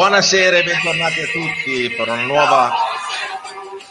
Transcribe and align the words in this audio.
Buonasera 0.00 0.56
e 0.56 0.62
bentornati 0.62 1.20
a 1.20 1.24
tutti 1.26 1.90
per 1.94 2.08
una 2.08 2.24
nuova 2.24 2.70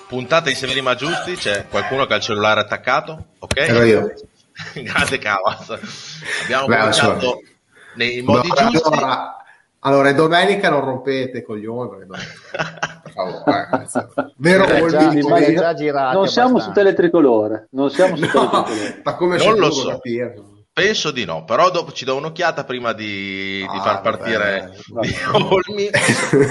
puntata 0.08 0.50
di 0.50 0.56
Severima 0.56 0.96
Giusti. 0.96 1.36
C'è 1.36 1.68
qualcuno 1.70 2.08
che 2.08 2.14
ha 2.14 2.16
il 2.16 2.24
cellulare 2.24 2.62
attaccato? 2.62 3.26
Ok? 3.38 3.56
Ero 3.56 3.84
io. 3.84 4.12
Grande 4.74 5.20
Cavaz. 5.20 5.70
Abbiamo 6.46 6.66
Beh, 6.66 6.78
cominciato 6.80 7.14
insomma. 7.14 7.36
nei 7.94 8.22
modi 8.24 8.50
Allora, 8.50 8.70
giusti. 8.72 8.88
Allora, 8.88 9.36
allora, 9.82 10.10
è 10.10 10.14
domenica 10.16 10.70
non 10.72 10.80
rompete 10.82 11.44
coglioni 11.44 11.90
per 12.08 13.12
favore, 13.14 13.68
eh, 13.94 14.32
vero 14.38 14.66
Eh, 14.66 14.88
già, 14.90 15.14
già 15.54 15.74
girati 15.76 16.16
non 16.16 16.28
siamo 16.28 16.48
su 16.58 16.70
abbastanza. 16.70 16.72
teletricolore, 16.72 17.68
non 17.74 17.92
siamo 17.92 18.16
su 18.16 18.24
No, 18.24 18.30
teletricolore. 18.64 19.02
ma 19.04 19.14
come 19.16 19.38
Non 19.38 19.58
lo 19.60 19.70
so. 19.70 19.90
capire? 19.90 20.42
Penso 20.80 21.12
di 21.12 21.26
no, 21.26 21.44
però 21.44 21.70
dopo 21.72 21.92
ci 21.92 22.06
do 22.06 22.16
un'occhiata 22.16 22.64
prima 22.64 22.94
di, 22.94 23.60
di 23.60 23.78
Ah, 23.78 23.82
far 23.82 24.02
partire 24.02 24.74
vabbè. 24.88 25.08
di 25.08 25.16
Olmi. 25.34 25.90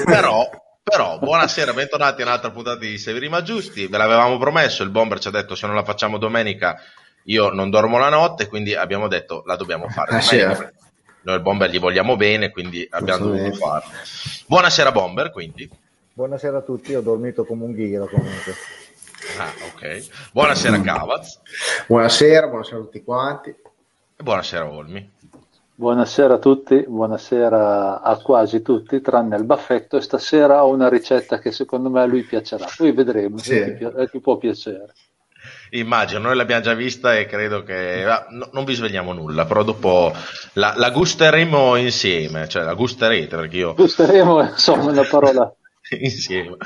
però, 0.04 0.48
però, 0.82 1.18
buonasera, 1.18 1.72
bentornati 1.72 2.20
a 2.20 2.26
un'altra 2.26 2.50
puntata 2.50 2.78
di 2.78 2.98
Severima 2.98 3.42
Giusti. 3.42 3.86
Ve 3.86 3.96
l'avevamo 3.96 4.36
promesso, 4.36 4.82
il 4.82 4.90
bomber 4.90 5.18
ci 5.18 5.28
ha 5.28 5.30
detto 5.30 5.54
se 5.54 5.66
non 5.66 5.74
la 5.74 5.82
facciamo 5.84 6.18
domenica 6.18 6.76
io 7.24 7.50
non 7.50 7.70
dormo 7.70 7.98
la 7.98 8.08
notte, 8.10 8.48
quindi 8.48 8.74
abbiamo 8.74 9.08
detto 9.08 9.42
la 9.46 9.56
dobbiamo 9.56 9.88
fare. 9.88 10.16
Ah, 10.16 10.20
domenica. 10.30 10.68
eh. 10.68 10.72
Noi 11.22 11.34
il 11.36 11.42
bomber 11.42 11.70
gli 11.70 11.78
vogliamo 11.80 12.16
bene, 12.16 12.50
quindi 12.50 12.86
abbiamo 12.90 13.24
dovuto 13.26 13.42
Assolutamente. 13.48 13.66
farlo. 13.66 13.90
Buonasera 14.46 14.92
bomber, 14.92 15.30
quindi. 15.32 15.68
Buonasera 16.12 16.58
a 16.58 16.62
tutti, 16.62 16.94
ho 16.94 17.00
dormito 17.00 17.44
come 17.44 17.64
un 17.64 17.72
ghiro 17.72 18.06
comunque. 18.06 18.54
Ah, 19.38 19.52
ok. 19.72 20.30
Buonasera 20.32 20.80
Cavaz 20.80 21.40
Buonasera, 21.86 22.46
buonasera 22.48 22.76
a 22.76 22.80
tutti 22.80 23.02
quanti. 23.02 23.54
Buonasera 24.22 24.68
Olmi. 24.70 25.10
Buonasera 25.74 26.34
a 26.34 26.38
tutti, 26.38 26.84
buonasera 26.88 28.00
a 28.02 28.16
quasi 28.16 28.62
tutti, 28.62 29.00
tranne 29.00 29.36
il 29.36 29.44
baffetto. 29.44 29.96
E 29.96 30.00
stasera 30.00 30.64
ho 30.64 30.72
una 30.72 30.88
ricetta 30.88 31.38
che 31.38 31.52
secondo 31.52 31.88
me 31.88 32.00
a 32.00 32.04
lui 32.04 32.24
piacerà. 32.24 32.66
Poi 32.76 32.90
vedremo 32.92 33.38
Sì. 33.38 33.50
se 33.50 33.76
ti, 33.76 33.84
a 33.84 34.08
chi 34.08 34.20
può 34.20 34.36
piacere. 34.36 34.92
Immagino, 35.70 36.20
noi 36.20 36.34
l'abbiamo 36.34 36.62
già 36.62 36.74
vista 36.74 37.16
e 37.16 37.26
credo 37.26 37.62
che 37.62 38.04
no- 38.30 38.48
non 38.52 38.64
vi 38.64 38.74
svegliamo 38.74 39.12
nulla, 39.12 39.44
però 39.46 39.62
dopo 39.62 40.12
la, 40.54 40.74
la 40.76 40.90
gusteremo 40.90 41.76
insieme, 41.76 42.48
cioè 42.48 42.64
la 42.64 42.74
gusterete 42.74 43.36
perché 43.36 43.56
io 43.58 43.74
Gusteremo, 43.74 44.42
insomma, 44.42 44.90
una 44.90 45.04
parola. 45.04 45.54
insieme. 45.98 46.56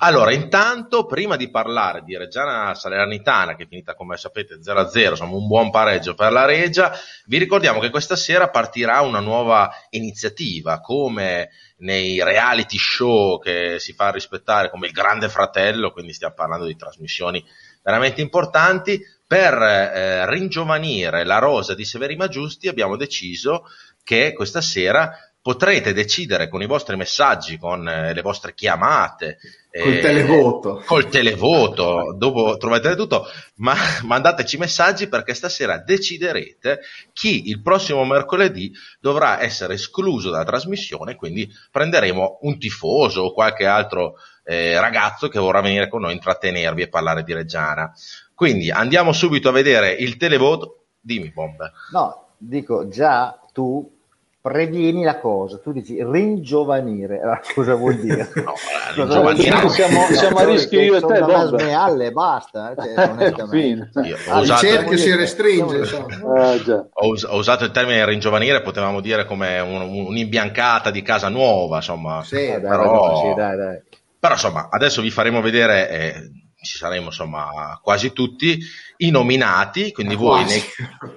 Allora, 0.00 0.32
intanto, 0.32 1.06
prima 1.06 1.36
di 1.36 1.50
parlare 1.50 2.02
di 2.02 2.16
Reggiana 2.16 2.74
Salernitana, 2.74 3.54
che 3.54 3.64
è 3.64 3.68
finita 3.68 3.94
come 3.94 4.16
sapete 4.16 4.58
0-0, 4.60 5.10
insomma 5.10 5.36
un 5.36 5.46
buon 5.46 5.70
pareggio 5.70 6.14
per 6.14 6.32
la 6.32 6.44
Regia, 6.44 6.92
vi 7.26 7.38
ricordiamo 7.38 7.80
che 7.80 7.90
questa 7.90 8.16
sera 8.16 8.50
partirà 8.50 9.00
una 9.00 9.20
nuova 9.20 9.70
iniziativa, 9.90 10.80
come 10.80 11.50
nei 11.78 12.22
reality 12.22 12.78
show 12.78 13.40
che 13.40 13.76
si 13.78 13.92
fa 13.92 14.10
rispettare 14.10 14.70
come 14.70 14.86
il 14.86 14.92
Grande 14.92 15.28
Fratello, 15.28 15.92
quindi 15.92 16.12
stiamo 16.12 16.34
parlando 16.34 16.66
di 16.66 16.76
trasmissioni 16.76 17.44
veramente 17.82 18.20
importanti, 18.20 19.00
per 19.26 19.54
eh, 19.54 20.28
ringiovanire 20.28 21.24
la 21.24 21.38
rosa 21.38 21.74
di 21.74 21.86
Severima 21.86 22.28
Giusti 22.28 22.68
abbiamo 22.68 22.96
deciso 22.96 23.64
che 24.04 24.34
questa 24.34 24.60
sera 24.60 25.10
potrete 25.42 25.92
decidere 25.92 26.48
con 26.48 26.62
i 26.62 26.66
vostri 26.66 26.96
messaggi, 26.96 27.58
con 27.58 27.86
eh, 27.88 28.14
le 28.14 28.22
vostre 28.22 28.54
chiamate, 28.54 29.38
Col 29.72 29.94
eh, 29.94 30.00
televoto. 30.00 30.82
col 30.84 31.08
televoto, 31.08 32.14
dopo 32.16 32.56
troverete 32.58 32.94
tutto, 32.94 33.26
ma 33.56 33.74
mandateci 34.04 34.56
messaggi 34.58 35.08
perché 35.08 35.34
stasera 35.34 35.78
deciderete 35.78 36.80
chi 37.12 37.48
il 37.48 37.60
prossimo 37.60 38.04
mercoledì 38.04 38.70
dovrà 39.00 39.40
essere 39.40 39.74
escluso 39.74 40.30
dalla 40.30 40.44
trasmissione, 40.44 41.16
quindi 41.16 41.50
prenderemo 41.70 42.38
un 42.42 42.58
tifoso 42.58 43.22
o 43.22 43.32
qualche 43.32 43.66
altro 43.66 44.16
eh, 44.44 44.78
ragazzo 44.78 45.28
che 45.28 45.38
vorrà 45.40 45.60
venire 45.60 45.88
con 45.88 46.02
noi 46.02 46.10
a 46.10 46.14
intrattenervi 46.14 46.82
e 46.82 46.88
parlare 46.88 47.24
di 47.24 47.32
Reggiana. 47.32 47.92
Quindi 48.34 48.70
andiamo 48.70 49.12
subito 49.12 49.48
a 49.48 49.52
vedere 49.52 49.90
il 49.92 50.16
televoto. 50.16 50.84
Dimmi, 51.00 51.30
Bomber. 51.30 51.72
No, 51.92 52.34
dico 52.36 52.88
già 52.88 53.40
tu 53.52 54.00
previeni 54.42 55.04
la 55.04 55.20
cosa, 55.20 55.58
tu 55.60 55.70
dici 55.70 56.02
ringiovanire, 56.02 57.20
allora, 57.20 57.40
cosa 57.54 57.74
vuol 57.76 57.94
dire? 58.00 58.28
No, 58.34 58.52
Cosa 58.52 58.92
ringiovanire. 58.96 59.20
vuol 59.20 59.34
dire? 59.36 59.68
Siamo- 59.70 60.06
siamo 60.12 60.38
a 60.38 60.44
rischio 60.44 60.80
io 60.80 60.96
e 60.96 61.00
te, 61.00 61.20
Bob. 61.20 61.56
smealle 61.58 62.06
e 62.06 62.10
basta, 62.10 62.72
eh, 62.72 62.82
cioè, 62.94 63.08
onestamente. 63.10 64.00
Io 64.00 64.16
ho 64.16 64.32
Ah, 64.32 64.40
usato- 64.40 64.66
cerchio 64.66 64.96
si 64.96 65.14
restringe. 65.14 65.78
Eh, 65.82 66.62
già. 66.64 66.86
ho, 66.92 67.06
us- 67.06 67.22
ho 67.24 67.36
usato 67.36 67.62
il 67.64 67.70
termine 67.70 68.04
ringiovanire, 68.04 68.62
potevamo 68.62 69.00
dire 69.00 69.24
come 69.26 69.60
un- 69.60 69.80
un- 69.80 70.06
un'imbiancata 70.08 70.90
di 70.90 71.02
casa 71.02 71.28
nuova, 71.28 71.76
insomma. 71.76 72.22
Sì, 72.24 72.34
dai, 72.48 72.60
però- 72.60 73.20
sì, 73.22 73.34
dai, 73.36 73.56
dai. 73.56 73.80
Però 74.18 74.34
insomma, 74.34 74.68
adesso 74.70 75.02
vi 75.02 75.10
faremo 75.10 75.40
vedere, 75.40 75.88
eh, 75.88 76.30
ci 76.60 76.76
saremo 76.78 77.06
insomma 77.06 77.78
quasi 77.82 78.12
tutti 78.12 78.58
i 78.98 79.10
nominati, 79.10 79.92
quindi 79.92 80.14
voi 80.16 80.40
Quasi. 80.42 80.54
nei- 80.58 81.10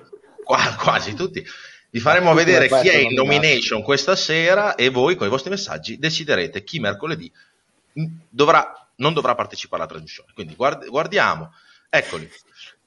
qua- 0.43 0.75
quasi 0.79 1.13
tutti. 1.15 1.43
Vi 1.95 2.01
faremo 2.01 2.33
vedere 2.33 2.67
chi 2.67 2.89
è 2.89 2.97
in 2.97 3.13
nominati. 3.13 3.47
nomination 3.47 3.81
questa 3.81 4.17
sera 4.17 4.75
e 4.75 4.89
voi 4.89 5.15
con 5.15 5.27
i 5.27 5.29
vostri 5.29 5.49
messaggi 5.49 5.97
deciderete 5.97 6.65
chi 6.65 6.81
mercoledì 6.81 7.31
dovrà, 8.29 8.89
non 8.97 9.13
dovrà 9.13 9.33
partecipare 9.33 9.83
alla 9.83 9.89
trasmissione. 9.89 10.33
Quindi 10.33 10.55
guard- 10.55 10.87
guardiamo, 10.87 11.53
eccoli. 11.87 12.29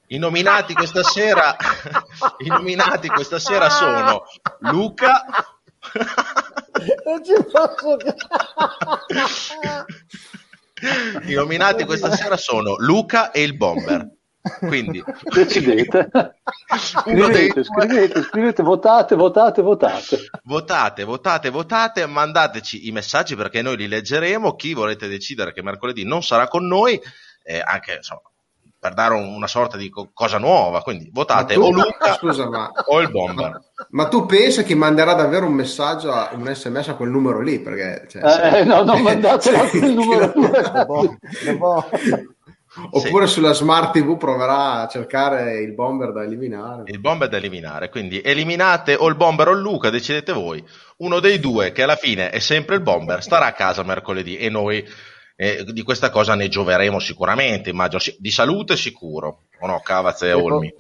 I 0.08 0.19
nominati 0.19 0.74
questa 0.74 1.02
sera, 1.02 1.56
i 2.44 2.48
nominati 2.48 3.08
questa 3.08 3.38
sera 3.38 3.70
sono 3.70 4.24
Luca. 4.58 5.25
Non 7.06 7.25
ci 7.25 7.32
posso 7.50 7.96
I 11.26 11.32
nominati 11.32 11.86
questa 11.86 12.14
sera 12.14 12.36
sono 12.36 12.75
Luca 12.76 13.30
e 13.30 13.42
il 13.42 13.56
Bomber. 13.56 14.16
Quindi 14.66 15.03
Decidete. 15.32 16.10
Scrivete, 16.78 17.64
scrivete, 17.64 18.22
scrivete, 18.22 18.62
votate, 18.62 19.14
votate, 19.14 19.62
votate. 19.62 20.31
votate, 20.44 21.04
votate, 21.04 21.50
votate, 21.50 22.06
mandateci 22.06 22.88
i 22.88 22.92
messaggi 22.92 23.37
perché 23.37 23.62
noi 23.62 23.76
li 23.76 23.88
leggeremo. 23.88 24.54
Chi 24.54 24.75
volete 24.75 25.08
decidere 25.08 25.53
che 25.53 25.62
mercoledì 25.62 26.04
non 26.04 26.22
sarà 26.22 26.48
con 26.48 26.66
noi, 26.66 27.00
eh, 27.44 27.62
anche 27.64 27.94
insomma, 27.97 28.22
per 28.81 28.94
dare 28.94 29.14
un- 29.14 29.34
una 29.34 29.47
sorta 29.48 29.76
di 29.76 29.88
co- 29.88 30.11
cosa 30.12 30.38
nuova. 30.38 30.82
Quindi 30.82 31.11
votate 31.12 31.56
Ma 31.56 31.62
tu- 31.64 31.69
o 31.69 31.72
Luca 31.72 32.12
Scusa, 32.14 32.49
ma, 32.49 32.70
o 32.87 33.00
il 33.00 33.11
Bomber. 33.11 33.61
ma 33.90 34.06
tu 34.08 34.25
pensi 34.26 34.62
che 34.62 34.75
manderà 34.76 35.14
davvero 35.14 35.46
un 35.46 35.55
messaggio, 35.55 36.12
a- 36.12 36.31
un 36.34 36.46
sms 36.55 36.88
a 36.88 36.94
quel 36.94 37.08
numero 37.11 37.40
lì? 37.40 37.58
Perché, 37.61 38.06
cioè, 38.08 38.61
Eh, 38.61 38.64
no, 38.64 38.82
non 38.84 39.00
mandatelo 39.02 39.62
a 39.62 39.69
quel 39.69 39.93
numero. 39.94 40.32
Oppure 42.90 43.26
sulla 43.26 43.52
smart 43.52 43.92
TV 43.92 44.16
proverà 44.16 44.82
a 44.82 44.88
cercare 44.88 45.60
il 45.60 45.75
bomber 45.75 46.12
da 46.12 46.22
eliminare. 46.22 46.82
Il 46.86 47.00
Bomber 47.00 47.28
da 47.28 47.36
eliminare. 47.36 47.88
Quindi 47.88 48.20
eliminate 48.20 48.94
o 48.94 49.08
il 49.08 49.16
Bomber 49.16 49.48
o 49.48 49.52
il 49.52 49.60
Luca, 49.60 49.90
decidete 49.90 50.32
voi. 50.32 50.64
Uno 50.98 51.20
dei 51.20 51.38
due, 51.38 51.72
che 51.72 51.82
alla 51.82 51.96
fine 51.96 52.30
è 52.30 52.38
sempre 52.38 52.76
il 52.76 52.82
Bomber, 52.82 53.22
starà 53.22 53.46
a 53.46 53.52
casa 53.52 53.82
mercoledì 53.82 54.36
e 54.36 54.48
noi 54.48 54.86
eh, 55.36 55.64
di 55.64 55.82
questa 55.82 56.10
cosa 56.10 56.34
ne 56.34 56.48
gioveremo 56.48 56.98
sicuramente. 56.98 57.70
Immagino 57.70 58.00
Sì, 58.00 58.16
di 58.19 58.30
salute 58.30 58.76
sicuro, 58.76 59.44
o 59.60 59.66
no, 59.66 59.81
Cavaz 59.81 60.22
e 60.22 60.32
Olmi. 60.32 60.72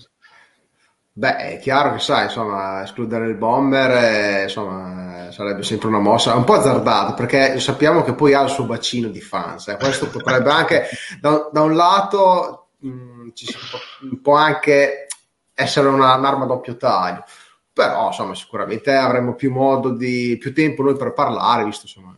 Beh, 1.18 1.36
è 1.36 1.58
chiaro 1.58 1.92
che 1.94 1.98
sai, 1.98 2.24
insomma, 2.26 2.82
escludere 2.84 3.26
il 3.26 3.34
bomber, 3.34 3.90
eh, 3.90 4.42
insomma, 4.44 5.30
sarebbe 5.32 5.64
sempre 5.64 5.88
una 5.88 5.98
mossa 5.98 6.34
un 6.36 6.44
po' 6.44 6.52
azzardata, 6.54 7.14
perché 7.14 7.58
sappiamo 7.58 8.02
che 8.02 8.14
poi 8.14 8.34
ha 8.34 8.42
il 8.42 8.48
suo 8.50 8.64
bacino 8.66 9.08
di 9.08 9.20
fans. 9.20 9.66
eh. 9.68 9.76
Questo 9.78 10.08
potrebbe 10.10 10.50
anche, 10.50 10.86
da, 11.20 11.48
da 11.52 11.62
un 11.62 11.74
lato, 11.74 12.68
mh, 12.78 13.30
ci 13.34 13.46
si 13.46 13.56
può, 13.68 13.78
può 14.22 14.34
anche 14.36 15.08
essere 15.54 15.88
una- 15.88 16.14
un'arma 16.14 16.44
a 16.44 16.46
doppio 16.46 16.76
taglio, 16.76 17.24
però, 17.72 18.06
insomma, 18.08 18.34
sicuramente 18.36 18.94
avremo 18.94 19.34
più 19.34 19.50
modo 19.50 19.90
di, 19.90 20.36
più 20.38 20.54
tempo 20.54 20.82
noi 20.84 20.96
per 20.96 21.12
parlare, 21.14 21.64
visto, 21.64 21.86
insomma, 21.86 22.16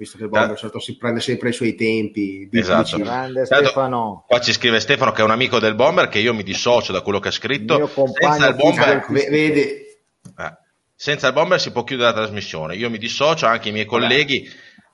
visto 0.00 0.16
che 0.16 0.24
il 0.24 0.30
bomber 0.30 0.52
Eh. 0.52 0.56
certo, 0.56 0.80
si 0.80 0.96
prende 0.96 1.20
sempre 1.20 1.50
i 1.50 1.52
suoi 1.52 1.74
tempi. 1.74 2.48
Esatto. 2.50 2.96
Grande 2.96 3.44
Certo, 3.44 3.64
Stefano. 3.66 4.24
Qua 4.26 4.40
ci 4.40 4.52
scrive 4.52 4.80
Stefano 4.80 5.12
che 5.12 5.20
è 5.20 5.24
un 5.24 5.30
amico 5.30 5.58
del 5.58 5.74
Bomber, 5.74 6.08
che 6.08 6.18
io 6.20 6.32
mi 6.32 6.42
dissocio 6.42 6.92
da 6.92 7.02
quello 7.02 7.18
che 7.20 7.28
ha 7.28 7.32
scritto. 7.32 7.76
Mio 7.76 7.88
compagno 7.88 8.32
Senza 8.32 8.48
il 8.48 8.54
Bomber, 8.56 9.04
ve- 9.10 9.28
vedi, 9.28 9.60
eh, 9.60 10.56
senza 10.94 11.26
il 11.26 11.32
Bomber 11.34 11.60
si 11.60 11.70
può 11.70 11.84
chiudere 11.84 12.08
la 12.12 12.16
trasmissione. 12.16 12.76
Io 12.76 12.88
mi 12.88 12.96
dissocio, 12.98 13.44
anche 13.46 13.68
i 13.68 13.72
miei 13.72 13.84
colleghi. 13.84 14.48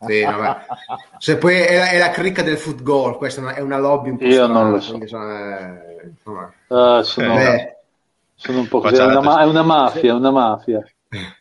Sì, 0.07 0.23
vabbè. 0.25 0.57
Se 1.19 1.37
poi 1.39 1.55
è 1.55 1.77
la, 1.79 1.89
è 1.91 1.99
la 1.99 2.11
cricca 2.11 2.43
del 2.43 2.59
football, 2.59 3.17
questa 3.17 3.41
è 3.41 3.45
una, 3.45 3.55
è 3.55 3.61
una 3.61 3.79
lobby 3.79 4.11
un 4.11 4.19
po' 4.19 4.25
Io 4.25 4.33
strana, 4.33 4.53
non 4.61 4.71
lo 4.73 4.81
so. 4.81 4.97
insomma, 4.97 5.81
eh, 5.81 6.11
Eh, 6.69 7.03
sono, 7.05 7.35
beh, 7.35 7.77
sono 8.35 8.59
un 8.59 8.69
po' 8.69 8.81
così. 8.81 8.97
È 8.97 9.05
una, 9.05 9.21
ma- 9.21 9.41
è 9.41 9.45
una 9.45 9.63
mafia, 9.63 10.11
è 10.11 10.15
una 10.15 10.31
mafia. 10.33 10.85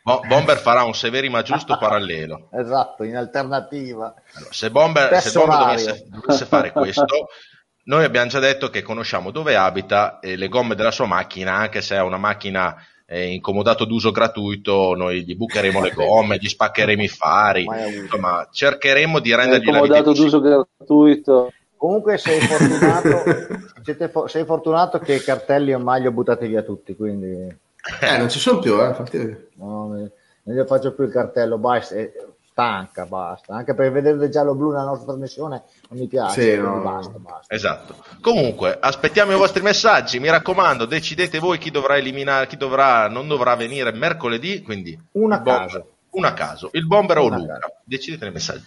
Bo- 0.03 0.21
Bomber 0.27 0.57
farà 0.57 0.83
un 0.83 0.93
Severima 0.93 1.41
giusto 1.41 1.77
parallelo. 1.79 2.49
Esatto, 2.51 3.03
in 3.03 3.15
alternativa. 3.15 4.13
Allora, 4.33 4.51
se 4.51 4.69
Bomber, 4.69 5.21
se 5.21 5.31
Bomber 5.31 5.57
dovesse, 5.59 6.05
dovesse 6.07 6.45
fare 6.45 6.71
questo, 6.71 7.27
noi 7.85 8.03
abbiamo 8.03 8.29
già 8.29 8.39
detto 8.39 8.69
che 8.69 8.81
conosciamo 8.81 9.31
dove 9.31 9.55
abita 9.55 10.19
e 10.19 10.35
le 10.35 10.47
gomme 10.47 10.75
della 10.75 10.91
sua 10.91 11.07
macchina, 11.07 11.53
anche 11.53 11.81
se 11.81 11.95
è 11.95 12.01
una 12.01 12.17
macchina 12.17 12.75
è 13.05 13.17
incomodato 13.17 13.85
d'uso 13.85 14.11
gratuito, 14.11 14.95
noi 14.95 15.23
gli 15.23 15.35
bucheremo 15.35 15.79
le 15.79 15.91
gomme, 15.91 16.37
gli 16.37 16.47
spaccheremo 16.47 17.03
i 17.03 17.07
fari, 17.07 17.67
insomma 18.01 18.47
cercheremo 18.51 19.19
di 19.19 19.35
rendergli 19.35 19.65
la 19.65 19.81
vita 19.81 19.97
incomodato 19.97 20.13
d'uso 20.13 20.39
gratuito. 20.39 21.53
Comunque 21.77 22.17
sei 22.17 22.39
fortunato, 22.39 23.23
siete 23.83 24.09
fo- 24.09 24.27
sei 24.27 24.43
fortunato 24.45 24.97
che 24.97 25.15
i 25.15 25.21
cartelli 25.21 25.73
ormai 25.73 26.01
li 26.01 26.07
ho 26.07 26.11
buttati 26.11 26.47
via 26.47 26.63
tutti, 26.63 26.95
quindi 26.95 27.55
Eh, 28.01 28.17
non 28.17 28.29
ci 28.29 28.39
sono 28.39 28.59
più, 28.59 28.81
eh, 28.81 28.87
infatti. 28.87 29.17
no, 29.55 29.87
non 29.87 30.55
gli 30.55 30.65
faccio 30.65 30.93
più 30.93 31.03
il 31.05 31.11
cartello, 31.11 31.57
basta, 31.57 31.95
è 31.95 32.11
stanca, 32.49 33.05
basta. 33.05 33.53
Anche 33.53 33.73
per 33.75 33.91
vedere 33.91 34.17
del 34.17 34.29
giallo-blu 34.29 34.71
nella 34.71 34.83
nostra 34.85 35.07
trasmissione 35.07 35.63
non 35.89 35.99
mi 35.99 36.07
piace, 36.07 36.41
Sì, 36.41 36.57
no. 36.57 36.79
basta, 36.81 37.13
basta. 37.17 37.53
Esatto. 37.53 37.95
Comunque, 38.21 38.77
aspettiamo 38.79 39.33
i 39.33 39.35
vostri 39.35 39.61
messaggi. 39.61 40.19
Mi 40.19 40.29
raccomando, 40.29 40.85
decidete 40.85 41.37
voi 41.39 41.57
chi 41.57 41.69
dovrà 41.69 41.97
eliminare, 41.97 42.47
chi 42.47 42.57
dovrà, 42.57 43.07
non 43.09 43.27
dovrà 43.27 43.55
venire 43.55 43.91
mercoledì. 43.91 44.61
Quindi, 44.61 44.97
Una 45.13 45.35
il 45.35 45.41
bomber- 45.41 45.65
caso. 45.71 45.89
Una 46.15 46.29
a 46.29 46.33
caso, 46.33 46.69
il 46.71 46.87
bomber 46.87 47.17
o 47.17 47.27
Luca. 47.27 47.59
caso. 47.59 47.73
Decidete 47.83 48.23
nei 48.23 48.33
messaggi. 48.33 48.63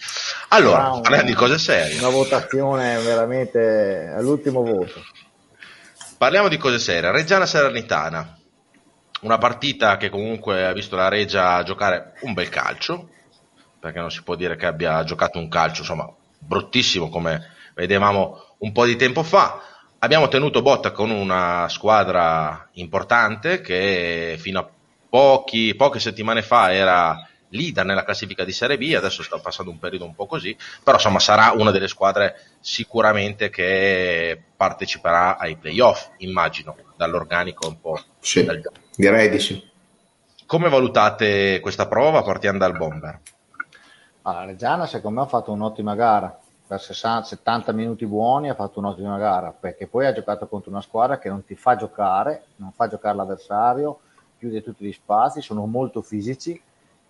Allora, 0.48 0.90
Wow. 0.90 1.00
parliamo 1.00 1.24
di 1.26 1.32
cose 1.34 1.56
serie. 1.56 1.98
Una 1.98 2.10
votazione 2.10 2.98
veramente 2.98 4.12
all'ultimo 4.14 4.62
voto. 4.62 5.00
Parliamo 6.18 6.48
di 6.48 6.58
cose 6.58 6.78
serie. 6.78 7.10
Reggiana 7.10 7.46
Salernitana. 7.46 8.37
Una 9.20 9.38
partita 9.38 9.96
che 9.96 10.10
comunque 10.10 10.64
ha 10.64 10.72
visto 10.72 10.94
la 10.94 11.08
Regia 11.08 11.62
giocare 11.64 12.12
un 12.20 12.34
bel 12.34 12.48
calcio, 12.48 13.08
perché 13.80 13.98
non 13.98 14.12
si 14.12 14.22
può 14.22 14.36
dire 14.36 14.54
che 14.54 14.66
abbia 14.66 15.02
giocato 15.02 15.38
un 15.38 15.48
calcio, 15.48 15.80
insomma, 15.80 16.08
bruttissimo 16.38 17.08
come 17.08 17.54
vedevamo 17.74 18.54
un 18.58 18.70
po' 18.70 18.84
di 18.84 18.94
tempo 18.94 19.24
fa. 19.24 19.60
Abbiamo 19.98 20.28
tenuto 20.28 20.62
botta 20.62 20.92
con 20.92 21.10
una 21.10 21.68
squadra 21.68 22.68
importante 22.74 23.60
che 23.60 24.36
fino 24.38 24.60
a 24.60 24.68
pochi, 25.08 25.74
poche 25.74 25.98
settimane 25.98 26.42
fa 26.42 26.72
era 26.72 27.28
leader 27.48 27.84
nella 27.84 28.04
classifica 28.04 28.44
di 28.44 28.52
Serie 28.52 28.78
B, 28.78 28.94
adesso 28.96 29.24
sta 29.24 29.38
passando 29.38 29.72
un 29.72 29.80
periodo 29.80 30.04
un 30.04 30.14
po' 30.14 30.26
così, 30.26 30.56
però 30.84 30.96
insomma 30.96 31.18
sarà 31.18 31.52
una 31.56 31.72
delle 31.72 31.88
squadre 31.88 32.40
sicuramente 32.60 33.50
che 33.50 34.40
parteciperà 34.56 35.38
ai 35.38 35.56
playoff, 35.56 36.10
immagino, 36.18 36.76
dall'organico 36.96 37.66
un 37.66 37.80
po'. 37.80 38.00
Sì, 38.20 38.44
dal- 38.44 38.62
direi 38.98 39.30
di 39.30 39.38
sì. 39.38 39.70
Come 40.44 40.68
valutate 40.68 41.60
questa 41.60 41.86
prova 41.86 42.22
partendo 42.22 42.58
dal 42.58 42.76
bomber? 42.76 43.20
Allora, 44.22 44.44
Reggiana 44.44 44.86
secondo 44.86 45.20
me 45.20 45.24
ha 45.24 45.28
fatto 45.28 45.52
un'ottima 45.52 45.94
gara, 45.94 46.36
per 46.66 46.80
60, 46.80 47.22
70 47.22 47.72
minuti 47.72 48.06
buoni 48.06 48.50
ha 48.50 48.54
fatto 48.54 48.80
un'ottima 48.80 49.16
gara, 49.16 49.52
perché 49.52 49.86
poi 49.86 50.06
ha 50.06 50.12
giocato 50.12 50.48
contro 50.48 50.70
una 50.70 50.80
squadra 50.80 51.18
che 51.18 51.28
non 51.28 51.44
ti 51.44 51.54
fa 51.54 51.76
giocare, 51.76 52.46
non 52.56 52.72
fa 52.72 52.88
giocare 52.88 53.14
l'avversario, 53.14 54.00
chiude 54.36 54.64
tutti 54.64 54.84
gli 54.84 54.92
spazi, 54.92 55.42
sono 55.42 55.64
molto 55.66 56.02
fisici 56.02 56.60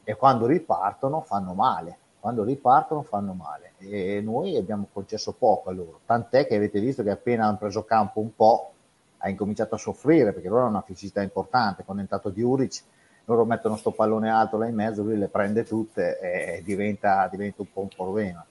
e 0.04 0.14
quando 0.14 0.44
ripartono 0.44 1.22
fanno 1.22 1.54
male, 1.54 1.96
quando 2.20 2.44
ripartono 2.44 3.02
fanno 3.02 3.32
male 3.32 3.72
e 3.78 4.20
noi 4.22 4.58
abbiamo 4.58 4.88
concesso 4.92 5.32
poco 5.32 5.70
a 5.70 5.72
loro, 5.72 6.00
tant'è 6.04 6.46
che 6.46 6.54
avete 6.54 6.80
visto 6.80 7.02
che 7.02 7.10
appena 7.10 7.46
hanno 7.46 7.56
preso 7.56 7.84
campo 7.84 8.20
un 8.20 8.34
po' 8.34 8.72
ha 9.18 9.28
incominciato 9.28 9.74
a 9.74 9.78
soffrire 9.78 10.32
perché 10.32 10.48
loro 10.48 10.62
hanno 10.62 10.70
una 10.70 10.82
fisicità 10.82 11.22
importante, 11.22 11.84
quando 11.84 12.02
è 12.02 12.06
entrato 12.06 12.30
Diuric 12.30 12.82
loro 13.28 13.44
mettono 13.44 13.76
sto 13.76 13.90
pallone 13.90 14.30
alto 14.30 14.56
là 14.56 14.66
in 14.66 14.74
mezzo, 14.74 15.02
lui 15.02 15.18
le 15.18 15.28
prende 15.28 15.62
tutte 15.62 16.18
e 16.18 16.62
diventa, 16.62 17.28
diventa 17.30 17.60
un 17.60 17.70
po' 17.70 17.82
un 17.82 17.88
problema. 17.88 18.44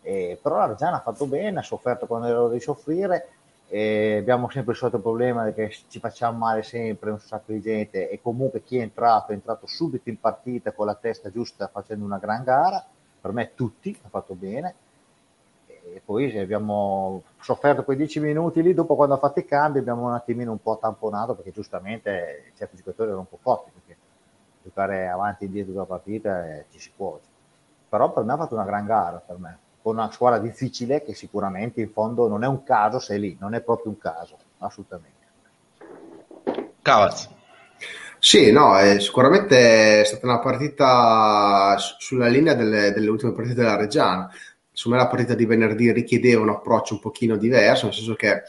E, 0.00 0.38
però 0.40 0.56
la 0.56 0.66
Reggiana 0.66 0.96
ha 0.96 1.00
fatto 1.00 1.26
bene, 1.26 1.58
ha 1.58 1.62
sofferto 1.62 2.06
quando 2.06 2.26
era 2.26 2.48
di 2.48 2.60
soffrire, 2.60 3.28
abbiamo 3.68 4.48
sempre 4.48 4.72
il 4.72 4.78
solito 4.78 5.00
problema 5.00 5.50
che 5.52 5.74
ci 5.88 5.98
facciamo 5.98 6.38
male 6.38 6.62
sempre 6.62 7.10
un 7.10 7.18
sacco 7.18 7.52
di 7.52 7.60
gente 7.60 8.08
e 8.08 8.20
comunque 8.22 8.62
chi 8.62 8.78
è 8.78 8.82
entrato 8.82 9.32
è 9.32 9.34
entrato 9.34 9.66
subito 9.66 10.08
in 10.08 10.18
partita 10.18 10.72
con 10.72 10.86
la 10.86 10.94
testa 10.94 11.30
giusta 11.30 11.68
facendo 11.68 12.04
una 12.04 12.18
gran 12.18 12.42
gara, 12.42 12.82
per 13.20 13.32
me 13.32 13.52
tutti 13.54 13.98
ha 14.02 14.08
fatto 14.08 14.34
bene 14.34 14.74
e 15.96 16.02
poi 16.04 16.38
abbiamo 16.38 17.22
sofferto 17.40 17.82
quei 17.82 17.96
dieci 17.96 18.20
minuti 18.20 18.60
lì, 18.60 18.74
dopo 18.74 18.96
quando 18.96 19.14
ha 19.14 19.18
fatto 19.18 19.38
i 19.38 19.46
cambi 19.46 19.78
abbiamo 19.78 20.04
un 20.04 20.12
attimino 20.12 20.50
un 20.50 20.60
po' 20.60 20.76
tamponato 20.78 21.34
perché 21.34 21.52
giustamente 21.52 22.52
certi 22.54 22.76
giocatori 22.76 23.08
erano 23.08 23.20
un 23.22 23.28
po' 23.30 23.38
forti 23.40 23.70
perché 23.72 23.96
giocare 24.62 25.08
avanti 25.08 25.44
e 25.44 25.46
indietro 25.46 25.72
della 25.72 25.86
partita 25.86 26.44
eh, 26.44 26.64
ci 26.70 26.78
si 26.78 26.90
può. 26.94 27.18
Però 27.88 28.12
per 28.12 28.24
me 28.24 28.34
ha 28.34 28.36
fatto 28.36 28.52
una 28.52 28.64
gran 28.64 28.84
gara, 28.84 29.22
per 29.24 29.38
me, 29.38 29.58
con 29.80 29.96
una 29.96 30.10
squadra 30.12 30.38
difficile 30.38 31.02
che 31.02 31.14
sicuramente 31.14 31.80
in 31.80 31.90
fondo 31.90 32.28
non 32.28 32.44
è 32.44 32.46
un 32.46 32.62
caso 32.62 32.98
se 32.98 33.14
è 33.14 33.18
lì, 33.18 33.34
non 33.40 33.54
è 33.54 33.62
proprio 33.62 33.90
un 33.90 33.98
caso, 33.98 34.36
assolutamente. 34.58 35.14
Cavaz. 36.82 37.30
Sì, 38.18 38.50
no, 38.50 38.78
eh, 38.78 38.98
sicuramente 38.98 40.00
è 40.00 40.04
stata 40.04 40.26
una 40.26 40.40
partita 40.40 41.76
sulla 41.78 42.28
linea 42.28 42.54
delle, 42.54 42.92
delle 42.92 43.08
ultime 43.08 43.32
partite 43.32 43.54
della 43.54 43.76
Reggiana. 43.76 44.28
Secondo 44.76 44.98
la 44.98 45.08
partita 45.08 45.32
di 45.32 45.46
venerdì 45.46 45.90
richiedeva 45.90 46.42
un 46.42 46.50
approccio 46.50 46.92
un 46.92 47.00
pochino 47.00 47.38
diverso, 47.38 47.86
nel 47.86 47.94
senso 47.94 48.12
che 48.12 48.42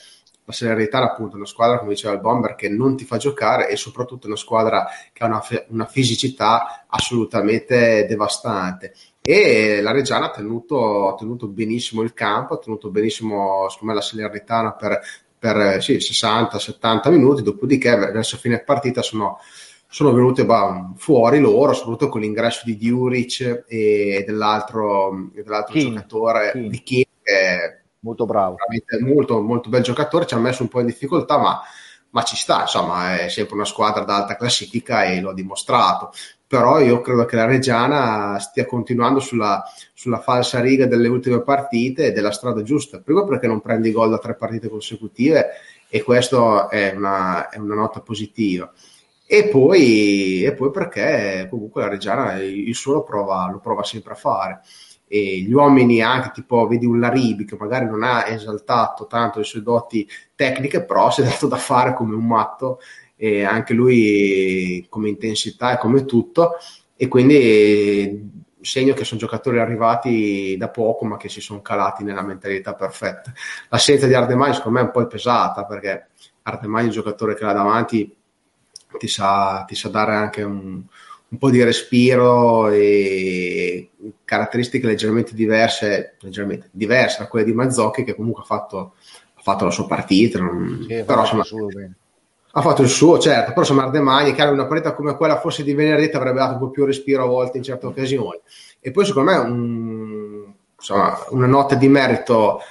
la 0.43 0.51
Salernitana 0.51 1.05
appunto 1.05 1.35
è 1.35 1.37
una 1.37 1.45
squadra, 1.45 1.79
come 1.79 1.93
diceva 1.93 2.13
il 2.13 2.19
Bomber, 2.19 2.55
che 2.55 2.67
non 2.67 2.97
ti 2.97 3.05
fa 3.05 3.15
giocare 3.15 3.69
e 3.69 3.77
soprattutto 3.77 4.27
una 4.27 4.35
squadra 4.35 4.85
che 5.13 5.23
ha 5.23 5.27
una, 5.27 5.41
una 5.69 5.85
fisicità 5.85 6.85
assolutamente 6.89 8.05
devastante. 8.09 8.93
E 9.21 9.79
la 9.81 9.91
Reggiana 9.91 10.25
ha 10.25 10.31
tenuto, 10.31 11.07
ha 11.07 11.15
tenuto 11.15 11.47
benissimo 11.47 12.01
il 12.01 12.11
campo, 12.13 12.55
ha 12.55 12.59
tenuto 12.59 12.89
benissimo, 12.89 13.65
me, 13.79 13.93
la 13.93 14.01
Salernitana 14.01 14.73
per, 14.73 14.99
per 15.39 15.81
sì, 15.81 15.95
60-70 15.95 17.09
minuti, 17.09 17.41
dopodiché 17.41 17.95
verso 17.95 18.35
fine 18.35 18.59
partita 18.59 19.01
sono, 19.01 19.39
sono 19.87 20.13
venute 20.13 20.45
bah, 20.45 20.91
fuori 20.95 21.39
loro, 21.39 21.73
soprattutto 21.73 22.09
con 22.09 22.21
l'ingresso 22.21 22.61
di 22.65 22.77
Diuric 22.77 23.65
e 23.67 24.23
dell'altro, 24.25 25.29
e 25.33 25.43
dell'altro 25.43 25.73
Keane. 25.73 25.89
giocatore 25.89 26.51
Keane. 26.51 26.69
di 26.69 27.07
è 27.21 27.79
Molto 27.99 28.25
bravo. 28.25 28.55
veramente 28.55 28.99
molto, 28.99 29.41
molto 29.41 29.69
bel 29.69 29.81
giocatore, 29.81 30.25
ci 30.25 30.33
ha 30.33 30.37
messo 30.37 30.61
un 30.61 30.69
po' 30.69 30.79
in 30.79 30.85
difficoltà, 30.85 31.37
ma, 31.37 31.59
ma 32.11 32.23
ci 32.23 32.35
sta, 32.35 32.61
insomma, 32.61 33.17
è 33.19 33.29
sempre 33.29 33.55
una 33.55 33.65
squadra 33.65 34.03
d'alta 34.03 34.35
classifica 34.35 35.03
e 35.03 35.19
lo 35.19 35.31
ha 35.31 35.33
dimostrato. 35.33 36.11
Però 36.45 36.79
io 36.79 37.01
credo 37.01 37.25
che 37.25 37.35
la 37.35 37.45
Reggiana 37.45 38.39
stia 38.39 38.65
continuando 38.65 39.19
sulla, 39.19 39.61
sulla 39.93 40.19
falsa 40.19 40.61
riga 40.61 40.85
delle 40.85 41.09
ultime 41.09 41.41
partite 41.41 42.05
e 42.05 42.11
della 42.13 42.31
strada 42.31 42.63
giusta. 42.63 43.01
Prima 43.01 43.25
perché 43.25 43.47
non 43.47 43.59
prende 43.59 43.89
i 43.89 43.91
gol 43.91 44.11
da 44.11 44.17
tre 44.19 44.35
partite 44.35 44.69
consecutive 44.69 45.49
e 45.89 46.01
questo 46.03 46.69
è 46.69 46.93
una, 46.95 47.49
è 47.49 47.57
una 47.57 47.75
nota 47.75 47.99
positiva. 47.99 48.71
E 49.29 49.49
poi, 49.49 50.43
e 50.45 50.53
poi 50.53 50.71
perché 50.71 51.47
comunque 51.49 51.81
la 51.81 51.89
Reggiana 51.89 52.41
il 52.41 52.73
suo 52.73 52.93
lo 52.93 53.03
prova, 53.03 53.49
lo 53.51 53.59
prova 53.59 53.83
sempre 53.83 54.13
a 54.13 54.15
fare. 54.15 54.61
E 55.05 55.39
gli 55.39 55.51
uomini 55.51 56.01
anche 56.01 56.31
tipo 56.33 56.65
vedi 56.65 56.85
un 56.85 57.01
Laribi 57.01 57.43
che 57.43 57.57
magari 57.59 57.85
non 57.85 58.03
ha 58.03 58.25
esaltato 58.29 59.05
tanto 59.05 59.39
le 59.39 59.45
sue 59.45 59.61
doti 59.61 60.07
tecniche 60.33 60.83
però 60.83 61.11
si 61.11 61.21
è 61.21 61.23
dato 61.25 61.47
da 61.47 61.57
fare 61.57 61.93
come 61.93 62.15
un 62.15 62.25
matto 62.25 62.79
e 63.17 63.43
anche 63.43 63.73
lui 63.73 64.85
come 64.89 65.09
intensità 65.09 65.73
e 65.73 65.77
come 65.77 66.05
tutto. 66.05 66.53
E 66.95 67.09
quindi 67.09 68.45
segno 68.61 68.93
che 68.93 69.03
sono 69.03 69.19
giocatori 69.19 69.59
arrivati 69.59 70.55
da 70.57 70.69
poco 70.69 71.05
ma 71.05 71.17
che 71.17 71.27
si 71.27 71.41
sono 71.41 71.61
calati 71.61 72.05
nella 72.05 72.23
mentalità 72.23 72.75
perfetta. 72.75 73.33
L'assenza 73.69 74.07
di 74.07 74.13
Ardemagni 74.13 74.53
secondo 74.53 74.77
me 74.77 74.83
è 74.85 74.87
un 74.87 74.93
po' 74.93 75.05
pesata 75.07 75.65
perché 75.65 76.07
Ardemagni 76.43 76.85
è 76.85 76.87
un 76.87 76.93
giocatore 76.93 77.35
che 77.35 77.43
là 77.43 77.51
davanti 77.51 78.15
ti 78.97 79.07
sa, 79.07 79.63
ti 79.67 79.75
sa 79.75 79.89
dare 79.89 80.13
anche 80.13 80.43
un, 80.43 80.81
un 81.29 81.37
po' 81.37 81.49
di 81.49 81.63
respiro 81.63 82.69
e 82.69 83.89
caratteristiche 84.23 84.87
leggermente 84.87 85.33
diverse, 85.33 86.15
leggermente 86.21 86.69
diverse 86.71 87.19
da 87.19 87.27
quelle 87.27 87.45
di 87.45 87.53
Mazzocchi 87.53 88.03
che 88.03 88.15
comunque 88.15 88.43
ha 88.43 88.45
fatto, 88.45 88.93
ha 89.35 89.41
fatto 89.41 89.65
la 89.65 89.71
sua 89.71 89.87
partita. 89.87 90.39
Non... 90.39 90.85
Sì, 90.87 91.03
però, 91.03 91.21
insomma, 91.21 91.43
ha 92.51 92.61
fatto 92.61 92.81
il 92.81 92.89
suo, 92.89 93.19
certo, 93.19 93.49
però 93.49 93.59
insomma 93.59 93.83
Ardemagni, 93.83 94.33
che 94.33 94.41
una 94.41 94.65
partita 94.65 94.93
come 94.93 95.15
quella 95.15 95.39
forse 95.39 95.63
di 95.63 95.73
venerdì 95.73 96.15
avrebbe 96.15 96.39
dato 96.39 96.53
un 96.53 96.59
po' 96.59 96.69
più 96.69 96.85
respiro 96.85 97.23
a 97.23 97.27
volte 97.27 97.57
in 97.57 97.63
certe 97.63 97.85
occasioni. 97.85 98.39
E 98.79 98.91
poi 98.91 99.05
secondo 99.05 99.31
me 99.31 99.37
un, 99.37 100.53
insomma, 100.75 101.17
una 101.29 101.45
nota 101.45 101.75
di 101.75 101.87
merito 101.87 102.61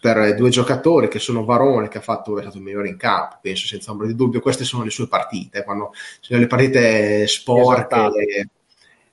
per 0.00 0.34
due 0.34 0.50
giocatori 0.50 1.08
che 1.08 1.18
sono 1.18 1.44
Varone 1.44 1.88
che 1.88 1.98
ha 1.98 2.02
fatto 2.02 2.38
è 2.38 2.42
stato 2.42 2.58
il 2.58 2.62
migliore 2.62 2.88
in 2.88 2.96
campo 2.96 3.38
penso 3.40 3.66
senza 3.66 3.90
ombra 3.90 4.06
di 4.06 4.14
dubbio. 4.14 4.40
Queste 4.40 4.64
sono 4.64 4.84
le 4.84 4.90
sue 4.90 5.08
partite 5.08 5.64
quando 5.64 5.92
sono 6.20 6.38
le 6.40 6.46
partite 6.46 7.26
sporche 7.26 8.48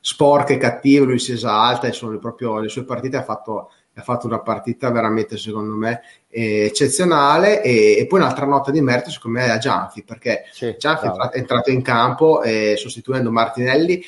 sporche 0.06 0.58
cattive 0.58 1.04
lui 1.04 1.18
si 1.18 1.32
esalta 1.32 1.88
e 1.88 1.92
sono 1.92 2.15
proprio 2.20 2.60
le 2.60 2.70
sue 2.70 2.84
partite 2.84 3.18
ha 3.18 3.24
fatto, 3.24 3.72
ha 3.96 4.01
fatto 4.04 4.27
una 4.27 4.39
partita 4.39 4.92
veramente 4.92 5.36
secondo 5.36 5.74
me 5.74 6.01
eh, 6.30 6.65
eccezionale. 6.65 7.63
E, 7.63 7.98
e 7.98 8.06
poi 8.06 8.20
un'altra 8.20 8.46
nota 8.46 8.70
di 8.70 8.82
merito 8.82 9.10
secondo 9.10 9.39
me 9.39 9.46
è 9.46 9.50
a 9.50 9.58
Gianfi 9.58 10.04
perché 10.04 10.44
Sì, 10.51 10.75
Gianfi 10.77 11.08
bravo. 11.08 11.32
è 11.32 11.39
entrato 11.39 11.72
in 11.72 11.82
campo 11.82 12.44
eh, 12.44 12.75
sostituendo 12.77 13.32
Martinelli 13.32 14.04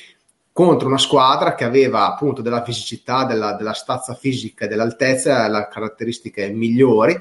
contro 0.57 0.87
una 0.87 0.97
squadra 0.97 1.53
che 1.53 1.65
aveva 1.65 2.07
appunto 2.07 2.41
della 2.41 2.63
fisicità, 2.63 3.25
della, 3.25 3.53
della 3.53 3.73
stazza 3.73 4.15
fisica 4.15 4.65
e 4.65 4.67
dell'altezza, 4.67 5.47
le 5.47 5.67
caratteristiche 5.69 6.49
migliori 6.49 7.15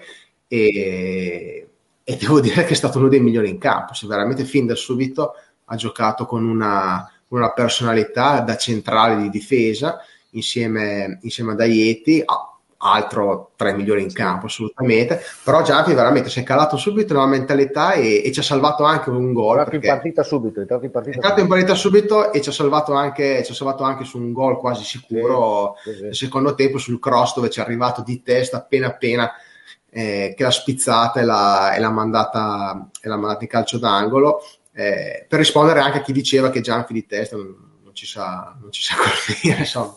e, 0.49 1.69
e 2.02 2.16
devo 2.16 2.40
dire 2.40 2.64
che 2.64 2.71
è 2.71 2.75
stato 2.75 2.97
uno 2.97 3.09
dei 3.09 3.21
migliori 3.21 3.50
in 3.50 3.59
campo, 3.59 3.93
si 3.93 4.07
veramente 4.07 4.47
fin 4.47 4.64
da 4.64 4.75
subito 4.75 5.35
ha 5.66 5.76
giocato 5.76 6.25
con 6.25 6.47
una, 6.47 7.07
una 7.28 7.52
personalità 7.52 8.40
da 8.40 8.57
centrale 8.57 9.21
di 9.21 9.28
difesa 9.28 9.99
insieme, 10.31 11.19
insieme 11.21 11.52
a 11.52 11.57
Daieti, 11.57 12.23
altro 12.78 13.52
tra 13.56 13.71
i 13.71 13.75
migliori 13.75 14.02
in 14.02 14.12
campo 14.12 14.47
assolutamente 14.47 15.21
però 15.42 15.62
Giampi 15.62 15.95
veramente 15.95 16.28
si 16.28 16.40
è 16.40 16.42
calato 16.42 16.76
subito 16.76 17.14
nella 17.14 17.26
mentalità 17.26 17.92
e, 17.92 18.23
e 18.25 18.33
ci 18.33 18.40
ha 18.40 18.42
salvato 18.42 18.85
anche 18.85 19.09
un 19.11 19.33
gol 19.33 19.66
è 19.66 19.75
in 19.75 19.80
partita 19.80 20.23
subito 20.23 20.59
è 20.59 20.62
entrato 20.62 20.85
in 20.85 20.90
partita, 20.90 21.21
subito. 21.21 21.40
in 21.40 21.47
partita 21.49 21.75
subito 21.75 22.33
e 22.33 22.40
ci 22.42 22.50
ha 22.50 22.52
salvato 22.52 22.92
anche, 22.92 23.42
ci 23.45 23.52
ha 23.52 23.54
salvato 23.54 23.83
anche 23.83 24.04
su 24.04 24.18
un 24.18 24.33
gol 24.33 24.59
quasi 24.59 24.85
sicuro 24.85 25.76
sì, 25.83 25.90
sì, 25.90 25.97
sì. 25.97 26.02
nel 26.02 26.14
secondo 26.14 26.54
tempo 26.54 26.78
sul 26.78 26.99
cross 26.99 27.35
dove 27.35 27.49
ci 27.49 27.61
è 27.61 27.62
arrivato 27.62 28.02
di 28.02 28.23
testa 28.23 28.59
appena 28.59 28.88
appena 28.88 29.33
eh, 29.90 30.35
che 30.37 30.42
l'ha 30.42 30.50
spizzata 30.50 31.21
e 31.21 31.25
l'ha, 31.25 31.75
e 31.75 31.80
l'ha, 31.80 31.90
mandata, 31.90 32.90
e 33.00 33.09
l'ha 33.09 33.16
mandata 33.16 33.45
in 33.45 33.49
calcio 33.49 33.78
d'angolo 33.78 34.42
eh, 34.75 35.25
per 35.26 35.38
rispondere 35.38 35.80
anche 35.80 35.99
a 35.99 36.02
chi 36.02 36.12
diceva 36.12 36.50
che 36.50 36.61
Gianfi 36.61 36.92
di 36.92 37.06
testa 37.06 37.37
ci 37.96 38.06
sa, 38.06 38.54
non 38.60 38.70
ci 38.70 38.82
sa 38.82 38.94
colpire, 39.02 39.58
insomma. 39.58 39.96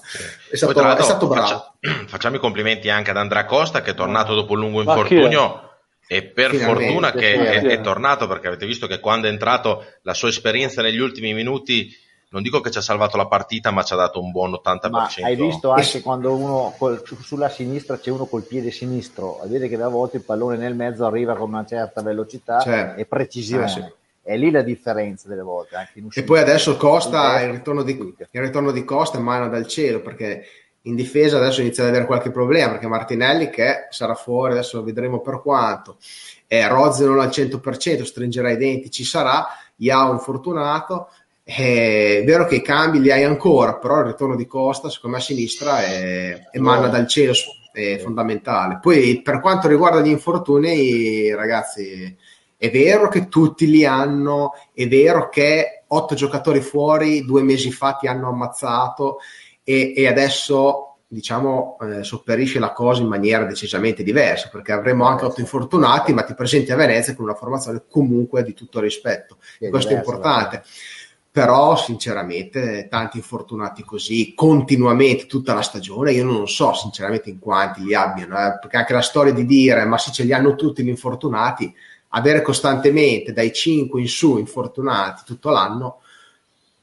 È 0.50 0.56
stato, 0.56 0.96
è 0.98 1.04
stato 1.04 1.28
bravo. 1.28 1.46
Faccia, 1.46 1.74
facciamo 2.08 2.38
i 2.38 2.40
complimenti 2.40 2.90
anche 2.90 3.12
ad 3.12 3.18
Andrea 3.18 3.46
Costa 3.46 3.82
che 3.82 3.92
è 3.92 3.96
tornato 3.96 4.34
dopo 4.34 4.54
un 4.54 4.60
lungo 4.60 4.82
infortunio. 4.82 5.66
E 6.12 6.24
per 6.24 6.50
Finalmente, 6.50 6.86
fortuna 6.86 7.12
che 7.12 7.34
è, 7.36 7.62
è, 7.62 7.82
tornato 7.82 8.26
perché 8.26 8.48
avete 8.48 8.66
visto 8.66 8.88
che 8.88 9.00
quando 9.00 9.28
è 9.28 9.30
entrato 9.30 9.86
la 10.02 10.16
sua 10.16 10.30
esperienza 10.30 10.82
negli 10.82 10.98
ultimi 10.98 11.36
minuti 11.36 11.96
non 12.30 12.42
dico 12.42 12.62
che 12.62 12.72
ci 12.72 12.80
ha 12.80 12.82
salvato 12.82 13.16
la 13.16 13.28
partita, 13.28 13.70
ma 13.70 13.84
ci 13.84 13.94
ha 13.94 13.96
dato 13.96 14.20
un 14.20 14.32
buon 14.32 14.52
80%. 14.52 14.90
Ma 14.90 15.10
hai 15.22 15.36
visto 15.36 15.70
anche 15.70 16.02
quando 16.02 16.34
uno 16.34 16.74
col, 16.80 17.04
sulla 17.22 17.50
sinistra 17.50 18.00
c'è 18.00 18.10
uno 18.10 18.26
col 18.26 18.42
piede 18.42 18.72
sinistro, 18.72 19.40
vede 19.46 19.68
che 19.68 19.78
da 19.78 19.88
volte 19.88 20.18
il 20.18 20.24
pallone 20.24 20.58
nel 20.58 20.74
mezzo 20.74 21.06
arriva 21.06 21.36
con 21.36 21.50
una 21.50 21.66
certa 21.66 22.02
velocità 22.02 22.60
certo. 22.60 23.00
e 23.00 23.06
precisione. 23.06 23.66
Eh, 23.66 23.68
sì 23.68 23.98
è 24.30 24.38
lì 24.38 24.52
la 24.52 24.62
differenza 24.62 25.28
delle 25.28 25.42
volte. 25.42 25.90
e 26.14 26.24
poi 26.24 26.38
adesso 26.38 26.78
Costa, 26.78 27.42
il 27.42 27.50
ritorno, 27.50 27.82
di, 27.82 27.98
il 27.98 28.42
ritorno 28.42 28.70
di 28.70 28.84
Costa 28.84 29.18
è 29.18 29.22
mano 29.22 29.50
dal 29.50 29.66
cielo 29.66 30.02
perché 30.02 30.46
in 30.84 30.94
difesa 30.94 31.38
adesso 31.38 31.62
inizia 31.62 31.82
ad 31.82 31.90
avere 31.90 32.06
qualche 32.06 32.30
problema 32.30 32.74
perché 32.74 32.86
Martinelli 32.86 33.50
che 33.50 33.88
sarà 33.90 34.14
fuori, 34.14 34.52
adesso 34.52 34.84
vedremo 34.84 35.22
per 35.22 35.42
quanto, 35.42 35.98
eh, 36.46 36.68
Rozzi 36.68 37.06
non 37.06 37.20
al 37.20 37.30
100%, 37.30 38.04
stringerà 38.04 38.52
i 38.52 38.58
denti, 38.58 38.92
ci 38.92 39.04
sarà, 39.04 39.48
Iao 39.78 40.12
infortunato, 40.12 41.10
è 41.44 42.22
vero 42.24 42.46
che 42.46 42.58
i 42.58 42.62
cambi 42.62 43.00
li 43.00 43.12
hai 43.12 43.24
ancora, 43.24 43.78
però 43.78 44.02
il 44.02 44.08
ritorno 44.08 44.36
di 44.36 44.46
Costa 44.46 44.92
secondo 44.92 45.16
me 45.18 45.24
a 45.24 45.26
sinistra 45.26 45.84
è, 45.84 46.50
è 46.52 46.60
manna 46.60 46.88
dal 46.88 47.08
cielo, 47.08 47.34
è 47.72 47.98
fondamentale. 47.98 48.78
Poi 48.80 49.24
per 49.24 49.40
quanto 49.40 49.68
riguarda 49.68 50.02
gli 50.02 50.10
infortuni, 50.10 51.34
ragazzi 51.34 52.16
è 52.62 52.70
vero 52.70 53.08
che 53.08 53.30
tutti 53.30 53.70
li 53.70 53.86
hanno, 53.86 54.52
è 54.74 54.86
vero 54.86 55.30
che 55.30 55.86
otto 55.88 56.14
giocatori 56.14 56.60
fuori 56.60 57.24
due 57.24 57.42
mesi 57.42 57.72
fa 57.72 57.94
ti 57.94 58.06
hanno 58.06 58.28
ammazzato 58.28 59.20
e, 59.64 59.94
e 59.96 60.08
adesso 60.08 60.98
diciamo 61.08 61.78
eh, 61.80 62.04
sopperisce 62.04 62.60
la 62.60 62.74
cosa 62.74 63.02
in 63.02 63.08
maniera 63.08 63.46
decisamente 63.46 64.04
diversa 64.04 64.50
perché 64.52 64.74
avremo 64.74 65.06
anche 65.06 65.24
otto 65.24 65.40
infortunati 65.40 66.12
ma 66.12 66.24
ti 66.24 66.36
presenti 66.36 66.74
a 66.74 66.76
Venezia 66.76 67.16
con 67.16 67.24
una 67.24 67.34
formazione 67.34 67.84
comunque 67.90 68.44
di 68.44 68.54
tutto 68.54 68.82
rispetto 68.82 69.38
è 69.58 69.70
questo 69.70 69.88
diverso, 69.88 69.90
è 69.90 69.94
importante 69.94 70.58
vai. 70.58 70.66
però 71.32 71.78
sinceramente 71.78 72.88
tanti 72.90 73.18
infortunati 73.18 73.84
così 73.84 74.34
continuamente 74.36 75.28
tutta 75.28 75.54
la 75.54 75.62
stagione 75.62 76.12
io 76.12 76.26
non 76.26 76.48
so 76.50 76.74
sinceramente 76.74 77.30
in 77.30 77.40
quanti 77.40 77.86
li 77.86 77.96
abbiano 77.96 78.36
eh, 78.36 78.60
perché 78.60 78.76
anche 78.76 78.94
la 78.94 79.02
storia 79.02 79.32
di 79.32 79.46
dire 79.46 79.86
ma 79.86 79.98
se 79.98 80.12
ce 80.12 80.24
li 80.24 80.34
hanno 80.34 80.56
tutti 80.56 80.84
gli 80.84 80.90
infortunati 80.90 81.74
avere 82.10 82.42
costantemente 82.42 83.34
dai 83.34 83.54
5 83.54 84.00
in 84.00 84.08
su 84.08 84.38
infortunati 84.38 85.24
tutto 85.26 85.50
l'anno 85.50 86.02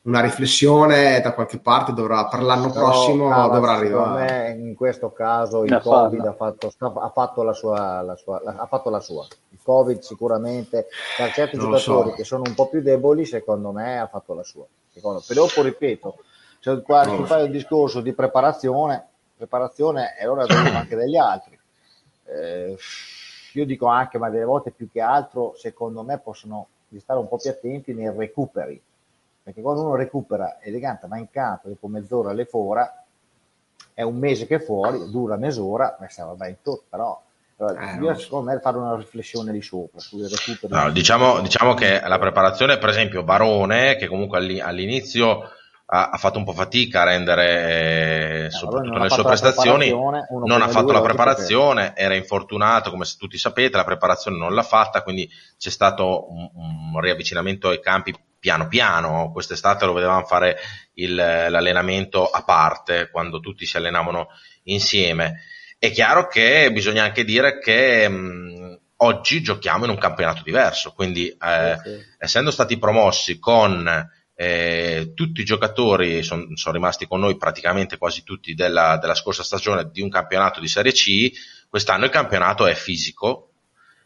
una 0.06 0.20
riflessione 0.20 1.20
da 1.20 1.32
qualche 1.32 1.58
parte 1.58 1.92
dovrà 1.92 2.26
per 2.28 2.40
l'anno 2.40 2.70
Però, 2.70 2.90
prossimo 2.90 3.28
cara, 3.28 3.48
dovrà 3.48 3.72
arrivare. 3.72 4.50
in 4.52 4.74
questo 4.76 5.10
caso 5.10 5.64
il 5.64 5.80
covid 5.82 6.24
ha 6.24 6.32
fatto, 6.32 6.72
ha 6.78 7.10
fatto, 7.10 7.42
la 7.42 7.52
sua, 7.52 8.02
la 8.02 8.14
sua, 8.14 8.40
ha 8.44 8.66
fatto 8.66 8.88
la 8.88 9.00
sua. 9.00 9.26
Il 9.50 9.58
covid 9.60 9.98
sicuramente 9.98 10.86
per 11.16 11.32
certi 11.32 11.56
non 11.56 11.72
giocatori 11.72 12.10
so. 12.10 12.14
che 12.14 12.24
sono 12.24 12.42
un 12.46 12.54
po' 12.54 12.68
più 12.68 12.82
deboli 12.82 13.24
secondo 13.24 13.72
me 13.72 13.98
ha 13.98 14.06
fatto 14.06 14.32
la 14.34 14.44
sua. 14.44 14.64
Secondo. 14.92 15.24
Però 15.26 15.44
dopo 15.44 15.62
ripeto 15.62 16.16
cioè, 16.60 16.80
qua 16.82 17.02
si 17.02 17.24
fa 17.24 17.40
il 17.40 17.50
discorso 17.50 18.00
di 18.00 18.12
preparazione 18.12 19.08
preparazione 19.36 20.14
è 20.14 20.28
ora 20.28 20.46
anche 20.48 20.96
degli 20.96 21.16
altri. 21.16 21.58
Eh, 22.24 22.76
io 23.58 23.66
dico 23.66 23.86
anche, 23.86 24.18
ma 24.18 24.30
delle 24.30 24.44
volte 24.44 24.70
più 24.70 24.88
che 24.90 25.00
altro, 25.00 25.54
secondo 25.56 26.02
me 26.02 26.18
possono 26.18 26.68
stare 26.98 27.18
un 27.18 27.28
po' 27.28 27.38
più 27.38 27.50
attenti 27.50 27.92
nei 27.92 28.10
recuperi, 28.14 28.80
perché 29.42 29.60
quando 29.60 29.82
uno 29.82 29.94
recupera 29.94 30.58
elegante, 30.60 31.06
va 31.06 31.18
in 31.18 31.30
campo 31.30 31.68
dopo 31.68 31.88
mezz'ora 31.88 32.30
alle 32.30 32.44
fora, 32.44 33.04
è 33.92 34.02
un 34.02 34.16
mese 34.18 34.46
che 34.46 34.56
è 34.56 34.60
fuori, 34.60 35.10
dura 35.10 35.36
mezz'ora, 35.36 35.96
ma 35.98 36.32
va 36.34 36.48
in 36.48 36.56
tutto, 36.62 36.84
però 36.88 37.20
eh, 37.58 37.98
io 38.02 38.14
secondo 38.18 38.50
me 38.50 38.60
fare 38.60 38.76
una 38.76 38.96
riflessione 38.96 39.50
di 39.52 39.62
sopra. 39.62 40.00
No, 40.68 40.90
diciamo, 40.90 41.40
diciamo, 41.40 41.72
che 41.72 42.00
la 42.06 42.18
preparazione, 42.18 42.76
per 42.76 42.90
esempio, 42.90 43.22
Barone, 43.22 43.96
che 43.96 44.06
comunque 44.08 44.38
all'inizio 44.60 45.50
ha, 45.88 46.10
ha, 46.10 46.16
fatto 46.16 46.38
un 46.38 46.44
po' 46.44 46.52
fatica 46.52 47.02
a 47.02 47.04
rendere, 47.04 48.46
eh, 48.46 48.50
soprattutto 48.50 48.98
nelle 48.98 49.08
sue 49.08 49.22
prestazioni, 49.22 49.90
non 49.90 50.62
ha 50.62 50.68
fatto 50.68 50.92
la 50.92 51.00
preparazione, 51.00 51.92
era 51.94 52.14
infortunato, 52.14 52.90
come 52.90 53.06
tutti 53.16 53.38
sapete, 53.38 53.76
la 53.76 53.84
preparazione 53.84 54.36
non 54.36 54.54
l'ha 54.54 54.62
fatta, 54.62 55.02
quindi 55.02 55.30
c'è 55.56 55.70
stato 55.70 56.30
un, 56.32 56.50
un 56.54 57.00
riavvicinamento 57.00 57.68
ai 57.68 57.80
campi 57.80 58.14
piano 58.38 58.66
piano. 58.66 59.30
Quest'estate 59.32 59.86
lo 59.86 59.92
vedevamo 59.92 60.24
fare 60.24 60.56
il, 60.94 61.14
l'allenamento 61.14 62.28
a 62.30 62.42
parte, 62.42 63.08
quando 63.10 63.40
tutti 63.40 63.64
si 63.64 63.76
allenavano 63.76 64.28
insieme. 64.64 65.42
È 65.78 65.90
chiaro 65.92 66.26
che 66.26 66.70
bisogna 66.72 67.04
anche 67.04 67.24
dire 67.24 67.58
che 67.58 68.08
mh, 68.08 68.78
oggi 68.98 69.42
giochiamo 69.42 69.84
in 69.84 69.90
un 69.90 69.98
campionato 69.98 70.42
diverso, 70.42 70.92
quindi 70.92 71.28
eh, 71.28 71.78
sì, 71.82 71.90
sì. 71.90 72.04
essendo 72.18 72.50
stati 72.50 72.78
promossi 72.78 73.38
con 73.38 74.08
eh, 74.38 75.12
tutti 75.14 75.40
i 75.40 75.44
giocatori 75.44 76.22
sono 76.22 76.54
son 76.56 76.72
rimasti 76.74 77.06
con 77.06 77.20
noi 77.20 77.38
praticamente 77.38 77.96
quasi 77.96 78.22
tutti 78.22 78.52
della, 78.52 78.98
della, 78.98 79.14
scorsa 79.14 79.42
stagione 79.42 79.88
di 79.90 80.02
un 80.02 80.10
campionato 80.10 80.60
di 80.60 80.68
Serie 80.68 80.92
C. 80.92 81.30
Quest'anno 81.70 82.04
il 82.04 82.10
campionato 82.10 82.66
è 82.66 82.74
fisico, 82.74 83.52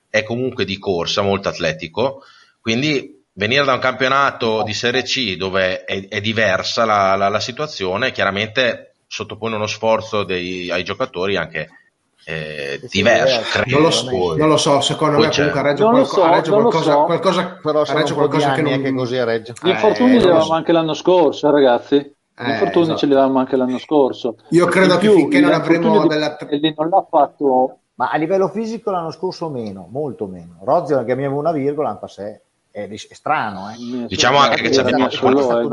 è 0.09 0.23
comunque 0.23 0.65
di 0.65 0.79
corsa, 0.79 1.23
molto 1.23 1.49
atletico. 1.49 2.23
Quindi 2.61 3.25
venire 3.33 3.65
da 3.65 3.73
un 3.73 3.81
campionato 3.81 4.63
di 4.63 4.73
Serie 4.73 5.03
C 5.03 5.35
dove 5.35 5.85
è, 5.85 6.09
è 6.09 6.21
diversa 6.21 6.85
la, 6.85 7.17
la, 7.17 7.29
la, 7.29 7.41
situazione, 7.41 8.13
chiaramente 8.13 8.95
sottopone 9.09 9.57
uno 9.57 9.67
sforzo 9.67 10.23
dei, 10.23 10.71
ai 10.71 10.85
giocatori 10.85 11.37
anche 11.37 11.80
eh, 12.25 12.81
diverso. 12.91 13.41
Credo. 13.51 13.77
Non, 13.77 13.83
lo 13.83 13.91
so, 13.91 14.37
non 14.37 14.49
lo 14.49 14.57
so, 14.57 14.81
secondo 14.81 15.17
Poi 15.17 15.27
me 15.27 15.31
c'è. 15.31 15.51
comunque 15.51 15.63
Reggio, 15.63 15.89
qualco, 15.89 16.07
so, 16.07 16.31
Reggio 16.31 16.53
qualcosa, 16.53 16.93
so. 16.93 17.03
qualcosa, 17.05 17.59
Però 17.63 17.85
Reggio 17.85 18.15
qualcosa 18.15 18.53
che 18.53 18.63
non... 18.63 18.83
Che 18.83 18.95
così 18.95 19.17
a 19.17 19.25
Reggio. 19.25 19.55
Gli 19.63 19.69
infortuni 19.69 20.11
eh, 20.11 20.19
li 20.19 20.23
avevamo 20.23 20.45
so. 20.45 20.53
anche 20.53 20.73
l'anno 20.73 20.95
scorso, 20.95 21.49
eh, 21.49 21.51
ragazzi. 21.51 21.97
Gli 21.97 22.49
eh, 22.49 22.51
infortuni 22.51 22.85
esatto. 22.85 22.99
ce 22.99 23.07
li 23.07 23.13
avevamo 23.13 23.39
anche 23.39 23.57
l'anno 23.57 23.79
scorso. 23.79 24.37
Io 24.51 24.67
credo 24.67 24.99
che 24.99 25.11
finché 25.11 25.41
non 25.41 25.53
avremo 25.53 26.07
della... 26.07 26.37
non 26.77 26.89
l'ha 26.89 27.07
fatto... 27.09 27.77
Ma 27.95 28.09
a 28.11 28.17
livello 28.17 28.49
fisico 28.49 28.91
l'anno 28.91 29.11
scorso 29.11 29.51
meno, 29.51 29.87
molto 29.91 30.27
meno. 30.27 30.57
Rozio 30.63 31.05
che 31.05 31.13
aveva 31.13 31.35
una 31.35 31.53
virgola, 31.53 31.91
anche 31.91 32.09
se 32.09 32.41
è, 32.71 32.89
è 32.89 32.97
strano. 32.97 33.69
Eh. 33.71 34.07
Diciamo 34.07 34.39
anche 34.39 34.63
che 34.63 34.81
abbiamo 34.81 35.11
solo 35.11 35.69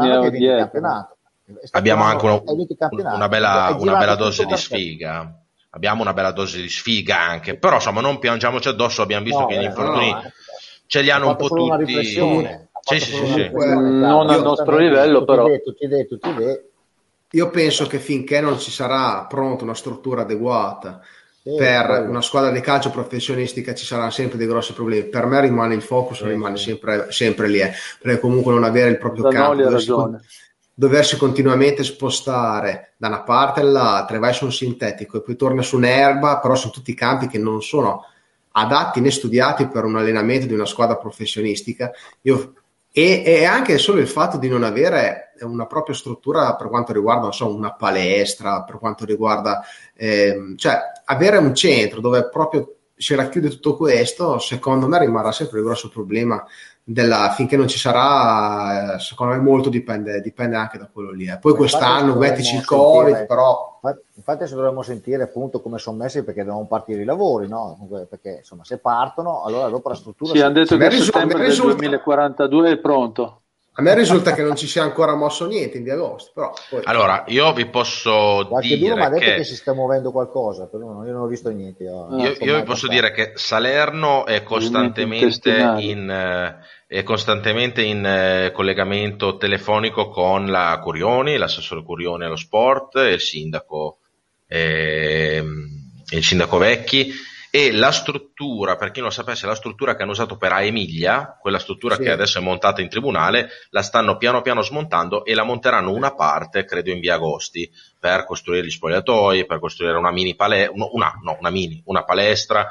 abbiamo 1.72 2.04
anche 2.04 2.26
una, 2.26 3.16
una 3.16 3.30
bella, 3.30 3.78
una 3.80 3.96
bella 3.96 4.16
dose 4.16 4.46
di 4.46 4.58
sfiga 4.58 5.34
abbiamo 5.78 6.02
una 6.02 6.14
bella 6.14 6.32
dose 6.32 6.62
di 6.62 6.70
sfiga 6.70 7.20
anche, 7.20 7.58
però 7.58 7.76
insomma 7.76 8.02
non 8.02 8.20
piangiamoci 8.20 8.68
addosso, 8.68 9.02
abbiamo 9.02 9.24
visto 9.24 9.42
no, 9.42 9.46
che 9.46 9.56
gli 9.56 9.64
eh, 9.64 9.68
infortuni 9.68 10.12
no, 10.12 10.22
ce 10.86 11.02
li 11.02 11.10
hanno 11.10 11.30
un 11.30 11.36
po' 11.36 11.48
tutti. 11.48 11.94
Sì, 12.80 13.00
sì, 13.00 13.26
sì, 13.26 13.50
Non 13.52 14.30
al 14.30 14.42
nostro 14.42 14.78
livello, 14.78 15.24
però. 15.24 15.48
Io 17.32 17.50
penso 17.50 17.86
che 17.88 18.00
finché 18.00 18.40
non 18.40 18.58
ci 18.58 18.72
sarà 18.72 19.26
pronta 19.28 19.66
una 19.66 19.76
struttura 19.76 20.22
adeguata 20.22 21.02
per 21.56 22.06
una 22.08 22.22
squadra 22.22 22.52
di 22.52 22.60
calcio 22.60 22.90
professionistica 22.90 23.74
ci 23.74 23.86
saranno 23.86 24.10
sempre 24.10 24.38
dei 24.38 24.48
grossi 24.48 24.74
problemi. 24.74 25.08
Per 25.08 25.26
me 25.26 25.42
rimane 25.42 25.76
il 25.76 25.82
focus, 25.82 26.24
rimane 26.24 26.58
sempre, 26.58 27.08
sempre 27.10 27.48
lì, 27.48 27.60
eh, 27.60 27.72
perché 28.02 28.20
comunque 28.20 28.54
non 28.54 28.64
avere 28.64 28.90
il 28.90 28.98
proprio 28.98 29.32
Zanoli 29.32 29.64
campo 29.64 30.20
doversi 30.80 31.18
continuamente 31.18 31.84
spostare 31.84 32.94
da 32.98 33.08
una 33.08 33.24
parte 33.24 33.62
all'altra 33.62 34.20
vai 34.20 34.32
su 34.32 34.46
un 34.46 34.52
sintetico 34.52 35.18
e 35.18 35.22
poi 35.22 35.36
torna 35.36 35.64
su 35.64 35.78
un'erba, 35.78 36.38
però 36.38 36.54
sono 36.54 36.72
tutti 36.72 36.94
campi 36.94 37.26
che 37.26 37.40
non 37.40 37.64
sono 37.64 38.06
adatti 38.52 39.02
né 39.02 39.10
studiati 39.10 39.70
per 39.70 39.86
un 39.86 39.96
allenamento 39.96 40.46
di 40.46 40.54
una 40.54 40.68
squadra 40.68 40.98
professionistica. 40.98 41.92
Io, 42.22 42.54
e, 42.92 43.24
e, 43.26 43.44
anche 43.44 43.80
solo 43.80 44.00
il 44.00 44.08
fatto 44.08 44.38
di 44.38 44.50
non 44.50 44.62
avere 44.62 45.34
una 45.40 45.66
propria 45.66 45.96
struttura 45.96 46.56
per 46.56 46.68
quanto 46.68 46.94
riguarda 46.94 47.32
so, 47.32 47.52
una 47.52 47.74
palestra, 47.74 48.62
per 48.62 48.78
quanto 48.78 49.04
riguarda, 49.04 49.64
ehm, 49.96 50.58
cioè 50.58 50.80
avere 51.06 51.38
un 51.38 51.56
centro 51.56 52.02
dove 52.02 52.30
proprio 52.30 52.76
si 52.96 53.16
racchiude 53.16 53.50
tutto 53.50 53.76
questo, 53.78 54.38
secondo 54.38 54.88
me 54.88 55.00
rimarrà 55.00 55.32
sempre 55.32 55.58
il 55.58 55.66
grosso 55.66 55.90
problema 55.90 56.46
della, 56.90 57.34
finché 57.36 57.58
non 57.58 57.68
ci 57.68 57.78
sarà, 57.78 58.98
secondo 58.98 59.34
me 59.34 59.42
molto 59.42 59.68
dipende, 59.68 60.22
dipende 60.22 60.56
anche 60.56 60.78
da 60.78 60.88
quello 60.92 61.12
lì. 61.12 61.28
Eh. 61.28 61.38
Poi 61.38 61.54
quest'anno 61.54 62.16
mettici 62.16 62.56
il 62.56 62.64
Covid, 62.64 63.26
però... 63.26 63.76
Infatti 64.16 64.48
se 64.48 64.56
dovremmo 64.56 64.82
sentire 64.82 65.24
appunto 65.24 65.62
come 65.62 65.78
sono 65.78 65.98
messi 65.98 66.24
perché 66.24 66.44
devono 66.44 66.66
partire 66.66 67.02
i 67.02 67.06
lavori, 67.06 67.48
no? 67.48 67.78
Perché 68.10 68.38
insomma 68.40 68.64
se 68.64 68.80
partono, 68.80 69.44
allora 69.44 69.68
dopo 69.68 69.90
la 69.90 69.96
struttura... 69.96 70.32
Sì, 70.32 70.38
si... 70.38 70.44
hanno 70.44 70.54
detto 70.54 70.78
che 70.78 70.86
a 70.86 70.92
settembre 70.92 71.46
risulta... 71.46 71.68
del 71.72 71.78
2042 71.78 72.72
è 72.72 72.78
pronto. 72.78 73.42
A 73.80 73.84
me 73.84 73.94
risulta 73.94 74.34
che 74.34 74.42
non 74.42 74.56
ci 74.56 74.66
sia 74.66 74.82
ancora 74.82 75.14
mosso 75.14 75.46
niente 75.46 75.78
in 75.78 75.84
di 75.84 75.92
agosto. 75.92 76.32
Però 76.34 76.52
poi... 76.70 76.82
Allora, 76.86 77.26
io 77.28 77.54
vi 77.54 77.68
posso 77.68 78.44
Qualche 78.50 78.76
dire. 78.76 78.96
mi 78.96 79.02
ha 79.04 79.10
detto 79.10 79.24
che... 79.24 79.36
che... 79.36 79.44
si 79.44 79.56
sta 79.56 79.74
muovendo 79.74 80.12
qualcosa, 80.12 80.66
però 80.66 81.06
io 81.06 81.12
non 81.12 81.22
ho 81.22 81.28
visto 81.28 81.52
niente. 81.52 81.84
Io, 81.84 82.08
io, 82.18 82.36
io 82.40 82.56
vi 82.56 82.64
posso 82.64 82.88
dire 82.88 83.12
che 83.12 83.34
Salerno 83.36 84.26
è 84.26 84.42
costantemente 84.42 85.52
in, 85.78 86.10
eh, 86.10 86.58
è 86.88 87.04
costantemente 87.04 87.82
in 87.82 88.06
eh, 88.06 88.52
collegamento 88.54 89.36
telefonico 89.36 90.08
con 90.08 90.46
la 90.46 90.80
Curioni, 90.82 91.36
l'assessore 91.36 91.84
Curioni 91.84 92.24
allo 92.24 92.38
sport 92.38 92.96
il 92.96 93.20
sindaco, 93.20 94.00
eh, 94.48 95.44
il 96.10 96.24
sindaco 96.24 96.58
Vecchi 96.58 97.12
e 97.52 97.74
la 97.74 97.92
struttura, 97.92 98.78
per 98.78 98.92
chi 98.92 99.00
non 99.00 99.10
lo 99.10 99.14
sapesse, 99.14 99.46
la 99.46 99.56
struttura 99.56 99.96
che 99.96 100.04
hanno 100.04 100.12
usato 100.12 100.38
per 100.38 100.54
A 100.54 100.62
Emilia, 100.62 101.38
quella 101.42 101.60
struttura 101.60 101.96
sì. 101.96 102.04
che 102.04 102.12
adesso 102.12 102.38
è 102.38 102.42
montata 102.42 102.82
in 102.82 102.88
tribunale, 102.88 103.50
la 103.72 103.82
stanno 103.82 104.16
piano 104.16 104.42
piano 104.42 104.62
smontando 104.62 105.26
e 105.26 105.34
la 105.34 105.44
monteranno 105.44 105.92
una 105.92 106.14
parte, 106.14 106.64
credo 106.64 106.92
in 106.92 107.00
via 107.00 107.16
Agosti, 107.16 107.70
per 108.00 108.26
costruire 108.26 108.66
gli 108.66 108.70
spogliatoi, 108.70 109.46
per 109.46 109.60
costruire 109.60 109.98
una 109.98 110.12
mini 110.12 110.36
palestra, 110.36 110.74
una, 110.74 111.14
no, 111.22 111.36
una 111.40 111.50
mini, 111.50 111.82
una 111.86 112.04
palestra. 112.04 112.68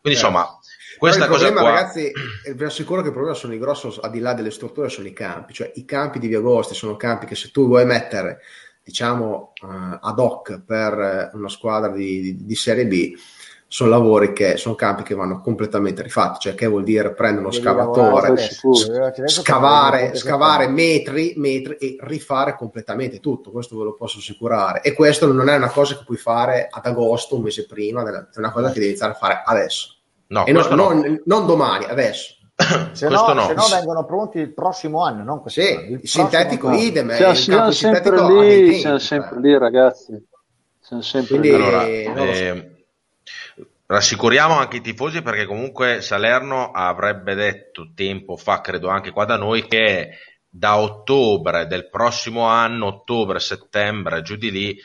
Quindi 0.00 0.20
eh. 0.20 0.22
insomma, 0.22 0.58
questa 0.98 1.24
il 1.24 1.30
problema, 1.30 1.60
qua... 1.60 1.70
ragazzi, 1.70 2.12
vi 2.54 2.64
assicuro 2.64 3.00
che 3.00 3.06
il 3.06 3.12
problema 3.12 3.36
sono 3.36 3.54
i 3.54 3.58
grossi, 3.58 3.88
al 4.00 4.10
di 4.10 4.20
là 4.20 4.34
delle 4.34 4.50
strutture, 4.50 4.88
sono 4.88 5.06
i 5.06 5.12
campi. 5.12 5.54
Cioè, 5.54 5.72
i 5.76 5.84
campi 5.84 6.18
di 6.18 6.28
Via 6.28 6.38
Agosti 6.38 6.74
sono 6.74 6.96
campi 6.96 7.26
che 7.26 7.34
se 7.34 7.50
tu 7.50 7.66
vuoi 7.66 7.86
mettere, 7.86 8.40
diciamo, 8.82 9.52
uh, 9.62 9.98
ad 10.00 10.18
hoc 10.18 10.60
per 10.64 11.30
una 11.32 11.48
squadra 11.48 11.90
di, 11.90 12.20
di, 12.20 12.44
di 12.44 12.54
Serie 12.54 12.86
B, 12.86 13.14
sono 13.70 13.90
lavori 13.90 14.32
che 14.32 14.56
sono 14.56 14.74
campi 14.74 15.02
che 15.02 15.14
vanno 15.14 15.42
completamente 15.42 16.02
rifatti, 16.02 16.38
cioè 16.40 16.54
che 16.54 16.66
vuol 16.66 16.84
dire 16.84 17.12
prendere 17.12 17.42
uno 17.42 17.52
scavatore, 17.52 18.34
scavare, 19.26 20.14
scavare 20.14 20.68
metri, 20.68 21.34
metri 21.36 21.74
e 21.74 21.96
rifare 22.00 22.56
completamente 22.56 23.20
tutto, 23.20 23.50
questo 23.50 23.76
ve 23.76 23.84
lo 23.84 23.94
posso 23.94 24.18
assicurare. 24.18 24.80
E 24.80 24.94
questo 24.94 25.30
non 25.30 25.50
è 25.50 25.56
una 25.56 25.68
cosa 25.68 25.98
che 25.98 26.04
puoi 26.04 26.16
fare 26.16 26.68
ad 26.70 26.86
agosto, 26.86 27.36
un 27.36 27.42
mese 27.42 27.66
prima, 27.66 28.00
è 28.00 28.38
una 28.38 28.52
cosa 28.52 28.68
che 28.68 28.74
devi 28.74 28.86
iniziare 28.86 29.12
a 29.12 29.16
fare 29.16 29.42
adesso. 29.44 29.97
No, 30.28 30.46
e 30.46 30.52
non, 30.52 30.66
no. 30.70 30.74
non, 30.76 31.22
non 31.24 31.46
domani, 31.46 31.84
adesso. 31.84 32.34
Se 32.92 33.08
no, 33.08 33.32
no. 33.32 33.46
se 33.46 33.54
no, 33.54 33.68
vengono 33.72 34.04
pronti 34.04 34.38
il 34.38 34.52
prossimo 34.52 35.04
anno, 35.04 35.22
non 35.22 35.42
sì, 35.46 35.60
il, 35.60 36.00
il 36.02 36.08
sintetico 36.08 36.66
anno. 36.66 36.78
idem. 36.78 37.14
Siamo, 37.14 37.34
siamo 37.34 37.70
sempre 37.70 38.26
lì, 38.26 38.78
siamo 38.80 38.98
sempre 38.98 39.40
lì, 39.40 39.56
ragazzi. 39.56 40.26
Siamo 40.80 41.02
sempre 41.02 41.38
Quindi, 41.38 41.56
lì. 41.56 41.64
Allora, 41.64 41.84
eh, 41.84 42.78
Rassicuriamo 43.90 44.54
anche 44.54 44.76
i 44.76 44.80
tifosi 44.82 45.22
perché 45.22 45.46
comunque 45.46 46.02
Salerno 46.02 46.72
avrebbe 46.72 47.34
detto 47.34 47.92
tempo 47.94 48.36
fa, 48.36 48.60
credo 48.60 48.88
anche 48.88 49.12
qua 49.12 49.24
da 49.24 49.36
noi, 49.36 49.66
che 49.66 50.10
da 50.46 50.76
ottobre 50.76 51.66
del 51.66 51.88
prossimo 51.88 52.42
anno, 52.42 52.86
ottobre-settembre, 52.86 54.20
giù 54.20 54.36
di 54.36 54.50
lì, 54.50 54.76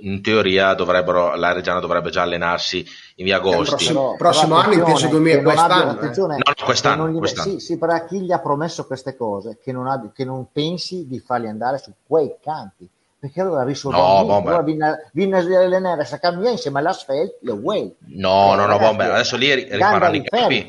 in 0.00 0.20
teoria 0.22 0.74
dovrebbero, 0.74 1.36
la 1.36 1.52
Reggiana 1.52 1.80
dovrebbe 1.80 2.10
già 2.10 2.22
allenarsi 2.22 2.84
in 3.16 3.24
via 3.24 3.36
Agosti. 3.36 3.74
Prossimo, 3.74 4.14
prossimo 4.16 4.56
anno 4.56 4.72
inteso 4.72 5.08
2000 5.08 5.42
quest'anno. 5.42 6.00
Eh. 6.00 6.16
No, 6.16 6.26
no, 6.26 6.64
quest'anno, 6.64 7.08
gli, 7.08 7.18
quest'anno. 7.18 7.50
Sì, 7.52 7.60
sì, 7.60 7.78
però 7.78 8.04
chi 8.04 8.22
gli 8.22 8.32
ha 8.32 8.40
promesso 8.40 8.86
queste 8.86 9.16
cose, 9.16 9.58
che 9.62 9.72
non, 9.72 9.86
ha, 9.86 10.10
che 10.12 10.24
non 10.24 10.48
pensi 10.52 11.06
di 11.06 11.20
farli 11.20 11.48
andare 11.48 11.78
su 11.78 11.92
quei 12.06 12.34
campi 12.42 12.88
perché 13.20 13.40
allora 13.40 13.64
risolviamo 13.64 14.26
no, 14.26 14.36
allora 14.36 14.62
viene, 14.62 15.10
viene 15.12 15.38
allenare 15.38 16.06
a 16.08 16.18
camminare 16.18 16.52
insieme 16.52 16.78
all'asfalto 16.78 17.38
le 17.40 17.50
way 17.50 17.96
no 17.98 18.54
no 18.54 18.66
no 18.66 18.78
bomber. 18.78 19.10
adesso 19.10 19.36
lì 19.36 19.52
rifaranno 19.52 20.14
i 20.14 20.22
campi 20.22 20.66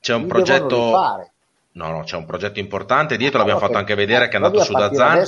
c'è 0.00 0.14
un 0.14 0.26
progetto 0.26 0.76
no 1.72 1.90
no 1.90 2.02
c'è 2.04 2.16
un 2.16 2.24
progetto 2.24 2.58
importante 2.58 3.18
dietro 3.18 3.36
l'abbiamo 3.36 3.60
fatto 3.60 3.76
anche 3.76 3.94
vedere 3.94 4.28
che 4.28 4.32
è 4.32 4.36
andato 4.36 4.64
su 4.64 4.72
da 4.72 4.90
Zan 4.94 5.18
eh? 5.18 5.26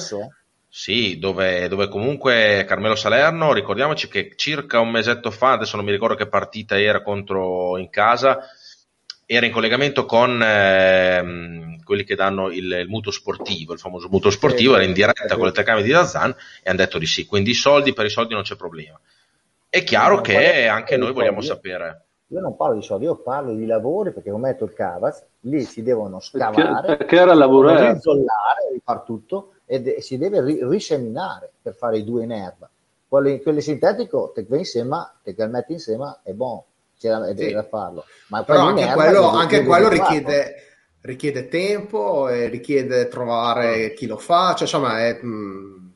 Sì 0.77 1.19
dove, 1.19 1.69
dove, 1.69 1.89
comunque 1.89 2.67
Carmelo 2.69 2.97
Salerno 2.97 3.55
ricordiamoci 3.55 4.09
che 4.09 4.35
circa 4.37 4.79
un 4.79 4.91
mesetto 4.91 5.31
fa 5.31 5.53
adesso 5.53 5.77
non 5.77 5.87
mi 5.87 5.91
ricordo 5.91 6.17
che 6.17 6.29
partita 6.29 6.79
era 6.79 7.03
contro 7.03 7.79
in 7.79 7.89
casa 7.89 8.41
era 9.25 9.47
in 9.47 9.53
collegamento 9.53 10.05
con 10.05 10.39
ehm, 10.43 11.83
quelli 11.83 12.05
che 12.05 12.15
danno 12.15 12.51
il, 12.51 12.71
il, 12.71 12.89
mutuo 12.89 13.11
sportivo, 13.11 13.73
il 13.73 13.79
famoso 13.79 14.09
mutuo 14.09 14.31
sportivo, 14.31 14.75
era 14.75 14.85
in 14.85 14.93
diretta 14.93 15.35
con 15.35 15.47
le 15.47 15.53
telecamere 15.53 15.85
di 15.85 15.91
Dazan 15.91 16.31
e 16.63 16.69
hanno 16.69 16.79
detto 16.79 16.99
di 16.99 17.07
sì, 17.07 17.27
quindi 17.27 17.51
i 17.51 17.55
soldi 17.55 17.93
per 17.93 18.05
i 18.05 18.11
soldi 18.11 18.35
non 18.35 18.45
c'è 18.45 18.55
problema. 18.55 19.01
È 19.69 19.83
chiaro 19.83 20.21
che 20.21 20.69
anche 20.69 20.97
noi 20.97 21.13
vogliamo 21.13 21.41
sapere. 21.41 22.05
Io 22.29 22.39
non 22.39 22.55
parlo 22.55 22.77
di 22.77 22.83
soldi, 22.83 23.07
io 23.07 23.17
parlo 23.17 23.53
di 23.53 23.67
lavori 23.67 24.13
perché 24.13 24.31
come 24.31 24.49
metto 24.49 24.65
il 24.65 24.75
Cavaz, 24.75 25.27
lì 25.41 25.65
si 25.65 25.83
devono 25.83 26.21
scavare, 26.21 26.87
perché, 26.87 26.97
perché 26.97 27.17
era 27.17 27.35
lavorare, 27.35 27.95
rizollare, 27.95 28.71
rifare 28.73 29.03
tutto 29.05 29.56
e 29.67 30.01
si 30.01 30.17
deve 30.17 30.43
ri- 30.43 30.61
riseminare 30.63 31.51
per 31.61 31.75
fare 31.75 31.99
i 31.99 32.05
due 32.05 32.25
in 32.25 32.33
erba. 32.33 32.71
Quelli, 33.09 33.43
quelli 33.43 33.61
sintetico, 33.61 34.33
te 34.35 34.47
insieme, 34.49 35.11
te 35.23 35.35
che 35.35 35.47
metti 35.47 35.73
insieme 35.73 36.21
è 36.23 36.33
buono 36.33 36.65
c'era 36.99 37.25
sì. 37.35 37.53
da 37.53 37.63
farlo. 37.63 38.05
Ma 38.29 38.43
Però 38.43 38.61
anche 38.61 38.87
quello, 38.93 39.29
anche 39.29 39.65
quello 39.65 39.89
richiede, 39.89 40.55
richiede, 41.03 41.49
tempo 41.49 42.29
e 42.29 42.49
richiede 42.49 43.09
trovare 43.09 43.93
chi 43.95 44.07
lo 44.07 44.17
fa, 44.17 44.53
cioè 44.55 44.63
insomma 44.63 45.01
è, 45.01 45.19
mh, 45.21 45.27
mm, 45.27 45.87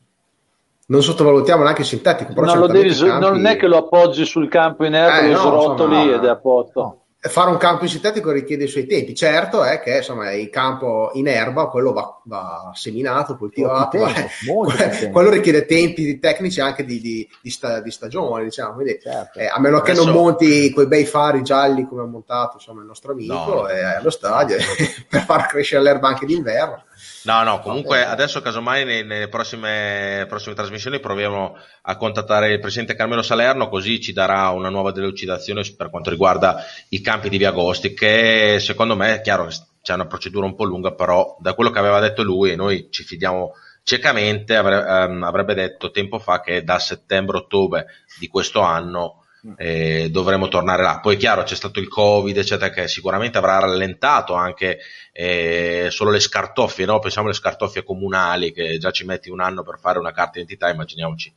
non 0.87 1.03
sottovalutiamo 1.03 1.63
neanche 1.63 1.81
il 1.81 1.87
sintetico. 1.87 2.33
Però 2.33 2.53
non, 2.53 2.71
devi, 2.71 2.93
campi... 2.93 3.25
non 3.25 3.45
è 3.45 3.57
che 3.57 3.67
lo 3.67 3.77
appoggi 3.77 4.25
sul 4.25 4.47
campo 4.47 4.85
in 4.85 4.93
erba, 4.93 5.19
eh, 5.19 5.31
lo 5.31 5.33
no, 5.33 5.39
srotoli 5.39 5.95
insomma, 5.95 6.15
ed 6.15 6.23
è 6.23 6.29
a 6.29 6.37
posto. 6.37 6.81
No 6.81 7.00
fare 7.29 7.51
un 7.51 7.57
campo 7.57 7.83
in 7.83 7.89
sintetico 7.89 8.31
richiede 8.31 8.63
i 8.63 8.67
suoi 8.67 8.87
tempi. 8.87 9.13
Certo 9.13 9.63
è 9.63 9.79
che 9.79 9.97
insomma, 9.97 10.31
il 10.31 10.49
campo 10.49 11.11
in 11.13 11.27
erba, 11.27 11.67
quello 11.67 11.93
va, 11.93 12.19
va 12.23 12.71
seminato, 12.73 13.37
coltivato, 13.37 13.97
tempo, 13.97 14.63
va, 14.65 15.09
quello 15.11 15.29
richiede 15.29 15.65
tempi 15.65 16.17
tecnici 16.17 16.61
anche 16.61 16.83
di, 16.83 16.99
di, 16.99 17.27
di, 17.41 17.49
sta, 17.51 17.79
di 17.79 17.91
stagione, 17.91 18.45
diciamo. 18.45 18.73
Quindi, 18.73 18.99
certo. 18.99 19.37
eh, 19.37 19.45
a 19.45 19.59
meno 19.59 19.77
Adesso... 19.77 20.01
che 20.01 20.05
non 20.05 20.15
monti 20.15 20.71
quei 20.71 20.87
bei 20.87 21.05
fari 21.05 21.43
gialli 21.43 21.85
come 21.87 22.01
ha 22.01 22.05
montato 22.05 22.53
insomma, 22.55 22.81
il 22.81 22.87
nostro 22.87 23.11
amico 23.11 23.33
no. 23.33 23.67
eh, 23.67 23.83
allo 23.83 24.09
stadio 24.09 24.57
per 25.07 25.21
far 25.21 25.45
crescere 25.45 25.83
l'erba 25.83 26.07
anche 26.07 26.25
d'inverno. 26.25 26.85
No, 27.23 27.43
no, 27.43 27.59
comunque 27.59 28.03
adesso 28.03 28.41
casomai 28.41 28.83
nelle 28.83 29.27
prossime, 29.27 30.25
prossime 30.27 30.55
trasmissioni 30.55 30.99
proviamo 30.99 31.55
a 31.83 31.95
contattare 31.95 32.53
il 32.53 32.59
presidente 32.59 32.95
Carmelo 32.95 33.21
Salerno 33.21 33.69
così 33.69 34.01
ci 34.01 34.11
darà 34.11 34.49
una 34.49 34.69
nuova 34.69 34.91
delucidazione 34.91 35.61
per 35.77 35.91
quanto 35.91 36.09
riguarda 36.09 36.63
i 36.89 36.99
campi 37.01 37.29
di 37.29 37.37
Via 37.37 37.49
Agosti 37.49 37.93
che 37.93 38.57
secondo 38.59 38.95
me 38.95 39.15
è 39.15 39.21
chiaro 39.21 39.45
che 39.45 39.55
c'è 39.83 39.93
una 39.93 40.07
procedura 40.07 40.47
un 40.47 40.55
po' 40.55 40.63
lunga 40.63 40.93
però 40.93 41.37
da 41.39 41.53
quello 41.53 41.69
che 41.69 41.79
aveva 41.79 41.99
detto 41.99 42.23
lui 42.23 42.51
e 42.51 42.55
noi 42.55 42.87
ci 42.89 43.03
fidiamo 43.03 43.53
ciecamente 43.83 44.55
ehm, 44.55 45.23
avrebbe 45.23 45.53
detto 45.53 45.91
tempo 45.91 46.17
fa 46.17 46.41
che 46.41 46.63
da 46.63 46.79
settembre-ottobre 46.79 47.85
di 48.19 48.27
questo 48.27 48.61
anno 48.61 49.20
eh, 49.57 50.09
dovremo 50.11 50.47
tornare 50.47 50.83
là. 50.83 50.99
Poi 50.99 51.15
è 51.15 51.17
chiaro, 51.17 51.43
c'è 51.43 51.55
stato 51.55 51.79
il 51.79 51.87
Covid, 51.87 52.37
eccetera, 52.37 52.69
che 52.71 52.87
sicuramente 52.87 53.37
avrà 53.37 53.59
rallentato 53.59 54.33
anche 54.33 54.79
eh, 55.11 55.87
solo 55.89 56.11
le 56.11 56.19
scartoffie, 56.19 56.85
no? 56.85 56.99
pensiamo 56.99 57.27
alle 57.27 57.35
scartoffie 57.35 57.83
comunali, 57.83 58.51
che 58.51 58.77
già 58.77 58.91
ci 58.91 59.05
metti 59.05 59.29
un 59.29 59.41
anno 59.41 59.63
per 59.63 59.79
fare 59.79 59.99
una 59.99 60.11
carta 60.11 60.33
d'identità, 60.33 60.69
immaginiamoci, 60.69 61.33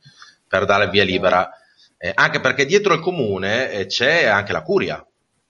per 0.47 0.65
dare 0.65 0.89
via 0.89 1.03
libera. 1.03 1.49
Eh, 1.97 2.11
anche 2.13 2.39
perché 2.39 2.65
dietro 2.65 2.93
il 2.93 2.99
comune 2.99 3.71
eh, 3.71 3.85
c'è 3.87 4.25
anche 4.25 4.51
la 4.51 4.61
curia. 4.61 5.05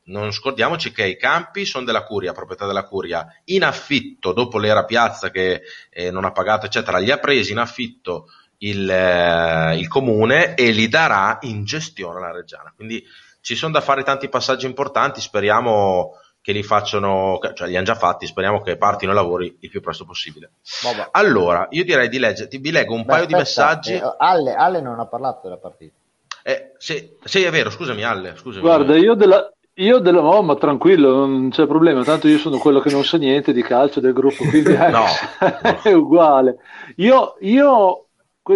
Non 0.08 0.32
scordiamoci 0.32 0.92
che 0.92 1.08
i 1.08 1.18
campi 1.18 1.66
sono 1.66 1.84
della 1.84 2.04
curia, 2.04 2.32
proprietà 2.32 2.68
della 2.68 2.86
curia, 2.86 3.26
in 3.46 3.64
affitto 3.64 4.34
dopo 4.34 4.60
l'era 4.60 4.86
piazza 4.86 5.32
che 5.32 5.64
eh, 5.90 6.12
non 6.12 6.26
ha 6.26 6.32
pagato, 6.32 6.68
eccetera, 6.68 7.00
li 7.00 7.10
ha 7.10 7.18
presi 7.18 7.54
in 7.54 7.58
affitto 7.58 8.28
il, 8.60 8.90
eh, 8.90 9.78
il 9.78 9.88
comune 9.88 10.56
e 10.56 10.72
li 10.72 10.88
darà 10.88 11.40
in 11.42 11.64
gestione 11.64 12.18
alla 12.18 12.32
Reggiana. 12.32 12.74
Quindi 12.76 13.04
ci 13.42 13.56
sono 13.56 13.74
da 13.74 13.82
fare 13.82 14.04
tanti 14.04 14.30
passaggi 14.30 14.66
importanti, 14.66 15.22
speriamo 15.22 16.18
che 16.42 16.52
li 16.52 16.62
facciano, 16.62 17.40
cioè 17.56 17.68
li 17.68 17.76
hanno 17.76 17.86
già 17.86 17.96
fatti, 17.96 18.28
speriamo 18.28 18.62
che 18.62 18.78
partino 18.78 19.12
i 19.12 19.16
lavori 19.16 19.58
il 19.62 19.70
più 19.70 19.82
presto 19.82 20.06
possibile. 20.06 20.52
Vabbè. 20.84 21.10
Allora, 21.12 21.68
io 21.72 21.84
direi 21.84 22.08
di 22.08 22.20
leggere, 22.20 22.56
vi 22.60 22.72
leggo 22.72 22.94
un 22.94 23.02
Beh, 23.02 23.06
paio 23.06 23.24
aspetta, 23.24 23.38
di 23.38 23.44
messaggi. 23.44 23.94
Eh, 23.94 24.16
Alle, 24.18 24.54
Alle, 24.54 24.80
non 24.80 25.00
ha 25.00 25.08
parlato 25.08 25.40
della 25.44 25.58
partita. 25.58 25.96
Eh, 26.44 26.74
sì, 26.78 27.16
sì, 27.24 27.42
è 27.42 27.50
vero, 27.50 27.72
scusami 27.72 28.04
Alle, 28.04 28.36
scusami. 28.36 28.62
Guarda, 28.62 28.96
io 28.96 29.16
della, 29.16 29.52
io 29.74 29.98
della 29.98 30.22
oh, 30.22 30.44
ma 30.44 30.56
tranquillo, 30.56 31.26
non 31.26 31.50
c'è 31.50 31.66
problema, 31.66 32.04
tanto 32.04 32.28
io 32.28 32.38
sono 32.38 32.60
quello 32.60 32.80
che 32.80 32.92
non 32.92 33.04
sa 33.04 33.18
niente 33.18 33.52
di 33.52 33.64
calcio 33.64 34.00
del 34.00 34.14
gruppo, 34.14 34.44
quindi 34.46 34.72
no, 34.78 35.06
è 35.82 35.92
uguale. 35.94 36.58
Io, 36.98 37.38
io 37.40 38.05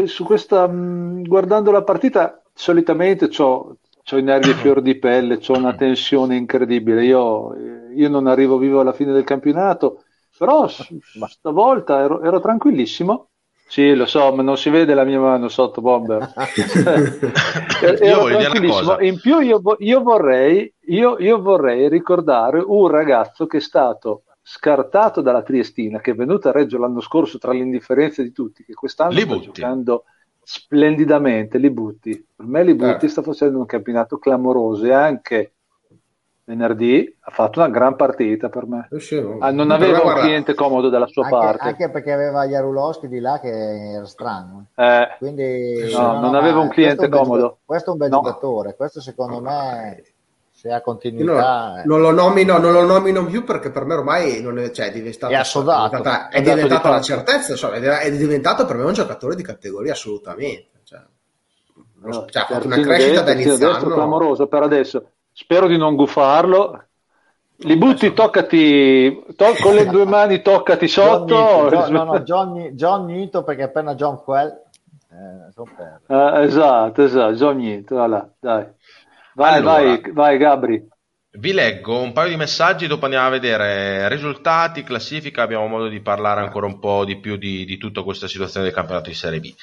su 0.06 0.24
questa, 0.24 0.68
mh, 0.68 1.24
guardando 1.24 1.72
la 1.72 1.84
partita, 1.84 2.42
solitamente 2.54 3.30
ho 3.42 3.78
i 4.12 4.22
nervi 4.24 4.52
a 4.52 4.56
fior 4.56 4.82
di 4.82 4.96
pelle, 4.96 5.40
ho 5.46 5.58
una 5.58 5.76
tensione 5.76 6.36
incredibile. 6.36 7.06
Io, 7.06 7.56
io, 7.94 8.10
non 8.10 8.28
arrivo 8.28 8.58
vivo 8.58 8.80
alla 8.80 8.94
fine 8.94 9.12
del 9.12 9.24
campionato, 9.24 10.04
però 10.38 10.68
stavolta 10.68 12.02
ero, 12.02 12.22
ero, 12.22 12.40
tranquillissimo. 12.40 13.28
Sì, 13.68 13.94
lo 13.94 14.08
so, 14.08 14.34
ma 14.34 14.42
non 14.42 14.58
si 14.58 14.72
vede 14.72 14.96
la 14.96 15.04
mia 15.04 15.20
mano 15.20 15.48
sotto 15.48 15.82
bomber. 15.82 16.34
ero 18.02 18.26
tranquillissimo. 18.26 19.00
In 19.00 19.20
più 19.20 19.40
io, 19.42 19.62
io, 19.78 20.02
vorrei, 20.02 20.74
io, 20.88 21.18
io 21.20 21.40
vorrei 21.40 21.88
ricordare 21.88 22.64
un 22.66 22.88
ragazzo 22.88 23.46
che 23.46 23.58
è 23.58 23.62
stato 23.62 24.24
scartato 24.52 25.22
dalla 25.22 25.44
Triestina, 25.44 26.00
che 26.00 26.12
è 26.12 26.16
venuto 26.16 26.50
a 26.50 26.52
Reggio 26.52 26.80
l'anno 26.80 27.02
scorso 27.02 27.38
tra 27.38 27.52
l'indifferenza 27.52 28.24
di 28.24 28.32
tutti, 28.32 28.64
che 28.64 28.74
quest'anno 28.74 29.12
Li 29.12 29.22
sta 29.22 29.34
butti. 29.36 29.46
giocando 29.46 30.06
splendidamente, 30.42 31.60
li 31.60 31.70
butti. 31.70 32.26
Per 32.36 32.48
me 32.48 32.64
li 32.64 32.74
butti 32.74 33.06
eh. 33.06 33.10
sta 33.10 33.22
facendo 33.22 33.60
un 33.60 33.68
campionato 33.68 34.18
clamoroso 34.18 34.86
e 34.88 34.92
anche 34.92 35.54
venerdì 36.46 37.16
ha 37.20 37.30
fatto 37.30 37.60
una 37.60 37.70
gran 37.70 37.96
partita 37.96 38.50
per 38.50 38.66
me. 38.66 38.90
Ah, 39.38 39.52
non 39.52 39.70
aveva 39.70 40.02
un 40.02 40.20
cliente 40.20 40.56
comodo 40.56 40.90
dalla 40.90 41.06
sua 41.06 41.26
anche, 41.26 41.38
parte. 41.38 41.68
Anche 41.68 41.90
perché 41.92 42.12
aveva 42.12 42.48
Jarulowski 42.48 43.08
di 43.08 43.20
là 43.20 43.40
che 43.40 43.52
era 43.52 44.06
strano. 44.08 44.66
Eh, 44.74 45.16
Quindi, 45.20 45.92
no, 45.94 46.14
no, 46.14 46.20
non 46.22 46.34
aveva 46.34 46.60
un 46.60 46.70
cliente 46.70 47.08
questo 47.08 47.18
comodo. 47.24 47.46
Un 47.46 47.56
questo 47.66 47.90
è 47.92 47.94
un 47.94 48.00
bel 48.00 48.10
no. 48.10 48.16
giocatore, 48.16 48.76
questo 48.76 49.00
secondo 49.00 49.42
me 49.42 50.02
se 50.60 50.72
ha 50.74 50.82
continuità 50.82 51.84
non, 51.86 52.02
non, 52.02 52.02
lo 52.02 52.12
nomino, 52.12 52.58
non 52.58 52.74
lo 52.74 52.84
nomino 52.84 53.24
più 53.26 53.46
perché 53.46 53.72
per 53.72 53.86
me 53.86 53.94
ormai 53.94 54.42
non 54.42 54.60
è, 54.60 54.72
cioè, 54.72 54.88
è 54.88 54.92
diventato 54.92 55.32
è 55.32 55.38
assodato. 55.38 55.86
è 55.86 55.90
diventata, 55.90 56.28
è 56.30 56.42
diventata 56.42 56.90
la 56.90 57.02
certezza 57.02 57.52
insomma, 57.54 57.76
è 57.76 58.12
diventato 58.12 58.66
per 58.66 58.76
me 58.76 58.84
un 58.84 58.94
giocatore 58.94 59.36
di 59.36 59.44
categoria 59.44 59.94
assolutamente 59.94 60.70
cioè, 60.90 61.02
no, 62.02 62.26
cioè, 62.28 62.42
ha 62.42 62.46
fatto 62.46 62.66
una 62.66 62.80
crescita 62.82 63.22
da 63.22 63.32
inizio 63.34 63.72
anno 63.72 63.90
clamoroso 63.90 64.48
per 64.48 64.64
adesso. 64.64 65.12
Spero 65.32 65.68
di 65.68 65.78
non 65.78 65.96
gufarlo. 65.96 66.84
Li 67.62 67.78
butti, 67.78 68.12
toccati 68.14 69.26
to- 69.36 69.56
con 69.62 69.76
le 69.76 69.86
due 69.88 70.06
mani, 70.06 70.42
toccati 70.42 70.88
sotto. 70.88 71.68
John 71.70 71.92
Nito, 71.92 71.92
no, 71.92 72.04
no, 72.06 72.20
John, 72.26 72.70
John 72.72 73.06
Nito 73.06 73.44
perché 73.44 73.64
appena 73.64 73.94
John 73.94 74.24
Quell. 74.24 74.48
Eh, 75.12 76.14
uh, 76.14 76.38
esatto, 76.38 77.04
esatto, 77.04 77.34
John 77.34 77.58
Nito, 77.58 77.96
voilà, 77.96 78.28
dai. 78.40 78.66
Vai, 79.40 79.60
allora, 79.60 79.82
vai, 79.82 80.02
vai, 80.12 80.38
Gabri. 80.38 80.88
Vi 81.32 81.54
leggo 81.54 82.02
un 82.02 82.12
paio 82.12 82.28
di 82.28 82.36
messaggi, 82.36 82.88
dopo 82.88 83.06
andiamo 83.06 83.28
a 83.28 83.30
vedere 83.30 84.10
risultati, 84.10 84.84
classifica, 84.84 85.44
abbiamo 85.44 85.66
modo 85.68 85.88
di 85.88 86.02
parlare 86.02 86.42
ancora 86.42 86.66
un 86.66 86.78
po' 86.78 87.06
di 87.06 87.22
più 87.22 87.38
di, 87.38 87.64
di 87.64 87.78
tutta 87.78 88.04
questa 88.04 88.28
situazione 88.28 88.66
del 88.66 88.76
campionato 88.76 89.08
di 89.08 89.16
Serie 89.16 89.40
B. 89.40 89.54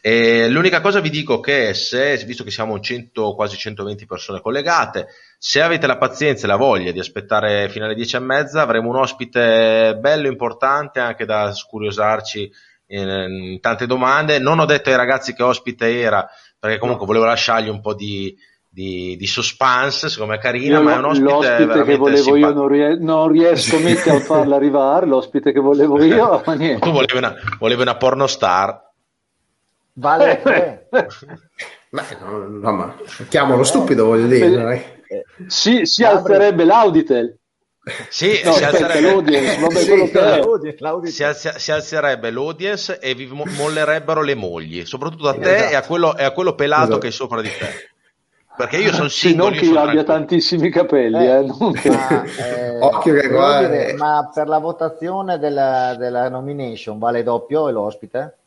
E 0.00 0.48
l'unica 0.48 0.80
cosa 0.80 1.00
vi 1.00 1.10
dico 1.10 1.40
che 1.40 1.74
se, 1.74 2.16
visto 2.24 2.42
che 2.42 2.50
siamo 2.50 2.80
100, 2.80 3.34
quasi 3.34 3.58
120 3.58 4.06
persone 4.06 4.40
collegate, 4.40 5.08
se 5.36 5.60
avete 5.60 5.86
la 5.86 5.98
pazienza 5.98 6.46
e 6.46 6.48
la 6.48 6.56
voglia 6.56 6.90
di 6.90 6.98
aspettare 6.98 7.68
fino 7.68 7.84
alle 7.84 7.96
10 7.96 8.16
e 8.16 8.20
mezza, 8.20 8.62
avremo 8.62 8.88
un 8.88 8.96
ospite 8.96 9.98
bello 10.00 10.28
importante 10.28 11.00
anche 11.00 11.26
da 11.26 11.52
scuriosarci 11.52 12.50
in, 12.86 13.08
in 13.08 13.60
tante 13.60 13.84
domande. 13.86 14.38
Non 14.38 14.58
ho 14.58 14.64
detto 14.64 14.88
ai 14.88 14.96
ragazzi 14.96 15.34
che 15.34 15.42
ospite 15.42 16.00
era, 16.00 16.26
perché 16.58 16.78
comunque 16.78 17.04
volevo 17.04 17.26
lasciargli 17.26 17.68
un 17.68 17.82
po' 17.82 17.94
di, 17.94 18.34
di, 18.70 19.16
di 19.16 19.26
suspense, 19.26 20.08
secondo 20.08 20.32
me 20.32 20.38
è 20.38 20.42
carina, 20.42 20.76
io 20.78 20.82
ma 20.82 20.94
è 20.94 20.98
un 20.98 21.04
ospite 21.06 21.24
l'ospite 21.30 21.82
che 21.84 21.96
volevo 21.96 22.22
simpatico. 22.22 22.48
io 22.48 22.52
non, 22.54 22.68
ries- 22.68 22.98
non 23.00 23.28
riesco 23.28 23.78
mica 23.78 24.14
a 24.14 24.20
farla 24.20 24.56
arrivare, 24.56 25.06
l'ospite 25.06 25.52
che 25.52 25.60
volevo 25.60 26.00
io, 26.04 26.42
ma 26.44 26.54
niente. 26.54 26.80
Tu 26.80 26.92
volevi 26.92 27.16
una, 27.16 27.34
volevi 27.58 27.82
una 27.82 27.96
pornostar. 27.96 28.86
Vale. 29.94 30.86
Beh, 31.90 32.02
no, 32.20 32.38
no, 32.46 32.72
ma 32.72 32.94
chiamalo 33.28 33.64
stupido, 33.64 34.04
voglio 34.04 34.26
dire. 34.26 34.50
dai. 34.50 34.82
Si, 35.46 35.86
si 35.86 36.04
alzerebbe 36.04 36.64
l'Auditel. 36.64 37.36
Sì, 38.10 38.42
No, 38.44 38.52
si, 38.52 38.64
aspetta, 38.64 38.84
alzerebbe, 38.92 39.00
l'audience, 39.08 39.60
vabbè, 39.60 39.78
Sì. 39.80 40.74
L'audience, 40.78 41.34
si, 41.34 41.50
si 41.56 41.72
alzerebbe 41.72 42.30
l'audience 42.30 42.98
e 42.98 43.14
vi 43.14 43.24
mo- 43.28 43.46
mollerebbero 43.46 44.20
le 44.20 44.34
mogli, 44.34 44.84
soprattutto 44.84 45.28
a 45.28 45.32
te 45.34 45.54
Esatto. 45.56 45.72
e, 45.72 45.74
a 45.76 45.82
quello, 45.82 46.16
e 46.18 46.24
a 46.24 46.32
quello 46.32 46.54
pelato 46.54 46.82
Esatto. 46.82 46.98
che 46.98 47.08
è 47.08 47.10
sopra 47.10 47.40
di 47.40 47.48
te. 47.48 47.90
Perché 48.58 48.78
io 48.78 48.92
sono 48.92 49.08
Sì, 49.20 49.34
singolo, 49.34 49.50
non 49.50 49.54
che 49.54 49.64
io 49.64 49.78
abbia 49.80 50.02
tranquillo. 50.02 50.04
tantissimi 50.04 50.70
capelli, 50.70 51.24
Eh, 51.24 51.26
eh, 51.26 51.42
non 51.42 51.72
che- 51.72 51.90
ma, 51.90 52.32
eh, 52.34 52.80
Occhio 52.80 53.14
che 53.14 53.30
qua 53.30 53.54
dire, 53.56 53.92
ma 53.94 54.30
per 54.32 54.48
la 54.48 54.58
votazione 54.58 55.38
della, 55.38 55.94
della 55.96 56.28
nomination 56.28 56.98
vale 56.98 57.22
doppio 57.22 57.68
e 57.68 57.72
l'ospite? 57.72 58.38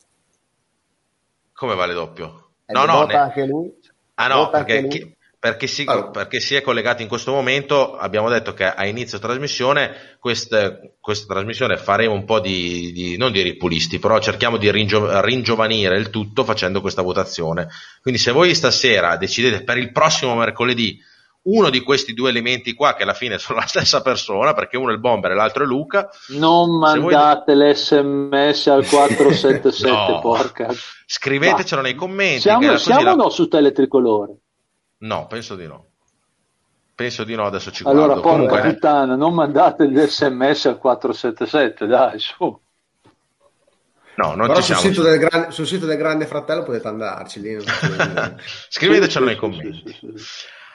Come 1.54 1.74
vale 1.74 1.94
doppio? 1.94 2.56
Eh, 2.66 2.74
No, 2.74 2.84
no, 2.84 3.04
vota 3.04 3.06
ne- 3.06 3.22
anche 3.22 3.46
lui? 3.46 3.72
Ah 4.14 4.28
no, 4.28 4.50
Vota 4.50 4.52
perché, 4.52 5.16
lui? 5.42 5.50
chi- 5.50 5.50
perché 5.50 5.66
si, 5.66 5.84
Allora. 5.86 6.10
perché 6.10 6.40
si 6.40 6.54
è 6.54 6.60
collegato 6.62 7.02
in 7.02 7.08
questo 7.08 7.32
momento, 7.32 7.96
abbiamo 7.96 8.28
detto 8.28 8.54
che 8.54 8.64
a 8.64 8.86
inizio 8.86 9.18
trasmissione, 9.18 10.16
questa, 10.20 10.78
questa 11.00 11.32
trasmissione 11.34 11.76
faremo 11.76 12.14
un 12.14 12.24
po' 12.24 12.38
di, 12.40 12.92
di- 12.92 13.16
non 13.16 13.32
di 13.32 13.42
ripulisti, 13.42 13.98
però 13.98 14.18
cerchiamo 14.20 14.56
di 14.56 14.70
ringio- 14.70 15.20
ringiovanire 15.20 15.96
il 15.98 16.10
tutto 16.10 16.44
facendo 16.44 16.80
questa 16.80 17.02
votazione. 17.02 17.68
Quindi 18.00 18.20
se 18.20 18.30
voi 18.30 18.54
stasera 18.54 19.16
decidete 19.16 19.64
per 19.64 19.78
il 19.78 19.90
prossimo 19.92 20.34
mercoledì 20.36 20.98
uno 21.44 21.70
di 21.70 21.80
questi 21.80 22.14
due 22.14 22.30
elementi 22.30 22.72
qua, 22.72 22.94
che 22.94 23.02
alla 23.02 23.14
fine 23.14 23.36
sono 23.40 23.58
la 23.58 23.66
stessa 23.66 24.00
persona, 24.00 24.52
perché 24.54 24.76
uno 24.76 24.90
è 24.90 24.92
il 24.92 25.00
Bomber 25.00 25.32
e 25.32 25.34
l'altro 25.34 25.64
è 25.64 25.66
Luca, 25.66 26.08
non 26.38 26.86
Se 26.86 26.98
voi- 27.00 27.12
mandate 27.14 27.56
l'SMS 27.56 28.66
al 28.68 28.86
477, 28.86 29.90
No. 30.12 30.20
porca. 30.20 30.68
scrivetecelo 31.04 31.82
nei 31.82 31.96
commenti. 31.96 32.42
Siamo, 32.42 32.76
siamo 32.76 33.02
la- 33.02 33.12
o 33.12 33.16
no 33.16 33.28
su 33.28 33.48
Teletricolore? 33.48 34.36
No, 35.02 35.26
penso 35.26 35.56
di 35.56 35.66
no. 35.66 35.86
Penso 36.94 37.24
di 37.24 37.34
no, 37.34 37.46
adesso 37.46 37.72
ci 37.72 37.82
Allora, 37.84 38.14
guardo. 38.14 38.20
porca 38.22 38.36
Comunque, 38.36 38.60
puttana, 38.72 39.16
non 39.16 39.34
mandate 39.34 39.84
l'SMS 39.86 40.66
al 40.66 40.78
477, 40.78 41.86
dai, 41.86 42.18
su. 42.20 42.60
no, 44.16 44.34
non 44.34 44.46
Però 44.46 44.54
ci 44.56 44.62
sul 44.62 44.76
siamo. 44.76 44.94
sito, 44.94 45.02
del 45.02 45.18
gran- 45.18 45.50
sul 45.50 45.66
sito 45.66 45.86
del 45.86 45.96
Grande 45.96 46.26
Fratello 46.26 46.62
potete 46.62 46.86
andarci 46.88 47.40
lì. 47.40 47.56
Scrivetecelo 48.68 49.24
Sì, 49.26 49.32
nei 49.32 49.36
commenti. 49.40 49.82
sì, 49.86 49.92
sì, 49.98 50.12
sì. 50.16 50.24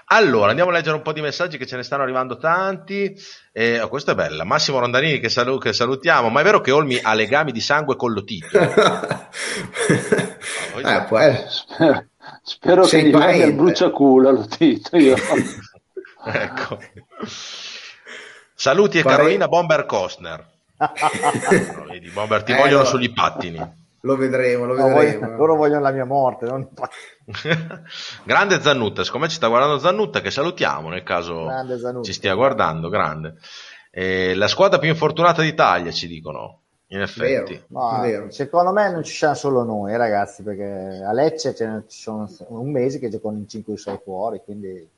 Allora, 0.09 0.49
andiamo 0.49 0.69
a 0.71 0.73
leggere 0.73 0.95
un 0.95 1.01
po' 1.01 1.11
di 1.11 1.19
messaggi 1.21 1.57
che 1.57 1.65
ce 1.67 1.75
ne 1.75 1.83
stanno 1.83 2.03
arrivando 2.03 2.37
tanti. 2.37 3.13
Eh, 3.51 3.81
oh, 3.81 3.89
questa 3.89 4.13
è 4.13 4.15
bella. 4.15 4.45
Massimo 4.45 4.79
Rondanini 4.79 5.19
che, 5.19 5.27
salu- 5.29 5.61
che 5.61 5.73
salutiamo. 5.73 6.29
Ma 6.29 6.39
è 6.41 6.45
vero 6.45 6.61
che 6.61 6.71
Olmi 6.71 6.97
ha 7.01 7.13
legami 7.13 7.51
di 7.51 7.59
sangue 7.59 7.95
con 7.97 8.13
Lotito? 8.13 8.57
eh, 8.57 8.69
può 11.07 11.17
essere. 11.19 12.09
Spero, 12.41 12.41
spero 12.43 12.81
che 12.83 12.87
Sei 12.89 13.03
gli 13.05 13.11
venga 13.11 13.45
il 13.45 13.53
bruciaculo, 13.53 14.31
lo 14.31 14.45
tito 14.47 14.97
io. 14.97 15.15
ecco. 16.25 16.79
Saluti 18.53 18.99
e 18.99 19.03
Pare- 19.03 19.15
Carolina 19.17 19.47
Bomber 19.47 19.85
Costner. 19.85 20.45
Vedi, 21.89 22.09
Bomber, 22.09 22.43
ti 22.43 22.51
Eh, 22.51 22.57
vogliono 22.57 22.83
no. 22.83 22.85
sugli 22.87 23.11
pattini. 23.13 23.85
Lo 24.01 24.15
vedremo, 24.15 24.65
lo 24.65 24.75
No, 24.75 24.87
vedremo. 24.87 25.19
voglio- 25.27 25.37
loro 25.37 25.55
vogliono 25.55 25.81
la 25.81 25.91
mia 25.91 26.05
morte. 26.05 26.45
non- 26.45 26.67
grande 28.23 28.61
Zannutta, 28.61 29.03
siccome 29.03 29.27
ci 29.27 29.35
sta 29.35 29.47
guardando 29.47 29.79
Zannutta, 29.79 30.21
che 30.21 30.31
salutiamo 30.31 30.89
nel 30.89 31.03
caso 31.03 31.47
ci 32.03 32.13
stia 32.13 32.33
guardando, 32.35 32.89
grande. 32.89 33.35
Eh, 33.91 34.35
la 34.35 34.47
squadra 34.47 34.79
più 34.79 34.89
infortunata 34.89 35.41
d'Italia, 35.41 35.91
ci 35.91 36.07
dicono, 36.07 36.61
in 36.89 37.01
effetti. 37.01 37.53
Vero. 37.53 37.63
Ma 37.67 37.99
Vero. 38.01 38.31
secondo 38.31 38.71
me 38.71 38.89
non 38.91 39.03
ci 39.03 39.13
siamo 39.13 39.33
solo 39.35 39.63
noi, 39.63 39.95
ragazzi, 39.97 40.43
perché 40.43 41.01
a 41.05 41.11
Lecce 41.11 41.53
ci 41.53 41.65
sono 41.87 42.27
un 42.49 42.71
mese 42.71 42.99
che 42.99 43.09
giocano 43.09 43.37
in 43.37 43.45
5-6 43.47 43.99
fuori, 44.03 44.41
quindi 44.43 44.89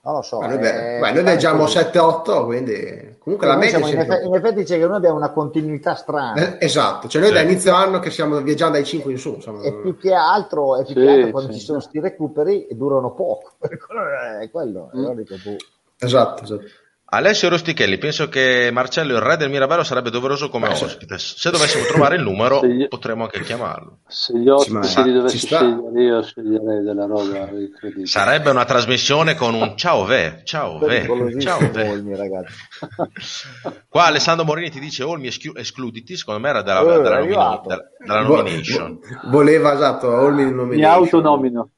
non 0.00 0.14
lo 0.14 0.22
so. 0.22 0.38
Ma 0.40 0.46
noi, 0.46 0.56
eh, 0.56 0.98
beh, 1.00 1.12
noi 1.12 1.22
leggiamo 1.24 1.64
così. 1.64 1.78
7-8, 1.78 2.44
quindi 2.44 3.16
comunque 3.18 3.46
la 3.48 3.56
media 3.56 3.78
è 3.78 3.82
siamo 3.82 3.88
in, 3.88 3.98
effe- 3.98 4.24
in 4.24 4.34
effetti 4.34 4.62
c'è 4.62 4.78
che 4.78 4.86
noi 4.86 4.96
abbiamo 4.96 5.16
una 5.16 5.32
continuità 5.32 5.96
strana. 5.96 6.56
Eh, 6.56 6.64
Esatto, 6.64 7.08
cioè 7.08 7.20
noi 7.20 7.30
Sì. 7.30 7.36
da 7.36 7.42
inizio 7.42 7.74
anno 7.74 7.98
che 7.98 8.10
stiamo 8.10 8.40
viaggiando 8.40 8.74
dai 8.76 8.86
5 8.86 9.10
in 9.12 9.18
su. 9.18 9.34
Insomma. 9.34 9.62
E 9.64 9.74
più 9.74 9.96
che 9.98 10.14
altro, 10.14 10.78
e 10.78 10.84
più 10.84 10.94
Sì, 10.94 11.00
che 11.00 11.08
altro 11.10 11.30
quando 11.32 11.52
sì. 11.52 11.58
ci 11.58 11.64
sono 11.64 11.80
sti 11.80 12.00
recuperi 12.00 12.68
durano 12.70 13.12
poco. 13.12 13.54
è 14.40 14.48
quello. 14.50 14.90
Mm. 14.94 14.98
allora 14.98 15.14
dico, 15.14 15.34
boh. 15.44 15.56
Esatto, 15.98 16.42
esatto. 16.44 16.62
Alessio 17.10 17.48
Rostichelli, 17.48 17.96
penso 17.96 18.28
che 18.28 18.68
Marcello, 18.70 19.14
il 19.14 19.22
re 19.22 19.38
del 19.38 19.48
Mirabello, 19.48 19.82
sarebbe 19.82 20.10
doveroso 20.10 20.50
come 20.50 20.68
Beh, 20.68 20.74
ospite. 20.74 21.16
Se 21.16 21.50
dovessimo 21.50 21.84
trovare 21.86 22.16
il 22.16 22.22
numero, 22.22 22.60
Sì. 22.60 22.84
potremmo 22.86 23.22
anche 23.22 23.40
chiamarlo. 23.40 24.00
Se 24.06 24.36
gli 24.36 24.46
ospiti 24.46 25.04
li 25.04 25.12
dovessi 25.14 25.38
scegliere 25.38 26.02
io, 26.02 26.22
sceglierei 26.22 26.82
della 26.84 27.06
roba 27.06 27.48
incredibile. 27.48 28.04
Sarebbe 28.04 28.50
una 28.50 28.66
trasmissione 28.66 29.36
con 29.36 29.54
un 29.54 29.74
ciao 29.78 30.04
ve, 30.04 30.42
ciao 30.44 30.78
ve, 30.80 31.06
ciao 31.40 31.70
ve. 31.72 31.88
Olmi, 31.88 32.14
ragazzi. 32.14 32.54
Qua 33.88 34.04
Alessandro 34.04 34.44
Morini 34.44 34.68
ti 34.68 34.78
dice 34.78 35.02
Olmi 35.02 35.28
esclu- 35.28 35.56
escluditi, 35.56 36.14
secondo 36.14 36.40
me 36.40 36.50
era 36.50 36.60
della, 36.60 36.80
Eh, 36.82 36.84
della 37.00 37.18
nomini- 37.20 37.60
della- 37.66 37.84
della 38.04 38.20
nomination. 38.20 38.98
vo- 39.00 39.30
voleva, 39.30 39.72
esatto, 39.72 40.08
Olmi 40.12 40.42
il 40.42 40.52
Mi 40.52 40.84
autonomino, 40.84 41.70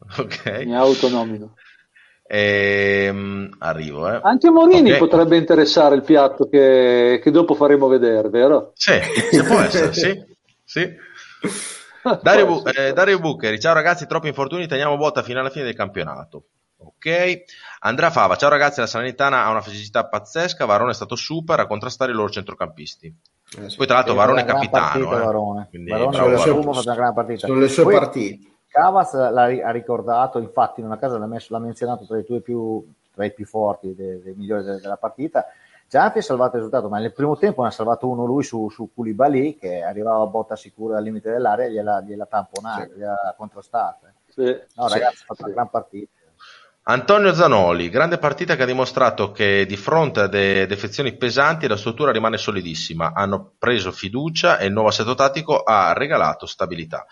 Ok. 0.18 0.64
mi 0.66 0.76
autonomino. 0.76 1.54
Ehm, 2.26 3.50
arrivo, 3.58 4.10
eh. 4.10 4.20
Anche 4.22 4.50
Morini 4.50 4.92
Ok. 4.92 4.98
potrebbe 4.98 5.36
interessare 5.36 5.94
il 5.94 6.02
piatto 6.02 6.48
che, 6.48 7.20
che 7.22 7.30
dopo 7.30 7.54
faremo 7.54 7.86
vedere, 7.86 8.28
vero? 8.30 8.72
Sì, 8.74 8.92
se 9.30 9.42
può 9.44 9.60
essere, 9.60 9.92
sì. 9.92 10.24
sì. 10.64 10.90
Dario, 12.22 12.46
Bu- 12.46 12.62
eh, 12.66 12.92
Dario 12.92 13.18
Buccheri, 13.18 13.58
ciao 13.58 13.74
ragazzi, 13.74 14.06
troppi 14.06 14.28
infortuni, 14.28 14.66
teniamo 14.66 14.96
botta 14.96 15.22
fino 15.22 15.40
alla 15.40 15.50
fine 15.50 15.64
del 15.64 15.74
campionato. 15.74 16.44
Ok, 16.76 17.44
Andrea 17.80 18.10
Fava, 18.10 18.36
ciao 18.36 18.50
ragazzi, 18.50 18.80
la 18.80 18.86
Salernitana 18.86 19.44
ha 19.44 19.50
una 19.50 19.62
fisicità 19.62 20.06
pazzesca, 20.06 20.66
Varone 20.66 20.90
è 20.90 20.94
stato 20.94 21.16
super 21.16 21.58
a 21.60 21.66
contrastare 21.66 22.12
i 22.12 22.14
loro 22.14 22.28
centrocampisti. 22.28 23.14
Eh, 23.58 23.70
sì. 23.70 23.76
Poi 23.76 23.86
tra 23.86 23.96
l'altro 23.96 24.14
Varone 24.14 24.42
è 24.42 24.44
capitano, 24.44 24.84
partita, 24.84 25.16
eh. 25.16 25.24
Varone. 25.24 25.66
Quindi 25.70 25.90
Varone 25.90 26.10
bravo, 26.10 26.36
Varone. 26.36 27.12
Partita. 27.14 27.46
Sono 27.46 27.60
le 27.60 27.68
sue 27.68 27.82
Poi 27.84 27.94
partite. 27.94 28.53
Cavas 28.74 29.14
l'ha, 29.14 29.46
ri- 29.46 29.62
ha 29.62 29.70
ricordato, 29.70 30.40
infatti 30.40 30.80
in 30.80 30.86
una 30.86 30.98
casa 30.98 31.16
l'ha, 31.16 31.26
messo- 31.26 31.52
l'ha 31.52 31.60
menzionato 31.60 32.04
tra 32.06 32.18
i, 32.18 32.24
più, 32.42 32.84
tra 33.14 33.24
i 33.24 33.32
più 33.32 33.46
forti, 33.46 33.94
dei, 33.94 34.20
dei 34.20 34.34
migliori 34.34 34.64
de- 34.64 34.80
della 34.80 34.96
partita. 34.96 35.46
Gianti 35.88 36.18
ha 36.18 36.22
salvato 36.22 36.56
il 36.56 36.62
risultato, 36.64 36.88
ma 36.88 36.98
nel 36.98 37.12
primo 37.12 37.36
tempo 37.36 37.62
ne 37.62 37.68
ha 37.68 37.70
salvato 37.70 38.08
uno 38.08 38.24
lui 38.24 38.42
su, 38.42 38.68
su 38.70 38.90
Koulibaly 38.92 39.56
che 39.56 39.80
arrivava 39.82 40.24
a 40.24 40.26
botta 40.26 40.56
sicura 40.56 40.96
al 40.96 41.04
limite 41.04 41.30
dell'area 41.30 41.66
e 41.66 41.70
gliela, 41.70 42.00
gliela 42.00 42.26
tamponata, 42.26 42.86
Sì. 42.86 42.98
gliela 42.98 43.34
contrastata. 43.36 44.12
Sì. 44.28 44.42
No 44.74 44.88
Sì, 44.88 44.98
ragazzi, 44.98 45.22
ha 45.22 45.26
fatto 45.26 45.34
sì. 45.36 45.42
una 45.44 45.52
gran 45.52 45.70
partita. 45.70 46.10
Antonio 46.86 47.32
Zanoli, 47.32 47.88
grande 47.88 48.18
partita 48.18 48.56
che 48.56 48.62
ha 48.64 48.66
dimostrato 48.66 49.30
che 49.30 49.64
di 49.66 49.76
fronte 49.76 50.20
a 50.20 50.26
de- 50.26 50.66
defezioni 50.66 51.16
pesanti 51.16 51.66
la 51.68 51.76
struttura 51.76 52.10
rimane 52.10 52.36
solidissima. 52.36 53.12
Hanno 53.14 53.52
preso 53.56 53.92
fiducia 53.92 54.58
e 54.58 54.66
il 54.66 54.72
nuovo 54.72 54.88
assetto 54.88 55.14
tattico 55.14 55.62
ha 55.62 55.92
regalato 55.94 56.44
stabilità. 56.46 57.06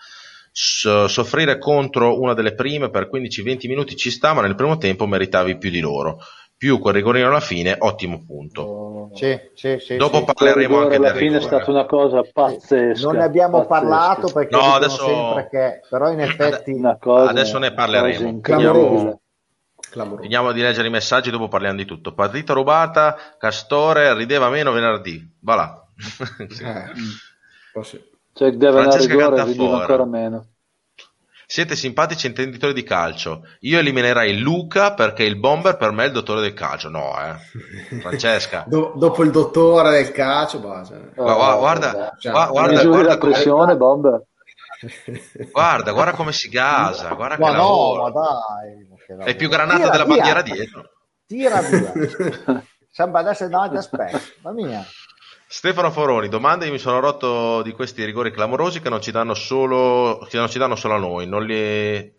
Soffrire 0.55 1.57
contro 1.57 2.19
una 2.21 2.33
delle 2.35 2.53
prime 2.53 2.89
per 2.91 3.09
15-20 3.11 3.67
minuti 3.67 3.95
ci 3.95 4.11
sta, 4.11 4.33
ma 4.33 4.41
nel 4.41 4.53
primo 4.55 4.77
tempo 4.77 5.07
meritavi 5.07 5.57
più 5.57 5.71
di 5.71 5.79
loro. 5.79 6.19
Più 6.55 6.79
quel 6.79 6.93
rigorino 6.93 7.27
alla 7.27 7.39
fine, 7.41 7.75
ottimo 7.77 8.23
punto. 8.25 9.09
Sì, 9.15 9.37
sì, 9.55 9.77
sì, 9.79 9.95
Dopo 9.97 10.19
sì. 10.19 10.25
parleremo 10.33 10.79
anche 10.79 10.95
alla 10.95 11.09
del 11.11 11.17
fine 11.17 11.35
è 11.37 11.39
rigore. 11.39 11.55
stata 11.57 11.71
una 11.71 11.85
cosa 11.85 12.21
pazzesca. 12.31 13.05
Non 13.05 13.17
ne 13.17 13.23
abbiamo 13.23 13.65
pazzesca. 13.65 13.79
parlato 13.79 14.31
perché 14.31 14.55
No, 14.55 14.73
adesso- 14.73 15.05
sempre 15.05 15.47
che, 15.49 15.79
però 15.89 16.11
in 16.11 16.19
effetti 16.21 16.71
Una 16.71 16.97
cosa- 16.97 17.29
Adesso 17.31 17.57
ne 17.57 17.73
parleremo. 17.73 18.39
Clamoroso. 18.39 19.19
Finiamo 20.21 20.51
di 20.53 20.61
leggere 20.61 20.87
i 20.87 20.91
messaggi, 20.91 21.29
dopo 21.31 21.47
parliamo 21.49 21.75
di 21.77 21.85
tutto. 21.85 22.13
Partita 22.13 22.53
rubata, 22.53 23.17
Castore 23.37 24.13
rideva 24.15 24.49
meno 24.49 24.71
venerdì. 24.71 25.21
Va 25.41 25.55
là. 25.55 25.85
Sì. 26.49 26.63
Eh, 26.63 27.83
sì. 27.83 28.11
Cioè, 28.33 28.51
deve 28.51 28.79
andare 28.79 29.03
Francesca 29.03 29.45
rigore, 29.45 29.79
ancora 29.81 30.05
meno. 30.05 30.47
Siete 31.45 31.75
simpatici 31.75 32.25
intenditori 32.25 32.73
di 32.73 32.83
calcio. 32.83 33.43
Io 33.59 33.77
eliminerei 33.77 34.39
Luca 34.39 34.93
perché 34.95 35.23
il 35.23 35.37
bomber 35.37 35.77
per 35.77 35.91
me 35.91 36.03
è 36.03 36.07
il 36.07 36.13
dottore 36.13 36.41
del 36.41 36.53
calcio. 36.53 36.89
No, 36.89 37.13
eh. 37.19 37.99
Francesca. 37.99 38.63
Do- 38.67 38.93
dopo 38.95 39.23
il 39.23 39.29
dottore 39.29 39.91
del 39.91 40.11
calcio, 40.11 40.59
basta. 40.59 40.97
Gua- 41.13 41.33
gua- 41.35 41.55
guarda. 41.57 42.15
Cioè, 42.17 42.31
gua- 42.31 42.47
guarda, 42.47 42.71
Misuri 42.71 42.89
guarda 42.89 43.09
la 43.09 43.17
come, 43.19 43.31
pressione, 43.33 43.77
bomber. 43.77 44.23
guarda, 45.51 45.91
guarda 45.91 46.11
come 46.13 46.31
si 46.31 46.49
gasa. 46.49 47.13
Guarda 47.13 47.37
Ma 47.37 47.51
che 47.51 47.55
no, 47.57 47.95
ma 48.01 48.09
dai. 48.09 49.25
È 49.31 49.35
più 49.35 49.49
granata 49.49 49.77
Tira 49.77 49.89
della 49.89 50.05
bandiera 50.05 50.41
dietro. 50.41 50.89
Tira 51.27 51.61
via. 51.61 51.93
Sembra 52.89 53.21
adesso 53.21 53.47
davanti 53.47 53.75
a 53.77 53.81
specchio. 53.81 54.19
Ma 54.41 54.51
mia. 54.51 54.83
Stefano 55.55 55.91
Foroni, 55.91 56.29
domanda, 56.29 56.65
io 56.65 56.71
mi 56.71 56.79
sono 56.79 56.99
rotto 56.99 57.61
di 57.61 57.73
questi 57.73 58.03
rigori 58.03 58.31
clamorosi 58.31 58.81
che 58.81 58.89
non 58.89 59.01
ci 59.01 59.11
danno 59.11 59.35
solo, 59.35 60.25
che 60.27 60.37
non 60.37 60.49
ci 60.49 60.57
danno 60.57 60.75
solo 60.75 60.95
a 60.95 60.97
noi, 60.97 61.27
non 61.27 61.45
li, 61.45 62.11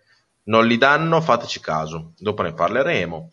non 0.44 0.64
li 0.64 0.78
danno, 0.78 1.20
fateci 1.20 1.58
caso, 1.58 2.12
dopo 2.16 2.42
ne 2.42 2.54
parleremo. 2.54 3.32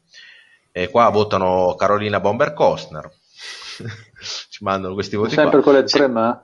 E 0.72 0.90
qua 0.90 1.08
votano 1.10 1.76
Carolina 1.76 2.20
Bomber 2.20 2.54
Costner, 2.54 3.12
ci 4.50 4.64
mandano 4.64 4.96
questi 4.96 5.16
voti 5.16 5.36
Sempre 5.36 5.62
qua. 5.62 5.72
quelle 5.72 5.88
Sì. 5.88 5.98
tre, 5.98 6.08
ma... 6.08 6.44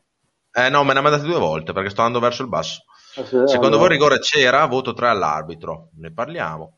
Eh 0.52 0.70
no, 0.70 0.84
me 0.84 0.94
ne 0.94 1.00
ha 1.00 1.02
mandati 1.02 1.26
due 1.26 1.40
volte 1.40 1.74
perché 1.74 1.90
sto 1.90 2.02
andando 2.02 2.24
verso 2.24 2.44
il 2.44 2.50
basso. 2.50 2.84
Sì, 3.14 3.24
Secondo 3.24 3.56
allora. 3.66 3.78
voi 3.80 3.90
rigore 3.90 4.20
c'era? 4.20 4.66
Voto 4.68 4.94
3 4.94 5.08
all'arbitro, 5.08 5.90
ne 5.98 6.12
parliamo. 6.14 6.78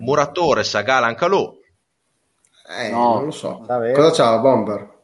Muratore, 0.00 0.62
Sagala, 0.62 1.06
Ancalò. 1.06 1.50
Eh, 2.68 2.90
No. 2.90 3.14
non 3.14 3.24
lo 3.24 3.30
so. 3.30 3.62
Davvero? 3.66 3.94
Cosa 4.02 4.22
c'ha 4.22 4.38
Bomber? 4.38 5.00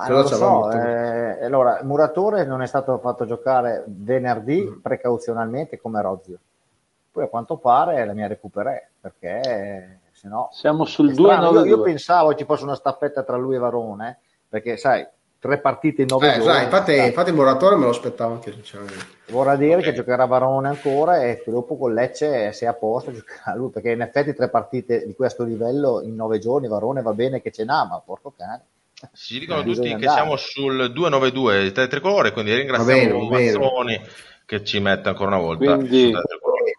Ah, 0.00 0.08
lo 0.10 0.26
so, 0.28 0.70
eh, 0.70 1.44
allora, 1.44 1.80
Muratore 1.82 2.44
non 2.44 2.62
è 2.62 2.66
stato 2.66 2.98
fatto 2.98 3.26
giocare 3.26 3.82
venerdì 3.86 4.62
Mm. 4.62 4.80
precauzionalmente 4.80 5.80
come 5.80 6.00
Rozio. 6.00 6.38
Poi 7.10 7.24
a 7.24 7.26
quanto 7.26 7.56
pare 7.56 8.06
la 8.06 8.12
mia 8.12 8.28
recuperè 8.28 8.86
perché 9.00 9.98
se 10.12 10.28
no 10.28 10.50
Siamo 10.52 10.84
sul 10.84 11.10
È 11.10 11.14
strano, 11.14 11.50
io, 11.50 11.64
io 11.64 11.76
2-9-2. 11.78 11.82
pensavo 11.82 12.34
ci 12.36 12.44
fosse 12.44 12.62
una 12.62 12.76
staffetta 12.76 13.24
tra 13.24 13.36
lui 13.36 13.56
e 13.56 13.58
Varone, 13.58 14.18
perché 14.48 14.76
sai, 14.76 15.04
tre 15.40 15.58
partite 15.58 16.02
in 16.02 16.08
nove 16.10 16.28
Eh, 16.28 16.30
giorni. 16.38 16.44
sai, 16.52 16.62
infatti, 16.64 16.94
sai, 16.96 17.06
infatti 17.08 17.30
il 17.30 17.34
moratore 17.36 17.74
me 17.74 17.84
lo 17.84 17.90
aspettavo 17.90 18.34
anche 18.34 18.52
sinceramente. 18.52 19.04
vorrà 19.30 19.56
dire 19.56 19.76
Ok. 19.78 19.82
che 19.82 19.92
giocherà 19.94 20.26
Varone 20.26 20.68
ancora 20.68 21.22
e 21.24 21.42
che 21.42 21.50
dopo 21.50 21.76
con 21.76 21.92
Lecce 21.92 22.52
se 22.52 22.66
è 22.66 22.68
a 22.68 22.72
posto 22.74 23.10
giocherà 23.10 23.52
lui, 23.56 23.70
perché 23.70 23.90
in 23.90 24.00
effetti 24.02 24.32
tre 24.32 24.48
partite 24.48 25.04
di 25.04 25.14
questo 25.16 25.42
livello 25.42 26.02
in 26.02 26.14
nove 26.14 26.38
giorni 26.38 26.68
Varone 26.68 27.02
va 27.02 27.12
bene 27.14 27.42
che 27.42 27.50
ce 27.50 27.64
n'ha, 27.64 27.84
ma 27.84 28.00
porco 28.04 28.32
cane. 28.36 28.62
Ci 29.14 29.38
dicono 29.38 29.60
Eh, 29.60 29.64
tutti 29.64 29.86
che 29.86 29.92
andare. 29.94 30.12
siamo 30.12 30.36
sul 30.36 30.92
292 30.92 31.62
di 31.62 31.72
Tricolore, 31.88 32.32
quindi 32.32 32.54
ringraziamo 32.54 33.00
Va 33.00 33.06
bene, 33.06 33.12
va 33.12 33.36
bene. 33.36 33.52
Mazzoni 33.52 34.00
che 34.44 34.64
ci 34.64 34.80
mette 34.80 35.08
ancora 35.08 35.36
una 35.36 35.44
volta. 35.44 35.74
Quindi-. 35.76 36.12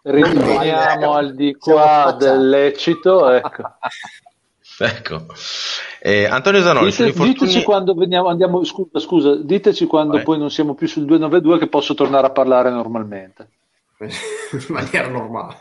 Riteniamo 0.02 1.12
al 1.14 1.34
di 1.34 1.54
qua 1.56 1.82
spacciati. 1.82 2.24
del 2.24 2.48
lecito. 2.48 3.30
Ecco. 3.30 3.62
Ecco. 4.82 5.26
Eh, 6.00 6.24
Antonio 6.24 6.62
Zanoli, 6.62 6.88
Dite- 6.88 7.08
infortuni... 7.08 7.34
diteci 7.34 7.62
quando 7.64 7.92
veniamo, 7.92 8.28
andiamo, 8.28 8.64
scusa, 8.64 8.98
scusa, 8.98 9.36
diteci 9.36 9.84
quando 9.84 10.14
Vai. 10.14 10.22
poi 10.22 10.38
non 10.38 10.50
siamo 10.50 10.74
più 10.74 10.86
sul 10.88 11.04
292 11.04 11.58
che 11.58 11.66
posso 11.68 11.92
tornare 11.92 12.28
a 12.28 12.30
parlare 12.30 12.70
normalmente. 12.70 13.48
in 13.98 14.08
maniera 14.68 15.08
normale. 15.08 15.56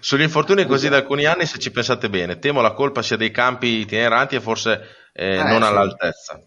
Sugli 0.00 0.22
infortuni 0.22 0.66
così 0.66 0.88
da 0.88 0.96
alcuni 0.96 1.24
anni, 1.24 1.46
se 1.46 1.60
ci 1.60 1.70
pensate 1.70 2.10
bene, 2.10 2.40
temo 2.40 2.60
la 2.60 2.72
colpa 2.72 3.00
sia 3.02 3.16
dei 3.16 3.30
campi 3.30 3.78
itineranti 3.78 4.34
e 4.34 4.40
forse 4.40 4.80
eh, 5.18 5.34
Eh, 5.34 5.42
non 5.42 5.62
sì. 5.62 5.68
all'altezza, 5.68 6.40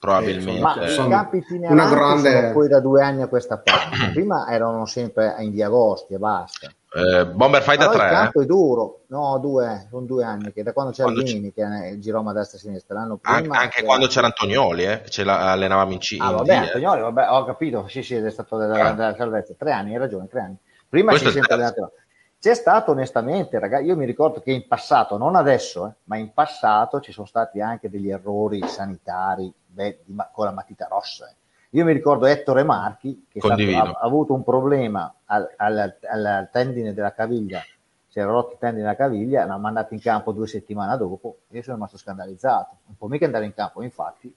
probabilmente. 0.00 0.60
Ma 0.60 0.80
Eh, 0.80 0.86
i 0.86 0.88
sono 0.90 1.08
campi 1.08 1.36
itineranti 1.36 1.94
grande- 1.94 2.40
sono 2.40 2.52
poi 2.52 2.68
da 2.68 2.80
due 2.80 3.02
anni 3.02 3.22
a 3.22 3.28
questa 3.28 3.58
parte. 3.58 4.10
Prima 4.12 4.46
erano 4.50 4.84
sempre 4.86 5.36
in 5.38 5.52
via 5.52 5.66
Agosti 5.66 6.14
e 6.14 6.18
basta. 6.18 6.68
Eh, 6.96 7.26
Bomber 7.26 7.62
fai 7.62 7.76
da 7.76 7.88
Però 7.88 7.96
il 8.02 8.06
tre, 8.08 8.16
campo 8.16 8.40
eh? 8.40 8.44
è 8.44 8.46
duro, 8.46 9.00
no, 9.08 9.38
due, 9.38 9.86
sono 9.90 10.06
due 10.06 10.24
anni 10.24 10.50
che 10.52 10.62
da 10.62 10.72
quando 10.72 10.92
c'era 10.92 11.10
Quando 11.10 11.22
Vini 11.30 11.52
che 11.52 11.88
eh, 11.90 11.98
girò 11.98 12.20
a 12.26 12.32
destra 12.32 12.56
e 12.56 12.60
a 12.60 12.64
sinistra 12.64 12.94
l'anno 12.98 13.18
An- 13.20 13.40
prima. 13.42 13.58
anche 13.58 13.74
c'era- 13.76 13.86
quando 13.86 14.06
c'era 14.06 14.26
Antonioli, 14.26 14.84
eh, 14.84 15.00
che 15.02 15.10
ce 15.10 15.22
la 15.24 15.52
allenavamo 15.52 15.92
in 15.92 15.98
C. 15.98 16.16
Ah, 16.18 16.30
vabbè, 16.32 16.44
D, 16.44 16.48
eh. 16.48 16.54
Antonioli, 16.56 17.00
vabbè, 17.02 17.26
ho 17.30 17.44
capito, 17.44 17.86
sì, 17.88 18.02
sì, 18.02 18.14
è 18.14 18.30
stato 18.30 18.56
della, 18.56 18.88
Ah. 18.88 18.92
della 18.92 19.14
salvezza. 19.14 19.54
Tre 19.58 19.72
anni, 19.72 19.92
hai 19.92 19.98
ragione, 19.98 20.26
tre 20.26 20.40
anni. 20.40 20.56
Prima 20.88 21.10
Questo 21.10 21.30
si 21.30 21.36
è 21.36 21.40
sempre 21.40 21.54
allenato. 21.54 21.92
C'è 22.38 22.54
stato 22.54 22.92
onestamente, 22.92 23.58
ragazzi, 23.58 23.84
io 23.86 23.96
mi 23.96 24.04
ricordo 24.04 24.40
che 24.40 24.52
in 24.52 24.66
passato, 24.68 25.16
non 25.16 25.34
adesso, 25.34 25.86
eh, 25.86 25.92
ma 26.04 26.16
in 26.16 26.32
passato 26.32 27.00
ci 27.00 27.10
sono 27.12 27.26
stati 27.26 27.60
anche 27.60 27.90
degli 27.90 28.10
errori 28.10 28.62
sanitari 28.66 29.52
beh, 29.66 30.00
di 30.04 30.14
con 30.32 30.44
la 30.44 30.52
matita 30.52 30.86
rossa. 30.88 31.28
eh. 31.28 31.34
Io 31.70 31.84
mi 31.84 31.92
ricordo 31.92 32.26
Ettore 32.26 32.62
Marchi 32.62 33.26
che 33.28 33.40
stato- 33.40 33.62
ha, 33.62 33.98
ha 34.00 34.06
avuto 34.06 34.32
un 34.32 34.44
problema 34.44 35.12
al, 35.26 35.52
al- 35.56 35.96
al 36.08 36.48
tendine 36.52 36.94
della 36.94 37.12
caviglia, 37.12 37.60
si 38.08 38.18
era 38.20 38.30
rotto 38.30 38.52
il 38.52 38.58
tendine 38.58 38.82
della 38.82 38.96
caviglia, 38.96 39.44
l'ha 39.44 39.56
mandato 39.58 39.92
in 39.94 40.00
campo 40.00 40.32
due 40.32 40.46
settimane 40.46 40.96
dopo 40.96 41.38
e 41.50 41.56
io 41.56 41.62
sono 41.62 41.74
rimasto 41.76 41.98
scandalizzato. 41.98 42.76
Non 42.86 42.96
può 42.96 43.08
mica 43.08 43.24
andare 43.24 43.44
in 43.44 43.54
campo, 43.54 43.82
infatti 43.82 44.32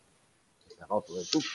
si 0.66 0.76
è 0.78 0.84
rotto 0.88 1.14
del 1.14 1.30
tutto. 1.30 1.46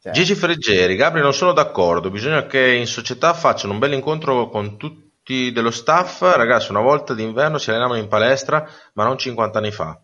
Cioè, 0.00 0.12
Gigi 0.12 0.34
Freggeri, 0.36 0.94
Gabri, 0.94 1.20
non 1.20 1.34
sono 1.34 1.52
d'accordo. 1.52 2.08
Bisogna 2.10 2.46
che 2.46 2.72
in 2.74 2.86
società 2.86 3.34
facciano 3.34 3.72
un 3.72 3.80
bel 3.80 3.92
incontro 3.94 4.48
con 4.48 4.76
tutti 4.78 5.07
dello 5.52 5.70
staff. 5.70 6.22
Ragazzi, 6.22 6.70
una 6.70 6.80
volta 6.80 7.14
d'inverno 7.14 7.58
si 7.58 7.70
allenavano 7.70 7.98
in 7.98 8.08
palestra, 8.08 8.68
ma 8.94 9.04
non 9.04 9.18
50 9.18 9.58
anni 9.58 9.70
fa. 9.70 10.00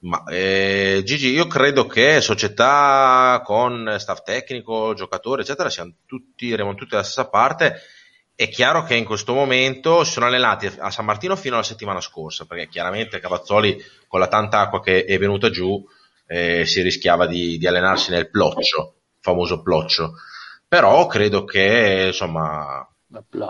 Ma 0.00 0.22
eh, 0.28 1.02
Gigi, 1.04 1.30
io 1.30 1.48
credo 1.48 1.86
che 1.86 2.20
società 2.20 3.42
con 3.44 3.96
staff 3.98 4.22
tecnico, 4.22 4.94
giocatori, 4.94 5.42
eccetera, 5.42 5.68
siamo 5.68 5.92
tutti, 6.06 6.52
erano 6.52 6.74
tutti 6.74 6.90
dalla 6.90 7.02
stessa 7.02 7.28
parte. 7.28 7.80
È 8.34 8.48
chiaro 8.48 8.84
che 8.84 8.94
in 8.94 9.04
questo 9.04 9.34
momento 9.34 10.04
si 10.04 10.12
sono 10.12 10.26
allenati 10.26 10.70
a 10.78 10.90
San 10.92 11.04
Martino 11.04 11.34
fino 11.34 11.56
alla 11.56 11.64
settimana 11.64 12.00
scorsa, 12.00 12.46
perché 12.46 12.68
chiaramente 12.68 13.18
Cavazzoli 13.18 13.76
con 14.06 14.20
la 14.20 14.28
tanta 14.28 14.60
acqua 14.60 14.80
che 14.80 15.04
è 15.04 15.18
venuta 15.18 15.50
giù 15.50 15.84
eh, 16.28 16.64
si 16.64 16.80
rischiava 16.82 17.26
di, 17.26 17.58
di 17.58 17.66
allenarsi 17.66 18.12
nel 18.12 18.30
ploccio, 18.30 19.00
famoso 19.20 19.62
ploccio. 19.62 20.12
Però 20.68 21.06
credo 21.06 21.44
che 21.44 22.04
insomma. 22.06 22.86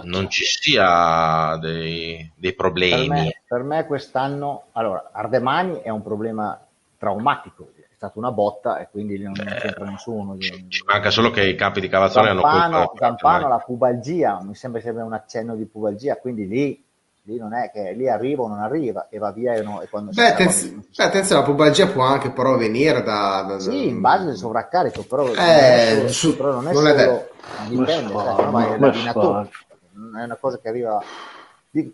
Non 0.03 0.31
ci 0.31 0.45
sia 0.45 1.57
dei, 1.61 2.31
dei 2.37 2.55
per, 2.55 2.55
problemi. 2.55 3.09
me, 3.09 3.43
per 3.47 3.63
me 3.63 3.87
quest'anno, 3.87 4.67
allora, 4.73 5.11
Ardemani 5.13 5.81
è 5.81 5.89
un 5.89 6.03
problema 6.03 6.59
traumatico, 6.97 7.73
è 7.77 7.95
stata 7.95 8.19
una 8.19 8.31
botta 8.31 8.79
e 8.79 8.89
quindi 8.91 9.19
non, 9.21 9.33
non 9.37 9.47
Beh, 9.47 9.57
c'entra 9.57 9.85
nessuno. 9.85 10.39
Ci, 10.39 10.67
ci 10.69 10.85
manca 10.87 11.11
solo 11.11 11.31
che 11.31 11.45
i 11.47 11.57
campi 11.57 11.81
di 11.81 11.89
Cavazzoli 11.89 12.29
hanno 12.29 12.43
colpa. 12.43 12.93
Zampano 12.95 13.49
la 13.49 13.59
pubalgia, 13.59 14.41
mi 14.43 14.55
sembra 14.55 14.81
che 14.81 14.93
sia 14.93 15.05
un 15.05 15.13
accenno 15.13 15.57
di 15.57 15.65
pubalgia, 15.65 16.17
quindi 16.17 16.47
lì 16.47 16.85
lì 17.29 17.37
non 17.37 17.53
è 17.53 17.71
che 17.71 17.93
lì 17.93 18.09
arriva 18.09 18.45
o 18.45 18.49
non 18.49 18.61
arriva 18.61 19.09
e 19.11 19.19
va 19.19 19.31
via 19.33 19.53
e, 19.53 19.63
no, 19.63 19.83
e 19.83 19.89
quando 19.89 20.13
Beh, 20.15 20.33
attenzione, 20.33 20.83
beh, 20.97 21.05
attenzione, 21.05 21.41
la 21.43 21.47
pubalgia 21.47 21.87
può 21.89 22.03
anche 22.03 22.31
però 22.31 22.57
venire 22.57 23.03
da... 23.03 23.45
da 23.47 23.59
sì, 23.59 23.89
in 23.89 24.01
base 24.01 24.29
al 24.29 24.37
sovraccarico, 24.37 25.05
però, 25.05 25.27
Eh, 25.27 25.35
non, 25.35 25.37
è 25.37 25.95
solo, 25.95 26.09
su- 26.09 26.37
però 26.37 26.53
non 26.53 26.69
è 26.69 26.73
non 26.73 26.75
solo 26.75 27.29
dipende, 27.69 28.13
Ma 28.13 28.25
sai, 28.25 28.45
ormai 28.45 28.73
è 28.73 28.79
ma 28.79 29.49
Non 29.93 30.17
è 30.17 30.25
una 30.25 30.37
cosa 30.37 30.59
che 30.59 30.69
arriva... 30.69 31.03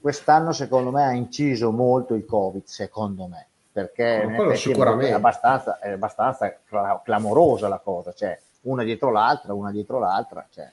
Quest'anno 0.01 0.53
secondo 0.53 0.93
me 0.93 1.05
ha 1.05 1.13
inciso 1.13 1.73
molto 1.73 2.15
il 2.15 2.25
Covid, 2.25 2.63
secondo 2.65 3.27
me, 3.27 3.49
perché 3.73 4.23
è 4.23 5.11
abbastanza, 5.13 5.81
è 5.81 5.91
abbastanza 5.91 6.57
cla- 6.65 7.01
clamorosa 7.05 7.67
la 7.67 7.81
cosa, 7.83 8.13
cioè 8.13 8.41
una 8.63 8.85
dietro 8.85 9.11
l'altra, 9.11 9.53
una 9.53 9.73
dietro 9.73 9.99
l'altra, 9.99 10.47
cioè 10.49 10.71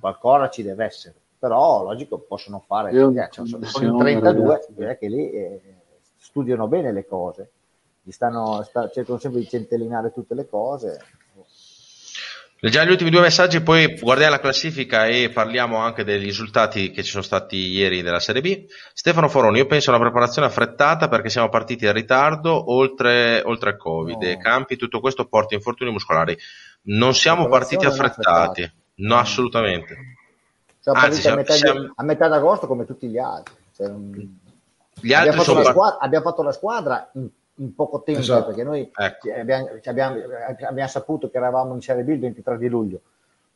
qualcosa 0.00 0.48
ci 0.48 0.62
deve 0.62 0.86
essere. 0.86 1.14
Però 1.38 1.82
logico 1.82 2.18
possono 2.18 2.62
fare, 2.66 2.92
Io- 2.92 3.10
eh, 3.10 3.28
cioè, 3.30 3.46
sono, 3.46 3.64
sono 3.66 3.86
in 3.86 3.92
no, 3.92 3.98
32, 3.98 4.42
ragazzi. 4.46 4.72
direi 4.74 4.98
che 4.98 5.08
lì 5.08 5.30
eh, 5.30 5.60
studiano 6.16 6.66
bene 6.66 6.92
le 6.92 7.06
cose, 7.06 7.50
gli 8.02 8.10
stanno, 8.10 8.62
sta- 8.62 8.88
cercano 8.90 9.18
sempre 9.18 9.40
di 9.40 9.48
centellinare 9.48 10.12
tutte 10.12 10.34
le 10.34 10.48
cose. 10.48 10.98
Leggiamo 12.60 12.88
gli 12.88 12.92
ultimi 12.92 13.10
due 13.10 13.20
messaggi, 13.20 13.60
poi 13.60 13.98
guardiamo 14.00 14.32
la 14.32 14.40
classifica 14.40 15.06
e 15.06 15.28
parliamo 15.28 15.76
anche 15.76 16.04
degli 16.04 16.24
risultati 16.24 16.90
che 16.90 17.02
ci 17.02 17.10
sono 17.10 17.22
stati 17.22 17.56
ieri 17.56 18.00
nella 18.00 18.18
Serie 18.18 18.40
B. 18.40 18.64
Stefano 18.94 19.28
Foroni, 19.28 19.58
io 19.58 19.66
penso 19.66 19.90
a 19.90 19.94
una 19.94 20.02
preparazione 20.02 20.48
affrettata 20.48 21.08
perché 21.08 21.28
siamo 21.28 21.50
partiti 21.50 21.84
in 21.84 21.92
ritardo 21.92 22.72
oltre, 22.72 23.42
oltre 23.44 23.70
al 23.70 23.76
Covid 23.76 24.22
No. 24.22 24.26
e 24.28 24.38
campi, 24.38 24.76
tutto 24.76 25.00
questo 25.00 25.26
porta 25.26 25.54
infortuni 25.54 25.90
muscolari. 25.92 26.36
Non 26.84 27.14
siamo 27.14 27.46
partiti 27.46 27.84
affrettati, 27.84 28.62
affrettata. 28.62 28.72
no 28.96 29.16
assolutamente. 29.18 29.96
Siamo 30.86 31.00
Anzi, 31.00 31.00
partiti 31.00 31.18
a, 31.18 31.20
siamo- 31.20 31.36
metà 31.36 31.52
di- 31.52 31.58
siamo- 31.58 31.92
a 31.96 32.02
metà 32.04 32.28
d'agosto 32.28 32.66
come 32.68 32.84
tutti 32.84 33.08
gli 33.08 33.18
altri. 33.18 33.54
Cioè, 33.74 33.88
Gli 33.88 35.12
abbiamo, 35.12 35.24
altri 35.24 35.30
fatto 35.32 35.42
sono 35.42 35.62
la 35.62 35.70
squadra, 35.70 35.98
abbiamo 35.98 36.24
fatto 36.24 36.42
la 36.44 36.52
squadra 36.52 37.10
in, 37.14 37.28
in 37.56 37.74
poco 37.74 38.02
tempo 38.04 38.20
Esatto. 38.20 38.46
perché 38.46 38.62
noi 38.62 38.88
Ecco. 38.94 39.28
abbiamo, 39.36 39.68
abbiamo- 39.84 40.16
abbiamo 40.68 40.88
saputo 40.88 41.28
che 41.28 41.36
eravamo 41.38 41.74
in 41.74 41.80
Serie 41.80 42.04
B 42.04 42.08
il 42.10 42.20
23 42.20 42.56
di 42.58 42.68
luglio, 42.68 43.00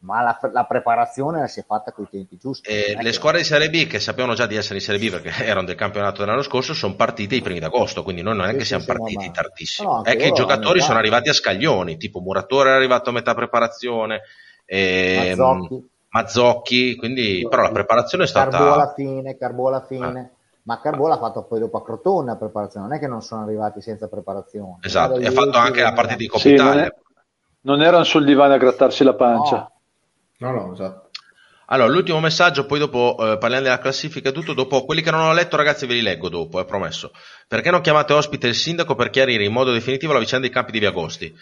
ma 0.01 0.23
la, 0.23 0.39
la 0.53 0.65
preparazione 0.65 1.47
si 1.47 1.61
è 1.61 1.65
fatta 1.65 1.93
con 1.93 2.05
i 2.05 2.09
tempi 2.11 2.37
giusti. 2.37 2.69
E 2.69 2.87
è 2.87 2.95
le 2.97 3.03
che- 3.05 3.13
squadre 3.13 3.39
di 3.41 3.47
Serie 3.47 3.71
B 3.71 3.87
che 3.87 4.01
sapevano 4.01 4.35
già 4.35 4.47
di 4.47 4.57
essere 4.57 4.75
in 4.77 4.81
Serie 4.81 5.01
B 5.01 5.11
perché 5.13 5.31
erano 5.47 5.67
del 5.67 5.77
campionato 5.77 6.23
dell'anno 6.25 6.43
scorso 6.43 6.75
sono 6.75 6.97
partite 6.97 7.37
i 7.37 7.43
primi 7.43 7.61
d'agosto, 7.61 8.03
quindi 8.03 8.23
noi 8.23 8.35
non 8.37 8.47
è 8.47 8.51
Sì, 8.51 8.55
che 8.57 8.61
sì, 8.63 8.67
siamo 8.67 8.83
sì, 8.83 8.89
partiti 8.89 9.27
ma- 9.27 9.31
tardissimo, 9.33 9.93
no, 9.99 10.03
è 10.03 10.17
che 10.17 10.27
i 10.27 10.33
giocatori 10.33 10.79
hanno 10.81 10.87
sono 10.89 10.99
arrivati 10.99 11.29
a 11.29 11.33
scaglioni, 11.33 11.97
tipo 11.97 12.19
Muratore 12.21 12.71
è 12.71 12.75
arrivato 12.75 13.11
a 13.11 13.13
metà 13.13 13.35
preparazione, 13.35 14.23
e, 14.67 15.35
Mazzocchi. 15.37 15.90
Mazzocchi, 16.11 16.97
quindi 16.97 17.47
però 17.49 17.63
la 17.63 17.71
preparazione 17.71 18.25
è 18.25 18.31
Carbò 18.31 18.51
stata... 18.51 18.73
alla 18.73 18.93
fine, 18.95 19.37
Carbò 19.37 19.69
alla 19.69 19.85
fine. 19.87 20.33
Ma 20.63 20.81
Carbò 20.81 21.09
l'ha 21.09 21.19
fatto 21.19 21.45
poi 21.45 21.59
dopo 21.61 21.79
a 21.79 21.85
Crotone 21.85 22.27
la 22.27 22.37
preparazione, 22.37 22.87
non 22.87 22.97
è 22.97 23.01
che 23.01 23.07
non 23.07 23.23
sono 23.23 23.43
arrivati 23.43 23.81
senza 23.81 24.09
preparazione. 24.09 24.79
Esatto, 24.83 25.19
e 25.19 25.27
ha 25.27 25.31
fatto 25.31 25.51
che 25.53 25.57
anche 25.59 25.83
la 25.83 25.93
partita 25.93 26.17
di 26.17 26.27
Coppa 26.27 26.43
Sì, 26.43 26.55
non, 26.55 26.67
Italia. 26.67 26.85
è- 26.87 26.95
non 27.63 27.83
erano 27.83 28.05
sul 28.05 28.25
divano 28.25 28.55
a 28.55 28.59
grattarsi 28.59 29.05
la 29.05 29.15
pancia. 29.15 29.57
No, 30.39 30.51
No, 30.51 30.53
no, 30.53 30.73
esatto. 30.73 31.09
Allora, 31.67 31.89
l'ultimo 31.89 32.19
messaggio, 32.19 32.67
poi 32.67 32.79
dopo 32.81 33.17
eh, 33.19 33.39
parliamo 33.39 33.65
della 33.65 33.79
classifica 33.79 34.31
e 34.31 34.33
tutto. 34.33 34.55
Dopo 34.55 34.85
quelli 34.85 35.03
che 35.03 35.11
non 35.13 35.21
ho 35.21 35.33
letto, 35.33 35.57
ragazzi, 35.57 35.87
ve 35.87 35.95
li 35.95 36.03
leggo 36.03 36.29
dopo, 36.29 36.59
è 36.61 36.65
promesso. 36.65 37.13
Perché 37.47 37.71
non 37.71 37.81
chiamate 37.81 38.13
ospite 38.13 38.49
il 38.49 38.55
sindaco 38.57 38.95
per 38.97 39.11
chiarire 39.11 39.45
in 39.45 39.53
modo 39.53 39.71
definitivo 39.71 40.13
la 40.13 40.19
vicenda 40.19 40.47
dei 40.47 40.55
campi 40.55 40.73
di 40.73 40.81
Via 40.81 40.89
Agosti? 40.89 41.33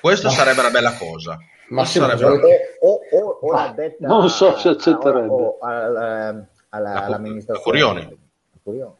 Questo 0.00 0.28
sarebbe 0.28 0.60
una 0.60 0.70
bella 0.70 0.94
cosa. 0.96 1.38
Ma 1.68 1.82
Questo 1.82 1.98
sì, 2.04 2.06
ma 2.06 2.16
sarebbe- 2.16 2.78
o, 2.80 3.00
o, 3.10 3.38
o 3.42 3.72
detta 3.74 4.06
non 4.06 4.28
so 4.30 4.56
se 4.56 4.68
accetterebbe. 4.70 5.26
o- 5.28 5.34
o 5.36 5.58
alla- 5.60 6.44
alla- 6.70 6.92
La- 6.92 7.04
all'amministrazione. 7.04 8.16
Curioni. 8.62 8.96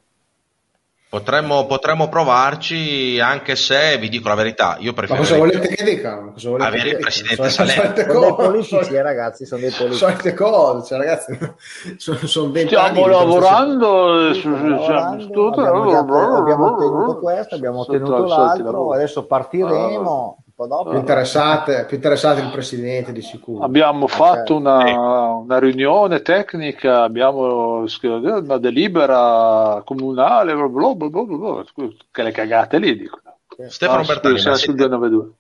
Potremmo, 1.11 1.65
potremmo 1.65 2.11
provarci, 2.11 3.19
anche 3.19 3.57
se 3.57 3.97
vi 3.97 4.11
dico 4.11 4.29
la 4.29 4.35
verità, 4.35 4.77
io 4.79 4.93
Ma 4.95 5.07
cosa 5.07 5.17
preferirei 5.17 5.39
volete 5.39 5.69
che 5.75 5.83
dicano? 5.85 6.33
Cosa 6.33 6.49
volete 6.51 6.69
Avere 6.69 6.83
che 6.91 6.95
il 6.97 7.01
presidente 7.01 7.49
Sono- 7.49 7.69
Salerno. 7.69 7.83
Sono 7.83 7.95
dei 7.95 8.07
cose, 8.15 8.35
politici, 8.51 8.95
eh, 8.95 9.03
ragazzi, 9.03 9.47
sono 9.47 9.61
dei 9.63 9.71
politici. 9.71 9.99
solite 10.05 10.35
cose, 10.35 10.87
cioè, 10.87 10.99
ragazzi, 10.99 11.39
sono, 11.97 12.19
sono 12.27 12.55
Stiamo 12.55 13.07
lavorando, 13.07 14.33
Sì, 14.35 14.39
stiamo 14.41 14.69
lavorando, 14.69 15.25
tutto- 15.31 15.61
abbiamo, 15.63 16.37
abbiamo 16.37 16.73
ottenuto 16.75 17.19
questo, 17.21 17.55
abbiamo 17.55 17.81
ottenuto 17.81 18.27
l'altro, 18.27 18.93
adesso 18.93 19.25
partiremo, 19.25 20.45
dopo. 20.67 20.91
più 20.91 20.99
interessate, 20.99 21.85
più 21.87 21.97
interessate 21.97 22.41
il 22.41 22.51
presidente 22.51 23.13
di 23.13 23.23
sicuro. 23.23 23.65
Abbiamo 23.65 24.07
fatto 24.07 24.37
certo. 24.37 24.57
una, 24.57 25.31
una 25.31 25.59
riunione 25.59 26.23
tecnica, 26.23 27.03
abbiamo 27.03 27.87
scritto 27.87 28.17
una 28.17 28.59
delibera 28.59 29.83
comunale, 29.85 30.55
bla 30.55 30.67
bla 30.69 30.95
bla 30.95 31.23
bla 31.23 31.37
bla, 31.37 31.65
che 32.11 32.23
le 32.23 32.31
cagate 32.33 32.79
lì 32.79 32.97
dicono. 32.97 33.23
Stefano 33.69 34.03
Ah, 34.03 34.05
Bertani, 34.05 34.39
siamo 34.39 34.53
ma 34.53 34.57
sul 34.57 34.77
siete, 34.77 34.89
292. 34.89 35.33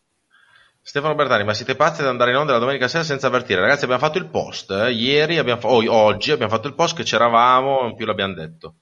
Stefano 0.80 1.14
Bertani, 1.14 1.44
ma 1.44 1.54
siete 1.54 1.76
pazzi 1.76 2.00
ad 2.00 2.08
andare 2.08 2.30
in 2.30 2.36
onda 2.36 2.52
la 2.52 2.58
domenica 2.58 2.88
sera 2.88 3.04
senza 3.04 3.26
avvertire? 3.26 3.60
Ragazzi, 3.60 3.84
abbiamo 3.84 4.02
fatto 4.02 4.18
il 4.18 4.26
post, 4.26 4.70
eh, 4.70 4.90
ieri, 4.92 5.38
abbiamo, 5.38 5.60
fa- 5.60 5.68
o- 5.68 5.92
oggi 5.92 6.30
abbiamo 6.32 6.50
fatto 6.52 6.66
il 6.66 6.74
post 6.74 6.96
che 6.96 7.02
c'eravamo, 7.02 7.86
in 7.86 7.94
più 7.94 8.06
l'abbiamo 8.06 8.34
detto. 8.34 8.74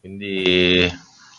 Quindi 0.00 0.90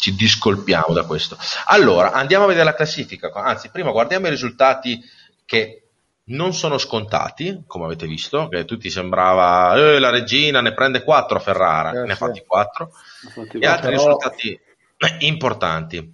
ci 0.03 0.15
discolpiamo 0.15 0.93
da 0.93 1.05
questo. 1.05 1.37
Allora, 1.67 2.11
andiamo 2.11 2.43
a 2.43 2.47
vedere 2.47 2.65
la 2.65 2.73
classifica. 2.75 3.31
Anzi, 3.31 3.69
prima 3.69 3.91
guardiamo 3.91 4.27
i 4.27 4.31
risultati 4.31 5.01
che 5.45 5.77
non 6.25 6.53
sono 6.53 6.77
scontati, 6.77 7.63
come 7.65 7.85
avete 7.85 8.05
visto, 8.05 8.49
che 8.49 8.65
tutti 8.65 8.89
sembrava 8.89 9.73
"Eh, 9.77 9.99
la 9.99 10.09
regina 10.09 10.59
ne 10.59 10.73
prende 10.73 11.03
4 11.03 11.37
a 11.37 11.39
Ferrara, 11.39 11.91
Eh, 11.91 12.05
ne 12.05 12.11
ha 12.11 12.15
sì. 12.15 12.17
fatti 12.17 12.43
4 12.45 12.91
Infatti, 13.23 13.59
e 13.59 13.65
altri 13.65 13.91
però- 13.91 14.03
risultati 14.03 14.59
importanti. 15.19 16.13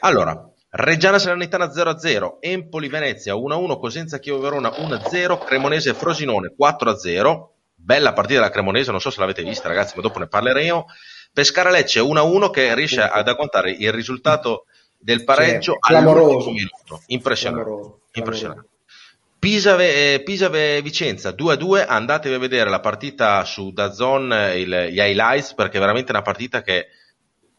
Allora, 0.00 0.42
Reggiana 0.70 1.18
Salernitana 1.18 1.70
0-0, 1.70 2.38
Empoli 2.40 2.88
Venezia 2.88 3.34
1-1, 3.34 3.78
Cosenza 3.78 4.18
Chievo 4.18 4.38
Verona 4.40 4.70
1-0, 4.70 5.38
Cremonese 5.38 5.92
Frosinone 5.94 6.54
4-0. 6.56 7.54
Bella 7.74 8.12
partita 8.12 8.40
della 8.40 8.50
Cremonese, 8.52 8.90
non 8.90 9.00
so 9.00 9.08
se 9.10 9.20
l'avete 9.20 9.42
vista 9.42 9.68
ragazzi, 9.68 9.94
ma 9.96 10.02
dopo 10.02 10.18
ne 10.18 10.26
parleremo. 10.28 10.86
Pescara 11.32 11.70
Lecce 11.70 12.00
1-1 12.00 12.50
che 12.50 12.74
riesce 12.74 13.00
ad 13.02 13.28
agguantare 13.28 13.70
il 13.70 13.92
risultato 13.92 14.64
del 14.98 15.24
pareggio 15.24 15.72
Sì, 15.80 15.92
all'ultimo 15.92 16.14
clamoroso. 16.22 16.50
minuto. 16.50 17.02
Impressionante. 17.06 17.64
Clamoroso, 17.64 18.00
Impressionante. 18.12 18.66
Pisa, 19.38 19.76
eh, 19.78 20.20
Pisa 20.24 20.50
eh, 20.50 20.80
Vicenza 20.82 21.30
2-2, 21.30 21.84
andatevi 21.86 22.34
a 22.34 22.38
vedere 22.40 22.68
la 22.70 22.80
partita 22.80 23.44
su 23.44 23.70
Dazon, 23.70 24.32
eh, 24.32 24.58
il- 24.60 24.88
gli 24.90 24.98
highlights, 24.98 25.54
perché 25.54 25.76
è 25.76 25.80
veramente 25.80 26.10
una 26.10 26.22
partita 26.22 26.60
che 26.62 26.88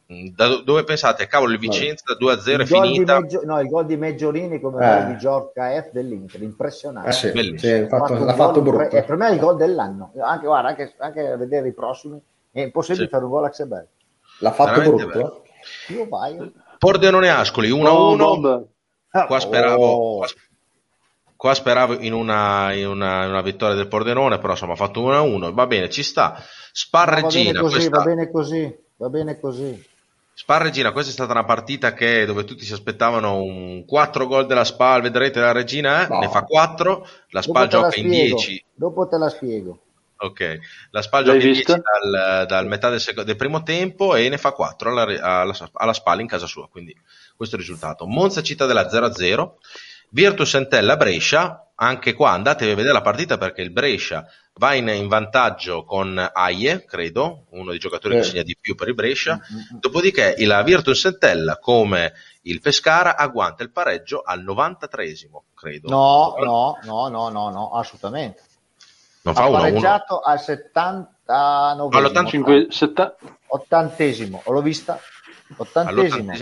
mh, 0.07 0.29
da 0.35 0.47
do- 0.47 0.61
dove 0.63 0.83
pensate, 0.83 1.27
cavolo, 1.27 1.53
il 1.53 1.59
Vicenza 1.59 2.15
2-0 2.17 2.63
è 2.63 2.65
finita. 2.65 3.21
Meggio- 3.21 3.45
no, 3.45 3.61
il 3.61 3.69
gol 3.69 3.85
di 3.85 3.95
Meggiorini 3.95 4.59
come 4.59 4.83
Eh. 4.83 4.89
quello 4.97 5.11
di 5.13 5.17
George 5.19 5.51
KF 5.53 5.91
dell'Inter, 5.91 6.41
impressionante. 6.41 7.09
Eh 7.09 7.13
sì, 7.13 7.31
Bellissimo. 7.31 7.59
sì, 7.59 7.81
ha 7.83 7.87
fatto- 7.87 8.25
l'ha 8.25 8.33
fatto 8.33 8.61
brutto. 8.61 8.87
per 8.89 9.15
me 9.15 9.29
è 9.29 9.33
il 9.33 9.39
gol 9.39 9.55
dell'anno. 9.55 10.11
Anche, 10.21 10.45
guarda, 10.47 10.67
anche, 10.69 10.93
anche 10.97 11.27
a 11.27 11.37
vedere 11.37 11.69
i 11.69 11.73
prossimi 11.73 12.19
è 12.51 12.61
impossibile 12.61 13.05
Sì. 13.05 13.09
fare 13.09 13.23
un 13.23 13.29
gol 13.31 13.45
a 13.45 13.49
Xebel. 13.49 13.87
L'ha 14.39 14.51
fatto 14.51 14.71
Veramente 14.79 15.05
brutto. 15.05 15.43
eh. 15.43 15.93
Io 15.93 16.07
vai. 16.07 16.53
Pordenone 16.77 17.29
Ascoli 17.29 17.69
1-1. 17.69 18.21
Oh, 18.21 18.39
vabbè. 18.39 19.25
Qua 19.25 19.39
speravo, 19.39 19.85
Oh. 19.85 20.17
qua, 20.17 20.27
qua 21.35 21.53
speravo 21.53 21.99
in, 21.99 22.13
una, 22.13 22.71
in, 22.73 22.87
una, 22.87 23.23
in 23.25 23.29
una 23.31 23.41
vittoria 23.41 23.75
del 23.75 23.87
Pordenone, 23.87 24.37
però 24.39 24.51
insomma 24.53 24.73
ha 24.73 24.77
fatto 24.77 25.01
1-1. 25.01 25.51
Va 25.53 25.67
bene, 25.67 25.89
ci 25.89 26.03
sta. 26.03 26.29
No, 26.29 26.33
va 26.33 26.37
bene 26.39 26.49
Sparregina, 26.71 27.59
così, 27.61 27.73
questa, 27.75 27.97
va 27.97 28.03
bene 28.03 28.31
così, 28.31 28.77
va 28.97 29.09
bene 29.09 29.39
così. 29.39 29.87
Sparregina, 30.33 30.93
questa 30.93 31.09
è 31.11 31.13
stata 31.13 31.33
una 31.33 31.43
partita 31.43 31.93
che, 31.93 32.23
dove 32.25 32.45
tutti 32.45 32.63
si 32.63 32.71
aspettavano 32.71 33.41
un 33.41 33.83
4 33.85 34.25
gol 34.25 34.45
della 34.45 34.63
Spal, 34.63 35.01
vedrete 35.01 35.41
la 35.41 35.51
Regina, 35.51 36.05
eh? 36.05 36.07
No. 36.07 36.19
ne 36.19 36.29
fa 36.29 36.43
4, 36.43 37.05
la 37.31 37.41
Spal 37.41 37.63
la 37.63 37.67
gioca 37.67 37.87
in 37.99 38.05
spiego. 38.07 38.35
10. 38.37 38.65
Dopo 38.73 39.07
te 39.09 39.17
la 39.17 39.27
spiego. 39.27 39.79
Ok, 40.21 40.59
la 40.91 41.01
Spal 41.01 41.23
gioca 41.23 41.37
in 41.37 41.43
10 41.43 41.57
vista? 41.57 41.79
dal, 41.81 42.45
dal 42.45 42.67
metà 42.67 42.89
del, 42.89 42.99
seco- 42.99 43.23
del 43.23 43.37
primo 43.37 43.63
tempo 43.63 44.15
e 44.15 44.27
ne 44.27 44.37
fa 44.37 44.51
4 44.51 44.89
alla, 44.89 45.03
alla, 45.21 45.55
alla 45.73 45.93
Spal 45.93 46.19
in 46.19 46.27
casa 46.27 46.45
sua, 46.45 46.67
quindi 46.67 46.93
questo 47.37 47.55
è 47.55 47.59
il 47.59 47.65
risultato. 47.65 48.05
Monza 48.05 48.41
Cittadella 48.41 48.89
0-0, 48.89 49.51
Virtus 50.09 50.55
Entella 50.55 50.97
Brescia, 50.97 51.71
anche 51.75 52.13
qua 52.13 52.31
andatevi 52.31 52.71
a 52.71 52.75
vedere 52.75 52.93
la 52.93 53.01
partita 53.01 53.37
perché 53.37 53.61
il 53.61 53.71
Brescia 53.71 54.25
va 54.55 54.73
in, 54.73 54.89
in 54.89 55.07
vantaggio 55.07 55.85
con 55.85 56.17
Aie, 56.33 56.83
credo, 56.83 57.45
uno 57.51 57.69
dei 57.69 57.79
giocatori 57.79 58.15
che 58.15 58.23
Sì. 58.23 58.31
segna 58.31 58.43
di 58.43 58.57
più 58.59 58.75
per 58.75 58.89
il 58.89 58.95
Brescia, 58.95 59.35
Mm, 59.35 59.57
mm. 59.57 59.79
dopodiché 59.79 60.35
il 60.37 60.61
Virtus 60.65 61.05
Entella 61.05 61.57
come 61.59 62.11
il 62.41 62.59
Pescara 62.59 63.15
agguanta 63.15 63.63
il 63.63 63.71
pareggio 63.71 64.21
al 64.21 64.43
93esimo, 64.43 65.43
credo. 65.53 65.87
No, 65.87 66.35
no, 66.43 66.77
no, 66.83 67.07
no, 67.07 67.29
no, 67.29 67.49
no, 67.51 67.71
assolutamente. 67.71 68.47
Non 69.21 69.33
fa 69.33 69.43
Ha 69.43 69.47
1-1. 69.49 69.51
pareggiato 69.51 70.19
al 70.19 70.39
79 70.39 71.97
All'85. 71.97 72.27
5, 72.27 72.67
7, 72.69 73.15
ottantesimo, 73.47 74.41
l'ho 74.45 74.61
vista, 74.61 74.99
ottantesimo. 75.57 76.33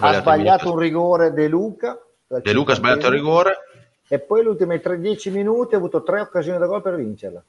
Ha 0.00 0.12
sbagliato 0.14 0.72
un 0.72 0.78
rigore 0.78 1.32
De 1.32 1.46
Luca. 1.48 1.96
De 2.26 2.52
Luca 2.52 2.72
ha 2.72 2.74
sbagliato 2.76 3.06
il 3.06 3.12
rigore. 3.12 3.56
E 4.08 4.18
poi 4.20 4.42
gli 4.42 4.46
ultimi 4.46 4.76
3-10 4.76 5.30
minuti 5.32 5.74
ha 5.74 5.78
avuto 5.78 6.02
tre 6.02 6.20
occasioni 6.20 6.58
da 6.58 6.66
gol 6.66 6.82
per 6.82 6.94
vincerla. 6.96 7.42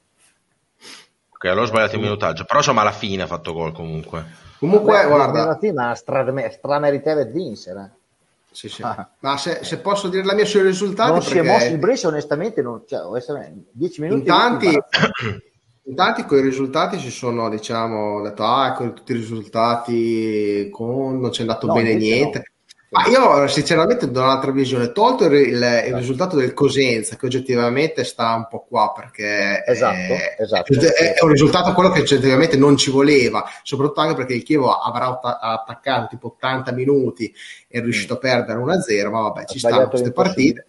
Ok, 1.30 1.44
allora 1.44 1.62
ho 1.62 1.66
sbagliato 1.66 1.94
il 1.96 2.00
minutaggio, 2.02 2.44
però 2.44 2.58
insomma 2.58 2.80
alla 2.80 2.90
fine 2.92 3.22
ha 3.22 3.26
fatto 3.26 3.52
gol 3.52 3.72
comunque. 3.72 4.26
Comunque, 4.58 4.92
Vabbè, 5.04 5.06
guarda, 5.08 5.56
sì, 5.60 5.70
ma 5.70 5.94
stra- 5.94 6.50
strameritevole 6.50 7.26
vincere. 7.26 7.97
Sì, 8.58 8.68
sì. 8.68 8.82
Ah. 8.82 9.08
ma 9.20 9.36
se, 9.36 9.60
se 9.62 9.78
posso 9.78 10.08
dire 10.08 10.24
la 10.24 10.34
mia 10.34 10.44
sui 10.44 10.62
risultati, 10.62 11.12
non 11.12 11.22
si 11.22 11.38
è 11.38 11.42
mosso 11.42 11.66
il 11.66 11.78
Brescia 11.78 12.08
onestamente 12.08 12.60
non, 12.60 12.82
cioè, 12.86 13.02
10 13.70 14.00
minuti 14.00 14.20
in 14.20 14.26
tanti, 14.26 14.66
in 15.84 15.94
tanti 15.94 16.24
con 16.24 16.38
i 16.38 16.42
risultati 16.42 16.98
si 16.98 17.12
sono, 17.12 17.48
diciamo, 17.48 18.20
detto, 18.22 18.42
ah, 18.42 18.72
con 18.72 18.94
tutti 18.94 19.12
i 19.12 19.14
risultati, 19.14 20.68
con, 20.72 21.20
non 21.20 21.30
c'è 21.30 21.42
andato 21.42 21.68
No, 21.68 21.74
bene 21.74 21.94
niente. 21.94 22.38
no. 22.38 22.44
Ma 22.90 23.06
io 23.06 23.46
sinceramente 23.48 24.10
do 24.10 24.22
un'altra 24.22 24.50
visione, 24.50 24.92
tolto 24.92 25.26
il, 25.26 25.32
il- 25.34 25.82
il 25.88 25.94
risultato 25.94 26.36
del 26.36 26.54
Cosenza, 26.54 27.16
che 27.16 27.26
oggettivamente 27.26 28.02
sta 28.02 28.34
un 28.34 28.46
po' 28.48 28.64
qua 28.66 28.92
perché 28.96 29.62
Esatto, 29.66 29.94
è, 29.94 30.36
esatto. 30.38 30.72
è- 30.72 31.14
è 31.14 31.22
un 31.22 31.28
risultato 31.30 31.74
quello 31.74 31.90
che 31.90 32.00
oggettivamente 32.00 32.56
non 32.56 32.78
ci 32.78 32.90
voleva, 32.90 33.44
soprattutto 33.62 34.00
anche 34.00 34.14
perché 34.14 34.32
il 34.34 34.42
Chievo 34.42 34.72
avrà 34.72 35.18
attaccato 35.20 36.06
tipo 36.08 36.28
80 36.28 36.72
minuti 36.72 37.26
e 37.68 37.78
è 37.78 37.82
riuscito 37.82 38.14
a 38.14 38.18
perdere 38.18 38.58
1-0, 38.58 39.10
ma 39.10 39.20
vabbè, 39.20 39.44
ci 39.44 39.58
stanno 39.58 39.88
queste 39.88 40.12
partite. 40.12 40.66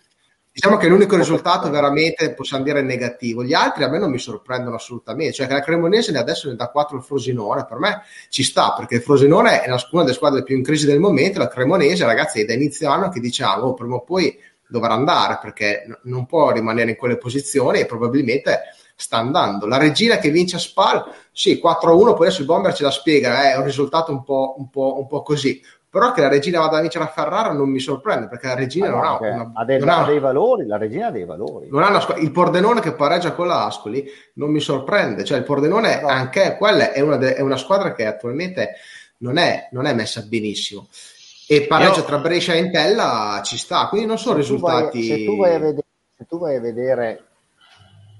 Diciamo 0.60 0.76
che 0.76 0.89
l'unico 0.89 1.16
risultato 1.16 1.70
veramente 1.70 2.34
possiamo 2.34 2.66
dire 2.66 2.82
negativo. 2.82 3.45
Gli 3.45 3.53
altri 3.53 3.86
a 3.86 3.88
me 3.88 3.97
non 3.97 4.12
mi 4.12 4.20
sorprendono 4.20 4.76
assolutamente. 4.76 5.32
Cioè, 5.32 5.47
che 5.47 5.53
la 5.53 5.62
Cremonese 5.62 6.12
ne 6.12 6.18
adesso 6.18 6.49
ne 6.49 6.55
dà 6.57 6.68
4 6.68 6.97
al 6.97 7.03
Frosinone. 7.03 7.66
Per 7.66 7.78
me 7.78 8.01
ci 8.28 8.43
sta 8.43 8.74
perché 8.74 8.95
il 8.95 9.01
Frosinone 9.01 9.62
è 9.62 9.70
una, 9.70 10.03
delle 10.03 10.14
squadre 10.14 10.43
più 10.43 10.57
in 10.57 10.64
crisi 10.64 10.86
del 10.86 10.99
momento. 10.99 11.39
La 11.39 11.47
Cremonese, 11.47 12.03
ragazzi, 12.03 12.41
è 12.41 12.45
da 12.45 12.55
inizio 12.55 12.89
anno 12.89 13.07
che 13.07 13.22
diciamo 13.22 13.68
oh, 13.68 13.74
prima 13.74 13.95
o 13.95 14.03
poi 14.03 14.38
dovrà 14.68 14.95
andare 14.95 15.39
perché 15.41 15.86
non 16.03 16.26
può 16.26 16.51
rimanere 16.51 16.89
in 16.89 16.97
quelle 16.97 17.18
posizioni 17.18 17.80
e 17.80 17.86
probabilmente 17.86 18.60
sta 18.97 19.16
andando. 19.16 19.66
La 19.66 19.78
regina 19.78 20.18
che 20.18 20.30
vince 20.30 20.57
a 20.57 20.60
Spal, 20.60 21.05
sì, 21.32 21.62
4-1, 21.64 22.16
poi 22.16 22.26
adesso 22.28 22.41
il 22.41 22.47
Bomber 22.47 22.74
ce 22.74 22.84
la 22.84 22.91
spiega, 22.91 23.45
eh, 23.45 23.53
è 23.53 23.57
un 23.57 23.64
risultato 23.64 24.12
un 24.12 24.26
po', 24.26 24.55
un 24.57 24.70
po', 24.70 24.99
un 24.99 25.07
po' 25.07 25.22
così. 25.22 25.62
Però 25.92 26.12
che 26.12 26.22
la 26.22 26.28
regina 26.28 26.60
vada 26.60 26.78
a 26.78 26.82
vincere 26.82 27.06
a 27.06 27.08
Ferrara 27.08 27.52
non 27.52 27.68
mi 27.70 27.80
sorprende 27.80 28.28
perché 28.28 28.46
la 28.48 28.54
regina 28.54 28.88
Ah, 28.88 28.90
non 28.92 29.00
no, 29.00 29.08
ha 29.08 29.18
una, 29.22 29.52
ha, 29.56 29.66
dei, 29.66 29.80
non 29.80 29.90
ha 29.90 30.04
dei 30.06 30.20
valori, 30.20 30.68
la 30.68 30.78
regina 30.78 31.08
ha 31.08 31.12
dei 31.12 31.26
valori. 31.26 31.68
non 31.72 31.82
ha 31.82 31.90
una 31.90 32.16
il 32.18 32.32
Pordenone 32.32 32.80
che 32.80 32.94
pareggia 32.94 33.34
con 33.34 33.48
la 33.48 33.66
Ascoli 33.66 34.08
non 34.36 34.52
mi 34.52 34.60
sorprende, 34.60 35.24
cioè 35.24 35.40
il 35.40 35.44
Pordenone 35.46 36.00
No. 36.02 36.08
anche 36.08 36.56
quella 36.58 36.92
è 36.92 37.00
una, 37.02 37.18
de- 37.18 37.34
è 37.36 37.42
una 37.42 37.58
squadra 37.58 37.94
che 37.94 38.06
attualmente 38.06 38.76
non 39.18 39.38
è, 39.38 39.68
non 39.72 39.86
è 39.88 39.94
messa 39.96 40.22
benissimo 40.22 40.88
e 41.48 41.66
pareggio 41.68 42.00
Io- 42.02 42.06
tra 42.06 42.20
Brescia 42.20 42.54
e 42.54 42.58
Entella 42.60 43.42
ci 43.44 43.58
sta, 43.58 43.88
quindi 43.88 44.06
non 44.06 44.20
sono 44.20 44.40
se 44.44 44.48
tu 44.48 44.60
vai- 44.60 44.76
risultati 44.92 45.04
se 45.04 45.26
tu 45.26 45.38
vai 45.38 45.56
a 45.56 45.60
vedere, 45.60 45.86
se 46.16 46.26
tu 46.28 46.38
vai 46.38 46.56
a 46.56 46.60
vedere 46.62 47.24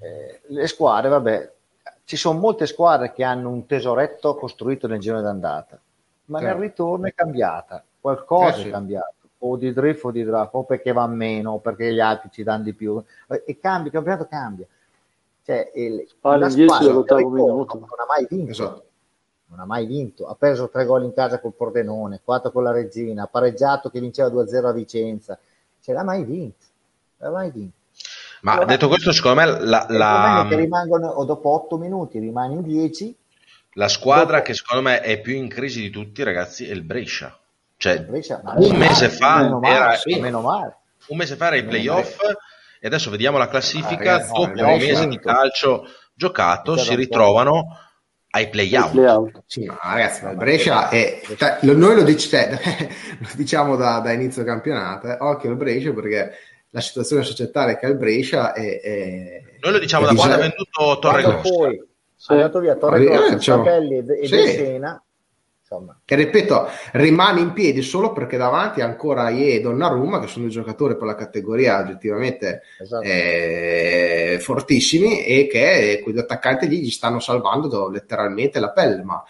eh, 0.02 0.42
le 0.48 0.66
squadre, 0.68 1.10
vabbè, 1.10 1.52
ci 2.06 2.16
sono 2.18 2.40
molte 2.40 2.66
squadre 2.66 3.14
che 3.14 3.24
hanno 3.24 3.50
un 3.50 3.68
tesoretto 3.68 4.34
costruito 4.36 4.88
nel 4.88 5.00
girone 5.00 5.22
d'andata, 5.22 5.80
ma 6.30 6.40
Certo. 6.40 6.54
nel 6.58 6.68
ritorno 6.70 7.06
è 7.08 7.14
cambiata, 7.14 7.84
qualcosa 8.00 8.58
Eh 8.58 8.62
sì. 8.62 8.68
è 8.68 8.72
cambiato, 8.72 9.14
o 9.40 9.56
di 9.58 9.72
drift 9.74 10.04
o 10.06 10.12
di 10.12 10.24
draft, 10.24 10.54
o 10.56 10.64
perché 10.64 10.92
va 10.94 11.08
meno, 11.08 11.52
o 11.54 11.60
perché 11.60 11.94
gli 11.94 12.00
altri 12.00 12.30
ci 12.32 12.44
danno 12.44 12.64
di 12.64 12.74
più, 12.74 13.02
e 13.46 13.60
cambia, 13.60 13.88
il 13.88 13.92
campionato 13.92 14.28
cambia. 14.28 14.66
Cioè, 15.44 15.72
il, 15.76 16.06
Spalle 16.08 16.40
la 16.40 16.48
in 16.50 16.54
10 16.56 16.68
squadra 16.68 16.88
dall'ottavo 16.88 17.20
del 17.22 17.30
ritorno 17.32 17.54
minuto. 17.54 17.80
non 17.80 17.88
ha 18.00 18.06
mai 18.08 18.28
vinto 18.30 18.52
Esatto. 18.52 18.84
non 19.48 19.60
ha 19.60 19.66
mai 19.66 19.86
vinto, 19.88 20.28
ha 20.28 20.36
perso 20.36 20.70
tre 20.70 20.86
gol 20.86 21.04
in 21.04 21.14
casa 21.14 21.40
col 21.40 21.54
Pordenone, 21.54 22.22
quattro 22.24 22.52
con 22.52 22.62
la 22.64 22.72
Regina, 22.72 23.24
ha 23.24 23.28
pareggiato 23.28 23.90
che 23.90 24.00
vinceva 24.00 24.30
2-0 24.30 24.68
a 24.68 24.72
Vicenza, 24.74 25.40
ce 25.82 25.92
l'ha 25.94 26.04
mai 26.04 26.24
vinto, 26.24 26.66
l'ha 27.18 27.32
mai 27.32 27.50
vinto. 27.50 27.78
Ma 28.42 28.52
Allora, 28.54 28.68
detto 28.68 28.88
questo, 28.88 29.12
secondo 29.12 29.42
me 29.42 29.46
la, 29.48 29.56
Il 29.56 29.66
la- 29.66 29.86
problema 29.88 30.42
è 30.46 30.48
che 30.50 30.56
rimangono, 30.56 31.08
o 31.08 31.26
dopo 31.26 31.50
8 31.50 31.78
minuti 31.78 32.20
rimani 32.20 32.54
in 32.56 32.62
10, 32.62 33.18
la 33.74 33.88
squadra 33.88 34.38
dopo- 34.38 34.42
che 34.44 34.54
secondo 34.54 34.84
me 34.90 35.02
è 35.02 35.20
più 35.22 35.34
in 35.36 35.48
crisi 35.48 35.82
di 35.82 35.90
tutti, 35.90 36.24
ragazzi, 36.24 36.68
è 36.68 36.72
il 36.72 36.84
Brescia. 36.84 37.38
Cioè, 37.78 38.02
Brescia, 38.02 38.42
ma 38.44 38.54
un 38.58 38.76
mese 38.76 39.06
male, 39.06 39.10
fa 39.16 39.42
meno 39.42 39.60
male, 39.60 39.76
era- 39.76 39.96
sì, 39.96 40.20
meno 40.20 40.42
male. 40.42 40.78
un 41.08 41.18
mese 41.18 41.36
fa 41.36 41.48
era 41.48 41.56
Meno 41.56 41.70
playoff 41.70 42.18
e 42.82 42.88
adesso 42.88 43.10
vediamo 43.10 43.38
la 43.38 43.48
classifica. 43.48 43.94
Ah, 43.96 43.98
ragazzi, 44.18 44.32
dopo 44.34 44.54
no, 44.54 44.72
un 44.74 44.80
mese 44.80 45.08
di 45.08 45.20
calcio 45.20 45.86
giocato 46.14 46.76
si 46.78 46.94
ritrovano 46.96 47.78
ai 48.32 48.50
playout. 48.50 48.92
Playout. 48.92 49.44
Sì, 49.46 49.66
ma 49.66 49.78
ragazzi, 49.82 50.24
ma 50.26 50.32
il 50.32 50.38
Brescia 50.38 50.90
è, 50.90 51.22
cioè, 51.38 51.58
lo- 51.62 51.78
noi 51.78 51.96
lo, 51.96 52.04
dic- 52.04 52.30
lo 53.20 53.28
diciamo 53.36 53.76
da, 53.78 54.00
da 54.00 54.12
inizio 54.12 54.44
campionato, 54.44 55.08
eh, 55.08 55.16
occhio 55.20 55.50
al 55.52 55.56
Brescia 55.56 55.94
perché 55.94 56.32
la 56.72 56.82
situazione 56.82 57.24
societaria 57.24 57.78
che 57.78 57.86
ha 57.86 57.90
il 57.90 57.98
Brescia 57.98 58.52
è, 58.54 58.82
è- 58.82 59.42
Noi 59.62 59.72
lo 59.72 59.80
diciamo 59.80 60.06
è 60.06 60.10
da 60.10 60.16
quando 60.16 60.36
ha 60.36 60.38
venduto 60.38 60.70
Quando 60.84 61.00
Torregrossa. 61.00 61.50
poi 61.50 61.88
Sì. 62.22 62.34
è 62.34 62.36
andato 62.36 62.60
via 62.60 62.74
Eh, 62.74 62.78
Torregrossa, 62.78 63.34
diciamo- 63.36 63.64
Sapelli 63.64 63.98
e 63.98 64.04
De, 64.04 64.20
e 64.20 64.28
sì. 64.28 64.36
De 64.36 64.48
Sena, 64.50 65.04
insomma, 65.62 65.98
che 66.04 66.16
ripeto 66.16 66.68
rimane 66.94 67.40
in 67.40 67.54
piedi 67.54 67.82
solo 67.82 68.12
perché 68.12 68.36
davanti 68.36 68.82
ha 68.82 68.86
ancora 68.86 69.30
Ie 69.30 69.54
e 69.54 69.62
Donnarumma 69.62 70.20
che 70.20 70.28
sono 70.28 70.44
due 70.46 70.54
giocatori 70.54 70.98
per 70.98 71.08
la 71.08 71.16
categoria 71.16 71.80
oggettivamente 71.80 72.64
esatto. 72.78 73.04
eh, 73.06 74.38
fortissimi 74.42 75.24
e 75.24 75.48
che 75.48 76.02
quegli 76.04 76.18
attaccanti 76.18 76.68
lì 76.68 76.82
gli 76.82 76.90
stanno 76.90 77.22
salvando 77.22 77.88
letteralmente 77.88 78.60
la 78.60 78.72
pelle 78.72 79.02
ma 79.04 79.24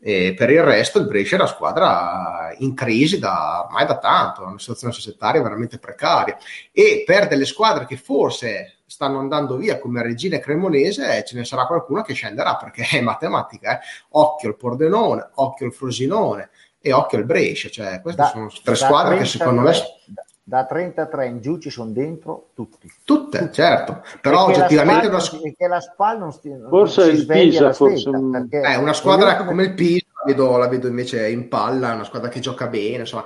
eh, 0.00 0.34
per 0.36 0.50
il 0.50 0.62
resto 0.62 0.98
il 0.98 1.06
Brescia 1.06 1.36
è 1.36 1.38
una 1.38 1.48
squadra 1.48 2.52
in 2.58 2.74
crisi 2.74 3.18
da, 3.20 3.64
ormai 3.66 3.86
da 3.86 3.98
tanto, 3.98 4.42
una 4.42 4.58
situazione 4.58 4.92
societaria 4.92 5.40
veramente 5.40 5.78
precaria 5.78 6.36
e 6.72 7.04
per 7.06 7.28
delle 7.28 7.44
squadre 7.46 7.86
che 7.86 7.96
forse 7.96 8.73
stanno 8.86 9.18
andando 9.18 9.56
via 9.56 9.78
come 9.78 10.02
Regina 10.02 10.36
e 10.36 10.40
Cremonese 10.40 11.18
eh, 11.18 11.24
ce 11.24 11.36
ne 11.36 11.44
sarà 11.44 11.66
qualcuna 11.66 12.02
che 12.02 12.12
scenderà 12.14 12.56
perché 12.56 12.84
è 12.90 13.00
matematica, 13.00 13.78
eh. 13.78 13.82
occhio 14.10 14.48
al 14.50 14.56
Pordenone, 14.56 15.30
occhio 15.34 15.66
al 15.66 15.72
Frosinone 15.72 16.50
e 16.80 16.92
occhio 16.92 17.18
al 17.18 17.24
Brescia, 17.24 17.68
cioè 17.70 18.00
queste 18.02 18.22
Da- 18.22 18.28
sono 18.28 18.50
tre 18.62 18.74
squadre 18.74 19.16
che 19.16 19.24
33 19.24 19.38
secondo 19.38 19.60
me 19.62 19.72
da- 20.06 20.22
da 20.46 20.66
33 20.66 21.26
in 21.26 21.40
giù 21.40 21.56
ci 21.58 21.70
sono 21.70 21.90
dentro 21.90 22.50
tutti. 22.54 22.92
tutte, 23.04 23.50
certo, 23.50 24.02
però 24.20 24.44
Perché 24.44 24.58
la 24.60 24.64
oggettivamente 24.66 25.06
Spal 25.06 25.14
una, 25.16 25.30
non 25.32 25.40
perché 25.40 25.66
la 25.66 25.80
SPAL 25.80 26.18
non, 26.18 26.32
sti- 26.32 26.48
non 26.50 26.68
Forse 26.68 27.02
si 27.04 27.08
il 27.10 27.16
sveglia 27.16 27.42
Pisa, 27.50 27.64
la 27.64 27.72
forse 27.72 27.96
sera, 27.96 28.18
un- 28.18 28.30
perché 28.30 28.60
eh, 28.60 28.76
una 28.76 28.92
squadra 28.92 29.44
come 29.44 29.62
il 29.64 29.72
Pisa 29.74 30.04
la 30.12 30.13
vedo, 30.24 30.56
la 30.56 30.68
vedo 30.68 30.88
invece 30.88 31.28
in 31.28 31.48
palla, 31.48 31.92
è 31.92 31.94
una 31.94 32.04
squadra 32.04 32.28
che 32.28 32.40
gioca 32.40 32.66
bene, 32.66 32.98
insomma, 32.98 33.24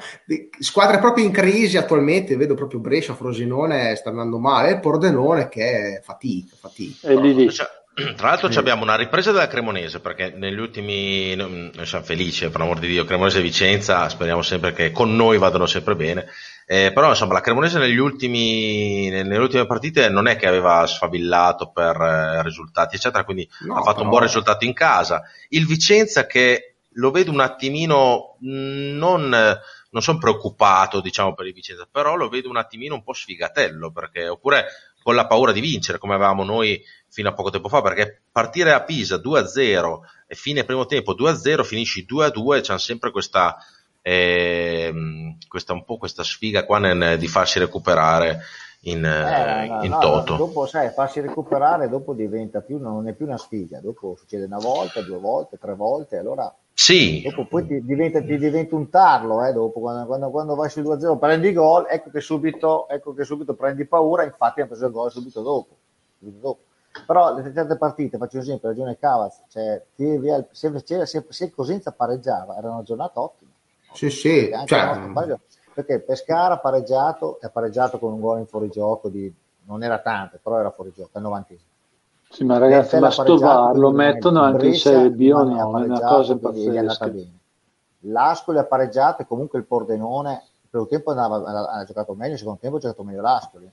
squadre 0.58 0.98
proprio 0.98 1.24
in 1.24 1.32
crisi 1.32 1.76
attualmente, 1.76 2.36
vedo 2.36 2.54
proprio 2.54 2.80
Brescia, 2.80 3.14
Frosinone 3.14 3.94
sta 3.96 4.10
andando 4.10 4.38
male, 4.38 4.70
e 4.70 4.78
Pordenone 4.80 5.48
che 5.48 5.96
è 5.96 6.00
fatica, 6.02 6.54
fatica. 6.58 7.08
È 7.08 7.14
lì 7.14 7.34
lì. 7.34 7.50
Cioè, 7.52 7.66
Tra 8.16 8.28
l'altro 8.28 8.48
ci 8.48 8.58
abbiamo 8.58 8.84
una 8.84 8.94
ripresa 8.94 9.32
della 9.32 9.48
Cremonese 9.48 9.98
perché 9.98 10.32
negli 10.36 10.58
ultimi 10.58 11.34
noi 11.34 11.70
noi 11.74 11.84
siamo 11.86 12.04
felici, 12.04 12.48
per 12.48 12.60
l'amor 12.60 12.78
di 12.78 12.86
Dio, 12.86 13.04
Cremonese 13.04 13.38
e 13.38 13.42
Vicenza, 13.42 14.08
speriamo 14.08 14.42
sempre 14.42 14.72
che 14.72 14.92
con 14.92 15.16
noi 15.16 15.36
vadano 15.38 15.66
sempre 15.66 15.96
bene. 15.96 16.26
Eh, 16.70 16.92
però 16.92 17.08
insomma 17.08 17.32
la 17.32 17.40
Cremonese 17.40 17.78
negli 17.78 17.96
ultimi, 17.96 19.08
nelle 19.08 19.38
ultime 19.38 19.66
partite 19.66 20.10
non 20.10 20.28
è 20.28 20.36
che 20.36 20.46
aveva 20.46 20.86
sfavillato 20.86 21.70
per 21.70 21.96
eh, 22.00 22.42
risultati 22.42 22.94
eccetera, 22.96 23.24
quindi 23.24 23.48
No, 23.60 23.74
ha 23.74 23.78
fatto 23.78 23.92
però- 23.94 24.04
un 24.04 24.10
buon 24.10 24.22
risultato 24.22 24.64
in 24.64 24.74
casa. 24.74 25.22
Il 25.48 25.66
Vicenza 25.66 26.26
che 26.26 26.67
lo 26.98 27.10
vedo 27.10 27.30
un 27.30 27.40
attimino 27.40 28.36
non, 28.40 29.34
eh, 29.34 29.58
non 29.90 30.02
sono 30.02 30.18
preoccupato 30.18 31.00
diciamo 31.00 31.34
per 31.34 31.46
il 31.46 31.52
Vicenza, 31.52 31.88
però 31.90 32.14
lo 32.14 32.28
vedo 32.28 32.48
un 32.48 32.56
attimino 32.56 32.94
un 32.94 33.02
po' 33.02 33.12
sfigatello 33.12 33.90
perché 33.90 34.28
oppure 34.28 34.66
con 35.02 35.14
la 35.14 35.26
paura 35.26 35.52
di 35.52 35.60
vincere 35.60 35.98
come 35.98 36.14
avevamo 36.14 36.44
noi 36.44 36.82
fino 37.08 37.28
a 37.28 37.32
poco 37.32 37.50
tempo 37.50 37.68
fa 37.68 37.80
perché 37.80 38.20
partire 38.30 38.72
a 38.72 38.82
Pisa 38.82 39.16
2-0 39.16 40.00
e 40.26 40.34
fine 40.34 40.64
primo 40.64 40.86
tempo 40.86 41.14
2-0 41.14 41.64
finisci 41.64 42.06
2-2 42.08 42.60
c'hanno 42.62 42.78
sempre 42.78 43.10
questa 43.10 43.56
ehm, 44.02 45.38
questa 45.48 45.72
un 45.72 45.84
po' 45.84 45.96
questa 45.96 46.24
sfiga 46.24 46.64
qua 46.64 46.78
nel- 46.78 47.16
di 47.16 47.28
farsi 47.28 47.58
recuperare 47.58 48.40
in, 48.82 49.04
eh, 49.04 49.64
Eh, 49.64 49.68
no, 49.68 49.84
in 49.84 49.90
no, 49.90 49.98
toto 49.98 50.36
Dopo, 50.36 50.66
sai, 50.66 50.90
farsi 50.90 51.20
recuperare 51.20 51.88
dopo 51.88 52.12
diventa 52.12 52.60
più, 52.60 52.78
non 52.78 53.08
è 53.08 53.12
più 53.12 53.26
una 53.26 53.36
sfiga, 53.36 53.80
dopo 53.80 54.14
succede 54.16 54.44
una 54.44 54.58
volta, 54.58 55.02
due 55.02 55.18
volte, 55.18 55.58
tre 55.58 55.74
volte, 55.74 56.16
allora 56.16 56.54
sì 56.72 57.22
dopo 57.22 57.46
poi 57.46 57.66
ti 57.66 57.84
diventa, 57.84 58.20
ti 58.20 58.38
diventa 58.38 58.76
un 58.76 58.88
tarlo, 58.88 59.44
eh, 59.44 59.52
dopo 59.52 59.80
quando, 59.80 60.06
quando, 60.06 60.30
quando 60.30 60.54
vai 60.54 60.70
sul 60.70 60.84
2-0 60.84 61.18
prendi 61.18 61.52
gol, 61.52 61.86
ecco 61.88 62.10
che 62.10 62.20
subito, 62.20 62.88
ecco 62.88 63.14
che 63.14 63.24
subito 63.24 63.54
prendi 63.54 63.84
paura, 63.84 64.22
infatti 64.24 64.60
hanno 64.60 64.68
preso 64.68 64.86
il 64.86 64.92
gol 64.92 65.10
subito 65.10 65.42
dopo. 65.42 65.76
subito 66.18 66.38
dopo. 66.40 66.60
Però 67.06 67.34
le 67.34 67.52
certe 67.52 67.76
partite, 67.76 68.16
faccio 68.16 68.36
un 68.36 68.42
esempio, 68.42 68.68
ragione 68.68 68.98
Cavaz, 68.98 69.42
cioè, 69.48 69.82
se, 69.94 70.40
se, 70.52 71.06
se, 71.06 71.26
se 71.28 71.50
Cosenza 71.50 71.92
pareggiava, 71.92 72.56
era 72.56 72.70
una 72.70 72.82
giornata 72.82 73.20
ottima. 73.20 73.50
Sì, 73.92 74.10
sì, 74.10 74.50
Anche 74.52 74.74
il 75.78 75.84
perché 75.84 76.00
Pescara 76.00 76.54
ha 76.54 76.58
pareggiato, 76.58 77.38
e 77.40 77.46
ha 77.46 77.50
pareggiato 77.50 77.98
con 77.98 78.12
un 78.12 78.20
gol 78.20 78.38
in 78.38 78.46
fuorigioco 78.46 79.08
di 79.08 79.32
non 79.66 79.82
era 79.82 79.98
tanto, 79.98 80.38
però 80.42 80.58
era 80.58 80.70
fuorigioco 80.70 81.10
al 81.12 81.22
90 81.22 81.54
Sì, 82.30 82.44
ma 82.44 82.58
ragazzi, 82.58 82.94
Entella 82.94 83.06
ma 83.06 83.12
sto 83.12 83.36
VAR 83.38 83.76
lo 83.76 83.90
mettono 83.90 84.42
anche 84.42 84.66
in 84.66 84.74
Serie 84.74 85.10
B 85.10 85.30
o 85.32 85.44
no? 85.44 85.56
È 85.56 85.62
una 85.62 85.70
pareggiato, 85.70 86.14
cosa 86.16 86.34
gli 86.34 86.74
è 86.74 86.78
andata 86.78 86.98
pazzesca. 86.98 87.08
bene. 87.08 87.38
L'Ascoli 88.00 88.58
ha 88.58 88.64
pareggiato 88.64 89.22
e 89.22 89.26
comunque 89.26 89.58
il 89.58 89.64
Pordenone 89.64 90.42
il 90.62 90.68
primo 90.70 90.86
tempo 90.86 91.10
andava, 91.10 91.36
ha, 91.36 91.78
ha 91.78 91.84
giocato 91.84 92.14
meglio, 92.14 92.32
il 92.32 92.38
secondo 92.38 92.58
tempo 92.60 92.76
ha 92.76 92.80
giocato 92.80 93.02
meglio 93.02 93.22
l'Ascoli. 93.22 93.70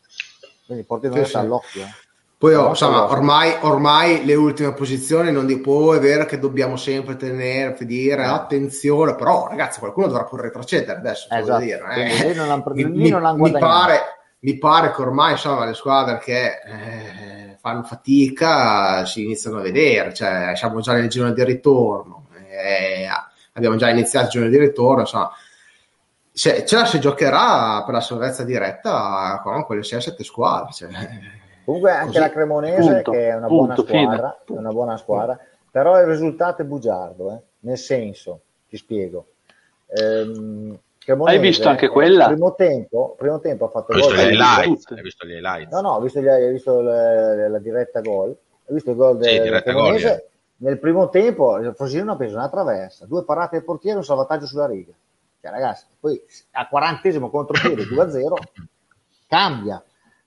Quindi 0.66 0.84
il 0.84 0.88
Pordenone 0.88 1.24
Sì, 1.24 1.30
sta 1.30 1.39
sì. 1.39 1.45
all'occhio. 1.45 1.82
eh. 1.82 2.05
Poi 2.46 2.54
oh, 2.54 2.70
insomma, 2.70 3.10
ormai, 3.10 3.58
ormai, 3.62 4.24
le 4.24 4.36
ultime 4.36 4.72
posizioni 4.74 5.32
non 5.32 5.48
dico, 5.48 5.72
oh, 5.72 5.96
è 5.96 6.00
vero 6.00 6.26
che 6.26 6.38
dobbiamo 6.38 6.76
sempre 6.76 7.16
tenere, 7.16 7.76
dire 7.88 8.24
attenzione, 8.24 9.16
però 9.16 9.48
ragazzi 9.48 9.80
qualcuno 9.80 10.06
dovrà 10.06 10.26
pure 10.26 10.43
retrocedere 10.43 11.00
adesso. 11.00 11.28
Esatto. 11.32 11.64
Dire, 11.64 11.82
eh. 11.96 12.36
non 12.36 12.64
mi, 12.74 12.84
mi, 12.84 13.12
mi, 13.12 13.52
pare, 13.52 14.00
mi, 14.41 14.60
pare, 14.60 14.91
che 14.91 15.02
ormai 15.02 15.32
insomma, 15.32 15.66
le 15.66 15.74
squadre 15.74 16.20
che 16.20 16.46
eh, 16.46 17.58
fanno 17.60 17.82
fatica 17.82 19.04
si 19.06 19.24
iniziano 19.24 19.58
a 19.58 19.62
vedere, 19.62 20.14
cioè 20.14 20.52
siamo 20.54 20.82
già 20.82 20.93
nel 20.93 21.10
giro 21.10 21.32
di 21.32 21.43
ritorno, 21.43 22.28
eh, 22.48 23.08
abbiamo 23.54 23.76
già 23.76 23.89
iniziato 23.89 24.26
il 24.26 24.32
giro 24.32 24.50
di 24.50 24.60
ritorno, 24.60 25.00
insomma 25.00 25.32
se, 26.32 26.66
ce 26.66 26.76
la 26.76 26.86
si 26.86 27.00
giocherà 27.00 27.82
per 27.86 27.93
la 27.93 28.02
salvezza 28.02 28.43
diretta 28.43 29.39
con 29.41 29.64
quelle 29.64 29.82
6-7 29.82 30.22
squadre. 30.22 30.74
Cioè, 30.74 30.89
Comunque 31.66 31.91
anche 31.91 32.05
Così, 32.05 32.20
la 32.20 32.30
Cremonese, 32.30 32.93
punto, 32.93 33.11
che 33.11 33.28
è 33.28 33.36
una 33.36 33.47
punto, 33.47 33.84
buona 33.84 34.05
squadra, 34.05 34.38
è 34.45 34.51
una 34.51 34.72
buona 34.72 34.97
squadra, 34.97 35.39
però 35.72 35.99
il 35.99 36.05
risultato 36.05 36.61
è 36.61 36.66
bugiardo, 36.66 37.32
eh? 37.34 37.41
nel 37.61 37.78
senso, 37.78 38.41
ti 38.70 38.78
spiego. 38.78 39.26
Ehm, 39.88 40.78
Cremonese, 40.99 41.38
Hai 41.38 41.43
visto 41.43 41.68
anche 41.68 41.88
quella? 41.88 42.28
Primo 42.28 42.55
tempo, 42.55 43.16
primo 43.18 43.39
tempo 43.39 43.66
ha 43.66 43.70
fatto 43.70 43.93
hai 43.93 44.01
gol. 44.01 44.18
Hai 44.18 45.01
visto 45.01 45.26
gli 45.26 45.34
highlights? 45.34 45.72
No, 45.72 45.82
no, 45.82 45.89
ho 45.91 46.01
visto, 46.01 46.20
gli, 46.20 46.28
ho 46.28 46.49
visto 46.49 46.82
la, 46.82 47.47
la, 47.47 47.59
diretta 47.59 48.01
gol. 48.01 48.30
Ho 48.30 48.74
visto 48.74 48.91
il 48.91 48.95
gol 48.95 49.24
sì, 49.24 49.39
del 49.39 49.61
Cremonese. 49.61 50.09
Gol, 50.09 50.24
Nel 50.68 50.80
primo 50.80 51.09
tempo 51.09 51.57
il 51.57 51.74
Frosinone 51.76 52.11
ha 52.11 52.16
preso 52.16 52.36
una 52.36 52.49
traversa, 52.49 53.05
due 53.05 53.24
parate 53.24 53.57
del 53.57 53.66
portiere 53.66 53.95
e 53.95 53.99
un 53.99 54.05
salvataggio 54.05 54.45
sulla 54.45 54.68
riga. 54.68 54.93
Cioè, 55.41 55.51
ragazzi, 55.51 55.86
poi 55.99 56.20
a 56.51 56.68
40 56.68 57.20
contropiede 57.30 57.84
2-0 57.84 58.34
cambia 59.28 59.84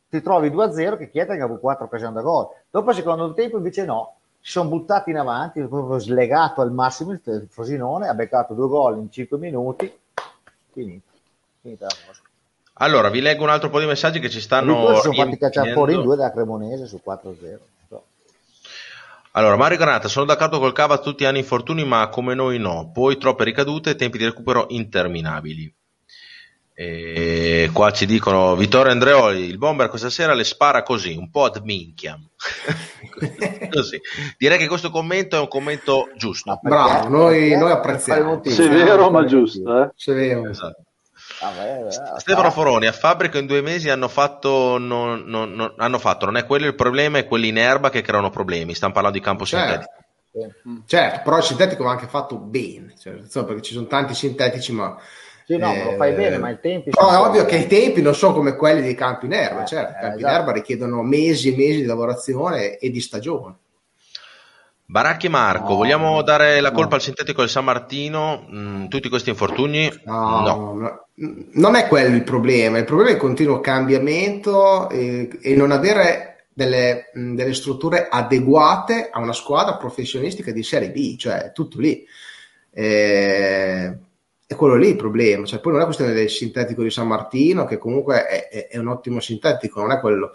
ti 0.09 0.23
trovi 0.23 0.51
2-0 0.51 0.97
che 0.97 1.11
che 1.11 1.21
ha 1.21 1.45
avuto 1.45 1.61
4 1.61 1.85
occasioni 1.85 2.15
da 2.15 2.21
gol. 2.23 2.49
Dopo 2.71 2.91
il 2.91 2.97
secondo 2.97 3.33
tempo 3.35 3.57
invece 3.57 3.85
no, 3.85 4.17
si 4.41 4.53
sono 4.53 4.69
buttati 4.69 5.11
in 5.11 5.19
avanti, 5.19 5.61
proprio 5.63 5.99
slegato 5.99 6.61
al 6.61 6.73
massimo 6.73 7.13
il 7.13 7.47
Frosinone, 7.51 8.09
ha 8.09 8.15
beccato 8.15 8.55
due 8.55 8.69
gol 8.69 8.99
in 8.99 9.11
5 9.11 9.39
minuti, 9.39 9.93
finito. 10.73 11.07
Finita 11.61 11.87
la 11.87 11.95
cosa. 12.07 12.21
Allora, 12.81 13.09
vi 13.11 13.21
leggo 13.21 13.43
un 13.43 13.51
altro 13.51 13.71
po' 13.71 13.81
di 13.81 13.87
messaggi 13.87 14.21
che 14.21 14.31
ci 14.31 14.41
stanno. 14.41 14.95
Sono 14.95 15.13
fatti 15.13 15.37
cacciare 15.37 15.73
fuori 15.73 15.95
in 15.95 16.03
due 16.03 16.15
da 16.15 16.31
Cremonese 16.31 16.87
su 16.87 17.01
4-0. 17.05 17.59
Allora, 19.33 19.57
Mario 19.57 19.77
Granata, 19.77 20.09
sono 20.09 20.25
d'accordo 20.25 20.59
col 20.59 20.73
Cava, 20.73 20.99
tutti 20.99 21.25
hanno 21.25 21.39
infortuni, 21.39 21.85
ma 21.85 22.09
come 22.09 22.35
noi 22.35 22.59
no. 22.59 22.91
Poi 22.93 23.19
troppe 23.19 23.45
ricadute 23.45 23.91
e 23.91 23.95
tempi 23.97 24.19
di 24.19 24.25
recupero 24.25 24.67
interminabili. 24.69 25.73
E 26.81 27.70
qua 27.72 27.91
ci 27.91 28.07
dicono 28.07 28.55
Vittorio 28.55 28.93
Andreoli, 28.93 29.47
il 29.47 29.59
bomber 29.59 29.89
questa 29.89 30.11
sera 30.11 30.33
le 30.33 30.45
spara 30.45 30.85
così, 30.85 31.16
un 31.16 31.29
po' 31.29 31.47
ad 31.47 31.61
minchia. 31.64 32.16
così. 33.68 34.01
Direi 34.39 34.59
che 34.59 34.68
questo 34.68 34.89
commento 34.89 35.35
è 35.35 35.41
un 35.41 35.49
commento 35.49 36.09
giusto. 36.16 36.57
Bravo, 36.62 37.09
noi, 37.09 37.57
noi 37.57 37.72
apprezziamo. 37.72 38.41
Severo 38.45 39.11
ma 39.11 39.24
giusto. 39.24 39.83
Eh? 39.83 39.91
Severo. 39.97 40.49
Esatto. 40.49 40.85
Stefano 42.18 42.53
Foroni 42.53 42.87
a 42.87 42.93
Fabbrico 42.93 43.39
in 43.39 43.47
due 43.47 43.61
mesi 43.61 43.89
hanno 43.89 44.07
fatto 44.07 44.79
non, 44.79 45.24
non, 45.26 45.55
non, 45.55 45.74
hanno 45.79 45.99
fatto 45.99 46.26
non 46.26 46.37
è 46.37 46.45
quello 46.45 46.66
il 46.66 46.74
problema 46.76 47.18
è 47.18 47.26
quelli 47.26 47.49
in 47.49 47.59
erba 47.59 47.91
che 47.91 48.03
creano 48.03 48.31
problemi 48.31 48.74
stiamo 48.74 48.93
parlando 48.95 49.18
di 49.18 49.24
campo 49.24 49.45
certo. 49.45 49.85
sintetico 50.33 50.85
certo 50.87 51.20
però 51.22 51.37
il 51.37 51.43
sintetico 51.45 51.85
va 51.85 51.91
anche 51.91 52.09
fatto 52.09 52.39
bene 52.39 52.95
cioè, 52.99 53.14
insomma, 53.14 53.47
perché 53.47 53.62
ci 53.62 53.74
sono 53.74 53.87
tanti 53.87 54.14
sintetici 54.14 54.72
ma 54.72 54.97
sì, 55.49 55.57
no, 55.57 55.73
eh, 55.73 55.83
lo 55.83 55.97
fai 55.97 56.13
bene, 56.13 56.37
ma 56.37 56.51
i 56.51 56.61
tempi... 56.61 56.91
Però 56.91 57.11
è 57.11 57.27
ovvio 57.27 57.47
che 57.47 57.57
i 57.57 57.67
tempi 57.67 58.03
non 58.03 58.15
sono 58.15 58.35
come 58.35 58.55
quelli 58.55 58.83
dei 58.83 58.95
campi 58.95 59.25
in 59.25 59.33
erba, 59.33 59.63
eh, 59.63 59.67
certo, 59.67 59.93
i 59.93 59.95
campi 59.95 60.19
esatto. 60.19 60.35
in 60.35 60.41
erba 60.41 60.53
richiedono 60.53 61.03
mesi 61.03 61.55
e 61.55 61.57
mesi 61.57 61.81
di 61.81 61.87
lavorazione 61.87 62.77
e 62.77 62.91
di 62.91 63.01
stagione. 63.01 63.55
Baracchi 64.85 65.31
Marco, 65.31 65.71
no, 65.71 65.77
vogliamo 65.77 66.21
dare 66.21 66.61
la 66.61 66.71
colpa 66.71 66.91
no. 66.91 66.95
al 66.97 67.01
sintetico 67.01 67.41
del 67.41 67.49
San 67.49 67.65
Martino? 67.65 68.47
Mm, 68.53 68.87
tutti 68.89 69.09
questi 69.09 69.31
infortuni? 69.31 69.91
No, 70.05 70.75
no, 70.75 71.07
non 71.15 71.77
è 71.77 71.89
quello 71.89 72.15
il 72.15 72.25
problema, 72.25 72.77
il 72.77 72.85
problema 72.85 73.09
è 73.09 73.15
il 73.15 73.19
continuo 73.19 73.61
cambiamento 73.61 74.91
e, 74.91 75.31
e 75.41 75.57
non 75.57 75.71
avere 75.71 76.45
delle, 76.53 77.11
delle, 77.15 77.55
strutture 77.55 78.09
adeguate 78.11 79.09
a 79.11 79.19
una 79.19 79.33
squadra 79.33 79.77
professionistica 79.77 80.53
di 80.53 80.63
Serie 80.63 80.91
B, 80.91 81.17
cioè 81.17 81.53
tutto 81.55 81.81
lì. 81.81 82.05
Eh, 82.71 83.97
è 84.49 84.55
quello 84.55 84.77
lì 84.77 84.89
il 84.89 84.97
problema. 84.97 85.45
Cioè, 85.45 85.61
poi 85.61 85.73
non 85.73 85.83
è 85.83 85.85
questione 85.85 86.15
del 86.15 86.31
sintetico 86.31 86.83
di 86.83 86.91
San 86.91 87.07
Martino, 87.07 87.67
che 87.67 87.77
comunque 87.77 88.25
è, 88.25 88.49
è, 88.49 88.69
è 88.69 88.79
un 88.79 88.89
ottimo 88.89 89.21
sintetico, 89.21 89.81
non 89.81 89.93
è 89.93 90.01
quello. 90.01 90.33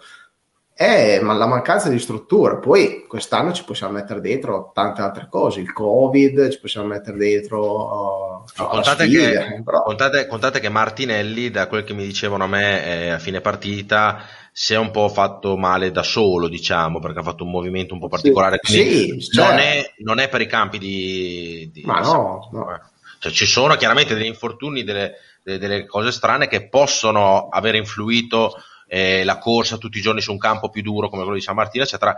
È 0.72 1.18
ma 1.20 1.32
la 1.32 1.48
mancanza 1.48 1.88
di 1.88 1.98
struttura. 1.98 2.58
Poi 2.58 3.06
quest'anno 3.08 3.52
ci 3.52 3.64
possiamo 3.64 3.94
mettere 3.94 4.20
dentro 4.20 4.70
tante 4.72 5.02
altre 5.02 5.26
cose, 5.28 5.58
il 5.58 5.72
Covid, 5.72 6.48
ci 6.48 6.60
possiamo 6.60 6.86
mettere 6.86 7.16
dentro. 7.16 8.44
Uh, 8.46 8.64
contate, 8.68 9.04
sfide, 9.04 9.32
che, 9.32 9.62
però... 9.64 9.82
contate, 9.82 10.28
contate, 10.28 10.60
che, 10.60 10.68
Martinelli, 10.68 11.50
da 11.50 11.66
quel 11.66 11.82
che 11.82 11.92
mi 11.92 12.04
dicevano 12.04 12.44
a 12.44 12.48
me 12.48 12.84
eh, 12.84 13.08
a 13.10 13.18
fine 13.18 13.40
partita, 13.40 14.20
si 14.52 14.74
è 14.74 14.78
un 14.78 14.92
po' 14.92 15.08
fatto 15.08 15.56
male 15.56 15.90
da 15.90 16.04
solo, 16.04 16.46
diciamo, 16.46 17.00
perché 17.00 17.18
ha 17.18 17.24
fatto 17.24 17.42
un 17.42 17.50
movimento 17.50 17.94
un 17.94 18.00
po' 18.00 18.08
particolare. 18.08 18.60
Sì, 18.62 19.16
sì 19.18 19.36
non, 19.36 19.48
cioè... 19.48 19.56
è, 19.56 19.92
non, 20.04 20.20
è, 20.20 20.28
per 20.28 20.40
i 20.40 20.46
campi 20.46 20.78
di. 20.78 21.68
di 21.72 21.82
ma 21.84 21.98
no, 21.98 22.48
no. 22.52 22.92
Eh. 23.24 23.30
Cioè, 23.30 23.32
ci 23.32 23.46
sono 23.46 23.74
chiaramente 23.76 24.14
degli 24.14 24.26
infortuni, 24.26 24.84
delle, 24.84 25.16
delle, 25.42 25.86
cose 25.86 26.12
strane 26.12 26.46
che 26.46 26.68
possono 26.68 27.48
aver 27.48 27.74
influito 27.74 28.54
eh, 28.86 29.24
la 29.24 29.38
corsa 29.38 29.78
tutti 29.78 29.98
i 29.98 30.02
giorni 30.02 30.20
su 30.20 30.32
un 30.32 30.38
campo 30.38 30.68
più 30.68 30.82
duro 30.82 31.08
come 31.08 31.22
quello 31.22 31.38
di 31.38 31.42
San 31.42 31.54
Martino, 31.54 31.84
eccetera. 31.84 32.14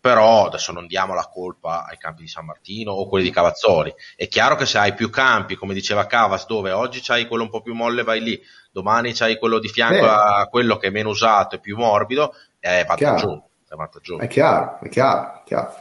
Però 0.00 0.46
adesso 0.46 0.72
non 0.72 0.88
diamo 0.88 1.14
la 1.14 1.28
colpa 1.32 1.86
ai 1.86 1.96
campi 1.96 2.22
di 2.22 2.28
San 2.28 2.44
Martino 2.44 2.90
o 2.90 3.06
quelli 3.06 3.24
di 3.24 3.30
Cavazzoli. 3.30 3.94
È 4.16 4.26
chiaro 4.26 4.56
che 4.56 4.66
se 4.66 4.78
hai 4.78 4.94
più 4.94 5.10
campi, 5.10 5.54
come 5.54 5.74
diceva 5.74 6.06
Cavas, 6.06 6.46
dove 6.46 6.72
oggi 6.72 7.00
c'hai 7.00 7.28
quello 7.28 7.44
un 7.44 7.50
po' 7.50 7.62
più 7.62 7.72
molle, 7.72 8.02
vai 8.02 8.20
lì, 8.20 8.40
domani 8.72 9.12
c'hai 9.12 9.38
quello 9.38 9.60
di 9.60 9.68
fianco 9.68 10.04
Beh. 10.04 10.40
a 10.40 10.48
quello 10.50 10.76
che 10.76 10.88
è 10.88 10.90
meno 10.90 11.10
usato 11.10 11.54
e 11.54 11.60
più 11.60 11.76
morbido, 11.76 12.34
è 12.58 12.84
vantaggioso. 12.84 13.50
È, 13.68 13.74
vantaggioso. 13.76 14.20
è 14.20 14.26
chiaro, 14.26 14.80
è 14.82 14.88
chiaro, 14.88 15.38
è 15.38 15.42
chiaro. 15.44 15.74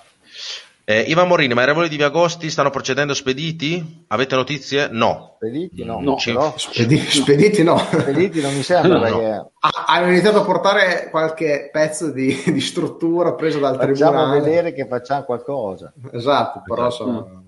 Eh, 0.91 1.05
Ivan 1.07 1.29
Morini, 1.29 1.53
ma 1.53 1.61
i 1.61 1.65
revoli 1.65 1.87
di 1.87 1.95
Viagosti 1.95 2.49
stanno 2.49 2.69
procedendo 2.69 3.13
spediti? 3.13 4.03
Avete 4.09 4.35
notizie? 4.35 4.89
No. 4.91 5.35
Spediti 5.37 5.85
no. 5.85 6.01
no 6.01 6.17
Ci... 6.17 6.37
spediti, 6.57 7.09
spediti, 7.09 7.63
no. 7.63 7.77
Spediti 7.77 8.41
non 8.41 8.53
mi 8.53 8.61
sembra 8.61 8.97
no. 8.97 8.99
perché... 8.99 9.51
Ah, 9.61 9.85
hanno 9.87 10.09
iniziato 10.11 10.41
a 10.41 10.43
portare 10.43 11.07
qualche 11.09 11.69
pezzo 11.71 12.11
di, 12.11 12.43
di 12.45 12.59
struttura 12.59 13.35
preso 13.35 13.59
dal 13.59 13.77
facciamo 13.77 13.93
tribunale. 13.93 14.17
Facciamo 14.17 14.43
vedere 14.43 14.73
che 14.73 14.85
facciamo 14.85 15.23
qualcosa. 15.23 15.93
Esatto, 16.11 16.61
però 16.65 16.87
esatto. 16.87 17.03
sono... 17.05 17.43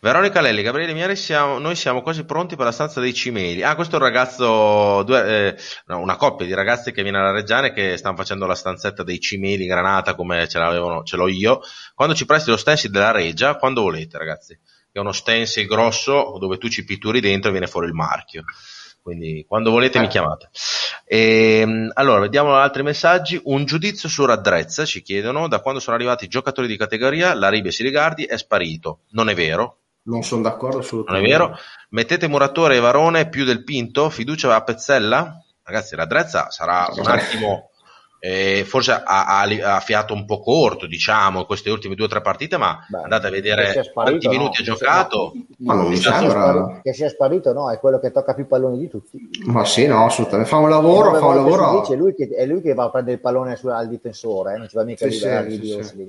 Veronica 0.00 0.40
Lelli, 0.40 0.62
Gabriele 0.62 0.92
Mieri, 0.92 1.16
siamo, 1.16 1.58
noi 1.58 1.74
siamo 1.74 2.02
quasi 2.02 2.24
pronti 2.24 2.54
per 2.54 2.66
la 2.66 2.72
stanza 2.72 3.00
dei 3.00 3.12
cimeli. 3.12 3.62
Ah, 3.62 3.74
questo 3.74 3.96
è 3.96 3.98
un 3.98 4.04
ragazzo, 4.04 5.02
due, 5.02 5.48
eh, 5.48 5.56
no, 5.86 5.98
una 5.98 6.16
coppia 6.16 6.46
di 6.46 6.54
ragazzi 6.54 6.92
che 6.92 7.02
viene 7.02 7.18
alla 7.18 7.32
Reggiane 7.32 7.72
che 7.72 7.96
stanno 7.96 8.16
facendo 8.16 8.46
la 8.46 8.54
stanzetta 8.54 9.02
dei 9.02 9.18
cimeli 9.18 9.66
granata 9.66 10.14
come 10.14 10.46
ce, 10.46 10.60
ce 11.04 11.16
l'ho 11.16 11.28
io. 11.28 11.60
Quando 11.94 12.14
ci 12.14 12.26
presti 12.26 12.50
lo 12.50 12.56
stencil 12.56 12.90
della 12.90 13.10
Reggia, 13.10 13.56
quando 13.56 13.82
volete 13.82 14.18
ragazzi, 14.18 14.54
che 14.54 14.98
è 14.98 15.00
uno 15.00 15.12
stencil 15.12 15.66
grosso 15.66 16.36
dove 16.38 16.58
tu 16.58 16.68
ci 16.68 16.84
pitturi 16.84 17.20
dentro 17.20 17.48
e 17.48 17.52
viene 17.52 17.66
fuori 17.66 17.88
il 17.88 17.94
marchio. 17.94 18.44
Quindi 19.02 19.44
quando 19.48 19.70
volete 19.70 19.98
mi 19.98 20.06
chiamate. 20.06 20.50
E, 21.04 21.60
ehm, 21.60 21.90
allora, 21.94 22.20
vediamo 22.20 22.54
altri 22.54 22.82
messaggi. 22.82 23.40
Un 23.44 23.64
giudizio 23.64 24.08
su 24.08 24.24
Raddrezza, 24.26 24.84
ci 24.84 25.00
chiedono, 25.00 25.48
da 25.48 25.60
quando 25.60 25.80
sono 25.80 25.96
arrivati 25.96 26.26
i 26.26 26.28
giocatori 26.28 26.66
di 26.66 26.76
categoria, 26.76 27.32
la 27.34 27.48
Ribia 27.48 27.70
Siligardi 27.70 28.24
è 28.24 28.36
sparito. 28.36 29.04
Non 29.12 29.30
è 29.30 29.34
vero, 29.34 29.77
non 30.08 30.22
sono 30.22 30.42
d'accordo 30.42 30.78
assolutamente. 30.78 31.28
Non 31.28 31.36
è 31.36 31.44
vero? 31.44 31.58
Mettete 31.90 32.28
Muratore 32.28 32.76
e 32.76 32.80
Varone 32.80 33.28
più 33.28 33.44
del 33.44 33.64
Pinto? 33.64 34.10
Fiducia 34.10 34.54
a 34.54 34.62
Pezzella? 34.62 35.42
Ragazzi, 35.62 35.96
la 35.96 36.06
Drezza 36.06 36.50
sarà 36.50 36.88
un 36.90 37.06
attimo, 37.06 37.70
eh, 38.20 38.64
forse 38.66 38.92
ha, 38.92 39.02
ha, 39.04 39.42
ha, 39.42 39.80
fiato 39.80 40.14
un 40.14 40.24
po' 40.24 40.40
corto, 40.40 40.86
diciamo, 40.86 41.44
queste 41.44 41.68
ultime 41.68 41.94
due 41.94 42.06
o 42.06 42.08
tre 42.08 42.22
partite, 42.22 42.56
ma 42.56 42.78
Beh, 42.88 43.02
andate 43.02 43.26
a 43.26 43.30
vedere 43.30 43.70
sparito, 43.70 43.92
quanti 43.92 44.28
minuti 44.28 44.64
no, 44.64 44.72
ha 44.72 44.74
giocato. 44.74 45.32
Ma 45.58 45.74
non 45.74 45.88
mi 45.88 45.96
sembra... 45.96 46.80
Che 46.82 46.94
sia 46.94 47.10
sparito, 47.10 47.52
no, 47.52 47.70
è 47.70 47.78
quello 47.78 48.00
che 48.00 48.10
tocca 48.10 48.32
più 48.32 48.46
palloni 48.46 48.78
di 48.78 48.88
tutti. 48.88 49.18
Ma 49.44 49.66
sì, 49.66 49.86
no, 49.86 50.06
assolutamente. 50.06 50.48
Fa 50.48 50.56
un 50.56 50.70
lavoro, 50.70 51.14
fa 51.18 51.26
un 51.26 51.34
lavoro. 51.34 51.80
Dice, 51.80 51.96
lui 51.96 52.14
che, 52.14 52.28
è 52.28 52.46
lui 52.46 52.62
che 52.62 52.72
va 52.72 52.84
a 52.84 52.90
prendere 52.90 53.16
il 53.16 53.20
pallone 53.20 53.58
al 53.62 53.88
difensore, 53.88 54.54
eh? 54.54 54.56
non 54.56 54.68
ci 54.68 54.76
va 54.76 54.84
mica 54.84 55.10
sì, 55.10 55.28
a 55.28 55.44
sì, 55.44 55.62
sì, 55.62 55.82
sì. 55.82 56.06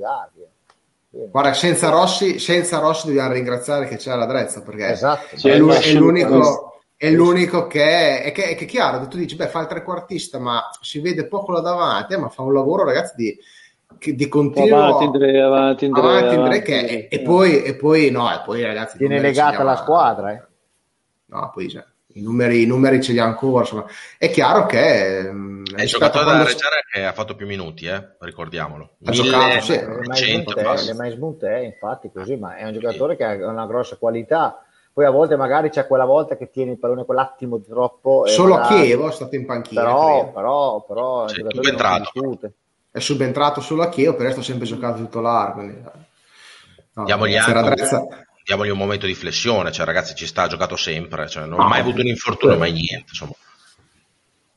Guarda, 1.11 1.53
senza 1.53 1.89
Rossi, 1.89 2.37
senza 2.37 2.77
Rossi 2.77 3.07
dobbiamo 3.07 3.33
ringraziare 3.33 3.87
che 3.87 3.95
c'è 3.95 4.15
la 4.15 4.27
Drezza 4.27 4.61
perché 4.61 4.89
esatto. 4.89 5.35
è, 5.41 5.57
l'un- 5.57 5.71
è, 5.71 5.93
l'unico, 5.93 6.81
è, 6.95 7.09
l'unico, 7.09 7.65
che 7.65 8.21
è, 8.21 8.31
che 8.31 8.49
è, 8.49 8.55
che 8.55 8.65
è 8.65 8.67
chiaro, 8.67 9.07
tu 9.07 9.17
dici, 9.17 9.35
beh, 9.35 9.47
fa 9.47 9.61
il 9.61 9.67
trequartista, 9.67 10.37
ma 10.37 10.69
si 10.81 10.99
vede 10.99 11.25
poco 11.25 11.51
là 11.51 11.61
davanti, 11.61 12.15
ma 12.15 12.29
fa 12.29 12.43
un 12.43 12.53
lavoro, 12.53 12.83
ragazzi, 12.83 13.15
di, 13.15 14.15
di 14.15 14.27
continuo 14.27 14.83
avanti, 14.83 15.03
Indre, 15.05 15.41
avanti, 15.41 15.85
Indre, 15.85 16.01
avanti, 16.01 16.35
Indre, 16.35 16.61
che, 16.61 16.77
avanti, 16.77 17.07
e, 17.07 17.21
poi, 17.21 17.63
e 17.63 17.75
poi, 17.75 18.11
no, 18.11 18.31
e 18.31 18.41
poi 18.45 18.61
ragazzi, 18.61 18.97
viene 18.99 19.19
legata 19.19 19.61
alla 19.61 19.77
squadra, 19.77 20.31
eh? 20.31 20.43
No, 21.25 21.49
poi, 21.51 21.69
cioè, 21.69 21.83
i 22.13 22.21
numeri, 22.21 22.63
i 22.63 22.65
numeri 22.65 23.01
ce 23.01 23.11
li 23.11 23.19
ha 23.19 23.25
ancora. 23.25 23.61
Insomma. 23.61 23.85
È 24.17 24.29
chiaro 24.29 24.65
che 24.65 25.29
mm, 25.31 25.65
è 25.75 25.83
il 25.83 25.87
giocatore 25.87 26.25
della 26.25 26.43
Reggiana 26.43 26.77
che 26.91 27.05
ha 27.05 27.13
fatto 27.13 27.35
più 27.35 27.45
minuti, 27.45 27.85
eh? 27.85 28.15
ricordiamolo. 28.19 28.95
Ha 29.05 29.11
giocato, 29.11 29.61
sì. 29.61 29.73
Le 29.73 30.93
Mais 30.95 31.15
Monte, 31.15 31.59
infatti, 31.63 32.09
così, 32.11 32.35
ma 32.35 32.55
è 32.55 32.65
un 32.65 32.73
giocatore 32.73 33.15
che 33.15 33.23
ha 33.23 33.47
una 33.47 33.67
grossa 33.67 33.97
qualità. 33.97 34.63
Poi 34.91 35.05
a 35.05 35.11
volte 35.11 35.35
magari 35.35 35.69
c'è 35.69 35.87
quella 35.87 36.05
volta 36.05 36.35
che 36.35 36.49
tiene 36.49 36.71
il 36.71 36.79
pallone 36.79 37.05
quell'attimo 37.05 37.57
di 37.57 37.65
troppo. 37.67 38.25
Solo 38.25 38.55
a 38.55 38.67
Chievo 38.67 39.09
è 39.09 39.11
stato 39.11 39.35
in 39.35 39.45
panchina. 39.45 39.81
Però, 39.81 40.31
però, 40.31 40.83
però 40.85 41.25
è, 41.25 41.33
subentrato. 41.47 42.11
è 42.91 42.99
subentrato 42.99 43.61
solo 43.61 43.83
a 43.83 43.89
Chievo, 43.89 44.13
per 44.13 44.21
il 44.21 44.27
resto 44.27 44.41
ha 44.41 44.43
sempre 44.43 44.65
giocato 44.65 45.01
titolare. 45.01 45.53
Quindi... 45.53 45.81
No, 46.93 47.03
Diamogli 47.05 47.37
anche 47.37 48.27
diamogli 48.49 48.69
un 48.71 48.79
momento 48.79 49.05
di 49.05 49.13
flessione, 49.13 49.71
cioè 49.71 49.85
ragazzi 49.85 50.15
ci 50.15 50.25
sta, 50.25 50.43
ha 50.43 50.47
giocato 50.47 50.75
sempre, 50.75 51.29
cioè, 51.29 51.45
non 51.45 51.59
ha 51.59 51.67
mai 51.67 51.81
avuto 51.81 52.01
un 52.01 52.07
infortunio, 52.07 52.57
mai 52.57 52.71
niente, 52.71 53.05
insomma. 53.09 53.33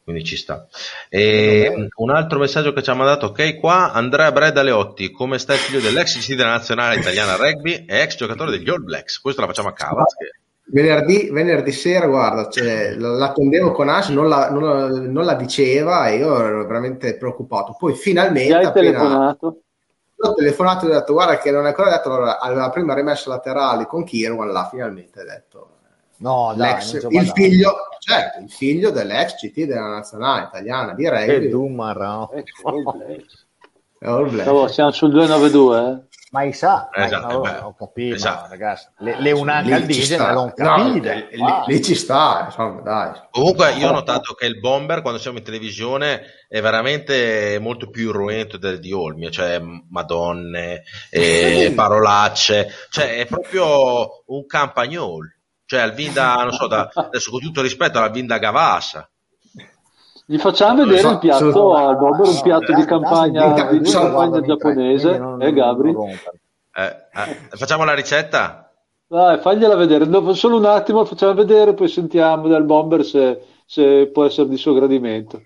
Quindi 0.03 0.24
ci 0.24 0.36
sta. 0.36 0.66
E 1.11 1.90
un 1.95 2.11
altro 2.11 2.38
messaggio 2.38 2.72
che 2.72 2.82
ci 2.82 2.88
ha 2.88 2.95
mandato, 2.95 3.26
ok, 3.26 3.61
qua 3.61 3.93
Andrea 3.93 4.32
Breda 4.32 4.62
Leotti, 4.62 5.11
come 5.11 5.38
sta 5.38 5.53
il 5.53 5.61
figlio 5.61 5.80
dell'ex 5.80 6.26
della 6.34 6.51
nazionale 6.51 6.97
italiana 6.97 7.36
rugby 7.36 7.84
e 7.86 8.01
ex 8.01 8.16
giocatore 8.16 8.51
degli 8.51 8.68
All 8.70 8.82
Blacks? 8.82 9.20
Questo 9.20 9.43
la 9.43 9.47
facciamo 9.47 9.68
a 9.68 9.72
Cavaz. 9.74 10.14
Che... 10.14 10.40
Venerdì, 10.72 11.28
venerdì, 11.30 11.70
sera, 11.70 12.07
guarda, 12.07 12.49
cioè, 12.49 12.95
l'attendevo 12.95 13.72
con 13.72 13.90
Ash, 13.90 14.09
non 14.09 14.26
la, 14.26 14.49
non, 14.51 15.12
non 15.12 15.24
la, 15.24 15.34
diceva 15.34 16.09
e 16.09 16.16
io 16.16 16.43
ero 16.43 16.66
veramente 16.66 17.16
preoccupato. 17.18 17.76
Poi 17.78 17.95
finalmente... 17.95 18.55
Hai 18.55 18.64
appena... 18.64 18.90
telefonato? 18.90 19.61
Ho 20.29 20.35
telefonato 20.35 20.87
e 20.87 20.91
ho 20.91 20.93
detto 20.93 21.12
guarda 21.12 21.39
che 21.39 21.51
non 21.51 21.64
è 21.64 21.68
ancora 21.68 21.91
detto 21.91 22.09
allora, 22.12 22.39
aveva 22.39 22.70
prima 22.70 22.95
rimesso 22.95 23.29
laterali 23.29 23.87
con 23.87 24.05
Kirwan 24.05 24.53
là 24.53 24.68
finalmente 24.70 25.20
ha 25.20 25.25
detto 25.25 25.68
no 26.18 26.55
dai, 26.57 26.83
il 27.11 27.33
figlio 27.35 27.75
certo 27.99 28.39
il 28.41 28.51
figlio 28.51 28.91
dell'ex 28.91 29.35
CT 29.35 29.64
della 29.64 29.89
nazionale 29.89 30.47
italiana 30.47 30.95
direi 30.95 31.27
che 31.27 31.49
Dumar 31.49 31.99
no? 31.99 32.31
siamo 34.68 34.91
sul 34.91 35.11
292 35.11 35.91
eh? 35.91 36.12
Ma 36.33 36.51
sa, 36.53 36.89
esatto, 36.91 37.41
ma, 37.41 37.66
ho 37.66 37.74
capito, 37.74 38.14
esatto. 38.14 38.49
ragazzi, 38.49 38.89
le, 39.01 39.20
le 39.20 39.33
un'anche 39.33 39.74
al 39.74 39.83
diesel 39.83 40.33
non 40.33 40.55
capite. 40.55 41.28
No, 41.35 41.64
lì, 41.66 41.74
lì, 41.74 41.83
ci 41.83 41.95
sta, 41.95 42.45
insomma, 42.47 42.80
dai. 42.80 43.20
Comunque 43.30 43.72
io 43.74 43.91
ho 43.91 43.93
notato 43.93 44.33
che 44.33 44.47
il 44.47 44.59
bomber 44.59 45.03
quando 45.03 45.20
siamo 45.20 45.37
in 45.37 45.45
televisione 45.45 46.22
è 46.49 46.62
veramente 46.62 47.59
molto 47.61 47.91
più 47.91 48.09
irruento 48.09 48.57
del 48.57 48.78
di 48.78 48.93
Olmi, 48.93 49.30
cioè 49.30 49.61
madonne, 49.91 50.85
eh, 51.11 51.70
parolacce, 51.76 52.66
cioè 52.89 53.16
è 53.16 53.26
proprio 53.26 54.22
un 54.26 54.47
campagnol. 54.47 55.37
Cioè 55.66 55.80
Alvinda, 55.80 56.37
non 56.37 56.53
so, 56.53 56.66
da, 56.66 56.91
adesso 56.95 57.30
con 57.30 57.41
tutto 57.41 57.61
rispetto 57.61 57.99
all'Alvinda 57.99 58.39
Gavassa, 58.39 59.07
gli 60.27 60.39
facciamo 60.39 60.85
vedere 60.85 61.01
so, 61.01 61.11
il 61.11 61.18
piatto 61.18 61.51
so, 61.51 61.75
a 61.75 61.95
Dober, 61.95 62.29
un 62.29 62.41
piatto 62.43 62.73
di 62.73 62.85
campagna, 62.85 63.70
di 63.70 63.91
campagna 63.91 64.41
giapponese, 64.41 65.20
eh 65.41 65.53
Gabri? 65.53 65.95
Eh, 66.75 66.83
eh, 66.83 67.57
facciamo 67.57 67.85
la 67.85 67.95
ricetta? 67.95 68.73
Dai, 69.07 69.39
fagliela 69.39 69.77
vedere, 69.77 70.09
Dopo, 70.09 70.33
solo 70.33 70.57
un 70.57 70.64
attimo 70.64 71.05
facciamo 71.05 71.35
vedere, 71.35 71.75
poi 71.75 71.89
sentiamo 71.89 72.49
dal 72.49 72.64
bomber 72.64 73.05
se, 73.05 73.43
se 73.66 74.07
può 74.07 74.25
essere 74.25 74.49
di 74.49 74.57
suo 74.57 74.73
gradimento. 74.73 75.43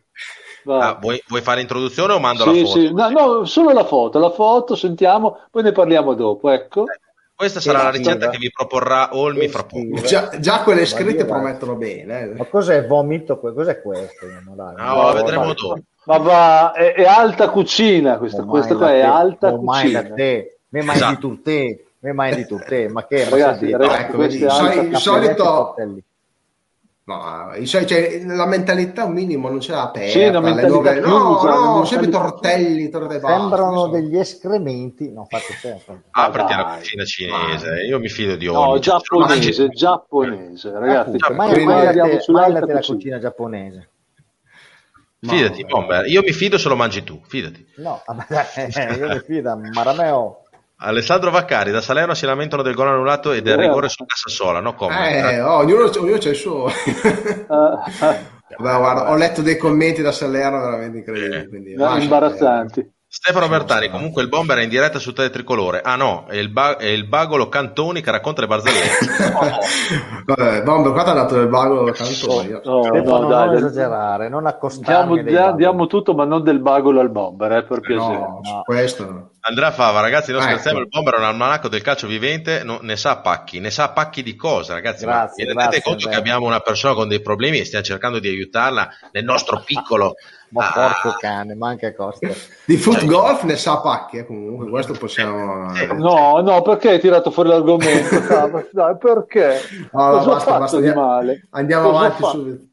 Ah, 0.69 0.99
vuoi, 1.01 1.21
vuoi, 1.29 1.43
fare 1.43 1.59
l'introduzione 1.59 2.13
o 2.13 2.19
mando 2.19 2.43
sì, 2.43 2.49
la 2.49 2.67
foto? 2.67 2.81
Sì. 2.81 2.93
No, 2.93 3.09
no, 3.09 3.45
solo 3.45 3.73
la 3.73 3.85
foto, 3.85 4.19
la 4.19 4.31
foto, 4.31 4.75
sentiamo, 4.75 5.39
poi 5.51 5.63
ne 5.63 5.73
parliamo 5.73 6.15
dopo, 6.15 6.51
ecco. 6.51 6.83
Eh, 6.83 7.01
questa 7.37 7.61
sarà 7.61 7.83
la 7.83 7.91
ricetta 7.91 8.31
che 8.31 8.39
vi 8.39 8.51
proporrà 8.51 9.15
Olmi 9.15 9.47
fra 9.49 9.65
poco. 9.65 10.01
Già, 10.01 10.31
già 10.39 10.63
quelle 10.63 10.87
scritte 10.87 11.27
promettono 11.27 11.77
bene. 11.77 12.21
Eh. 12.21 12.27
Ma 12.35 12.45
cos'è 12.47 12.87
vomito? 12.87 13.39
Cos'è 13.39 13.83
questo? 13.83 14.27
No, 14.27 14.73
no, 14.75 15.13
vedremo 15.13 15.53
dopo. 15.53 15.79
Ma 16.07 16.19
va, 16.19 16.73
è, 16.73 16.95
è, 16.95 17.05
alta 17.05 17.51
cucina 17.51 18.17
questa, 18.17 18.45
questa 18.45 18.77
qua 18.77 18.93
è 18.93 19.01
alta 19.01 19.51
non 19.51 19.65
cucina. 19.65 20.03
Mai 20.03 20.13
te, 20.15 20.59
me 20.69 20.83
mai 20.83 20.97
esatto. 20.97 21.15
di 21.15 21.21
tu 21.21 21.43
te, 21.43 21.87
me 21.99 22.13
mai 22.13 22.35
di 22.37 22.47
tu 22.47 22.59
te, 22.59 22.89
ma 22.89 23.07
che 23.07 23.29
ragazzi, 23.29 23.71
ragazzi, 23.71 24.03
ecco, 24.03 24.23
il 24.25 24.97
solito 24.97 25.75
No, 27.07 27.53
cioè, 27.65 28.25
la 28.25 28.47
mentalità 28.47 29.05
un 29.05 29.13
minimo 29.13 29.49
non 29.49 29.61
c'è 29.61 29.75
aperta. 29.75 30.11
Sì, 30.11 30.29
la 30.29 30.41
mentalità 30.41 30.75
dove... 30.75 30.99
No, 30.99 31.41
no, 31.45 31.85
sempre 31.85 32.09
tortelli, 32.09 32.89
tortelli 32.89 33.21
Sembrano 33.21 33.87
degli 33.87 34.19
escrementi. 34.19 35.13
No, 35.13 35.25
fate 35.25 35.55
certo. 35.61 36.01
Apriti 36.11 36.53
ah, 36.53 36.57
la 36.57 36.77
cucina 36.77 37.05
cinese. 37.05 37.71
Ma... 37.71 37.83
Io 37.83 38.01
mi 38.01 38.09
fido 38.09 38.35
di 38.35 38.49
ogni. 38.49 38.73
No, 38.73 38.79
giapponese, 38.81 39.69
giapponese, 39.69 40.73
ragazzi. 40.73 41.17
Mai 41.33 41.65
mai 41.65 41.95
la 42.53 42.81
cucina 42.81 43.21
giapponese. 43.21 43.91
Fidati, 45.21 45.65
Bomber. 45.65 46.07
Io 46.07 46.23
mi 46.23 46.33
fido 46.33 46.59
se 46.59 46.69
lo 46.69 46.75
mangi 46.75 47.05
tu, 47.05 47.21
fidati. 47.25 47.65
No, 47.77 48.03
io 48.99 49.09
mi 49.09 49.21
fido, 49.21 49.57
Marameo. 49.73 50.46
Alessandro 50.79 51.31
Vaccari 51.31 51.71
da 51.71 51.81
Salerno 51.81 52.13
si 52.15 52.27
lamentano 52.27 52.63
del 52.63 52.75
gol 52.75 52.89
annullato 52.89 53.33
e 53.33 53.41
del 53.41 53.57
rigore 53.57 53.89
su 53.89 54.05
Cassasola. 54.05 54.61
No 54.61 54.77
eh, 54.91 55.41
oh, 55.41 55.57
ognuno, 55.57 55.91
ognuno 55.99 56.19
c'è 56.19 56.31
il 56.31 56.37
suo. 56.37 56.69
Beh, 58.49 58.77
guarda, 58.77 59.11
ho 59.11 59.17
letto 59.17 59.43
dei 59.43 59.57
commenti 59.57 60.03
da 60.03 60.13
Salerno 60.13 60.61
veramente 60.61 60.99
incredibili. 60.99 61.49
Quindi, 61.49 61.75
no, 61.75 61.97
imbarazzanti. 61.97 62.95
Stefano 63.19 63.49
Bertani, 63.49 63.89
comunque 63.89 64.21
il 64.21 64.29
bomber 64.29 64.59
è 64.59 64.63
in 64.63 64.69
diretta 64.69 64.99
su 64.99 65.15
Tele 65.15 65.31
Tricolore. 65.31 65.81
Ah 65.83 65.97
no, 65.97 66.27
è 66.29 66.37
il, 66.37 66.51
ba- 66.51 66.77
è 66.77 66.85
il 66.85 67.07
bagolo 67.07 67.49
Cantoni 67.49 68.03
che 68.03 68.11
racconta 68.11 68.43
le 68.43 68.47
barzellette. 68.47 69.07
Vabbè, 70.27 70.63
bomber, 70.63 70.93
qua 70.93 71.03
ti 71.03 71.09
ha 71.09 71.13
dato 71.15 71.41
il 71.41 71.49
bagolo 71.49 71.91
Cantoni. 71.93 72.53
Oh, 72.53 72.61
no, 72.63 72.83
Stefano, 72.83 73.21
no, 73.21 73.29
dai, 73.29 73.47
non 73.47 73.57
esagerare, 73.57 74.29
non 74.29 74.47
accostarmi. 74.47 75.25
Diamo, 75.25 75.57
diamo, 75.57 75.87
tutto, 75.87 76.13
ma 76.13 76.27
non 76.27 76.43
del 76.43 76.61
bagolo 76.61 77.01
al 77.01 77.11
bomber, 77.11 77.53
eh, 77.53 77.65
per 77.65 77.81
piacere. 77.81 78.19
No, 78.19 78.41
no. 78.43 78.63
questo 78.63 79.11
no. 79.11 79.31
Andrea 79.41 79.71
Fava, 79.71 80.01
ragazzi, 80.01 80.31
non 80.33 80.43
ah, 80.43 80.45
scherziamo, 80.45 80.81
ecco. 80.81 80.87
il 80.87 80.93
bomber 80.93 81.15
è 81.15 81.19
un 81.19 81.25
almanacco 81.25 81.69
del 81.69 81.81
calcio 81.81 82.07
vivente, 82.07 82.65
no, 82.65 82.81
ne 82.83 82.97
sa 82.97 83.17
pacchi, 83.17 83.61
ne 83.61 83.71
sa 83.71 83.93
pacchi 83.93 84.23
di 84.23 84.37
cosa, 84.37 84.75
ragazzi. 84.75 85.07
Grazie, 85.07 85.55
ma 85.55 85.61
rendete 85.63 85.81
conto 85.81 86.05
Andrea. 86.05 86.13
che 86.13 86.19
abbiamo 86.19 86.47
una 86.47 86.61
persona 86.61 86.93
con 86.93 87.09
dei 87.09 87.23
problemi 87.23 87.61
e 87.61 87.65
stiamo 87.65 87.85
cercando 87.85 88.19
di 88.19 88.29
aiutarla 88.29 88.89
nel 89.13 89.25
nostro 89.25 89.63
piccolo 89.65 90.17
ma 90.51 90.69
ah. 90.69 90.73
porco 90.73 91.17
cane, 91.19 91.55
manca 91.55 91.95
Costa. 91.95 92.29
Di 92.65 92.77
foot 92.77 93.05
golf 93.07 93.43
ne 93.43 93.57
sa 93.57 93.79
pacche, 93.81 94.19
eh, 94.19 94.27
comunque, 94.27 94.69
questo 94.69 94.93
possiamo... 94.95 95.73
No, 95.95 96.41
no, 96.41 96.63
perché 96.63 96.91
hai 96.91 97.01
tirato 97.01 97.31
fuori 97.31 97.49
l'argomento? 97.49 98.19
Dai, 98.73 98.97
perché? 98.97 99.61
No, 99.93 100.11
no, 100.11 100.25
basta, 100.25 100.59
basta, 100.59 100.77
andiamo, 100.77 101.21
andiamo 101.51 101.89
avanti 101.89 102.25
subito. 102.25 102.65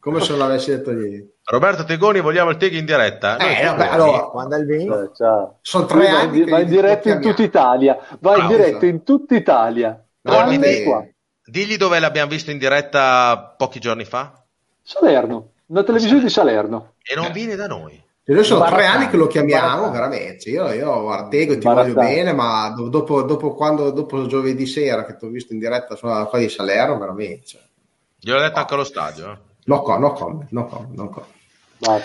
Come 0.00 0.20
se 0.20 0.30
non 0.30 0.38
l'avessi 0.38 0.70
detto 0.70 0.92
ieri. 0.92 1.34
Roberto 1.48 1.84
Tegoni, 1.84 2.20
vogliamo 2.20 2.50
il 2.50 2.56
Teg 2.56 2.72
in 2.74 2.84
diretta? 2.84 3.38
Eh, 3.38 3.64
vabbè, 3.64 3.86
allora, 3.88 4.20
quando 4.24 4.56
il 4.56 4.66
vino? 4.66 5.00
Eh, 5.00 5.10
Sono 5.60 5.86
tre 5.86 6.08
anni. 6.08 6.44
Vai, 6.48 6.62
in 6.62 6.68
diretta 6.68 7.10
in 7.10 7.20
tutta 7.20 7.42
Italia. 7.42 7.98
Vai 8.20 8.40
in 8.40 8.46
diretta 8.46 8.86
in 8.86 9.02
tutta 9.04 9.34
Italia. 9.34 10.00
No, 10.22 10.48
digli, 10.48 10.84
digli 11.44 11.76
dove 11.76 11.98
l'abbiamo 12.00 12.30
visto 12.30 12.50
in 12.50 12.58
diretta 12.58 13.54
pochi 13.56 13.78
giorni 13.78 14.04
fa. 14.04 14.44
Salerno. 14.82 15.50
Una 15.66 15.82
televisione 15.82 16.22
di 16.22 16.30
Salerno. 16.30 16.94
E 17.08 17.14
non 17.14 17.30
viene 17.30 17.54
da 17.54 17.66
noi. 17.66 18.02
E 18.28 18.32
noi 18.32 18.42
sono 18.42 18.64
tre 18.66 18.86
anni 18.86 19.08
che 19.08 19.16
lo 19.16 19.28
chiamiamo, 19.28 19.88
veramente. 19.92 20.50
Io, 20.50 20.72
io 20.72 21.08
Artego 21.10 21.56
ti 21.56 21.64
voglio 21.64 21.94
bene, 21.94 22.32
ma 22.32 22.68
dopo, 22.70 23.22
dopo, 23.22 23.54
quando, 23.54 23.90
dopo 23.92 24.26
giovedì 24.26 24.66
sera 24.66 25.04
che 25.04 25.16
ti 25.16 25.24
ho 25.24 25.28
visto 25.28 25.52
in 25.52 25.60
diretta 25.60 25.94
sulla 25.94 26.24
qua 26.24 26.40
di 26.40 26.48
Salerno, 26.48 26.98
veramente. 26.98 27.46
Cioè. 27.46 27.60
Gliel'ho 28.18 28.40
detto 28.40 28.58
anche 28.58 28.74
allo 28.74 28.82
stadio. 28.82 29.30
Eh. 29.30 29.38
No, 29.66 29.84
no 29.98 30.12
comment, 30.12 30.50
no 30.50 30.66
comment, 30.66 30.94
no 30.96 31.08
comment. 31.08 32.04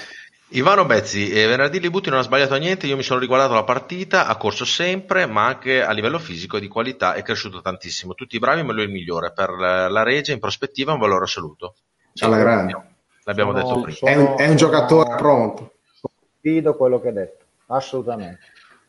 Ivano 0.49 0.85
Bezzi, 0.85 1.31
eh, 1.31 1.47
venerdì 1.47 1.79
Libuti 1.79 2.09
non 2.11 2.19
ha 2.19 2.23
sbagliato 2.23 2.55
niente, 2.57 2.85
io 2.85 2.97
mi 2.97 3.03
sono 3.03 3.19
riguardato 3.19 3.53
la 3.53 3.63
partita, 3.63 4.27
ha 4.27 4.35
corso 4.35 4.65
sempre, 4.65 5.25
ma 5.25 5.47
anche 5.47 5.81
a 5.81 5.91
livello 5.91 6.19
fisico 6.19 6.57
e 6.57 6.59
di 6.59 6.67
qualità 6.67 7.13
è 7.13 7.23
cresciuto 7.23 7.61
tantissimo. 7.61 8.13
Tutti 8.13 8.37
bravi, 8.37 8.61
ma 8.61 8.73
lui 8.73 8.83
è 8.83 8.85
il 8.85 8.91
migliore. 8.91 9.31
Per 9.33 9.49
la 9.49 10.03
Regia 10.03 10.33
in 10.33 10.39
prospettiva 10.39 10.91
è 10.91 10.93
un 10.93 10.99
valore 10.99 11.23
assoluto. 11.23 11.75
Alla 12.19 12.37
grande. 12.37 12.90
L'abbiamo 13.23 13.51
sono, 13.51 13.63
detto 13.63 13.81
prima. 13.81 13.97
Sono, 13.97 14.11
è, 14.11 14.15
un, 14.15 14.33
è 14.37 14.47
un 14.49 14.55
giocatore 14.55 15.15
pronto. 15.15 15.73
Confido 16.01 16.75
quello 16.75 16.99
che 16.99 17.09
hai 17.09 17.13
detto, 17.13 17.45
assolutamente. 17.67 18.39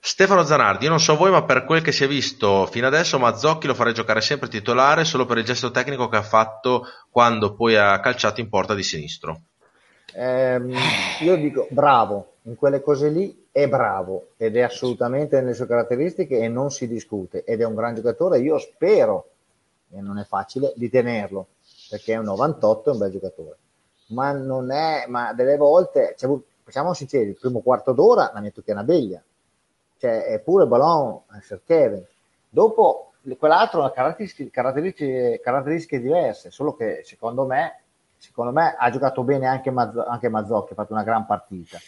Stefano 0.04 0.42
Zanardi, 0.42 0.84
io 0.84 0.90
non 0.90 0.98
so 0.98 1.16
voi, 1.16 1.30
ma 1.30 1.44
per 1.44 1.64
quel 1.64 1.80
che 1.80 1.92
si 1.92 2.02
è 2.02 2.08
visto 2.08 2.66
fino 2.66 2.88
adesso, 2.88 3.20
Mazzocchi 3.20 3.68
lo 3.68 3.74
farei 3.74 3.94
giocare 3.94 4.20
sempre 4.20 4.48
titolare 4.48 5.04
solo 5.04 5.26
per 5.26 5.38
il 5.38 5.44
gesto 5.44 5.70
tecnico 5.70 6.08
che 6.08 6.16
ha 6.16 6.22
fatto 6.22 6.86
quando 7.08 7.54
poi 7.54 7.76
ha 7.76 8.00
calciato 8.00 8.40
in 8.40 8.48
porta 8.48 8.74
di 8.74 8.82
sinistro. 8.82 9.42
Eh, 10.12 10.60
io 11.20 11.36
dico 11.36 11.68
bravo, 11.70 12.32
in 12.42 12.56
quelle 12.56 12.80
cose 12.80 13.10
lì 13.10 13.46
è 13.52 13.68
bravo 13.68 14.30
ed 14.38 14.56
è 14.56 14.62
assolutamente 14.62 15.40
nelle 15.40 15.54
sue 15.54 15.68
caratteristiche 15.68 16.38
e 16.38 16.48
non 16.48 16.70
si 16.70 16.88
discute 16.88 17.44
ed 17.44 17.60
è 17.60 17.64
un 17.64 17.76
gran 17.76 17.94
giocatore. 17.94 18.40
Io 18.40 18.58
spero, 18.58 19.28
e 19.92 20.00
non 20.00 20.18
è 20.18 20.24
facile, 20.24 20.72
di 20.74 20.90
tenerlo 20.90 21.46
perché 21.88 22.14
è 22.14 22.16
un 22.16 22.24
98 22.24 22.90
è 22.90 22.92
un 22.92 22.98
bel 22.98 23.12
giocatore 23.12 23.56
ma 24.12 24.32
non 24.32 24.70
è, 24.70 25.04
ma 25.08 25.32
delle 25.32 25.56
volte, 25.56 26.14
cioè, 26.16 26.30
siamo 26.66 26.94
sinceri, 26.94 27.30
il 27.30 27.38
primo 27.38 27.60
quarto 27.60 27.92
d'ora 27.92 28.30
la 28.32 28.40
metto 28.40 28.62
che 28.62 28.70
è 28.70 28.74
una 28.74 28.84
beglia, 28.84 29.22
cioè 29.98 30.24
è 30.24 30.38
pure 30.40 30.66
Ballon, 30.66 31.20
Kevin. 31.64 32.04
Dopo 32.48 33.12
quell'altro 33.38 33.84
ha 33.84 33.92
caratteristiche, 33.92 34.50
caratteristiche, 34.50 35.40
caratteristiche, 35.42 36.00
diverse, 36.00 36.50
solo 36.50 36.74
che 36.74 37.02
secondo 37.04 37.44
me, 37.44 37.82
secondo 38.16 38.52
me 38.52 38.74
ha 38.78 38.90
giocato 38.90 39.22
bene 39.22 39.46
anche, 39.46 39.70
Mazzo, 39.70 40.04
anche 40.04 40.28
Mazzocchi, 40.28 40.72
ha 40.72 40.76
fatto 40.76 40.92
una 40.92 41.04
gran 41.04 41.26
partita. 41.26 41.78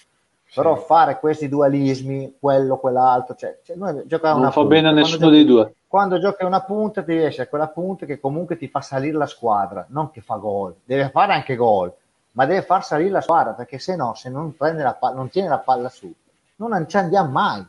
Però 0.55 0.77
fare 0.77 1.19
questi 1.19 1.49
dualismi, 1.49 2.37
quello, 2.39 2.77
quell'altro, 2.79 3.35
cioè, 3.35 3.59
cioè 3.65 3.75
noi 3.75 3.95
non 3.95 4.07
fa 4.07 4.53
punta. 4.53 4.63
bene 4.63 4.89
a 4.89 4.93
nessuno 4.93 5.29
dei 5.29 5.45
due. 5.45 5.75
Quando 5.89 6.21
giochi 6.21 6.45
una 6.45 6.63
punta 6.63 7.03
ti 7.03 7.13
riesce 7.13 7.43
a 7.43 7.49
quella 7.49 7.67
punta 7.67 8.07
che 8.07 8.21
comunque 8.21 8.57
ti 8.57 8.69
fa 8.69 8.81
salire 8.81 9.17
la 9.17 9.27
squadra, 9.27 9.85
non 9.89 10.13
che 10.13 10.21
fa 10.21 10.37
gol, 10.37 10.77
deve 10.85 11.11
fare 11.11 11.33
anche 11.33 11.57
gol, 11.57 11.93
ma 12.35 12.47
deve 12.47 12.63
far 12.63 12.85
salire 12.85 13.11
la 13.11 13.21
squadra 13.21 13.53
perché 13.53 13.79
se 13.79 13.97
no, 13.97 14.15
se 14.15 14.31
non, 14.31 14.57
prende 14.57 14.83
la 14.83 14.95
palla, 14.95 15.17
non 15.17 15.29
tiene 15.29 15.49
la 15.49 15.59
palla 15.59 15.89
su, 15.89 16.13
non 16.57 16.87
ci 16.89 16.97
andiamo 16.97 17.31
mai, 17.31 17.67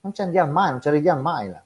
non 0.00 0.12
ci 0.12 0.20
andiamo 0.20 0.52
mai, 0.52 0.70
non 0.70 0.80
ci 0.80 0.88
arriviamo 0.88 1.22
mai 1.22 1.48
là. 1.48 1.62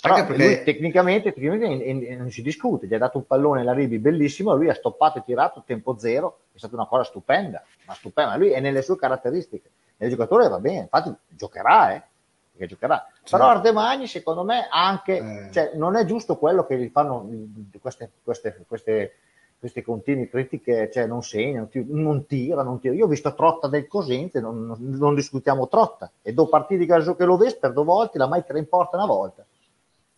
Però 0.00 0.14
perché... 0.14 0.36
lui 0.36 0.62
tecnicamente, 0.64 1.32
tecnicamente 1.32 2.16
non 2.16 2.30
si 2.30 2.40
discute, 2.40 2.86
gli 2.86 2.94
ha 2.94 2.98
dato 2.98 3.18
un 3.18 3.26
pallone 3.26 3.62
la 3.62 3.72
Ribi 3.72 3.98
bellissimo, 3.98 4.54
lui 4.54 4.70
ha 4.70 4.74
stoppato 4.74 5.18
e 5.18 5.22
tirato 5.24 5.62
tempo 5.66 5.98
zero, 5.98 6.40
è 6.54 6.58
stata 6.58 6.74
una 6.74 6.86
cosa 6.86 7.04
stupenda, 7.04 7.62
ma 7.86 7.94
stupenda, 7.94 8.36
lui 8.36 8.50
è 8.50 8.60
nelle 8.60 8.82
sue 8.82 8.96
caratteristiche 8.96 9.70
il 10.06 10.10
giocatore 10.10 10.48
va 10.48 10.58
bene, 10.58 10.80
infatti 10.80 11.14
giocherà, 11.28 11.94
eh, 11.94 12.02
perché 12.50 12.66
giocherà. 12.66 13.06
Certo. 13.12 13.36
Però 13.36 13.50
Ardemagni 13.50 14.06
secondo 14.06 14.44
me 14.44 14.66
anche, 14.70 15.16
eh. 15.16 15.52
cioè, 15.52 15.72
non 15.74 15.96
è 15.96 16.04
giusto 16.04 16.36
quello 16.36 16.64
che 16.64 16.78
gli 16.78 16.88
fanno 16.88 17.28
queste, 17.80 18.10
queste, 18.22 18.64
queste, 18.66 19.14
queste 19.60 19.82
continue 19.82 20.28
critiche, 20.28 20.90
cioè 20.90 21.06
non 21.06 21.22
segna, 21.22 21.68
non 21.88 22.26
tira, 22.26 22.62
non 22.62 22.80
tira. 22.80 22.94
Io 22.94 23.04
ho 23.04 23.08
visto 23.08 23.34
Trotta 23.34 23.68
del 23.68 23.86
Cosenza, 23.86 24.40
non, 24.40 24.66
non, 24.66 24.78
non 24.80 25.14
discutiamo 25.14 25.68
Trotta, 25.68 26.10
e 26.22 26.32
do 26.32 26.48
partiti 26.48 26.86
che 26.86 26.96
lo 26.96 27.36
vedo 27.36 27.56
per 27.60 27.72
due 27.72 27.84
volte, 27.84 28.16
la 28.16 28.26
mai 28.26 28.42
tre 28.44 28.58
in 28.58 28.68
porta 28.68 28.96
una 28.96 29.06
volta. 29.06 29.44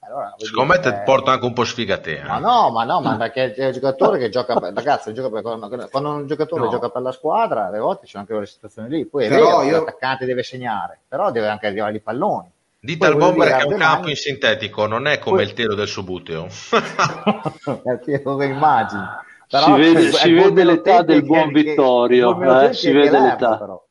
Allora, 0.04 0.34
Secondo 0.36 0.72
me 0.72 0.80
ti 0.80 0.92
porta 1.04 1.32
anche 1.32 1.44
un 1.44 1.52
po' 1.52 1.64
sfiga 1.64 1.98
te. 1.98 2.22
Ma 2.24 2.38
no, 2.38 2.70
ma 2.70 2.84
no, 2.84 3.00
ma 3.00 3.16
perché 3.16 3.52
è 3.54 3.66
il 3.66 3.72
giocatore 3.72 4.18
che 4.18 4.30
gioca 4.30 4.58
per, 4.58 4.72
ragazzi, 4.72 5.12
gioca 5.12 5.30
per, 5.30 5.42
quando 5.90 6.10
un 6.10 6.26
giocatore 6.26 6.64
no. 6.64 6.70
gioca 6.70 6.88
per 6.88 7.02
la 7.02 7.12
squadra, 7.12 7.66
alle 7.66 7.78
volte 7.78 8.06
c'è 8.06 8.18
anche 8.18 8.32
quelle 8.32 8.46
situazioni 8.46 8.88
lì. 8.88 9.06
Poi 9.06 9.26
è 9.26 9.28
però 9.28 9.58
vero 9.58 9.62
io... 9.62 9.78
l'attaccante 9.78 10.24
deve 10.24 10.42
segnare, 10.42 10.98
però 11.06 11.30
deve 11.30 11.48
anche 11.48 11.66
arrivare 11.66 11.96
i 11.96 12.00
palloni. 12.00 12.50
Dite 12.80 13.06
al 13.06 13.16
bomber 13.16 13.46
che 13.46 13.62
è 13.62 13.64
un 13.64 13.78
campo 13.78 14.08
in 14.08 14.16
sintetico, 14.16 14.86
non 14.86 15.06
è 15.06 15.20
come 15.20 15.36
Poi... 15.36 15.44
il 15.44 15.52
telo 15.52 15.76
del 15.76 15.86
Subuteo. 15.86 16.48
come 18.24 18.46
immagini. 18.46 19.04
Però, 19.52 19.66
si 19.66 19.72
vede, 19.72 20.12
si 20.12 20.32
vede 20.32 20.64
l'età 20.64 21.02
del 21.02 21.24
buon 21.24 21.52
Vittorio, 21.52 22.62
eh, 22.62 22.72
si 22.72 22.90
vede 22.90 23.20
l'età. 23.20 23.58
Però. 23.58 23.86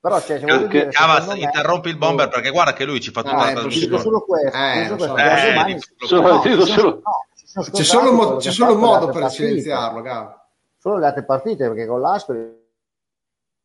Però 0.00 0.20
cioè, 0.22 0.40
che, 0.40 0.66
dire, 0.68 0.88
Cavaz, 0.88 1.26
me, 1.26 1.38
interrompi 1.38 1.90
il 1.90 1.98
bomber 1.98 2.28
perché 2.28 2.48
guarda 2.48 2.72
che 2.72 2.86
lui 2.86 2.98
ci 2.98 3.10
fa 3.10 3.22
tutta 3.22 3.36
la 3.36 3.52
trasmissione. 3.52 3.98
solo 3.98 4.20
questo. 4.22 4.56
Eh, 4.56 4.86
solo 4.86 5.12
questo. 5.12 5.68
Eh, 5.68 5.80
solo, 5.98 6.64
solo, 6.64 7.02
no, 7.04 7.66
c'è 7.70 7.82
solo, 7.82 8.12
mo- 8.12 8.36
c'è 8.36 8.50
solo 8.50 8.74
modo 8.74 9.10
per 9.10 9.30
silenziarlo, 9.30 10.00
Gav. 10.00 10.34
Solo 10.78 10.96
le 10.96 11.06
altre 11.06 11.24
partite 11.24 11.68
perché 11.68 11.86
con 11.86 12.00
l'Ascoli 12.00 12.60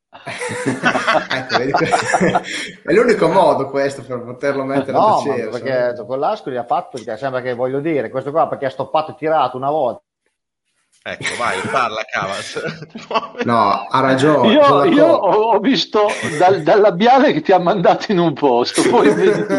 ecco, 1.29 1.55
è 2.83 2.93
l'unico 2.93 3.27
modo 3.29 3.69
questo 3.69 4.03
per 4.03 4.21
poterlo 4.21 4.63
mettere 4.63 4.91
no, 4.91 5.05
a 5.05 5.23
tacere, 5.23 5.47
perché 5.49 6.05
con 6.05 6.19
l'Ascoli 6.19 6.57
ha 6.57 6.65
fatto 6.65 6.97
sembra 6.97 7.41
che 7.41 7.53
voglio 7.53 7.79
dire 7.79 8.09
questo 8.09 8.31
qua 8.31 8.47
perché 8.47 8.65
ha 8.65 8.69
stoppato 8.69 9.11
e 9.11 9.15
tirato 9.15 9.57
una 9.57 9.69
volta 9.69 10.01
Ecco, 11.09 11.37
vai, 11.37 11.57
parla 11.71 12.03
Cavas. 12.03 12.61
no, 13.45 13.87
ha 13.89 13.99
ragione. 14.01 14.51
Io, 14.51 14.83
io 14.83 15.05
ho 15.05 15.57
visto 15.59 16.01
dal, 16.37 16.61
dal, 16.63 16.81
labiale 16.81 17.31
che 17.31 17.39
ti 17.39 17.53
ha 17.53 17.59
mandato 17.59 18.11
in 18.11 18.19
un 18.19 18.33
posto, 18.33 18.81
poi 18.89 19.07
vedi 19.15 19.45
tu. 19.45 19.53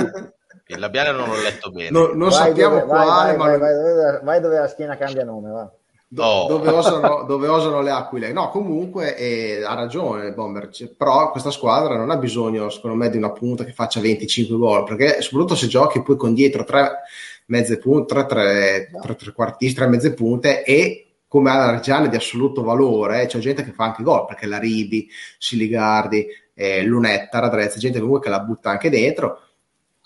Il 0.67 0.79
labiale 0.79 1.13
non 1.13 1.27
l'ho 1.27 1.41
letto 1.41 1.71
bene. 1.71 1.89
No, 1.89 2.09
non 2.09 2.29
vai 2.29 2.33
sappiamo 2.33 2.75
dove, 2.75 2.87
quale, 2.87 3.07
vai, 3.09 3.37
ma... 3.39 3.45
Vai, 3.57 3.59
vai, 3.59 4.21
vai, 4.23 4.41
dove 4.43 4.59
la 4.59 4.69
schiena 4.69 4.99
cambia 4.99 5.25
nome, 5.25 5.51
va. 5.51 5.71
Do, 6.07 6.23
oh. 6.23 6.49
dove, 6.49 6.69
osano, 6.69 7.25
dove, 7.27 7.49
osano, 7.49 7.81
le 7.81 7.93
aquile. 7.93 8.31
No, 8.31 8.51
comunque 8.51 9.17
eh, 9.17 9.65
ha 9.65 9.73
ragione 9.73 10.33
Bomber, 10.33 10.69
però 10.99 11.31
questa 11.31 11.51
squadra 11.51 11.97
non 11.97 12.11
ha 12.11 12.19
bisogno, 12.19 12.69
secondo 12.69 12.95
me, 12.95 13.09
di 13.09 13.17
una 13.17 13.33
punta 13.33 13.65
che 13.65 13.73
faccia 13.73 14.01
25 14.01 14.55
gol, 14.55 14.85
perché 14.85 15.23
soprattutto 15.23 15.55
se 15.55 15.67
giochi 15.67 16.03
poi 16.03 16.17
con 16.17 16.35
dietro 16.35 16.65
tre 16.65 16.99
mezze 17.47 17.79
punte, 17.79 18.13
tre, 18.13 18.27
tre, 18.27 18.91
tre, 19.01 19.15
tre 19.15 19.33
quartisti, 19.33 19.75
tre 19.75 19.87
mezze 19.87 20.13
punte 20.13 20.63
e 20.63 21.08
come 21.29 21.51
alla 21.51 21.71
Reggiana 21.71 22.09
di 22.09 22.17
assoluto 22.17 22.63
valore, 22.63 23.23
eh, 23.23 23.27
c'è 23.27 23.39
gente 23.39 23.63
che 23.63 23.73
fa 23.73 23.85
anche 23.85 24.03
gol, 24.03 24.25
perché 24.25 24.47
la 24.47 24.59
Ribi, 24.59 25.09
Siligardi, 25.39 26.27
eh, 26.55 26.83
Lunetta, 26.83 27.39
Radrezza, 27.39 27.79
gente 27.79 27.99
comunque 28.01 28.25
che 28.25 28.31
la 28.31 28.41
butta 28.41 28.71
anche 28.71 28.89
dentro, 28.91 29.43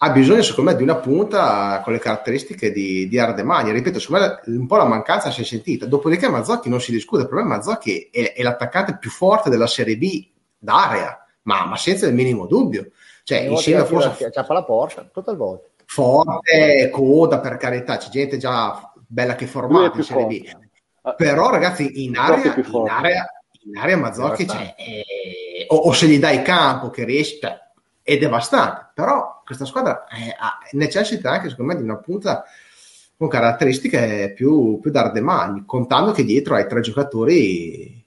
ha 0.04 0.10
bisogno 0.10 0.42
secondo 0.42 0.72
me 0.72 0.76
di 0.76 0.82
una 0.82 0.96
punta 0.96 1.80
con 1.84 1.92
le 1.92 2.00
caratteristiche 2.00 2.72
di, 2.72 3.06
di 3.06 3.18
Ardemagna. 3.20 3.72
Ripeto, 3.72 4.00
secondo 4.00 4.24
me 4.26 4.56
un 4.56 4.66
po' 4.66 4.76
la 4.76 4.84
mancanza 4.84 5.30
si 5.30 5.42
è 5.42 5.44
sentita. 5.44 5.86
Dopodiché 5.86 6.28
Mazzocchi 6.28 6.68
non 6.68 6.80
si 6.80 6.90
discute, 6.90 7.24
per 7.24 7.34
me 7.34 7.44
Mazzocchi 7.44 8.08
è, 8.10 8.32
è 8.32 8.42
l'attaccante 8.42 8.96
più 8.98 9.10
forte 9.10 9.48
della 9.48 9.68
Serie 9.68 9.96
B 9.96 10.28
d'area, 10.58 11.24
ma, 11.42 11.66
ma 11.66 11.76
senza 11.76 12.08
il 12.08 12.14
minimo 12.14 12.46
dubbio. 12.46 12.90
Cioè, 13.22 13.42
insieme 13.42 13.84
forse... 13.84 14.28
Ciappa 14.32 14.54
la 14.54 14.64
porta, 14.64 15.08
tutte 15.12 15.30
le 15.30 15.36
volte. 15.36 15.70
Forte, 15.84 16.90
coda, 16.90 17.38
per 17.38 17.56
carità, 17.56 17.96
c'è 17.96 18.08
gente 18.08 18.38
già 18.38 18.92
bella 19.06 19.36
che 19.36 19.44
è 19.44 19.48
formata 19.48 19.98
in 19.98 20.02
Serie 20.02 20.26
B. 20.26 20.50
Però 21.16 21.50
ragazzi 21.50 22.04
in 22.04 22.16
area, 22.16 22.54
in 22.54 22.88
area, 22.88 23.26
in 23.64 23.76
area 23.76 23.96
Mazzocchi 23.96 24.46
cioè, 24.46 24.74
è, 24.76 25.66
o, 25.68 25.76
o, 25.76 25.92
se 25.92 26.06
gli 26.06 26.18
dai 26.18 26.42
campo 26.42 26.90
che 26.90 27.04
riesce 27.04 27.38
cioè, 27.40 27.60
è 28.02 28.18
devastante. 28.18 28.90
Però 28.94 29.42
questa 29.44 29.64
squadra 29.64 30.06
è, 30.06 30.34
necessita 30.76 31.30
anche 31.30 31.48
secondo 31.48 31.72
me 31.72 31.78
di 31.78 31.84
una 31.84 31.98
punta 31.98 32.44
con 33.16 33.28
caratteristiche 33.28 34.32
più, 34.34 34.78
più 34.80 34.90
d'ardemagni 34.90 35.64
contando 35.64 36.12
che 36.12 36.24
dietro 36.24 36.54
hai 36.54 36.66
tre 36.66 36.80
giocatori 36.80 38.04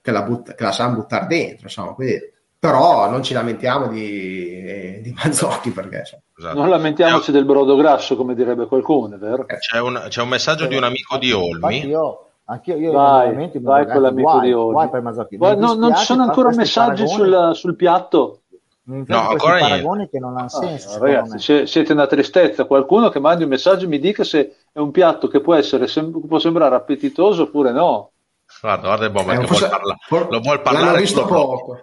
che 0.00 0.10
la, 0.10 0.22
butta, 0.22 0.54
che 0.54 0.62
la 0.62 0.70
sanno 0.70 0.94
buttare 0.94 1.26
dentro 1.26 1.64
insomma 1.64 1.94
quindi 1.94 2.32
però 2.56 3.10
non 3.10 3.24
ci 3.24 3.34
lamentiamo 3.34 3.88
di, 3.88 5.00
di 5.02 5.12
Mazzocchi 5.12 5.70
perché 5.70 6.04
esatto. 6.36 6.58
non 6.58 6.68
lamentiamoci 6.68 7.32
del 7.32 7.44
brodo 7.44 7.76
grasso 7.76 8.16
come 8.16 8.34
direbbe 8.34 8.66
qualcuno 8.66 9.16
vero? 9.18 9.46
Eh, 9.48 9.58
c'è 9.58 9.80
un, 9.80 10.06
c'è 10.08 10.20
un 10.20 10.28
messaggio 10.28 10.64
eh, 10.64 10.68
di 10.68 10.76
un 10.76 10.84
amico 10.84 11.16
di 11.18 11.32
Olmi. 11.32 11.86
io, 11.86 12.26
anch'io 12.44 12.76
io 12.76 12.92
vai, 12.92 13.50
vai 13.60 13.86
con 13.86 14.02
l'amico 14.02 14.32
guai, 14.32 14.46
di 14.46 14.52
Olmi. 14.52 14.88
guai 15.30 15.56
non, 15.56 15.78
non, 15.78 15.96
ci 15.96 16.04
sono 16.04 16.22
ancora 16.22 16.54
messaggi 16.54 17.06
sul, 17.06 17.50
sul, 17.54 17.76
piatto? 17.76 18.40
No 18.84 19.28
ancora 19.30 19.58
paragoni 19.58 20.08
che 20.08 20.20
non 20.20 20.36
hanno 20.36 20.48
senso 20.48 20.94
ah, 20.94 20.98
ragazzi 20.98 21.66
siete 21.66 21.92
una 21.92 22.06
tristezza 22.06 22.66
qualcuno 22.66 23.08
che 23.08 23.18
mandi 23.18 23.42
un 23.42 23.48
messaggio 23.48 23.86
e 23.86 23.88
mi 23.88 23.98
dica 23.98 24.22
se 24.22 24.58
è 24.72 24.78
un 24.78 24.92
piatto 24.92 25.26
che 25.26 25.40
può, 25.40 25.54
essere, 25.54 25.86
può 26.26 26.38
sembrare 26.38 26.76
appetitoso 26.76 27.44
oppure 27.44 27.72
no. 27.72 28.12
Guarda 28.60 28.86
guarda 28.86 29.04
il 29.06 29.10
bomba 29.10 29.32
eh, 29.32 29.38
che 29.38 29.46
vuol 29.46 29.68
parla- 29.68 29.96
lo 30.30 30.40
vuol 30.40 30.62
parlare 30.62 30.84
l'hanno 30.84 30.98
visto 30.98 31.24
poco. 31.24 31.78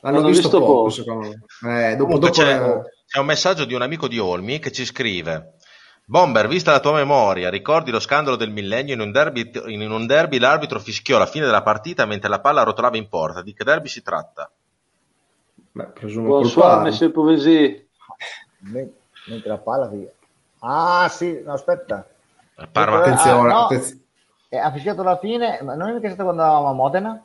L'hanno 0.00 0.22
visto, 0.22 0.42
visto, 0.42 0.58
poco, 0.60 0.90
secondo 0.90 1.28
me. 1.62 1.90
Eh, 1.90 1.96
dopo, 1.96 2.18
dopo 2.18 2.32
c'è. 2.32 2.80
C'è, 3.08 3.18
un 3.18 3.26
messaggio 3.26 3.64
di 3.64 3.74
un 3.74 3.82
amico 3.82 4.06
di 4.08 4.18
Olmi 4.18 4.58
che 4.58 4.70
ci 4.70 4.84
scrive: 4.84 5.54
Bomber, 6.04 6.46
vista 6.46 6.70
la 6.70 6.80
tua 6.80 6.92
memoria, 6.92 7.50
ricordi 7.50 7.90
lo 7.90 8.00
scandalo 8.00 8.36
del 8.36 8.50
millennio 8.50 8.94
in 8.94 9.00
un 9.00 9.10
derby, 9.10 9.50
in 9.66 9.90
un 9.90 10.06
derby 10.06 10.38
l'arbitro 10.38 10.78
fischiò 10.78 11.18
la 11.18 11.26
fine 11.26 11.46
della 11.46 11.62
partita 11.62 12.06
mentre 12.06 12.28
la 12.28 12.40
palla 12.40 12.62
rotolava 12.62 12.96
in 12.96 13.08
porta. 13.08 13.42
Di 13.42 13.54
che 13.54 13.64
derby 13.64 13.88
si 13.88 14.02
tratta? 14.02 14.50
Beh, 15.72 15.86
presumo 15.86 16.28
Bonsoir, 16.28 16.80
Monsieur 16.80 17.12
Povesi. 17.12 17.88
Mentre 18.60 19.48
la 19.48 19.58
palla 19.58 19.86
via. 19.86 20.10
Ah, 20.60 21.08
sì, 21.08 21.40
no, 21.44 21.52
aspetta. 21.52 22.06
Parma. 22.70 22.98
Attenzione, 22.98 23.50
ah, 23.50 23.54
no. 23.54 23.64
attenzione. 23.64 24.02
Eh, 24.50 24.58
ha 24.58 24.72
fischiato 24.72 25.02
la 25.02 25.18
fine, 25.18 25.60
ma 25.62 25.74
non 25.74 25.94
è 25.94 26.00
che 26.00 26.08
stato 26.08 26.24
quando 26.24 26.42
andavamo 26.42 26.68
a 26.68 26.72
Modena? 26.72 27.22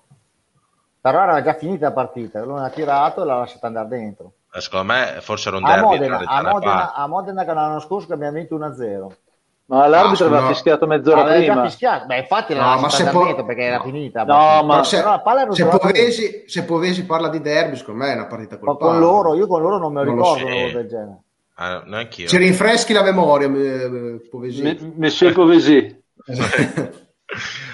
però 1.04 1.24
era 1.24 1.44
già 1.44 1.54
finita 1.56 1.88
la 1.88 1.92
partita, 1.92 2.46
lui 2.46 2.62
ha 2.62 2.70
tirato 2.70 3.22
e 3.22 3.26
l'ha 3.26 3.40
lasciata 3.40 3.68
andare 3.68 3.90
dentro. 3.90 4.32
Eh, 4.56 4.62
secondo 4.62 4.94
me 4.94 5.18
forse 5.22 5.48
era 5.48 5.58
un 5.58 5.64
derby. 5.64 5.80
A 5.80 5.88
Modena, 5.88 6.18
a 6.20 6.42
Modena, 6.44 6.94
a 6.94 7.08
Modena 7.08 7.44
che 7.46 7.54
l'anno 7.54 7.80
scorso 7.80 8.08
che 8.08 8.14
abbiamo 8.14 8.34
vinto 8.34 8.58
1-0. 8.58 9.08
Ma 9.66 9.88
l'arbitro 9.88 10.26
aveva 10.26 10.42
no. 10.42 10.48
fischiato 10.50 10.86
mezz'ora 10.86 11.22
aveva 11.22 11.54
prima. 11.54 11.64
Fischiato. 11.64 12.06
Beh, 12.06 12.18
infatti 12.18 12.54
l'ha 12.54 12.76
no, 12.76 13.10
po- 13.12 13.46
perché 13.46 13.62
era 13.62 13.82
finita. 13.82 14.24
No, 14.26 14.64
ma 14.64 14.84
se, 14.84 15.02
se, 15.52 15.66
Povesi, 15.66 16.44
se, 16.46 16.64
Povesi, 16.66 17.06
parla 17.06 17.30
di 17.30 17.42
derby, 17.42 17.78
secondo 17.78 18.04
me 18.04 18.12
è 18.12 18.16
una 18.16 18.28
partita 18.28 18.60
col 18.60 18.78
con 18.78 19.00
loro, 19.00 19.34
io 19.36 19.48
con 19.48 19.62
loro 19.62 19.80
non 19.80 19.94
me 19.94 20.04
lo 20.04 20.12
ricordo 20.12 20.48
lo 20.48 20.72
del 20.72 20.88
genere. 20.88 21.18
Ah, 21.56 21.82
neanch'io. 21.86 22.28
Ci 22.28 22.38
rinfreschi 22.38 22.94
la 22.94 23.04
memoria, 23.04 23.48
eh, 23.48 24.28
Povesi. 24.30 24.94
Messie 24.96 25.32
Povesi. 25.32 26.04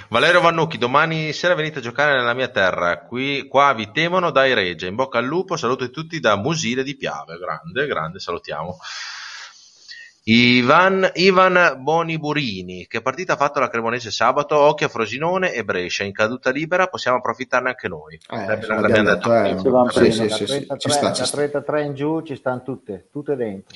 Valerio 0.10 0.42
Vannucchi, 0.42 0.78
domani 0.78 1.34
sera 1.34 1.54
venite 1.54 1.80
a 1.80 1.82
giocare 1.82 2.16
nella 2.16 2.34
mia 2.34 2.48
terra. 2.50 3.00
Qui, 3.00 3.48
qua 3.48 3.74
vi 3.74 3.92
temono 3.92 4.32
dai 4.32 4.54
Regia. 4.54 4.88
In 4.88 4.96
bocca 4.96 5.20
al 5.20 5.26
lupo, 5.26 5.58
saluto 5.58 5.90
tutti 5.90 6.20
da 6.20 6.36
Musile 6.36 6.84
di 6.84 6.96
Piave. 6.96 7.38
Grande, 7.38 7.88
grande, 7.88 8.20
salutiamo. 8.20 8.78
Ivan, 10.24 11.10
Ivan 11.14 11.82
Boniburini, 11.82 12.86
che 12.88 13.02
partita 13.02 13.34
ha 13.34 13.36
fatto 13.36 13.60
la 13.60 13.68
Cremonese 13.68 14.12
sabato? 14.12 14.58
Occhio 14.58 14.86
a 14.86 14.90
Frosinone 14.90 15.54
e 15.54 15.64
Brescia 15.64 16.04
in 16.04 16.12
caduta 16.12 16.52
libera, 16.52 16.88
possiamo 16.88 17.18
approfittarne 17.18 17.70
anche 17.70 17.88
noi. 17.88 18.20
Eh, 18.30 18.68
l'abbiamo 18.68 19.10
detto, 19.10 19.34
eh, 19.34 19.58
sì, 19.90 20.12
sì, 20.12 20.30
sì, 20.30 20.46
sì, 20.46 20.68
ci 20.78 20.90
sta, 20.90 21.14
ci 21.14 21.26
sta. 21.26 21.38
33 21.38 21.84
in 21.84 21.96
giù 21.96 22.22
ci 22.22 22.36
stanno 22.36 22.62
tutte, 22.62 23.08
tutte 23.12 23.36
dentro. 23.36 23.76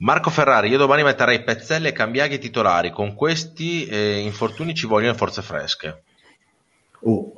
Marco 0.00 0.30
Ferrari, 0.30 0.68
io 0.68 0.78
domani 0.78 1.02
metterei 1.02 1.42
Pezzelle 1.42 1.88
e 1.88 1.92
Cambiaghi 1.92 2.38
titolari. 2.38 2.90
Con 2.90 3.14
questi 3.14 3.86
eh, 3.86 4.18
infortuni 4.20 4.74
ci 4.74 4.86
vogliono 4.86 5.14
forze 5.14 5.42
fresche. 5.42 6.02
Uh. 7.00 7.32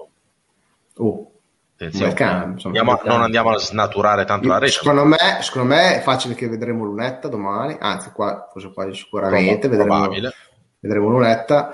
Attenzione, 1.75 2.13
Bel 2.13 2.51
insomma, 2.53 2.79
andiamo- 2.79 3.01
non 3.05 3.23
andiamo 3.23 3.51
a 3.51 3.59
snaturare 3.59 4.25
tanto 4.25 4.47
la 4.47 4.59
rete. 4.59 4.73
secondo, 4.73 5.05
me, 5.05 5.17
secondo 5.41 5.75
me 5.75 5.97
è 5.97 6.01
facile 6.01 6.35
che 6.35 6.49
vedremo 6.49 6.85
Lunetta 6.85 7.27
domani, 7.27 7.77
anzi 7.81 8.13
qua, 8.13 8.49
forse 8.53 8.73
quasi 8.73 8.95
sicuramente 8.95 9.67
vedremo, 9.67 9.97
Probabile. 9.97 10.33
vedremo 10.79 11.09
Lunetta. 11.09 11.73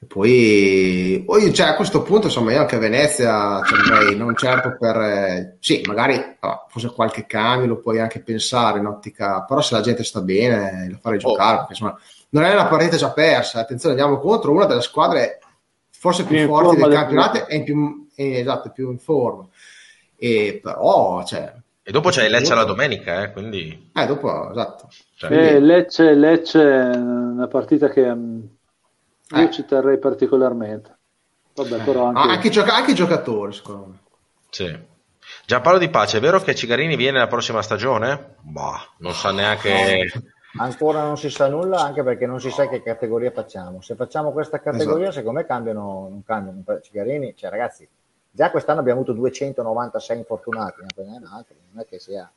E 0.00 0.06
poi, 0.06 1.22
poi 1.26 1.52
cioè, 1.52 1.68
a 1.68 1.74
questo 1.74 2.02
punto 2.02 2.26
insomma 2.26 2.52
io 2.52 2.60
anche 2.60 2.76
a 2.76 2.78
Venezia 2.78 3.60
ci 3.64 3.74
andrei 3.74 4.16
non 4.16 4.36
certo 4.36 4.76
per 4.78 4.96
eh, 4.96 5.56
sì 5.58 5.82
magari 5.86 6.36
ah, 6.38 6.66
forse 6.68 6.92
qualche 6.92 7.26
cambio 7.26 7.66
lo 7.66 7.80
puoi 7.80 7.98
anche 7.98 8.20
pensare 8.20 8.78
in 8.78 8.86
ottica 8.86 9.42
però 9.42 9.60
se 9.60 9.74
la 9.74 9.80
gente 9.80 10.04
sta 10.04 10.20
bene 10.20 10.88
la 10.88 10.98
farei 11.00 11.18
giocare 11.18 11.56
perché 11.56 11.72
insomma 11.72 11.98
non 12.28 12.44
è 12.44 12.52
una 12.52 12.66
partita 12.68 12.96
già 12.96 13.10
persa 13.10 13.58
attenzione 13.58 14.00
andiamo 14.00 14.20
contro 14.20 14.52
una 14.52 14.66
delle 14.66 14.82
squadre 14.82 15.40
forse 15.98 16.24
più 16.24 16.46
forti 16.46 16.76
del 16.76 16.92
campionato 16.92 17.46
e 17.48 17.56
in 17.56 17.64
più, 17.64 18.06
eh, 18.14 18.38
esatto, 18.38 18.70
più 18.70 18.90
in 18.90 18.98
forma. 18.98 19.46
E 20.16 20.60
però 20.62 21.24
cioè, 21.24 21.52
E 21.82 21.90
dopo 21.90 22.10
c'è 22.10 22.28
Lecce 22.28 22.54
la 22.54 22.64
domenica, 22.64 23.22
eh, 23.22 23.32
quindi... 23.32 23.90
eh, 23.92 24.06
dopo 24.06 24.50
esatto. 24.50 24.88
Cioè, 25.16 25.32
Eh, 25.32 25.60
Lecce, 25.60 26.14
Lecce 26.14 26.60
è 26.60 26.96
una 26.96 27.48
partita 27.48 27.88
che 27.88 28.14
mm, 28.14 28.40
io 29.30 29.42
Eh. 29.42 29.50
ci 29.50 29.64
terrei 29.64 29.98
particolarmente. 29.98 30.96
Vabbè, 31.54 31.82
però 31.82 32.06
anche... 32.06 32.20
Ah, 32.20 32.30
anche, 32.32 32.46
i 32.46 32.50
gioca- 32.50 32.74
anche 32.74 32.92
i 32.92 32.94
giocatori 32.94 33.52
secondo 33.52 33.86
me 33.86 33.98
sì. 34.50 34.96
Giampaolo 35.44 35.78
Di 35.78 35.90
Pace, 35.90 36.18
è 36.18 36.20
vero 36.20 36.40
che 36.40 36.54
Cigarini 36.54 36.96
viene 36.96 37.18
la 37.18 37.26
prossima 37.26 37.60
stagione? 37.62 38.36
Bah, 38.40 38.80
non 38.98 39.12
sa 39.12 39.30
neanche... 39.32 40.06
Ancora 40.60 41.02
non 41.02 41.18
si 41.18 41.28
sa 41.28 41.46
nulla, 41.48 41.82
anche 41.82 42.02
perché 42.02 42.24
non 42.26 42.40
si 42.40 42.50
sa 42.50 42.66
che 42.68 42.82
categoria 42.82 43.30
facciamo. 43.30 43.82
Se 43.82 43.94
facciamo 43.94 44.32
questa 44.32 44.58
categoria, 44.60 45.08
Esatto. 45.08 45.18
secondo 45.18 45.40
me 45.40 45.46
cambiano, 45.46 46.08
non 46.08 46.24
cambiano. 46.24 46.80
Cigarini, 46.80 47.34
cioè 47.36 47.50
ragazzi, 47.50 47.86
già 48.30 48.50
quest'anno 48.50 48.80
abbiamo 48.80 49.00
avuto 49.00 49.14
296 49.14 50.16
infortunati, 50.16 50.80
altro, 50.80 51.04
non 51.72 51.82
è 51.82 51.84
che 51.84 51.98
sia... 51.98 52.28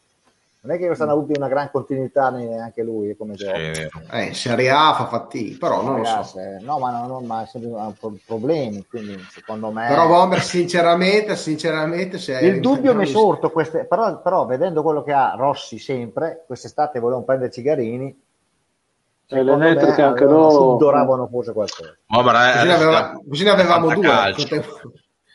Non 0.63 0.75
è 0.75 0.77
che 0.77 0.85
quest'anno 0.85 1.09
ha 1.09 1.13
avuto 1.15 1.33
una 1.35 1.47
gran 1.47 1.71
continuità 1.71 2.29
neanche 2.29 2.83
lui 2.83 3.15
come 3.17 3.33
gioco. 3.33 3.57
eh, 3.57 4.23
in 4.25 4.35
Serie 4.35 4.69
A 4.69 4.93
fa 4.93 5.07
fatica 5.07 5.57
però 5.57 5.81
non 5.81 5.97
lo 5.97 6.03
so 6.03 6.11
Ragazzi, 6.13 6.37
eh, 6.37 6.57
no, 6.61 6.77
ma, 6.77 6.91
no, 6.91 7.07
no, 7.07 7.19
ma 7.21 7.39
ha 7.39 7.93
pro- 7.99 8.17
problemi, 8.23 8.85
quindi 8.87 9.17
secondo 9.31 9.71
me... 9.71 9.87
Però 9.87 10.05
Bomber, 10.07 10.39
sinceramente, 10.39 11.35
sinceramente, 11.35 12.19
se 12.19 12.37
Il 12.41 12.59
dubbio 12.59 12.93
mi 12.93 13.05
è 13.05 13.07
sorto, 13.07 13.49
queste, 13.49 13.85
però, 13.85 14.21
però 14.21 14.45
vedendo 14.45 14.83
quello 14.83 15.01
che 15.01 15.13
ha 15.13 15.33
Rossi 15.35 15.79
sempre, 15.79 16.43
quest'estate 16.45 16.99
volevano 16.99 17.25
prendere 17.25 17.49
Cigarini, 17.49 18.05
le 18.05 19.37
secondo 19.39 19.65
elettriche 19.65 20.01
me 20.01 20.07
anche 20.07 20.25
loro- 20.25 20.51
sudoravano 20.51 21.27
forse 21.27 21.53
qualcosa. 21.53 21.97
Ma 22.05 22.21
Così 22.21 22.67
ne, 22.67 22.73
aveva- 22.73 23.19
così 23.27 23.43
ne 23.43 23.49
avevamo 23.49 23.93
due. 23.95 24.35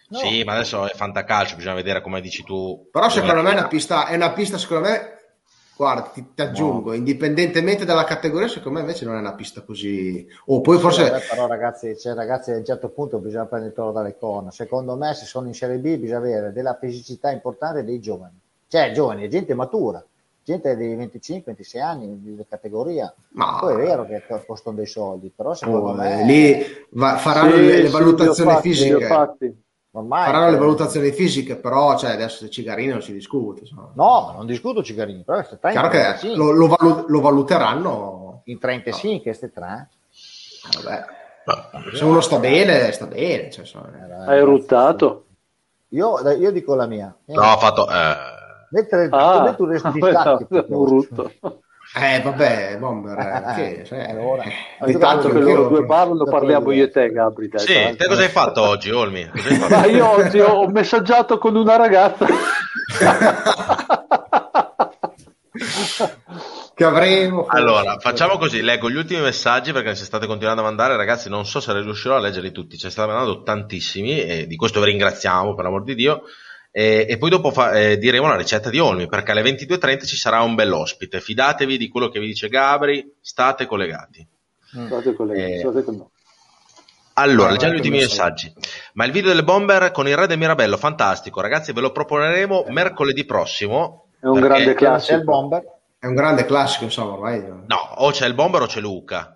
No. 0.09 0.19
Sì, 0.19 0.45
ma 0.45 0.53
adesso 0.53 0.89
è 0.89 0.95
fantacalcio, 0.95 1.57
bisogna 1.57 1.75
vedere 1.75 2.01
come 2.01 2.21
dici 2.21 2.45
tu. 2.45 2.87
Però 2.93 3.09
secondo 3.09 3.43
me 3.43 3.51
è 3.51 3.53
una 3.55 3.67
pista, 3.67 4.07
è 4.07 4.15
una 4.15 4.31
pista, 4.31 4.57
secondo 4.57 4.89
me, 4.89 5.16
guarda, 5.77 6.03
ti, 6.13 6.33
ti 6.35 6.43
aggiungo, 6.43 6.93
indipendentemente 6.93 7.85
dalla 7.85 8.05
categoria, 8.05 8.49
secondo 8.49 8.79
me 8.79 8.81
invece 8.85 9.05
non 9.05 9.17
è 9.17 9.19
una 9.19 9.35
pista 9.35 9.63
così... 9.63 10.27
O 10.47 10.61
poi 10.61 10.79
forse... 10.79 11.11
Vabbè, 11.11 11.27
però 11.29 11.47
ragazzi, 11.47 11.97
cioè, 11.99 12.15
ragazzi, 12.15 12.51
a 12.51 12.57
un 12.57 12.65
certo 12.65 12.89
punto 12.89 13.19
bisogna 13.19 13.45
prendere 13.47 13.71
il 13.73 13.77
toro 13.77 13.93
dalle 13.93 14.17
corna. 14.19 14.51
Secondo 14.51 14.97
me, 14.97 15.15
se 15.15 15.25
sono 15.27 15.47
in 15.47 15.55
Serie 15.55 15.79
B, 15.79 15.97
bisogna 15.99 16.19
avere 16.19 16.53
della 16.53 16.77
fisicità 16.81 17.31
importante 17.31 17.85
dei 17.85 18.01
giovani. 18.01 18.39
Cioè, 18.69 18.93
giovani, 18.93 19.29
gente 19.29 19.55
matura, 19.55 20.05
gente 20.43 20.77
di 20.77 20.95
25-26 20.97 21.81
anni 21.81 22.21
di 22.23 22.45
categoria. 22.49 23.13
Ma- 23.31 23.59
Poi 23.61 23.75
è 23.75 23.77
vero 23.77 24.07
che 24.07 24.23
costano 24.47 24.77
dei 24.77 24.87
soldi, 24.87 25.31
però 25.35 25.55
secondo 25.55 25.89
oh, 25.91 25.95
me... 25.95 26.25
lì 26.25 26.65
va- 26.91 27.17
faranno 27.17 27.57
Sì, 27.57 27.61
le, 27.67 27.83
le 27.83 27.87
sì, 27.87 27.93
valutazioni 27.93 28.53
ho 28.53 28.61
fisiche. 28.61 29.07
fatti. 29.07 29.65
Ormai, 29.99 30.25
Faranno 30.27 30.51
le 30.51 30.57
valutazioni 30.59 31.11
fisiche, 31.13 31.57
però 31.57 31.97
cioè, 31.99 32.13
adesso 32.13 32.39
se 32.45 32.51
Cigarini 32.51 32.93
non 32.93 33.03
si 33.03 33.13
discute. 33.13 33.61
insomma. 33.61 33.91
No, 33.95 34.27
ma 34.27 34.33
non 34.37 34.47
discuto 34.47 34.83
Cigarini, 34.83 35.23
però 35.25 35.43
tre 35.43 35.59
Chiaro 35.71 35.87
in 35.87 35.93
che 35.93 35.99
35, 36.01 36.37
lo, 36.45 36.51
lo 36.53 36.67
valu- 36.69 37.09
lo 37.09 37.21
valuteranno. 37.21 38.41
in 38.45 38.59
35 38.59 39.23
queste 39.23 39.51
tre. 39.53 39.89
Vabbè. 40.83 41.05
Se 41.95 42.05
uno 42.05 42.21
sta 42.21 42.39
bene, 42.39 42.91
sta 42.93 43.07
bene. 43.07 43.51
Cioè, 43.51 43.61
insomma, 43.61 43.91
Eh, 44.27 44.31
Hai 44.33 44.41
ruttato? 44.43 45.25
Io, 45.91 46.19
io 46.33 46.51
dico 46.51 46.75
la 46.75 46.87
mia. 46.87 47.15
Eh, 47.25 47.35
No, 47.35 47.43
ha 47.43 47.57
fatto... 47.57 47.89
eh, 47.89 48.35
Mentre 48.71 49.09
Ah, 49.13 49.43
mentre 49.43 49.57
tu 49.57 49.65
resti 49.65 49.91
distacchi, 49.99 50.47
un 50.51 50.85
rutto. 50.87 51.33
Eh, 51.95 52.21
vabbè, 52.21 52.77
Bomber, 52.79 53.19
eh, 53.19 53.55
che, 53.55 53.85
cioè, 53.87 54.09
allora. 54.11 54.43
eh, 54.43 54.53
di 54.87 54.99
Tanto 54.99 55.29
che 55.29 55.35
che 55.35 55.41
loro 55.41 55.69
due 55.69 55.87
parlano, 55.87 56.25
parliamo 56.25 56.73
io 56.73 56.85
e 56.85 56.91
te, 56.91 57.11
Gabri. 57.11 57.49
dai, 57.49 57.61
Sì, 57.61 57.97
te 57.97 58.07
cosa 58.07 58.23
hai 58.23 58.29
fatto 58.29 58.63
oggi, 58.63 58.91
Olmi? 58.91 59.25
Fatto? 59.33 59.89
Io 59.89 60.09
oggi 60.09 60.41
ho 60.41 60.67
messaggiato 60.69 61.39
con 61.39 61.57
una 61.57 61.77
ragazza. 61.77 62.27
che 66.75 66.85
avremo. 66.85 67.47
Allora, 67.47 67.97
facciamo 67.99 68.37
così, 68.37 68.61
leggo 68.61 68.91
gli 68.91 68.97
ultimi 68.97 69.23
messaggi 69.23 69.73
perché 69.73 69.95
se 69.95 70.05
state 70.05 70.27
continuando 70.27 70.61
a 70.61 70.65
mandare, 70.65 70.97
ragazzi, 70.97 71.31
non 71.31 71.47
so 71.47 71.61
se 71.61 71.73
riuscirò 71.73 72.17
a 72.17 72.21
leggerli 72.21 72.53
tutti, 72.53 72.77
ce 72.77 72.87
ne 72.87 72.93
state 72.93 73.11
mandando 73.11 73.43
tantissimi 73.43 74.21
e 74.21 74.47
di 74.47 74.57
questo 74.57 74.81
vi 74.81 74.87
ringraziamo, 74.91 75.55
per 75.55 75.65
l'amor 75.65 75.85
di 75.85 75.95
Dio. 75.95 76.25
E, 76.79 77.07
e 77.09 77.17
poi 77.17 77.31
dopo 77.31 77.51
fa- 77.53 77.73
eh, 77.73 77.97
diremo 77.97 78.27
la 78.29 78.37
ricetta 78.37 78.69
di 78.69 78.79
Olmi, 78.79 79.09
perché 79.09 79.31
alle 79.31 79.41
22.30 79.41 80.05
ci 80.05 80.15
sarà 80.17 80.43
un 80.43 80.55
bell'ospite. 80.55 81.23
Fidatevi 81.23 81.79
di 81.79 81.89
quello 81.89 82.11
che 82.11 82.21
vi 82.21 82.27
dice 82.27 82.49
Gabri, 82.49 83.15
state 83.19 83.65
collegati. 83.65 84.27
State 84.63 85.15
con 85.15 85.29
lei, 85.29 85.55
Eh, 85.55 85.59
state 85.61 85.83
con 85.83 85.97
noi. 85.97 86.07
Allora, 87.15 87.51
leggiamo 87.51 87.73
gli 87.73 87.77
che 87.77 87.81
ultimi 87.89 88.01
messaggi. 88.03 88.53
Ma 88.93 89.07
il 89.07 89.13
video 89.13 89.31
delle 89.31 89.43
bomber 89.43 89.91
con 89.91 90.07
il 90.07 90.15
re 90.15 90.27
del 90.27 90.37
Mirabello, 90.37 90.77
fantastico. 90.77 91.41
Ragazzi, 91.41 91.73
ve 91.73 91.81
lo 91.81 91.93
proponeremo 91.93 92.67
mercoledì 92.69 93.25
prossimo. 93.25 94.09
È 94.21 94.27
un 94.27 94.41
grande 94.41 94.65
C'è 94.65 94.71
il 94.73 94.77
classico. 94.77 95.23
bomber. 95.23 95.63
È 95.99 96.05
un 96.05 96.15
grande 96.15 96.45
classico, 96.45 96.85
insomma, 96.85 97.13
ormai. 97.15 97.41
No, 97.41 97.95
o 97.95 98.11
c'è 98.11 98.27
il 98.27 98.35
bomber 98.35 98.61
o 98.61 98.67
c'è 98.67 98.81
Luca. 98.81 99.36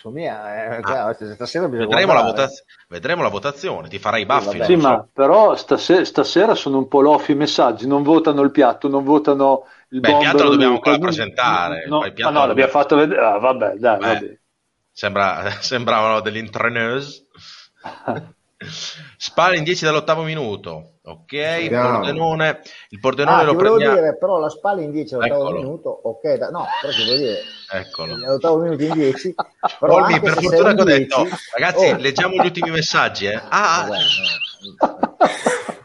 Ah, 0.00 0.02
su 0.02 0.08
mia, 0.10 0.76
eh, 0.78 0.82
chiaro, 0.82 1.14
stasera 1.34 1.68
bisogna 1.68 1.86
Vedremo 1.88 2.12
la, 2.14 2.22
votaz- 2.22 2.64
vedremo 2.88 3.22
la 3.22 3.28
votazione, 3.28 3.88
ti 3.88 3.98
farai 3.98 4.22
i 4.22 4.26
baffi. 4.26 4.58
vabbè. 4.58 4.64
Sì, 4.64 4.80
so. 4.80 4.88
ma 4.88 5.06
però 5.12 5.56
stase- 5.56 6.04
stasera 6.04 6.54
sono 6.54 6.78
un 6.78 6.88
po' 6.88 7.00
loffi 7.00 7.32
i 7.32 7.34
messaggi, 7.34 7.86
non 7.86 8.02
votano 8.02 8.40
il 8.42 8.50
piatto, 8.50 8.88
non 8.88 9.04
votano 9.04 9.66
il 9.90 10.00
Beh, 10.00 10.10
il 10.10 10.18
piatto 10.18 10.42
lo 10.44 10.50
dobbiamo 10.50 10.74
ancora 10.74 10.98
presentare, 10.98 11.86
No, 11.86 12.04
il 12.04 12.12
piatto 12.12 12.32
ma 12.32 12.40
no, 12.40 12.46
l'abbiamo 12.46 12.70
fatto 12.70 12.96
vedere. 12.96 13.20
Ah, 13.20 13.38
vabbè, 13.38 13.74
dai, 13.74 13.98
Beh, 13.98 14.06
vabbè. 14.06 14.38
Sembra, 14.92 15.50
sembravano 15.60 16.20
degli 16.20 16.38
entraîneuse. 16.38 17.26
Spalla 19.16 19.56
in 19.56 19.64
10 19.64 19.84
dall'ottavo 19.84 20.22
minuto. 20.22 20.89
Ok, 21.10 21.32
il 21.32 21.38
Vediamo. 21.40 21.98
Pordenone, 21.98 22.60
il 22.90 23.00
Pordenone 23.00 23.40
Ah, 23.40 23.44
lo 23.44 23.54
prendiamo. 23.56 23.94
dire, 23.94 24.16
però 24.16 24.38
la 24.38 24.48
spalla 24.48 24.80
in 24.82 24.90
10 24.92 25.14
all'ottavo 25.14 25.50
minuto, 25.50 25.88
ok, 26.04 26.34
da- 26.34 26.48
no, 26.50 26.64
però 26.80 26.92
ti 26.92 26.98
volevo 27.04 27.16
dire, 27.16 27.40
Eccolo. 27.72 28.14
all'ottavo 28.14 28.56
minuto 28.58 28.82
in 28.84 28.92
10, 28.92 29.34
però 29.80 29.94
Olmi, 29.94 30.20
per 30.20 30.32
fortuna 30.42 30.74
che 30.74 30.80
ho 30.80 30.84
detto, 30.84 31.22
10 31.22 31.36
ragazzi, 31.54 31.86
oh, 31.86 31.96
leggiamo 31.96 32.34
gli 32.34 32.44
ultimi 32.44 32.70
messaggi. 32.70 33.26
Eh. 33.26 33.40
Ah, 33.48 33.86
vabbè, 33.88 33.98
no. 33.98 35.16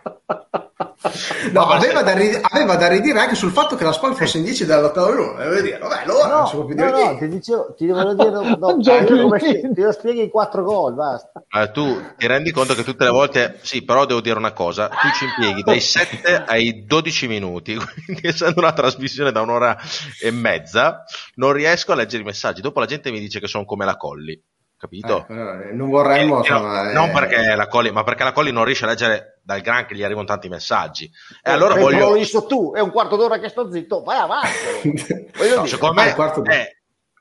No, 1.52 1.68
aveva 1.68 2.02
da, 2.04 2.14
ri- 2.14 2.38
aveva 2.42 2.76
da 2.76 2.88
ridire 2.88 3.20
anche 3.20 3.36
sul 3.36 3.52
fatto 3.52 3.76
che 3.76 3.84
la 3.84 3.92
Spal 3.92 4.16
fosse 4.16 4.38
in 4.38 4.44
10 4.44 4.66
dall'ottavo 4.66 5.12
minuto. 5.14 5.38
Devo 5.38 5.62
dire, 5.62 5.78
vabbè, 5.78 6.02
allora 6.04 6.28
non 6.28 6.40
No, 6.40 6.46
si 6.48 6.56
può 6.56 6.66
più 6.66 6.76
no, 6.76 6.82
dire 6.84 6.92
no, 6.92 6.98
niente. 6.98 7.26
ti 7.28 7.36
dicevo, 7.36 7.74
ti 7.76 7.88
volevo 7.88 8.14
dire, 8.14 8.30
no, 8.32 8.58
come 9.22 9.40
spie- 9.40 9.74
ti 9.74 9.82
lo 9.82 9.92
spieghi 9.92 10.22
in 10.22 10.30
quattro 10.30 10.64
gol, 10.64 10.94
basta. 10.94 11.32
eh, 11.50 11.72
tu 11.72 12.14
ti 12.18 12.28
rendi 12.28 12.52
conto 12.52 12.74
che 12.76 12.84
tutte 12.84 13.04
le 13.04 13.10
volte, 13.12 13.60
sì, 13.62 13.84
però 13.84 14.06
devo 14.06 14.22
dire 14.22 14.38
una 14.38 14.54
cosa, 14.54 14.90
tu 14.98 15.10
ci 15.10 15.26
impieghi 15.26 15.64
dai 15.64 15.80
7 15.80 16.44
ai 16.46 16.86
12 16.86 17.28
minuti, 17.28 17.76
quindi 18.06 18.28
essendo 18.28 18.60
una 18.60 18.74
trasmissione 18.74 19.32
da 19.32 19.42
un'ora 19.42 19.78
e 20.22 20.32
mezza, 20.32 21.04
non 21.36 21.54
riesco 21.54 21.92
a 21.92 21.96
leggere 21.96 22.24
i 22.24 22.26
messaggi. 22.26 22.62
Dopo 22.62 22.80
la 22.80 22.86
gente 22.86 23.12
mi 23.12 23.20
dice 23.20 23.40
che 23.40 23.48
sono 23.48 23.66
come 23.66 23.86
la 23.86 23.96
Colli, 23.98 24.42
capito? 24.78 25.26
Eh, 25.30 25.70
eh, 25.70 25.74
non 25.74 25.90
vorremmo, 25.90 26.24
Eh, 26.24 26.26
no, 26.28 26.38
insomma, 26.56 26.90
eh, 26.90 26.94
non 26.94 27.12
perché 27.12 27.56
la 27.56 27.68
Colli, 27.68 27.92
ma 27.92 28.04
perché 28.04 28.24
la 28.24 28.32
Colli 28.32 28.52
non 28.52 28.66
riesce 28.66 28.86
a 28.86 28.88
leggere 28.88 29.40
dal 29.44 29.62
gran 29.62 29.86
che 29.86 29.96
gli 29.96 30.04
arrivano 30.04 30.26
tanti 30.28 30.50
messaggi. 30.50 31.10
E 31.44 31.52
allora 31.52 31.76
Eh, 31.76 31.80
voglio... 31.80 32.10
lo 32.10 32.14
visto 32.14 32.46
tu, 32.46 32.74
è 32.74 32.80
un 32.80 32.92
quarto 32.92 33.16
d'ora 33.16 33.40
che 33.40 33.50
sto 33.50 33.72
zitto, 33.72 34.02
vai 34.04 34.20
avanti. 34.20 34.54
No, 35.36 35.44
dire, 35.44 35.68
secondo 35.68 36.02
Ah, 36.02 36.04
me 36.04 36.10
il 36.10 36.16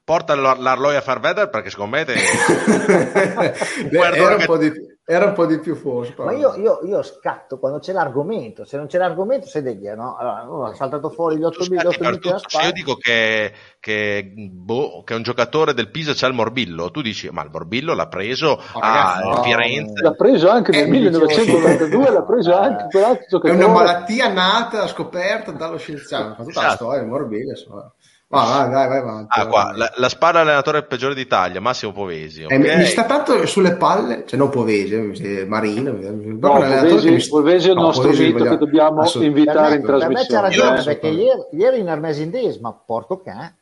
porta 0.05 0.35
l'Arloia 0.35 1.01
Farveder 1.01 1.49
perché 1.49 1.71
secondo 1.71 1.97
me 1.97 2.05
te... 2.05 2.13
era, 3.91 4.37
un 4.37 4.45
po 4.45 4.59
di, 4.59 4.71
era 5.07 5.25
un 5.25 5.33
po' 5.33 5.47
di 5.47 5.59
più 5.61 5.75
forse. 5.75 6.15
Ma 6.19 6.33
io, 6.33 6.55
io, 6.57 6.81
io, 6.85 7.03
scatto 7.03 7.59
quando 7.59 7.79
c'è 7.79 7.93
l'argomento, 7.93 8.67
se 8.67 8.77
non 8.77 8.87
c'è 8.87 8.99
l'argomento 8.99 9.47
sei 9.47 9.63
degli, 9.63 9.87
no? 9.89 10.17
Allora, 10.17 10.69
ha 10.69 10.75
saltato 10.75 11.09
fuori 11.09 11.39
gli 11.39 11.43
8 11.43 11.65
minuti 11.71 12.31
Se 12.47 12.63
io 12.63 12.73
dico 12.73 12.97
che, 12.97 13.53
che, 13.81 14.31
boh, 14.35 15.03
che, 15.05 15.15
un 15.15 15.23
giocatore 15.23 15.73
del 15.73 15.91
Pisa 15.91 16.13
c'è 16.13 16.27
il 16.27 16.35
morbillo, 16.35 16.91
tu 16.91 17.01
dici 17.01 17.31
ma 17.31 17.43
il 17.43 17.51
morbillo 17.51 17.95
l'ha 17.95 18.09
preso 18.09 18.49
oh, 18.51 18.81
a 18.81 19.21
no, 19.23 19.43
Firenze. 19.43 20.03
L'ha 20.03 20.13
preso 20.13 20.51
anche 20.51 20.71
nel 20.73 20.87
eh, 20.87 20.91
1992, 20.91 22.11
l'ha 22.11 22.23
preso 22.23 22.55
anche 22.55 22.87
quell'altro 22.91 23.27
giocatore. 23.27 23.59
È 23.59 23.65
una 23.65 23.73
malattia 23.73 24.31
nata, 24.31 24.87
scoperta 24.87 25.51
dallo 25.53 25.79
scienziato, 25.79 26.35
fa 26.35 26.45
tutta 26.45 26.51
esatto. 26.51 26.67
la 26.67 26.75
storia, 26.75 27.01
il 27.01 27.09
morbillo. 27.09 27.51
Insomma. 27.51 27.91
Vai, 28.35 28.71
vai, 28.71 28.89
vai, 28.89 29.03
vai 29.03 29.25
ah, 29.29 29.47
qua, 29.47 29.73
la, 29.75 29.93
la 29.97 30.09
spada 30.09 30.41
allenatore 30.41 30.85
peggiore 30.85 31.15
d'Italia, 31.15 31.61
Massimo 31.61 31.93
Povesi. 31.93 32.45
Okay? 32.45 32.63
Eh, 32.63 32.77
mi 32.77 32.85
sta 32.87 33.05
tanto 33.05 33.47
sulle 33.47 33.77
palle, 33.77 34.25
cioè 34.27 34.39
non 34.39 34.51
Povesi, 34.51 34.95
eh, 35.23 35.45
Marino. 35.47 35.93
No, 35.93 36.39
Povesi, 36.39 37.11
mi... 37.11 37.27
Povesi 37.27 37.69
è 37.69 37.71
il 37.71 37.77
no, 37.77 37.83
nostro 37.83 38.11
Povesi 38.11 38.33
mito 38.33 38.45
che 38.45 38.57
dobbiamo 38.57 39.11
invitare 39.15 39.77
in 39.77 39.83
trasmissione. 39.83 40.07
Per 40.07 40.09
me 40.09 40.27
c'è 40.27 40.41
ragione, 40.41 40.81
eh? 40.81 40.85
perché 40.85 41.09
ieri, 41.09 41.47
ieri 41.53 41.79
in 41.81 41.89
Armesindesma, 41.89 42.83
porto 42.85 43.21
can 43.21 43.55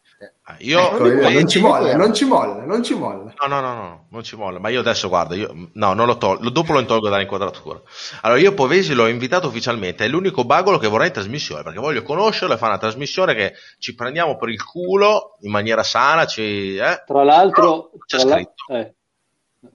Ah, 0.45 0.57
io, 0.59 0.79
ecco, 0.79 1.07
io 1.07 1.31
non, 1.31 1.49
ci 1.49 1.61
molla, 1.61 1.97
non 1.97 2.15
ci 2.15 2.25
molla, 2.25 2.65
non 2.65 2.83
ci 2.83 2.95
molla. 2.95 3.33
No, 3.41 3.47
no, 3.47 3.61
no, 3.61 3.75
no, 3.75 4.07
non 4.11 4.23
ci 4.23 4.37
molla. 4.37 4.59
Ma 4.59 4.69
io 4.69 4.81
adesso 4.81 5.09
guarda, 5.09 5.35
io, 5.35 5.71
no, 5.73 5.93
non 5.95 6.07
lo 6.07 6.17
tolgo, 6.17 6.51
dopo 6.51 6.73
lo 6.73 6.81
intolgo 6.81 7.09
dall'inquadratura. 7.09 7.81
Allora, 8.23 8.41
io 8.41 8.55
Povesi 8.55 8.95
l'ho 8.95 9.07
invitato 9.07 9.49
ufficialmente, 9.49 10.05
è 10.05 10.09
l'unico 10.09 10.45
bagolo 10.45 10.79
che 10.79 10.89
vorrei 10.89 11.09
in 11.09 11.13
trasmissione, 11.13 11.63
perché 11.63 11.79
voglio 11.79 12.03
conoscerlo 12.03 12.55
e 12.55 12.57
fare 12.57 12.73
una 12.73 12.81
trasmissione 12.81 13.35
che 13.35 13.55
ci 13.79 13.95
prendiamo 13.95 14.37
per 14.37 14.49
il 14.49 14.63
culo 14.63 15.37
in 15.41 15.51
maniera 15.51 15.83
sana. 15.83 16.27
Ci, 16.27 16.77
eh? 16.77 17.03
Tra 17.07 17.25
l'altro, 17.25 17.91
tra, 18.07 18.25
la, 18.25 18.39
eh, 18.39 18.95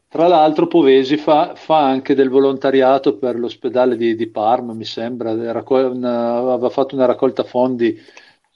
tra 0.08 0.28
l'altro 0.28 0.68
Povesi 0.68 1.18
fa, 1.18 1.56
fa, 1.56 1.80
anche 1.80 2.16
del 2.16 2.30
volontariato 2.30 3.18
per 3.18 3.38
l'ospedale 3.38 3.96
di, 3.96 4.16
di 4.16 4.30
Parma, 4.30 4.74
mi 4.74 4.86
sembra, 4.86 5.32
aveva 5.32 6.70
fatto 6.70 6.96
una 6.96 7.06
raccolta 7.06 7.44
fondi. 7.44 7.98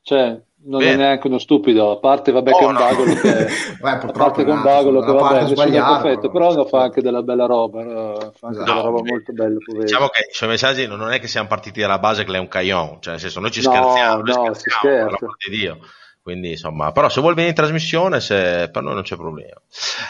Cioè, 0.04 0.42
non 0.64 0.80
Bene. 0.80 0.94
è 0.94 0.96
neanche 0.96 1.28
uno 1.28 1.40
stupido, 1.40 1.92
a 1.92 1.98
parte 1.98 2.32
vabbè 2.32 2.52
oh, 2.52 2.58
che 2.58 2.64
è 2.64 2.68
un 2.68 2.74
bagolo 2.74 3.14
che, 3.14 3.48
Beh, 3.80 3.90
a 3.90 4.12
parte 4.12 4.44
che 4.44 4.52
un 4.52 4.62
bagolo 4.62 5.02
che 5.02 5.12
vabbè, 5.12 5.46
è 5.46 5.54
perfetto, 5.54 6.30
però 6.30 6.54
no, 6.54 6.66
fa 6.66 6.84
anche 6.84 7.02
della 7.02 7.24
bella 7.24 7.46
roba, 7.46 7.84
no? 7.84 8.32
fa 8.36 8.48
anche 8.48 8.60
no, 8.60 8.66
della 8.66 8.82
roba 8.82 9.02
molto 9.04 9.34
bella. 9.34 9.58
Diciamo 9.80 10.08
che 10.08 10.28
i 10.30 10.34
suoi 10.34 10.50
messaggi 10.50 10.86
non 10.88 11.12
è 11.12 11.20
che 11.20 11.28
siamo 11.28 11.48
partiti 11.48 11.82
dalla 11.82 12.00
base 12.00 12.24
che 12.24 12.30
lei 12.30 12.40
è 12.40 12.44
un 12.44 12.50
caglion, 12.50 12.98
cioè 13.00 13.14
nel 13.14 13.22
senso 13.22 13.40
noi 13.40 13.52
ci 13.52 13.62
scherziamo, 13.62 14.22
no, 14.22 14.34
noi 14.34 14.56
si 14.56 14.70
scherza. 14.70 15.28
di 15.50 15.58
Dio. 15.58 15.80
Quindi 16.22 16.52
insomma, 16.52 16.92
però 16.92 17.10
se 17.10 17.20
vuol 17.20 17.34
venire 17.34 17.50
in 17.50 17.56
trasmissione, 17.56 18.20
se, 18.20 18.70
per 18.72 18.84
noi 18.84 18.94
non 18.94 19.02
c'è 19.02 19.16
problema. 19.16 19.60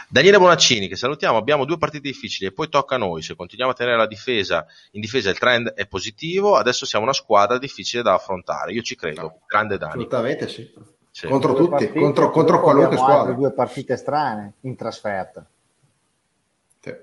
Daniele 0.09 0.37
Bonaccini, 0.39 0.89
che 0.89 0.97
salutiamo, 0.97 1.37
abbiamo 1.37 1.63
due 1.63 1.77
partite 1.77 2.09
difficili 2.09 2.49
e 2.49 2.51
poi 2.51 2.67
tocca 2.67 2.95
a 2.95 2.97
noi. 2.97 3.21
Se 3.21 3.33
continuiamo 3.33 3.71
a 3.71 3.75
tenere 3.75 3.95
la 3.95 4.07
difesa, 4.07 4.65
in 4.91 4.99
difesa 4.99 5.29
il 5.29 5.37
trend 5.37 5.69
è 5.69 5.87
positivo, 5.87 6.57
adesso 6.57 6.85
siamo 6.85 7.05
una 7.05 7.13
squadra 7.13 7.57
difficile 7.57 8.03
da 8.03 8.15
affrontare. 8.15 8.73
Io 8.73 8.81
ci 8.81 8.97
credo, 8.97 9.39
grande 9.47 9.77
Dani. 9.77 9.91
Assolutamente 9.91 10.49
sì. 10.49 10.69
sì. 11.11 11.27
Contro 11.27 11.53
tutti, 11.53 11.69
partite, 11.69 11.99
contro, 11.99 12.29
contro 12.29 12.59
qualunque 12.59 12.97
squadra. 12.97 13.31
due 13.31 13.53
partite 13.53 13.95
strane 13.95 14.55
in 14.61 14.75
trasferta. 14.75 15.49
Sì. 16.81 16.93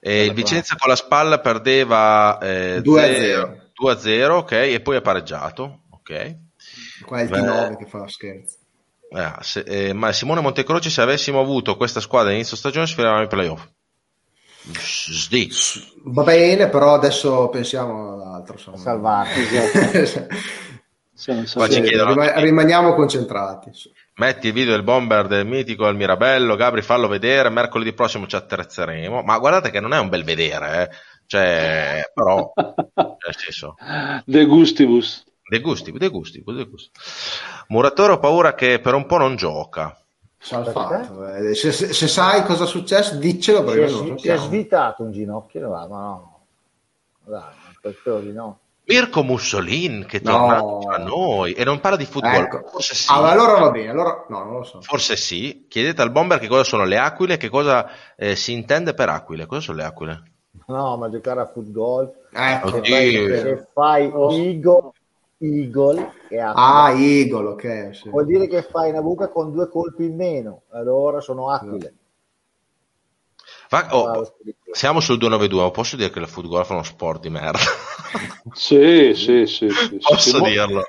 E 0.00 0.24
il 0.24 0.32
Vicenza 0.32 0.76
con 0.78 0.88
la 0.88 0.96
spalla 0.96 1.40
perdeva 1.40 2.38
eh, 2.38 2.78
2-0, 2.78 4.30
ok, 4.30 4.52
e 4.52 4.80
poi 4.80 4.96
ha 4.96 5.02
pareggiato, 5.02 5.82
ok. 5.90 6.48
Qua 7.04 7.18
è 7.18 7.22
il 7.22 7.30
T9 7.30 7.76
che 7.76 7.86
fa 7.86 8.06
scherzo. 8.08 8.56
Eh, 9.12 9.32
se, 9.40 9.60
eh, 9.60 9.92
ma 9.92 10.12
Simone 10.12 10.40
Montecroci, 10.40 10.88
se 10.88 11.00
avessimo 11.00 11.40
avuto 11.40 11.76
questa 11.76 12.00
squadra 12.00 12.30
all'inizio 12.30 12.56
stagione, 12.56 12.86
sfilavamo 12.86 13.24
i 13.24 13.26
playoff. 13.26 13.66
Sdi. 14.72 15.50
Va 16.04 16.22
bene, 16.22 16.68
però 16.68 16.94
adesso 16.94 17.48
pensiamo 17.48 18.14
ad 18.14 18.20
altro. 18.20 18.76
Salvarti. 18.76 19.40
Esatto. 19.92 20.28
Rima- 21.26 22.38
rimaniamo 22.38 22.94
concentrati. 22.94 23.70
Metti 24.14 24.46
il 24.46 24.52
video 24.52 24.72
del 24.72 24.82
bomber 24.82 25.26
del 25.26 25.46
mitico 25.46 25.86
al 25.86 25.96
Mirabello, 25.96 26.56
Gabri, 26.56 26.82
fallo 26.82 27.08
vedere. 27.08 27.50
Mercoledì 27.50 27.92
prossimo 27.92 28.26
ci 28.26 28.36
attrezzeremo. 28.36 29.22
Ma 29.22 29.38
guardate 29.38 29.70
che 29.70 29.80
non 29.80 29.92
è 29.92 29.98
un 29.98 30.08
bel 30.08 30.24
vedere, 30.24 30.82
eh. 30.82 30.96
cioè, 31.26 32.10
però, 32.14 32.52
nel 32.56 33.36
senso, 33.36 33.76
De 34.24 34.44
gustibus. 34.46 35.24
De 35.50 35.58
gusti, 35.58 35.90
de 35.90 36.06
gusti, 36.06 36.44
de 36.46 36.64
gusti. 36.64 36.90
Muratore 37.70 38.12
ho 38.12 38.18
paura 38.20 38.54
che 38.54 38.78
per 38.78 38.94
un 38.94 39.04
po' 39.04 39.16
non 39.16 39.34
gioca. 39.34 40.00
Eh, 40.38 41.54
se, 41.56 41.72
se, 41.72 41.92
se, 41.92 42.06
sai 42.06 42.44
cosa 42.44 42.62
è 42.62 42.66
successo, 42.68 43.16
diccelo 43.16 43.64
perché 43.64 43.88
si, 43.88 44.06
non 44.06 44.16
si 44.16 44.28
è 44.28 44.36
svitato 44.36 45.02
un 45.02 45.10
ginocchio, 45.10 45.68
ma 45.68 45.86
no. 45.86 46.44
Dai, 47.24 48.22
di 48.22 48.32
no. 48.32 48.60
Mirko 48.84 49.24
Mussolin 49.24 50.06
che 50.06 50.20
torna 50.20 50.58
no. 50.58 50.78
a 50.88 50.98
noi 50.98 51.52
e 51.54 51.64
non 51.64 51.80
parla 51.80 51.96
di 51.96 52.06
football. 52.06 52.44
Ecco. 52.44 52.68
Forse 52.68 52.94
sì. 52.94 53.10
Ah, 53.10 53.28
allora 53.28 53.58
va 53.58 53.70
bene, 53.72 53.90
allora 53.90 54.26
no, 54.28 54.44
non 54.44 54.56
lo 54.58 54.62
so. 54.62 54.80
Forse 54.82 55.16
sì. 55.16 55.66
Chiedete 55.68 56.00
al 56.00 56.12
bomber 56.12 56.38
che 56.38 56.46
cosa 56.46 56.62
sono 56.62 56.84
le 56.84 56.96
aquile, 56.96 57.36
che 57.38 57.48
cosa 57.48 57.88
eh, 58.14 58.36
si 58.36 58.52
intende 58.52 58.94
per 58.94 59.08
aquile. 59.08 59.46
Cosa 59.46 59.62
sono 59.62 59.78
le 59.78 59.84
aquile? 59.84 60.22
No, 60.68 60.96
ma 60.96 61.10
giocare 61.10 61.40
a 61.40 61.46
football. 61.46 62.12
Ecco, 62.32 62.80
che 62.80 63.66
fai, 63.74 64.08
che 64.08 64.16
oh. 64.16 64.32
Igo 64.32 64.92
Eagle 65.42 66.12
che 66.28 66.38
ha 66.38 66.52
ah 66.52 66.90
Eagle 66.92 67.48
ok 67.48 67.94
sì. 67.94 68.08
vuol 68.10 68.26
dire 68.26 68.46
che 68.46 68.62
fai 68.62 68.90
una 68.90 69.00
buca 69.00 69.28
con 69.28 69.50
due 69.50 69.68
colpi 69.68 70.04
in 70.04 70.16
meno. 70.16 70.62
Allora 70.70 71.20
sono 71.20 71.50
aquile 71.50 71.94
Va, 73.70 73.86
oh, 73.92 74.34
siamo 74.72 74.98
sul 74.98 75.16
292 75.18 75.62
ma 75.62 75.70
posso 75.70 75.94
dire 75.94 76.10
che 76.10 76.18
il 76.18 76.26
foot 76.26 76.48
golf 76.48 76.68
è 76.68 76.72
uno 76.72 76.82
sport 76.82 77.20
di 77.20 77.30
merda? 77.30 77.58
Sì 78.52 79.12
sì 79.14 79.46
sì, 79.46 79.68
sì 79.68 79.98
posso 79.98 80.38
sì. 80.38 80.42
dirlo. 80.42 80.82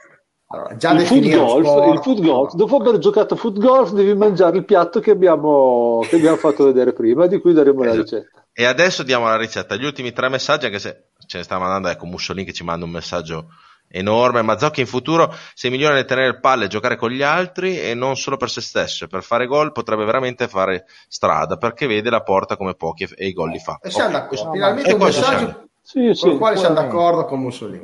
Allora, 0.47 0.75
già 0.75 0.91
il, 0.91 1.05
foot 1.05 1.29
golf, 1.29 1.93
il 1.93 2.01
foot 2.01 2.21
golf 2.21 2.53
dopo 2.55 2.77
aver 2.77 2.97
giocato 2.97 3.35
a 3.35 3.37
foot 3.37 3.59
golf 3.59 3.91
devi 3.91 4.15
mangiare 4.15 4.57
il 4.57 4.65
piatto 4.65 4.99
che 4.99 5.11
abbiamo, 5.11 6.03
che 6.09 6.15
abbiamo 6.15 6.37
fatto 6.37 6.65
vedere 6.65 6.91
prima 6.91 7.27
di 7.27 7.39
cui 7.39 7.53
daremo 7.53 7.83
esatto. 7.83 7.95
la 7.95 8.01
ricetta. 8.01 8.45
E 8.51 8.65
adesso 8.65 9.03
diamo 9.03 9.27
la 9.27 9.37
ricetta. 9.37 9.75
Gli 9.75 9.85
ultimi 9.85 10.11
tre 10.11 10.27
messaggi 10.27 10.65
anche 10.65 10.79
se 10.79 11.09
ce 11.25 11.37
ne 11.37 11.43
sta 11.43 11.59
mandando 11.59 11.87
ecco 11.87 12.05
Mussolini 12.07 12.45
che 12.45 12.53
ci 12.53 12.63
manda 12.63 12.83
un 12.83 12.91
messaggio 12.91 13.45
enorme. 13.91 14.41
Mazzocchi 14.41 14.81
in 14.81 14.87
futuro 14.87 15.33
se 15.53 15.69
migliora 15.69 15.95
nel 15.95 16.05
tenere 16.05 16.27
il 16.27 16.39
palle 16.39 16.65
e 16.65 16.67
giocare 16.67 16.95
con 16.95 17.09
gli 17.09 17.21
altri 17.21 17.79
e 17.79 17.93
non 17.93 18.15
solo 18.15 18.37
per 18.37 18.49
se 18.49 18.61
stesso. 18.61 19.07
Per 19.07 19.23
fare 19.23 19.45
gol 19.45 19.71
potrebbe 19.71 20.05
veramente 20.05 20.47
fare 20.47 20.85
strada 21.07 21.57
perché 21.57 21.87
vede 21.87 22.09
la 22.09 22.21
porta 22.21 22.57
come 22.57 22.73
pochi 22.73 23.07
e 23.15 23.27
i 23.27 23.33
gol 23.33 23.51
li 23.51 23.59
fa. 23.59 23.79
E 23.81 23.89
siamo 23.89 24.11
d'accordo. 24.11 24.51
Finalmente 24.51 24.93
un 24.93 24.99
messaggio 24.99 25.65
sì, 25.81 26.13
sì, 26.13 26.21
con 26.21 26.31
il 26.31 26.37
quale 26.37 26.57
siamo 26.57 26.75
d'accordo 26.75 27.25
con 27.25 27.39
Mussolini. 27.41 27.79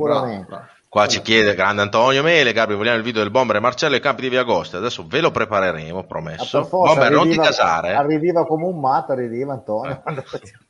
Qua 0.89 1.07
ci 1.07 1.21
chiede 1.21 1.53
grande 1.53 1.81
Antonio 1.81 2.23
Mele, 2.23 2.53
Gabri, 2.53 2.75
vogliamo 2.75 2.97
il 2.97 3.03
video 3.03 3.21
del 3.21 3.29
bomber 3.29 3.59
Marcello 3.59 3.95
e 3.95 3.99
campi 3.99 4.21
di 4.21 4.29
Via 4.29 4.41
Agosto. 4.41 4.77
Adesso 4.77 5.05
ve 5.05 5.19
lo 5.19 5.31
prepareremo, 5.31 6.05
promesso. 6.05 6.65
Bomber, 6.69 7.11
non 7.11 7.29
ti 7.29 7.37
casare. 7.37 7.93
Arriviva 7.93 8.45
come 8.45 8.65
un 8.65 8.79
matto, 8.79 9.11
arriviva 9.11 9.53
Antonio. 9.53 10.01
Eh. 10.05 10.53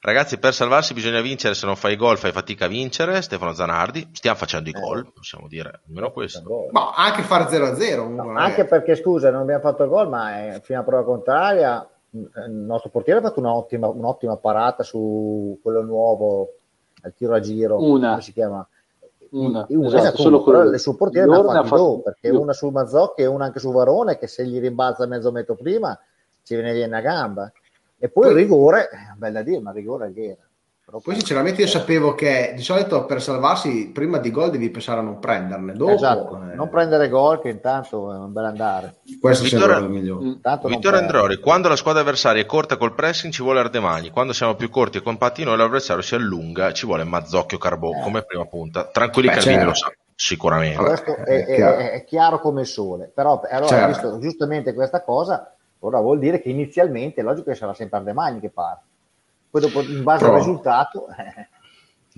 Ragazzi, 0.00 0.38
per 0.38 0.54
salvarsi 0.54 0.94
bisogna 0.94 1.20
vincere, 1.20 1.54
se 1.54 1.66
non 1.66 1.74
fai 1.74 1.96
gol 1.96 2.18
fai 2.18 2.30
fatica 2.32 2.66
a 2.66 2.68
vincere. 2.68 3.20
Stefano 3.20 3.52
Zanardi, 3.52 4.10
stiamo 4.12 4.36
facendo 4.36 4.68
i 4.68 4.74
eh. 4.76 4.80
gol, 4.80 5.12
possiamo 5.12 5.48
dire 5.48 5.80
almeno 5.86 6.12
questo. 6.12 6.68
Ma 6.70 6.92
anche 6.94 7.22
fare 7.22 7.44
0-0. 7.44 8.08
No, 8.08 8.32
anche 8.36 8.64
perché, 8.64 8.94
scusa, 8.94 9.30
non 9.30 9.42
abbiamo 9.42 9.60
fatto 9.60 9.88
gol, 9.88 10.08
ma 10.08 10.36
è, 10.36 10.60
fino 10.62 10.80
a 10.80 10.82
prova 10.84 11.04
contraria 11.04 11.88
il 12.10 12.50
nostro 12.50 12.90
portiere 12.90 13.20
ha 13.20 13.22
fatto 13.22 13.40
un'ottima, 13.40 13.88
un'ottima 13.88 14.36
parata 14.36 14.82
su 14.82 15.58
quello 15.62 15.82
nuovo, 15.82 16.54
al 17.02 17.14
tiro 17.14 17.34
a 17.34 17.40
giro, 17.40 17.82
una. 17.82 18.10
come 18.10 18.22
si 18.22 18.32
chiama? 18.32 18.66
Una, 19.30 19.66
una 19.68 19.98
esatto, 19.98 20.22
solo 20.22 20.42
quello. 20.42 20.70
il 20.70 20.80
suo 20.80 20.94
portiere 20.94 21.26
ne 21.26 21.36
ha 21.36 21.42
fatti 21.42 21.68
due, 21.68 22.00
perché 22.02 22.30
una 22.30 22.54
su 22.54 22.70
Mazzocchi 22.70 23.22
e 23.22 23.26
una 23.26 23.44
anche 23.44 23.58
su 23.58 23.70
Varone, 23.70 24.16
che 24.16 24.26
se 24.26 24.46
gli 24.46 24.58
rimbalza 24.58 25.06
mezzo 25.06 25.30
metro 25.30 25.54
prima 25.54 25.98
ci 26.42 26.54
viene 26.54 26.72
via 26.72 26.86
una 26.86 27.02
gamba. 27.02 27.52
E 27.98 28.08
poi, 28.08 28.28
il 28.28 28.34
rigore, 28.34 28.90
eh, 28.90 29.14
bella 29.16 29.42
dire, 29.42 29.60
ma 29.60 29.70
il 29.70 29.76
rigore 29.76 30.12
è 30.14 30.18
era. 30.18 30.48
Però 30.88 31.00
poi 31.00 31.16
sinceramente 31.16 31.60
io 31.60 31.66
sapevo 31.66 32.14
che 32.14 32.54
di 32.56 32.62
solito 32.62 33.04
per 33.04 33.20
salvarsi 33.20 33.90
prima 33.92 34.16
di 34.16 34.30
gol 34.30 34.48
devi 34.48 34.70
pensare 34.70 35.00
a 35.00 35.02
non 35.02 35.18
prenderne 35.18 35.74
dopo. 35.74 35.92
Esatto, 35.92 36.42
eh... 36.50 36.54
non 36.54 36.70
prendere 36.70 37.10
gol 37.10 37.42
che 37.42 37.50
intanto 37.50 38.10
è 38.10 38.16
un 38.16 38.32
bel 38.32 38.46
andare. 38.46 38.94
Questo 39.20 39.44
Vittorio, 39.44 39.76
è 39.76 39.80
il 39.80 39.90
migliore. 39.90 40.38
Vittorio 40.64 40.98
Androri, 40.98 41.40
quando 41.40 41.68
la 41.68 41.76
squadra 41.76 42.00
avversaria 42.00 42.40
è 42.40 42.46
corta 42.46 42.78
col 42.78 42.94
pressing 42.94 43.30
ci 43.30 43.42
vuole 43.42 43.60
Ardemagni, 43.60 44.08
quando 44.08 44.32
siamo 44.32 44.54
più 44.54 44.70
corti 44.70 44.96
e 44.96 45.02
compatti 45.02 45.44
noi 45.44 45.58
l'avversario 45.58 46.00
si 46.00 46.14
allunga, 46.14 46.72
ci 46.72 46.86
vuole 46.86 47.04
Mazzocchio 47.04 47.58
Carbò 47.58 47.90
eh. 47.90 48.00
come 48.00 48.22
prima 48.24 48.46
punta. 48.46 48.86
Tranquilli 48.86 49.28
Calvini 49.28 49.56
certo. 49.56 49.68
lo 49.68 49.74
sa. 49.74 49.92
Sicuramente. 50.14 50.82
Questo 50.82 51.16
è, 51.16 51.44
è, 51.44 51.54
chiaro. 51.54 51.76
È, 51.76 51.90
è, 51.90 52.04
chiaro 52.04 52.40
come 52.40 52.62
il 52.62 52.66
sole, 52.66 53.12
però 53.14 53.42
allora, 53.50 53.66
certo. 53.66 53.88
visto 53.88 54.18
giustamente 54.20 54.72
questa 54.72 55.02
cosa, 55.02 55.54
Ora 55.80 56.00
vuol 56.00 56.18
dire 56.18 56.40
che 56.40 56.50
inizialmente 56.50 57.20
è 57.20 57.24
logico 57.24 57.50
che 57.50 57.56
sarà 57.56 57.74
sempre 57.74 57.98
Ardemagni 57.98 58.40
che 58.40 58.50
parte. 58.50 58.84
Poi 59.50 59.60
dopo, 59.60 59.80
in 59.80 60.02
base 60.02 60.24
Però... 60.24 60.34
al 60.34 60.38
risultato... 60.40 61.06
Eh. 61.08 61.48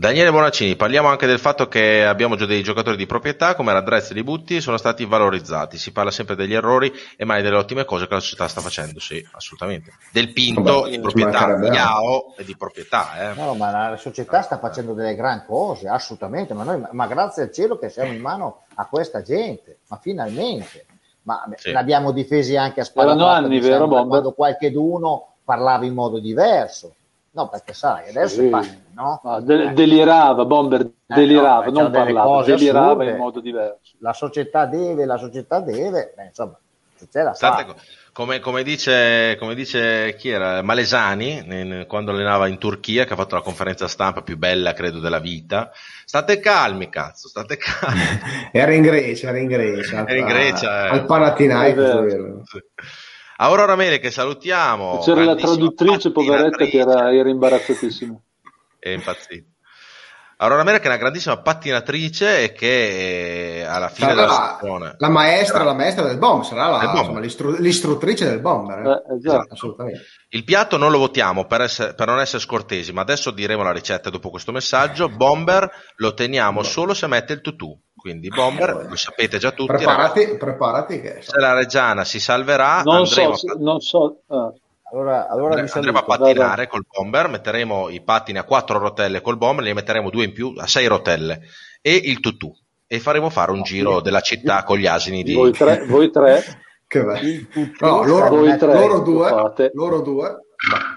Daniele 0.01 0.31
Bonaccini, 0.31 0.77
parliamo 0.77 1.09
anche 1.09 1.27
del 1.27 1.39
fatto 1.39 1.69
che 1.69 2.07
abbiamo 2.07 2.35
già 2.35 2.47
dei 2.47 2.63
giocatori 2.63 2.97
di 2.97 3.05
proprietà 3.05 3.55
come 3.55 3.75
Radrezz 3.75 4.11
e 4.11 4.15
Li 4.15 4.23
Butti 4.23 4.63
sono 4.63 4.79
stati 4.79 5.05
valorizzati. 5.05 5.77
Si 5.77 5.93
parla 5.93 6.11
sempre 6.11 6.37
degli 6.37 6.55
errori 6.55 6.91
e 7.19 7.27
mai 7.27 7.43
delle 7.43 7.57
ottime 7.57 7.85
cose 7.85 8.07
che 8.07 8.15
la 8.15 8.21
società 8.21 8.49
sta 8.49 8.63
facendo, 8.63 8.99
sì, 8.99 9.23
assolutamente. 9.33 9.93
Del 10.11 10.33
Pinto 10.33 10.63
Vabbè, 10.63 10.91
di 10.91 11.01
proprietà, 11.01 11.47
mancherebbe 11.47 11.77
Yao 11.77 12.35
e 12.35 12.45
di 12.45 12.57
proprietà, 12.57 13.33
eh. 13.33 13.35
No, 13.35 13.55
ma 13.57 13.91
la 13.91 13.97
società 13.99 14.41
sta 14.41 14.59
facendo 14.59 14.95
delle 14.95 15.15
gran 15.15 15.45
cose, 15.45 15.87
assolutamente, 15.87 16.55
ma, 16.55 16.65
noi, 16.65 16.83
ma 16.93 17.07
grazie 17.07 17.43
al 17.43 17.53
cielo 17.53 17.79
che 17.79 17.91
siamo 17.91 18.11
in 18.11 18.23
mano 18.23 18.63
a 18.77 18.87
questa 18.87 19.21
gente, 19.21 19.81
ma 19.89 19.99
finalmente. 20.01 20.87
Ma 21.47 21.55
Sì. 21.57 21.71
l'abbiamo 21.73 22.11
difesi 22.11 22.57
anche 22.57 22.81
a 22.81 22.85
Erano 22.95 23.27
anni, 23.27 23.49
diciamo, 23.61 23.73
vero, 23.73 23.87
Bomber? 23.87 24.09
quando 24.09 24.33
qualcheduno 24.33 25.27
parlava 25.45 25.85
in 25.85 25.95
modo 25.95 26.19
diverso. 26.19 26.95
No, 27.33 27.49
perché 27.49 27.73
sai, 27.75 28.09
adesso 28.09 28.41
Sì. 28.41 28.49
fa- 28.49 28.65
no? 28.95 29.21
No, 29.23 29.41
de- 29.41 29.73
delirava, 29.73 30.45
Bomber 30.45 30.91
delirava, 31.07 31.67
no, 31.67 31.71
non 31.83 31.91
parlava, 31.93 32.43
delirava 32.43 32.87
assurde. 32.91 33.11
in 33.11 33.17
modo 33.17 33.41
diverso. 33.41 33.97
la 34.01 34.13
società 34.13 34.67
deve, 34.67 35.05
la 35.05 35.17
società 35.17 35.61
deve, 35.61 36.13
beh, 36.17 36.25
insomma, 36.25 36.59
c'è 36.99 37.33
fare. 37.35 37.65
co- 37.67 37.75
come, 38.13 38.41
come 38.41 38.63
dice, 38.63 39.37
come 39.39 39.55
dice 39.55 40.15
chi 40.17 40.29
era? 40.29 40.63
Malesani 40.63 41.45
in- 41.47 41.85
quando 41.89 42.11
allenava 42.11 42.47
in 42.49 42.59
Turchia, 42.59 43.05
che 43.05 43.13
ha 43.13 43.17
fatto 43.17 43.35
la 43.35 43.41
conferenza 43.43 43.89
stampa 43.89 44.23
più 44.23 44.37
bella, 44.37 44.73
credo, 44.73 44.99
della 44.99 45.19
vita. 45.19 45.71
State 46.05 46.41
calmi, 46.41 46.89
cazzo, 46.89 47.29
state 47.29 47.57
calmi. 47.57 48.01
Era 48.53 48.73
in 48.73 48.83
Grecia, 48.83 49.29
era 49.29 49.39
in 49.39 49.47
Grecia. 49.47 50.07
Era 50.07 50.19
in 50.19 50.27
Grecia, 50.27 50.87
eh. 50.87 50.91
Al 50.91 51.05
Panathinaikos, 51.07 51.85
È 51.85 51.93
vero. 51.93 52.03
vero. 52.05 52.43
Aurora 53.39 53.75
Mele 53.77 53.99
che 54.01 54.11
salutiamo. 54.11 54.99
C'era 55.03 55.25
la 55.25 55.35
traduttrice, 55.35 56.13
poveretta, 56.13 56.65
che 56.67 56.77
era, 56.79 57.13
era 57.15 57.29
imbarazzatissima. 57.29 58.21
È 58.79 58.89
impazzita. 58.91 59.49
Aurora 60.43 60.63
Mele 60.65 60.79
che 60.79 60.85
è 60.85 60.89
una 60.89 60.97
grandissima 60.97 61.37
pattinatrice 61.37 62.45
e 62.45 62.53
che 62.53 63.59
eh, 63.59 63.63
alla 63.65 63.89
fine 63.91 64.09
Sarà 64.09 64.21
della 64.23 64.27
la, 64.33 64.55
stagione 64.57 64.95
la 64.97 65.09
maestra, 65.11 65.63
la 65.65 65.75
maestra 65.75 66.07
del 66.07 66.17
bomb, 66.17 66.43
sarà 66.45 66.69
la, 66.69 66.79
bomber. 66.79 66.99
insomma, 67.01 67.21
l'istru- 67.21 67.59
l'istruttrice 67.59 68.25
del 68.25 68.41
bomber. 68.41 68.79
eh. 68.79 68.91
Eh, 68.91 69.17
esatto. 69.19 69.53
Assolutamente. 69.53 70.01
Il 70.31 70.45
piatto 70.45 70.79
non 70.79 70.91
lo 70.91 70.99
votiamo 70.99 71.45
per, 71.45 71.61
essere- 71.61 71.93
per 71.93 72.07
non 72.07 72.21
essere 72.21 72.41
scortesi, 72.43 72.91
ma 72.93 73.03
adesso 73.03 73.31
diremo 73.33 73.63
la 73.63 73.73
ricetta 73.73 74.09
dopo 74.09 74.31
questo 74.31 74.51
messaggio. 74.51 75.09
Bomber 75.11 75.71
lo 75.97 76.15
teniamo 76.15 76.63
solo 76.63 76.95
se 76.95 77.07
mette 77.07 77.35
il 77.35 77.43
tutù. 77.43 77.79
Quindi 77.95 78.29
Bomber, 78.29 78.87
lo 78.89 78.97
sapete 78.97 79.37
già 79.37 79.51
tutti, 79.51 79.75
Preparati, 79.75 80.37
preparati 80.39 81.03
che 81.03 81.19
se 81.21 81.39
la 81.39 81.53
Reggiana 81.53 82.03
si 82.05 82.19
salverà, 82.19 82.81
Non 82.83 82.97
andremo, 83.05 83.35
so, 83.37 83.51
a, 83.51 83.55
non 83.59 83.81
so, 83.81 84.23
ah, 84.29 84.51
Allora, 84.93 85.29
allora 85.29 85.55
andre- 85.55 85.71
andremo 85.73 85.99
a 85.99 86.05
pattinare 86.05 86.67
col 86.67 86.85
Bomber, 86.89 87.29
metteremo 87.29 87.89
i 87.91 88.03
pattini 88.03 88.39
a 88.39 88.45
quattro 88.45 88.79
rotelle 88.79 89.21
col 89.21 89.37
Bomber, 89.37 89.65
ne 89.65 89.75
metteremo 89.75 90.11
due 90.11 90.25
in 90.25 90.33
più, 90.33 90.53
a 90.57 90.67
sei 90.67 90.87
rotelle, 90.87 91.41
e 91.81 91.95
il 91.95 92.21
tutù. 92.21 92.53
E 92.87 92.99
faremo 92.99 93.31
fare 93.31 93.53
un 93.53 93.63
giro 93.63 94.01
della 94.01 94.21
città 94.21 94.65
con 94.65 94.77
gli 94.79 94.87
asini 94.87 95.23
di... 95.23 95.33
voi 95.35 95.53
tre, 95.53 95.85
voi 95.87 96.11
tre 96.11 96.43
Che 96.91 97.05
bello. 97.05 97.47
No, 97.79 98.03
loro, 98.03 98.29
Voi 98.31 98.59
tre 98.59 98.73
loro 98.73 98.95
lo 98.97 99.01
due, 99.03 99.29
fate. 99.29 99.71
loro 99.75 100.01
due, 100.01 100.37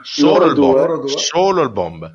Solo 0.01 0.31
Loro 0.39 0.45
il 0.47 0.53
due, 0.55 0.65
bomb. 0.65 0.75
loro 0.77 0.97
due. 0.97 1.09
Solo 1.09 1.61
il 1.61 1.71
bomb. 1.71 2.11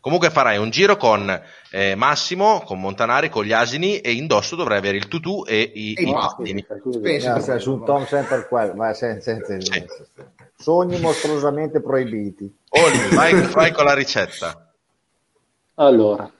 Comunque 0.00 0.30
farai 0.30 0.58
un 0.58 0.70
giro 0.70 0.96
con 0.96 1.40
eh, 1.76 1.96
Massimo, 1.96 2.60
con 2.64 2.78
Montanari, 2.78 3.28
con 3.28 3.42
gli 3.44 3.52
asini 3.52 3.98
e 3.98 4.12
indosso 4.12 4.54
dovrai 4.54 4.78
avere 4.78 4.96
il 4.96 5.08
tutù 5.08 5.42
e 5.44 5.72
i, 5.74 5.94
E 5.94 6.02
i 6.04 6.08
i 6.08 6.12
pattini. 6.12 6.64
Pensa. 7.02 7.32
Grazie, 7.32 7.58
su 7.58 7.72
un 7.72 7.84
Tom 7.84 8.06
sempre 8.06 8.46
quello, 8.46 8.74
vai, 8.74 8.94
senza, 8.94 9.34
senza- 9.44 9.72
Sì. 9.72 9.84
sogni 10.56 11.00
mostruosamente 11.00 11.80
proibiti. 11.80 12.48
Olli, 12.68 13.14
vai, 13.16 13.40
vai 13.48 13.72
con 13.72 13.84
la 13.86 13.94
ricetta. 13.94 14.72
Allora, 15.74 16.30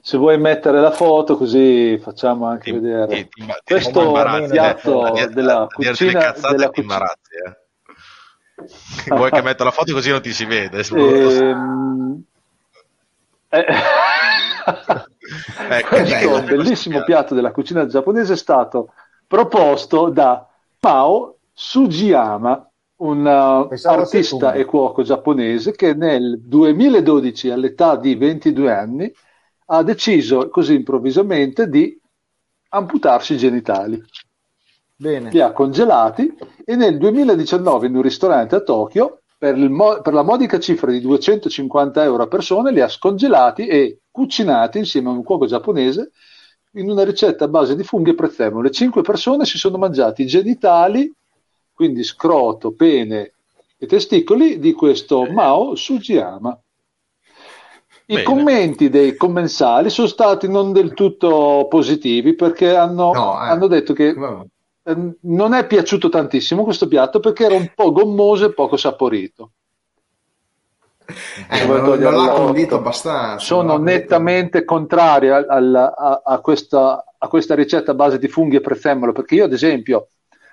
se 0.00 0.16
vuoi 0.16 0.38
mettere 0.38 0.80
la 0.80 0.92
foto 0.92 1.36
così 1.36 1.98
facciamo 2.00 2.46
anche 2.46 2.70
Ti- 2.70 2.78
vedere. 2.78 3.06
ti- 3.08 3.28
ti- 3.28 3.44
ti- 3.46 3.52
Questo 3.64 4.02
imbarazzi, 4.04 4.50
piatto 4.52 5.16
eh. 5.16 5.26
Della 5.26 5.66
cucina, 5.68 6.20
cazzate 6.20 6.54
della 6.54 6.70
cucina- 6.70 7.12
eh. 7.44 7.56
Vuoi 9.08 9.30
che 9.32 9.42
metto 9.42 9.64
la 9.64 9.72
foto 9.72 9.92
così 9.92 10.10
non 10.10 10.22
ti 10.22 10.32
si 10.32 10.44
vede? 10.44 10.84
Ehm, 10.94 12.22
eh, 13.48 13.64
Ecco, 15.68 15.96
questo 15.96 16.28
bello. 16.30 16.42
bellissimo 16.42 17.02
piatto 17.02 17.34
della 17.34 17.50
cucina 17.50 17.86
giapponese 17.86 18.34
è 18.34 18.36
stato 18.36 18.92
proposto 19.26 20.08
da 20.08 20.46
Mao 20.80 21.38
Sugiyama, 21.52 22.70
un 22.98 23.18
uh, 23.18 23.68
Pensavo 23.68 24.02
artista 24.02 24.52
e 24.52 24.64
cuoco 24.64 25.02
giapponese 25.02 25.72
che 25.72 25.94
nel 25.94 26.40
2012, 26.40 27.50
all'età 27.50 27.96
di 27.96 28.14
22 28.14 28.72
anni, 28.72 29.12
ha 29.66 29.82
deciso 29.82 30.48
così 30.48 30.74
improvvisamente 30.74 31.68
di 31.68 31.98
amputarsi 32.68 33.34
i 33.34 33.38
genitali. 33.38 34.00
Bene. 34.94 35.30
Li 35.30 35.40
ha 35.40 35.50
congelati 35.50 36.32
e 36.64 36.76
nel 36.76 36.98
2019 36.98 37.88
in 37.88 37.96
un 37.96 38.02
ristorante 38.02 38.54
a 38.54 38.60
Tokyo 38.60 39.22
per, 39.52 39.68
mo- 39.68 40.00
per 40.00 40.12
la 40.12 40.22
modica 40.22 40.58
cifra 40.58 40.90
di 40.90 41.00
250 41.00 42.02
euro 42.02 42.24
a 42.24 42.26
persona 42.26 42.70
li 42.70 42.80
ha 42.80 42.88
scongelati 42.88 43.66
e 43.66 44.00
cucinati 44.10 44.78
insieme 44.78 45.08
a 45.08 45.12
un 45.12 45.22
cuoco 45.22 45.46
giapponese 45.46 46.10
in 46.72 46.90
una 46.90 47.04
ricetta 47.04 47.44
a 47.44 47.48
base 47.48 47.76
di 47.76 47.84
funghi 47.84 48.10
e 48.10 48.14
prezzemolo. 48.14 48.62
Le 48.62 48.70
cinque 48.70 49.02
persone 49.02 49.44
si 49.44 49.56
sono 49.56 49.78
mangiati 49.78 50.22
i 50.22 50.26
genitali, 50.26 51.10
quindi 51.72 52.02
scroto, 52.02 52.72
pene 52.72 53.32
e 53.78 53.86
testicoli 53.86 54.58
di 54.58 54.72
questo 54.72 55.30
Mao 55.30 55.74
Sugiyama. 55.74 56.58
I 58.08 58.14
Bene. 58.14 58.22
commenti 58.22 58.88
dei 58.88 59.16
commensali 59.16 59.90
sono 59.90 60.06
stati 60.06 60.48
non 60.48 60.72
del 60.72 60.92
tutto 60.94 61.66
positivi 61.68 62.34
perché 62.34 62.74
hanno, 62.76 63.12
No, 63.12 63.34
eh. 63.34 63.48
hanno 63.48 63.66
detto 63.66 63.92
che 63.92 64.12
Vabbè. 64.12 64.44
Eh, 64.86 64.96
non 65.22 65.52
è 65.52 65.66
piaciuto 65.66 66.08
tantissimo 66.08 66.62
questo 66.62 66.86
piatto 66.86 67.18
perché 67.20 67.44
era 67.44 67.54
un 67.54 67.70
po' 67.74 67.90
gommoso 67.92 68.46
e 68.46 68.52
poco 68.54 68.76
saporito. 68.76 69.50
Eh, 71.50 71.66
non, 71.66 71.98
non 72.00 72.14
l'ha 72.14 72.32
condito 72.32 72.76
abbastanza. 72.76 73.44
Sono 73.44 73.76
nettamente 73.78 74.64
contrari 74.64 75.30
al- 75.30 75.46
al- 75.48 75.74
a, 75.96 76.22
a 76.24 76.38
questa, 76.40 77.04
a 77.16 77.28
questa 77.28 77.54
ricetta 77.54 77.92
a 77.92 77.94
base 77.94 78.18
di 78.18 78.26
funghi 78.28 78.56
e 78.56 78.60
prezzemolo 78.60 79.12
perché 79.12 79.36
io 79.36 79.44
ad 79.44 79.52
esempio 79.52 80.08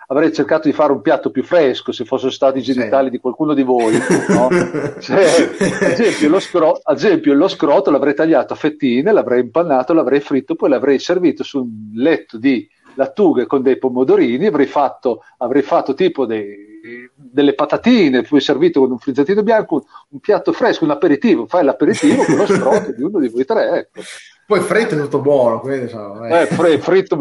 avrei 0.08 0.32
cercato 0.34 0.68
di 0.68 0.74
fare 0.74 0.92
un 0.92 1.02
piatto 1.02 1.32
più 1.32 1.44
fresco 1.44 1.92
se 1.92 2.06
fossero 2.06 2.30
stati 2.30 2.60
i 2.60 2.64
Sì. 2.64 2.74
genitali 2.74 3.10
di 3.10 3.18
qualcuno 3.18 3.54
di 3.56 3.64
voi. 3.64 3.98
no? 4.30 4.48
Se, 5.00 5.14
ad, 5.14 5.82
esempio, 5.92 6.30
lo 6.30 6.40
scro- 6.40 6.80
ad 6.84 6.98
esempio 6.98 7.34
lo 7.34 7.48
scroto 7.48 7.90
l'avrei 7.90 8.14
tagliato 8.14 8.54
a 8.54 8.58
fettine, 8.58 9.12
l'avrei 9.12 9.42
impannato, 9.42 9.94
l'avrei 9.94 10.20
fritto, 10.20 10.54
poi 10.54 10.70
l'avrei 10.70 11.00
servito 11.00 11.44
su 11.44 11.62
un 11.62 11.92
letto 11.96 12.38
di 12.38 12.68
lattughe 12.96 13.46
con 13.46 13.62
dei 13.62 13.78
pomodorini, 13.78 14.46
avrei 14.46 14.66
fatto, 14.68 15.24
avrei 15.38 15.62
fatto 15.62 15.94
tipo 15.94 16.26
dei- 16.26 16.72
delle 17.16 17.54
patatine, 17.54 18.24
poi 18.24 18.42
servito 18.42 18.82
con 18.82 18.92
un 18.92 18.98
frizzatino 19.00 19.42
bianco, 19.42 19.76
un, 19.76 19.82
un 20.10 20.20
piatto 20.20 20.52
fresco, 20.52 20.84
un 20.84 20.92
aperitivo, 20.92 21.46
fai 21.48 21.64
l'aperitivo 21.64 22.24
con 22.26 22.36
lo 22.36 22.46
scroto 22.46 22.92
di 22.92 23.02
uno 23.02 23.20
di 23.20 23.30
voi 23.30 23.46
tre, 23.46 23.70
ecco. 23.80 24.02
Poi 24.46 24.60
fritto 24.60 24.96
è 24.96 24.98
tutto 25.00 25.22
buono, 25.22 25.62
quindi 25.62 25.84
insomma, 25.84 26.28
eh. 26.28 26.42
Eh, 26.42 26.46
fri- 26.48 26.78
fritto, 26.80 27.16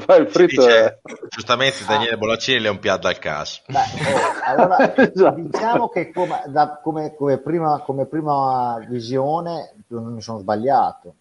fai 0.00 0.20
il 0.22 0.28
fritto 0.28 0.62
Dice, 0.66 0.84
è- 0.84 0.98
giustamente 1.28 1.84
Daniele 1.86 2.16
Bonaccini 2.18 2.58
le 2.58 2.68
un 2.68 2.80
piatto 2.80 3.06
al 3.06 3.18
caso. 3.20 3.60
Beh, 3.68 3.78
oh, 3.78 4.44
allora, 4.44 4.96
Esatto. 4.96 5.40
diciamo 5.40 5.88
che 5.88 6.10
come, 6.10 6.42
da- 6.48 6.80
come- 6.82 7.14
come 7.14 7.38
prima, 7.38 7.80
come 7.86 8.06
prima 8.06 8.84
visione 8.88 9.74
non 9.88 10.14
mi 10.14 10.20
sono 10.20 10.38
sbagliato. 10.40 11.14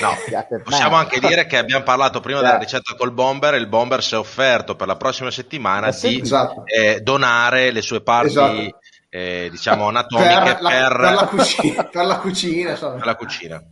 No, 0.00 0.14
possiamo 0.62 0.96
anche 0.96 1.18
dire 1.18 1.46
che 1.46 1.56
abbiamo 1.56 1.82
parlato 1.82 2.20
prima 2.20 2.40
Eh. 2.40 2.42
della 2.42 2.58
ricetta 2.58 2.94
col 2.96 3.10
bomber 3.12 3.54
e 3.54 3.58
il 3.58 3.66
bomber 3.68 4.02
si 4.02 4.14
è 4.14 4.18
offerto 4.18 4.76
per 4.76 4.86
la 4.86 4.96
prossima 4.96 5.30
settimana 5.30 5.88
Eh 5.88 5.92
sì, 5.92 6.08
di 6.16 6.20
esatto. 6.20 6.64
eh, 6.66 7.00
donare 7.00 7.70
le 7.70 7.80
sue 7.82 8.02
parti 8.02 8.28
Esatto. 8.30 8.78
eh, 9.08 9.48
diciamo 9.50 9.88
anatomiche 9.88 10.34
per, 10.42 10.60
la, 10.60 10.68
per, 10.68 10.96
per 10.96 11.14
la 11.14 11.26
cucina, 11.26 11.84
per 11.90 12.04
la 12.06 12.18
cucina 12.18 12.74
per 12.74 13.06
la 13.06 13.14
cucina. 13.16 13.62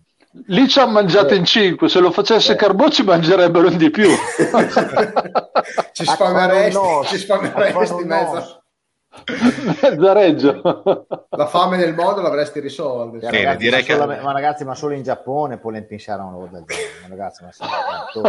Lì 0.49 0.69
ci 0.69 0.79
hanno 0.81 0.93
mangiato 0.93 1.35
in 1.35 1.45
cinque, 1.47 1.89
se 1.89 1.99
lo 1.99 2.11
facesse 2.11 2.53
Eh. 2.53 2.57
Carbò 2.57 2.89
ci 2.91 3.03
mangerebbero 3.03 3.71
di 3.71 3.91
più. 3.91 4.11
ci 5.93 6.05
nos, 6.73 7.09
ci 7.09 7.19
un 7.95 8.01
in 8.03 8.07
mezzo. 8.07 8.63
Nos. 9.25 9.97
Zareggio. 10.05 11.07
La 11.31 11.47
fame 11.47 11.77
del 11.77 11.95
mondo 11.95 12.21
l'avresti 12.23 12.61
risolta. 12.61 13.19
Cioè, 13.21 13.45
ragazzi, 13.45 13.69
ma, 13.71 13.77
che- 13.79 13.93
solo- 13.95 14.23
ma 14.23 14.33
ragazzi, 14.33 14.65
ma 14.65 14.75
solo 14.75 14.95
in 14.95 15.03
Giappone 15.03 15.59
può 15.59 15.71
pensare 15.87 16.21
a 16.23 16.25
un 16.25 16.33
lavoro 16.33 16.51
del 16.53 16.65
genere. 16.67 17.09
Ragazzi, 17.09 17.45
ma 17.45 17.53
sì, 17.53 17.63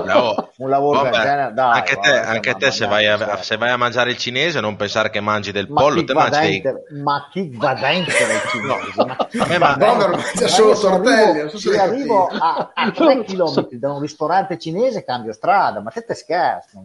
No, 0.06 0.52
un 0.58 0.70
lavoro 0.70 1.02
vabbè, 1.02 1.12
del 1.12 1.22
genere, 1.22 1.54
dai, 1.54 1.78
anche 1.80 1.96
te, 1.96 2.10
guarda, 2.10 2.30
anche 2.30 2.56
te 2.56 2.72
se, 2.72 2.88
vai 2.88 3.08
a, 3.08 3.42
se 3.42 3.58
vai 3.58 3.70
a 3.70 3.78
mangiare 3.78 4.12
il 4.12 4.18
cinese 4.18 4.60
non 4.60 4.76
pensare 4.76 5.10
che 5.10 5.20
mangi 5.20 5.52
del 5.52 5.70
Ma 5.70 5.82
pollo, 5.82 6.00
chi 6.00 6.06
te 6.06 6.14
mangi 6.14 6.62
dei... 6.62 6.74
ma 7.02 7.28
chi 7.32 7.56
va 7.58 7.74
dentro 7.74 8.14
il 8.14 8.42
cinese? 8.50 9.06
Ma 9.06 9.16
chi 9.30 9.38
a 9.40 9.46
me 9.48 9.58
va 9.58 9.76
dentro? 9.78 10.10
Mangia 10.10 10.42
Ma 10.42 10.48
solo 10.48 10.70
io 10.70 10.76
se 10.76 10.88
tortelli, 10.88 11.78
arrivo- 11.78 12.28
a, 12.28 12.72
a 12.74 12.92
3 12.92 13.24
km 13.24 13.68
da 13.72 13.92
un 13.94 14.02
ristorante 14.02 14.58
cinese 14.58 15.04
cambio 15.04 15.34
strada, 15.34 15.80
ma 15.82 15.92
che 15.92 16.04
te 16.04 16.14
scherzi? 16.14 16.78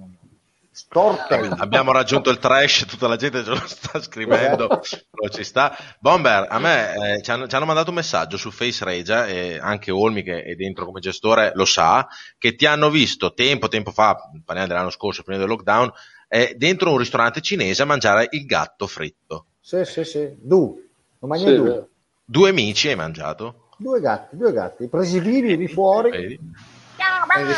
Stortelli. 0.75 1.53
Abbiamo 1.59 1.93
raggiunto 1.93 2.31
il 2.31 2.39
trash, 2.39 2.87
tutta 2.87 3.07
la 3.07 3.17
gente 3.17 3.45
ce 3.45 3.51
lo 3.51 3.61
sta 3.67 4.01
scrivendo, 4.01 4.69
non 4.69 5.31
ci 5.31 5.45
sta. 5.45 5.77
Bomber, 6.01 6.47
a 6.49 6.59
me 6.59 7.17
eh, 7.17 7.23
ci, 7.23 7.31
hanno, 7.31 7.47
ci, 7.47 7.55
hanno, 7.55 7.67
mandato 7.67 7.91
un 7.91 7.97
messaggio 7.97 8.39
su 8.39 8.51
Face 8.51 8.83
Regia 8.83 9.27
e 9.27 9.59
anche 9.61 9.91
Olmi 9.91 10.23
che 10.23 10.43
è 10.43 10.55
dentro 10.55 10.87
come 10.87 11.01
gestore 11.01 11.53
lo 11.55 11.67
sa, 11.67 12.09
che 12.39 12.55
ti 12.55 12.65
hanno 12.65 12.89
visto 12.89 13.35
tempo, 13.35 13.69
tempo 13.69 13.91
fa, 13.91 14.17
parliamo 14.43 14.69
dell'anno 14.69 14.91
scorso, 14.91 15.23
prima 15.23 15.39
del 15.39 15.49
lockdown, 15.49 15.93
eh, 16.27 16.55
dentro 16.57 16.91
un 16.91 16.99
ristorante 16.99 17.43
cinese 17.43 17.83
a 17.83 17.87
mangiare 17.87 18.29
il 18.31 18.47
gatto 18.47 18.87
fritto. 18.87 19.49
Sì, 19.61 19.85
sì, 19.85 20.05
sì. 20.05 20.35
Du. 20.39 20.83
Non 21.19 21.37
sì, 21.37 21.55
due. 21.55 21.89
due 22.25 22.49
amici 22.49 22.89
hai 22.89 22.97
mangiato? 22.97 23.69
Due 23.77 24.01
gatti, 24.01 24.37
due 24.37 24.53
gatti, 24.53 24.89
presi 24.89 25.21
vivi 25.21 25.57
di 25.57 25.69
fuori. 25.69 26.11
Vedi? 26.11 26.41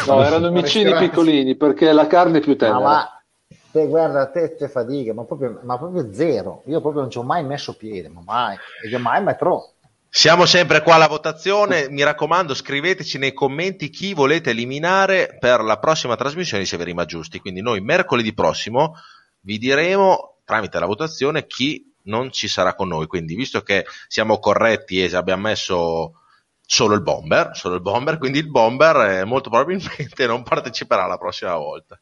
No, 0.07 0.23
erano 0.23 0.51
micini 0.51 0.95
piccolini 0.95 1.57
perché 1.57 1.93
la 1.93 2.07
carne 2.07 2.39
è 2.39 2.41
più 2.41 2.57
tenera. 2.57 2.79
ma 2.79 3.23
te, 3.71 3.87
guarda, 3.89 4.31
te, 4.31 4.55
te 4.55 4.69
fatica, 4.69 5.13
ma 5.13 5.25
proprio, 5.25 5.61
ma 5.63 5.77
proprio 5.77 6.13
zero. 6.13 6.63
Io 6.67 6.81
proprio 6.81 7.03
non 7.03 7.11
ci 7.11 7.19
ho 7.19 7.23
mai 7.23 7.45
messo 7.45 7.75
piede, 7.75 8.09
ma 8.09 8.21
mai. 8.25 8.57
E 8.83 8.99
mai 8.99 9.23
metro. 9.23 9.73
Siamo 10.09 10.47
sempre 10.47 10.81
qua 10.83 10.95
alla 10.95 11.09
votazione. 11.09 11.89
Mi 11.89 12.05
raccomando, 12.05 12.55
scriveteci 12.55 13.19
nei 13.19 13.33
commenti 13.33 13.91
chi 13.91 14.15
volete 14.15 14.51
eliminare 14.51 15.37
per 15.41 15.61
la 15.61 15.81
prossima 15.81 16.15
trasmissione 16.15 16.63
di 16.63 16.69
Severi 16.69 16.95
Maggiusti. 16.95 17.41
Quindi 17.41 17.63
noi 17.63 17.81
mercoledì 17.81 18.33
prossimo 18.33 18.95
vi 19.41 19.59
diremo 19.59 20.37
tramite 20.45 20.79
la 20.79 20.87
votazione 20.87 21.47
chi 21.47 21.93
non 22.03 22.31
ci 22.31 22.47
sarà 22.47 22.77
con 22.77 22.87
noi. 22.87 23.09
Quindi, 23.09 23.35
visto 23.35 23.63
che 23.63 23.87
siamo 24.07 24.39
corretti 24.39 25.03
e 25.03 25.17
abbiamo 25.17 25.49
messo 25.49 26.21
solo 26.67 26.95
il 26.95 27.03
bomber, 27.03 27.51
solo 27.55 27.77
il 27.77 27.83
bomber, 27.83 28.19
quindi 28.19 28.39
il 28.39 28.51
bomber 28.51 28.97
eh, 29.11 29.25
molto 29.25 29.51
probabilmente 29.51 30.27
non 30.27 30.43
parteciperà 30.43 31.07
la 31.07 31.19
prossima 31.19 31.57
volta. 31.57 31.99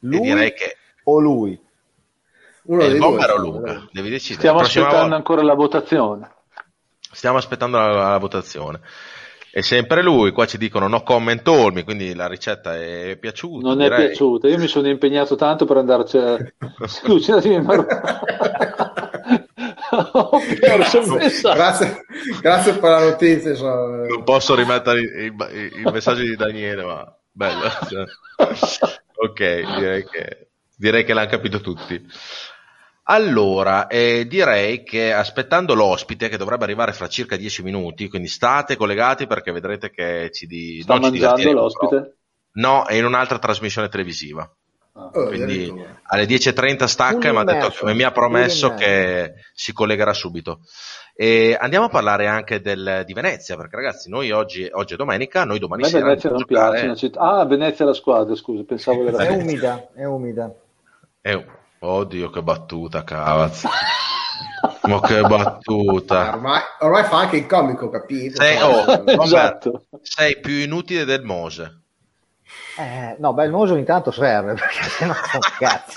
Lui 0.00 0.18
e 0.18 0.20
direi 0.20 0.52
che 0.52 0.76
o 1.04 1.18
lui? 1.18 1.58
Uno 2.64 2.84
il 2.84 2.98
bomber 2.98 3.26
due, 3.26 3.34
o 3.34 3.38
Luca, 3.38 3.88
devi 3.90 4.10
decidere. 4.10 4.38
Stiamo 4.38 4.60
aspettando 4.60 4.96
volta... 4.98 5.16
ancora 5.16 5.42
la 5.42 5.54
votazione. 5.54 6.30
Stiamo 7.10 7.38
aspettando 7.38 7.76
la, 7.78 8.10
la, 8.10 8.18
votazione. 8.18 8.80
È 9.50 9.60
sempre 9.60 10.02
lui, 10.02 10.30
qua 10.30 10.46
ci 10.46 10.56
dicono 10.58 10.86
no 10.88 11.02
comment 11.02 11.46
Olmi, 11.48 11.82
quindi 11.82 12.14
la 12.14 12.26
ricetta 12.26 12.76
è 12.76 13.16
piaciuta. 13.20 13.66
Non 13.66 13.78
direi. 13.78 14.04
è 14.04 14.06
piaciuta, 14.06 14.48
io 14.48 14.58
mi 14.58 14.68
sono 14.68 14.88
impegnato 14.88 15.34
tanto 15.34 15.64
per 15.66 15.76
andarci 15.76 16.16
a... 16.16 16.36
il 16.38 16.54
messaggio. 16.78 17.20
Grazie, 21.54 22.04
grazie 22.40 22.72
per 22.74 22.90
la 22.90 23.10
notizia. 23.10 23.54
So. 23.54 23.66
Non 23.66 24.24
posso 24.24 24.54
rimettere 24.54 25.00
i, 25.00 25.26
i, 25.26 25.80
i, 25.80 25.90
messaggi 25.90 26.22
di 26.24 26.36
Daniele, 26.36 26.84
ma 26.84 27.16
bello. 27.30 27.68
Cioè. 27.88 28.04
ok, 29.14 29.76
direi 29.76 30.04
che, 30.04 30.48
direi 30.76 31.04
che 31.04 31.12
l'hanno 31.12 31.28
capito 31.28 31.60
tutti. 31.60 32.02
Allora, 33.04 33.88
eh, 33.88 34.26
direi 34.26 34.84
che 34.84 35.12
aspettando 35.12 35.74
l'ospite 35.74 36.28
che 36.28 36.36
dovrebbe 36.36 36.64
arrivare 36.64 36.92
fra 36.92 37.08
circa 37.08 37.36
10 37.36 37.62
minuti, 37.62 38.08
quindi 38.08 38.28
state 38.28 38.76
collegati 38.76 39.26
perché 39.26 39.52
vedrete 39.52 39.90
che 39.90 40.30
ci, 40.32 40.46
di, 40.46 40.80
Sta 40.82 40.94
non 40.94 41.02
mangiando 41.02 41.52
l'ospite? 41.52 41.96
Però. 41.96 42.10
No, 42.54 42.86
è 42.86 42.94
in 42.94 43.04
un'altra 43.04 43.38
trasmissione 43.38 43.88
televisiva. 43.88 44.48
Ah, 44.94 45.10
oh, 45.14 45.26
quindi 45.28 45.72
alle 46.02 46.24
10.30 46.24 46.84
stacca 46.84 47.28
e 47.28 47.32
mi, 47.32 47.38
ha 47.38 47.44
detto, 47.44 47.72
mi 47.94 48.02
ha 48.02 48.12
promesso 48.12 48.74
che 48.74 49.34
si 49.54 49.72
collegherà 49.72 50.12
subito. 50.12 50.60
E 51.14 51.56
andiamo 51.58 51.86
a 51.86 51.88
parlare 51.88 52.26
anche 52.26 52.60
del, 52.60 53.02
di 53.06 53.12
Venezia, 53.12 53.56
perché 53.56 53.76
ragazzi, 53.76 54.10
noi 54.10 54.30
oggi, 54.30 54.68
oggi 54.70 54.94
è 54.94 54.96
domenica, 54.96 55.44
noi 55.44 55.58
domani 55.58 55.84
sera. 55.84 56.06
Venezia 56.06 56.30
non 56.30 56.38
giocare... 56.38 56.82
piace. 56.82 57.10
Ah, 57.16 57.44
Venezia 57.46 57.84
è 57.84 57.88
la 57.88 57.94
squadra, 57.94 58.34
scusa, 58.34 58.64
pensavo 58.64 59.04
che 59.04 59.08
era. 59.08 59.24
È 59.24 59.30
umida, 59.30 59.88
è 59.94 60.04
umida. 60.04 60.52
È... 61.20 61.44
Oddio, 61.78 62.30
che 62.30 62.42
battuta, 62.42 63.02
cavazzo. 63.02 63.68
Ma 64.82 65.00
che 65.00 65.20
battuta! 65.20 66.34
Ormai, 66.34 66.60
ormai, 66.80 67.04
fa 67.04 67.18
anche 67.18 67.36
il 67.36 67.46
comico, 67.46 67.88
capito? 67.88 68.42
Sei, 68.42 68.60
oh, 68.60 69.04
esatto. 69.22 69.84
sei 70.02 70.40
più 70.40 70.54
inutile 70.54 71.04
del 71.04 71.22
Mose. 71.22 71.81
Eh, 72.78 73.16
no, 73.18 73.34
beh, 73.34 73.44
il 73.44 73.50
muso 73.50 73.76
intanto 73.76 74.10
serve 74.10 74.54
perché 74.60 74.82
sennò 74.82 75.14
sono 75.14 75.42
cazzi. 75.58 75.96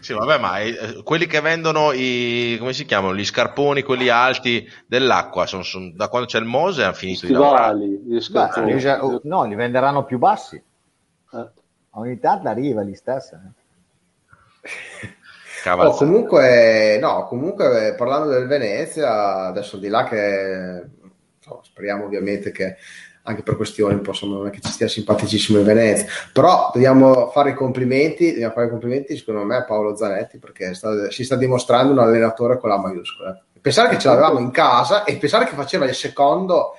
sì, 0.00 0.12
vabbè, 0.12 0.38
ma 0.38 0.58
eh, 0.60 1.02
quelli 1.02 1.26
che 1.26 1.40
vendono 1.40 1.92
i 1.92 2.56
come 2.58 2.72
si 2.72 2.84
chiamano? 2.84 3.14
Gli 3.14 3.24
scarponi, 3.24 3.82
quelli 3.82 4.08
alti 4.08 4.68
dell'acqua, 4.86 5.46
sono, 5.46 5.62
sono, 5.62 5.92
da 5.94 6.08
quando 6.08 6.28
c'è 6.28 6.38
il 6.38 6.44
Mose 6.44 6.82
hanno 6.82 6.94
finito 6.94 7.26
Stivali, 7.26 8.02
di 8.04 8.20
lavorare. 8.32 8.64
Beh, 8.64 8.74
li, 8.74 8.88
oh, 8.88 9.20
no, 9.24 9.44
li 9.44 9.54
venderanno 9.54 10.04
più 10.04 10.18
bassi. 10.18 10.56
Eh. 10.56 11.48
Ogni 11.90 12.18
tanto 12.18 12.48
arriva 12.48 12.82
lì 12.82 12.94
stessa. 12.94 13.40
Oh, 15.66 15.92
comunque, 15.92 16.98
no, 17.00 17.26
comunque 17.26 17.94
parlando 17.96 18.28
del 18.28 18.46
Venezia, 18.46 19.46
adesso 19.46 19.78
di 19.78 19.88
là 19.88 20.04
che 20.04 20.84
insomma, 21.38 21.60
speriamo 21.62 22.04
ovviamente 22.04 22.50
che 22.50 22.76
anche 23.26 23.42
per 23.42 23.56
questioni 23.56 23.94
un 23.94 24.00
po' 24.00 24.10
insomma 24.10 24.36
non 24.36 24.46
è 24.46 24.50
che 24.50 24.60
ci 24.60 24.70
stia 24.70 24.88
simpaticissimo 24.88 25.58
in 25.58 25.64
Venezia 25.64 26.06
però 26.32 26.70
dobbiamo 26.72 27.30
fare 27.30 27.50
i 27.50 27.54
complimenti 27.54 28.32
dobbiamo 28.32 28.52
fare 28.52 28.66
i 28.66 28.70
complimenti 28.70 29.16
secondo 29.16 29.44
me 29.44 29.56
a 29.56 29.64
Paolo 29.64 29.96
Zanetti 29.96 30.38
perché 30.38 30.74
sta, 30.74 31.10
si 31.10 31.24
sta 31.24 31.36
dimostrando 31.36 31.92
un 31.92 31.98
allenatore 31.98 32.58
con 32.58 32.68
la 32.68 32.78
maiuscola 32.78 33.42
pensare 33.60 33.88
che 33.88 33.98
ce 33.98 34.08
l'avevamo 34.08 34.38
in 34.38 34.50
casa 34.50 35.04
e 35.04 35.16
pensare 35.16 35.46
che 35.46 35.54
faceva 35.54 35.86
il 35.86 35.94
secondo 35.94 36.74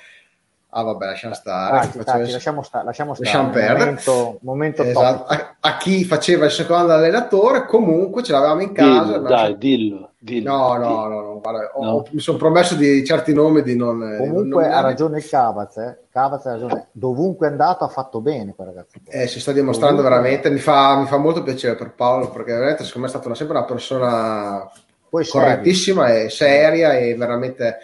Ah, 0.78 0.84
vabbè, 0.84 1.06
lasciamo 1.06 1.34
stare. 1.34 1.78
Ah, 1.78 1.84
stati, 1.84 2.32
lasciamo, 2.32 2.62
sta, 2.62 2.84
lasciamo 2.84 3.14
stare. 3.14 3.30
Lasciamo 3.30 3.50
perdere. 3.50 3.80
Momento, 3.80 4.40
momento 4.42 4.84
esatto. 4.84 5.24
a, 5.32 5.56
a, 5.62 5.78
chi 5.78 6.04
faceva 6.04 6.46
il 6.46 6.52
secondo 6.52 6.92
allenatore, 6.92 7.66
comunque 7.66 8.24
ce 8.24 8.34
l'avevamo 8.34 8.62
in 8.62 8.74
casa. 8.74 9.14
Dillo, 9.14 9.28
dai, 9.30 9.58
dillo, 9.58 10.12
dillo. 10.20 10.52
No, 10.52 10.76
no, 10.76 11.08
no, 11.08 11.22
no, 11.22 11.25
guarda, 11.52 11.72
no. 11.80 11.92
Ho, 11.92 12.06
mi 12.12 12.20
sono 12.20 12.38
promesso 12.38 12.76
di 12.76 13.06
certi 13.06 13.34
nomi 13.34 13.62
di 13.62 13.76
non. 13.76 14.16
Comunque 14.18 14.64
non 14.64 14.74
ha 14.74 14.82
ragione 14.82 15.18
il 15.18 15.28
Cavaz, 15.28 15.78
eh. 15.78 15.98
Cavaz 16.10 16.46
ha 16.46 16.52
ragione. 16.52 16.88
Dovunque 16.92 17.48
è 17.48 17.52
andato 17.52 17.84
ha 17.84 17.88
fatto 17.88 18.22
bene 18.22 18.54
quel 18.56 18.68
ragazzo. 18.68 18.98
Eh, 19.08 19.28
si 19.28 19.40
sta 19.40 19.52
dimostrando 19.52 20.02
Dovunque. 20.02 20.22
veramente. 20.22 20.50
Mi 20.50 20.60
fa, 20.60 20.98
mi 20.98 21.06
fa, 21.06 21.18
molto 21.18 21.44
piacere 21.44 21.76
per 21.76 21.94
Paolo 21.94 22.30
perché 22.30 22.54
veramente 22.54 22.84
secondo 22.84 23.02
me 23.02 23.06
è 23.08 23.10
stata 23.10 23.28
una, 23.28 23.36
sempre 23.36 23.58
una 23.58 23.66
persona 23.66 24.72
Poi 25.10 25.26
correttissima 25.28 26.08
serio. 26.08 26.26
e 26.26 26.30
seria 26.30 26.94
e 26.94 27.16
veramente 27.16 27.78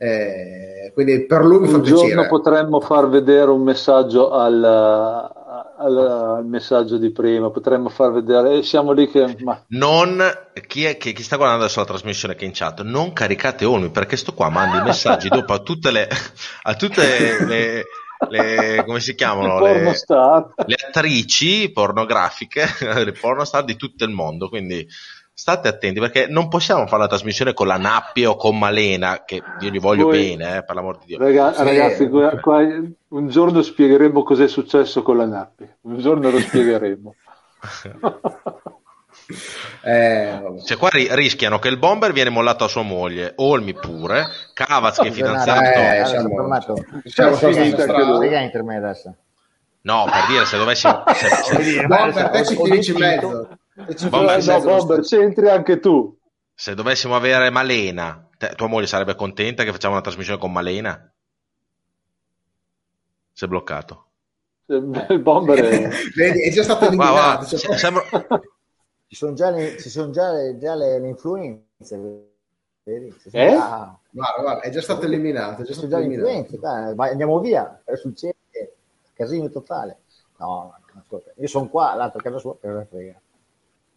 eh, 0.00 0.92
quindi 0.94 1.26
per 1.26 1.44
lui 1.44 1.58
mi 1.60 1.66
un 1.66 1.72
fa 1.72 1.80
piacere. 1.80 2.00
Un 2.00 2.08
giorno 2.08 2.28
potremmo 2.28 2.80
far 2.80 3.08
vedere 3.08 3.50
un 3.50 3.62
messaggio 3.62 4.30
al, 4.30 5.32
al, 5.78 5.96
al, 5.96 6.46
messaggio 6.46 6.98
di 6.98 7.10
prima, 7.10 7.50
potremmo 7.50 7.88
far 7.88 8.12
vedere, 8.12 8.62
siamo 8.62 8.92
lì 8.92 9.08
che... 9.08 9.36
Ma... 9.40 9.62
Non, 9.68 10.22
chi, 10.66 10.84
è, 10.84 10.96
chi, 10.96 11.12
chi, 11.12 11.22
sta 11.22 11.36
guardando 11.36 11.64
adesso 11.64 11.80
la 11.80 11.86
trasmissione 11.86 12.34
che 12.34 12.44
è 12.44 12.46
in 12.46 12.52
chat, 12.52 12.82
non 12.82 13.12
caricate 13.12 13.64
Olmi 13.64 13.90
perché 13.90 14.16
sto 14.16 14.34
qua 14.34 14.48
mandi 14.48 14.80
messaggi 14.82 15.28
dopo 15.30 15.52
a 15.52 15.58
tutte 15.60 15.90
le... 15.90 16.08
A 16.62 16.74
tutte 16.74 17.44
le, 17.44 17.84
le 18.28 18.84
come 18.84 18.98
si 19.00 19.14
chiamano 19.14 19.60
le, 19.60 19.82
le, 19.82 20.76
attrici 20.88 21.70
pornografiche 21.70 22.66
le 23.04 23.12
pornostar 23.12 23.62
di 23.62 23.76
tutto 23.76 24.04
il 24.04 24.10
mondo 24.10 24.48
quindi 24.48 24.84
state 25.38 25.68
attenti 25.68 26.00
perché 26.00 26.26
non 26.26 26.48
possiamo 26.48 26.88
fare 26.88 27.02
la 27.02 27.08
trasmissione 27.08 27.52
con 27.52 27.68
la 27.68 27.76
Nappi 27.76 28.24
o 28.24 28.34
con 28.34 28.58
Malena, 28.58 29.22
che 29.24 29.40
io 29.60 29.70
gli 29.70 29.78
voglio 29.78 30.08
Poi, 30.08 30.36
bene, 30.36 30.56
eh, 30.56 30.64
per 30.64 30.74
l'amor 30.74 30.98
di 30.98 31.06
Dio. 31.06 31.18
Raga, 31.18 31.52
sì. 31.52 31.62
Ragazzi, 31.62 32.08
qua, 32.08 32.30
qua, 32.40 32.58
un 32.58 33.28
giorno 33.28 33.62
spiegheremo 33.62 34.24
cos'è 34.24 34.48
successo 34.48 35.02
con 35.02 35.16
la 35.16 35.26
Nappi, 35.26 35.64
un 35.82 36.00
giorno 36.00 36.30
lo 36.30 36.40
spiegheremo. 36.40 37.14
eh, 39.84 40.40
cioè, 40.66 40.76
qua 40.76 40.88
ri- 40.88 41.06
rischiano 41.12 41.60
che 41.60 41.68
il 41.68 41.78
bomber 41.78 42.12
viene 42.12 42.30
mollato 42.30 42.64
a 42.64 42.68
sua 42.68 42.82
moglie, 42.82 43.34
Olmi 43.36 43.74
pure, 43.74 44.24
Cavaz 44.52 44.98
che 44.98 45.06
è 45.06 45.12
fidanzato. 45.12 45.62
Eh, 45.62 46.04
siamo, 46.04 46.28
siamo, 47.04 47.36
siamo 47.36 47.52
No, 49.82 50.04
per 50.10 50.26
dire 50.28 50.44
se 50.44 50.58
dovessi. 50.58 50.88
Se, 51.14 51.28
se, 51.28 51.86
no, 51.86 52.10
per 52.12 52.30
te 52.30 52.82
ci 52.82 52.90
in 52.90 52.98
mezzo. 52.98 53.48
Bomber, 54.10 54.44
no, 54.44 54.60
Bomber, 54.60 55.00
c'entri 55.00 55.48
anche 55.48 55.78
tu. 55.78 56.16
Se 56.52 56.74
dovessimo 56.74 57.14
avere 57.14 57.48
Malena, 57.50 58.28
te, 58.36 58.52
tua 58.56 58.66
moglie 58.66 58.88
sarebbe 58.88 59.14
contenta 59.14 59.62
che 59.62 59.70
facciamo 59.70 59.94
una 59.94 60.02
trasmissione 60.02 60.40
con 60.40 60.50
Malena? 60.50 61.12
Si 63.32 63.44
è 63.44 63.46
bloccato. 63.46 64.06
Il 64.66 65.20
bomber 65.20 65.60
è... 65.60 65.88
Vedi, 66.16 66.42
è 66.42 66.50
già 66.50 66.64
stato 66.64 66.86
eliminato. 66.86 67.56
Cioè... 67.56 67.76
Sembra... 67.76 68.02
Ci 69.06 69.14
sono 69.14 69.32
già 69.34 69.50
le, 69.50 69.78
ci 69.78 69.88
sono 69.88 70.10
già 70.10 70.32
le, 70.32 70.58
già 70.58 70.74
le, 70.74 70.98
le 70.98 71.08
influenze. 71.08 72.26
Vedi? 72.82 73.14
Eh? 73.30 73.50
Già... 73.50 73.96
Guarda, 74.10 74.42
guarda, 74.42 74.60
è 74.62 74.70
già 74.70 74.82
stato 74.82 75.06
eliminato. 75.06 75.62
È 75.62 75.64
già 75.64 75.72
stato 75.72 75.88
già 75.88 75.98
eliminato. 75.98 76.56
Dai, 76.56 77.10
andiamo 77.10 77.38
via, 77.38 77.80
è 77.84 77.94
successo. 77.94 78.34
Casino 79.14 79.48
totale. 79.48 79.98
No, 80.38 80.76
ascolta, 80.98 81.30
io 81.36 81.46
sono 81.46 81.68
qua, 81.68 81.94
l'altro 81.94 82.20
casa 82.20 82.38
sua, 82.38 82.56
per 82.56 82.86
frega 82.90 83.20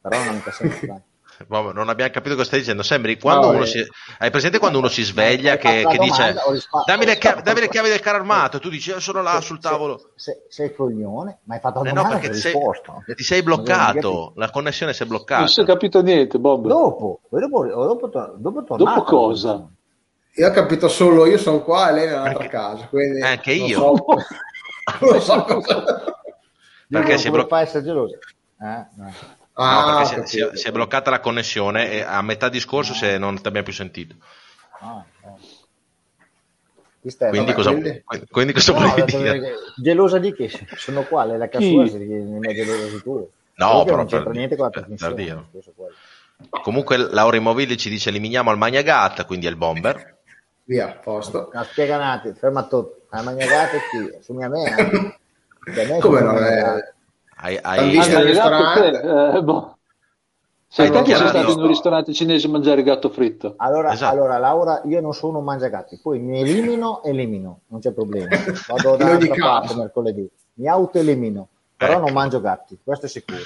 però 0.01 0.23
non 0.23 0.35
mi 0.35 0.41
passa 0.41 0.65
Boh, 1.47 1.71
non 1.71 1.89
abbiamo 1.89 2.11
capito 2.11 2.35
cosa 2.35 2.47
stai 2.47 2.59
dicendo. 2.59 2.83
Sembri 2.83 3.17
quando 3.19 3.47
no, 3.47 3.53
uno 3.53 3.63
eh. 3.63 3.67
si... 3.67 3.87
Hai 4.19 4.29
presente 4.29 4.59
quando 4.59 4.77
uno 4.77 4.87
si 4.87 5.03
sveglia 5.03 5.57
che, 5.57 5.85
che 5.87 5.97
dice 5.97 6.35
dammi 6.85 7.05
le, 7.05 7.17
chiavi, 7.17 7.41
dammi 7.41 7.61
le, 7.61 7.69
chiavi 7.69 7.89
del 7.89 7.99
carro 7.99 8.17
armato? 8.17 8.59
Tu 8.59 8.69
dici 8.69 8.93
sono 8.99 9.21
là 9.21 9.41
sul 9.41 9.59
tavolo. 9.59 10.11
Sei, 10.15 10.35
sei 10.47 10.75
coglione, 10.75 11.39
ma 11.43 11.55
hai 11.55 11.59
fatto 11.59 11.83
la 11.83 11.89
eh 11.89 11.93
no, 11.93 12.07
perché 12.07 12.29
ti 12.29 12.39
sei, 12.39 12.53
ti 13.15 13.23
sei 13.23 13.43
bloccato. 13.43 14.33
La 14.35 14.49
connessione 14.49 14.93
si 14.93 15.03
è 15.03 15.05
bloccata. 15.05 15.39
Non 15.39 15.49
si 15.49 15.61
è 15.61 15.65
capito 15.65 16.01
niente, 16.01 16.37
Bob. 16.37 16.67
Dopo, 16.67 17.21
dopo, 17.29 17.65
dopo, 17.65 18.07
dopo, 18.37 18.75
dopo 18.77 19.03
cosa? 19.03 19.67
Io 20.35 20.47
ho 20.47 20.51
capito 20.51 20.87
solo 20.87 21.25
io 21.25 21.37
sono 21.37 21.61
qua 21.61 21.89
e 21.89 21.93
lei 21.93 22.05
è 22.05 22.09
nell'altra 22.09 22.47
casa. 22.47 22.87
Quindi 22.87 23.21
anche 23.21 23.51
io. 23.51 23.79
So, 23.79 24.05
non 25.11 25.21
so 25.21 25.43
cosa. 25.43 25.83
Perché 26.87 27.17
si 27.17 27.27
è 27.27 27.31
bloccato. 27.31 27.63
essere 27.63 27.83
geloso. 27.83 28.17
Eh, 28.59 28.85
no. 28.95 29.13
Ah, 29.53 29.85
no, 29.85 29.97
perché 29.97 30.27
si, 30.27 30.37
si, 30.37 30.49
si, 30.53 30.67
è 30.67 30.71
bloccata 30.71 31.09
la 31.09 31.19
connessione 31.19 31.91
e 31.91 32.01
a 32.01 32.21
metà 32.21 32.49
discorso 32.49 32.93
se 32.93 33.17
non 33.17 33.39
ti 33.39 33.47
abbiamo 33.47 33.65
più 33.65 33.73
sentito. 33.73 34.15
Ah, 34.79 35.05
eh. 37.01 37.29
quindi, 37.29 37.53
cosa, 37.53 37.71
quindi... 37.71 38.03
quindi 38.29 38.53
cosa 38.53 38.73
no, 38.73 38.87
vuoi 38.87 39.03
dire? 39.05 39.53
Gelosa 39.75 40.19
di 40.19 40.33
che? 40.33 40.49
Sono 40.75 41.03
qua, 41.03 41.25
la 41.25 41.49
cassura 41.49 41.87
se 41.87 41.97
non 41.97 42.47
è 42.47 42.53
gelosa 42.53 42.85
di 42.87 43.01
tu. 43.01 43.29
No, 43.55 43.83
però 43.83 43.97
non 43.97 44.05
c'entra 44.05 44.29
per, 44.29 44.37
niente 44.37 44.55
con 44.55 44.65
la 44.65 44.71
trasmissione. 44.71 45.49
Comunque 46.49 46.97
Laura 46.97 47.37
Immovili 47.37 47.77
ci 47.77 47.89
dice 47.89 48.09
eliminiamo 48.09 48.49
al 48.49 48.57
Magnagat, 48.57 49.25
quindi 49.25 49.45
è 49.45 49.49
il 49.49 49.57
bomber. 49.57 50.17
Via, 50.63 50.87
posto. 51.03 51.49
No, 51.53 51.63
spiega 51.63 51.97
un 51.97 52.03
attimo, 52.03 52.33
ferma 52.35 52.63
tutto. 52.63 53.01
Al 53.09 53.25
Magnagat 53.25 53.71
chi? 53.91 54.17
Su 54.21 54.33
mia 54.33 54.47
me. 54.49 55.17
Eh? 55.65 55.99
Come 55.99 56.21
no? 56.21 56.37
È... 56.37 56.93
Hai, 57.41 57.57
hai... 57.61 57.89
visto 57.89 58.19
il 58.19 58.25
ristorante? 58.25 59.01
Eh, 59.35 59.43
boh. 59.43 59.77
Sei 60.67 60.89
te 60.89 61.01
che 61.01 61.15
sei 61.15 61.27
stato 61.27 61.51
in 61.51 61.59
un 61.59 61.67
ristorante 61.67 62.13
cinese 62.13 62.47
a 62.47 62.49
mangiare 62.49 62.81
gatto 62.81 63.09
fritto? 63.09 63.55
Allora, 63.57 63.91
esatto. 63.91 64.13
allora, 64.13 64.37
Laura, 64.37 64.81
io 64.85 65.01
non 65.01 65.13
sono 65.13 65.39
un 65.39 65.43
mangiagatti, 65.43 65.99
poi 66.01 66.19
mi 66.19 66.39
elimino, 66.39 67.03
elimino, 67.03 67.61
non 67.67 67.81
c'è 67.81 67.91
problema. 67.91 68.29
Vado 68.67 68.95
da 68.95 69.05
un'altra 69.05 69.35
parte 69.37 69.75
mercoledì, 69.75 70.29
mi 70.53 70.67
autoelimino, 70.69 71.47
però 71.75 71.93
ecco. 71.93 72.01
non 72.03 72.13
mangio 72.13 72.39
gatti, 72.39 72.79
questo 72.81 73.07
è 73.07 73.09
sicuro. 73.09 73.41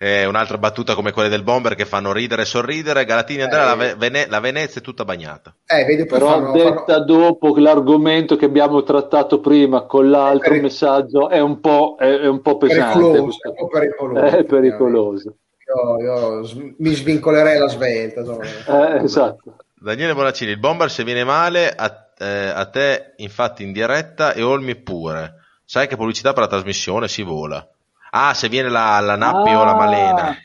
Eh, 0.00 0.26
un'altra 0.26 0.58
battuta 0.58 0.94
come 0.94 1.10
quelle 1.10 1.28
del 1.28 1.42
bomber 1.42 1.74
che 1.74 1.84
fanno 1.84 2.12
ridere 2.12 2.42
e 2.42 2.44
sorridere. 2.44 3.04
Galatini 3.04 3.42
Andrea, 3.42 3.72
eh, 3.72 3.76
la, 3.76 3.94
Vene- 3.96 4.26
la, 4.28 4.38
Venezia 4.38 4.80
è 4.80 4.84
tutta 4.84 5.04
bagnata. 5.04 5.52
Eh, 5.66 5.84
vedi, 5.84 6.06
Però 6.06 6.28
fanno, 6.28 6.52
detta 6.52 6.84
fanno... 6.84 7.04
dopo 7.04 7.56
l'argomento 7.56 8.36
che 8.36 8.44
abbiamo 8.44 8.84
trattato 8.84 9.40
prima 9.40 9.86
con 9.86 10.08
l'altro 10.08 10.54
è 10.54 10.60
messaggio 10.60 11.28
è 11.28 11.40
un 11.40 11.58
po', 11.58 11.96
è, 11.98 12.04
è 12.04 12.28
un 12.28 12.40
po 12.42 12.58
pesante. 12.58 12.98
Pericoloso, 12.98 13.38
è 13.42 13.48
un 13.48 13.54
po' 13.56 13.66
pericoloso. 13.66 14.36
È 14.36 14.44
pericoloso. 14.44 15.34
Io, 15.68 16.00
io 16.00 16.74
mi 16.78 16.94
svincolerei 16.94 17.58
la 17.58 17.68
svelta. 17.68 18.20
Eh, 18.20 19.02
esatto. 19.02 19.56
Daniele 19.74 20.14
Bonaccini, 20.14 20.52
il 20.52 20.60
bomber 20.60 20.90
se 20.90 21.02
viene 21.02 21.24
male 21.24 21.74
a, 21.74 22.08
eh, 22.16 22.52
a 22.54 22.66
te 22.66 23.14
infatti 23.16 23.64
in 23.64 23.72
diretta 23.72 24.32
e 24.32 24.42
Olmi 24.42 24.76
pure. 24.76 25.34
Sai 25.64 25.88
che 25.88 25.96
pubblicità 25.96 26.32
per 26.32 26.42
la 26.42 26.48
trasmissione 26.48 27.08
si 27.08 27.22
vola. 27.22 27.68
Ah, 28.10 28.34
se 28.34 28.48
viene 28.48 28.68
la, 28.68 29.00
la 29.00 29.16
Nappi 29.16 29.50
ah. 29.50 29.60
o 29.60 29.64
la 29.64 29.74
Malena. 29.74 30.36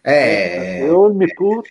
Eh. 0.00 0.88
Olmi 0.90 1.32
pure. 1.32 1.70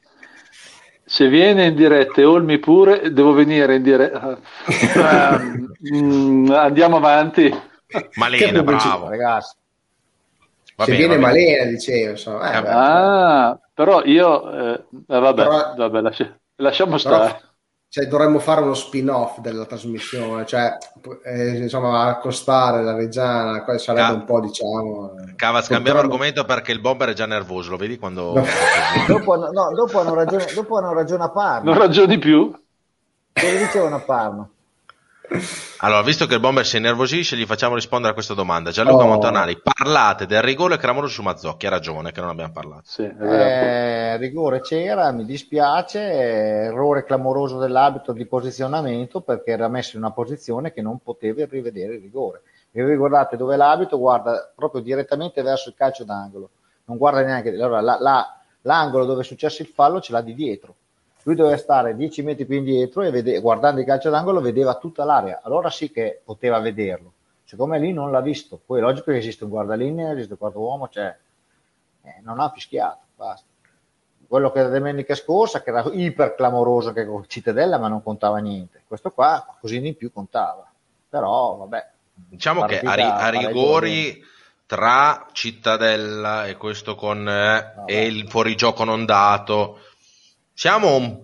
Se 1.03 1.27
viene 1.27 1.65
in 1.65 1.75
diretta 1.75 2.21
e 2.21 2.25
Olmi 2.25 2.59
pure, 2.59 3.11
devo 3.11 3.33
venire 3.33 3.75
in 3.75 3.83
diretta. 3.83 4.37
uh, 4.37 6.51
andiamo 6.53 6.97
avanti. 6.97 7.53
Malena, 8.15 8.63
bravo. 8.63 9.09
Ragazzi. 9.09 9.55
Va 10.77 10.85
se 10.85 10.91
bene, 10.91 11.05
viene 11.05 11.21
Malena, 11.21 11.65
dicevo. 11.65 12.11
Insomma. 12.11 12.51
Eh, 12.51 12.63
ah, 12.65 13.59
però 13.73 14.03
io... 14.05 14.73
Eh, 14.73 14.83
vabbè, 15.05 15.43
però... 15.43 15.73
vabbè 15.75 16.01
lascia, 16.01 16.39
lasciamo 16.55 16.97
stare. 16.97 17.33
Però 17.33 17.49
cioè, 17.91 18.07
dovremmo 18.07 18.39
fare 18.39 18.61
uno 18.61 18.73
spin-off 18.73 19.39
della 19.39 19.65
trasmissione, 19.65 20.45
cioè 20.45 20.77
eh, 21.25 21.57
insomma 21.57 22.05
accostare 22.05 22.81
la 22.83 22.95
Reggiana, 22.95 23.65
sarebbe 23.77 24.07
Ca- 24.07 24.13
un 24.13 24.23
po' 24.23 24.39
diciamo. 24.39 25.13
Cava, 25.35 25.61
scambiamo 25.61 25.99
argomento 25.99 26.45
perché 26.45 26.71
il 26.71 26.79
bomber 26.79 27.09
è 27.09 27.13
già 27.13 27.25
nervoso, 27.25 27.71
lo 27.71 27.75
vedi 27.75 27.97
quando. 27.97 28.31
No. 28.35 28.45
dopo, 29.07 29.35
no, 29.35 29.73
dopo, 29.75 29.99
hanno 29.99 30.13
ragione, 30.13 30.45
dopo 30.55 30.77
hanno 30.77 30.93
ragione 30.93 31.23
a 31.25 31.31
Parma. 31.31 31.69
Non 31.69 31.77
ragioni 31.77 32.17
più. 32.17 32.57
Che 33.33 33.57
dicevano 33.57 33.97
a 33.97 33.99
Parma? 33.99 34.49
Allora, 35.77 36.01
visto 36.01 36.25
che 36.25 36.33
il 36.33 36.39
bomber 36.41 36.65
si 36.65 36.77
innervosisce, 36.77 37.37
gli 37.37 37.45
facciamo 37.45 37.75
rispondere 37.75 38.11
a 38.11 38.13
questa 38.13 38.33
domanda. 38.33 38.71
Gianluca 38.71 39.03
oh. 39.03 39.07
Montanari, 39.07 39.61
parlate 39.61 40.25
del 40.25 40.41
rigore 40.41 40.77
clamoroso 40.77 41.13
su 41.13 41.21
Mazzocchi. 41.21 41.65
Ha 41.65 41.69
ragione 41.69 42.11
che 42.11 42.19
non 42.19 42.29
abbiamo 42.29 42.51
parlato. 42.51 42.83
Sì, 42.85 43.03
eh, 43.03 44.17
rigore 44.17 44.59
c'era, 44.59 45.11
mi 45.11 45.25
dispiace. 45.25 45.99
Errore 45.99 47.05
clamoroso 47.05 47.57
dell'abito 47.59 48.11
di 48.11 48.25
posizionamento 48.25 49.21
perché 49.21 49.51
era 49.51 49.69
messo 49.69 49.95
in 49.95 50.03
una 50.03 50.11
posizione 50.11 50.73
che 50.73 50.81
non 50.81 50.99
poteva 50.99 51.45
rivedere 51.49 51.95
il 51.95 52.01
rigore. 52.01 52.41
E 52.71 52.83
vi 52.83 52.95
guardate 52.95 53.37
dove 53.37 53.55
l'abito, 53.55 53.97
guarda 53.97 54.51
proprio 54.53 54.81
direttamente 54.81 55.41
verso 55.41 55.69
il 55.69 55.75
calcio 55.75 56.03
d'angolo. 56.03 56.49
Non 56.85 56.97
guarda 56.97 57.21
neanche. 57.21 57.49
Allora, 57.49 57.79
la, 57.79 57.97
la, 57.99 58.37
l'angolo 58.63 59.05
dove 59.05 59.21
è 59.21 59.25
successo 59.25 59.61
il 59.61 59.69
fallo 59.69 60.01
ce 60.01 60.11
l'ha 60.11 60.21
di 60.21 60.33
dietro 60.33 60.75
lui 61.23 61.35
doveva 61.35 61.57
stare 61.57 61.95
10 61.95 62.23
metri 62.23 62.45
più 62.45 62.57
indietro 62.57 63.01
e 63.01 63.11
vede, 63.11 63.39
guardando 63.39 63.79
il 63.79 63.85
calcio 63.85 64.09
d'angolo 64.09 64.41
vedeva 64.41 64.75
tutta 64.75 65.03
l'area, 65.03 65.41
allora 65.43 65.69
sì 65.69 65.91
che 65.91 66.21
poteva 66.23 66.59
vederlo. 66.59 67.13
Siccome 67.43 67.79
lì 67.79 67.91
non 67.91 68.11
l'ha 68.11 68.21
visto, 68.21 68.59
poi 68.65 68.79
è 68.79 68.81
logico 68.81 69.11
che 69.11 69.17
esiste 69.17 69.43
un 69.43 69.49
guardalinea, 69.49 70.11
esiste 70.13 70.33
un 70.33 70.39
quarto 70.39 70.59
uomo, 70.59 70.87
cioè 70.89 71.15
eh, 72.03 72.21
non 72.23 72.39
ha 72.39 72.49
fischiato, 72.49 72.99
basta. 73.15 73.45
Quello 74.27 74.51
che 74.51 74.59
era 74.59 74.69
domenica 74.69 75.13
scorsa, 75.13 75.61
che 75.61 75.71
era 75.71 75.83
iper 75.91 76.35
clamoroso 76.35 76.93
che 76.93 77.05
con 77.05 77.25
Cittadella, 77.27 77.77
ma 77.77 77.89
non 77.89 78.01
contava 78.01 78.37
niente. 78.37 78.81
Questo 78.87 79.11
qua, 79.11 79.57
così 79.59 79.85
in 79.85 79.97
più 79.97 80.13
contava. 80.13 80.65
Però, 81.09 81.57
vabbè. 81.57 81.89
Diciamo 82.13 82.63
che 82.63 82.79
a, 82.79 82.93
ri- 82.93 83.01
a 83.03 83.29
rigori 83.29 84.23
tra 84.65 85.27
Cittadella 85.33 86.47
e 86.47 86.55
questo 86.55 86.95
con 86.95 87.27
eh, 87.27 87.73
e 87.85 88.05
il 88.05 88.29
fuorigioco 88.29 88.85
non 88.85 89.03
dato 89.03 89.79
siamo 90.61 90.95
un 90.95 91.19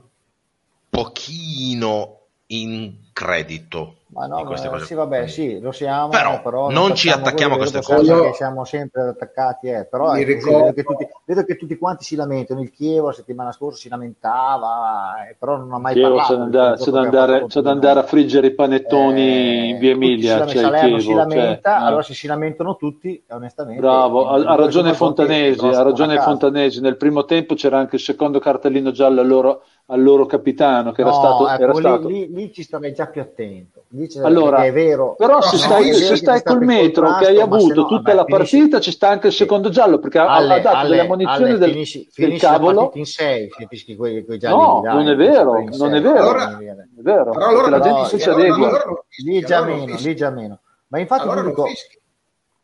pochino 0.89 2.21
in 2.47 3.11
credito 3.13 4.05
ma 4.09 4.25
no, 4.25 4.43
ma 4.43 4.79
sì, 4.79 4.93
vabbè, 4.93 5.27
sì, 5.27 5.59
lo 5.59 5.73
siamo, 5.73 6.07
però, 6.07 6.41
però 6.41 6.69
non 6.69 6.95
ci 6.95 7.09
attacchiamo 7.09 7.55
a 7.55 7.57
queste 7.57 7.81
cose. 7.81 8.21
Che 8.21 8.33
siamo 8.35 8.63
sempre 8.63 9.01
attaccati, 9.01 9.67
eh. 9.67 9.85
però 9.85 10.07
così, 10.07 10.23
vedo, 10.23 10.71
che 10.73 10.83
tutti, 10.83 11.07
vedo, 11.25 11.43
che 11.43 11.57
tutti, 11.57 11.77
quanti 11.77 12.05
si 12.05 12.15
lamentano. 12.15 12.61
Il 12.61 12.71
Chievo 12.71 13.07
la 13.07 13.13
settimana 13.13 13.51
scorsa 13.51 13.79
si 13.79 13.89
lamentava, 13.89 15.27
eh, 15.27 15.35
però 15.37 15.57
non 15.57 15.73
ha 15.73 15.77
mai 15.77 15.93
Chievo 15.93 16.15
parlato. 16.15 16.33
C'è 16.33 16.37
da 16.37 16.43
andare, 16.43 16.77
c'è 16.77 16.91
da 16.91 17.01
andare, 17.01 17.45
c'è 17.47 17.61
da 17.61 17.71
andare 17.71 17.99
a 17.99 18.03
friggere 18.03 18.47
i 18.47 18.53
panettoni 18.53 19.27
eh, 19.27 19.67
in 19.67 19.77
via 19.77 19.91
Emilia. 19.91 20.47
Si, 20.47 20.53
cioè, 20.53 20.63
Salerno 20.63 20.99
si 20.99 21.13
lamenta, 21.13 21.77
cioè, 21.77 21.85
allora 21.85 22.01
se 22.01 22.13
si 22.13 22.27
lamentano 22.27 22.75
tutti, 22.77 23.23
onestamente. 23.29 23.81
Bravo, 23.81 24.29
ha, 24.29 24.35
ha 24.35 24.55
ragione 24.55 24.93
Fontanesi, 24.93 25.65
ha 25.65 25.81
ragione 25.81 26.17
Fontanesi. 26.21 26.79
Nel 26.79 26.95
primo 26.95 27.25
tempo 27.25 27.55
c'era 27.55 27.77
anche 27.77 27.97
il 27.97 28.01
secondo 28.01 28.39
cartellino 28.39 28.91
giallo 28.91 29.19
a 29.19 29.23
loro 29.25 29.63
al 29.89 30.01
loro 30.01 30.25
capitano 30.25 30.91
che 30.91 31.01
no, 31.01 31.09
era 31.09 31.17
stato, 31.17 31.49
ecco, 31.49 31.63
era 31.63 31.71
lì, 31.71 31.79
stato... 31.79 32.07
Lì, 32.07 32.33
lì, 32.33 32.53
ci 32.53 32.63
starei 32.63 32.93
già 32.93 33.07
più 33.07 33.21
attento 33.21 33.83
allora, 34.21 34.63
è 34.63 34.71
vero. 34.71 35.15
però 35.15 35.41
se 35.41 35.57
stai, 35.57 35.93
se 35.93 36.15
stai 36.15 36.43
col 36.43 36.63
metro 36.63 37.15
che 37.17 37.27
hai 37.27 37.39
avuto 37.39 37.81
no, 37.81 37.87
tutta 37.87 38.13
vabbè, 38.13 38.13
la 38.13 38.23
partita 38.25 38.57
finisci, 38.57 38.81
ci 38.81 38.91
sta 38.91 39.09
anche 39.09 39.27
il 39.27 39.33
secondo 39.33 39.69
giallo 39.69 39.99
perché 39.99 40.19
alle, 40.19 40.55
ha 40.55 40.59
dato 40.59 40.77
alle, 40.77 40.95
delle 40.95 41.07
munizioni 41.07 41.49
alle, 41.49 41.57
del, 41.57 41.71
finisci, 41.71 42.09
del 42.15 42.39
cavolo. 42.39 42.91
in 42.93 43.05
6 43.05 43.49
finisci 43.49 43.95
quei, 43.95 44.23
quei 44.25 44.37
gialli 44.37 44.55
no 44.57 44.81
dai, 44.83 44.93
non 44.93 45.07
è 45.09 45.15
vero 45.15 45.63
non 45.77 45.95
è 45.95 46.01
vero. 46.01 46.19
allora, 46.19 46.57
è 46.57 47.01
vero 47.01 47.31
però 47.31 47.47
allora 47.47 47.69
la 47.69 47.79
gente 47.79 48.19
si 48.19 48.29
adegua 48.29 48.81
lì 49.23 49.41
già 49.41 49.63
meno 49.63 49.95
lì 49.97 50.15
già 50.15 50.29
meno. 50.29 50.59
Ma 50.89 50.99
infatti 50.99 51.27
dico 51.43 51.67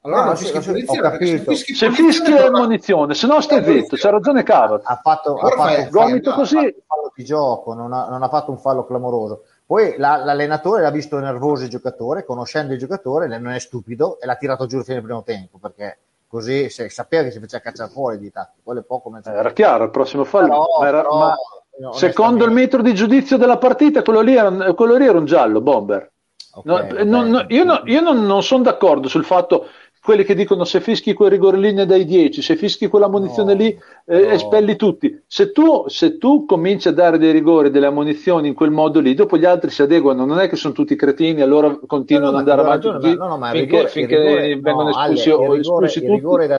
allora 0.06 0.26
no, 0.26 0.36
fischi 0.36 0.98
capito. 0.98 1.56
Se 1.56 1.91
fischi 1.91 2.34
è 2.34 2.49
munizione, 2.49 3.14
se 3.14 3.26
no 3.26 3.40
stai 3.40 3.64
zitto, 3.64 3.95
c'ha 3.95 4.10
ragione 4.10 4.44
Cava. 4.44 4.82
Ha 4.84 4.99
fatto, 5.02 5.38
ha 5.38 5.49
fatto 5.49 5.90
gomito 5.91 6.34
così. 6.34 6.57
Di 7.15 7.23
gioco, 7.23 7.73
non 7.73 7.94
ha, 7.94 8.07
non 8.10 8.23
ha, 8.23 8.30
fatto 8.30 8.52
un 8.52 8.57
fallo 8.57 8.85
clamoroso. 8.85 9.44
Poi 9.65 9.95
la, 9.98 10.18
l'allenatore 10.18 10.81
l'ha 10.81 10.91
visto 10.91 11.18
nervoso 11.19 11.64
il 11.64 11.69
giocatore, 11.69 12.26
conoscendo 12.26 12.73
il 12.73 12.80
giocatore, 12.80 13.27
non 13.27 13.52
è 13.52 13.60
stupido 13.60 14.19
e 14.19 14.26
l'ha 14.26 14.35
tirato 14.35 14.65
giù 14.65 14.81
fino 14.84 14.98
al 14.98 15.03
primo 15.03 15.23
tempo 15.23 15.57
perché 15.57 15.99
così 16.27 16.69
se, 16.69 16.90
sapeva 16.90 17.23
che 17.23 17.31
si 17.31 17.40
faceva 17.40 17.61
cacciare 17.64 17.91
fuori 17.91 18.18
di 18.18 18.31
tattico. 18.31 18.61
Quello 18.64 18.80
è 18.80 18.84
poco 18.84 19.11
era 19.23 19.52
chiaro, 19.52 19.85
il 19.85 19.91
prossimo 19.91 20.23
fallo. 20.23 20.48
Però, 20.48 20.85
era, 20.85 21.02
però, 21.02 21.18
ma, 21.19 21.35
secondo 21.94 22.45
il 22.45 22.52
metro 22.52 22.81
di 22.81 22.94
giudizio 22.94 23.38
della 23.38 23.57
partita, 23.57 24.02
quello 24.02 24.22
lì 24.22 24.35
era, 24.35 24.73
quello 24.73 24.95
lì 24.95 25.06
era 25.06 25.18
un 25.18 25.26
giallo, 25.26 25.61
Bomber. 25.61 26.11
Okay, 26.56 27.03
no, 27.06 27.23
no, 27.23 27.45
io, 27.48 27.64
no, 27.64 27.81
io 27.85 28.02
non, 28.02 28.27
non 28.27 28.44
sono 28.44 28.61
d'accordo 28.61 29.07
sul 29.07 29.26
fatto 29.26 29.69
quelli 30.03 30.25
che 30.25 30.35
dicono 30.35 30.65
se 30.65 30.81
fischi 30.81 31.13
quel 31.13 31.30
rigore 31.30 31.57
lì 31.57 31.71
ne 31.71 31.85
dai 31.85 32.03
10, 32.03 32.41
se 32.41 32.57
fischi 32.57 32.88
quella 32.88 33.07
munizione 33.07 33.53
no, 33.53 33.59
lì 33.59 33.67
eh, 34.05 34.19
no. 34.19 34.30
espelli 34.31 34.75
tutti. 34.75 35.23
Se 35.25 35.53
tu, 35.53 35.85
se 35.88 36.17
tu, 36.17 36.43
cominci 36.45 36.89
a 36.89 36.91
dare 36.91 37.17
dei 37.17 37.31
rigori, 37.31 37.71
delle 37.71 37.85
ammunizioni 37.85 38.49
in 38.49 38.53
quel 38.53 38.69
modo 38.69 38.99
lì, 38.99 39.13
dopo 39.13 39.38
gli 39.38 39.45
altri 39.45 39.69
si 39.69 39.81
adeguano, 39.81 40.25
non 40.25 40.41
è 40.41 40.49
che 40.49 40.57
sono 40.57 40.73
tutti 40.73 40.97
cretini, 40.97 41.39
allora 41.39 41.80
continuano 41.88 42.31
ad 42.31 42.39
andare 42.39 42.61
avanti 42.61 42.89
ragione, 42.89 43.15
no, 43.15 43.27
no, 43.27 43.38
ma 43.38 43.51
finché, 43.51 43.65
rigore, 43.65 43.88
finché 43.88 44.59
vengono 44.61 44.89
espulsi, 44.89 45.30
rigore, 45.30 45.59
espulsi 45.59 46.05
tutti. 46.05 46.55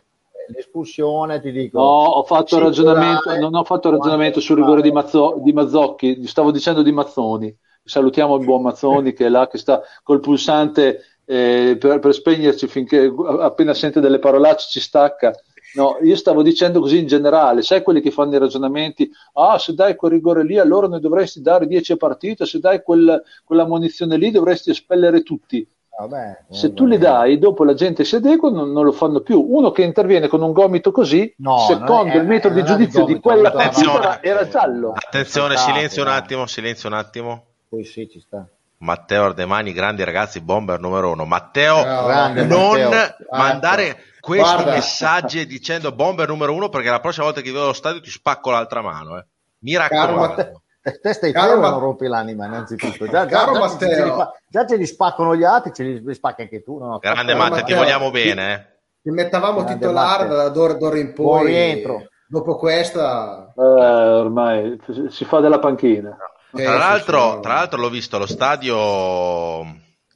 espulsione, 0.56 1.40
ti 1.42 1.52
dico. 1.52 1.78
No, 1.78 1.84
ho 1.84 2.22
fatto 2.24 2.58
ragionamento, 2.58 3.38
non 3.38 3.54
ho 3.54 3.64
fatto 3.64 3.90
ragionamento 3.90 4.40
sul 4.40 4.56
rigore 4.56 4.80
di, 4.80 4.90
Mazzo- 4.90 5.38
di 5.42 5.52
Mazzocchi, 5.52 6.26
stavo 6.26 6.50
dicendo 6.50 6.80
di 6.80 6.92
Mazzoni. 6.92 7.54
Salutiamo 7.86 8.36
il 8.36 8.44
buon 8.46 8.62
Mazzoni 8.62 9.12
che 9.12 9.26
è 9.26 9.28
là, 9.28 9.46
che 9.48 9.58
sta 9.58 9.82
col 10.02 10.20
pulsante 10.20 11.00
eh, 11.26 11.76
per, 11.78 11.98
per 11.98 12.14
spegnerci 12.14 12.66
finché 12.66 13.12
appena 13.40 13.74
sente 13.74 14.00
delle 14.00 14.18
parolacce 14.18 14.68
ci 14.70 14.80
stacca. 14.80 15.32
No, 15.74 15.98
io 16.02 16.14
stavo 16.14 16.42
dicendo 16.42 16.78
così 16.80 16.98
in 16.98 17.06
generale, 17.08 17.62
sai 17.62 17.82
quelli 17.82 18.00
che 18.00 18.12
fanno 18.12 18.36
i 18.36 18.38
ragionamenti, 18.38 19.10
ah 19.34 19.58
se 19.58 19.74
dai 19.74 19.96
quel 19.96 20.12
rigore 20.12 20.44
lì 20.44 20.56
allora 20.56 20.86
ne 20.86 21.00
dovresti 21.00 21.40
dare 21.40 21.66
10 21.66 21.92
a 21.92 21.96
partita, 21.96 22.44
se 22.46 22.60
dai 22.60 22.80
quel- 22.80 23.20
quella 23.44 23.66
munizione 23.66 24.16
lì 24.16 24.30
dovresti 24.30 24.70
espellere 24.70 25.22
tutti. 25.24 25.66
Vabbè, 25.96 26.44
Se 26.50 26.68
vabbè. 26.68 26.74
tu 26.78 26.86
li 26.86 26.98
dai, 26.98 27.38
dopo 27.38 27.64
la 27.64 27.74
gente 27.74 28.04
si 28.04 28.14
adegua, 28.16 28.50
non, 28.50 28.70
non 28.72 28.84
lo 28.84 28.92
fanno 28.92 29.20
più. 29.20 29.40
Uno 29.48 29.70
che 29.72 29.82
interviene 29.82 30.28
con 30.28 30.42
un 30.42 30.52
gomito 30.52 30.90
così, 30.92 31.32
No, 31.38 31.58
secondo 31.58 31.92
non 31.92 32.08
è- 32.08 32.16
il 32.18 32.24
metodo 32.26 32.54
è- 32.54 32.62
di 32.62 32.62
di 32.62 32.66
giudizio 32.66 33.04
di 33.04 33.18
gomito, 33.18 33.28
quella 33.28 33.50
è 33.50 33.52
un 33.54 33.70
partita 33.70 34.22
era, 34.22 34.48
giallo. 34.48 34.92
Attenzione, 34.92 35.56
silenzio 35.56 36.02
un 36.02 36.08
attimo, 36.08 36.46
silenzio 36.46 36.88
un 36.88 36.94
attimo. 36.94 37.44
Poi 37.68 37.84
sì, 37.84 38.08
ci 38.08 38.20
sta. 38.20 38.46
Matteo 38.84 39.24
Ardemani, 39.24 39.72
grandi 39.72 40.04
ragazzi, 40.04 40.40
bomber 40.40 40.78
numero 40.78 41.10
uno. 41.10 41.24
Matteo, 41.24 41.84
No, 41.84 42.04
Grande 42.06 42.44
non 42.44 42.80
Matteo. 42.80 43.14
mandare 43.32 43.96
questi 44.20 44.52
Guarda. 44.54 44.70
messaggi 44.72 45.44
dicendo 45.46 45.90
bomber 45.92 46.28
numero 46.28 46.52
uno 46.54 46.68
perché 46.68 46.90
la 46.90 47.00
prossima 47.00 47.24
volta 47.24 47.40
che 47.40 47.50
vedo 47.50 47.64
allo 47.64 47.72
stadio 47.72 48.00
ti 48.00 48.10
spacco 48.10 48.50
l'altra 48.50 48.82
mano. 48.82 49.18
Eh. 49.18 49.24
Mi 49.60 49.72
Caro 49.72 49.88
raccomando. 49.96 50.18
Matteo. 50.36 50.62
Te, 51.00 51.12
stai 51.14 51.32
Caro 51.32 51.46
fermo 51.48 51.62
Ma- 51.62 51.70
non 51.70 51.80
rompi 51.80 52.06
l'anima 52.06 52.44
innanzitutto. 52.44 53.06
Già, 53.06 53.24
già, 53.26 53.38
Caro 53.38 53.52
già, 53.54 53.58
Matteo. 53.60 53.88
ce 53.96 54.04
li 54.04 54.10
fa- 54.10 54.32
già 54.46 54.66
ce 54.66 54.76
li 54.76 54.86
spaccano 54.86 55.34
gli 55.34 55.42
altri, 55.44 55.72
ce 55.72 55.82
li, 55.82 56.02
li 56.04 56.14
spacchi 56.14 56.42
anche 56.42 56.62
tu. 56.62 56.78
No, 56.78 56.98
Grande 56.98 57.32
Caro 57.32 57.38
Matteo, 57.38 57.54
ti 57.64 57.72
Matteo. 57.72 57.76
vogliamo 57.78 58.10
bene. 58.10 58.52
Eh. 58.54 58.72
Ti 59.02 59.10
mettavamo 59.10 59.62
Grande 59.62 59.74
titolare 59.74 60.22
Matteo. 60.24 60.36
da 60.36 60.48
d'ora, 60.50 60.72
d'ora 60.74 60.98
in 60.98 61.12
Buon 61.14 61.38
poi. 61.40 61.46
rientro. 61.46 62.08
Dopo 62.26 62.56
questa... 62.56 63.52
Eh, 63.56 63.60
ormai 63.62 64.78
si 65.08 65.24
fa 65.24 65.40
della 65.40 65.58
panchina. 65.58 66.10
eh, 66.10 66.14
Tra 66.54 66.72
sì, 66.72 66.78
l'altro, 66.78 67.40
tra 67.40 67.54
l'altro 67.54 67.80
l'ho 67.80 67.90
visto 67.90 68.16
allo 68.16 68.26
stadio 68.26 69.64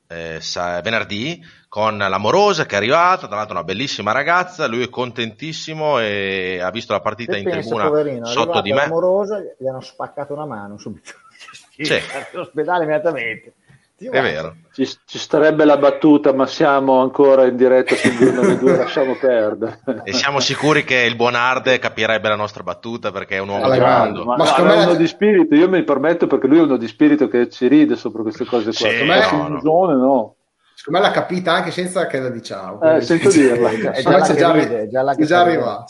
eh, 0.06 0.40
venerdì 0.82 1.44
con 1.68 1.98
l'amorosa 1.98 2.64
che 2.64 2.74
è 2.74 2.78
arrivata, 2.78 3.26
tra 3.26 3.36
l'altro 3.36 3.54
una 3.54 3.64
bellissima 3.64 4.12
ragazza, 4.12 4.66
lui 4.66 4.82
è 4.82 4.88
contentissimo 4.88 5.98
e 5.98 6.60
ha 6.62 6.70
visto 6.70 6.92
la 6.92 7.00
partita 7.00 7.32
Te 7.32 7.38
in 7.38 7.44
pensa, 7.44 7.60
tribuna 7.60 7.88
poverino, 7.88 8.24
sotto 8.26 8.60
di 8.60 8.72
me. 8.72 8.76
l'amorosa, 8.82 9.40
gli 9.58 9.66
hanno 9.66 9.80
spaccato 9.80 10.32
una 10.32 10.46
mano 10.46 10.78
subito. 10.78 11.12
Sì. 11.80 11.94
All'ospedale 12.32 12.82
immediatamente. 12.82 13.52
È 14.00 14.22
vero. 14.22 14.54
Ci, 14.72 14.86
ci 15.06 15.18
starebbe 15.18 15.64
la 15.64 15.76
battuta, 15.76 16.32
ma 16.32 16.46
siamo 16.46 17.00
ancora 17.00 17.46
in 17.46 17.56
diretta 17.56 17.96
sul 17.96 18.16
giorno 18.16 18.42
dei 18.42 18.58
due, 18.58 18.76
lasciamo 18.76 19.16
perdere. 19.16 19.80
E 20.04 20.12
siamo 20.12 20.38
sicuri 20.38 20.84
che 20.84 21.00
il 21.00 21.16
buon 21.16 21.34
Arde 21.34 21.80
capirebbe 21.80 22.28
la 22.28 22.36
nostra 22.36 22.62
battuta 22.62 23.10
perché 23.10 23.36
è 23.36 23.40
un 23.40 23.48
uomo 23.48 23.68
di 23.68 23.76
grande, 23.76 24.18
mondo. 24.18 24.24
Ma, 24.24 24.36
Ma 24.36 24.44
no, 24.44 24.50
secondo 24.50 24.72
è 24.72 24.76
me- 24.76 24.84
uno 24.84 24.94
di 24.94 25.06
spirito, 25.08 25.54
io 25.56 25.68
mi 25.68 25.82
permetto 25.82 26.28
perché 26.28 26.46
lui 26.46 26.58
è 26.58 26.62
uno 26.62 26.76
di 26.76 26.86
spirito 26.86 27.26
che 27.26 27.48
ci 27.48 27.66
ride 27.66 27.96
sopra 27.96 28.22
queste 28.22 28.44
cose 28.44 28.66
qua. 28.66 28.72
Sì, 28.72 28.84
Secondo 28.88 29.12
me, 29.12 29.30
no, 29.32 29.48
no. 29.48 29.60
Zone, 29.60 29.94
no. 29.96 30.34
Secondo 30.74 31.00
me 31.00 31.06
l'ha 31.06 31.12
capita 31.12 31.52
anche 31.54 31.72
senza 31.72 32.06
che 32.06 32.20
la 32.20 32.30
diciamo. 32.30 32.80
Eh, 32.80 33.00
senza 33.00 33.28
dirla. 33.30 33.68
È 33.90 34.02
me 34.04 35.26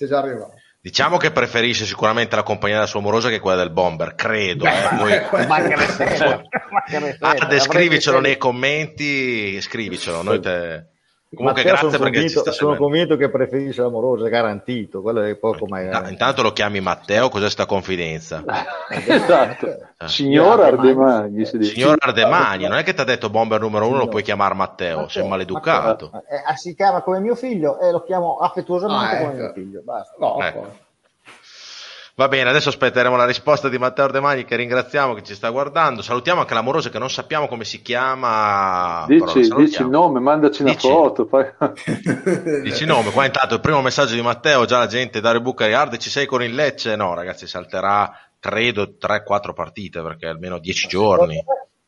già 0.06 0.20
arrivato. 0.20 0.54
Diciamo 0.80 1.16
che 1.16 1.32
preferisce 1.32 1.84
sicuramente 1.84 2.36
la 2.36 2.44
compagnia 2.44 2.76
della 2.76 2.86
sua 2.86 3.00
amorosa 3.00 3.28
che 3.28 3.40
quella 3.40 3.58
del 3.58 3.72
bomber, 3.72 4.14
credo. 4.14 4.64
eh. 4.64 5.22
Poi- 5.28 5.46
Ma 5.46 5.60
che 5.60 5.74
ne 5.74 5.76
frega, 5.76 6.42
ma 6.70 6.82
che 6.86 6.98
ne 6.98 7.12
frega, 7.14 7.26
Arde, 7.28 7.44
avrei 7.44 7.60
scrivicelo 7.60 8.16
che- 8.20 8.22
nei 8.22 8.36
commenti, 8.36 9.60
scrivicelo. 9.60 10.22
Noi 10.22 10.40
te... 10.40 10.86
Comunque 11.34 11.62
Matteo, 11.62 11.76
grazie 11.76 11.90
sono 11.90 12.02
perché 12.04 12.18
convinto, 12.20 12.40
sta 12.40 12.52
sono 12.52 12.76
convinto 12.76 13.16
che 13.16 13.28
preferisce 13.30 13.82
l'amorosa, 13.82 14.28
garantito. 14.28 15.02
Quello 15.02 15.20
è 15.20 15.36
poco 15.36 15.66
mai. 15.66 15.84
Inta- 15.84 16.08
Intanto 16.08 16.40
lo 16.42 16.52
chiami 16.52 16.80
Matteo, 16.80 17.28
cos'è 17.28 17.50
sta 17.50 17.66
confidenza? 17.66 18.42
esatto. 18.88 19.66
Eh. 19.66 20.08
Signor 20.08 20.58
Ardemagni 20.60 21.44
si 21.44 21.58
dice. 21.58 21.74
Signor 21.74 21.96
Ardemagni, 21.98 22.66
non 22.66 22.78
è 22.78 22.82
che 22.82 22.94
ti 22.94 23.00
ha 23.02 23.04
detto 23.04 23.28
bomber 23.28 23.60
numero 23.60 23.84
uno, 23.84 23.92
lo 23.92 23.96
Signor. 23.98 24.10
puoi 24.12 24.22
chiamare 24.22 24.54
Matteo, 24.54 25.08
sei 25.08 25.28
maleducato. 25.28 26.08
Matteo, 26.12 26.30
eh, 26.30 26.56
si 26.56 26.74
chiama 26.74 27.02
come 27.02 27.20
mio 27.20 27.34
figlio 27.34 27.78
e 27.78 27.90
lo 27.90 28.02
chiamo 28.04 28.38
affettuosamente 28.38 29.14
Ah, 29.14 29.18
come 29.18 29.30
ecco. 29.32 29.42
mio 29.42 29.52
figlio. 29.52 29.82
Basta. 29.84 30.14
No, 30.18 30.40
Ecco. 30.40 30.76
Poi. 32.18 32.26
Va 32.26 32.28
bene, 32.28 32.50
adesso 32.50 32.70
aspetteremo 32.70 33.14
la 33.14 33.24
risposta 33.24 33.68
di 33.68 33.78
Matteo 33.78 34.06
Ardemagni 34.06 34.44
che 34.44 34.56
ringraziamo 34.56 35.14
che 35.14 35.22
ci 35.22 35.34
sta 35.34 35.50
guardando. 35.50 36.02
Salutiamo 36.02 36.40
anche 36.40 36.54
l'amorosa 36.54 36.90
che 36.90 36.98
non 36.98 37.08
sappiamo 37.10 37.46
come 37.46 37.64
si 37.64 37.80
chiama. 37.80 39.04
Dici, 39.06 39.48
dici 39.54 39.82
il 39.82 39.88
nome, 39.88 40.18
mandaci 40.18 40.62
una 40.62 40.72
Dici. 40.72 40.88
foto. 40.88 41.26
fai- 41.26 41.52
Dici 42.62 42.82
il 42.82 42.88
nome, 42.88 43.12
qua 43.12 43.24
intanto 43.24 43.54
il 43.54 43.60
primo 43.60 43.80
messaggio 43.82 44.14
di 44.14 44.22
Matteo, 44.22 44.64
già 44.64 44.78
la 44.78 44.86
gente, 44.86 45.20
Dario 45.20 45.40
Bucari, 45.40 45.72
Arde 45.72 45.98
ci 45.98 46.10
sei 46.10 46.26
con 46.26 46.42
il 46.42 46.54
Lecce? 46.54 46.96
No 46.96 47.14
ragazzi, 47.14 47.46
salterà 47.46 48.12
credo 48.40 48.94
3-4 49.00 49.52
partite 49.54 50.02
perché 50.02 50.26
almeno 50.26 50.58
10 50.58 50.88
giorni. 50.88 51.40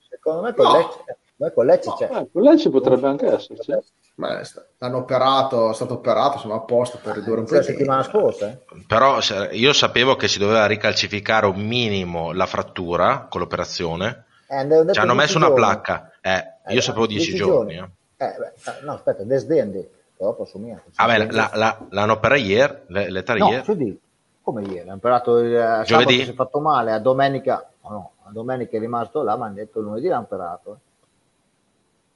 Secondo 0.09 0.43
me 0.43 0.55
con 0.55 0.66
No. 0.66 0.77
Lecce, 0.77 1.19
noi 1.41 1.53
con 1.55 1.65
Lecce 1.65 1.93
c'è. 1.97 2.05
Eh, 2.12 2.29
con 2.31 2.43
lei 2.43 2.59
ci 2.59 2.69
potrebbe 2.69 3.07
anche 3.07 3.27
esserci. 3.27 3.73
Ma 4.17 4.39
l'hanno 4.79 4.99
operato, 4.99 5.71
è 5.71 5.75
stato 5.75 5.95
operato, 5.95 6.35
insomma, 6.35 6.57
apposta 6.57 6.99
per 7.03 7.15
ridurre 7.17 7.41
un 7.41 7.47
po' 7.47 7.55
la 7.55 7.62
settimana 7.62 8.03
scorsa. 8.03 8.49
eh. 8.51 8.59
Però 8.87 9.19
io 9.53 9.73
sapevo 9.73 10.17
che 10.17 10.29
si 10.29 10.39
doveva 10.39 10.67
ricalcificare 10.67 11.47
un 11.47 11.61
minimo 11.67 12.33
la 12.33 12.45
frattura 12.47 13.27
con 13.31 13.41
l'operazione. 13.41 14.25
Eh, 14.47 14.57
hanno 14.57 14.93
Ci 14.93 14.99
hanno 14.99 15.12
10 15.12 15.17
messo 15.17 15.37
una 15.39 15.47
giorni. 15.47 15.62
placca. 15.62 16.11
Eh, 16.21 16.45
io 16.73 16.79
Eh, 16.79 16.83
sapevo 16.83 17.07
10 17.07 17.35
giorni. 17.35 17.75
eh. 17.77 17.89
Eh, 18.19 18.35
beh, 18.39 18.53
eh, 18.71 18.85
no, 18.85 18.93
aspetta, 18.93 19.23
desde 19.25 19.61
han 19.61 19.71
detto. 19.73 19.99
Dopo 20.19 20.43
assumia. 20.43 20.83
Vabbè, 20.97 21.31
la, 21.31 21.51
la, 21.55 21.79
l'hanno 21.89 22.12
operato 22.12 22.41
ieri, 22.43 22.75
le, 22.89 23.11
le 23.11 23.23
tre 23.23 23.39
No, 23.39 23.49
ieri. 23.49 23.99
come 24.43 24.62
ieri, 24.65 24.81
hanno 24.87 24.97
operato 24.97 25.39
il 25.39 25.55
eh, 25.55 25.83
Giovedì? 25.87 26.25
si 26.25 26.31
è 26.33 26.35
fatto 26.35 26.61
male, 26.61 26.93
a 26.93 26.99
domenica, 26.99 27.67
no, 27.85 27.89
no, 27.89 28.12
a 28.25 28.31
domenica 28.31 28.77
è 28.77 28.81
rimasto 28.81 29.23
là, 29.23 29.35
ma 29.37 29.47
hanno 29.47 29.55
detto 29.55 29.81
lunedì 29.81 30.09
l'hanno 30.09 30.25
operato. 30.25 30.81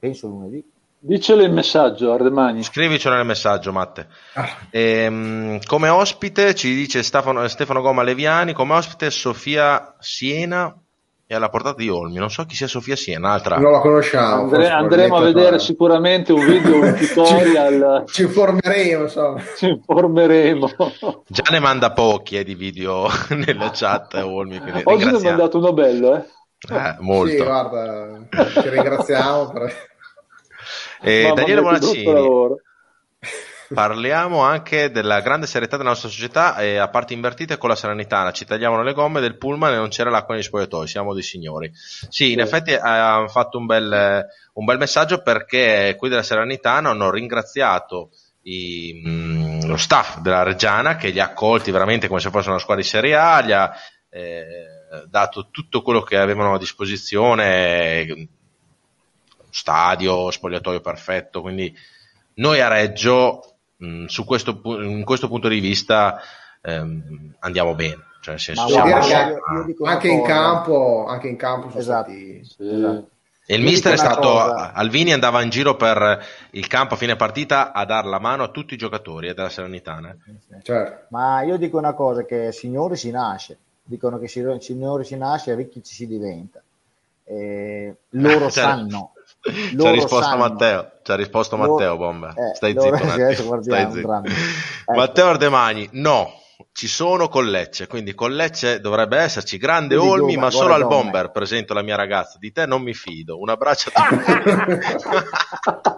Eh. 0.05 0.09
Penso 0.09 0.28
lunedì. 0.28 0.64
Dicelo 0.98 1.43
in 1.43 1.52
messaggio, 1.52 2.12
Ardemagni. 2.12 2.62
Scrivicelo 2.62 3.14
nel 3.16 3.26
messaggio, 3.26 3.72
Matte. 3.72 4.09
Ah, 4.35 4.48
Ehm, 4.70 5.59
come 5.66 5.89
ospite 5.90 6.55
ci 6.55 6.74
dice 6.74 7.02
Stefano, 7.02 7.47
Stefano 7.48 7.82
Goma 7.82 8.02
Leviani, 8.02 8.55
come 8.55 8.72
ospite 8.74 9.10
Sofia 9.10 9.97
Siena 9.98 10.74
e 11.26 11.35
alla 11.35 11.51
portata 11.51 11.76
di 11.76 11.90
Olmi. 11.90 12.16
Non 12.16 12.31
so 12.31 12.44
chi 12.47 12.55
sia 12.56 12.66
Sofia 12.68 12.97
Siena, 12.97 13.26
un'altra. 13.28 13.59
non 13.59 13.72
la 13.72 13.81
conosciamo. 13.81 14.43
Andre- 14.44 14.68
andremo 14.70 15.16
a 15.16 15.20
vedere 15.20 15.48
tra- 15.48 15.59
sicuramente 15.59 16.32
un 16.32 16.47
video, 16.47 16.81
un 16.81 16.94
tutorial. 16.97 18.05
Ci 18.09 18.22
informeremo, 18.22 19.02
insomma. 19.02 19.43
Ci 19.59 19.68
informeremo. 19.68 20.70
Già 21.26 21.51
ne 21.51 21.59
manda 21.60 21.93
pochi 21.93 22.39
eh, 22.39 22.44
di 22.44 22.55
video 22.55 23.09
nella 23.28 23.70
chat 23.74 24.14
Olmi. 24.14 24.59
quindi 24.59 24.81
Oggi 24.85 25.05
ne 25.05 25.10
ho 25.10 25.18
ringraziamo. 25.18 25.36
mandato 25.36 25.59
uno 25.59 25.72
bello, 25.74 26.16
eh. 26.16 26.24
Eh, 26.66 26.97
molto. 27.01 27.36
Sì, 27.36 27.43
guarda, 27.43 28.20
ci 28.62 28.68
ringraziamo. 28.70 29.51
Per... 29.51 29.93
Eh, 31.05 31.32
Daniele 31.35 31.60
Bonaccini, 31.60 32.14
parliamo 33.72 34.40
anche 34.40 34.90
della 34.90 35.20
grande 35.20 35.47
serietà 35.47 35.76
della 35.76 35.90
nostra 35.90 36.09
società 36.09 36.56
e 36.56 36.76
a 36.76 36.89
parti 36.89 37.12
invertite 37.14 37.56
con 37.59 37.68
la 37.68 37.76
Serenitana. 37.76 38.32
Ci 38.32 38.44
tagliavano 38.44 38.82
le 38.82 38.93
gomme 38.93 39.20
del 39.20 39.36
pullman 39.36 39.72
e 39.72 39.76
non 39.76 39.89
c'era 39.89 40.10
l'acqua 40.10 40.35
negli 40.35 40.44
spogliatoi. 40.44 40.86
Siamo 40.86 41.12
dei 41.12 41.22
signori. 41.22 41.70
Sì, 41.74 42.32
in 42.32 42.39
Sì. 42.39 42.44
effetti 42.44 42.70
eh, 42.72 42.78
hanno 42.78 43.28
fatto 43.28 43.59
un 43.59 43.66
bel, 43.66 44.24
un 44.55 44.64
bel 44.64 44.78
messaggio 44.78 45.22
perché 45.22 45.94
quelli 45.98 46.14
della 46.14 46.26
Serenitana 46.26 46.90
hanno 46.90 47.10
ringraziato 47.10 48.10
i, 48.43 49.01
mh, 49.05 49.66
lo 49.66 49.76
staff 49.76 50.18
della 50.18 50.43
Reggiana 50.43 50.97
che 50.97 51.09
li 51.09 51.20
ha 51.20 51.24
accolti 51.24 51.70
veramente 51.70 52.09
come 52.09 52.20
se 52.20 52.31
fosse 52.31 52.51
una 52.51 52.59
squadra 52.59 52.82
di 52.82 52.89
Serie 52.89 53.14
A, 53.16 53.43
gli 53.43 53.52
ha 53.52 53.72
eh, 54.10 55.06
dato 55.09 55.48
tutto 55.51 55.82
quello 55.82 56.02
che 56.02 56.18
avevano 56.18 56.55
a 56.55 56.59
disposizione, 56.59 58.28
stadio, 59.55 60.31
spogliatoio 60.32 60.81
perfetto, 60.81 61.40
quindi 61.40 61.72
noi 62.35 62.60
a 62.60 62.68
Reggio 62.68 63.55
mh, 63.76 64.06
su 64.06 64.24
questo, 64.24 64.60
in 64.82 65.05
questo 65.05 65.28
punto 65.28 65.47
di 65.48 65.60
vista 65.60 66.20
ehm, 66.60 67.35
andiamo 67.39 67.74
bene. 67.74 68.02
Cioè, 68.20 68.35
nel 68.35 68.40
senso, 68.43 68.68
siamo- 68.68 68.90
una 68.97 69.93
anche 69.93 70.09
in 70.09 70.22
campo, 70.24 71.05
anche 71.06 71.28
in 71.28 71.36
campo 71.36 71.68
sono 71.68 71.81
Esatto. 71.81 72.10
stati... 72.10 72.44
Sì. 72.44 72.68
Esatto. 72.68 73.09
E 73.47 73.56
il 73.56 73.62
Io 73.62 73.68
mister 73.68 73.93
è 73.93 73.97
stato, 73.98 74.20
cosa. 74.22 74.72
Alvini 74.72 75.12
andava 75.12 75.43
in 75.43 75.51
giro 75.51 75.76
per 75.76 76.24
il 76.52 76.66
campo 76.66 76.94
a 76.94 76.97
fine 76.97 77.14
partita 77.14 77.72
a 77.72 77.85
dar 77.85 78.06
la 78.06 78.18
mano 78.18 78.43
a 78.43 78.48
tutti 78.48 78.72
i 78.72 78.78
giocatori 78.78 79.28
eh, 79.28 79.35
della 79.35 79.51
Serenitana. 79.51 80.16
Certo. 80.62 81.06
Ma 81.10 81.43
io 81.43 81.59
dico 81.59 81.76
una 81.76 81.93
cosa, 81.93 82.24
che 82.24 82.52
signori 82.52 82.97
si 82.97 83.10
nasce, 83.10 83.59
dicono 83.82 84.18
che 84.18 84.28
si- 84.28 84.43
signori 84.60 85.05
si 85.05 85.18
nasce, 85.18 85.55
ricchi 85.55 85.82
ci 85.85 85.93
si 85.93 86.06
diventa. 86.06 86.62
Eh, 87.24 87.94
loro 88.10 88.48
Cioè, 88.51 88.62
sanno. 88.64 89.12
Ci 89.45 89.87
ha 89.87 89.91
risposto 89.91 90.23
sanno. 90.23 90.37
Matteo, 90.39 90.91
ci 91.03 91.12
ha 91.12 91.16
risposto 91.16 91.57
Loro- 91.57 91.73
Matteo 91.73 91.97
Bomba. 91.97 92.29
eh, 92.31 92.55
Stai 92.55 92.73
loro- 92.73 92.97
zitto 92.97 93.05
guardiamo 93.45 93.62
Stai 93.62 93.93
zitto. 93.93 94.23
Ecco. 94.87 94.99
Matteo 94.99 95.27
Ardemagni, 95.29 95.89
no, 95.93 96.31
ci 96.73 96.89
sono 96.89 97.29
con 97.29 97.47
Lecce, 97.49 97.87
quindi 97.87 98.15
con 98.15 98.33
Lecce 98.35 98.81
dovrebbe 98.81 99.19
esserci 99.19 99.57
grande 99.59 99.97
Quindi 99.97 100.15
Olmi, 100.21 100.37
ma 100.37 100.51
solo 100.51 100.75
al 100.75 100.87
bomber 100.87 101.31
presento 101.31 101.73
la 101.75 101.83
mia 101.83 101.97
ragazza. 101.97 102.37
Di 102.39 102.53
te 102.53 102.66
non 102.66 102.83
mi 102.83 102.95
fido. 102.95 103.39
Un 103.39 103.49
abbraccio 103.51 103.91
a 103.93 104.09
tutti. 104.09 104.33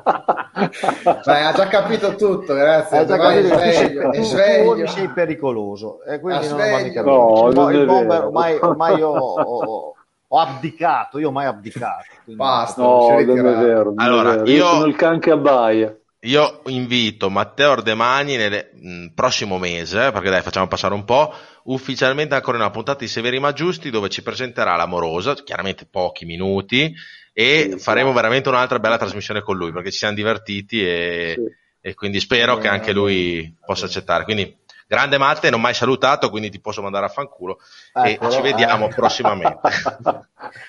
Beh, 1.25 1.41
ha 1.45 1.53
già 1.53 1.67
capito 1.69 2.15
tutto, 2.15 2.55
grazie. 2.55 2.99
Hai 2.99 3.07
già 3.07 3.19
capito 3.19 3.49
sveglio, 3.59 4.01
tu- 4.03 4.11
è 4.11 4.17
tu 4.19 4.23
sveglio. 4.25 4.87
sei 4.87 5.09
pericoloso 5.11 6.03
e 6.05 6.21
quindi 6.21 6.47
Ah, 6.47 6.49
non 6.49 6.59
va 6.59 6.65
sveglio. 6.65 6.85
mica 6.87 7.03
No, 7.03 7.35
bene. 7.35 7.49
Il, 7.49 7.55
non 7.57 7.75
il 7.75 7.81
è 7.81 7.85
bomber 7.85 8.25
ormai, 8.25 8.59
ormai 8.61 8.97
io 8.99 9.09
ho, 9.09 9.43
ho 9.43 9.95
abdicato, 10.29 11.19
io 11.19 11.31
ho 11.31 11.39
abdicato. 11.39 12.05
quindi- 12.25 12.43
Basta. 12.43 12.83
No, 12.83 13.09
non 13.09 13.19
è 13.21 13.25
vero. 13.57 13.85
non 13.93 14.01
è 14.01 14.03
Allora, 14.05 14.31
vero. 14.37 14.51
io- 14.51 14.67
sono 14.67 14.87
il 14.87 14.97
can 14.97 15.19
che 15.21 15.31
abbaia. 15.31 15.97
Io 16.21 16.63
invito 16.67 17.31
Matteo 17.31 17.73
Ardemagni 17.73 18.37
nel 18.37 18.71
mh, 18.75 19.07
prossimo 19.15 19.59
mese, 19.59 20.11
perché 20.11 20.31
dai 20.31 20.43
facciamo 20.43 20.67
passare 20.67 20.95
un 20.95 21.05
po', 21.05 21.33
ufficialmente 21.65 22.35
ancora 22.35 22.57
in 22.57 22.63
una 22.65 22.73
puntata 22.73 22.99
di 23.01 23.07
Severi 23.09 23.39
ma 23.39 23.53
Giusti 23.53 23.91
dove 23.91 24.09
ci 24.09 24.23
presenterà 24.23 24.75
l'amorosa, 24.75 25.35
chiaramente 25.35 25.87
pochi 25.89 26.25
minuti, 26.25 26.93
e 27.33 27.69
Sì, 27.73 27.79
faremo 27.79 28.09
sì. 28.09 28.15
veramente 28.17 28.49
un'altra 28.49 28.81
bella 28.81 28.97
trasmissione 28.97 29.43
con 29.43 29.57
lui, 29.57 29.71
perché 29.71 29.93
ci 29.93 29.99
siamo 29.99 30.15
divertiti 30.15 30.85
e, 30.85 31.35
Sì. 31.37 31.43
e 31.81 31.95
quindi 31.95 32.19
spero 32.19 32.59
che 32.59 32.67
anche 32.67 32.93
lui 32.93 33.55
possa 33.65 33.85
accettare. 33.87 34.25
Quindi 34.25 34.57
grande 34.87 35.19
Matte, 35.19 35.51
non 35.51 35.61
mai 35.61 35.75
salutato, 35.75 36.31
quindi 36.31 36.49
ti 36.51 36.61
posso 36.61 36.81
mandare 36.83 37.07
a 37.07 37.09
fanculo 37.09 37.59
e 38.05 38.13
Eccolo, 38.13 38.31
ci 38.31 38.41
vediamo 38.41 38.87
eh. 38.87 38.89
prossimamente. 38.95 39.59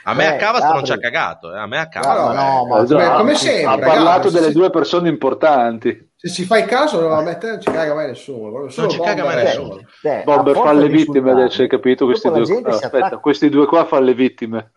A 0.04 0.14
me 0.14 0.28
a 0.28 0.34
Eh, 0.34 0.38
Cavaz 0.38 0.62
non 0.64 0.72
Gabri. 0.72 0.86
ci 0.86 0.92
ha 0.94 0.98
cagato, 0.98 1.54
eh, 1.54 1.60
a 1.60 1.68
me 1.68 1.78
a 1.78 1.84
No, 1.84 1.90
Cavaz. 1.90 2.18
Ma 2.18 2.34
no, 2.34 2.42
eh, 2.42 2.68
ma- 2.68 2.76
come, 2.78 2.82
Esatto. 2.84 3.18
come 3.18 3.32
ha 3.32 3.36
sempre, 3.36 3.86
parlato 3.86 4.22
Gabri, 4.30 4.32
delle 4.40 4.52
due 4.54 4.70
persone 4.70 5.10
importanti. 5.10 6.10
se 6.16 6.30
ci 6.30 6.46
fai 6.46 6.66
caso, 6.66 7.12
a 7.12 7.36
te 7.36 7.48
non 7.48 7.62
ci 7.62 7.72
caga 7.72 7.94
mai 7.94 8.08
nessuno. 8.08 8.70
solo 8.70 8.88
ci 8.90 9.00
caga 9.00 9.24
mai 9.24 9.36
nessuno. 9.44 9.80
eh. 10.02 10.22
Bomber 10.26 10.58
a 10.58 10.62
fa 10.62 10.74
le 10.74 10.88
vittime 10.88 11.32
adesso, 11.32 11.62
hai 11.62 11.68
capito? 11.68 12.06
Questi 12.06 12.30
due, 12.30 12.62
aspetta, 12.66 13.18
questi 13.18 13.50
due 13.50 13.66
qua 13.68 13.86
fanno 13.86 14.06
le 14.06 14.14
vittime. 14.14 14.72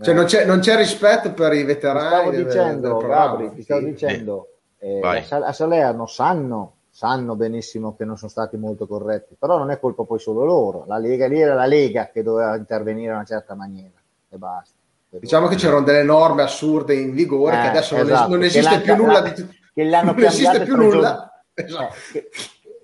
Cioè, 0.00 0.14
non, 0.14 0.26
c'è, 0.26 0.44
non 0.44 0.60
c'è 0.60 0.76
rispetto 0.76 1.32
per 1.32 1.52
i 1.54 1.58
Ti 1.58 1.64
veterani. 1.64 2.08
stavo 2.08 2.30
del- 2.30 2.44
dicendo, 2.46 2.80
del 2.88 2.96
programma. 2.98 3.30
Gabri, 3.32 3.54
ti 3.54 3.62
stavo 3.62 3.80
Sì. 3.80 3.86
dicendo, 3.86 4.46
eh, 4.78 5.00
a 5.28 5.36
a 5.44 5.52
Salerno 5.52 6.06
sanno, 6.06 6.76
sanno 6.98 7.36
benissimo 7.36 7.94
che 7.94 8.04
non 8.04 8.16
sono 8.16 8.28
stati 8.28 8.56
molto 8.56 8.88
corretti, 8.88 9.36
però 9.38 9.56
non 9.56 9.70
è 9.70 9.78
colpa 9.78 10.02
poi 10.02 10.18
solo 10.18 10.44
loro, 10.44 10.82
la 10.88 10.98
Lega 10.98 11.28
lì 11.28 11.40
era 11.40 11.54
la 11.54 11.64
Lega 11.66 12.10
che 12.12 12.24
doveva 12.24 12.56
intervenire 12.56 13.10
in 13.10 13.14
una 13.14 13.24
certa 13.24 13.54
maniera 13.54 13.92
e 14.28 14.36
basta. 14.36 14.74
Diciamo 15.10 15.46
che 15.46 15.54
c'erano 15.54 15.84
delle 15.84 16.02
norme 16.02 16.42
assurde 16.42 16.94
in 16.94 17.12
vigore 17.12 17.56
Eh, 17.56 17.60
che 17.62 17.66
adesso 17.68 17.94
esatto, 17.96 18.30
non, 18.30 18.42
esiste 18.42 18.68
l'hanno- 18.68 18.82
più 18.82 18.96
nulla 18.96 19.12
la- 19.20 19.28
di 19.28 19.48
che 19.72 19.84
le 19.84 19.94
hanno 19.96 20.10
non 20.12 20.24
esiste 20.24 20.62
più 20.64 20.74
nulla. 20.76 21.42
Esatto. 21.54 21.94
Eh, 21.94 22.12
che- 22.12 22.30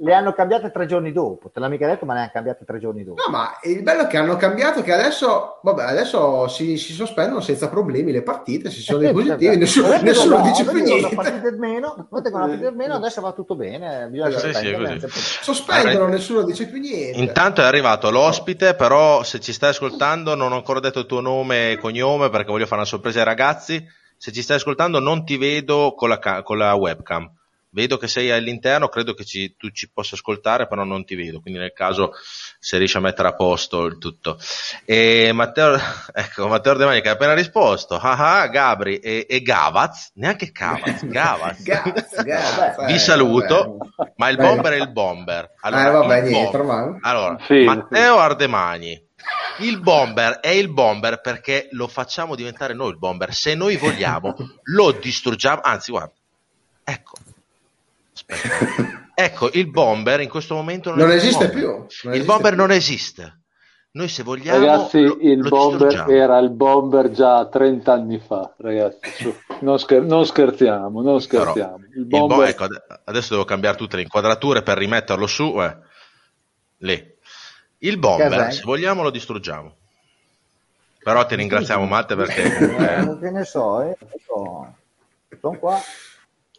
le 0.04 0.14
hanno 0.14 0.34
cambiate 0.34 0.70
tre 0.70 0.84
giorni 0.86 1.12
dopo, 1.12 1.50
te 1.50 1.60
l'ha 1.60 1.68
mica 1.68 1.86
detto, 1.86 2.04
ma 2.04 2.12
le 2.12 2.20
hanno 2.20 2.30
cambiate 2.32 2.64
tre 2.66 2.78
giorni 2.78 3.04
dopo. 3.04 3.22
No, 3.26 3.32
ma 3.32 3.58
il 3.62 3.82
bello 3.82 4.02
è 4.02 4.06
che 4.06 4.18
hanno 4.18 4.36
cambiato 4.36 4.82
che 4.82 4.92
adesso, 4.92 5.60
vabbè, 5.62 5.82
adesso 5.84 6.46
si, 6.48 6.76
si 6.76 6.92
sospendono 6.92 7.40
senza 7.40 7.68
problemi 7.70 8.12
le 8.12 8.22
partite, 8.22 8.70
si 8.70 8.82
sono 8.82 8.98
dei 8.98 9.12
positivi, 9.12 9.56
nessuno, 9.56 9.86
Adesso 9.86 10.04
nessuno 10.04 10.36
no, 10.36 10.42
dice 10.42 10.62
più 10.64 10.72
con 10.72 10.80
una 10.82 10.90
niente. 10.94 11.14
partita 11.14 11.48
in 11.48 11.58
meno, 11.58 12.06
guardate 12.10 12.30
con 12.30 12.40
una 12.40 12.48
partita 12.50 12.68
in 12.70 12.76
meno, 12.76 12.94
adesso 12.94 13.20
va 13.22 13.32
tutto 13.32 13.56
bene, 13.56 14.08
bisogna 14.10 14.38
Sì, 14.38 14.52
sì. 14.52 15.42
Sospendono, 15.42 16.06
nessuno 16.08 16.42
dice 16.42 16.68
più 16.68 16.80
niente. 16.80 17.18
Intanto 17.18 17.62
è 17.62 17.64
arrivato 17.64 18.10
l'ospite, 18.10 18.74
però 18.74 19.22
se 19.22 19.40
ci 19.40 19.52
stai 19.52 19.70
ascoltando 19.70 20.34
non 20.34 20.52
ho 20.52 20.56
ancora 20.56 20.80
detto 20.80 20.98
il 20.98 21.06
tuo 21.06 21.20
nome 21.20 21.72
e 21.72 21.78
cognome 21.78 22.28
perché 22.28 22.50
voglio 22.50 22.66
fare 22.66 22.82
una 22.82 22.84
sorpresa 22.90 23.20
ai 23.20 23.24
ragazzi. 23.24 23.82
Se 24.16 24.32
ci 24.32 24.42
stai 24.42 24.56
ascoltando 24.56 25.00
non 25.00 25.24
ti 25.24 25.36
vedo 25.36 25.94
con 25.96 26.08
la, 26.08 26.18
con 26.42 26.58
la 26.58 26.74
webcam. 26.74 27.30
Vedo 27.74 27.96
che 27.96 28.06
sei 28.06 28.30
all'interno, 28.30 28.88
credo 28.88 29.14
che 29.14 29.24
ci- 29.24 29.56
tu 29.56 29.68
ci 29.70 29.90
possa 29.90 30.14
ascoltare, 30.14 30.68
però 30.68 30.84
non 30.84 31.04
ti 31.04 31.16
vedo. 31.16 31.40
Quindi 31.40 31.58
nel 31.58 31.72
caso 31.72 32.12
se 32.60 32.78
riesci 32.78 32.96
a 32.96 33.00
mettere 33.00 33.26
a 33.28 33.34
posto 33.34 33.84
il 33.84 33.98
tutto. 33.98 34.38
E 34.84 35.32
Matteo, 35.34 35.76
ecco, 36.14 36.46
Matteo 36.46 36.72
Ardemagni 36.72 37.00
che 37.00 37.08
ha 37.08 37.12
appena 37.12 37.34
risposto. 37.34 37.96
Ah 37.96 38.42
ah, 38.42 38.46
Gabri 38.46 38.98
e, 38.98 39.26
e 39.28 39.42
Gavaz, 39.42 40.12
neanche 40.14 40.52
Cavaz, 40.52 41.04
Gavaz. 41.10 41.62
Gazz, 41.64 42.22
gazz, 42.22 42.76
Vi 42.86 42.94
eh, 42.94 42.98
saluto, 42.98 43.76
vabbè. 43.96 44.12
ma 44.16 44.28
il 44.28 44.36
bomber 44.36 44.72
è 44.74 44.76
il 44.80 44.92
bomber. 44.92 45.50
Allora, 45.62 45.88
Eh, 45.88 45.90
vabbè, 45.90 46.18
il 46.18 46.30
niente, 46.30 46.56
bomber- 46.58 46.98
allora, 47.04 47.38
Sì, 47.44 47.64
Matteo 47.64 48.18
Ardemagni, 48.18 49.02
il 49.58 49.80
bomber 49.80 50.34
è 50.40 50.50
il 50.50 50.68
bomber 50.72 51.20
perché 51.20 51.66
lo 51.72 51.88
facciamo 51.88 52.36
diventare 52.36 52.72
noi 52.72 52.90
il 52.90 52.98
bomber. 52.98 53.32
Se 53.34 53.54
noi 53.56 53.76
vogliamo, 53.76 54.34
lo 54.64 54.92
distruggiamo. 54.92 55.60
Anzi, 55.62 55.90
guarda, 55.90 56.12
ecco. 56.84 57.14
Ecco, 59.14 59.50
il 59.52 59.70
bomber 59.70 60.20
in 60.20 60.28
questo 60.28 60.54
momento 60.54 60.90
non, 60.90 60.98
Non 60.98 61.10
esiste 61.12 61.46
bomber. 61.48 61.54
più. 61.60 61.68
Non 61.68 61.86
il 61.86 62.08
esiste 62.10 62.24
bomber 62.26 62.52
più. 62.52 62.60
non 62.60 62.70
esiste. 62.70 63.38
Noi 63.92 64.08
se 64.08 64.24
vogliamo, 64.24 64.58
Ragazzi, 64.58 65.00
lo, 65.02 65.16
il 65.20 65.38
lo 65.38 65.48
bomber 65.48 65.86
distruggiamo. 65.88 66.10
era 66.10 66.38
il 66.38 66.50
bomber 66.50 67.10
già 67.12 67.46
30 67.46 67.92
anni 67.92 68.18
fa, 68.18 68.52
ragazzi. 68.58 68.98
su. 69.22 69.34
Non, 69.60 69.78
scher- 69.78 70.02
non 70.02 70.26
scherziamo, 70.26 71.00
non 71.00 71.20
scherziamo. 71.20 71.76
il 71.76 71.98
Il 71.98 72.04
bo- 72.06 72.26
bomber 72.26 72.48
ecco, 72.48 72.64
ade- 72.64 72.82
adesso 73.04 73.30
devo 73.34 73.44
cambiare 73.44 73.76
tutte 73.76 73.94
le 73.96 74.02
inquadrature 74.02 74.62
per 74.62 74.78
rimetterlo 74.78 75.26
su. 75.28 75.62
eh. 75.62 75.76
Lì. 76.78 77.12
Il 77.78 77.98
bomber, 77.98 78.52
se 78.52 78.62
vogliamo, 78.64 79.02
lo 79.02 79.10
distruggiamo. 79.10 79.76
Però 81.04 81.24
ti 81.26 81.36
ringraziamo, 81.36 81.84
Matte, 81.84 82.16
perché 82.16 82.42
Eh, 82.42 83.18
che 83.20 83.30
ne 83.30 83.44
so, 83.44 83.80
eh, 83.82 83.96
sono 84.26 85.58
qua. 85.60 85.78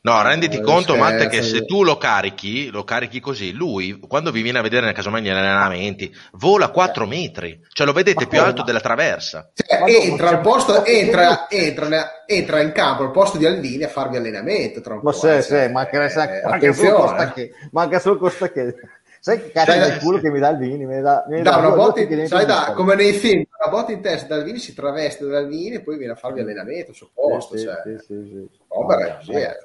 No, 0.06 0.22
renditi 0.22 0.58
Eh, 0.58 0.62
conto, 0.62 0.94
scherzo. 0.94 0.96
Matte, 0.96 1.28
che 1.28 1.42
se 1.42 1.66
tu 1.66 1.84
lo 1.84 1.98
carichi, 1.98 2.70
lo 2.70 2.84
carichi 2.84 3.20
così, 3.20 3.52
lui, 3.54 3.98
quando 4.00 4.32
vi 4.32 4.44
viene 4.44 4.60
a 4.60 4.62
vedere 4.62 4.86
nel 4.86 4.94
casomai 4.94 5.22
negli 5.22 5.32
allenamenti, 5.32 6.14
vola 6.34 6.70
4 6.70 7.08
metri. 7.08 7.60
Cioè 7.72 7.88
lo 7.88 7.94
vedete 7.94 8.14
Ma 8.22 8.28
più 8.28 8.38
come? 8.38 8.50
alto 8.50 8.62
della 8.62 8.80
traversa. 8.82 9.52
Cioè, 9.54 9.84
entra, 9.88 10.30
al 10.30 10.42
posto, 10.42 10.86
entra, 10.86 11.50
entra, 11.50 12.24
entra 12.28 12.62
in 12.62 12.72
campo 12.72 13.04
al 13.04 13.12
posto 13.12 13.38
di 13.40 13.46
Alvini 13.48 13.84
a 13.84 13.88
farvi 13.90 14.18
allenamento. 14.18 14.80
Tra 14.82 14.94
un 14.94 15.02
Ma 15.02 15.12
po', 15.12 15.18
sì, 15.18 15.28
eh, 15.28 15.42
sì, 15.42 15.50
cioè, 15.50 15.70
manca, 15.70 15.98
eh, 16.04 16.42
manca 16.44 16.72
solo 16.72 16.92
attenzione. 16.92 16.92
costa 16.94 17.32
che, 17.32 17.52
manca 17.72 18.00
solo 18.00 18.18
costa 18.18 18.52
che. 18.52 18.76
Sai 19.20 19.42
che 19.42 19.50
cazzo 19.52 19.72
Sai, 19.72 19.80
del 19.80 19.98
culo 19.98 20.20
che 20.20 20.30
mi 20.30 20.40
dà 20.40 20.50
il 20.50 20.58
Vini? 20.58 20.86
Mi 20.86 21.02
dà, 21.02 21.26
mi 21.28 21.42
Da 21.42 21.58
una 21.58 21.70
due 21.70 21.72
botta 21.72 22.02
sai, 22.28 22.46
da, 22.46 22.74
come 22.76 22.94
nei 22.96 23.14
film, 23.14 23.44
una 23.60 23.72
botta 23.72 23.92
in 23.92 24.02
testa 24.02 24.28
da 24.28 24.36
Alvini 24.36 24.60
si 24.60 24.76
traveste 24.76 25.26
da 25.26 25.40
Alvini 25.40 25.76
e 25.76 25.82
poi 25.82 25.98
viene 25.98 26.14
a 26.14 26.16
farvi 26.16 26.42
allenamento 26.42 26.92
al 26.92 26.96
suo 26.96 27.10
posto. 27.14 27.58
Sì, 27.58 27.64
cioè. 27.64 27.82
sì, 27.82 27.98
sì, 27.98 28.24
sì. 28.30 28.50
È 28.68 28.78
No, 28.78 28.86
così, 28.86 29.32
no, 29.32 29.40
eh. 29.40 29.65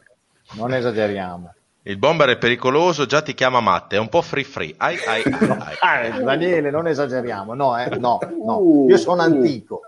Non 0.52 0.74
esageriamo. 0.74 1.55
Il 1.82 1.97
bomber 1.97 2.28
è 2.28 2.36
pericoloso, 2.36 3.06
già 3.06 3.22
ti 3.22 3.32
chiama 3.32 3.60
Matte, 3.60 3.97
è 3.97 3.98
un 3.98 4.09
po' 4.09 4.20
free 4.20 4.44
free. 4.44 4.74
Ai, 4.77 4.98
ai, 5.06 5.22
ai, 5.24 5.48
ai. 5.48 5.77
Ah, 5.81 6.20
Daniele, 6.20 6.70
non 6.70 6.86
esageriamo. 6.86 7.55
No, 7.55 7.78
eh, 7.78 7.97
no, 7.97 8.18
no. 8.44 8.59
Uh, 8.59 8.89
Io 8.90 8.98
sono 8.98 9.22
uh. 9.22 9.24
antico. 9.24 9.81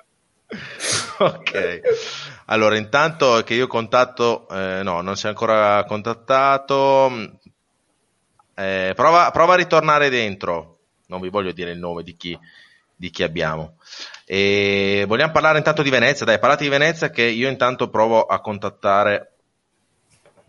ok. 1.18 1.80
Allora, 2.46 2.76
intanto 2.76 3.42
che 3.44 3.54
io 3.54 3.66
contatto, 3.66 4.48
eh, 4.48 4.80
no, 4.82 5.00
non 5.02 5.16
si 5.16 5.26
è 5.26 5.28
ancora 5.28 5.84
contattato. 5.84 7.38
Eh, 8.54 8.92
prova, 8.94 9.30
prova 9.30 9.52
a 9.52 9.56
ritornare 9.56 10.08
dentro. 10.08 10.78
Non 11.08 11.20
vi 11.20 11.28
voglio 11.28 11.52
dire 11.52 11.72
il 11.72 11.78
nome 11.78 12.02
di 12.02 12.16
chi, 12.16 12.38
di 12.94 13.10
chi 13.10 13.22
abbiamo. 13.22 13.76
E 14.24 15.04
vogliamo 15.06 15.32
parlare 15.32 15.58
intanto 15.58 15.82
di 15.82 15.90
Venezia. 15.90 16.24
Dai, 16.24 16.38
parlate 16.38 16.64
di 16.64 16.70
Venezia 16.70 17.10
che 17.10 17.22
io 17.22 17.48
intanto 17.48 17.90
provo 17.90 18.24
a 18.24 18.40
contattare. 18.40 19.31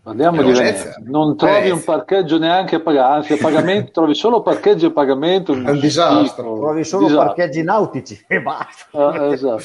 Parliamo 0.04 0.42
Eh, 0.42 0.44
di 0.44 0.52
Venezia. 0.52 0.94
Non 1.04 1.34
trovi 1.34 1.52
Venezia. 1.54 1.74
un 1.74 1.82
parcheggio 1.84 2.38
neanche 2.38 2.76
a 2.76 2.80
pagare, 2.80 3.14
anzi 3.16 3.32
a 3.32 3.38
pagamento, 3.40 3.90
trovi 3.92 4.14
solo 4.14 4.42
parcheggio 4.42 4.88
e 4.88 4.92
pagamento. 4.92 5.54
È 5.54 5.70
un 5.70 5.80
disastro. 5.80 6.56
Trovi 6.58 6.84
solo 6.84 7.06
Disastro. 7.06 7.26
parcheggi 7.34 7.62
nautici 7.62 8.24
e 8.28 8.42
basta. 8.42 8.84
Ah, 8.98 9.32
esatto. 9.32 9.62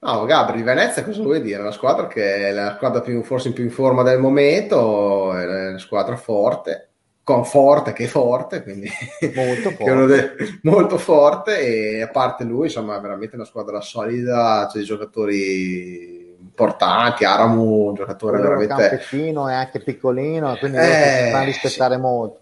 No, 0.00 0.24
Gabri, 0.26 0.56
di 0.58 0.62
Venezia 0.62 1.02
cosa 1.04 1.22
vuoi 1.22 1.40
dire? 1.40 1.60
Una 1.62 1.70
squadra 1.70 2.06
che 2.06 2.48
è 2.48 2.52
la 2.52 2.74
squadra 2.76 3.00
più, 3.00 3.22
forse 3.22 3.52
più 3.52 3.64
in 3.64 3.70
forma 3.70 4.02
del 4.02 4.18
momento, 4.18 5.32
è 5.34 5.68
una 5.68 5.78
squadra 5.78 6.16
forte, 6.16 6.88
con 7.22 7.44
forte 7.46 7.92
che 7.94 8.04
è 8.04 8.08
forte, 8.08 8.62
quindi 8.64 8.90
Molto 9.34 9.68
che 9.78 9.84
è 9.84 9.90
uno 9.90 10.06
forte. 10.06 10.34
de- 10.36 10.58
molto 10.64 10.98
forte 10.98 11.60
e 11.60 12.02
a 12.02 12.08
parte 12.08 12.44
lui, 12.44 12.66
insomma, 12.66 12.98
è 12.98 13.00
veramente 13.00 13.36
una 13.36 13.44
squadra 13.46 13.80
solida, 13.80 14.66
c'è 14.70 14.78
dei 14.78 14.84
giocatori 14.86 16.21
importanti, 16.42 17.24
Aramu, 17.24 17.88
un 17.88 17.94
giocatore 17.94 18.38
Quello 18.38 18.56
veramente... 18.56 18.88
campettino 18.88 19.48
è 19.48 19.54
anche 19.54 19.80
piccolino, 19.80 20.56
quindi 20.58 20.78
Eh, 20.78 21.28
fanno 21.30 21.44
rispettare 21.44 21.96
molto. 21.96 22.38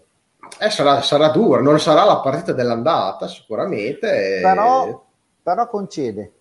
Eh, 0.59 0.69
sarà, 0.69 1.01
sarà 1.01 1.29
dura, 1.29 1.61
non 1.61 1.79
sarà 1.79 2.03
la 2.03 2.17
partita 2.17 2.51
dell'andata 2.51 3.27
sicuramente. 3.27 4.37
e- 4.37 4.41
Però, 4.41 5.01
però 5.41 5.67
concede. 5.67 6.31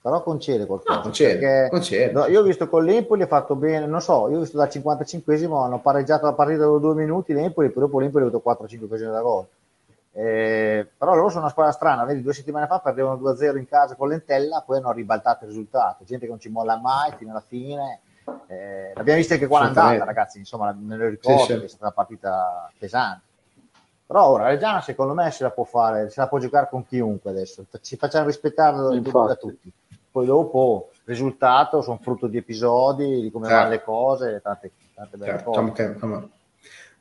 Però 0.00 0.20
concede 0.22 0.66
qualcosa. 0.66 0.96
No, 0.96 1.02
concede, 1.02 1.68
concede. 1.70 2.10
no, 2.10 2.26
io 2.26 2.40
ho 2.40 2.42
visto 2.42 2.68
con 2.68 2.84
l'Empoli 2.84 3.22
ha 3.22 3.28
fatto 3.28 3.54
bene, 3.54 3.86
non 3.86 4.00
so, 4.00 4.28
io 4.30 4.38
ho 4.38 4.40
visto 4.40 4.56
dal 4.56 4.68
55esimo 4.68 5.62
hanno 5.62 5.78
pareggiato 5.78 6.26
la 6.26 6.32
partita 6.32 6.64
dopo 6.64 6.78
due 6.78 6.94
minuti 6.94 7.32
l'Empoli, 7.32 7.68
poi 7.70 7.82
dopo 7.84 8.00
l'Empoli 8.00 8.24
ha 8.24 8.26
avuto 8.26 8.42
4-5 8.44 8.84
occasioni 8.84 9.12
da 9.12 9.20
gol. 9.20 9.44
Eh, 10.14 10.86
però 10.98 11.14
loro 11.14 11.28
sono 11.30 11.42
una 11.42 11.50
squadra 11.50 11.72
strana, 11.72 12.04
vedi 12.04 12.20
due 12.20 12.34
settimane 12.34 12.66
fa 12.66 12.80
perdevano 12.80 13.16
2-0 13.16 13.56
in 13.56 13.66
casa 13.66 13.94
con 13.96 14.08
l'Entella, 14.08 14.62
poi 14.64 14.76
hanno 14.78 14.92
ribaltato 14.92 15.44
il 15.44 15.50
risultato, 15.50 16.04
gente 16.04 16.24
che 16.26 16.30
non 16.30 16.40
ci 16.40 16.50
molla 16.50 16.76
mai 16.76 17.12
fino 17.16 17.30
alla 17.30 17.40
fine. 17.46 18.00
Eh, 18.46 18.92
l'abbiamo 18.94 19.18
vista 19.18 19.34
anche 19.34 19.46
qua 19.46 19.60
l'andata, 19.60 20.04
ragazzi, 20.04 20.38
insomma, 20.38 20.72
me 20.78 20.96
lo 20.96 21.08
ricordo 21.08 21.38
Sì, 21.44 21.52
sì. 21.52 21.58
che 21.58 21.64
è 21.64 21.68
stata 21.68 21.84
una 21.84 21.92
partita 21.92 22.70
pesante. 22.78 23.24
Però 24.06 24.26
ora 24.28 24.48
Reggiana 24.48 24.82
secondo 24.82 25.14
me 25.14 25.30
se 25.30 25.42
la 25.42 25.50
può 25.50 25.64
fare, 25.64 26.10
se 26.10 26.20
la 26.20 26.28
può 26.28 26.38
giocare 26.38 26.68
con 26.68 26.84
chiunque 26.86 27.30
adesso, 27.30 27.64
ci 27.80 27.96
facciamo 27.96 28.26
rispettare 28.26 28.76
da- 28.76 29.34
tutti. 29.36 29.72
Poi 30.10 30.26
dopo 30.26 30.90
risultato, 31.04 31.80
sono 31.80 31.98
frutto 32.02 32.26
di 32.26 32.36
episodi, 32.36 33.22
di 33.22 33.30
come 33.30 33.46
Certo. 33.46 33.60
vanno 33.62 33.70
le 33.74 33.82
cose, 33.82 34.40
tante, 34.42 34.72
tante 34.94 35.16
belle 35.16 35.32
Cioè, 35.32 35.42
cose. 35.42 35.60
diciamo 35.62 35.72
che, 35.72 36.28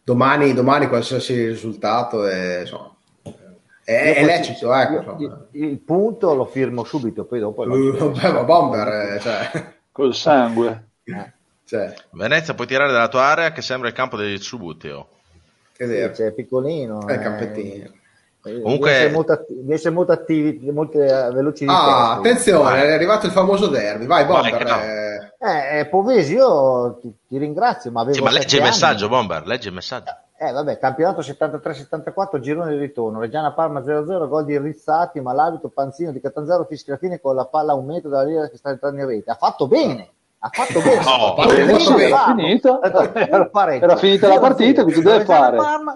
domani, 0.04 0.54
domani 0.54 0.88
qualsiasi 0.88 1.48
risultato 1.48 2.26
è, 2.26 2.62
insomma, 2.62 2.96
è, 3.92 4.16
è 4.16 4.26
lecito, 4.26 4.74
ecco. 4.74 4.94
io- 4.94 5.00
insomma. 5.00 5.48
il, 5.52 5.64
il 5.64 5.80
punto 5.80 6.34
lo 6.34 6.46
firmo 6.46 6.84
subito, 6.84 7.26
poi 7.26 7.40
dopo 7.40 7.64
Uh, 7.64 8.12
ma 8.22 8.44
Bomber, 8.44 8.88
eh, 9.16 9.20
cioè, 9.20 9.74
Col 9.92 10.14
sangue. 10.16 10.86
Cioè, 11.72 11.94
Venezia, 12.12 12.54
puoi 12.54 12.68
tirare 12.68 12.92
dalla 12.92 13.08
tua 13.08 13.22
area 13.24 13.54
che 13.54 13.62
sembra 13.62 13.88
il 13.88 13.94
campo 13.94 14.18
degli 14.18 14.38
Subuteo. 14.38 15.08
è 15.78 15.86
sì, 15.86 15.90
vero. 15.90 16.12
c'è 16.12 16.32
piccolino. 16.34 17.08
È 17.08 17.14
il 17.14 17.20
eh, 17.20 17.24
campettino. 17.24 17.86
eh, 18.44 18.62
Comunque- 18.62 18.90
deve 18.90 18.96
essere 19.06 19.10
molto, 19.14 19.46
essere 19.70 19.94
molto 19.94 20.12
attivi, 20.12 20.70
molto 20.70 20.98
veloci 20.98 21.64
di 21.64 21.72
Ah, 21.72 22.16
attenzione, 22.16 22.64
Vai. 22.64 22.88
è 22.90 22.92
arrivato 22.92 23.26
il 23.26 23.32
famoso 23.32 23.68
derby. 23.68 24.06
Vai, 24.06 24.26
Bomber. 24.26 24.66
no. 24.66 25.48
eh, 25.48 25.86
Povesi, 25.86 26.34
io 26.34 26.98
ti, 27.02 27.10
ti 27.26 27.38
ringrazio, 27.38 27.90
ma 27.90 28.02
avevo 28.02 28.18
Sì, 28.18 28.22
ma 28.24 28.32
leggi 28.32 28.58
il 28.58 28.64
messaggio, 28.64 29.08
Bomber, 29.08 29.48
leggi 29.48 29.68
il 29.68 29.74
messaggio. 29.74 30.12
Eh, 30.44 30.52
vabbè, 30.52 30.80
campionato 30.80 31.22
73-74, 31.22 32.40
girone 32.40 32.72
di 32.72 32.80
ritorno, 32.80 33.20
Reggiana 33.20 33.52
Parma 33.52 33.82
0-0, 33.82 34.28
gol 34.28 34.44
di 34.44 34.58
Rizzati, 34.58 35.22
ma 35.22 35.34
l'arbitro 35.34 35.70
Panzino 35.70 36.12
di 36.12 36.20
Catanzaro 36.20 36.66
fischia 36.66 36.94
la 36.94 37.00
fine 37.00 37.22
con 37.22 37.36
la 37.36 37.46
palla 37.46 37.74
a 37.74 37.76
un 37.76 37.86
metro 37.86 38.10
dalla 38.10 38.24
linea 38.24 38.50
che 38.50 38.58
sta 38.58 38.72
entrando 38.72 39.02
in 39.02 39.06
rete. 39.08 39.30
Ha 39.30 39.36
fatto 39.36 39.68
bene, 39.68 40.10
ha 40.40 40.50
fatto 40.52 40.82
bene. 40.82 41.04
No, 41.04 41.36
bene. 41.36 41.78
Finito. 42.36 42.82
Era 42.82 43.96
finita 43.98 44.28
la 44.30 44.40
partita, 44.40 44.82
cosa 44.84 44.96
deve 44.96 45.18
Reggiana 45.20 45.40
fare? 45.46 45.58
Parma, 45.58 45.94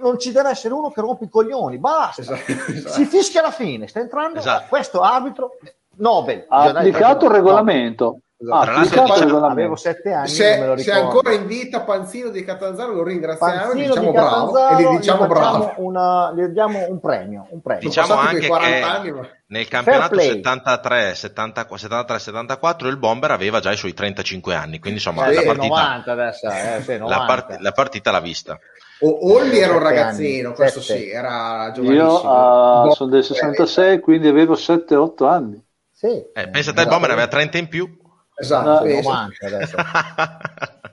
non 0.00 0.18
ci 0.20 0.30
deve 0.30 0.50
essere 0.50 0.72
uno 0.72 0.90
che 0.92 1.00
rompe 1.00 1.24
i 1.24 1.28
coglioni, 1.28 1.78
basta. 1.78 2.20
Esatto, 2.20 2.52
esatto. 2.68 2.94
Si 2.94 3.04
fischia 3.06 3.42
la 3.42 3.50
fine, 3.50 3.88
sta 3.88 3.98
entrando 3.98 4.38
Esatto. 4.38 4.66
questo 4.68 5.00
arbitro 5.00 5.56
Nobel. 5.96 6.44
Ha 6.46 6.62
applicato 6.62 7.24
il 7.24 7.32
regolamento. 7.32 8.20
Ha 8.42 8.62
Tra 8.62 8.72
l'altro 8.72 9.02
diciamo- 9.04 9.46
Avevo 9.46 9.76
sette 9.76 10.12
anni, 10.12 10.38
non 10.38 10.58
me 10.60 10.66
lo 10.66 10.76
Se, 10.78 10.82
se 10.84 10.92
ancora 10.92 11.32
in 11.32 11.46
vita 11.46 11.82
Panzino 11.82 12.30
di 12.30 12.42
Catanzaro 12.42 12.94
lo 12.94 13.02
ringraziamo 13.02 13.52
e 13.52 13.56
Panzino 13.58 13.82
gli 13.82 13.86
diciamo 13.88 14.06
di 14.06 14.12
bravo 14.16 14.56
e 14.56 14.72
gli 14.72 14.76
diciamo 14.96 14.98
gli 14.98 15.02
facciamo 15.02 15.26
bravo. 15.26 15.72
una- 15.76 16.32
gli 16.34 16.44
diamo 16.46 16.86
un 16.88 17.00
premio, 17.00 17.46
un 17.50 17.60
premio. 17.60 17.82
Diciamo 17.86 18.14
passati 18.14 18.26
anche 18.34 18.38
quei 18.38 18.48
40 18.48 18.76
che 18.78 18.82
anni, 18.96 19.12
ma- 19.12 19.28
nel 19.48 19.68
campionato 19.68 20.14
play. 20.14 20.26
73, 20.28 21.14
73-74 21.14 22.86
il 22.86 22.96
Bomber 22.96 23.30
aveva 23.30 23.60
già 23.60 23.72
i 23.72 23.76
suoi 23.76 23.92
35 23.92 24.54
anni, 24.54 24.78
quindi 24.78 24.98
insomma 25.00 25.26
Eh, 25.26 25.34
la, 25.34 25.42
partita, 25.42 25.66
90 25.66 26.12
adesso, 26.12 26.46
eh, 26.48 26.80
sì, 26.82 26.92
la 26.92 26.98
90. 26.98 27.24
part- 27.26 27.56
la 27.60 27.72
partita 27.72 28.10
l'ha 28.10 28.20
vista. 28.20 28.58
O- 29.02 29.32
Olli 29.34 29.58
era 29.58 29.74
un 29.74 29.82
ragazzino, 29.82 30.48
anni, 30.48 30.56
questo 30.56 30.80
sette. 30.80 31.00
sì, 31.00 31.10
era 31.10 31.70
giovanissimo. 31.74 32.08
Io 32.10 32.20
ah, 32.22 32.82
Boh, 32.84 32.94
sono 32.94 33.10
del 33.10 33.24
66, 33.24 34.00
quindi 34.00 34.28
avevo 34.28 34.54
7-8 34.54 35.26
anni. 35.26 35.62
Sì. 35.92 36.06
Eh, 36.32 36.48
pensa 36.48 36.72
te, 36.72 36.80
il 36.82 36.88
Bomber 36.88 37.10
aveva 37.10 37.26
30 37.26 37.58
in 37.58 37.68
più. 37.68 37.98
Esatto, 38.40 38.82
pensa. 38.82 39.10
90 39.10 39.46
adesso. 39.46 39.76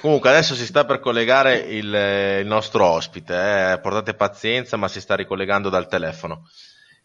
Comunque 0.00 0.30
adesso 0.30 0.54
si 0.54 0.64
sta 0.64 0.84
per 0.84 1.00
collegare 1.00 1.56
il, 1.56 1.94
eh, 1.94 2.40
il 2.40 2.46
nostro 2.46 2.86
ospite, 2.86 3.72
eh. 3.72 3.78
portate 3.80 4.14
pazienza 4.14 4.76
ma 4.76 4.88
si 4.88 5.00
sta 5.00 5.14
ricollegando 5.14 5.68
dal 5.68 5.88
telefono 5.88 6.42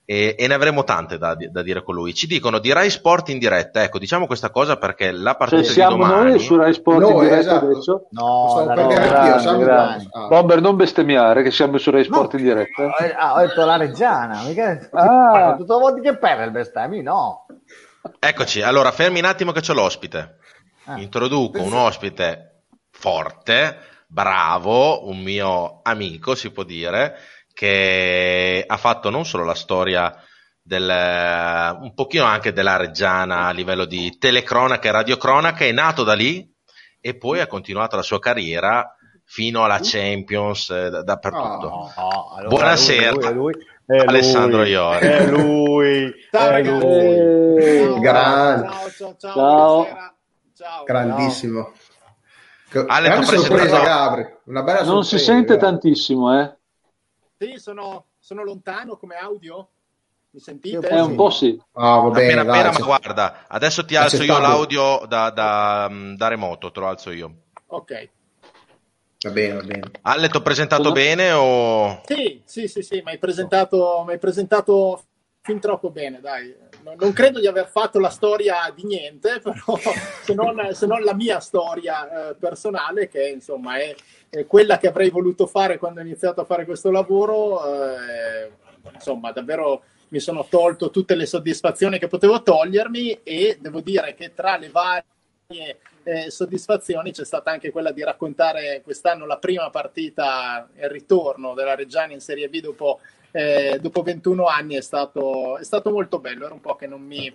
e, 0.05 0.35
e 0.37 0.47
ne 0.47 0.53
avremo 0.53 0.83
tante 0.83 1.17
da, 1.17 1.35
da 1.37 1.61
dire 1.61 1.83
con 1.83 1.95
lui. 1.95 2.13
Ci 2.13 2.27
dicono 2.27 2.59
di 2.59 2.71
Rai 2.73 2.89
Sport 2.89 3.29
in 3.29 3.39
diretta, 3.39 3.81
ecco 3.83 3.97
diciamo 3.97 4.27
questa 4.27 4.49
cosa 4.49 4.77
perché 4.77 5.11
la 5.11 5.35
partita 5.35 5.61
Cioè, 5.61 5.67
di 5.69 5.73
siamo 5.73 5.97
domani... 5.97 6.29
noi 6.31 6.39
su 6.39 6.55
Rai 6.55 6.73
Sport 6.73 7.01
in 7.01 7.09
Noi, 7.13 7.21
diretta 7.23 7.39
esatto. 7.39 7.65
adesso. 7.65 8.07
No, 8.11 8.47
Stavo 8.49 8.65
per 8.67 8.77
Reggiana, 8.77 8.99
anch'io, 8.99 9.09
Grande, 9.09 9.39
siamo 9.41 9.57
grande. 9.59 10.07
Ah. 10.11 10.27
Bomber, 10.27 10.61
non 10.61 10.75
bestemmiare 10.75 11.43
che 11.43 11.51
siamo 11.51 11.77
su 11.77 11.91
Rai 11.91 12.03
Sport 12.03 12.33
No. 12.33 12.39
in 12.39 12.45
diretta. 12.45 12.95
Eh, 12.97 13.15
ah, 13.17 13.33
ho 13.35 13.39
detto 13.39 13.65
la 13.65 13.77
Reggiana, 13.77 14.41
mica 14.43 14.89
Ah. 14.91 15.55
tutte 15.57 15.73
le 15.73 15.79
volte 15.79 16.01
che 16.01 16.17
perde 16.17 16.43
il 16.45 16.51
bestemmio, 16.51 17.01
no. 17.01 17.40
Eccoci, 18.19 18.61
allora 18.61 18.91
fermi 18.91 19.19
un 19.19 19.25
attimo 19.25 19.51
che 19.51 19.61
c'è 19.61 19.73
l'ospite. 19.73 20.37
Ah. 20.85 20.99
Introduco 20.99 21.61
un 21.61 21.73
ospite 21.73 22.63
forte, 22.89 24.03
bravo, 24.07 25.07
un 25.07 25.19
mio 25.19 25.81
amico 25.83 26.35
si 26.35 26.51
può 26.51 26.63
dire, 26.63 27.15
che 27.53 28.63
ha 28.65 28.77
fatto 28.77 29.09
non 29.09 29.25
solo 29.25 29.43
la 29.43 29.55
storia 29.55 30.13
del, 30.61 31.77
un 31.79 31.93
pochino 31.93 32.25
anche 32.25 32.53
della 32.53 32.77
Reggiana 32.77 33.47
a 33.47 33.51
livello 33.51 33.85
di 33.85 34.17
telecronaca 34.17 34.87
e 34.87 34.91
radiocronaca, 34.91 35.65
è 35.65 35.71
nato 35.71 36.03
da 36.03 36.13
lì 36.13 36.49
e 36.99 37.17
poi 37.17 37.39
ha 37.39 37.47
continuato 37.47 37.95
la 37.95 38.03
sua 38.03 38.19
carriera 38.19 38.95
fino 39.23 39.63
alla 39.63 39.79
Champions 39.81 40.69
eh, 40.69 40.89
da- 40.89 41.03
dappertutto. 41.03 41.69
No, 41.69 41.93
no, 41.95 42.33
allora 42.35 42.47
Buonasera, 42.49 43.11
lui, 43.11 43.25
è 43.25 43.31
lui, 43.31 43.53
è 43.85 43.95
lui, 43.97 44.05
Alessandro 44.07 44.63
Iori. 44.63 45.07
È 45.07 45.25
lui, 45.27 46.13
Ciao, 46.31 46.47
è 46.47 46.51
ragazzi. 46.51 46.85
lui. 46.85 47.63
Eh, 47.63 47.83
Ciao, 47.85 47.99
grande. 47.99 48.67
ciao, 48.67 48.89
ciao, 48.91 49.15
ciao, 49.17 49.87
Ciao. 50.55 50.83
Grandissimo. 50.83 51.71
Che- 52.69 52.85
Ale, 52.87 53.09
grande 53.09 53.25
sorpresa, 53.25 53.79
Gabri. 53.81 54.25
Una 54.45 54.63
bella 54.63 54.83
non 54.83 55.03
si 55.03 55.17
sorpresa, 55.17 55.31
sente 55.33 55.53
Gabri. 55.57 55.69
tantissimo, 55.69 56.39
eh? 56.39 56.55
Sì, 57.37 57.53
sono, 57.57 58.05
sono 58.19 58.43
lontano 58.43 58.95
come 58.97 59.15
audio? 59.15 59.67
Mi 60.33 60.39
sentite? 60.39 60.87
È 60.87 61.01
un 61.01 61.15
po' 61.15 61.29
sì. 61.29 61.61
Ah, 61.73 61.97
va 61.97 62.09
bene, 62.11 62.39
appena 62.39 62.43
dai, 62.43 62.59
appena, 62.61 62.79
ma 62.79 62.85
guarda, 62.85 63.45
adesso 63.49 63.83
ti 63.83 63.97
alzo 63.97 64.23
io 64.23 64.39
l'audio 64.39 65.03
da, 65.07 65.29
da- 65.31 65.91
da 66.15 66.27
remoto, 66.29 66.71
te 66.71 66.79
lo 66.79 66.87
alzo 66.87 67.11
io. 67.11 67.33
Ok. 67.67 68.09
Va 69.21 69.31
bene, 69.31 69.53
va 69.55 69.61
bene. 69.61 69.91
Ale, 70.01 70.29
ti 70.29 70.37
ho 70.37 70.41
presentato 70.41 70.81
Cosa? 70.83 70.93
bene 70.93 71.31
o... 71.31 72.01
Sì, 72.05 72.41
sì, 72.45 72.67
sì, 72.67 72.81
sì, 72.81 73.01
mi 73.03 73.11
hai 73.11 73.17
presentato, 73.17 74.05
presentato 74.19 75.03
fin 75.41 75.59
troppo 75.59 75.89
bene, 75.89 76.19
dai. 76.19 76.55
Non, 76.83 76.95
non 76.97 77.13
credo 77.13 77.39
di 77.39 77.47
aver 77.47 77.67
fatto 77.67 77.99
la 77.99 78.09
storia 78.09 78.71
di 78.75 78.85
niente, 78.85 79.39
però 79.43 79.77
se 80.23 80.33
non, 80.33 80.69
se 80.73 80.85
non 80.85 81.01
la 81.01 81.13
mia 81.13 81.39
storia 81.39 82.29
eh, 82.29 82.35
personale, 82.35 83.07
che 83.07 83.29
insomma 83.29 83.77
è, 83.77 83.95
è 84.29 84.45
quella 84.45 84.77
che 84.77 84.87
avrei 84.87 85.09
voluto 85.09 85.47
fare 85.47 85.77
quando 85.77 85.99
ho 85.99 86.03
iniziato 86.03 86.41
a 86.41 86.45
fare 86.45 86.65
questo 86.65 86.91
lavoro, 86.91 87.63
eh, 87.65 88.51
insomma, 88.93 89.31
davvero 89.31 89.83
mi 90.09 90.19
sono 90.19 90.45
tolto 90.49 90.89
tutte 90.89 91.15
le 91.15 91.25
soddisfazioni 91.25 91.97
che 91.97 92.07
potevo 92.07 92.41
togliermi 92.41 93.21
e 93.23 93.57
devo 93.59 93.79
dire 93.79 94.13
che 94.13 94.33
tra 94.33 94.57
le 94.57 94.69
varie 94.69 95.05
eh, 96.03 96.31
soddisfazioni 96.31 97.11
c'è 97.11 97.25
stata 97.25 97.51
anche 97.51 97.71
quella 97.71 97.91
di 97.91 98.03
raccontare 98.03 98.81
quest'anno 98.83 99.25
la 99.25 99.37
prima 99.37 99.69
partita 99.69 100.69
e 100.75 100.85
il 100.85 100.89
ritorno 100.89 101.53
della 101.53 101.75
Reggiana 101.75 102.13
in 102.13 102.19
Serie 102.19 102.49
B 102.49 102.59
dopo, 102.59 102.99
eh, 103.31 103.79
dopo 103.81 104.01
21 104.01 104.45
anni 104.45 104.75
è 104.75 104.81
stato, 104.81 105.57
è 105.57 105.63
stato 105.63 105.91
molto 105.91 106.19
bello, 106.19 106.45
era 106.45 106.53
un 106.53 106.61
po' 106.61 106.75
che 106.75 106.87
non 106.87 107.01
mi, 107.01 107.31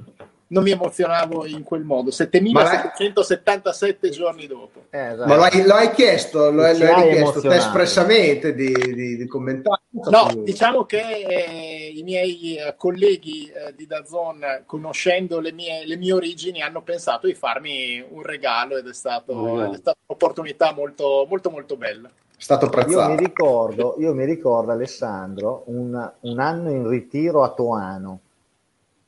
non 0.48 0.62
mi 0.62 0.70
emozionavo 0.70 1.47
in 1.47 1.62
quel 1.62 1.82
modo, 1.82 2.10
7777 2.10 4.10
giorni 4.10 4.47
dopo. 4.47 4.85
Eh, 4.90 5.12
esatto. 5.12 5.27
Ma 5.27 5.36
lo 5.36 5.74
hai, 5.74 5.90
chiesto, 5.93 6.51
lo 6.51 6.62
hai, 6.62 6.78
lo 6.78 6.86
hai 6.86 7.09
richiesto 7.09 7.40
te 7.40 7.56
espressamente 7.56 8.55
di, 8.55 8.73
di, 8.73 9.16
di 9.16 9.27
commentare? 9.27 9.82
No, 9.90 10.31
diciamo 10.36 10.85
che 10.85 11.01
eh, 11.01 11.93
i 11.94 12.02
miei 12.02 12.56
eh, 12.56 12.74
colleghi 12.77 13.51
eh, 13.51 13.74
di 13.74 13.86
Dazon, 13.86 14.64
conoscendo 14.66 15.40
le 15.40 15.52
mie, 15.52 15.86
le 15.86 15.97
mie 15.97 16.12
origini, 16.12 16.60
hanno 16.60 16.82
pensato 16.82 17.27
di 17.27 17.35
farmi 17.35 18.05
un 18.06 18.23
regalo 18.23 18.77
ed 18.77 18.86
è, 18.86 18.94
stato, 18.94 19.32
Oh, 19.32 19.64
ed 19.64 19.73
è 19.73 19.77
stata 19.77 19.98
un'opportunità 20.06 20.73
molto, 20.73 21.27
molto, 21.28 21.51
molto 21.51 21.77
bella. 21.77 22.10
È 22.39 22.43
stato 22.43 22.71
Io 22.89 23.09
mi 23.09 23.17
ricordo, 23.17 23.95
io 23.99 24.13
mi 24.15 24.25
ricordo 24.27 24.71
Alessandro, 24.73 25.63
un, 25.67 26.13
un 26.21 26.39
anno 26.39 26.71
in 26.71 26.87
ritiro 26.89 27.43
a 27.43 27.51
Toano. 27.51 28.21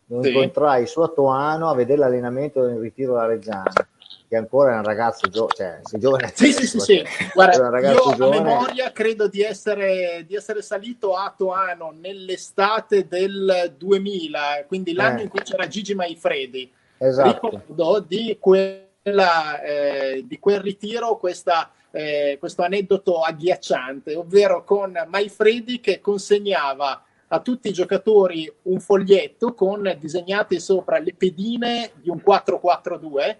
Lo 0.06 0.22
Sì. 0.22 0.28
incontrai 0.30 0.86
su 0.86 1.00
a 1.02 1.08
Toano 1.08 1.68
a 1.68 1.74
vedere 1.74 1.98
l'allenamento 1.98 2.66
in 2.66 2.80
ritiro 2.80 3.18
alla 3.18 3.26
Reggiana, 3.26 3.70
che 4.26 4.34
ancora 4.36 4.70
era 4.70 4.78
un 4.78 4.84
ragazzo 4.86 5.28
giovane, 5.28 5.52
cioè 5.54 5.80
sei 5.82 6.00
giovane. 6.00 6.32
Sì, 6.34 6.52
sì, 6.54 6.66
sì, 6.66 6.78
sì. 6.80 6.96
Un 6.98 7.30
Guarda, 7.34 7.78
io 7.80 8.02
a 8.04 8.14
giovane. 8.14 8.40
memoria 8.42 8.90
credo 8.92 9.28
di 9.28 9.42
essere, 9.42 10.24
di 10.26 10.34
essere 10.34 10.62
salito 10.62 11.14
a 11.14 11.32
Toano 11.36 11.92
nell'estate 12.00 13.06
del 13.06 13.74
2000, 13.76 14.64
quindi 14.66 14.94
l'anno 14.94 15.18
Eh. 15.18 15.22
in 15.24 15.28
cui 15.28 15.42
c'era 15.42 15.66
Gigi 15.66 15.94
Maifredi. 15.94 16.72
Esatto. 16.96 17.50
ricordo 17.50 18.00
di, 18.00 18.38
quella, 18.40 19.60
eh, 19.60 20.24
di 20.26 20.38
quel 20.38 20.60
ritiro 20.60 21.18
questa, 21.18 21.70
eh, 21.90 22.36
questo 22.38 22.62
aneddoto 22.62 23.20
agghiacciante, 23.20 24.14
ovvero 24.14 24.64
con 24.64 24.92
Maifredi 25.08 25.80
che 25.80 26.00
consegnava 26.00 27.02
a 27.28 27.40
tutti 27.40 27.68
i 27.68 27.72
giocatori 27.72 28.50
un 28.62 28.80
foglietto 28.80 29.54
con 29.54 29.96
disegnate 29.98 30.60
sopra 30.60 30.98
le 30.98 31.14
pedine 31.14 31.92
di 31.96 32.08
un 32.08 32.22
4-4-2 32.24 33.36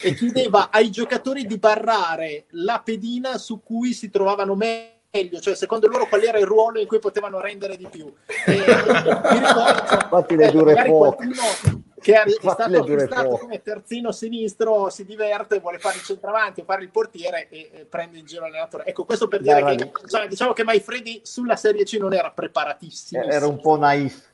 e 0.00 0.14
chiedeva 0.14 0.70
ai 0.72 0.90
giocatori 0.90 1.46
di 1.46 1.58
barrare 1.58 2.46
la 2.50 2.80
pedina 2.84 3.38
su 3.38 3.62
cui 3.62 3.92
si 3.92 4.10
trovavano 4.10 4.54
meglio, 4.54 5.40
cioè 5.40 5.54
secondo 5.54 5.86
loro 5.88 6.06
qual 6.08 6.22
era 6.22 6.38
il 6.38 6.46
ruolo 6.46 6.80
in 6.80 6.86
cui 6.86 6.98
potevano 6.98 7.40
rendere 7.40 7.76
di 7.76 7.88
più. 7.88 8.12
E, 8.46 8.56
mi 8.56 9.38
ricordo, 9.38 9.94
Infatti 10.02 10.36
le 10.36 10.50
dure 10.50 10.74
poco. 10.84 11.14
qualcuno 11.14 11.86
che 12.00 12.14
è, 12.14 12.24
è 12.24 12.30
stato 12.30 12.78
acquistato 12.78 13.36
come 13.36 13.62
terzino 13.62 14.12
sinistro 14.12 14.88
si 14.90 15.04
diverte, 15.04 15.58
vuole 15.58 15.78
fare 15.78 15.96
il 15.96 16.02
centravanti 16.02 16.60
o 16.60 16.64
fare 16.64 16.82
il 16.82 16.90
portiere 16.90 17.48
e, 17.48 17.70
e 17.72 17.84
prende 17.84 18.18
in 18.18 18.26
giro 18.26 18.42
l'allenatore. 18.42 18.84
Ecco, 18.84 19.04
questo 19.04 19.28
per 19.28 19.40
dire 19.40 19.60
Dai, 19.60 19.76
che 19.76 19.90
insomma, 20.02 20.26
diciamo 20.26 20.52
che 20.52 20.64
Maifredi 20.64 21.20
sulla 21.24 21.56
Serie 21.56 21.84
C 21.84 21.94
non 21.94 22.12
era 22.14 22.30
preparatissimo. 22.30 23.22
Era 23.22 23.46
un 23.46 23.60
po' 23.60 23.76
naif. 23.76 24.26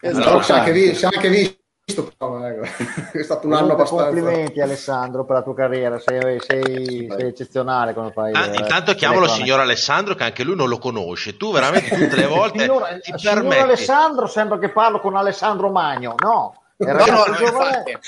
Esatto. 0.00 0.24
Però 0.24 0.42
si 0.42 0.52
è 0.52 0.54
anche, 0.56 0.72
vi- 0.72 1.61
visto 1.84 2.12
è 3.12 3.22
stato 3.22 3.46
un 3.46 3.52
anno 3.54 3.72
abbastanza. 3.72 4.04
Complimenti 4.04 4.60
Alessandro 4.60 5.24
per 5.24 5.36
la 5.36 5.42
tua 5.42 5.54
carriera, 5.54 5.98
sei, 5.98 6.40
sei, 6.40 7.08
sei 7.10 7.26
eccezionale 7.28 7.92
quando 7.92 8.12
fai. 8.12 8.32
Ah, 8.32 8.46
eh, 8.46 8.56
intanto 8.56 8.94
chiamalo 8.94 9.26
signor 9.26 9.60
Alessandro, 9.60 10.14
che 10.14 10.24
anche 10.24 10.44
lui 10.44 10.56
non 10.56 10.68
lo 10.68 10.78
conosce. 10.78 11.36
Tu 11.36 11.52
veramente 11.52 11.88
tutte 11.96 12.16
le 12.16 12.26
volte 12.28 12.60
signor, 12.60 13.00
ti 13.02 13.12
signor 13.16 13.34
permetti. 13.40 13.62
Alessandro 13.62 14.26
sembra 14.26 14.58
che 14.58 14.68
parlo 14.70 15.00
con 15.00 15.16
Alessandro 15.16 15.70
Magno, 15.70 16.14
no? 16.22 16.54
No, 16.76 16.92
no, 16.92 17.04
no, 17.04 17.38
infatti. 17.38 17.98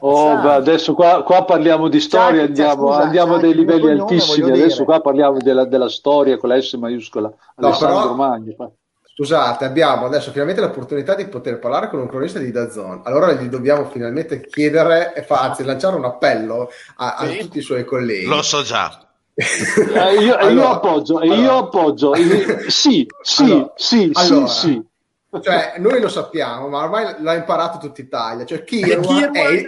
Oh, 0.00 0.36
beh, 0.40 0.52
adesso 0.54 0.94
qua, 0.94 1.24
qua 1.24 1.44
parliamo 1.44 1.88
di 1.88 1.98
storia, 1.98 2.42
C'ha- 2.42 2.46
andiamo, 2.46 2.86
scusa, 2.86 3.02
andiamo 3.02 3.32
c'ha 3.32 3.38
a 3.38 3.40
dei 3.40 3.54
livelli 3.54 3.90
altissimi. 3.90 4.48
Adesso 4.50 4.74
dire. 4.74 4.84
qua 4.84 5.00
parliamo 5.00 5.38
della, 5.38 5.64
della 5.64 5.88
storia 5.88 6.36
con 6.36 6.50
la 6.50 6.60
S 6.60 6.74
maiuscola. 6.74 7.32
Alessandro 7.56 8.00
però- 8.00 8.14
Magno. 8.14 8.54
Scusate, 9.20 9.64
abbiamo 9.64 10.06
adesso 10.06 10.30
finalmente 10.30 10.60
l'opportunità 10.60 11.16
di 11.16 11.26
poter 11.26 11.58
parlare 11.58 11.88
con 11.88 11.98
un 11.98 12.06
cronista 12.08 12.38
di 12.38 12.52
Dazon. 12.52 13.00
Allora 13.02 13.32
gli 13.32 13.48
dobbiamo 13.48 13.86
finalmente 13.90 14.46
chiedere, 14.46 15.12
e 15.12 15.24
fa, 15.24 15.40
anzi 15.40 15.64
lanciare 15.64 15.96
un 15.96 16.04
appello 16.04 16.70
a, 16.98 17.16
a 17.16 17.26
Sì. 17.26 17.38
tutti 17.38 17.58
i 17.58 17.62
suoi 17.62 17.84
colleghi. 17.84 18.26
Lo 18.26 18.42
so 18.42 18.62
già. 18.62 18.96
Eh, 19.34 19.42
io, 19.42 20.20
e 20.20 20.20
io 20.20 20.36
Allora, 20.36 20.70
appoggio, 20.70 21.20
e 21.20 21.26
io 21.26 21.32
allora. 21.34 21.56
appoggio. 21.58 22.12
Sì, 22.68 23.08
sì, 23.20 23.42
Allora, 23.42 23.72
sì, 23.74 24.10
allora. 24.14 24.46
sì, 24.46 24.68
sì. 24.68 24.86
Cioè, 25.30 25.74
noi 25.76 26.00
lo 26.00 26.08
sappiamo, 26.08 26.68
ma 26.68 26.84
ormai 26.84 27.16
l'ha 27.18 27.34
imparato 27.34 27.76
tutta 27.76 28.00
Italia. 28.00 28.46
Cioè, 28.46 28.64
Kirwan, 28.64 29.02
Kirwan 29.02 29.36
è, 29.36 29.48
il, 29.50 29.66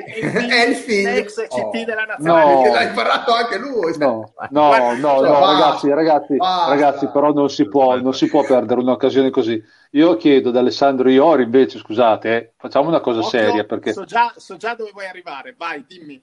è 0.49 0.69
il 0.69 0.74
figlio. 0.74 1.09
ex 1.11 1.47
CT 1.49 1.53
Oh, 1.53 1.70
della 1.85 2.05
nazionale. 2.05 2.55
No. 2.55 2.73
L'ha 2.73 2.82
imparato 2.82 3.35
anche 3.35 3.59
lui. 3.59 3.99
No, 3.99 4.32
no, 4.49 4.70
no, 4.70 4.73
cioè, 4.73 4.97
no, 4.97 5.20
basta, 5.20 5.53
ragazzi, 5.53 5.89
ragazzi, 5.91 6.37
basta. 6.37 6.70
ragazzi, 6.70 7.09
però 7.09 7.32
non 7.35 7.51
si 7.51 7.69
può, 7.69 7.95
non 8.01 8.15
si 8.15 8.28
può 8.28 8.43
perdere 8.43 8.81
un'occasione 8.81 9.28
così. 9.28 9.62
Io 9.91 10.16
chiedo 10.16 10.49
ad 10.49 10.57
Alessandro 10.57 11.11
Iori, 11.11 11.43
invece, 11.43 11.78
scusate, 11.78 12.37
eh, 12.37 12.53
facciamo 12.57 12.89
una 12.89 13.01
cosa 13.01 13.19
Occhio, 13.19 13.39
seria 13.39 13.65
perché 13.65 13.93
so, 13.93 14.05
già, 14.05 14.32
so 14.37 14.57
già 14.57 14.74
dove 14.74 14.93
vuoi 14.93 15.07
arrivare. 15.07 15.55
Vai, 15.59 15.85
dimmi. 15.87 16.23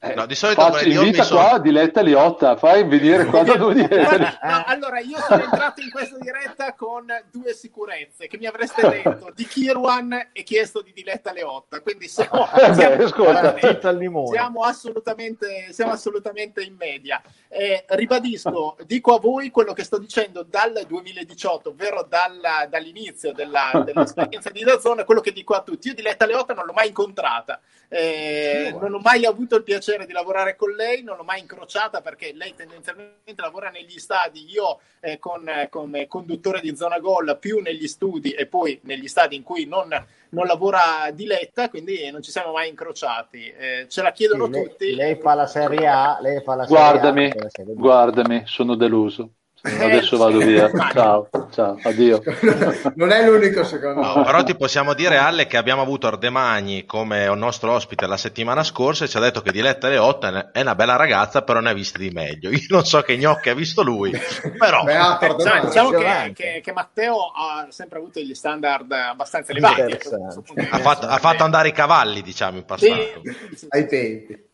Eh, 0.00 0.14
No, 0.14 0.26
di 0.26 0.34
solito 0.36 0.70
mi 0.70 0.92
invita 0.94 1.24
sono- 1.24 1.48
qua 1.48 1.58
Diletta 1.58 2.00
Liotta, 2.02 2.56
fai 2.56 2.86
venire 2.86 3.24
qua 3.24 3.42
da 3.42 3.56
Diletta. 3.56 3.96
Guarda, 4.16 4.38
no, 4.42 4.62
allora, 4.66 5.00
io 5.00 5.18
sono 5.18 5.42
entrato 5.42 5.80
in 5.80 5.90
questa 5.90 6.16
diretta 6.20 6.72
con 6.74 7.06
due 7.32 7.52
sicurezze 7.52 8.28
che 8.28 8.38
mi 8.38 8.46
avreste 8.46 8.80
detto 8.88 9.32
di 9.34 9.44
Kirwan 9.44 10.28
e 10.32 10.42
chiesto 10.44 10.82
di 10.82 10.92
Diletta 10.92 11.32
Leotta. 11.32 11.80
Quindi 11.80 12.06
siamo, 12.06 12.46
Eh 12.54 12.68
beh, 12.68 12.74
siamo- 12.74 13.04
ascolta. 13.04 13.90
Limone. 13.90 14.28
siamo 14.36 14.62
assolutamente, 14.62 15.66
siamo 15.72 15.90
assolutamente 15.92 16.62
in 16.62 16.76
media. 16.78 17.20
Eh, 17.48 17.84
ribadisco, 17.88 18.76
dico 18.86 19.14
a 19.14 19.18
voi 19.18 19.50
quello 19.50 19.72
che 19.72 19.82
sto 19.82 19.98
dicendo 19.98 20.44
dal 20.44 20.84
2018, 20.86 21.70
ovvero 21.70 22.06
dalla- 22.08 22.66
dall'inizio 22.70 23.32
della- 23.32 23.82
dell'esperienza 23.84 24.50
di 24.50 24.62
Dazon, 24.62 25.02
quello 25.04 25.20
che 25.20 25.32
dico 25.32 25.54
a 25.54 25.62
tutti. 25.62 25.88
Io 25.88 25.94
Diletta 25.94 26.24
Leotta 26.26 26.54
non 26.54 26.66
l'ho 26.66 26.72
mai 26.72 26.88
incontrata, 26.88 27.58
eh, 27.88 28.72
non 28.78 28.94
ho 28.94 28.98
mai 28.98 29.24
avuto 29.24 29.56
il 29.56 29.62
piacere 29.64 29.86
di 29.96 30.12
lavorare 30.12 30.56
con 30.56 30.70
lei, 30.72 31.02
non 31.02 31.16
l'ho 31.16 31.22
mai 31.24 31.40
incrociata 31.40 32.00
perché 32.00 32.32
lei 32.34 32.54
tendenzialmente 32.54 33.34
lavora 33.36 33.70
negli 33.70 33.98
stadi, 33.98 34.44
io 34.50 34.80
eh, 35.00 35.18
con, 35.18 35.48
eh, 35.48 35.68
come 35.68 36.06
conduttore 36.06 36.60
di 36.60 36.76
zona 36.76 36.98
gol 36.98 37.36
più 37.40 37.60
negli 37.60 37.86
studi 37.88 38.32
e 38.32 38.46
poi 38.46 38.78
negli 38.82 39.08
stadi 39.08 39.36
in 39.36 39.42
cui 39.42 39.64
non, 39.66 39.88
non 40.30 40.46
lavora 40.46 41.10
Diletta, 41.12 41.68
quindi 41.70 42.10
non 42.10 42.22
ci 42.22 42.30
siamo 42.30 42.52
mai 42.52 42.68
incrociati. 42.68 43.48
Eh, 43.50 43.86
ce 43.88 44.02
la 44.02 44.12
chiedono 44.12 44.44
Sì, 44.46 44.50
lei, 44.50 44.62
tutti. 44.64 44.94
lei 44.94 45.16
fa 45.16 45.34
la 45.34 45.46
Serie 45.46 45.86
A, 45.86 46.18
lei 46.20 46.42
fa 46.42 46.54
la 46.54 46.66
Serie 46.66 46.76
Guardami, 46.76 47.26
A, 47.30 47.48
Serie 47.48 47.74
B. 47.74 47.78
guardami, 47.78 48.42
sono 48.46 48.74
deluso. 48.74 49.37
Adesso 49.60 50.14
Eh, 50.14 50.18
vado 50.18 50.40
sì. 50.40 50.46
via. 50.46 50.70
Ciao, 50.92 51.28
ciao, 51.52 51.78
addio. 51.82 52.22
non 52.94 53.10
è 53.10 53.24
l'unico, 53.28 53.64
secondo 53.64 54.00
No, 54.00 54.16
me. 54.18 54.24
però 54.24 54.42
ti 54.44 54.54
possiamo 54.54 54.94
dire, 54.94 55.16
Alle, 55.16 55.46
che 55.48 55.56
abbiamo 55.56 55.82
avuto 55.82 56.06
Ardemagni 56.06 56.84
come 56.84 57.26
nostro 57.34 57.72
ospite 57.72 58.06
la 58.06 58.16
settimana 58.16 58.62
scorsa 58.62 59.04
e 59.04 59.08
ci 59.08 59.16
ha 59.16 59.20
detto 59.20 59.40
che 59.42 59.50
Diletta 59.50 59.88
Leotta 59.88 60.52
è 60.52 60.60
una 60.60 60.74
bella 60.76 60.94
ragazza, 60.96 61.42
però 61.42 61.58
ne 61.60 61.70
ha 61.70 61.74
viste 61.74 61.98
di 61.98 62.10
meglio. 62.10 62.50
Io 62.54 62.66
non 62.68 62.84
so 62.84 63.00
che 63.02 63.16
gnocchi 63.18 63.48
ha 63.48 63.54
visto 63.54 63.82
lui, 63.82 64.12
però... 64.56 64.84
Beato 64.84 65.24
Eh, 65.24 65.28
Ardemagni. 65.30 65.66
diciamo 65.66 65.90
che, 65.90 66.32
che- 66.34 66.60
che 66.62 66.72
Matteo 66.72 67.16
ha 67.34 67.66
sempre 67.70 67.98
avuto 67.98 68.20
degli 68.20 68.34
standard 68.34 68.90
abbastanza 68.92 69.50
elevati. 69.52 69.82
di 69.86 69.98
Ha 70.70 70.78
fatto, 70.78 71.06
ha 71.06 71.18
fatto 71.18 71.42
andare 71.42 71.68
i 71.68 71.72
cavalli, 71.72 72.22
diciamo, 72.22 72.58
in 72.58 72.62
Sì, 72.62 72.66
passato. 72.66 73.22
sì. 73.56 73.66
ai 73.70 73.86
tempi. 73.88 74.46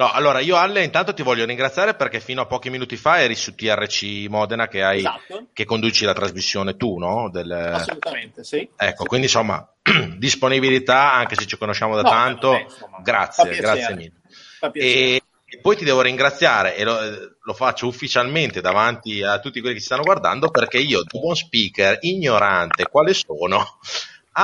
No, 0.00 0.10
allora 0.10 0.40
io 0.40 0.56
Alle 0.56 0.82
intanto 0.82 1.12
ti 1.12 1.22
voglio 1.22 1.44
ringraziare 1.44 1.94
perché 1.94 2.20
fino 2.20 2.40
a 2.40 2.46
pochi 2.46 2.70
minuti 2.70 2.96
fa 2.96 3.20
eri 3.20 3.34
su 3.34 3.54
TRC 3.54 4.28
Modena 4.30 4.66
che, 4.66 4.82
hai, 4.82 5.00
Esatto. 5.00 5.48
che 5.52 5.66
conduci 5.66 6.06
la 6.06 6.14
trasmissione 6.14 6.78
tu, 6.78 6.96
no? 6.96 7.28
Del- 7.28 7.52
assolutamente, 7.52 8.42
sì. 8.42 8.66
Ecco, 8.74 9.04
quindi 9.04 9.26
insomma, 9.26 9.62
disponibilità, 10.16 11.12
anche 11.12 11.34
se 11.34 11.44
ci 11.44 11.58
conosciamo 11.58 11.96
da 11.96 12.00
No, 12.00 12.08
tanto, 12.08 12.52
vabbè, 12.52 13.02
grazie, 13.02 13.56
grazie 13.56 13.94
mille. 13.94 14.12
E, 14.72 15.20
e 15.44 15.58
poi 15.60 15.76
ti 15.76 15.84
devo 15.84 16.00
ringraziare 16.00 16.76
e 16.76 16.84
lo, 16.84 16.98
lo 17.38 17.52
faccio 17.52 17.86
ufficialmente 17.86 18.62
davanti 18.62 19.22
a 19.22 19.38
tutti 19.38 19.60
quelli 19.60 19.74
che 19.74 19.80
ci 19.80 19.86
stanno 19.86 20.02
guardando 20.02 20.48
perché 20.48 20.78
io, 20.78 21.02
da 21.02 21.18
buon 21.18 21.36
speaker, 21.36 21.98
ignorante 22.00 22.84
quale 22.88 23.12
sono, 23.12 23.78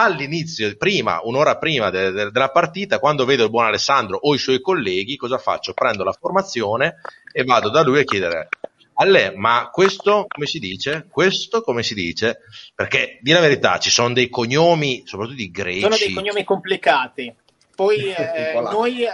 all'inizio, 0.03 0.77
prima, 0.77 1.21
un'ora 1.23 1.57
prima 1.57 1.91
de- 1.91 2.11
de- 2.11 2.31
della 2.31 2.51
partita, 2.51 2.99
quando 2.99 3.25
vedo 3.25 3.45
il 3.45 3.51
buon 3.51 3.67
Alessandro 3.67 4.19
o 4.21 4.35
i 4.35 4.39
suoi 4.39 4.61
colleghi, 4.61 5.17
cosa 5.17 5.39
faccio? 5.39 5.73
Prendo 5.73 6.05
la 6.05 6.13
formazione 6.13 7.01
e 7.33 7.45
vado 7.45 7.71
da 7.71 7.83
lui 7.83 8.01
a 8.01 8.05
chiedere 8.05 8.49
Alle, 8.99 9.33
ma 9.37 9.69
questo 9.71 10.25
come 10.27 10.47
si 10.47 10.59
dice? 10.59 11.07
Questo 11.11 11.61
come 11.61 11.83
si 11.83 11.93
dice? 11.93 12.39
Perché, 12.75 13.19
di 13.21 13.31
la 13.33 13.41
verità, 13.41 13.79
ci 13.79 13.91
sono 13.91 14.15
dei 14.15 14.31
cognomi, 14.31 15.03
soprattutto 15.05 15.37
di 15.37 15.51
greci. 15.51 15.81
Sono 15.81 15.97
dei 15.97 16.13
cognomi 16.13 16.45
complicati. 16.45 17.35
Poi 17.75 18.09
eh, 18.17 18.59
noi, 18.71 19.07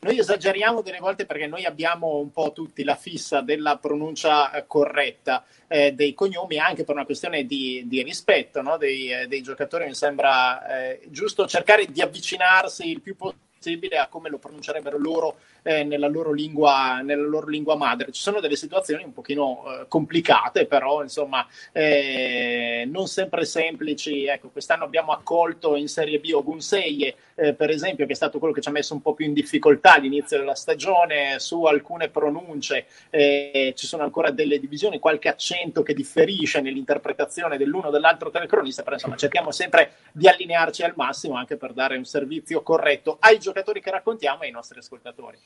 noi 0.00 0.18
esageriamo 0.18 0.80
delle 0.80 1.00
volte 1.00 1.26
perché 1.26 1.46
noi 1.46 1.64
abbiamo 1.64 2.18
un 2.18 2.30
po' 2.30 2.52
tutti 2.52 2.84
la 2.84 2.94
fissa 2.94 3.40
della 3.40 3.78
pronuncia 3.78 4.52
eh, 4.52 4.66
corretta 4.66 5.44
eh, 5.66 5.92
dei 5.92 6.14
cognomi, 6.14 6.58
anche 6.58 6.84
per 6.84 6.94
una 6.94 7.04
questione 7.04 7.44
di, 7.44 7.82
di 7.86 8.02
rispetto 8.02 8.62
no? 8.62 8.76
dei, 8.76 9.12
eh, 9.12 9.26
dei 9.26 9.42
giocatori. 9.42 9.86
Mi 9.86 9.94
sembra 9.94 10.66
eh, 10.66 11.00
giusto 11.08 11.46
cercare 11.48 11.86
di 11.86 12.00
avvicinarsi 12.00 12.88
il 12.88 13.00
più 13.00 13.16
possibile 13.16 13.98
a 13.98 14.06
come 14.06 14.28
lo 14.30 14.38
pronuncerebbero 14.38 14.98
loro 14.98 15.38
eh, 15.68 15.84
nella, 15.84 16.08
loro 16.08 16.32
lingua, 16.32 17.02
nella 17.02 17.26
loro 17.26 17.46
lingua 17.46 17.76
madre. 17.76 18.10
Ci 18.10 18.22
sono 18.22 18.40
delle 18.40 18.56
situazioni 18.56 19.04
un 19.04 19.12
pochino 19.12 19.64
eh, 19.66 19.86
complicate, 19.86 20.64
però 20.64 21.02
insomma 21.02 21.46
eh, 21.72 22.88
non 22.90 23.06
sempre 23.06 23.44
semplici. 23.44 24.24
Ecco, 24.24 24.48
quest'anno 24.48 24.84
abbiamo 24.84 25.12
accolto 25.12 25.76
in 25.76 25.88
Serie 25.88 26.20
B 26.20 26.30
Ogunseye, 26.32 27.14
eh, 27.34 27.52
per 27.52 27.68
esempio, 27.68 28.06
che 28.06 28.12
è 28.12 28.16
stato 28.16 28.38
quello 28.38 28.54
che 28.54 28.62
ci 28.62 28.68
ha 28.70 28.72
messo 28.72 28.94
un 28.94 29.02
po' 29.02 29.12
più 29.12 29.26
in 29.26 29.34
difficoltà 29.34 29.96
all'inizio 29.96 30.38
della 30.38 30.54
stagione 30.54 31.38
su 31.38 31.62
alcune 31.64 32.08
pronunce. 32.08 32.86
Eh, 33.10 33.74
ci 33.76 33.86
sono 33.86 34.04
ancora 34.04 34.30
delle 34.30 34.58
divisioni, 34.58 34.98
qualche 34.98 35.28
accento 35.28 35.82
che 35.82 35.92
differisce 35.92 36.62
nell'interpretazione 36.62 37.58
dell'uno 37.58 37.88
o 37.88 37.90
dell'altro 37.90 38.30
telecronista, 38.30 38.82
però 38.82 38.94
insomma 38.94 39.16
cerchiamo 39.16 39.50
sempre 39.50 39.96
di 40.12 40.26
allinearci 40.26 40.82
al 40.82 40.94
massimo 40.96 41.34
anche 41.34 41.58
per 41.58 41.74
dare 41.74 41.98
un 41.98 42.06
servizio 42.06 42.62
corretto 42.62 43.18
ai 43.20 43.38
giocatori 43.38 43.82
che 43.82 43.90
raccontiamo 43.90 44.44
e 44.44 44.46
ai 44.46 44.52
nostri 44.52 44.78
ascoltatori. 44.78 45.36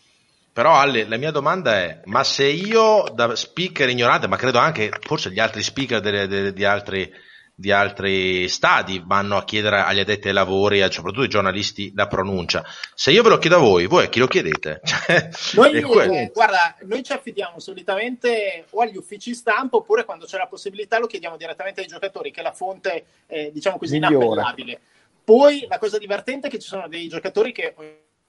Però 0.53 0.75
Ale, 0.75 1.07
la 1.09 1.17
mia 1.17 1.31
domanda 1.31 1.77
è, 1.79 2.01
ma 2.05 2.23
se 2.25 2.45
io 2.45 3.05
da 3.15 3.35
speaker 3.35 3.89
ignorante, 3.89 4.29
ma 4.29 4.37
credo 4.37 4.59
anche 4.59 4.91
forse 5.01 5.31
gli 5.31 5.41
altri 5.41 5.63
speaker 5.63 6.01
delle- 6.01 6.27
delle- 6.27 6.53
di, 6.53 6.63
altri, 6.67 7.11
di 7.55 7.73
altri 7.73 8.47
stadi 8.51 9.03
vanno 9.03 9.39
a 9.39 9.45
chiedere 9.45 9.81
agli 9.81 10.01
addetti 10.01 10.29
ai 10.29 10.35
lavori, 10.35 10.81
soprattutto 10.91 11.23
ai 11.23 11.29
giornalisti, 11.29 11.93
la 11.95 12.07
pronuncia, 12.07 12.63
se 12.95 13.13
io 13.13 13.23
ve 13.23 13.31
lo 13.31 13.39
chiedo 13.39 13.57
a 13.57 13.61
voi, 13.61 13.87
voi 13.87 14.05
a 14.05 14.09
chi 14.11 14.19
lo 14.19 14.27
chiedete? 14.27 14.83
Cioè, 14.85 15.31
Noi, 15.55 15.77
eh, 15.77 16.31
guarda, 16.35 16.77
noi 16.83 17.03
ci 17.03 17.13
affidiamo 17.13 17.59
solitamente 17.59 18.67
o 18.71 18.83
agli 18.83 18.97
uffici 18.99 19.35
stampa 19.35 19.77
oppure 19.77 20.05
quando 20.05 20.27
c'è 20.27 20.37
la 20.37 20.47
possibilità 20.49 20.99
lo 20.99 21.07
chiediamo 21.07 21.39
direttamente 21.39 21.81
ai 21.81 21.87
giocatori, 21.87 22.31
che 22.31 22.41
è 22.41 22.43
la 22.43 22.53
fonte, 22.53 23.05
eh, 23.27 23.51
diciamo 23.55 23.79
così, 23.79 23.99
Migliore. 23.99 24.25
inappellabile. 24.27 24.81
Poi 25.25 25.67
la 25.69 25.79
cosa 25.79 25.97
divertente 25.97 26.49
è 26.49 26.51
che 26.51 26.59
ci 26.59 26.69
sono 26.69 26.89
dei 26.89 27.09
giocatori 27.09 27.53
che 27.53 27.75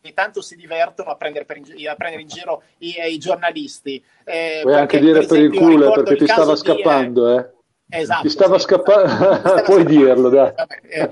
ogni 0.04 0.14
tanto 0.14 0.42
si 0.42 0.56
divertono 0.56 1.12
a 1.12 1.16
prendere, 1.16 1.46
per 1.46 1.58
in, 1.58 1.64
gi- 1.64 1.88
a 1.88 1.96
prendere 1.96 2.22
in 2.22 2.28
giro 2.28 2.64
i, 2.80 2.96
i 3.10 3.18
giornalisti. 3.18 4.04
Eh, 4.26 4.60
Puoi 4.62 4.76
anche 4.76 5.00
dire 5.00 5.14
per 5.26 5.38
il 5.38 5.46
esempio, 5.46 5.60
culo 5.62 5.74
ricordo 5.78 6.04
perché 6.04 6.14
il 6.14 6.20
ti 6.20 6.26
stava 6.26 6.46
di, 6.46 6.52
eh, 6.52 6.56
scappando, 6.58 7.40
eh. 7.40 7.52
Esatto, 7.90 8.22
Ti 8.24 8.30
stava 8.30 8.58
sì. 8.58 8.64
scappando, 8.66 9.08
Mi 9.32 9.40
stava 9.40 9.62
puoi 9.62 9.86
dirlo, 9.86 10.30
dai. 10.30 10.54
Vabbè, 10.56 10.82
eh, 10.84 11.12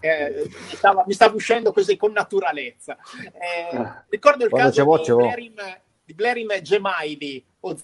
eh, 0.00 0.42
mi, 0.48 0.76
stava, 0.76 1.04
mi 1.06 1.12
stava 1.12 1.34
uscendo 1.34 1.72
così 1.72 1.96
con 1.96 2.12
naturalezza. 2.12 2.98
Eh, 3.24 4.04
ricordo 4.08 4.44
il 4.44 4.50
Quando 4.50 4.70
c'è 4.70 4.76
caso 4.76 4.80
di 4.80 4.86
voce, 4.86 5.12
oh. 5.12 5.16
Blerim, 5.16 5.54
di 6.04 6.14
Blerim 6.14 6.60
Gemaili 6.60 7.44
o 7.60 7.76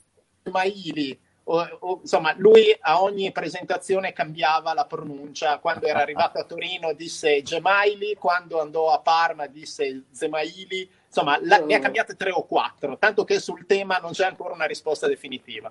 Gemaili. 0.42 1.20
O- 1.44 1.68
o- 1.80 1.98
insomma, 2.02 2.34
lui 2.36 2.74
a 2.80 3.02
ogni 3.02 3.30
presentazione 3.32 4.12
cambiava 4.12 4.72
la 4.74 4.84
pronuncia. 4.86 5.58
Quando 5.58 5.86
era 5.86 6.00
arrivato 6.00 6.38
a 6.38 6.44
Torino 6.44 6.92
disse 6.94 7.42
Gemaili, 7.42 8.14
quando 8.18 8.60
andò 8.60 8.90
a 8.92 8.98
Parma 9.00 9.46
disse 9.46 10.04
Zemaili. 10.10 10.88
Insomma, 11.06 11.38
la- 11.42 11.58
ne 11.58 11.74
ha 11.76 11.78
cambiate 11.78 12.16
tre 12.16 12.30
o 12.32 12.44
quattro, 12.44 12.96
tanto 12.98 13.24
che 13.24 13.38
sul 13.38 13.66
tema 13.66 13.98
non 13.98 14.10
c'è 14.12 14.24
ancora 14.26 14.52
una 14.54 14.64
risposta 14.66 15.06
definitiva. 15.06 15.70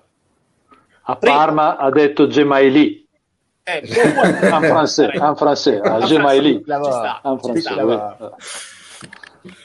A 1.06 1.16
Parma 1.16 1.76
ha 1.76 1.90
detto 1.90 2.26
Gemaili. 2.28 3.06
Eh, 3.66 3.80
en 3.82 4.64
français, 4.64 5.14
en 5.14 5.34
français, 5.36 5.80
sta, 6.92 7.20
En 7.24 7.38
français. 7.38 8.73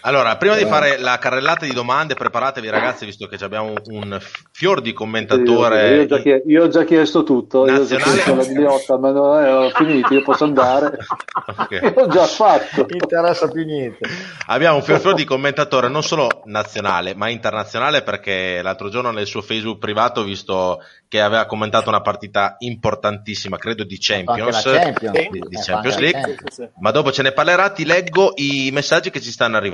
Allora, 0.01 0.35
prima 0.38 0.56
di 0.56 0.65
fare 0.65 0.97
la 0.97 1.18
carrellata 1.18 1.65
di 1.65 1.72
domande, 1.73 2.14
preparatevi 2.14 2.69
ragazzi, 2.69 3.06
visto 3.06 3.27
che 3.27 3.41
abbiamo 3.43 3.73
un 3.85 4.19
fior 4.51 4.81
di 4.81 4.93
commentatore. 4.93 5.95
Io, 5.95 6.01
ho 6.01 6.06
già 6.06 6.19
chie- 6.19 6.43
io 6.45 6.64
ho 6.64 6.68
già 6.68 6.84
chiesto 6.84 7.23
tutto, 7.23 7.65
io 7.65 7.73
ho 7.81 7.85
già 7.85 7.97
Nazionale. 7.97 8.11
chiesto 8.11 8.35
la 8.35 8.43
bigliotta, 8.45 8.97
ma 8.97 9.11
no, 9.11 9.39
eh, 9.39 9.51
ho 9.51 9.69
finito, 9.69 10.14
io 10.14 10.23
posso 10.23 10.43
andare. 10.43 10.97
Ok. 11.60 11.72
Io 11.81 12.03
ho 12.03 12.07
già 12.07 12.26
fatto. 12.26 12.81
Non 12.81 12.88
interessa 12.91 13.47
più 13.47 13.64
niente. 13.65 14.07
Abbiamo 14.47 14.77
un 14.77 14.84
fior 14.84 14.99
fior 14.99 15.14
di 15.15 15.26
commentatore 15.26 15.88
non 15.89 16.03
solo 16.03 16.41
nazionale, 16.45 17.15
ma 17.15 17.30
internazionale 17.30 18.01
perché 18.03 18.61
l'altro 18.61 18.89
giorno 18.89 19.11
nel 19.11 19.26
suo 19.26 19.41
Facebook 19.41 19.77
privato 19.80 20.22
ho 20.22 20.23
visto 20.23 20.80
che 21.07 21.22
aveva 21.22 21.45
commentato 21.45 21.89
una 21.89 22.01
partita 22.01 22.56
importantissima, 22.60 23.57
credo 23.57 23.84
di 23.84 23.97
Champions, 23.99 24.61
Champions. 24.64 25.11
Di, 25.30 25.30
di 25.47 25.56
Eh, 25.56 25.61
Champions 25.61 25.97
League. 25.97 26.22
Champions. 26.22 26.69
Ma 26.80 26.91
dopo 26.91 27.11
ce 27.11 27.23
ne 27.23 27.31
parlerà, 27.31 27.69
ti 27.72 27.85
leggo 27.85 28.34
i 28.35 28.69
messaggi 28.72 29.10
che 29.10 29.19
ci 29.22 29.31
stanno 29.31 29.57
arrivando. 29.57 29.68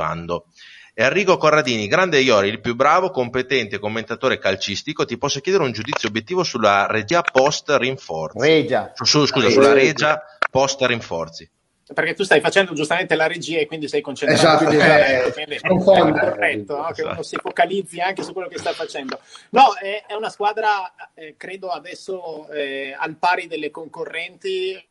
Enrico 0.97 1.35
Corradini, 1.35 1.87
grande 1.87 2.21
Iori, 2.21 2.47
il 2.47 2.61
più 2.61 2.73
bravo, 2.73 3.09
competente 3.09 3.79
commentatore 3.79 4.37
calcistico, 4.37 5.03
ti 5.03 5.17
posso 5.17 5.41
chiedere 5.41 5.65
un 5.65 5.73
giudizio 5.73 6.07
obiettivo 6.07 6.43
sulla 6.43 6.87
regia 6.87 7.21
post 7.21 7.69
rinforzi? 7.77 8.39
Regia. 8.39 8.91
Su- 8.95 9.25
scusa, 9.25 9.49
sulla 9.49 9.73
regia 9.73 10.23
post 10.49 10.81
rinforzi. 10.83 11.49
Perché 11.93 12.13
tu 12.15 12.23
stai 12.23 12.39
facendo 12.39 12.73
giustamente 12.73 13.13
la 13.15 13.27
regia 13.27 13.59
e 13.59 13.67
quindi 13.67 13.87
sei 13.87 14.01
concentrato. 14.01 14.41
Esatto, 14.41 14.65
Quindi 14.65 14.83
eh, 14.83 15.31
quindi 15.33 15.55
è 15.55 16.19
corretto 16.19 16.77
no? 16.77 16.85
che 16.85 16.91
Esatto. 17.01 17.11
uno 17.11 17.21
si 17.23 17.35
focalizzi 17.39 17.99
anche 17.99 18.23
su 18.23 18.33
quello 18.33 18.47
che 18.47 18.57
sta 18.57 18.71
facendo. 18.71 19.19
No, 19.49 19.75
è, 19.75 20.05
è 20.07 20.13
una 20.13 20.29
squadra, 20.29 20.91
eh, 21.13 21.35
credo 21.37 21.69
adesso 21.69 22.49
eh, 22.49 22.95
al 22.97 23.17
pari 23.17 23.45
delle 23.47 23.69
concorrenti 23.69 24.83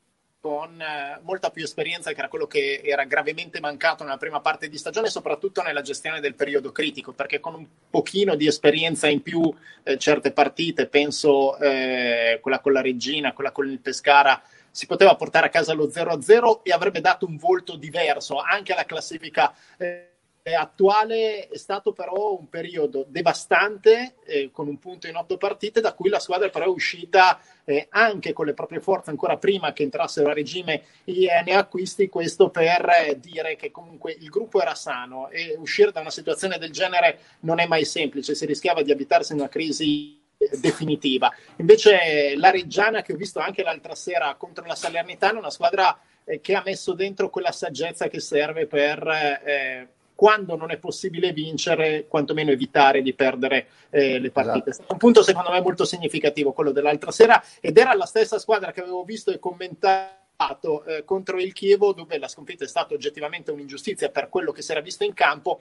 con 0.45 0.79
eh, 0.79 1.19
molta 1.23 1.49
più 1.49 1.65
esperienza 1.65 2.13
che 2.13 2.19
era 2.19 2.29
quello 2.29 2.47
che 2.47 2.83
era 2.85 3.05
gravemente 3.05 3.61
mancato 3.61 4.05
nella 4.05 4.19
prima 4.19 4.41
parte 4.41 4.69
di 4.69 4.77
stagione, 4.77 5.09
soprattutto 5.09 5.63
nella 5.63 5.81
gestione 5.81 6.21
del 6.21 6.35
periodo 6.35 6.71
critico, 6.71 7.13
perché 7.13 7.41
con 7.41 7.55
un 7.55 7.67
pochino 7.89 8.35
di 8.35 8.47
esperienza 8.47 9.09
in 9.09 9.23
più 9.23 9.51
eh, 9.83 9.97
certe 9.97 10.33
partite, 10.33 10.87
penso 10.87 11.57
eh, 11.57 12.41
quella 12.43 12.61
con 12.61 12.75
la 12.75 12.83
Regina, 12.83 13.33
quella 13.33 13.53
con 13.53 13.67
il 13.67 13.79
Pescara, 13.79 14.43
si 14.71 14.85
poteva 14.85 15.17
portare 15.17 15.47
a 15.47 15.49
casa 15.49 15.73
lo 15.73 15.87
0-0 15.87 16.61
e 16.63 16.73
avrebbe 16.73 17.01
dato 17.01 17.25
un 17.25 17.39
volto 17.39 17.77
diverso 17.77 18.37
anche 18.39 18.75
alla 18.75 18.85
classifica 18.85 19.55
eh, 19.79 20.14
attuale. 20.53 21.49
È 21.49 21.57
stato 21.57 21.93
però 21.93 22.37
un 22.39 22.49
periodo 22.49 23.07
devastante 23.09 24.17
eh, 24.27 24.51
con 24.53 24.69
un 24.69 24.79
punto 24.79 25.07
in 25.07 25.17
otto 25.17 25.39
partite 25.39 25.81
da 25.81 25.95
cui 25.95 26.11
la 26.11 26.19
squadra 26.19 26.51
però 26.51 26.67
è 26.67 26.69
uscita 26.69 27.41
eh, 27.65 27.87
anche 27.91 28.35
con 28.35 28.45
le 28.45 28.53
proprie 28.53 28.81
forze 28.81 29.09
ancora 29.09 29.39
prima 29.39 29.73
che 29.73 29.83
entrassero 29.83 30.29
a 30.29 30.35
regime 30.35 30.83
i 31.05 31.27
eh, 31.27 31.43
neoacquisti, 31.43 32.11
questo 32.11 32.51
per 32.51 32.87
eh, 33.07 33.19
dire 33.19 33.57
che 33.57 33.71
comunque 33.71 34.13
il 34.13 34.29
gruppo 34.29 34.61
era 34.61 34.75
sano 34.75 35.31
e 35.31 35.57
uscire 35.59 35.93
da 35.93 36.01
una 36.01 36.11
situazione 36.11 36.59
del 36.59 36.73
genere 36.73 37.19
non 37.41 37.59
è 37.59 37.67
mai 37.67 37.87
semplice, 37.87 38.35
si 38.35 38.45
rischiava 38.45 38.83
di 38.83 38.93
avvitarsi 38.93 39.33
in 39.33 39.39
una 39.39 39.49
crisi 39.49 40.21
eh, 40.37 40.59
definitiva. 40.59 41.33
Invece 41.57 42.35
la 42.37 42.51
Reggiana 42.51 43.01
che 43.01 43.15
ho 43.15 43.17
visto 43.17 43.39
anche 43.39 43.63
l'altra 43.63 43.95
sera 43.95 44.35
contro 44.35 44.67
la 44.67 44.75
Salernitana, 44.75 45.39
una 45.39 45.51
squadra 45.51 45.99
eh, 46.25 46.41
che 46.43 46.55
ha 46.55 46.63
messo 46.63 46.93
dentro 46.93 47.31
quella 47.31 47.53
saggezza 47.53 48.09
che 48.09 48.21
serve 48.21 48.67
per 48.67 49.07
eh, 49.07 49.89
quando 50.15 50.57
non 50.57 50.71
è 50.71 50.79
possibile 50.79 51.33
vincere, 51.33 52.07
quantomeno 52.07 52.51
evitare 52.51 53.03
di 53.03 53.15
perdere 53.15 53.67
eh, 53.91 54.19
le 54.19 54.31
partite. 54.31 54.71
È 54.71 54.73
stato 54.73 54.93
un 54.93 54.99
punto 54.99 55.23
secondo 55.23 55.51
me 55.51 55.61
molto 55.61 55.85
significativo 55.85 56.53
quello 56.53 56.71
dell'altra 56.71 57.11
sera 57.11 57.43
ed 57.61 57.77
era 57.77 57.95
la 57.95 58.07
stessa 58.07 58.39
squadra 58.39 58.73
che 58.73 58.81
avevo 58.81 59.05
visto 59.05 59.31
e 59.31 59.39
commentato 59.39 60.85
eh, 60.85 61.05
contro 61.05 61.39
il 61.39 61.53
Chievo 61.53 61.93
dove 61.93 62.19
la 62.19 62.29
sconfitta 62.29 62.65
è 62.65 62.69
stata 62.69 62.95
oggettivamente 62.95 63.51
un'ingiustizia 63.51 64.11
per 64.11 64.29
quello 64.29 64.53
che 64.53 64.63
si 64.63 64.71
era 64.71 64.81
visto 64.81 65.05
in 65.05 65.15
campo 65.15 65.61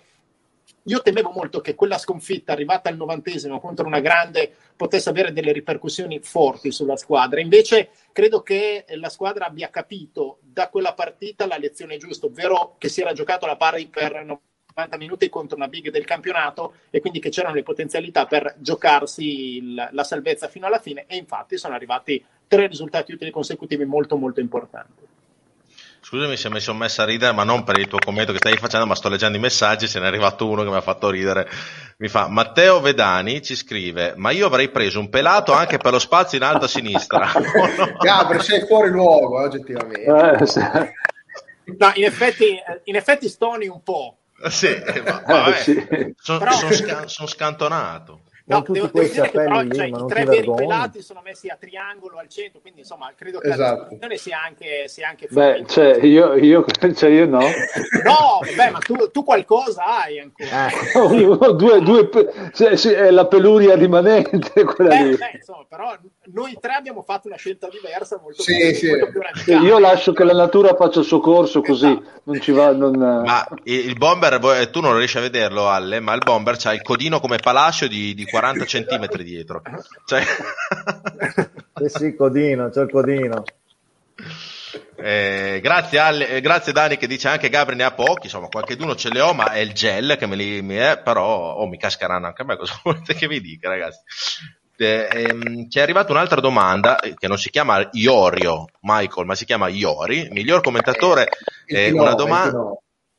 io 0.84 1.02
temevo 1.02 1.32
molto 1.32 1.62
che 1.62 1.76
quella 1.76 1.98
sconfitta 1.98 2.52
arrivata 2.52 2.90
al 2.90 2.98
novantesimo 2.98 3.60
contro 3.60 3.86
una 3.86 4.02
grande 4.02 4.52
potesse 4.76 5.10
avere 5.10 5.32
delle 5.32 5.52
ripercussioni 5.52 6.20
forti 6.20 6.72
sulla 6.72 6.98
squadra. 6.98 7.40
Invece 7.40 7.92
credo 8.12 8.42
che 8.42 8.86
la 8.96 9.10
squadra 9.10 9.46
abbia 9.46 9.70
capito 9.70 10.40
da 10.42 10.70
quella 10.70 10.94
partita 10.94 11.48
la 11.48 11.58
lezione 11.58 11.98
giusta, 11.98 12.26
ovvero 12.26 12.76
che 12.78 12.90
si 12.90 13.02
era 13.02 13.14
giocato 13.14 13.46
la 13.46 13.56
pari 13.56 13.88
per 13.88 14.26
90 14.76 14.98
minuti 14.98 15.30
contro 15.30 15.56
una 15.56 15.68
big 15.68 15.90
del 15.90 16.04
campionato 16.04 16.74
e 16.90 17.00
quindi 17.00 17.20
che 17.20 17.30
c'erano 17.30 17.56
le 17.56 17.64
potenzialità 17.64 18.26
per 18.26 18.56
giocarsi 18.58 19.58
il- 19.58 19.90
la 19.92 20.04
salvezza 20.04 20.48
fino 20.48 20.66
alla 20.66 20.80
fine 20.80 21.06
e 21.08 21.16
infatti 21.16 21.58
sono 21.58 21.76
arrivati 21.76 22.24
tre 22.48 22.68
risultati 22.68 23.14
utili 23.14 23.32
consecutivi 23.32 23.86
molto 23.86 24.18
molto 24.18 24.40
importanti. 24.40 25.12
Scusami 26.06 26.36
se 26.36 26.50
mi 26.50 26.60
sono 26.60 26.78
messo 26.80 27.02
a 27.02 27.06
ridere, 27.06 27.32
ma 27.32 27.44
non 27.46 27.64
per 27.64 27.80
il 27.80 27.88
tuo 27.88 27.98
commento 27.98 28.34
che 28.34 28.38
stai 28.40 28.58
facendo, 28.58 28.86
ma 28.86 28.94
sto 28.94 29.08
leggendo 29.08 29.38
i 29.38 29.40
messaggi, 29.40 29.88
se 29.88 30.00
ne 30.00 30.06
è 30.06 30.08
arrivato 30.10 30.48
uno 30.50 30.62
che 30.64 30.70
mi 30.70 30.76
ha 30.76 30.82
fatto 30.82 31.10
ridere. 31.10 31.48
Mi 31.98 32.10
fa, 32.10 32.28
Matteo 32.28 32.82
Vedani 32.82 33.42
ci 33.42 33.56
scrive, 33.56 34.14
ma 34.18 34.32
io 34.32 34.48
avrei 34.48 34.70
preso 34.70 35.00
un 35.00 35.10
pelato 35.10 35.54
anche 35.54 35.78
per 35.78 35.94
lo 35.94 36.00
spazio 36.00 36.38
in 36.38 36.44
alto 36.44 36.66
a 36.66 36.68
sinistra. 36.68 37.32
Oh, 37.56 37.68
no. 37.86 37.96
Gabri, 38.00 38.42
sei 38.42 38.66
fuori 38.68 38.90
luogo, 38.90 39.42
eh, 39.42 39.46
oggettivamente. 39.46 40.38
Eh, 40.42 40.46
sì. 40.46 40.60
No, 40.60 41.92
in 41.94 42.04
effetti, 42.04 42.50
eh, 42.50 42.82
in 42.86 42.96
effetti 42.98 43.30
stoni 43.30 43.68
un 43.68 43.82
po'. 43.82 44.18
Sì, 44.50 44.68
eh, 44.68 45.02
ma, 45.06 45.22
Eh, 45.24 45.32
vabbè, 45.34 45.56
sì. 45.62 46.14
sono 46.20 46.40
Però- 46.40 46.52
sca- 46.72 47.08
son 47.08 47.28
scantonato. 47.28 48.22
No, 48.45 48.56
Con 48.57 48.65
tutti 48.65 48.80
devo, 48.80 48.91
devo 48.91 48.98
questi 49.07 49.15
dire 49.22 49.30
che 49.32 49.38
appelli 49.38 49.48
però 49.48 49.61
lì, 49.61 49.76
cioè, 49.78 49.90
ma 49.90 49.98
i 49.98 50.07
tre 50.07 50.20
ti 50.20 50.26
veri 50.26 50.38
vergogni? 50.40 50.57
pelati 50.68 51.02
sono 51.02 51.22
messi 51.24 51.48
a 51.48 51.56
triangolo 51.57 52.18
al 52.18 52.28
centro, 52.28 52.60
quindi 52.60 52.80
insomma 52.82 53.11
credo 53.15 53.40
che 53.40 53.48
Esatto. 53.48 53.64
la 53.64 53.72
disposizione 53.76 54.18
sia 54.18 54.44
anche, 54.44 54.88
sia 54.90 55.07
anche 55.07 55.28
Beh, 55.30 55.64
cioè, 55.65 56.03
io, 56.03 56.36
io, 56.36 56.65
cioè, 56.94 57.10
io 57.10 57.26
no. 57.26 57.40
No, 57.40 58.40
vabbè, 58.44 58.70
ma 58.72 58.80
tu, 58.80 59.10
tu 59.11 59.24
qualcosa 59.24 59.86
hai 59.86 60.20
ancora. 60.20 60.68
Eh, 60.68 61.53
due, 61.56 61.82
due, 61.82 62.07
pe- 62.10 62.34
cioè, 62.53 62.76
sì, 62.76 62.90
è 62.91 63.11
la 63.11 63.28
peluria 63.28 63.76
rimanente 63.76 64.64
quella 64.65 64.90
Beh, 64.90 65.03
lì. 65.06 65.15
beh, 65.15 65.32
insomma, 65.36 65.65
però 65.70 65.95
noi 66.34 66.57
tre 66.60 66.74
abbiamo 66.74 67.02
fatto 67.02 67.28
una 67.28 67.38
scelta 67.38 67.70
diversa, 67.70 68.20
molto, 68.22 68.41
Sì, 68.41 68.57
più, 68.57 68.74
sì. 68.74 68.88
molto 68.90 69.07
più 69.10 69.22
radicale. 69.22 69.65
Io 69.65 69.80
lascio 69.80 70.11
che 70.11 70.26
la 70.26 70.34
natura 70.34 70.76
faccia 70.76 70.99
il 70.99 71.06
suo 71.06 71.22
corso 71.22 71.61
così, 71.61 71.98
non 72.24 72.41
ci 72.41 72.52
va, 72.52 72.74
non... 72.74 72.98
Ma 72.98 73.48
il 73.64 73.95
bomber, 73.95 74.38
tu 74.70 74.82
non 74.82 74.98
riesci 74.98 75.18
a 75.18 75.22
vederlo, 75.22 75.70
Alle, 75.70 76.02
ma 76.02 76.14
il 76.14 76.22
bomber 76.26 76.57
c'ha 76.57 76.74
il 76.74 76.82
codino 76.82 77.22
come 77.22 77.38
palascio 77.38 77.88
di, 77.88 78.14
di 78.14 78.32
40 78.34 78.66
centimetri 78.66 79.24
dietro. 79.24 79.62
Cioè, 80.06 80.24
sì, 81.76 81.90
sì, 81.90 82.16
codino, 82.16 82.70
c'è 82.72 82.82
il 82.82 82.90
codino. 82.90 83.44
eh, 84.96 85.60
grazie, 85.62 86.00
Alle- 86.00 86.28
eh, 86.30 86.42
grazie 86.42 86.74
Dani 86.74 86.98
che 86.98 87.06
dice 87.06 87.28
anche 87.28 87.50
Gabri 87.50 87.76
ne 87.76 87.84
ha 87.84 87.92
pochi, 87.92 88.26
insomma 88.26 88.48
qualcheduno 88.48 88.96
ce 88.96 89.10
le 89.10 89.22
ho, 89.22 89.34
ma 89.34 89.52
è 89.52 89.60
il 89.60 89.74
gel 89.74 90.16
che 90.18 90.26
me 90.26 90.36
li 90.36 90.64
mi 90.64 90.76
è, 90.76 91.00
però 91.00 91.54
oh, 91.54 91.68
mi 91.68 91.78
cascheranno 91.78 92.26
anche 92.26 92.42
a 92.42 92.46
me, 92.46 92.58
cosa 92.58 92.80
volete 92.84 93.14
che 93.14 93.28
vi 93.28 93.40
dica 93.40 93.70
ragazzi? 93.70 94.00
Eh, 94.76 95.08
ehm, 95.12 95.70
ci 95.70 95.78
è 95.78 95.82
arrivata 95.84 96.12
un'altra 96.12 96.42
domanda 96.42 97.00
eh, 97.00 97.14
che 97.14 97.28
non 97.28 97.38
si 97.38 97.52
chiama 97.52 97.88
Iorio 97.92 98.66
Michael, 98.82 99.28
ma 99.28 99.36
si 99.36 99.46
chiama 99.46 99.68
Iori, 99.68 100.28
miglior 100.32 100.62
commentatore. 100.62 101.30
Eh, 101.68 101.92
Pinot, 101.92 102.02
una, 102.02 102.16
doma- 102.16 102.52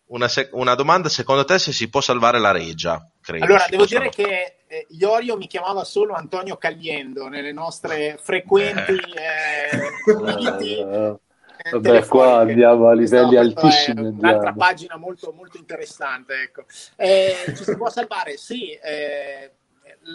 una, 0.06 0.28
sec- 0.28 0.52
una 0.52 0.74
domanda, 0.74 1.08
secondo 1.08 1.44
te 1.44 1.60
se 1.60 1.72
si 1.72 1.88
può 1.88 2.00
salvare 2.00 2.40
la 2.40 2.50
regia? 2.50 3.08
Credo 3.20 3.44
Allora, 3.44 3.64
devo 3.70 3.86
dire 3.86 4.08
che 4.10 4.63
eh, 4.74 4.86
Iorio 4.90 5.36
mi 5.36 5.46
chiamava 5.46 5.84
solo 5.84 6.14
Antonio 6.14 6.56
Cagliendo 6.56 7.28
nelle 7.28 7.52
nostre 7.52 8.18
frequenti 8.20 8.92
eh, 8.92 9.92
Eh, 11.64 11.68
eh, 11.68 11.70
Vabbè, 11.70 12.06
qua 12.06 12.40
andiamo 12.40 12.88
a 12.88 12.94
livelli 12.94 13.36
è 13.36 13.38
altissimi. 13.38 14.06
Un'altra 14.06 14.52
pagina 14.52 14.96
molto, 14.96 15.32
molto 15.32 15.56
interessante. 15.56 16.34
Ecco. 16.42 16.64
Eh, 16.96 17.54
ci 17.56 17.64
si 17.64 17.76
può 17.76 17.88
salvare? 17.88 18.36
Sì. 18.36 18.72
eh, 18.72 19.50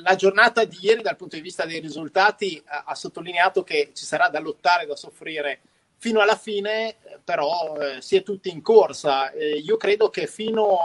la 0.03 0.15
giornata 0.15 0.63
di 0.65 0.77
ieri, 0.81 1.01
dal 1.01 1.15
punto 1.15 1.37
di 1.37 1.41
vista 1.41 1.65
dei 1.65 1.79
risultati, 1.79 2.61
ha, 2.67 2.83
ha 2.85 2.93
sottolineato 2.93 3.63
che 3.63 3.91
ci 3.93 4.05
sarà 4.05 4.29
da 4.29 4.39
lottare, 4.39 4.85
da 4.85 4.95
soffrire 4.95 5.61
fino 5.97 6.21
alla 6.21 6.35
fine, 6.35 6.95
però 7.23 7.75
eh, 7.77 8.01
si 8.01 8.15
è 8.15 8.21
tutti 8.21 8.49
in 8.49 8.61
corsa. 8.61 9.31
Eh, 9.31 9.57
io 9.57 9.77
credo 9.77 10.09
che 10.09 10.27
fino 10.27 10.77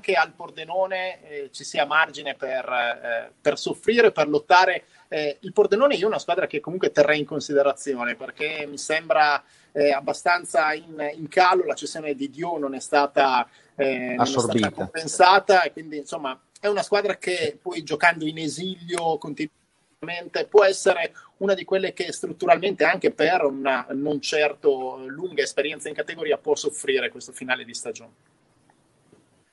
anche 0.00 0.14
al 0.14 0.32
Pordenone 0.32 1.22
eh, 1.22 1.50
ci 1.52 1.62
sia 1.62 1.84
margine 1.84 2.34
per, 2.34 2.66
eh, 2.66 3.32
per 3.38 3.58
soffrire, 3.58 4.10
per 4.10 4.28
lottare. 4.28 4.84
Eh, 5.08 5.36
il 5.40 5.52
Pordenone 5.52 5.94
io 5.94 6.04
è 6.04 6.08
una 6.08 6.18
squadra 6.18 6.46
che 6.46 6.60
comunque 6.60 6.90
terrei 6.90 7.18
in 7.18 7.26
considerazione 7.26 8.16
perché 8.16 8.66
mi 8.66 8.78
sembra 8.78 9.42
eh, 9.72 9.92
abbastanza 9.92 10.72
in, 10.72 10.96
in 11.14 11.28
calo, 11.28 11.64
la 11.64 11.74
cessione 11.74 12.14
di 12.14 12.30
Dio 12.30 12.56
non 12.56 12.74
è 12.74 12.80
stata, 12.80 13.46
eh, 13.76 13.98
non 13.98 14.12
è 14.12 14.16
Assorbita. 14.16 14.68
stata 14.68 14.74
compensata 14.74 15.62
e 15.62 15.72
quindi 15.72 15.98
insomma 15.98 16.40
è 16.58 16.66
una 16.66 16.82
squadra 16.82 17.16
che 17.16 17.58
poi 17.60 17.82
giocando 17.82 18.24
in 18.24 18.38
esilio 18.38 19.18
continuamente 19.18 20.46
può 20.48 20.64
essere 20.64 21.12
una 21.38 21.52
di 21.52 21.64
quelle 21.64 21.92
che 21.92 22.10
strutturalmente 22.12 22.84
anche 22.84 23.10
per 23.10 23.44
una 23.44 23.86
non 23.90 24.20
certo 24.20 25.04
lunga 25.06 25.42
esperienza 25.42 25.88
in 25.88 25.94
categoria 25.94 26.38
può 26.38 26.54
soffrire 26.54 27.10
questo 27.10 27.32
finale 27.32 27.64
di 27.64 27.74
stagione. 27.74 28.29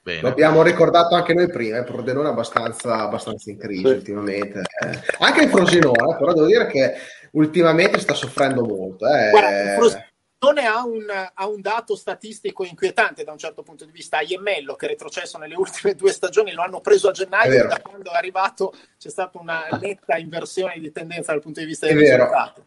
Bene. 0.07 0.21
Lo 0.21 0.29
abbiamo 0.29 0.63
ricordato 0.63 1.15
anche 1.15 1.33
noi 1.33 1.49
prima, 1.49 1.79
il 1.79 1.83
Pordenone 1.83 2.29
è 2.29 2.31
abbastanza, 2.31 3.01
abbastanza 3.01 3.49
in 3.51 3.57
crisi 3.57 3.85
sì. 3.85 3.91
ultimamente. 3.91 4.59
Eh. 4.59 5.01
Anche 5.19 5.43
il 5.43 5.49
Frosinone, 5.49 6.15
però 6.17 6.31
devo 6.31 6.45
dire 6.45 6.65
che 6.67 6.93
ultimamente 7.31 7.99
sta 7.99 8.13
soffrendo 8.13 8.63
molto. 8.63 9.05
Eh. 9.05 9.31
Guarda, 9.31 9.73
Frosinone 9.73 10.65
ha 10.65 10.85
un, 10.85 11.29
ha 11.33 11.47
un, 11.49 11.59
dato 11.59 11.97
statistico 11.97 12.63
inquietante 12.63 13.25
da 13.25 13.33
un 13.33 13.37
certo 13.37 13.63
punto 13.63 13.83
di 13.83 13.91
vista. 13.91 14.19
Aiemmello, 14.19 14.75
che 14.75 14.85
è 14.85 14.89
retrocesso 14.91 15.37
nelle 15.37 15.55
ultime 15.55 15.93
due 15.93 16.13
stagioni, 16.13 16.53
lo 16.53 16.61
hanno 16.61 16.79
preso 16.79 17.09
a 17.09 17.11
gennaio, 17.11 17.67
da 17.67 17.81
quando 17.81 18.09
è 18.09 18.15
arrivato 18.15 18.73
c'è 18.97 19.09
stata 19.09 19.37
una 19.39 19.67
netta 19.77 20.15
inversione 20.15 20.79
di 20.79 20.89
tendenza 20.89 21.33
dal 21.33 21.41
punto 21.41 21.59
di 21.59 21.65
vista 21.65 21.85
dei 21.85 21.97
risultati. 21.97 22.61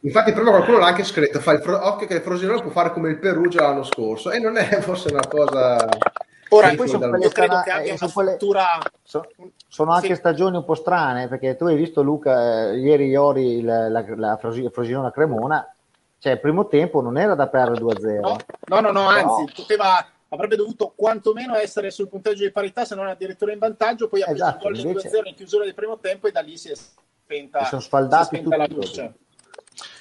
Infatti, 0.00 0.32
proprio 0.32 0.54
qualcuno 0.54 0.78
l'ha 0.78 0.86
anche 0.86 1.04
scritto: 1.04 1.38
fa 1.38 1.52
il 1.52 1.60
fro- 1.60 1.86
occhio 1.86 2.08
che 2.08 2.14
il 2.14 2.22
Frosinone 2.22 2.62
può 2.62 2.72
fare 2.72 2.90
come 2.90 3.10
il 3.10 3.18
Perugia 3.20 3.62
l'anno 3.62 3.84
scorso, 3.84 4.32
e 4.32 4.40
non 4.40 4.56
è 4.56 4.80
forse 4.80 5.12
una 5.12 5.28
cosa 5.28 5.86
Ora, 6.52 6.74
poi 6.74 6.88
sono 6.88 7.08
quelle, 7.08 7.28
strana, 7.28 7.64
eh, 7.64 7.96
sono, 7.96 8.10
quelle 8.12 8.36
sono, 9.02 9.26
sono, 9.68 9.92
anche 9.92 10.08
sì. 10.08 10.14
stagioni 10.16 10.56
un 10.56 10.64
po' 10.64 10.74
strane, 10.74 11.28
perché 11.28 11.56
tu 11.56 11.64
hai 11.64 11.76
visto 11.76 12.02
Luca, 12.02 12.70
eh, 12.70 12.78
ieri 12.78 13.06
Iori, 13.06 13.62
la, 13.62 13.88
la, 13.88 14.04
la 14.16 14.36
Frosinone 14.36 15.12
Cremona, 15.12 15.72
cioè 16.18 16.32
il 16.32 16.40
primo 16.40 16.66
tempo 16.66 17.00
non 17.00 17.16
era 17.18 17.34
da 17.34 17.46
perdere 17.46 17.80
2-0. 17.80 18.20
No, 18.20 18.36
no, 18.66 18.80
no, 18.80 18.90
no 18.90 19.08
anzi, 19.08 19.52
poteva, 19.54 20.04
avrebbe 20.28 20.56
dovuto 20.56 20.92
quantomeno 20.96 21.54
essere 21.54 21.92
sul 21.92 22.08
punteggio 22.08 22.42
di 22.42 22.50
parità, 22.50 22.84
se 22.84 22.96
non 22.96 23.06
addirittura 23.06 23.52
in 23.52 23.58
vantaggio, 23.58 24.08
poi 24.08 24.22
ha 24.22 24.26
preso 24.26 24.44
esatto, 24.44 24.68
il 24.68 24.76
gol 24.76 24.86
invece... 24.86 25.08
2-0 25.08 25.28
in 25.28 25.34
chiusura 25.34 25.64
del 25.64 25.74
primo 25.74 25.98
tempo 25.98 26.26
e 26.26 26.32
da 26.32 26.40
lì 26.40 26.56
si 26.56 26.70
è 26.70 26.74
spenta, 26.74 27.64
sono 27.64 27.80
sfaldati 27.80 28.24
si 28.24 28.34
è 28.34 28.38
spenta 28.38 28.56
la 28.56 28.66
luce. 28.68 29.14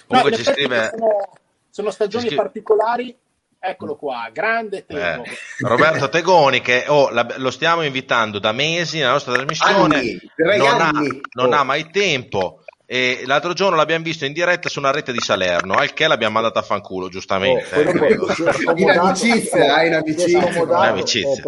No, 0.08 0.32
ci 0.32 0.44
scrive... 0.44 0.90
sono, 0.98 1.30
sono 1.70 1.92
stagioni 1.92 2.26
scrive... 2.26 2.42
particolari 2.42 3.18
Eccolo 3.61 3.98
qua, 3.98 4.30
grande 4.31 4.86
Tego. 4.86 5.23
Eh, 5.23 5.23
Roberto 5.60 6.07
Tegoni 6.07 6.61
che 6.61 6.86
oh, 6.88 7.10
la, 7.10 7.27
lo 7.38 7.52
stiamo 7.52 7.81
invitando 7.81 8.40
da 8.40 8.53
mesi 8.53 8.99
nella 8.99 9.11
nostra 9.11 9.34
trasmissione, 9.34 9.95
anni, 9.98 10.19
non, 10.57 10.80
ha, 10.80 10.91
non 11.34 11.52
oh. 11.52 11.56
ha, 11.56 11.64
mai 11.64 11.90
tempo 11.91 12.64
e 12.86 13.23
l'altro 13.26 13.52
giorno 13.52 13.76
l'abbiamo 13.76 14.03
visto 14.03 14.26
in 14.26 14.31
diretta 14.31 14.69
su 14.69 14.80
una 14.80 14.91
rete 14.91 15.11
di 15.11 15.19
Salerno, 15.19 15.73
al 15.73 15.94
che 15.94 16.07
l'abbiamo 16.07 16.36
mandato 16.36 16.57
a 16.57 16.61
fanculo, 16.61 17.10
giustamente. 17.10 17.65
Oh, 17.76 18.73
in 18.76 18.90
amicizia, 18.90 19.84
in 19.84 19.94
amicizia. 19.94 20.49
In 20.49 20.72
amicizia. 20.72 21.44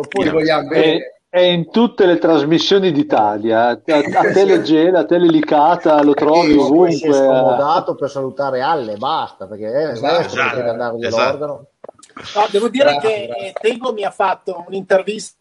È 1.29 1.39
in 1.39 1.71
tutte 1.71 2.05
le 2.05 2.17
trasmissioni 2.17 2.91
d'Italia, 2.91 3.69
a, 3.69 3.79
a 3.79 4.31
Telegela, 4.33 4.99
a 4.99 5.05
Telelicata, 5.05 6.03
lo 6.03 6.13
trovi 6.13 6.57
ovunque. 6.57 6.91
Si 6.91 7.07
è 7.07 7.13
scomodato 7.13 7.95
per 7.95 8.09
salutare 8.09 8.59
Alle, 8.59 8.97
basta, 8.97 9.47
perché 9.47 9.71
è 9.71 9.91
esatto, 9.91 10.25
esatto, 10.25 10.55
deve 10.57 10.69
andargli 10.71 11.05
esatto. 11.05 11.37
l'organo. 11.37 11.65
No, 12.35 12.47
devo 12.49 12.69
dire 12.69 12.95
bravo, 12.95 12.99
che 12.99 13.27
bravo. 13.27 13.51
Tego 13.59 13.93
mi 13.93 14.03
ha 14.03 14.11
fatto 14.11 14.63
un'intervista 14.67 15.37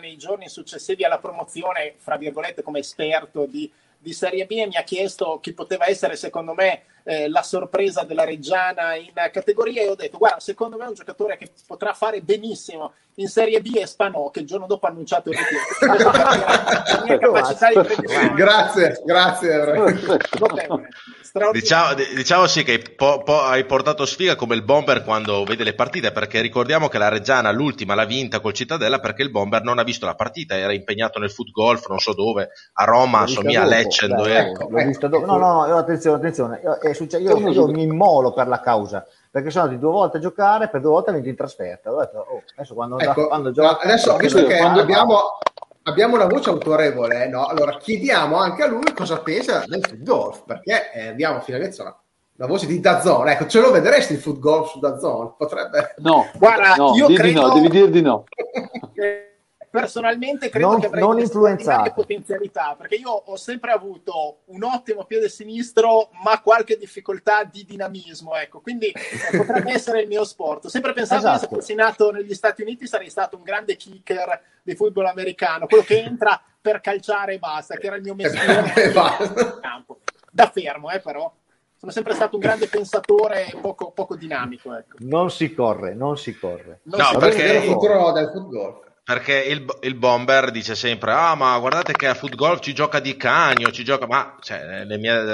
nei 0.00 0.16
giorni 0.16 0.48
successivi 0.48 1.04
alla 1.04 1.18
promozione, 1.18 1.94
fra 1.98 2.16
virgolette, 2.16 2.62
come 2.62 2.80
esperto 2.80 3.46
di, 3.46 3.70
di 3.98 4.12
Serie 4.12 4.46
B 4.46 4.52
e 4.52 4.66
mi 4.66 4.76
ha 4.76 4.82
chiesto 4.82 5.38
chi 5.40 5.52
poteva 5.52 5.88
essere, 5.88 6.16
secondo 6.16 6.54
me, 6.54 6.82
eh, 7.10 7.28
la 7.28 7.42
sorpresa 7.42 8.04
della 8.04 8.24
Reggiana 8.24 8.94
in 8.94 9.10
categoria 9.32 9.82
e 9.82 9.88
ho 9.88 9.96
detto, 9.96 10.16
guarda, 10.16 10.38
secondo 10.38 10.76
me 10.76 10.84
è 10.84 10.88
un 10.88 10.94
giocatore 10.94 11.36
che 11.36 11.50
potrà 11.66 11.92
fare 11.92 12.20
benissimo 12.20 12.92
in 13.16 13.26
Serie 13.26 13.60
B 13.60 13.74
e 13.74 13.86
Spanò, 13.86 14.30
che 14.30 14.40
il 14.40 14.46
giorno 14.46 14.66
dopo 14.66 14.86
ha 14.86 14.90
annunciato 14.90 15.30
il 15.30 15.36
ritiro. 15.36 16.10
la 16.10 17.02
mia 17.04 17.18
capacità 17.18 17.68
di 17.68 17.74
previsione... 17.74 18.34
Grazie, 18.34 19.02
grazie. 19.04 19.74
Diciamo, 21.52 21.94
diciamo, 21.94 22.46
sì 22.46 22.64
che 22.64 22.78
po, 22.96 23.22
po, 23.22 23.42
hai 23.42 23.64
portato 23.64 24.06
sfiga 24.06 24.36
come 24.36 24.54
il 24.54 24.62
bomber 24.62 25.04
quando 25.04 25.44
vede 25.44 25.64
le 25.64 25.74
partite, 25.74 26.12
perché 26.12 26.40
ricordiamo 26.40 26.88
che 26.88 26.98
la 26.98 27.08
Reggiana 27.08 27.50
l'ultima 27.50 27.94
l'ha 27.94 28.04
vinta 28.04 28.40
col 28.40 28.52
Cittadella 28.52 29.00
perché 29.00 29.22
il 29.22 29.30
bomber 29.30 29.62
non 29.62 29.78
ha 29.78 29.84
visto 29.84 30.06
la 30.06 30.14
partita, 30.14 30.56
era 30.56 30.72
impegnato 30.72 31.18
nel 31.18 31.30
foot 31.30 31.50
golf, 31.50 31.86
non 31.88 31.98
so 31.98 32.14
dove, 32.14 32.50
a 32.72 32.84
Roma, 32.84 33.20
a 33.20 33.64
Lecce. 33.64 34.06
Ecco, 34.06 34.26
ecco. 34.26 35.08
No, 35.08 35.36
no, 35.36 35.66
no, 35.66 35.76
attenzione, 35.76 36.16
attenzione. 36.16 36.60
Io, 36.64 36.78
successo, 37.04 37.38
io, 37.38 37.48
io, 37.50 37.66
mi 37.68 37.82
immolo 37.82 38.32
per 38.32 38.48
la 38.48 38.60
causa 38.60 39.06
perché 39.30 39.50
sono 39.50 39.64
andati 39.64 39.80
due 39.80 39.92
volte 39.92 40.16
a 40.16 40.20
giocare 40.20 40.68
per 40.68 40.80
due 40.80 40.90
volte 40.90 41.10
ha 41.10 41.12
vinto 41.12 41.28
in 41.28 41.36
trasferta. 41.36 41.92
Ho 41.92 41.98
detto, 41.98 42.18
oh, 42.18 42.42
adesso 42.56 42.74
quando, 42.74 42.98
ecco, 42.98 43.28
quando 43.28 43.52
gioca, 43.52 43.84
adesso 43.84 44.16
visto 44.16 44.44
che 44.44 44.56
quando 44.56 44.80
abbiamo, 44.80 45.38
abbiamo 45.84 46.16
una 46.16 46.26
voce 46.26 46.50
autorevole, 46.50 47.28
no? 47.28 47.46
allora 47.46 47.76
chiediamo 47.76 48.36
anche 48.36 48.64
a 48.64 48.66
lui 48.66 48.92
cosa 48.92 49.20
pensa 49.20 49.62
del 49.66 49.84
foot 49.86 50.02
golf, 50.02 50.42
perché 50.44 50.92
eh, 50.92 51.08
abbiamo 51.08 51.40
finalmente 51.40 51.80
una, 51.80 51.96
una 52.38 52.48
voce 52.48 52.66
di 52.66 52.80
Dazzon. 52.80 53.28
Ecco, 53.28 53.46
ce 53.46 53.60
lo 53.60 53.70
vedresti 53.70 54.14
il 54.14 54.18
foot 54.18 54.40
golf 54.40 54.70
su 54.72 54.80
Dazzon? 54.80 55.36
Potrebbe. 55.36 55.94
No, 55.98 56.28
guarda, 56.36 56.74
no, 56.74 56.94
io 56.96 57.06
credo... 57.06 57.46
no, 57.46 57.54
devi 57.54 57.68
dire 57.68 57.90
di 57.90 58.02
no. 58.02 58.24
personalmente 59.70 60.48
credo 60.48 60.72
non, 60.72 60.80
che 60.80 60.86
avrei 60.86 61.28
delle 61.28 61.92
potenzialità 61.94 62.74
perché 62.76 62.96
io 62.96 63.10
ho 63.10 63.36
sempre 63.36 63.70
avuto 63.70 64.40
un 64.46 64.64
ottimo 64.64 65.04
piede 65.04 65.28
sinistro 65.28 66.10
ma 66.24 66.40
qualche 66.40 66.76
difficoltà 66.76 67.44
di 67.44 67.64
dinamismo 67.64 68.34
ecco. 68.34 68.60
Quindi 68.60 68.86
eh, 68.86 69.36
potrebbe 69.36 69.72
essere 69.72 70.02
il 70.02 70.08
mio 70.08 70.24
sport. 70.24 70.64
Ho 70.64 70.68
sempre 70.68 70.92
pensato 70.92 71.20
esatto. 71.20 71.32
che 71.32 71.38
se 71.38 71.44
esatto. 71.46 71.60
fossi 71.60 71.74
nato 71.74 72.10
negli 72.10 72.34
Stati 72.34 72.62
Uniti 72.62 72.86
sarei 72.86 73.08
stato 73.08 73.36
un 73.36 73.42
grande 73.42 73.76
kicker 73.76 74.42
di 74.62 74.74
football 74.74 75.06
americano 75.06 75.66
quello 75.66 75.84
che 75.84 76.02
entra 76.02 76.40
per 76.60 76.80
calciare 76.80 77.34
e 77.34 77.38
basta 77.38 77.76
che 77.76 77.86
era 77.86 77.96
il 77.96 78.02
mio 78.02 78.14
mestiere. 78.16 78.92
Da 80.32 80.50
fermo 80.52 80.90
eh, 80.90 81.00
però. 81.00 81.32
Sono 81.76 81.92
sempre 81.92 82.12
stato 82.12 82.34
un 82.34 82.42
grande 82.42 82.66
pensatore 82.66 83.54
poco, 83.58 83.92
poco 83.92 84.14
dinamico 84.14 84.76
ecco. 84.76 84.96
non 84.98 85.30
si 85.30 85.54
corre 85.54 85.94
non 85.94 86.18
si 86.18 86.36
corre. 86.36 86.80
Non 86.82 87.00
no 87.00 87.06
si 87.06 87.16
perché 87.16 87.42
il 87.42 87.62
futuro 87.62 88.12
del 88.12 88.28
football 88.30 88.89
perché 89.12 89.42
il, 89.42 89.64
il, 89.80 89.94
bomber 89.96 90.52
dice 90.52 90.76
sempre: 90.76 91.10
Ah, 91.10 91.34
ma 91.34 91.58
guardate 91.58 91.94
che 91.94 92.06
a 92.06 92.14
foot 92.14 92.36
golf 92.36 92.60
ci 92.60 92.72
gioca 92.72 93.00
di 93.00 93.16
cagno, 93.16 93.72
ci 93.72 93.82
gioca. 93.82 94.06
Ma 94.06 94.36
cioè, 94.40 94.84
le 94.84 94.98
mie, 94.98 95.24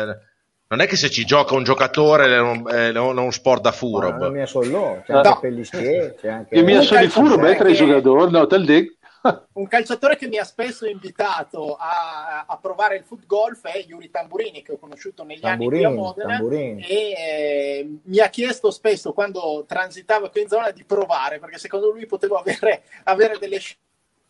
non 0.68 0.80
è 0.80 0.86
che 0.86 0.96
se 0.96 1.10
ci 1.10 1.26
gioca 1.26 1.54
un 1.54 1.62
giocatore 1.62 2.24
è 2.24 2.40
un, 2.40 2.66
è 2.66 2.98
un 2.98 3.32
sport 3.32 3.60
da 3.60 3.72
furo. 3.72 4.16
Non 4.16 4.32
mi 4.32 4.46
solo, 4.46 5.02
c'è 5.04 5.12
anche 5.12 5.28
no. 5.28 5.40
Pellissier, 5.40 6.14
c'è 6.18 6.28
anche. 6.28 6.56
Il 6.56 6.64
mio 6.64 6.80
solo 6.80 7.00
di 7.00 7.08
furo, 7.08 7.36
beh, 7.36 7.56
tra 7.56 7.68
i 7.68 7.74
giocatori, 7.74 8.30
no, 8.30 8.46
te 8.46 8.60
dico 8.62 8.94
un 9.54 9.66
calciatore 9.66 10.16
che 10.16 10.28
mi 10.28 10.38
ha 10.38 10.44
spesso 10.44 10.86
invitato 10.86 11.76
a, 11.78 12.44
a, 12.46 12.58
provare 12.58 12.96
il 12.96 13.04
foot 13.04 13.26
golf 13.26 13.66
è 13.66 13.84
Yuri 13.86 14.10
Tamburini, 14.10 14.62
che 14.62 14.72
ho 14.72 14.78
conosciuto 14.78 15.24
negli 15.24 15.40
Tamburini, 15.40 15.84
anni 15.84 15.94
qui 15.94 16.00
a 16.00 16.02
Modena 16.02 16.36
Tamburini. 16.36 16.82
e 16.82 16.94
eh, 16.94 17.98
mi 18.02 18.18
ha 18.18 18.28
chiesto 18.28 18.70
spesso 18.70 19.12
quando 19.12 19.64
transitavo 19.66 20.30
qui 20.30 20.42
in 20.42 20.48
zona 20.48 20.70
di 20.70 20.84
provare, 20.84 21.38
perché 21.38 21.58
secondo 21.58 21.90
lui 21.90 22.06
potevo 22.06 22.36
avere, 22.36 22.82
avere 23.04 23.38
delle 23.38 23.58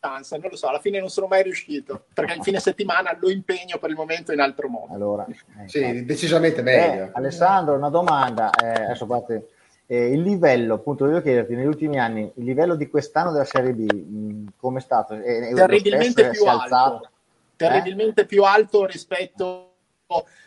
chance, 0.01 0.37
non 0.39 0.51
lo 0.51 0.57
so, 0.57 0.69
alla 0.69 0.81
fine 0.81 1.01
non 1.01 1.09
sono 1.09 1.27
mai 1.27 1.43
riuscito, 1.43 2.05
perché 2.13 2.35
il 2.35 2.43
fine 2.43 2.61
settimana 2.61 3.17
lo 3.19 3.31
impegno 3.31 3.79
per 3.79 3.91
il 3.91 3.97
momento 3.97 4.33
in 4.33 4.41
altro 4.41 4.69
modo. 4.69 4.93
Allora, 4.93 5.27
eh, 5.27 5.69
sì, 5.69 6.05
decisamente 6.05 6.63
meglio. 6.63 7.05
Eh, 7.05 7.11
Alessandro, 7.13 7.75
una 7.75 7.91
domanda, 7.91 8.51
eh, 8.51 8.85
adesso 8.85 9.07
parte 9.07 9.49
eh, 9.87 10.13
il 10.13 10.23
livello, 10.23 10.75
appunto, 10.75 11.05
voglio 11.05 11.23
chiederti, 11.23 11.55
negli 11.55 11.67
ultimi 11.67 11.99
anni, 11.99 12.31
il 12.35 12.45
livello 12.45 12.75
di 12.75 12.89
quest'anno 12.89 13.33
della 13.33 13.45
Serie 13.45 13.73
B, 13.73 14.49
come 14.57 14.79
è 14.79 14.83
stato? 14.83 15.15
È, 15.15 15.53
terribilmente 15.55 16.31
più 16.31 16.45
alto. 16.45 17.11
Terribilmente 17.57 18.23
eh? 18.23 18.27
più 18.27 18.45
alto 18.45 18.85
rispetto 18.85 19.71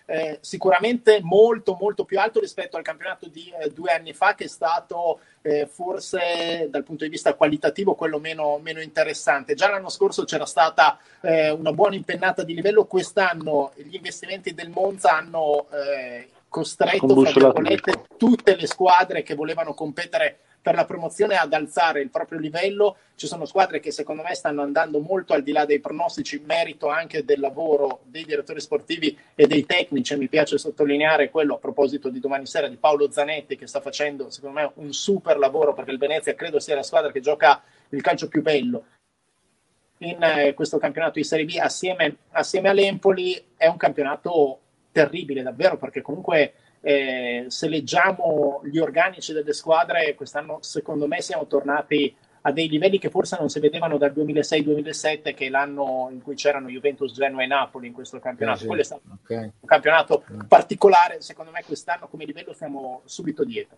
eh, 0.05 0.39
sicuramente 0.41 1.19
molto 1.21 1.77
molto 1.79 2.05
più 2.05 2.19
alto 2.19 2.39
rispetto 2.39 2.77
al 2.77 2.83
campionato 2.83 3.27
di 3.27 3.53
eh, 3.59 3.69
due 3.71 3.91
anni 3.91 4.13
fa 4.13 4.33
che 4.33 4.45
è 4.45 4.47
stato 4.47 5.19
eh, 5.41 5.67
forse 5.67 6.67
dal 6.69 6.83
punto 6.83 7.03
di 7.03 7.09
vista 7.09 7.35
qualitativo 7.35 7.93
quello 7.93 8.19
meno, 8.19 8.57
meno 8.59 8.81
interessante. 8.81 9.55
Già 9.55 9.69
l'anno 9.69 9.89
scorso 9.89 10.23
c'era 10.23 10.45
stata 10.45 10.97
eh, 11.21 11.49
una 11.51 11.73
buona 11.73 11.95
impennata 11.95 12.43
di 12.43 12.55
livello, 12.55 12.85
quest'anno 12.85 13.71
gli 13.75 13.95
investimenti 13.95 14.53
del 14.53 14.69
Monza 14.69 15.15
hanno 15.15 15.67
costretto 16.49 17.07
tutte 18.17 18.55
le 18.55 18.67
squadre 18.67 19.23
che 19.23 19.35
volevano 19.35 19.73
competere 19.73 20.39
per 20.61 20.75
la 20.75 20.85
promozione 20.85 21.35
ad 21.35 21.53
alzare 21.53 22.01
il 22.01 22.09
proprio 22.09 22.39
livello. 22.39 22.97
Ci 23.15 23.27
sono 23.27 23.45
squadre 23.45 23.79
che 23.79 23.91
secondo 23.91 24.23
me 24.23 24.35
stanno 24.35 24.61
andando 24.61 24.99
molto 24.99 25.33
al 25.33 25.41
di 25.41 25.51
là 25.51 25.65
dei 25.65 25.79
pronostici, 25.79 26.43
merito 26.45 26.89
anche 26.89 27.23
del 27.23 27.39
lavoro 27.39 28.01
dei 28.03 28.25
direttori 28.25 28.59
sportivi 28.59 29.17
e 29.35 29.47
dei 29.47 29.65
tecnici. 29.65 30.17
Mi 30.17 30.27
piace 30.27 30.57
sottolineare 30.57 31.29
quello 31.29 31.55
a 31.55 31.59
proposito 31.59 32.09
di 32.09 32.19
domani 32.19 32.45
sera 32.45 32.67
di 32.67 32.75
Paolo 32.75 33.09
Zanetti 33.09 33.55
che 33.55 33.67
sta 33.67 33.79
facendo 33.79 34.29
secondo 34.29 34.59
me 34.59 34.71
un 34.75 34.91
super 34.91 35.37
lavoro 35.37 35.73
perché 35.73 35.91
il 35.91 35.97
Venezia 35.97 36.35
credo 36.35 36.59
sia 36.59 36.75
la 36.75 36.83
squadra 36.83 37.11
che 37.11 37.21
gioca 37.21 37.61
il 37.89 38.01
calcio 38.01 38.27
più 38.27 38.41
bello 38.41 38.83
in 39.99 40.21
eh, 40.21 40.53
questo 40.53 40.77
campionato 40.77 41.13
di 41.13 41.23
Serie 41.23 41.45
B 41.45 41.57
assieme, 41.59 42.17
assieme 42.31 42.69
all'Empoli. 42.69 43.41
È 43.55 43.67
un 43.67 43.77
campionato 43.77 44.59
terribile 44.91 45.43
davvero 45.43 45.77
perché 45.77 46.01
comunque 46.01 46.53
eh, 46.81 47.45
se 47.47 47.67
leggiamo 47.67 48.61
gli 48.63 48.77
organici 48.77 49.33
delle 49.33 49.53
squadre 49.53 50.15
quest'anno 50.15 50.59
secondo 50.61 51.07
me 51.07 51.21
siamo 51.21 51.45
tornati 51.45 52.15
a 52.41 52.51
dei 52.51 52.69
livelli 52.69 52.99
che 52.99 53.09
forse 53.09 53.35
non 53.37 53.49
si 53.49 53.59
vedevano 53.59 53.97
dal 53.97 54.13
2006-2007 54.15 55.33
che 55.33 55.47
è 55.47 55.49
l'anno 55.49 56.07
in 56.11 56.21
cui 56.21 56.35
c'erano 56.35 56.69
Juventus, 56.69 57.13
Genoa 57.13 57.43
e 57.43 57.47
Napoli 57.47 57.87
in 57.87 57.93
questo 57.93 58.19
campionato. 58.19 58.63
Eh 58.63 58.67
Quello 58.67 58.81
è 58.81 58.85
stato 58.85 59.01
okay. 59.21 59.43
un 59.43 59.67
campionato 59.67 60.23
particolare, 60.47 61.21
secondo 61.21 61.51
me 61.51 61.63
quest'anno 61.65 62.07
come 62.07 62.25
livello 62.25 62.53
siamo 62.53 63.01
subito 63.05 63.43
dietro. 63.43 63.77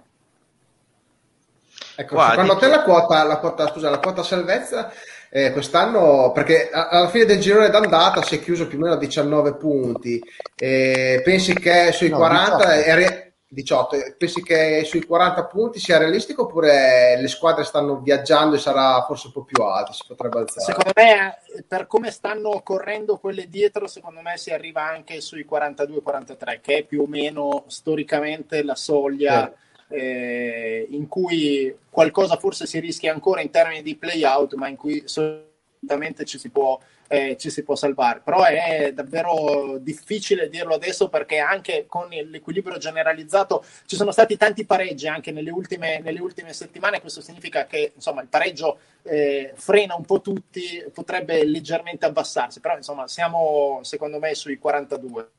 Ecco, 1.95 2.15
Qua, 2.15 2.29
secondo 2.29 2.57
te 2.57 2.67
la 2.67 2.83
quota, 2.83 3.23
la 3.23 3.38
quota, 3.39 3.67
scusa, 3.67 3.89
la 3.89 3.99
quota 3.99 4.23
salvezza 4.23 4.91
eh, 5.33 5.53
quest'anno, 5.53 6.33
perché 6.33 6.69
alla 6.69 7.07
fine 7.07 7.23
del 7.23 7.39
girone 7.39 7.69
d'andata 7.69 8.21
si 8.21 8.35
è 8.35 8.41
chiuso 8.41 8.67
più 8.67 8.77
o 8.77 8.81
meno 8.81 8.95
a 8.95 8.97
19 8.97 9.55
punti, 9.55 10.21
eh, 10.57 11.21
pensi 11.23 11.53
che 11.53 11.93
sui 11.93 12.09
no, 12.09 12.17
40 12.17 12.83
è, 12.83 13.31
18. 13.47 13.97
Pensi 14.17 14.43
che 14.43 14.83
sui 14.83 15.05
40 15.05 15.45
punti 15.45 15.79
sia 15.79 15.97
realistico 15.97 16.43
oppure 16.43 17.17
le 17.19 17.27
squadre 17.29 17.63
stanno 17.63 17.99
viaggiando 17.99 18.55
e 18.55 18.59
sarà 18.59 19.03
forse 19.05 19.27
un 19.27 19.33
po' 19.33 19.43
più 19.43 19.63
alto? 19.63 19.93
Si 19.93 20.03
potrebbe 20.05 20.39
alzare? 20.39 20.65
Secondo 20.65 20.91
me, 20.95 21.37
per 21.65 21.87
come 21.87 22.11
stanno 22.11 22.61
correndo 22.61 23.17
quelle 23.17 23.47
dietro, 23.47 23.87
secondo 23.87 24.19
me 24.21 24.35
si 24.35 24.51
arriva 24.51 24.83
anche 24.83 25.21
sui 25.21 25.47
42-43, 25.49 26.59
che 26.61 26.77
è 26.79 26.83
più 26.83 27.03
o 27.03 27.07
meno 27.07 27.63
storicamente 27.67 28.63
la 28.63 28.75
soglia. 28.75 29.45
Sì. 29.53 29.69
Eh, 29.91 30.88
in 30.89 31.07
cui 31.07 31.76
qualcosa 31.89 32.38
forse 32.38 32.65
si 32.65 32.80
rischia 32.80 33.11
ancora 33.13 33.41
in 33.41 33.49
termini 33.49 33.81
di 33.81 33.95
play 33.95 34.23
out, 34.23 34.53
ma 34.53 34.68
in 34.68 34.77
cui 34.77 35.03
solitamente 35.05 36.26
ci 36.26 36.38
si 36.38 36.49
può 36.49 36.80
eh, 37.11 37.35
ci 37.38 37.49
si 37.49 37.63
può 37.63 37.76
salvare. 37.76 38.22
Però 38.23 38.41
è 38.43 38.93
davvero 38.93 39.77
difficile 39.80 40.47
dirlo 40.47 40.73
adesso 40.73 41.09
perché 41.09 41.39
anche 41.39 41.85
con 41.85 42.07
l'equilibrio 42.07 42.77
generalizzato 42.77 43.65
ci 43.85 43.97
sono 43.97 44.11
stati 44.11 44.38
tanti 44.38 44.65
pareggi 44.65 45.09
anche 45.09 45.31
nelle 45.31 45.51
ultime, 45.51 45.99
nelle 45.99 46.22
ultime 46.22 46.53
settimane. 46.53 47.01
Questo 47.01 47.19
significa 47.19 47.65
che 47.65 47.91
insomma, 47.93 48.22
il 48.22 48.30
pareggio 48.30 48.80
eh, 49.03 49.51
frena 49.55 49.95
un 49.95 50.05
po' 50.05 50.22
tutti, 50.22 50.81
potrebbe 50.93 51.43
leggermente 51.43 52.05
abbassarsi, 52.05 52.61
però 52.61 52.77
insomma 52.77 53.07
siamo 53.09 53.80
secondo 53.84 54.18
me 54.18 54.34
sui 54.34 54.57
42 54.57 55.30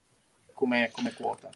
come, 0.52 0.90
come 0.92 1.14
quota. 1.14 1.48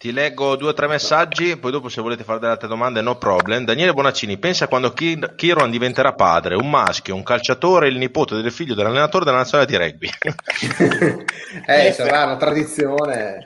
Ti 0.00 0.12
leggo 0.12 0.56
due 0.56 0.70
o 0.70 0.72
tre 0.72 0.86
messaggi, 0.86 1.58
poi 1.58 1.70
dopo 1.70 1.90
se 1.90 2.00
volete 2.00 2.24
fare 2.24 2.38
delle 2.38 2.52
altre 2.52 2.68
domande 2.68 3.02
no 3.02 3.18
problem. 3.18 3.66
Daniele 3.66 3.92
Bonaccini, 3.92 4.38
pensa 4.38 4.66
quando 4.66 4.94
Kiron 4.94 5.70
diventerà 5.70 6.14
padre, 6.14 6.54
un 6.54 6.70
maschio, 6.70 7.14
un 7.14 7.22
calciatore, 7.22 7.88
il 7.88 7.98
nipote 7.98 8.40
del 8.40 8.50
figlio 8.50 8.74
dell'allenatore 8.74 9.26
della 9.26 9.36
nazionale 9.36 9.68
di 9.68 9.76
rugby. 9.76 10.08
eh, 11.66 11.92
sarà 11.92 12.24
una 12.24 12.38
tradizione. 12.38 13.44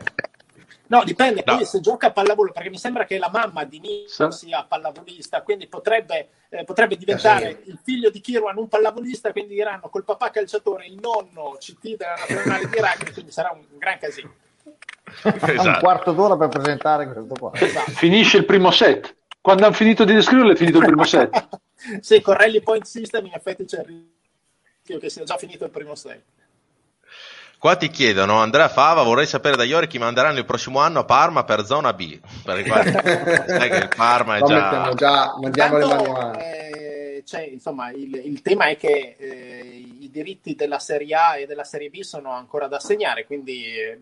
No, 0.87 1.03
dipende 1.03 1.43
no. 1.45 1.65
se 1.65 1.81
gioca 1.81 2.07
a 2.07 2.13
pallavolo, 2.13 2.53
perché 2.53 2.71
mi 2.71 2.79
sembra 2.79 3.05
che 3.05 3.19
la 3.19 3.31
mamma 3.33 3.65
di 3.65 3.81
Nico 3.81 4.31
sia 4.31 4.63
pallavolista, 4.63 5.43
quindi 5.43 5.67
potrebbe, 5.67 6.29
eh, 6.51 6.63
potrebbe 6.63 6.97
diventare 6.97 7.63
sì. 7.65 7.71
il 7.71 7.81
figlio 7.83 8.11
di 8.11 8.21
Kirwan 8.21 8.59
un 8.59 8.69
pallavolista, 8.69 9.33
quindi 9.33 9.55
diranno 9.55 9.89
col 9.89 10.05
papà 10.05 10.31
calciatore, 10.31 10.87
il 10.87 11.01
nonno 11.03 11.57
CT 11.59 11.97
della 11.97 12.15
nazionale 12.15 12.69
di 12.69 12.79
rugby, 12.79 13.13
quindi 13.13 13.33
sarà 13.33 13.51
un 13.51 13.65
gran 13.77 13.99
casino. 13.99 14.35
esatto. 15.23 15.69
un 15.69 15.79
quarto 15.81 16.13
d'ora 16.13 16.37
per 16.37 16.49
presentare 16.49 17.07
questo 17.13 17.35
qua. 17.39 17.51
Esatto. 17.55 17.91
Finisce 17.93 18.39
il 18.39 18.45
primo 18.45 18.71
set. 18.71 19.15
Quando 19.41 19.65
hanno 19.65 19.75
finito 19.75 20.05
di 20.05 20.15
descriverlo 20.15 20.53
è 20.53 20.57
finito 20.57 20.79
il 20.79 20.87
primo 20.87 21.05
set. 21.05 21.49
sì, 22.01 22.21
con 22.21 22.35
Rally 22.35 22.63
Point 22.63 22.85
System 22.85 23.27
in 23.27 23.33
effetti 23.35 23.65
c'è 23.65 23.81
il 23.81 24.07
rischio 24.83 24.99
che 24.99 25.11
sia 25.11 25.25
già 25.25 25.37
finito 25.37 25.65
il 25.65 25.71
primo 25.71 25.95
set. 25.95 26.23
Qua 27.59 27.77
ti 27.77 27.89
chiedono, 27.89 28.41
Andrea 28.41 28.69
Fava, 28.69 29.03
vorrei 29.03 29.27
sapere 29.27 29.57
da 29.57 29.65
Iori 29.65 29.87
chi 29.87 29.97
manderanno 29.99 30.39
il 30.39 30.45
prossimo 30.45 30.81
anno 30.81 31.01
a 31.01 31.05
Parma 31.05 31.45
per 31.45 31.65
zona 31.65 31.95
B. 31.95 32.21
Per 32.43 32.63
sai 33.47 33.71
che 33.71 33.77
il 33.77 33.89
Parma 33.95 34.37
è 34.37 34.41
no, 34.41 34.47
già... 34.47 34.93
già 34.95 35.35
mandiamo 35.41 35.79
le 35.79 35.87
mani 35.87 36.39
eh, 36.39 37.23
cioè, 37.25 37.41
insomma, 37.41 37.91
il, 37.91 38.15
il, 38.15 38.43
tema 38.43 38.69
è 38.69 38.77
che 38.77 39.17
eh, 39.19 39.87
i 40.01 40.11
diritti 40.11 40.55
della 40.55 40.79
Serie 40.79 41.15
A 41.15 41.39
e 41.39 41.47
della 41.47 41.65
Serie 41.65 41.89
B 41.89 42.01
sono 42.01 42.31
ancora 42.31 42.69
da 42.69 42.77
assegnare, 42.77 43.25
quindi 43.25 43.65
eh, 43.65 44.01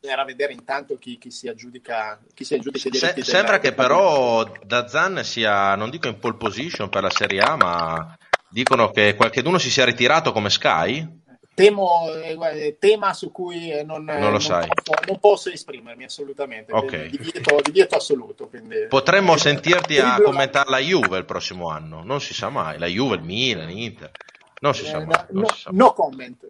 bisognerà 0.00 0.24
vedere 0.24 0.54
intanto 0.54 0.96
chi, 0.96 1.18
chi, 1.18 1.30
si 1.30 1.46
aggiudica, 1.46 2.18
chi 2.32 2.44
si 2.44 2.54
aggiudica 2.54 2.88
i 2.88 2.90
diritti. 2.90 3.22
Se, 3.22 3.30
sembra 3.30 3.58
che 3.58 3.74
però 3.74 4.50
Dazan 4.64 5.22
sia, 5.22 5.74
non 5.76 5.90
dico 5.90 6.08
in 6.08 6.18
pole 6.18 6.36
position 6.36 6.88
per 6.88 7.02
la 7.02 7.10
Serie 7.10 7.40
A, 7.40 7.56
ma 7.56 8.16
dicono 8.48 8.90
che 8.90 9.14
qualcheduno 9.14 9.58
si 9.58 9.70
sia 9.70 9.84
ritirato 9.84 10.32
come 10.32 10.48
Sky. 10.48 11.18
Temo, 11.52 12.10
eh, 12.14 12.76
tema 12.78 13.12
su 13.12 13.30
cui 13.30 13.68
non, 13.84 14.04
non, 14.04 14.18
non, 14.18 14.32
posso, 14.32 14.58
non, 15.06 15.18
posso, 15.20 15.50
esprimermi 15.50 16.04
assolutamente, 16.04 16.72
okay. 16.72 17.10
divieto, 17.10 17.60
divieto 17.62 17.96
assoluto. 17.96 18.48
Quindi, 18.48 18.86
Potremmo 18.88 19.36
sentirti 19.36 19.98
a 19.98 20.18
commentare 20.22 20.70
la 20.70 20.78
Juve 20.78 21.18
il 21.18 21.26
prossimo 21.26 21.68
anno, 21.68 22.02
non 22.02 22.22
si 22.22 22.32
sa 22.32 22.48
mai, 22.48 22.78
la 22.78 22.86
Juve, 22.86 23.16
il 23.16 23.22
Milan, 23.22 23.66
l'Inter, 23.66 24.10
non 24.60 24.74
si 24.74 24.86
sa 24.86 25.00
eh, 25.00 25.04
mai. 25.04 25.24
No, 25.30 25.48
si 25.48 25.60
sa 25.60 25.70
mai. 25.70 25.78
no 25.78 25.92
comment. 25.92 26.46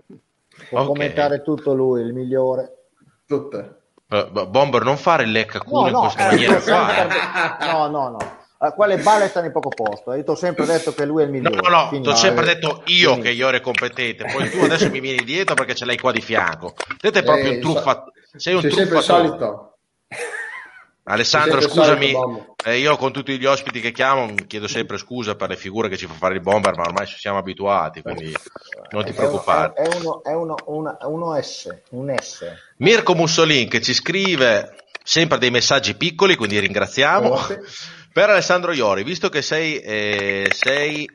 Può 0.68 0.78
okay. 0.78 0.86
commentare 0.86 1.42
tutto 1.42 1.74
lui, 1.74 2.02
il 2.02 2.12
migliore. 2.12 2.79
Tutte. 3.30 3.82
Uh, 4.08 4.48
Bomber, 4.48 4.82
non 4.82 4.96
fare 4.96 5.22
il 5.22 5.30
lecca 5.30 5.60
culo 5.60 5.88
no, 5.88 5.88
in 5.88 5.94
questa 6.00 6.30
eh, 6.30 6.30
maniera 6.32 6.60
qua. 6.60 7.72
No, 7.72 7.86
no, 7.86 8.08
no. 8.08 8.18
Uh, 8.58 8.74
quelle 8.74 8.96
balle 8.96 9.28
stanno 9.28 9.46
in 9.46 9.52
poco 9.52 9.68
posto. 9.68 10.12
Io 10.14 10.24
ti 10.24 10.30
ho 10.30 10.34
sempre 10.34 10.66
detto 10.66 10.92
che 10.92 11.06
lui 11.06 11.22
è 11.22 11.26
il 11.26 11.30
migliore. 11.30 11.54
No, 11.54 11.68
no, 11.68 11.88
no, 11.92 12.00
ti 12.00 12.08
ho 12.08 12.14
sempre 12.16 12.44
detto 12.44 12.82
io 12.86 13.12
Fini. 13.12 13.22
che 13.22 13.30
io 13.30 13.46
ero 13.46 13.60
competente. 13.60 14.24
Poi 14.24 14.50
tu 14.50 14.58
adesso 14.64 14.90
mi 14.90 14.98
vieni 14.98 15.22
dietro 15.22 15.54
perché 15.54 15.76
ce 15.76 15.84
l'hai 15.84 15.96
qua 15.96 16.10
di 16.10 16.20
fianco. 16.20 16.74
Te 16.98 17.10
sei 17.12 17.22
proprio 17.22 17.52
eh, 17.52 17.54
un 17.54 17.60
truffa. 17.60 18.04
Sei 18.34 18.54
un 18.54 18.68
truffatore. 18.68 19.69
Alessandro, 21.04 21.60
scusami, 21.60 22.14
eh, 22.64 22.78
io 22.78 22.96
con 22.96 23.10
tutti 23.10 23.38
gli 23.38 23.46
ospiti 23.46 23.80
che 23.80 23.90
chiamo 23.90 24.34
chiedo 24.46 24.68
sempre 24.68 24.98
scusa 24.98 25.34
per 25.34 25.48
le 25.48 25.56
figure 25.56 25.88
che 25.88 25.96
ci 25.96 26.06
fa 26.06 26.14
fare 26.14 26.34
il 26.34 26.40
bomber, 26.40 26.76
ma 26.76 26.82
ormai 26.82 27.06
ci 27.06 27.18
siamo 27.18 27.38
abituati, 27.38 28.02
quindi 28.02 28.32
non 28.90 29.04
ti 29.04 29.12
preoccupare. 29.12 29.72
È, 29.74 29.96
uno, 29.96 30.22
è 30.22 30.32
uno, 30.32 30.54
una, 30.66 30.96
uno 31.02 31.40
S, 31.40 31.68
un 31.90 32.14
S. 32.16 32.44
Mirko 32.76 33.14
Mussolin 33.14 33.68
che 33.68 33.80
ci 33.80 33.94
scrive 33.94 34.76
sempre 35.02 35.38
dei 35.38 35.50
messaggi 35.50 35.94
piccoli, 35.94 36.36
quindi 36.36 36.58
ringraziamo. 36.58 37.38
Per 38.12 38.28
Alessandro 38.28 38.72
Iori, 38.72 39.04
visto 39.04 39.28
che 39.28 39.40
sei, 39.40 39.78
eh, 39.78 40.50
sei 40.52 41.08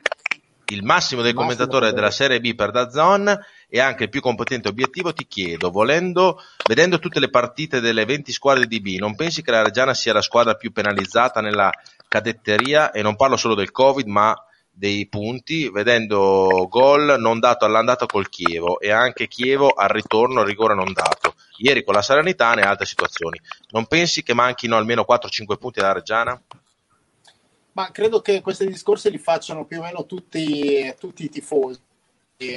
il 0.67 0.83
massimo 0.83 1.21
del 1.21 1.33
commentatore 1.33 1.93
della 1.93 2.11
Serie 2.11 2.39
B 2.39 2.55
per 2.55 2.71
Dazon 2.71 3.37
e 3.67 3.79
anche 3.79 4.03
il 4.03 4.09
più 4.09 4.21
competente 4.21 4.69
obiettivo, 4.69 5.13
ti 5.13 5.27
chiedo, 5.27 5.69
volendo, 5.69 6.41
vedendo 6.67 6.99
tutte 6.99 7.19
le 7.19 7.29
partite 7.29 7.79
delle 7.79 8.05
20 8.05 8.31
squadre 8.31 8.65
di 8.65 8.81
B, 8.81 8.97
non 8.99 9.15
pensi 9.15 9.41
che 9.41 9.51
la 9.51 9.63
Reggiana 9.63 9.93
sia 9.93 10.13
la 10.13 10.21
squadra 10.21 10.55
più 10.55 10.71
penalizzata 10.71 11.41
nella 11.41 11.71
cadetteria? 12.07 12.91
E 12.91 13.01
non 13.01 13.15
parlo 13.15 13.37
solo 13.37 13.55
del 13.55 13.71
Covid, 13.71 14.07
ma 14.07 14.33
dei 14.77 15.07
punti, 15.07 15.69
vedendo 15.69 16.67
gol 16.69 17.15
non 17.17 17.39
dato 17.39 17.63
all'andata 17.63 18.05
col 18.05 18.27
Chievo 18.27 18.79
e 18.79 18.91
anche 18.91 19.27
Chievo 19.27 19.69
al 19.69 19.87
ritorno 19.87 20.43
rigore 20.43 20.75
non 20.75 20.91
dato. 20.91 21.35
Ieri 21.57 21.83
con 21.83 21.93
la 21.93 22.01
Salernitana 22.01 22.61
e 22.61 22.65
altre 22.65 22.85
situazioni. 22.85 23.39
Non 23.69 23.85
pensi 23.85 24.21
che 24.21 24.33
manchino 24.33 24.75
almeno 24.75 25.05
4-5 25.07 25.57
punti 25.57 25.79
alla 25.79 25.93
Reggiana? 25.93 26.39
Ma 27.75 27.91
credo 27.91 28.21
che 28.21 28.41
questi 28.41 28.65
discorsi 28.65 29.11
li 29.11 29.17
facciano 29.17 29.65
più 29.65 29.79
o 29.79 29.83
meno 29.83 30.05
tutti, 30.05 30.93
tutti 30.97 31.25
i 31.25 31.29
tifosi 31.29 31.77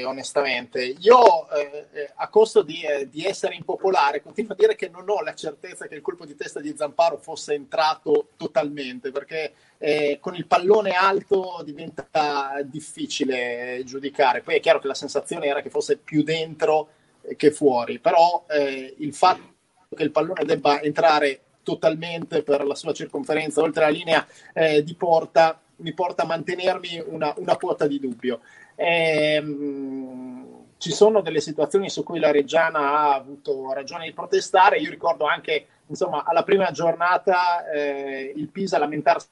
onestamente. 0.04 0.84
Io, 0.84 1.48
eh, 1.50 2.12
a 2.14 2.28
costo 2.28 2.62
di, 2.62 2.82
eh, 2.82 3.08
di, 3.08 3.24
essere 3.24 3.56
impopolare, 3.56 4.22
continuo 4.22 4.52
a 4.52 4.56
dire 4.56 4.76
che 4.76 4.88
non 4.88 5.08
ho 5.08 5.20
la 5.22 5.34
certezza 5.34 5.88
che 5.88 5.96
il 5.96 6.02
colpo 6.02 6.24
di 6.24 6.36
testa 6.36 6.60
di 6.60 6.72
Zamparo 6.76 7.16
fosse 7.18 7.54
entrato 7.54 8.28
totalmente, 8.36 9.10
perché 9.10 9.54
eh, 9.78 10.18
con 10.20 10.36
il 10.36 10.46
pallone 10.46 10.92
alto 10.92 11.62
diventa 11.64 12.60
difficile 12.64 13.82
giudicare. 13.84 14.42
Poi 14.42 14.54
è 14.54 14.60
chiaro 14.60 14.78
che 14.78 14.86
la 14.86 14.94
sensazione 14.94 15.46
era 15.46 15.62
che 15.62 15.70
fosse 15.70 15.96
più 15.96 16.22
dentro 16.22 16.90
che 17.36 17.50
fuori, 17.50 17.98
però 17.98 18.44
eh, 18.48 18.94
il 18.98 19.12
fatto 19.14 19.56
che 19.96 20.02
il 20.04 20.12
pallone 20.12 20.44
debba 20.44 20.80
entrare 20.80 21.40
totalmente 21.68 22.42
per 22.42 22.64
la 22.64 22.74
sua 22.74 22.94
circonferenza 22.94 23.60
oltre 23.60 23.82
la 23.82 23.90
linea 23.90 24.26
eh, 24.54 24.82
di 24.82 24.94
porta 24.94 25.60
mi 25.78 25.92
porta 25.92 26.22
a 26.22 26.26
mantenermi 26.26 27.04
una, 27.06 27.34
una 27.36 27.56
quota 27.56 27.86
di 27.86 28.00
dubbio. 28.00 28.40
Ehm, 28.74 30.46
ci 30.78 30.90
sono 30.90 31.20
delle 31.20 31.40
situazioni 31.40 31.90
su 31.90 32.02
cui 32.02 32.18
la 32.18 32.30
Reggiana 32.30 32.78
ha 32.78 33.14
avuto 33.14 33.72
ragione 33.72 34.06
di 34.06 34.12
protestare. 34.12 34.78
Io 34.78 34.90
ricordo 34.90 35.26
anche, 35.26 35.66
insomma, 35.86 36.24
alla 36.24 36.42
prima 36.42 36.70
giornata 36.70 37.68
eh, 37.70 38.32
il 38.34 38.48
Pisa 38.48 38.78
lamentarsi 38.78 39.28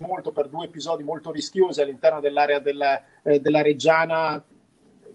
molto 0.00 0.30
per 0.30 0.48
due 0.48 0.66
episodi 0.66 1.02
molto 1.02 1.32
rischiosi 1.32 1.80
all'interno 1.80 2.20
dell'area 2.20 2.60
della, 2.60 3.02
eh, 3.22 3.40
della 3.40 3.62
Reggiana. 3.62 4.40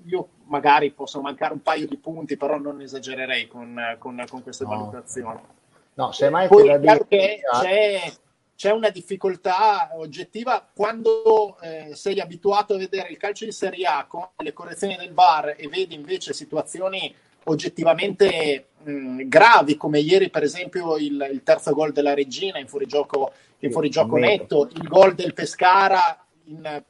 Io 0.05 0.29
magari 0.47 0.91
posso 0.91 1.21
mancare 1.21 1.53
un 1.53 1.61
paio 1.61 1.87
di 1.87 1.97
punti, 1.97 2.35
però 2.35 2.57
non 2.57 2.81
esagererei 2.81 3.47
con, 3.47 3.95
con, 3.99 4.21
con 4.27 4.43
queste 4.43 4.65
no. 4.65 4.69
valutazioni. 4.69 5.55
No, 5.97 6.11
semmai 6.11 6.47
Poi 6.47 6.69
è 6.69 6.79
chiaro 6.79 7.05
che 7.07 7.41
c'è 7.61 8.13
c'è 8.57 8.71
una 8.71 8.89
difficoltà 8.89 9.91
oggettiva 9.93 10.67
quando 10.73 11.59
eh, 11.61 11.91
sei 11.93 12.19
abituato 12.19 12.73
a 12.73 12.77
vedere 12.77 13.09
il 13.09 13.17
calcio 13.17 13.45
in 13.45 13.51
Serie 13.51 13.85
A 13.85 14.05
con 14.07 14.27
le 14.37 14.51
correzioni 14.51 14.95
del 14.95 15.13
VAR 15.13 15.53
e 15.55 15.67
vedi 15.67 15.93
invece 15.93 16.33
situazioni 16.33 17.13
oggettivamente 17.43 18.69
mh, 18.81 19.27
gravi 19.27 19.77
come 19.77 19.99
ieri 19.99 20.31
per 20.31 20.41
esempio 20.41 20.97
il, 20.97 21.29
il, 21.31 21.43
terzo 21.43 21.71
gol 21.71 21.91
della 21.91 22.15
Regina 22.15 22.57
in 22.57 22.67
fuorigioco, 22.67 23.31
in 23.59 23.71
fuorigioco 23.71 24.17
netto, 24.17 24.67
il 24.73 24.87
gol 24.87 25.13
del 25.13 25.35
Pescara 25.35 26.25
in 26.45 26.83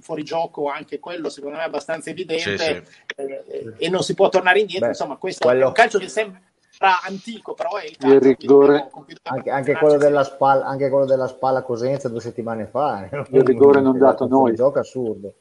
fuorigioco 0.00 0.68
anche 0.68 0.98
quello 0.98 1.30
secondo 1.30 1.56
me 1.56 1.62
è 1.62 1.66
abbastanza 1.66 2.10
evidente 2.10 2.58
sì, 2.58 2.58
sì. 2.58 3.22
Eh, 3.22 3.72
e 3.78 3.88
non 3.88 4.02
si 4.02 4.12
può 4.12 4.28
tornare 4.28 4.60
indietro 4.60 4.84
Beh, 4.84 4.92
insomma 4.92 5.16
questo 5.16 5.46
quello... 5.46 5.64
è 5.64 5.66
un 5.66 5.72
calcio 5.72 5.98
che 5.98 6.08
sembra 6.08 6.42
antico, 6.78 7.54
però 7.54 7.76
è 7.76 7.84
il 7.84 7.96
calcio. 7.96 8.14
Il 8.14 8.20
rigore... 8.20 8.90
Anche, 9.24 9.50
anche, 9.50 9.74
quello 9.74 9.96
della 9.96 10.24
spalla, 10.24 10.64
anche 10.64 10.88
quello 10.88 11.06
della 11.06 11.26
spalla 11.26 11.62
Cosenza 11.62 12.08
due 12.08 12.20
settimane 12.20 12.66
fa. 12.66 13.08
Eh. 13.08 13.24
Il 13.30 13.42
rigore 13.42 13.80
non 13.80 13.98
dato 13.98 14.24
a 14.24 14.28
noi. 14.28 14.54
Gioco 14.54 14.78
assurdo. 14.78 15.32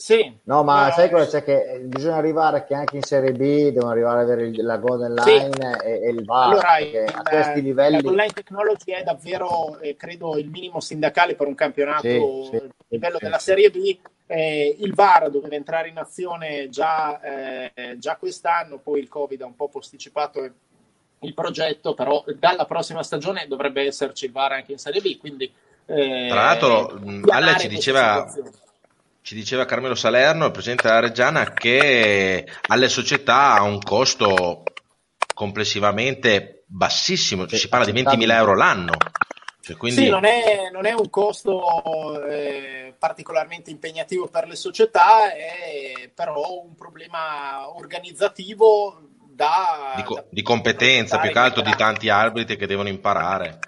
Sì. 0.00 0.34
No, 0.44 0.64
ma 0.64 0.86
no, 0.86 0.92
sai 0.92 1.10
cosa 1.10 1.26
c'è? 1.26 1.44
Che 1.44 1.82
bisogna 1.84 2.16
arrivare 2.16 2.64
che 2.64 2.74
anche 2.74 2.96
in 2.96 3.02
Serie 3.02 3.32
B 3.32 3.70
devono 3.70 3.90
arrivare 3.90 4.22
ad 4.22 4.30
avere 4.30 4.50
la 4.62 4.78
golden 4.78 5.12
line 5.12 5.50
sì. 5.52 5.86
e, 5.86 6.00
e, 6.04 6.08
il 6.08 6.24
VAR. 6.24 6.46
Allora, 6.46 6.68
a 7.18 7.22
questi 7.22 7.60
livelli... 7.60 7.96
La 7.96 8.00
goal 8.00 8.14
line 8.14 8.32
technology 8.32 8.92
è 8.92 9.02
davvero, 9.02 9.78
eh, 9.78 9.96
credo, 9.96 10.38
il 10.38 10.48
minimo 10.48 10.80
sindacale 10.80 11.34
per 11.34 11.48
un 11.48 11.54
campionato 11.54 12.08
sì, 12.08 12.48
sì, 12.50 12.56
a 12.56 12.62
livello 12.88 13.18
della 13.20 13.38
Serie 13.38 13.68
B. 13.68 13.98
Eh, 14.32 14.76
il 14.78 14.94
VAR 14.94 15.28
doveva 15.28 15.56
entrare 15.56 15.88
in 15.88 15.98
azione 15.98 16.68
già, 16.68 17.20
eh, 17.20 17.96
già 17.98 18.14
quest'anno, 18.14 18.78
poi 18.78 19.00
il 19.00 19.08
Covid 19.08 19.42
ha 19.42 19.46
un 19.46 19.56
po' 19.56 19.68
posticipato 19.68 20.48
il 21.22 21.34
progetto, 21.34 21.94
però 21.94 22.22
dalla 22.38 22.64
prossima 22.64 23.02
stagione 23.02 23.48
dovrebbe 23.48 23.84
esserci 23.84 24.26
il 24.26 24.32
VAR 24.32 24.52
anche 24.52 24.70
in 24.72 24.78
Serie 24.78 25.00
B. 25.00 25.18
Quindi, 25.18 25.52
eh, 25.86 26.26
Tra 26.28 26.42
l'altro, 26.42 27.00
Ale 27.28 27.58
ci 27.58 27.66
diceva 27.66 28.32
ci 29.22 29.34
diceva 29.34 29.64
Carmelo 29.64 29.94
Salerno, 29.94 30.46
il 30.46 30.50
presidente 30.52 30.88
della 30.88 31.00
Reggiana, 31.00 31.52
che 31.52 32.46
alle 32.68 32.88
società 32.88 33.54
ha 33.54 33.62
un 33.62 33.78
costo 33.78 34.62
complessivamente 35.34 36.64
bassissimo, 36.66 37.46
si 37.48 37.68
parla 37.68 37.90
di 37.90 38.02
20.000 38.02 38.30
euro 38.32 38.54
l'anno. 38.54 38.92
Cioè, 39.70 39.76
quindi... 39.76 40.02
Sì, 40.02 40.08
non 40.08 40.24
è, 40.24 40.68
non 40.72 40.84
è, 40.84 40.92
un 40.92 41.08
costo 41.10 42.24
eh, 42.24 42.92
particolarmente 42.98 43.70
impegnativo 43.70 44.26
per 44.26 44.48
le 44.48 44.56
società, 44.56 45.32
è 45.32 46.10
però 46.12 46.62
un 46.62 46.74
problema 46.74 47.72
organizzativo 47.76 49.00
da, 49.28 49.92
di, 49.96 50.02
co- 50.02 50.26
di 50.28 50.42
competenza, 50.42 51.18
più 51.18 51.30
che 51.30 51.38
altro 51.38 51.62
di 51.62 51.74
tanti 51.76 52.08
arbitri 52.08 52.56
che 52.56 52.66
devono 52.66 52.88
imparare. 52.88 53.60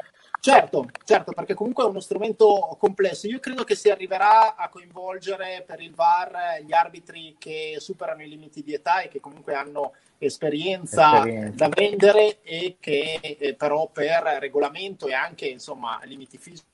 Certo, 0.44 0.88
certo, 1.04 1.30
perché 1.30 1.54
comunque 1.54 1.84
è 1.84 1.86
uno 1.86 2.00
strumento 2.00 2.76
complesso. 2.76 3.28
Io 3.28 3.38
credo 3.38 3.62
che 3.62 3.76
si 3.76 3.90
arriverà 3.90 4.56
a 4.56 4.68
coinvolgere 4.68 5.62
per 5.64 5.80
il 5.80 5.94
VAR 5.94 6.60
gli 6.64 6.72
arbitri 6.72 7.36
che 7.38 7.76
superano 7.78 8.24
i 8.24 8.28
limiti 8.28 8.64
di 8.64 8.74
età 8.74 9.02
e 9.02 9.08
che 9.08 9.20
comunque 9.20 9.54
hanno 9.54 9.92
esperienza, 10.18 11.18
esperienza. 11.18 11.68
da 11.68 11.68
vendere 11.72 12.42
e 12.42 12.76
che 12.80 13.20
eh, 13.38 13.54
però 13.54 13.86
per 13.86 14.38
regolamento 14.40 15.06
e 15.06 15.14
anche 15.14 15.46
insomma 15.46 16.00
limiti 16.02 16.38
fisici 16.38 16.71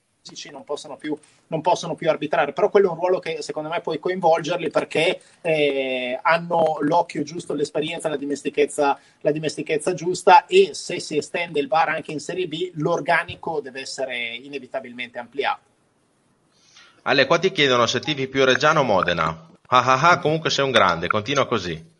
non 0.51 0.65
possono, 0.65 0.97
più, 0.97 1.17
non 1.49 1.61
possono 1.61 1.95
più 1.95 2.09
arbitrare, 2.09 2.53
però 2.53 2.71
quello 2.71 2.89
è 2.89 2.93
un 2.93 2.99
ruolo 2.99 3.19
che 3.19 3.43
secondo 3.43 3.69
me 3.69 3.81
puoi 3.81 3.99
coinvolgerli 3.99 4.71
perché 4.71 5.21
eh, 5.41 6.19
hanno 6.23 6.79
l'occhio 6.81 7.23
giusto, 7.23 7.55
l'esperienza, 7.55 8.09
la 8.09 8.17
dimestichezza, 8.17 8.99
la 9.21 9.31
dimestichezza 9.31 9.95
giusta 9.95 10.47
e 10.47 10.71
se 10.73 11.01
si 11.01 11.17
estende 11.17 11.61
il 11.61 11.69
VAR 11.69 11.91
anche 11.91 12.13
in 12.13 12.21
Serie 12.21 12.47
B, 12.47 12.71
l'organico 12.75 13.61
deve 13.61 13.81
essere 13.81 14.35
inevitabilmente 14.35 15.19
ampliato. 15.19 15.67
Ale, 17.03 17.27
qua 17.27 17.39
ti 17.39 17.53
chiedono 17.53 17.87
se 17.87 18.01
tifi 18.01 18.29
più 18.29 18.45
Reggiano 18.45 18.81
o 18.81 18.85
Modena. 18.85 19.49
Ah 19.71 19.85
ah 19.85 20.11
ah, 20.11 20.19
comunque 20.19 20.51
sei 20.51 20.65
un 20.65 20.71
grande, 20.71 21.09
continua 21.09 21.47
così. 21.47 21.97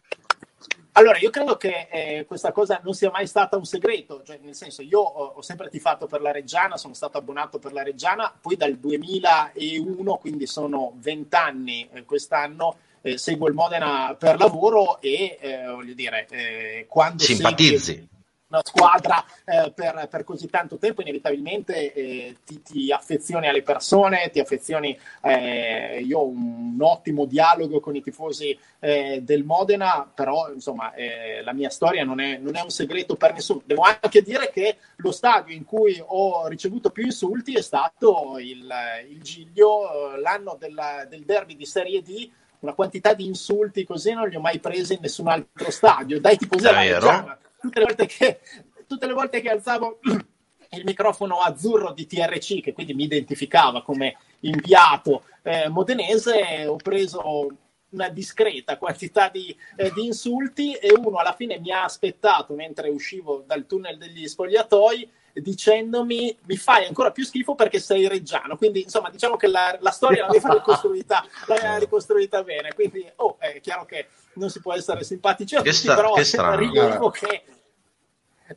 Allora, 0.99 1.17
io 1.19 1.31
credo 1.31 1.57
che 1.57 1.87
eh, 1.93 2.25
questa 2.27 2.51
cosa 2.51 2.81
non 2.83 2.93
sia 2.93 3.09
mai 3.13 3.29
stata 3.29 3.57
un 3.57 3.65
segreto, 3.65 4.21
cioè, 4.25 4.41
nel 4.43 4.57
senso 4.57 4.83
io 4.83 4.99
ho, 4.99 5.35
ho, 5.37 5.43
sempre 5.43 5.69
tifato 5.69 6.09
per 6.09 6.21
la 6.21 6.33
Reggiana, 6.33 6.77
sono 6.77 6.93
stato 6.93 7.19
abbonato 7.19 7.61
per 7.61 7.73
la 7.73 7.85
Reggiana, 7.85 8.35
poi 8.41 8.57
dal 8.57 8.75
2001, 8.75 10.17
quindi 10.17 10.49
sono 10.49 10.95
vent'anni 10.97 11.89
eh, 11.93 12.05
quest'anno, 12.05 12.79
eh, 13.03 13.17
seguo 13.17 13.47
il 13.47 13.55
Modena 13.55 14.17
per 14.19 14.39
lavoro 14.39 15.01
e 15.01 15.39
eh, 15.41 15.67
voglio 15.69 15.95
dire, 15.95 16.27
eh, 16.31 16.87
quando... 16.89 17.23
Simpatizzi. 17.23 17.79
Segui, 17.79 18.09
una 18.49 18.63
squadra 18.65 19.25
eh, 19.45 19.73
per, 19.75 20.09
per, 20.11 20.25
così 20.25 20.49
tanto 20.49 20.79
tempo, 20.79 21.03
inevitabilmente 21.03 21.93
eh, 21.93 22.37
ti, 22.45 22.63
ti, 22.63 22.91
affezioni 22.91 23.47
alle 23.47 23.63
persone, 23.63 24.31
ti 24.31 24.41
affezioni. 24.41 24.99
Eh, 25.23 26.03
io 26.05 26.19
ho 26.19 26.27
un, 26.27 26.73
un, 26.75 26.83
ottimo 26.83 27.27
dialogo 27.27 27.81
con 27.81 27.95
i 27.95 28.03
tifosi 28.03 28.59
eh, 28.79 29.21
del 29.23 29.45
Modena, 29.45 30.11
però 30.13 30.51
insomma 30.51 30.95
eh, 30.95 31.43
la 31.43 31.53
mia 31.53 31.69
storia 31.69 32.05
non 32.05 32.21
è, 32.21 32.39
non 32.39 32.57
è, 32.57 32.63
un 32.63 32.71
segreto 32.71 33.17
per 33.17 33.35
nessuno. 33.35 33.63
Devo 33.65 33.83
anche 33.83 34.23
dire 34.23 34.51
che 34.51 34.79
lo 34.97 35.13
stadio 35.13 35.55
in 35.55 35.65
cui 35.65 36.03
ho 36.05 36.47
ricevuto 36.49 36.91
più 36.91 37.05
insulti 37.05 37.55
è 37.55 37.63
stato 37.63 38.39
il, 38.39 38.67
il 39.11 39.21
Giglio, 39.21 40.15
eh, 40.15 40.21
l'anno 40.21 40.57
del, 40.59 41.07
del 41.11 41.25
derby 41.25 41.55
di 41.55 41.67
Serie 41.67 42.03
D 42.03 42.31
una 42.61 42.73
quantità 42.73 43.15
di 43.15 43.25
insulti 43.25 43.85
così 43.85 44.13
non 44.13 44.29
li 44.29 44.35
ho 44.35 44.41
mai 44.41 44.59
presi 44.59 44.95
in 44.95 44.99
nessun 45.03 45.29
altro 45.29 45.71
stadio. 45.71 46.19
Dai 46.19 46.37
tifosi 46.37 46.65
della 46.65 46.81
Reggiana 46.81 47.39
tutte 47.61 47.81
le 47.81 47.85
volte 47.87 48.07
che, 48.07 48.41
tutte 48.87 49.07
le 49.07 49.13
volte 49.13 49.41
che 49.41 49.51
alzavo 49.51 50.01
il 50.71 50.85
microfono 50.85 51.41
azzurro 51.41 51.93
di 51.93 52.07
TRC, 52.07 52.61
che 52.61 52.73
quindi 52.73 52.95
mi 52.95 53.05
identificava 53.05 53.83
come 53.83 54.17
inviato 54.41 55.25
eh, 55.43 55.69
modenese, 55.69 56.67
ho 56.67 56.77
preso 56.77 57.49
una 57.91 58.09
discreta 58.11 58.77
quantità 58.77 59.29
di, 59.31 59.57
eh, 59.77 59.91
di, 59.93 60.05
insulti 60.05 60.75
e 60.75 60.93
uno 60.93 61.17
alla 61.17 61.33
fine 61.33 61.59
mi 61.59 61.71
ha 61.71 61.85
aspettato 61.85 62.53
mentre 62.55 62.91
uscivo 62.91 63.45
dal 63.47 63.67
tunnel 63.67 63.97
degli 63.97 64.29
spogliatoi 64.29 65.11
dicendomi 65.41 66.37
mi 66.47 66.57
fai 66.57 66.87
ancora 66.87 67.11
più 67.11 67.25
schifo 67.25 67.55
perché 67.55 67.79
sei 67.79 68.09
reggiano. 68.09 68.57
Quindi 68.57 68.83
insomma 68.83 69.11
diciamo 69.11 69.37
che 69.37 69.47
la, 69.47 69.77
la 69.81 69.91
storia 69.91 70.27
l'aveva 70.27 70.53
ricostruita, 70.55 71.25
l'aveva 71.47 71.79
ricostruita 71.79 72.43
bene. 72.43 72.73
Quindi 72.75 73.09
oh, 73.17 73.37
è 73.39 73.61
chiaro 73.61 73.85
che 73.85 74.09
non 74.39 74.51
si 74.51 74.61
può 74.61 74.73
essere 74.73 75.05
simpatici 75.05 75.57
a 75.57 75.59
tutti, 75.59 75.73
sta, 75.73 75.95
però 75.95 76.13
che 76.15 76.25
strano. 76.25 77.11
che 77.11 77.43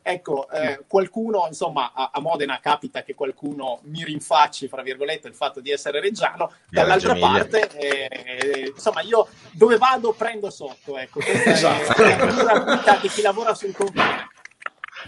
ecco, 0.02 0.48
eh, 0.50 0.84
qualcuno, 0.86 1.44
insomma, 1.48 1.92
a, 1.92 2.10
a, 2.12 2.20
Modena 2.20 2.58
capita 2.60 3.02
che 3.02 3.14
qualcuno 3.14 3.80
mi 3.82 4.04
rinfacci, 4.04 4.68
fra 4.68 4.82
virgolette, 4.82 5.28
il 5.28 5.34
fatto 5.34 5.60
di 5.60 5.70
essere 5.70 6.00
reggiano, 6.00 6.52
dall'altra 6.70 7.14
parte, 7.16 7.68
eh, 7.76 8.72
insomma, 8.74 9.02
io 9.02 9.28
dove 9.52 9.76
vado 9.76 10.12
prendo 10.12 10.50
sotto, 10.50 10.96
ecco, 10.96 11.20
questa 11.20 11.50
esatto. 11.50 12.02
è, 12.02 12.42
la 12.42 12.76
vita 12.76 12.96
di 12.96 13.08
chi 13.08 13.20
lavora 13.20 13.54
sul 13.54 13.74
confine. 13.74 14.28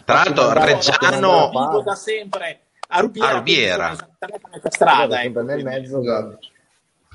Tra 0.04 0.24
l'altro, 0.24 0.52
Reggiano... 0.52 1.48
Vivo 1.50 1.82
da 1.82 1.94
sempre 1.94 2.60
a 2.88 3.00
Rubiera, 3.00 3.28
a 3.28 3.32
Rubiera. 3.32 3.96
strada, 4.68 5.22
ecco, 5.22 5.42
nel 5.42 5.62
mezzo, 5.62 6.00
esatto 6.00 6.38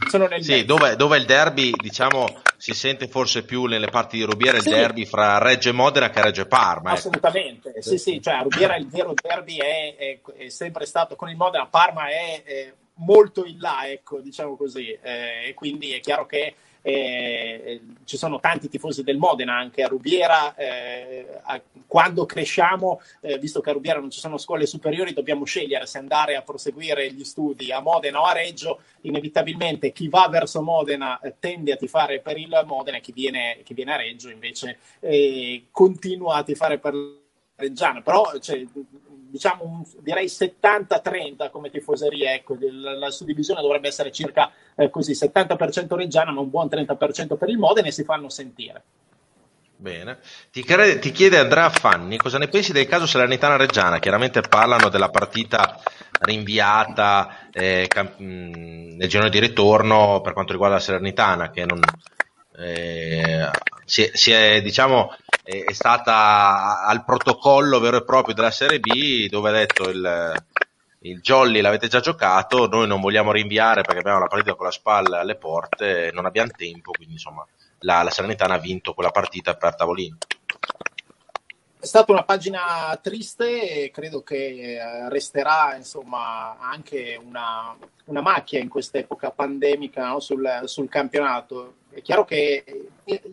sono 0.07 0.27
nel 0.27 0.43
sì, 0.43 0.65
dove, 0.65 0.95
dove, 0.95 1.17
il 1.17 1.25
derby, 1.25 1.71
diciamo, 1.75 2.41
si 2.57 2.73
sente 2.73 3.07
forse 3.07 3.43
più 3.43 3.65
nelle 3.65 3.87
parti 3.87 4.17
di 4.17 4.23
Rubiera 4.23 4.57
il 4.57 4.63
sì. 4.63 4.69
derby 4.69 5.05
fra 5.05 5.37
Reggio 5.37 5.73
Modena 5.73 6.09
che 6.09 6.21
Reggio 6.21 6.45
Parma. 6.45 6.91
Eh. 6.91 6.93
Assolutamente, 6.93 7.81
sì, 7.81 7.97
sì, 7.97 8.21
cioè 8.21 8.35
a 8.35 8.41
Rubiera 8.41 8.75
il 8.75 8.87
vero 8.87 9.13
derby 9.13 9.57
è, 9.57 9.95
è, 9.95 10.19
è, 10.37 10.49
sempre 10.49 10.85
stato 10.85 11.15
con 11.15 11.29
il 11.29 11.35
Modena, 11.35 11.67
Parma 11.67 12.07
è, 12.09 12.43
è 12.43 12.73
molto 12.95 13.45
in 13.45 13.59
là, 13.59 13.87
ecco, 13.87 14.19
diciamo 14.19 14.55
così, 14.55 14.91
eh, 14.91 15.47
e 15.49 15.53
quindi 15.53 15.91
è 15.91 15.99
chiaro 15.99 16.25
che 16.25 16.55
eh, 16.81 17.81
ci 18.05 18.17
sono 18.17 18.39
tanti 18.39 18.69
tifosi 18.69 19.03
del 19.03 19.17
Modena 19.17 19.57
anche 19.57 19.83
a 19.83 19.87
Rubiera. 19.87 20.55
Eh, 20.55 21.27
a, 21.43 21.61
quando 21.87 22.25
cresciamo, 22.25 23.01
eh, 23.21 23.37
visto 23.39 23.61
che 23.61 23.69
a 23.71 23.73
Rubiera 23.73 23.99
non 23.99 24.11
ci 24.11 24.19
sono 24.19 24.37
scuole 24.37 24.65
superiori, 24.65 25.13
dobbiamo 25.13 25.43
scegliere 25.43 25.85
se 25.85 25.97
andare 25.97 26.35
a 26.35 26.41
proseguire 26.41 27.11
gli 27.11 27.23
studi 27.23 27.71
a 27.71 27.79
Modena 27.79 28.21
o 28.21 28.25
a 28.25 28.33
Reggio. 28.33 28.81
Inevitabilmente 29.01 29.91
chi 29.91 30.07
va 30.07 30.27
verso 30.29 30.61
Modena 30.61 31.19
eh, 31.19 31.35
tende 31.39 31.73
a 31.73 31.77
tifare 31.77 32.19
per 32.19 32.37
il 32.37 32.63
Modena 32.65 32.97
e 32.97 33.01
chi 33.01 33.11
viene, 33.11 33.61
chi 33.63 33.73
viene 33.73 33.93
a 33.93 33.97
Reggio 33.97 34.29
invece 34.29 34.77
eh, 34.99 35.65
continua 35.71 36.35
a 36.35 36.43
tifare 36.43 36.77
per 36.77 36.93
Reggiano. 37.55 38.01
Però 38.01 38.37
cioè, 38.39 38.65
diciamo 39.29 39.63
un, 39.63 39.83
direi 40.01 40.25
70-30 40.25 41.49
come 41.51 41.69
tifoseria, 41.69 42.33
ecco, 42.33 42.57
la, 42.59 42.97
la 42.97 43.11
suddivisione 43.11 43.61
dovrebbe 43.61 43.87
essere 43.87 44.11
circa 44.11 44.51
eh, 44.75 44.89
così, 44.89 45.13
70% 45.13 45.95
Reggiana, 45.95 46.31
ma 46.31 46.41
un 46.41 46.49
buon 46.49 46.67
30% 46.67 47.37
per 47.37 47.49
il 47.49 47.57
Modena 47.57 47.87
e 47.87 47.91
si 47.91 48.03
fanno 48.03 48.29
sentire. 48.29 48.83
Bene, 49.81 50.19
ti, 50.51 50.61
chiede, 50.61 50.99
ti 50.99 51.11
chiede 51.11 51.37
Andrea 51.37 51.69
Fanni 51.69 52.17
cosa 52.17 52.37
ne 52.37 52.49
pensi 52.49 52.73
del 52.73 52.85
caso 52.85 53.05
Salernitana 53.05 53.55
Reggiana? 53.55 53.99
Chiaramente 53.99 54.41
parlano 54.41 54.89
della 54.89 55.07
partita 55.07 55.79
rinviata 56.19 57.47
eh, 57.49 57.85
camp- 57.87 58.19
nel 58.19 59.07
giorno 59.07 59.29
di 59.29 59.39
ritorno 59.39 60.19
per 60.19 60.33
quanto 60.33 60.51
riguarda 60.51 60.75
la 60.75 60.81
Salernitana, 60.81 61.49
che 61.49 61.63
non, 61.63 61.79
eh, 62.57 63.49
si, 63.85 64.09
si 64.13 64.31
è, 64.31 64.61
diciamo, 64.61 65.15
è, 65.49 65.63
è, 65.63 65.73
stata 65.73 66.85
al 66.85 67.03
protocollo 67.03 67.79
vero 67.79 67.97
e 67.97 68.03
proprio 68.03 68.35
della 68.35 68.51
Serie 68.51 68.79
B 68.79 69.27
dove 69.29 69.49
ha 69.49 69.53
detto 69.53 69.89
il, 69.89 70.43
il 70.99 71.19
Jolly 71.21 71.59
l'avete 71.59 71.87
già 71.87 71.99
giocato, 71.99 72.67
noi 72.67 72.87
non 72.87 73.01
vogliamo 73.01 73.31
rinviare 73.31 73.81
perché 73.81 73.99
abbiamo 73.99 74.19
la 74.19 74.27
partita 74.27 74.53
con 74.53 74.65
la 74.65 74.71
spalla 74.71 75.21
alle 75.21 75.35
porte, 75.35 76.11
non 76.13 76.25
abbiamo 76.25 76.51
tempo, 76.55 76.91
quindi 76.91 77.13
insomma 77.13 77.45
la, 77.79 78.03
la 78.03 78.11
Salernitana 78.11 78.53
ha 78.55 78.59
vinto 78.59 78.93
quella 78.93 79.09
partita 79.09 79.55
per 79.55 79.75
tavolino. 79.75 80.17
È 81.81 81.85
stata 81.85 82.11
una 82.11 82.25
pagina 82.25 82.99
triste 83.01 83.85
e 83.85 83.89
credo 83.89 84.21
che 84.21 84.35
eh, 84.35 85.09
resterà 85.09 85.75
insomma 85.77 86.57
anche 86.59 87.17
una, 87.23 87.73
una 88.05 88.21
macchia 88.21 88.59
in 88.59 88.67
quest'epoca 88.67 89.31
pandemica 89.31 90.09
no? 90.09 90.19
sul, 90.19 90.63
sul, 90.65 90.89
campionato. 90.89 91.75
È 91.91 92.01
chiaro 92.01 92.23
che 92.23 92.63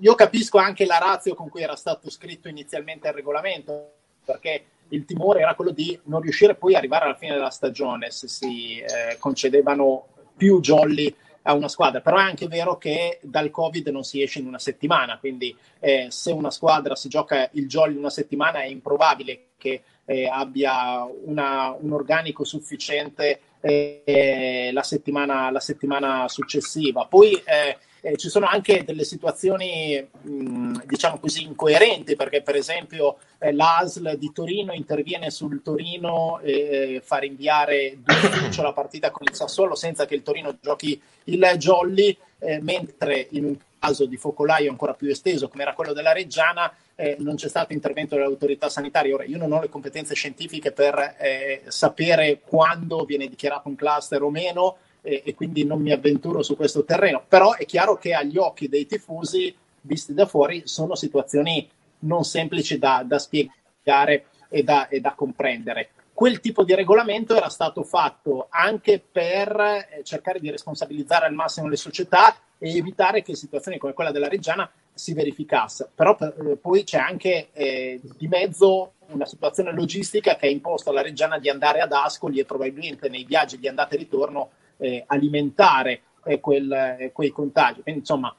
io 0.01 0.15
capisco 0.15 0.59
anche 0.59 0.87
la 0.87 0.99
razza 0.99 1.33
con 1.35 1.49
cui 1.49 1.63
era 1.63 1.77
stato 1.77 2.11
scritto 2.11 2.49
inizialmente 2.49 3.09
il 3.09 3.15
regolamento, 3.15 3.93
perché 4.25 4.65
il 4.89 5.05
timore 5.05 5.41
era 5.41 5.55
quello 5.55 5.73
di 5.73 5.99
non 6.05 6.21
riuscire 6.21 6.55
poi 6.55 6.73
ad 6.73 6.79
arrivare 6.79 7.05
alla 7.05 7.17
fine 7.17 7.35
della 7.35 7.51
stagione 7.51 8.11
se 8.11 8.29
si 8.29 8.79
eh, 8.79 9.17
concedevano 9.19 10.07
più 10.37 10.61
jolly 10.61 11.15
a 11.43 11.55
una 11.55 11.69
squadra, 11.69 12.01
però 12.01 12.19
è 12.19 12.23
anche 12.23 12.49
vero 12.49 12.77
che 12.77 13.21
dal 13.23 13.51
Covid 13.51 13.87
non 13.89 14.03
si 14.03 14.21
esce 14.21 14.41
in 14.41 14.47
una 14.47 14.59
settimana, 14.59 15.19
quindi 15.19 15.57
eh, 15.79 16.09
se 16.11 16.33
una 16.33 16.51
squadra 16.51 16.97
si 16.97 17.09
gioca 17.09 17.49
il 17.53 17.69
jolly 17.69 17.93
in 17.93 17.99
una 17.99 18.11
settimana 18.11 18.63
è 18.63 18.67
improbabile 18.67 19.51
che 19.57 19.83
eh, 20.05 20.29
abbia 20.29 21.05
una, 21.05 21.77
un 21.79 21.93
organico 21.93 22.45
sufficiente 22.45 23.41
eh, 23.61 24.71
la, 24.73 24.83
settimana, 24.83 25.51
la, 25.51 25.61
settimana, 25.61 26.29
successiva. 26.29 27.07
Poi 27.07 27.33
eh, 27.45 27.79
eh, 28.07 28.17
ci 28.17 28.29
sono 28.29 28.47
anche 28.47 28.85
delle 28.85 29.03
situazioni, 29.03 30.01
mh, 30.23 30.85
diciamo 30.87 31.19
così, 31.19 31.43
incoerenti, 31.43 32.15
perché 32.15 32.41
per 32.41 32.55
esempio 32.55 33.17
eh, 33.39 33.53
l'ASL 33.53 34.17
di 34.17 34.31
Torino 34.33 34.73
interviene 34.73 35.31
sul 35.31 35.61
Torino 35.61 36.39
e 36.41 37.03
fa 37.05 37.17
rinviare 37.17 37.99
d'ufficio 37.99 38.63
la 38.63 38.73
partita 38.73 39.11
con 39.11 39.27
il 39.29 39.35
Sassuolo 39.35 39.75
senza 39.75 40.07
che 40.07 40.15
il 40.15 40.23
Torino 40.23 40.57
giochi 40.61 41.01
il 41.25 41.53
Jolly, 41.57 42.17
eh, 42.39 42.61
mentre 42.61 43.27
in 43.31 43.45
un 43.45 43.57
caso 43.81 44.07
di 44.07 44.17
focolaio 44.17 44.71
ancora 44.71 44.95
più 44.95 45.09
esteso, 45.09 45.49
come 45.49 45.63
era 45.63 45.75
quello 45.75 45.93
della 45.93 46.13
Reggiana, 46.13 46.73
eh, 46.95 47.17
non 47.19 47.35
c'è 47.35 47.49
stato 47.49 47.73
intervento 47.73 48.15
delle 48.15 48.27
autorità 48.27 48.69
sanitarie. 48.69 49.15
Ora, 49.15 49.25
io 49.25 49.37
non 49.37 49.51
ho 49.51 49.61
le 49.61 49.69
competenze 49.69 50.15
scientifiche 50.15 50.71
per 50.71 51.17
eh, 51.19 51.63
sapere 51.67 52.41
quando 52.41 53.05
viene 53.05 53.27
dichiarato 53.27 53.69
un 53.69 53.75
cluster 53.75 54.23
o 54.23 54.31
meno, 54.31 54.77
e, 55.07 55.23
e 55.25 55.35
quindi 55.35 55.65
non 55.65 55.81
mi 55.81 55.93
avventuro 55.93 56.43
su 56.43 56.57
questo 56.57 56.85
terreno, 56.85 57.23
però 57.27 57.55
è 57.55 57.65
chiaro 57.65 57.97
che 57.97 58.13
agli 58.13 58.37
occhi 58.37 58.69
dei 58.69 58.87
tifosi, 58.87 59.55
visti 59.83 60.13
da 60.13 60.27
fuori, 60.27 60.63
sono 60.65 60.97
situazioni 60.97 61.69
non 62.01 62.25
semplici 62.25 62.79
da, 62.79 63.05
da 63.07 63.19
spiegare 63.19 64.27
e 64.49 64.63
da, 64.63 64.89
e 64.89 65.01
da 65.01 65.15
comprendere 65.15 65.91
quel 66.17 66.41
tipo 66.41 66.65
di 66.65 66.75
regolamento 66.75 67.37
era 67.37 67.51
stato 67.51 67.83
fatto 67.83 68.47
anche 68.49 69.05
per 69.13 69.55
eh, 69.61 70.03
cercare 70.03 70.41
di 70.41 70.51
responsabilizzare 70.51 71.27
al 71.27 71.35
massimo 71.35 71.69
le 71.69 71.77
società 71.77 72.35
e 72.57 72.75
evitare 72.75 73.21
che 73.21 73.37
situazioni 73.37 73.77
come 73.77 73.93
quella 73.93 74.13
della 74.13 74.27
Reggiana 74.27 74.67
si 74.95 75.13
verificasse. 75.13 75.91
Però 75.95 76.17
per, 76.17 76.35
eh, 76.41 76.57
poi 76.57 76.85
c'è 76.85 76.97
anche 76.97 77.49
eh, 77.53 78.01
di 78.17 78.29
mezzo 78.29 78.93
una 79.09 79.27
situazione 79.27 79.75
logistica 79.75 80.37
che 80.37 80.47
ha 80.47 80.51
imposto 80.51 80.89
alla 80.89 81.03
Reggiana 81.03 81.39
di 81.39 81.51
andare 81.51 81.81
ad 81.81 81.93
Ascoli 81.93 82.41
e 82.41 82.47
probabilmente 82.47 83.11
nei 83.11 83.25
viaggi 83.25 83.59
di 83.59 83.69
andata 83.69 83.95
e 83.95 83.99
ritorno 83.99 84.53
eh, 84.79 85.05
alimentare 85.07 86.03
eh, 86.25 86.41
quel, 86.41 86.71
eh, 86.71 87.13
quei 87.13 87.31
contagi. 87.31 87.83
Quindi 87.83 88.01
insomma 88.01 88.35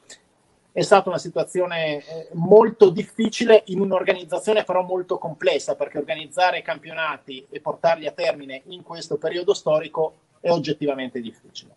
è 0.72 0.82
stata 0.84 1.10
una 1.10 1.18
situazione 1.18 1.98
eh, 1.98 2.30
molto 2.34 2.90
difficile 2.90 3.64
in 3.68 3.80
un'organizzazione 3.80 4.64
però 4.64 4.84
molto 4.84 5.18
complessa 5.18 5.76
perché 5.76 5.98
organizzare 5.98 6.62
campionati 6.62 7.48
e 7.50 7.60
portarli 7.60 8.06
a 8.06 8.12
termine 8.12 8.62
in 8.66 8.84
questo 8.84 9.18
periodo 9.18 9.56
storico 9.56 10.14
è 10.40 10.52
oggettivamente 10.52 11.20
difficile. 11.20 11.76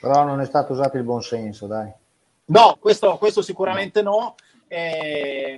Però 0.00 0.24
non 0.24 0.40
è 0.40 0.46
stato 0.46 0.72
usato 0.72 0.96
il 0.96 1.04
buon 1.04 1.22
senso, 1.22 1.68
dai. 1.68 1.92
No, 2.46 2.76
questo, 2.80 3.16
questo 3.18 3.40
sicuramente 3.40 4.02
no. 4.02 4.34
Eh, 4.66 5.54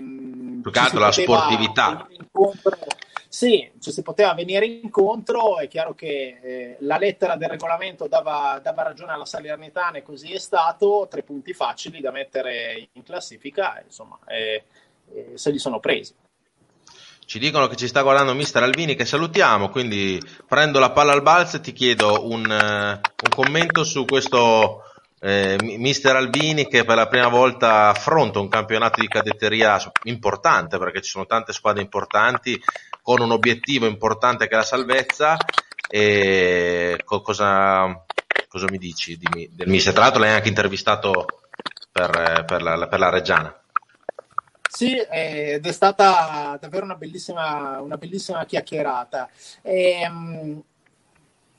Più 0.60 0.70
che 0.70 0.78
altro 0.78 0.98
la 0.98 1.12
sportività. 1.12 2.06
Incontro, 2.10 2.76
sì, 3.34 3.68
ci 3.80 3.90
si 3.90 4.02
poteva 4.02 4.32
venire 4.32 4.64
incontro, 4.64 5.58
è 5.58 5.66
chiaro 5.66 5.92
che 5.92 6.38
eh, 6.40 6.76
la 6.82 6.98
lettera 6.98 7.34
del 7.34 7.48
regolamento 7.48 8.06
dava, 8.06 8.60
dava, 8.62 8.84
ragione 8.84 9.10
alla 9.10 9.24
Salernitana 9.24 9.98
e 9.98 10.02
così 10.04 10.32
è 10.32 10.38
stato, 10.38 11.08
tre 11.10 11.24
punti 11.24 11.52
facili 11.52 12.00
da 12.00 12.12
mettere 12.12 12.90
in 12.92 13.02
classifica, 13.02 13.82
insomma, 13.84 14.20
eh, 14.28 14.62
eh, 15.12 15.32
se 15.34 15.50
li 15.50 15.58
sono 15.58 15.80
presi. 15.80 16.14
Ci 17.26 17.40
dicono 17.40 17.66
che 17.66 17.74
ci 17.74 17.88
sta 17.88 18.02
guardando 18.02 18.34
Mister 18.34 18.62
Alvini 18.62 18.94
che 18.94 19.04
salutiamo, 19.04 19.68
quindi 19.68 20.22
prendo 20.46 20.78
la 20.78 20.92
palla 20.92 21.10
al 21.10 21.22
balzo 21.22 21.56
e 21.56 21.60
ti 21.60 21.72
chiedo 21.72 22.28
un, 22.28 22.44
uh, 22.44 23.00
un 23.00 23.30
commento 23.34 23.82
su 23.82 24.04
questo 24.04 24.84
eh, 25.18 25.56
Mister 25.60 26.14
Albini 26.14 26.68
che 26.68 26.84
per 26.84 26.96
la 26.96 27.08
prima 27.08 27.28
volta 27.28 27.88
affronta 27.88 28.38
un 28.38 28.48
campionato 28.48 29.00
di 29.00 29.08
cadetteria 29.08 29.76
importante 30.04 30.78
perché 30.78 31.00
ci 31.00 31.10
sono 31.10 31.26
tante 31.26 31.52
squadre 31.52 31.82
importanti 31.82 32.60
con 33.04 33.20
un 33.20 33.32
obiettivo 33.32 33.84
importante 33.84 34.48
che 34.48 34.54
è 34.54 34.56
la 34.56 34.62
salvezza. 34.62 35.36
E 35.86 36.98
co- 37.04 37.20
cosa, 37.20 38.02
cosa, 38.48 38.66
mi 38.70 38.78
dici 38.78 39.18
di, 39.18 39.50
del 39.52 39.68
Mister? 39.68 39.92
Tra 39.92 40.04
l'altro 40.04 40.20
l'hai 40.20 40.30
anche 40.30 40.48
intervistato 40.48 41.26
per, 41.92 42.44
per, 42.46 42.62
la, 42.62 42.88
per 42.88 42.98
la 42.98 43.10
Reggiana. 43.10 43.62
Sì, 44.70 44.96
ed 44.96 45.66
è 45.66 45.72
stata 45.72 46.56
davvero 46.58 46.86
una 46.86 46.96
bellissima, 46.96 47.78
una 47.82 47.98
bellissima 47.98 48.46
chiacchierata. 48.46 49.28
E, 49.60 50.06
um, 50.08 50.62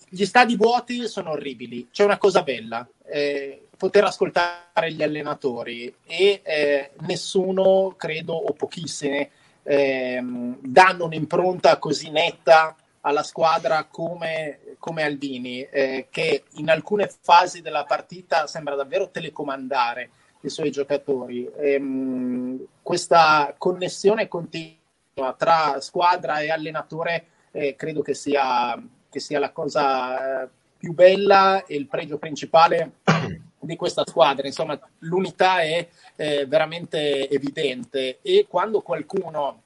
gli 0.09 0.25
stadi 0.25 0.57
vuoti 0.57 1.07
sono 1.07 1.31
orribili, 1.31 1.89
c'è 1.91 2.03
una 2.03 2.17
cosa 2.17 2.41
bella, 2.41 2.87
eh, 3.05 3.67
poter 3.77 4.03
ascoltare 4.05 4.91
gli 4.91 5.03
allenatori 5.03 5.93
e 6.05 6.41
eh, 6.43 6.91
nessuno, 7.01 7.93
credo, 7.95 8.33
o 8.33 8.53
pochissime, 8.53 9.29
ehm, 9.65 10.59
danno 10.61 11.05
un'impronta 11.05 11.77
così 11.79 12.09
netta 12.11 12.75
alla 13.01 13.23
squadra 13.23 13.85
come, 13.85 14.59
come 14.79 15.03
Albini, 15.03 15.61
eh, 15.61 16.07
che 16.09 16.43
in 16.53 16.69
alcune 16.69 17.11
fasi 17.21 17.61
della 17.61 17.83
partita 17.83 18.47
sembra 18.47 18.75
davvero 18.75 19.09
telecomandare 19.09 20.09
i 20.41 20.49
suoi 20.49 20.71
giocatori. 20.71 21.49
Ehm, 21.57 22.65
questa 22.81 23.53
connessione 23.57 24.27
continua 24.27 25.35
tra 25.37 25.79
squadra 25.81 26.39
e 26.39 26.51
allenatore 26.51 27.25
eh, 27.51 27.75
credo 27.75 28.01
che 28.01 28.13
sia, 28.13 28.81
che 29.09 29.19
sia 29.19 29.39
la 29.39 29.51
cosa 29.51 30.43
eh, 30.43 30.49
più 30.77 30.93
bella 30.93 31.63
e 31.65 31.75
il 31.75 31.87
pregio 31.87 32.17
principale 32.17 32.91
di 33.65 33.75
questa 33.75 34.03
squadra. 34.05 34.47
Insomma, 34.47 34.79
l'unità 34.99 35.61
è 35.61 35.87
eh, 36.15 36.45
veramente 36.45 37.29
evidente 37.29 38.19
e 38.21 38.45
quando 38.47 38.81
qualcuno 38.81 39.63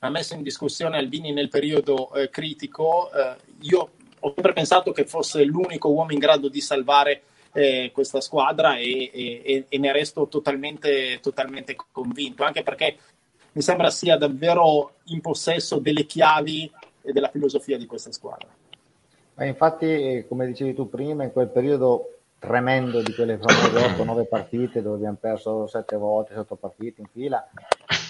ha 0.00 0.10
messo 0.10 0.34
in 0.34 0.42
discussione 0.42 0.96
Albini 0.96 1.32
nel 1.32 1.48
periodo 1.48 2.12
eh, 2.14 2.30
critico, 2.30 3.10
eh, 3.12 3.36
io 3.60 3.90
ho 4.20 4.32
sempre 4.34 4.52
pensato 4.52 4.92
che 4.92 5.04
fosse 5.04 5.44
l'unico 5.44 5.90
uomo 5.90 6.12
in 6.12 6.18
grado 6.18 6.48
di 6.48 6.60
salvare 6.60 7.22
eh, 7.52 7.90
questa 7.92 8.20
squadra 8.20 8.76
e, 8.76 9.10
e, 9.12 9.64
e, 9.68 9.78
ne 9.78 9.92
resto 9.92 10.28
totalmente, 10.28 11.18
totalmente 11.20 11.76
convinto, 11.90 12.44
anche 12.44 12.62
perché 12.62 12.96
mi 13.52 13.62
sembra 13.62 13.90
sia 13.90 14.16
davvero 14.16 14.96
in 15.06 15.20
possesso 15.20 15.78
delle 15.78 16.04
chiavi 16.04 16.70
e 17.02 17.12
della 17.12 17.30
filosofia 17.30 17.76
di 17.76 17.86
questa 17.86 18.12
squadra. 18.12 18.48
Ma 19.34 19.44
infatti, 19.44 20.24
come 20.28 20.46
dicevi 20.46 20.74
tu 20.74 20.88
prima, 20.88 21.24
in 21.24 21.32
quel 21.32 21.48
periodo 21.48 22.17
tremendo 22.38 23.02
di 23.02 23.14
quelle 23.14 23.38
famose 23.38 23.96
8-9 24.02 24.28
partite 24.28 24.82
dove 24.82 24.96
abbiamo 24.96 25.16
perso 25.20 25.66
7 25.66 25.96
volte, 25.96 26.38
8 26.38 26.56
partite 26.56 27.00
in 27.00 27.06
fila, 27.12 27.46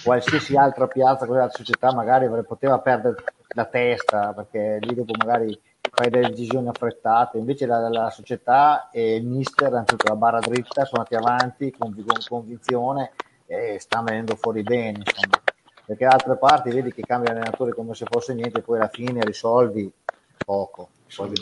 qualsiasi 0.03 0.55
altra 0.55 0.87
piazza, 0.87 1.25
altra 1.25 1.49
società 1.49 1.93
magari 1.93 2.27
poteva 2.43 2.79
perdere 2.79 3.15
la 3.55 3.65
testa 3.65 4.33
perché 4.33 4.77
lì 4.81 4.93
dopo 4.93 5.13
magari 5.17 5.59
fai 5.91 6.09
delle 6.09 6.29
decisioni 6.29 6.67
affrettate, 6.67 7.37
invece 7.37 7.65
la, 7.65 7.89
la 7.89 8.09
società 8.09 8.89
e 8.91 9.15
il 9.15 9.25
mister 9.25 9.73
hanno 9.73 9.85
tutta 9.85 10.09
la 10.09 10.15
barra 10.15 10.39
dritta, 10.39 10.85
sono 10.85 11.03
andati 11.03 11.15
avanti 11.15 11.73
con, 11.75 11.93
con 11.93 12.17
convinzione 12.27 13.11
e 13.45 13.79
stanno 13.79 14.05
venendo 14.05 14.35
fuori 14.35 14.61
bene, 14.61 14.99
insomma. 15.03 15.41
perché 15.85 16.05
da 16.05 16.11
altre 16.11 16.37
parti 16.37 16.69
vedi 16.69 16.93
che 16.93 17.01
cambia 17.01 17.31
allenatore 17.31 17.73
come 17.73 17.95
se 17.95 18.05
fosse 18.07 18.33
niente, 18.35 18.61
poi 18.61 18.77
alla 18.77 18.89
fine 18.89 19.21
risolvi 19.23 19.91
poco. 20.45 20.89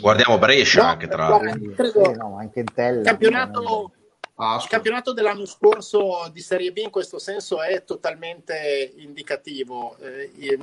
Guardiamo 0.00 0.38
Brescia 0.38 0.82
no, 0.82 0.88
anche 0.88 1.08
tra 1.08 1.28
l'altro. 1.28 1.72
Credo... 1.72 2.04
Sì, 2.04 2.12
no, 2.16 2.36
anche 2.38 2.60
Intella. 2.60 3.02
Campionato, 3.02 3.92
ah, 4.36 4.58
il 4.62 4.68
campionato 4.68 5.12
dell'anno 5.12 5.44
scorso 5.44 6.28
di 6.32 6.40
Serie 6.40 6.72
B 6.72 6.78
in 6.78 6.90
questo 6.90 7.18
senso 7.18 7.62
è 7.62 7.84
totalmente 7.84 8.92
indicativo. 8.96 9.96
Eh, 9.98 10.58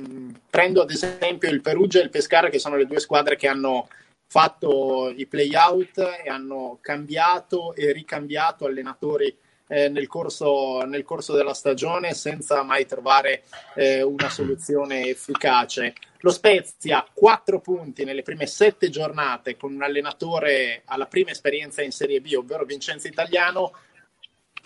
prendo 0.50 0.82
ad 0.82 0.90
esempio 0.90 1.48
il 1.48 1.60
Perugia 1.60 2.00
e 2.00 2.04
il 2.04 2.10
Pescara, 2.10 2.48
che 2.48 2.58
sono 2.58 2.76
le 2.76 2.86
due 2.86 3.00
squadre 3.00 3.36
che 3.36 3.48
hanno 3.48 3.88
fatto 4.28 5.12
i 5.14 5.26
play-out 5.26 5.98
e 6.24 6.28
hanno 6.28 6.78
cambiato 6.80 7.74
e 7.74 7.92
ricambiato 7.92 8.66
allenatori 8.66 9.34
eh, 9.68 9.88
nel, 9.88 10.06
corso, 10.06 10.82
nel, 10.84 11.04
corso, 11.04 11.34
della 11.34 11.54
stagione 11.54 12.14
senza 12.14 12.62
mai 12.62 12.86
trovare 12.86 13.44
eh, 13.74 14.02
una 14.02 14.28
soluzione 14.28 15.06
efficace. 15.06 15.94
Lo 16.20 16.30
Spezia, 16.30 17.06
quattro 17.12 17.60
punti 17.60 18.04
nelle 18.04 18.22
prime 18.22 18.46
sette 18.46 18.90
giornate 18.90 19.56
con 19.56 19.74
un 19.74 19.82
allenatore 19.82 20.82
alla 20.86 21.06
prima 21.06 21.30
esperienza 21.30 21.82
in 21.82 21.92
Serie 21.92 22.20
B, 22.20 22.32
ovvero 22.36 22.64
Vincenzo 22.64 23.06
Italiano, 23.06 23.72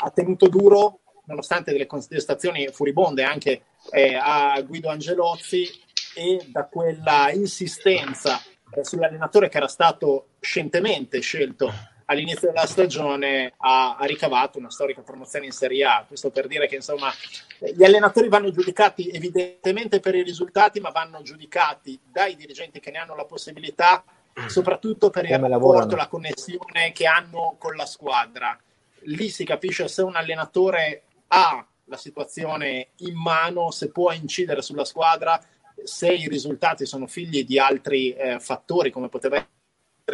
ha 0.03 0.11
tenuto 0.11 0.49
duro 0.49 1.01
nonostante 1.25 1.73
delle 1.73 1.87
contestazioni 1.87 2.69
furibonde 2.73 3.23
anche 3.23 3.63
eh, 3.91 4.15
a 4.15 4.61
Guido 4.63 4.89
Angelozzi 4.89 5.69
e 6.15 6.47
da 6.49 6.67
quella 6.67 7.31
insistenza 7.31 8.41
eh, 8.73 8.85
sull'allenatore 8.85 9.49
che 9.49 9.59
era 9.59 9.69
stato 9.69 10.31
scientemente 10.41 11.21
scelto 11.21 11.73
all'inizio 12.11 12.49
della 12.49 12.67
stagione 12.67 13.55
ha, 13.57 13.97
ha, 13.97 14.05
ricavato 14.05 14.59
una 14.59 14.71
storica 14.71 15.01
promozione 15.01 15.47
in 15.47 15.53
Serie 15.53 15.85
A. 15.85 16.05
Questo 16.07 16.31
per 16.31 16.49
dire 16.49 16.67
che 16.67 16.75
insomma 16.75 17.11
gli 17.59 17.85
allenatori 17.85 18.29
vanno 18.29 18.51
giudicati 18.51 19.11
evidentemente 19.11 20.01
per 20.01 20.17
i 20.17 20.23
risultati, 20.23 20.81
ma 20.81 20.91
vanno 20.91 21.23
giudicati 21.23 21.99
dai 22.05 22.35
dirigenti 22.35 22.81
che 22.81 22.91
ne 22.91 22.99
hanno 22.99 23.15
la 23.15 23.25
possibilità, 23.25 24.05
soprattutto 24.47 25.11
per 25.11 25.25
il 25.25 25.31
Come 25.31 25.49
rapporto, 25.49 25.73
lavorano. 25.73 25.97
la 25.97 26.09
connessione 26.09 26.93
che 26.93 27.07
hanno 27.07 27.57
con 27.59 27.77
la 27.77 27.87
squadra. 27.87 28.59
Lì 29.05 29.29
si 29.29 29.45
capisce 29.45 29.87
se 29.89 30.03
un 30.03 30.17
allenatore 30.17 31.03
ha 31.29 31.65
la 31.85 31.97
situazione 31.97 32.89
in 32.99 33.15
mano, 33.15 33.71
se 33.71 33.91
può 33.91 34.13
incidere 34.13 34.63
sulla 34.63 34.85
squadra, 34.85 35.41
se 35.83 36.13
i 36.13 36.29
risultati 36.29 36.87
sono 36.87 37.07
figli 37.07 37.45
di 37.45 37.59
altri 37.59 38.13
eh, 38.13 38.41
fattori, 38.41 38.91
come 38.91 39.09
poteva 39.09 39.37
essere 39.37 39.59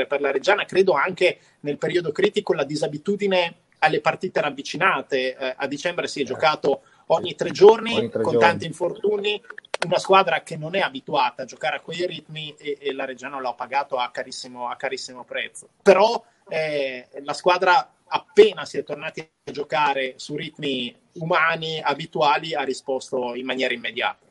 per 0.05 0.21
la 0.21 0.31
Reggiana, 0.31 0.67
credo 0.67 0.93
anche 0.93 1.39
nel 1.61 1.79
periodo 1.79 2.13
critico 2.13 2.53
la 2.53 2.65
disabitudine 2.65 3.55
alle 3.79 4.03
partite 4.03 4.43
ravvicinate. 4.43 5.37
Eh, 5.37 5.55
a 5.57 5.67
dicembre 5.67 6.09
si 6.09 6.21
è 6.21 6.25
giocato 6.25 6.83
ogni 7.07 7.35
tre 7.35 7.51
giorni 7.53 7.95
ogni 7.95 8.11
tre 8.11 8.23
con 8.23 8.33
giorni. 8.33 8.49
tanti 8.49 8.67
infortuni, 8.67 9.43
una 9.87 9.99
squadra 9.99 10.43
che 10.43 10.57
non 10.59 10.75
è 10.75 10.81
abituata 10.81 11.43
a 11.43 11.47
giocare 11.47 11.77
a 11.77 11.81
quei 11.81 12.07
ritmi 12.07 12.55
e, 12.59 12.77
e 12.79 12.93
la 12.93 13.07
Reggiana 13.07 13.41
l'ha 13.41 13.55
pagato 13.55 13.97
a 13.97 14.11
carissimo, 14.11 14.69
a 14.69 14.77
carissimo 14.77 15.25
prezzo. 15.25 15.69
Però 15.83 16.23
eh, 16.49 17.09
la 17.23 17.33
squadra 17.33 17.93
appena 18.09 18.65
si 18.65 18.79
è 18.79 18.85
tornati 18.85 19.21
a 19.21 19.51
giocare 19.51 20.15
su 20.17 20.37
ritmi 20.37 20.95
umani, 21.15 21.81
abituali, 21.81 22.55
ha 22.55 22.63
risposto 22.63 23.35
in 23.35 23.47
maniera 23.47 23.73
immediata. 23.73 24.27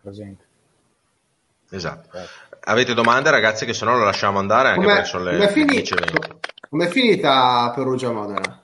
Presente. 0.00 0.48
Esatto. 1.70 2.18
Avete 2.62 2.94
domande 2.94 3.30
ragazzi 3.30 3.64
che 3.64 3.72
se 3.72 3.84
no 3.84 3.96
lo 3.96 4.04
lasciamo 4.04 4.38
andare 4.38 4.68
anche 4.68 4.86
perché 4.86 5.04
sono 5.04 5.24
le 5.24 5.38
com'è, 5.38 5.48
finita, 5.50 5.96
com'è 6.68 6.88
finita 6.88 7.72
Perugia 7.74 8.10
Modena? 8.10 8.62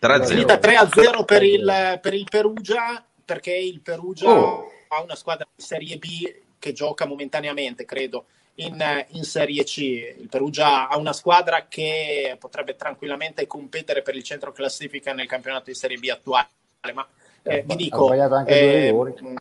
3-0. 0.00 0.22
È 0.22 0.26
finita 0.26 0.54
3-0 0.54 1.24
per 1.24 1.42
il, 1.42 1.98
per 2.00 2.14
il 2.14 2.26
Perugia 2.30 3.04
perché 3.24 3.52
il 3.52 3.80
Perugia 3.80 4.28
oh. 4.30 4.70
ha 4.88 5.02
una 5.02 5.16
squadra 5.16 5.46
di 5.52 5.62
Serie 5.62 5.96
B 5.98 6.34
che 6.58 6.72
gioca 6.72 7.06
momentaneamente, 7.06 7.84
credo, 7.84 8.26
in, 8.54 9.04
in, 9.10 9.24
Serie 9.24 9.64
C. 9.64 9.78
Il 9.78 10.28
Perugia 10.30 10.88
ha 10.88 10.96
una 10.96 11.12
squadra 11.12 11.66
che 11.68 12.36
potrebbe 12.38 12.76
tranquillamente 12.76 13.46
competere 13.46 14.02
per 14.02 14.14
il 14.14 14.22
centro 14.22 14.52
classifica 14.52 15.12
nel 15.12 15.26
campionato 15.26 15.64
di 15.66 15.74
Serie 15.74 15.98
B 15.98 16.08
attuale, 16.08 16.48
ma 16.94 17.06
eh, 17.42 17.64
vi 17.66 17.76
dico... 17.76 18.04
Ha 18.04 18.06
sbagliato 18.06 18.34
anche 18.34 18.60
eh, 18.60 18.90
due 18.90 19.04
rigori. 19.08 19.36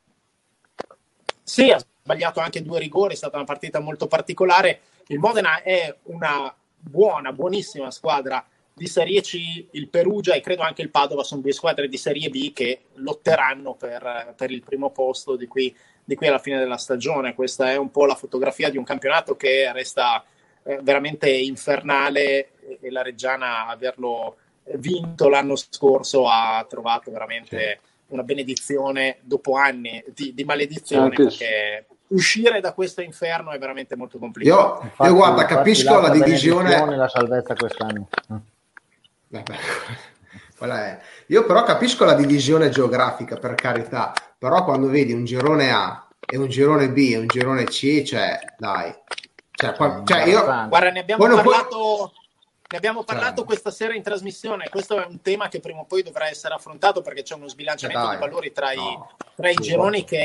Sì, 1.44 1.70
ha 1.70 1.80
sbagliato 2.06 2.40
anche 2.40 2.62
due 2.62 2.78
rigori, 2.78 3.14
è 3.14 3.18
stata 3.18 3.38
una 3.38 3.46
partita 3.46 3.80
molto 3.80 4.06
particolare. 4.06 4.82
Il 5.08 5.18
Modena 5.18 5.64
è 5.64 5.94
una 6.04 6.56
buona, 6.78 7.34
buonissima 7.34 7.90
squadra 7.90 8.46
di 8.72 8.86
Serie 8.86 9.22
C, 9.22 9.66
il 9.72 9.88
Perugia 9.88 10.36
e 10.36 10.42
credo 10.42 10.62
anche 10.62 10.84
il 10.84 10.92
Padova 10.92 11.24
sono 11.24 11.42
due 11.42 11.52
squadre 11.52 11.88
di 11.88 11.98
Serie 11.98 12.30
B 12.30 12.54
che 12.54 12.82
lotteranno 12.96 13.74
per, 13.74 14.36
per 14.38 14.52
il 14.52 14.62
primo 14.62 14.92
posto 14.92 15.36
di 15.36 15.48
qui, 15.48 15.76
di 16.04 16.16
qui, 16.16 16.28
alla 16.28 16.38
fine 16.38 16.60
della 16.60 16.78
stagione. 16.78 17.34
Questa 17.34 17.72
è 17.72 17.76
un 17.76 17.90
po' 17.90 18.06
la 18.06 18.16
fotografia 18.16 18.70
di 18.70 18.78
un 18.78 18.84
campionato 18.84 19.36
che 19.36 19.72
resta 19.74 20.24
eh, 20.62 20.78
veramente 20.84 21.32
infernale 21.32 22.52
e 22.82 22.92
la 22.92 23.02
Reggiana 23.02 23.66
averlo 23.66 24.38
vinto 24.76 25.28
l'anno 25.28 25.56
scorso 25.56 26.28
ha 26.28 26.64
trovato 26.70 27.10
veramente 27.10 27.80
una 28.08 28.24
benedizione 28.24 29.18
dopo 29.22 29.56
anni 29.56 30.04
di, 30.14 30.34
di 30.34 30.44
maledizione 30.44 31.06
anche 31.06 31.24
perché 31.24 31.86
uscire 32.10 32.60
da 32.60 32.74
questo 32.74 33.02
inferno 33.02 33.52
è 33.52 33.58
veramente 33.58 33.96
molto 33.96 34.18
complicato. 34.18 34.60
Io, 34.60 34.80
infatti, 34.84 35.10
io 35.10 35.16
guarda, 35.16 35.46
capisco 35.46 36.00
la 36.00 36.10
divisione. 36.10 36.96
La 36.96 37.08
salvezza 37.08 37.54
quest'anno. 37.56 38.08
Io 41.28 41.46
però 41.46 41.64
capisco 41.64 42.06
la 42.06 42.14
divisione 42.14 42.70
geografica, 42.70 43.36
per 43.36 43.56
carità, 43.56 44.14
però 44.38 44.64
quando 44.64 44.88
vedi 44.88 45.12
un 45.12 45.26
girone 45.26 45.72
A 45.72 46.08
e 46.26 46.38
un 46.38 46.48
girone 46.48 46.90
B 46.90 47.10
e 47.12 47.18
un 47.18 47.28
girone 47.28 47.66
C, 47.66 48.04
cioè, 48.04 48.40
dai. 48.58 48.94
Cioè, 49.52 49.74
qua, 49.74 50.02
cioè 50.06 50.26
io, 50.26 50.44
Guarda, 50.44 50.92
ne 50.92 51.00
abbiamo 51.00 51.26
parlato... 51.26 51.78
Poi... 51.78 52.24
Ne 52.76 52.82
abbiamo 52.82 53.06
parlato 53.06 53.38
cioè. 53.38 53.46
questa 53.46 53.72
sera 53.72 53.96
in 53.96 54.04
trasmissione, 54.04 54.68
questo 54.68 55.02
è 55.02 55.06
un 55.06 55.22
tema 55.22 55.48
che 55.48 55.62
prima 55.62 55.80
o 55.80 55.86
poi 55.86 56.04
dovrà 56.04 56.28
essere 56.28 56.56
affrontato 56.56 57.02
perché 57.02 57.24
c'è 57.24 57.36
uno 57.36 57.48
sbilanciamento 57.48 58.10
di 58.10 58.18
valori 58.18 58.52
tra 58.52 58.74
i, 58.74 58.76
no. 58.76 59.12
tra 59.34 59.50
i 59.50 59.54
gironi 59.54 60.04
che 60.04 60.18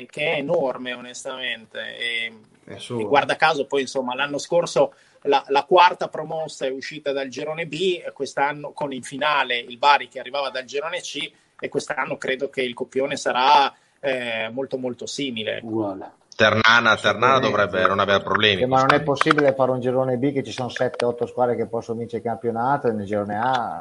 è, 0.00 0.06
che 0.06 0.32
è, 0.32 0.38
enorme 0.38 0.92
onestamente. 0.92 1.96
E, 1.96 2.32
e 2.64 3.04
guarda 3.04 3.36
caso 3.36 3.66
poi 3.66 3.82
insomma 3.82 4.16
l'anno 4.16 4.38
scorso 4.38 4.92
la, 5.22 5.44
la, 5.50 5.62
quarta 5.62 6.08
promossa 6.08 6.66
è 6.66 6.70
uscita 6.70 7.12
dal 7.12 7.28
girone 7.28 7.68
B, 7.68 8.02
quest'anno 8.10 8.72
con 8.72 8.92
in 8.92 9.04
finale 9.04 9.58
il 9.58 9.78
Bari 9.78 10.08
che 10.08 10.18
arrivava 10.18 10.50
dal 10.50 10.64
girone 10.64 10.98
C 11.00 11.30
e 11.60 11.68
quest'anno 11.68 12.18
credo 12.18 12.50
che 12.50 12.62
il 12.62 12.74
copione 12.74 13.16
sarà 13.16 13.72
eh, 14.00 14.48
molto 14.50 14.78
molto 14.78 15.06
simile. 15.06 15.60
Uguale. 15.62 16.17
Ternana, 16.38 16.96
Ternana 16.96 17.40
dovrebbe 17.40 17.84
non 17.88 17.98
avere 17.98 18.22
problemi. 18.22 18.62
Eh, 18.62 18.66
ma 18.66 18.78
non 18.78 18.94
è 18.94 19.02
possibile 19.02 19.54
fare 19.54 19.72
un 19.72 19.80
girone 19.80 20.18
B 20.18 20.32
che 20.32 20.44
ci 20.44 20.52
sono 20.52 20.68
7-8 20.68 21.26
squadre 21.26 21.56
che 21.56 21.66
possono 21.66 21.98
vincere 21.98 22.22
il 22.22 22.28
campionato 22.28 22.86
e 22.86 22.92
nel 22.92 23.06
girone 23.06 23.36
A... 23.36 23.80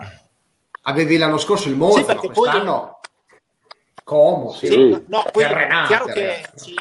Avevi 0.81 1.17
l'anno 1.17 1.37
scorso 1.37 1.69
il 1.69 1.75
Monza, 1.75 1.99
sì, 1.99 2.05
perché 2.05 2.31
quest'anno... 2.31 2.99
Poi... 2.99 3.39
Como, 4.03 4.53
sì. 4.53 4.65
sì. 4.65 5.03
No, 5.05 5.23
poi 5.31 5.43
è 5.43 5.67
chiaro 5.85 6.05
che... 6.05 6.43
Sì. 6.55 6.73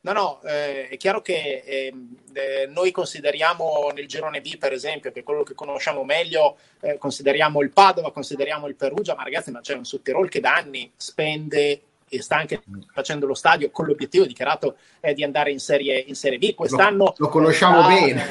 No, 0.00 0.12
no, 0.12 0.40
eh, 0.44 0.88
è 0.88 0.96
chiaro 0.96 1.20
che 1.20 1.62
eh, 1.66 1.92
eh, 2.32 2.66
noi 2.68 2.90
consideriamo 2.90 3.90
nel 3.92 4.06
girone 4.06 4.40
B, 4.40 4.56
per 4.56 4.72
esempio, 4.72 5.12
che 5.12 5.20
è 5.20 5.22
quello 5.22 5.42
che 5.42 5.52
conosciamo 5.52 6.02
meglio, 6.02 6.56
eh, 6.80 6.96
consideriamo 6.96 7.60
il 7.60 7.72
Padova, 7.72 8.10
consideriamo 8.10 8.66
il 8.66 8.74
Perugia, 8.74 9.14
ma 9.14 9.24
ragazzi, 9.24 9.50
ma 9.50 9.60
c'è 9.60 9.74
un 9.74 9.84
Sottirol 9.84 10.30
che 10.30 10.40
da 10.40 10.54
anni 10.54 10.90
spende 10.96 11.82
e 12.08 12.22
sta 12.22 12.36
anche 12.36 12.62
facendo 12.92 13.26
lo 13.26 13.34
stadio 13.34 13.70
con 13.70 13.86
l'obiettivo 13.86 14.24
dichiarato 14.24 14.76
eh, 15.00 15.14
di 15.14 15.22
andare 15.22 15.50
in 15.50 15.60
serie, 15.60 15.98
in 15.98 16.14
serie 16.14 16.38
B. 16.38 16.54
Quest'anno 16.54 17.04
lo, 17.04 17.14
lo 17.16 17.28
conosciamo 17.28 17.82
sta, 17.82 17.88
bene. 17.88 18.26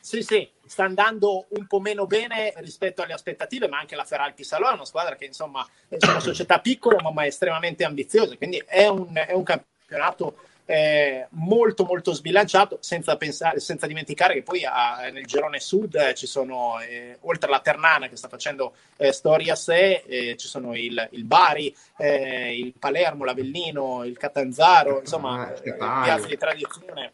Sì, 0.00 0.22
sì, 0.22 0.48
sta 0.66 0.84
andando 0.84 1.46
un 1.50 1.66
po' 1.66 1.80
meno 1.80 2.06
bene 2.06 2.52
rispetto 2.58 3.02
alle 3.02 3.12
aspettative, 3.12 3.68
ma 3.68 3.78
anche 3.78 3.96
la 3.96 4.04
Feralpi 4.04 4.44
Salò 4.44 4.70
è 4.70 4.74
una 4.74 4.84
squadra 4.84 5.16
che 5.16 5.24
insomma 5.24 5.66
è 5.88 5.96
una 6.02 6.20
società 6.20 6.60
piccola 6.60 7.00
ma, 7.02 7.10
ma 7.10 7.26
estremamente 7.26 7.84
ambiziosa, 7.84 8.36
quindi 8.36 8.62
è 8.66 8.86
un, 8.86 9.10
è 9.14 9.32
un 9.32 9.42
campionato 9.42 10.36
eh, 10.66 11.28
molto 11.30 11.84
molto 11.84 12.12
sbilanciato 12.12 12.78
senza, 12.80 13.16
pensare, 13.16 13.60
senza 13.60 13.86
dimenticare 13.86 14.34
che 14.34 14.42
poi 14.42 14.64
a, 14.64 15.08
nel 15.12 15.24
girone 15.24 15.60
sud 15.60 15.94
eh, 15.94 16.14
ci 16.14 16.26
sono 16.26 16.80
eh, 16.80 17.18
oltre 17.20 17.46
alla 17.48 17.60
Ternana 17.60 18.08
che 18.08 18.16
sta 18.16 18.26
facendo 18.26 18.74
eh, 18.96 19.12
storia 19.12 19.52
a 19.52 19.56
sé 19.56 20.02
eh, 20.06 20.36
ci 20.36 20.48
sono 20.48 20.74
il, 20.74 21.08
il 21.12 21.24
Bari 21.24 21.74
eh, 21.98 22.58
il 22.58 22.74
Palermo, 22.76 23.24
l'Avellino 23.24 24.04
il 24.04 24.18
Catanzaro 24.18 24.98
insomma 24.98 25.52
ah, 25.78 26.02
piazze 26.02 26.26
di 26.26 26.36
tradizione 26.36 27.12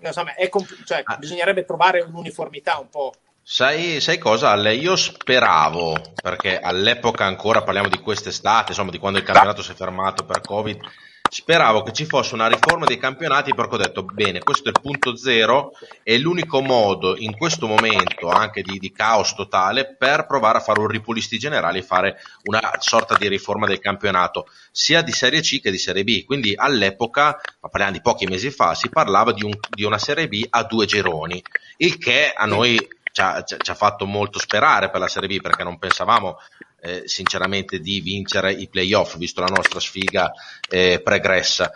insomma 0.00 0.32
comp- 0.50 0.84
cioè, 0.84 1.02
ah. 1.04 1.16
bisognerebbe 1.16 1.64
trovare 1.64 2.00
un'uniformità 2.00 2.78
un 2.78 2.88
po' 2.88 3.12
Sai, 3.50 3.98
sai, 4.02 4.18
cosa 4.18 4.50
Ale? 4.50 4.74
Io 4.74 4.94
speravo, 4.94 5.96
perché 6.22 6.60
all'epoca 6.60 7.24
ancora 7.24 7.62
parliamo 7.62 7.88
di 7.88 7.98
quest'estate, 7.98 8.72
insomma 8.72 8.90
di 8.90 8.98
quando 8.98 9.18
il 9.18 9.24
campionato 9.24 9.62
si 9.62 9.72
è 9.72 9.74
fermato 9.74 10.26
per 10.26 10.42
Covid, 10.42 10.78
speravo 11.28 11.82
che 11.82 11.92
ci 11.92 12.06
fosse 12.06 12.34
una 12.34 12.48
riforma 12.48 12.86
dei 12.86 12.98
campionati 12.98 13.54
perché 13.54 13.74
ho 13.74 13.78
detto 13.78 14.02
bene 14.02 14.40
questo 14.40 14.68
è 14.68 14.72
il 14.72 14.80
punto 14.80 15.16
zero 15.16 15.72
è 16.02 16.16
l'unico 16.16 16.60
modo 16.60 17.16
in 17.16 17.36
questo 17.36 17.66
momento 17.66 18.28
anche 18.28 18.62
di, 18.62 18.78
di 18.78 18.90
caos 18.92 19.34
totale 19.34 19.94
per 19.96 20.26
provare 20.26 20.58
a 20.58 20.60
fare 20.60 20.80
un 20.80 20.88
ripulisti 20.88 21.38
generali 21.38 21.78
e 21.78 21.82
fare 21.82 22.16
una 22.44 22.72
sorta 22.78 23.16
di 23.16 23.28
riforma 23.28 23.66
del 23.66 23.78
campionato 23.78 24.46
sia 24.70 25.02
di 25.02 25.12
Serie 25.12 25.40
C 25.40 25.60
che 25.60 25.70
di 25.70 25.78
Serie 25.78 26.04
B. 26.04 26.24
Quindi 26.24 26.54
all'epoca 26.56 27.38
ma 27.60 27.68
parliamo 27.68 27.92
di 27.92 28.00
pochi 28.00 28.26
mesi 28.26 28.50
fa 28.50 28.74
si 28.74 28.88
parlava 28.88 29.32
di, 29.32 29.44
un, 29.44 29.52
di 29.68 29.84
una 29.84 29.98
Serie 29.98 30.28
B 30.28 30.46
a 30.48 30.64
due 30.64 30.86
gironi 30.86 31.42
il 31.78 31.98
che 31.98 32.32
a 32.34 32.46
noi 32.46 32.76
ci 33.12 33.20
ha, 33.20 33.42
ci 33.42 33.70
ha 33.70 33.74
fatto 33.74 34.06
molto 34.06 34.38
sperare 34.38 34.90
per 34.90 35.00
la 35.00 35.08
Serie 35.08 35.28
B 35.28 35.40
perché 35.40 35.64
non 35.64 35.78
pensavamo 35.78 36.38
eh, 36.80 37.02
sinceramente 37.06 37.80
di 37.80 38.00
vincere 38.00 38.52
i 38.52 38.68
playoff, 38.68 39.16
visto 39.16 39.40
la 39.40 39.46
nostra 39.46 39.80
sfiga 39.80 40.32
eh, 40.68 41.00
pregressa. 41.02 41.72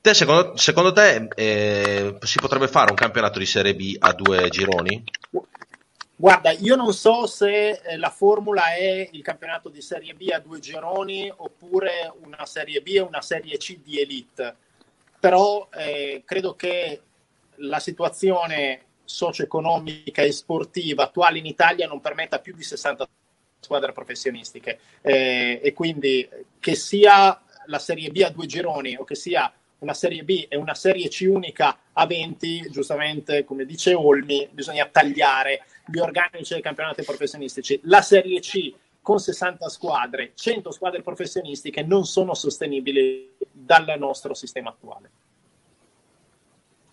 Te, 0.00 0.14
secondo, 0.14 0.56
secondo, 0.56 0.92
te 0.92 1.28
eh, 1.34 2.16
si 2.20 2.38
potrebbe 2.38 2.66
fare 2.66 2.90
un 2.90 2.96
campionato 2.96 3.38
di 3.38 3.46
Serie 3.46 3.74
B 3.74 3.96
a 3.98 4.12
due 4.12 4.48
gironi? 4.48 5.04
Guarda, 6.16 6.50
io 6.50 6.76
non 6.76 6.92
so 6.92 7.26
se 7.26 7.70
eh, 7.70 7.96
la 7.96 8.10
formula 8.10 8.74
è 8.74 9.08
il 9.10 9.22
campionato 9.22 9.68
di 9.68 9.80
Serie 9.80 10.14
B 10.14 10.28
a 10.32 10.38
due 10.38 10.58
gironi 10.60 11.32
oppure 11.34 12.12
una 12.22 12.46
Serie 12.46 12.80
B 12.80 12.88
e 12.94 13.00
una 13.00 13.22
Serie 13.22 13.56
C 13.58 13.78
di 13.78 14.00
elite, 14.00 14.54
però 15.18 15.68
eh, 15.72 16.22
credo 16.24 16.54
che 16.54 17.00
la 17.56 17.80
situazione 17.80 18.84
socio-economica 19.04 20.22
e 20.22 20.32
sportiva 20.32 21.04
attuale 21.04 21.38
in 21.38 21.46
Italia 21.46 21.86
non 21.86 22.00
permetta 22.00 22.38
più 22.38 22.54
di 22.54 22.62
60 22.62 23.08
squadre 23.62 23.92
professionistiche 23.92 24.78
eh, 25.00 25.60
e 25.62 25.72
quindi 25.72 26.28
che 26.58 26.74
sia 26.74 27.40
la 27.66 27.78
Serie 27.78 28.10
B 28.10 28.22
a 28.24 28.30
due 28.30 28.46
gironi 28.46 28.96
o 28.96 29.04
che 29.04 29.14
sia 29.14 29.50
una 29.78 29.94
Serie 29.94 30.24
B 30.24 30.46
e 30.48 30.56
una 30.56 30.74
Serie 30.74 31.08
C 31.08 31.26
unica 31.28 31.78
a 31.92 32.06
20, 32.06 32.68
giustamente 32.70 33.44
come 33.44 33.64
dice 33.64 33.94
Olmi, 33.94 34.48
bisogna 34.50 34.86
tagliare 34.86 35.64
gli 35.86 35.98
organici 35.98 36.54
dei 36.54 36.62
campionati 36.62 37.02
professionistici. 37.02 37.80
La 37.84 38.02
Serie 38.02 38.40
C 38.40 38.72
con 39.00 39.18
60 39.18 39.68
squadre, 39.68 40.32
100 40.34 40.70
squadre 40.70 41.02
professionistiche 41.02 41.82
non 41.82 42.04
sono 42.04 42.34
sostenibili 42.34 43.32
dal 43.50 43.94
nostro 43.98 44.34
sistema 44.34 44.70
attuale. 44.70 45.10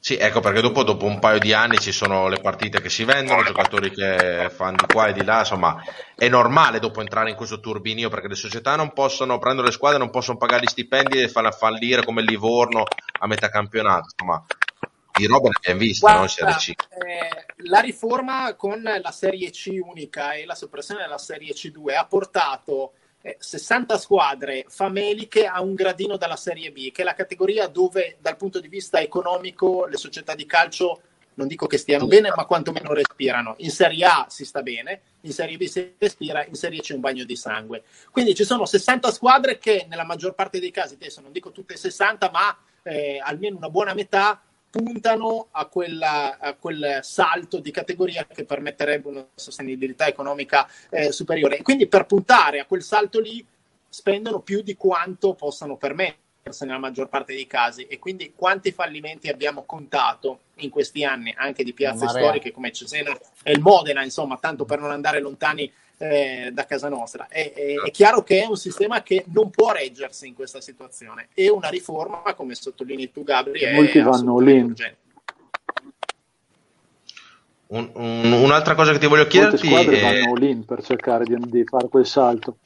Sì, 0.01 0.15
ecco 0.15 0.39
perché 0.39 0.61
dopo, 0.61 0.83
dopo, 0.83 1.05
un 1.05 1.19
paio 1.19 1.39
di 1.39 1.51
anni 1.51 1.77
ci 1.77 1.91
sono 1.91 2.29
le 2.29 2.39
partite 2.39 2.79
che 2.79 2.89
si 2.89 3.03
vendono, 3.03 3.43
giocatori 3.43 3.91
che 3.91 4.49
fanno 4.49 4.77
di 4.77 4.93
qua 4.93 5.07
e 5.07 5.13
di 5.13 5.25
là, 5.25 5.39
insomma 5.39 5.83
è 6.15 6.29
normale 6.29 6.79
dopo 6.79 7.01
entrare 7.01 7.29
in 7.29 7.35
questo 7.35 7.59
turbinio 7.59 8.09
perché 8.09 8.29
le 8.29 8.35
società 8.35 8.77
non 8.77 8.93
possono 8.93 9.39
prendere 9.39 9.67
le 9.67 9.73
squadre, 9.73 9.99
non 9.99 10.09
possono 10.09 10.37
pagare 10.37 10.61
gli 10.63 10.69
stipendi 10.69 11.21
e 11.21 11.27
farla 11.27 11.51
fallire 11.51 12.05
come 12.05 12.21
il 12.21 12.27
Livorno 12.27 12.83
a 13.19 13.27
metà 13.27 13.49
campionato, 13.49 14.07
insomma 14.17 14.41
di 15.19 15.27
roba 15.27 15.49
ne 15.49 15.73
abbiamo 15.73 15.91
Guarda, 15.99 16.19
non 16.19 16.29
Serie 16.29 16.55
C. 16.55 16.69
Eh, 16.69 17.45
la 17.67 17.79
riforma 17.81 18.55
con 18.55 18.81
la 18.81 19.11
Serie 19.11 19.51
C 19.51 19.77
unica 19.83 20.31
e 20.31 20.45
la 20.45 20.55
soppressione 20.55 21.01
della 21.01 21.17
Serie 21.17 21.51
C2 21.51 21.97
ha 21.97 22.05
portato 22.05 22.93
60 23.37 23.93
eh, 23.93 23.97
squadre 23.97 24.65
fameliche 24.67 25.45
a 25.45 25.61
un 25.61 25.73
gradino 25.73 26.17
dalla 26.17 26.35
Serie 26.35 26.71
B, 26.71 26.91
che 26.91 27.01
è 27.01 27.05
la 27.05 27.13
categoria 27.13 27.67
dove 27.67 28.17
dal 28.19 28.37
punto 28.37 28.59
di 28.59 28.67
vista 28.67 28.99
economico 28.99 29.85
le 29.85 29.97
società 29.97 30.35
di 30.35 30.45
calcio 30.45 31.01
non 31.39 31.47
dico 31.47 31.67
che 31.67 31.77
stiano 31.77 32.05
bene, 32.05 32.33
ma 32.35 32.43
quantomeno 32.43 32.91
respirano. 32.91 33.55
In 33.59 33.71
Serie 33.71 34.05
A 34.05 34.25
si 34.27 34.43
sta 34.43 34.61
bene, 34.61 35.01
in 35.21 35.31
Serie 35.31 35.55
B 35.55 35.63
si 35.63 35.95
respira, 35.97 36.45
in 36.45 36.55
Serie 36.55 36.81
C 36.81 36.91
un 36.93 36.99
bagno 36.99 37.23
di 37.23 37.37
sangue. 37.37 37.83
Quindi 38.11 38.35
ci 38.35 38.43
sono 38.43 38.65
60 38.65 39.09
squadre 39.09 39.57
che 39.57 39.85
nella 39.89 40.03
maggior 40.03 40.35
parte 40.35 40.59
dei 40.59 40.71
casi, 40.71 40.95
adesso 40.95 41.21
non 41.21 41.31
dico 41.31 41.51
tutte 41.51 41.77
60, 41.77 42.29
ma 42.29 42.57
eh, 42.83 43.21
almeno 43.23 43.55
una 43.55 43.69
buona 43.69 43.93
metà 43.93 44.41
puntano 44.69 45.47
a, 45.51 45.65
quella, 45.65 46.37
a, 46.37 46.53
quel 46.53 46.99
salto 47.01 47.59
di 47.59 47.71
categoria 47.71 48.25
che 48.25 48.45
permetterebbe 48.45 49.07
una 49.07 49.25
sostenibilità 49.33 50.07
economica 50.07 50.69
eh, 50.89 51.11
superiore. 51.11 51.57
E 51.57 51.61
quindi 51.61 51.87
per 51.87 52.05
puntare 52.05 52.59
a 52.59 52.65
quel 52.65 52.83
salto 52.83 53.19
lì 53.19 53.45
spendono 53.87 54.39
più 54.39 54.61
di 54.61 54.75
quanto 54.75 55.33
possano 55.33 55.75
permettersi 55.75 56.65
nella 56.65 56.77
maggior 56.77 57.09
parte 57.09 57.33
dei 57.33 57.47
casi. 57.47 57.87
E 57.87 57.97
quindi 57.97 58.33
quanti 58.35 58.71
fallimenti 58.71 59.27
abbiamo 59.27 59.63
contato 59.63 60.41
in 60.57 60.69
questi 60.69 61.03
anni 61.03 61.33
anche 61.35 61.63
di 61.63 61.73
piazze 61.73 62.07
storiche 62.07 62.51
come 62.51 62.71
Cesena 62.71 63.17
e 63.43 63.51
il 63.51 63.61
Modena, 63.61 64.03
insomma, 64.03 64.37
tanto 64.37 64.65
per 64.65 64.79
non 64.79 64.91
andare 64.91 65.19
lontani 65.19 65.71
eh, 65.99 66.49
da 66.53 66.65
casa 66.65 66.87
nostra. 66.87 67.27
È, 67.27 67.51
è, 67.53 67.73
è, 67.85 67.91
chiaro 67.91 68.23
che 68.23 68.41
è 68.41 68.45
un 68.45 68.55
sistema 68.55 69.03
che 69.03 69.25
non 69.33 69.49
può 69.49 69.71
reggersi 69.71 70.27
in 70.27 70.33
questa 70.33 70.61
situazione 70.61 71.27
e 71.33 71.49
una 71.49 71.67
riforma, 71.67 72.33
come 72.35 72.55
sottolinei 72.55 73.11
tu, 73.11 73.23
Gabri, 73.23 73.59
è 73.59 73.73
Molti 73.73 73.99
vanno 73.99 74.39
lì. 74.39 74.73
Un, 77.67 77.91
un, 77.93 78.31
un'altra 78.31 78.73
cosa 78.73 78.93
che 78.93 78.97
ti 78.97 79.05
voglio 79.05 79.27
chiederti 79.27 79.67
Molte 79.67 79.83
squadre 79.83 79.99
è... 79.99 80.21
vanno 80.23 80.33
all 80.33 80.65
per 80.65 80.83
cercare 80.83 81.25
di, 81.25 81.35
di 81.37 81.63
fare 81.65 81.87
quel 81.89 82.05
salto. 82.05 82.57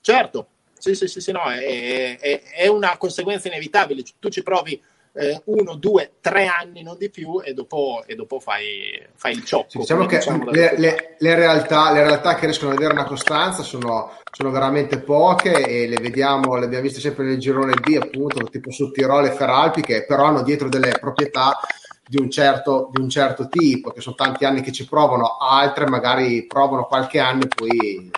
Certo, 0.00 0.46
sì, 0.78 0.94
sì, 0.94 1.08
sì, 1.08 1.20
sì 1.20 1.32
no, 1.32 1.42
è, 1.50 2.18
è, 2.18 2.42
è, 2.42 2.66
una 2.68 2.96
conseguenza 2.96 3.48
inevitabile. 3.48 4.02
Tu 4.18 4.28
ci 4.30 4.42
provi 4.42 4.80
eh, 5.12 5.40
uno, 5.46 5.74
due, 5.74 6.12
tre 6.20 6.46
anni, 6.46 6.82
non 6.82 6.96
di 6.96 7.10
più, 7.10 7.40
e 7.42 7.52
dopo, 7.52 8.02
e 8.06 8.14
dopo 8.14 8.38
fai, 8.38 9.04
fai, 9.14 9.32
il 9.32 9.44
ciocco. 9.44 9.70
Sì, 9.70 9.78
diciamo 9.78 10.06
che 10.06 10.18
diciamo 10.18 10.50
le, 10.50 10.74
le, 10.78 11.16
le, 11.18 11.34
realtà, 11.34 11.92
le, 11.92 12.02
realtà, 12.02 12.34
che 12.34 12.46
riescono 12.46 12.70
ad 12.70 12.76
avere 12.76 12.92
una 12.92 13.04
costanza 13.04 13.62
sono, 13.62 14.12
sono, 14.30 14.50
veramente 14.50 15.00
poche 15.00 15.64
e 15.66 15.88
le 15.88 16.00
vediamo, 16.00 16.56
le 16.56 16.66
abbiamo 16.66 16.84
viste 16.84 17.00
sempre 17.00 17.24
nel 17.24 17.38
girone 17.38 17.74
D, 17.74 17.98
appunto, 18.00 18.44
tipo 18.44 18.70
su 18.70 18.90
Tirolo 18.90 19.26
e 19.26 19.32
Feralpi, 19.32 19.82
che 19.82 20.04
però 20.04 20.24
hanno 20.24 20.42
dietro 20.42 20.68
delle 20.68 20.92
proprietà 21.00 21.58
di 22.06 22.20
un, 22.20 22.30
certo, 22.30 22.90
di 22.92 23.00
un 23.00 23.08
certo 23.08 23.48
tipo, 23.48 23.90
che 23.90 24.00
sono 24.00 24.16
tanti 24.16 24.44
anni 24.44 24.62
che 24.62 24.72
ci 24.72 24.84
provano, 24.84 25.36
altre 25.36 25.88
magari 25.88 26.44
provano 26.44 26.86
qualche 26.86 27.20
anno 27.20 27.44
e 27.44 27.48
poi, 27.48 28.10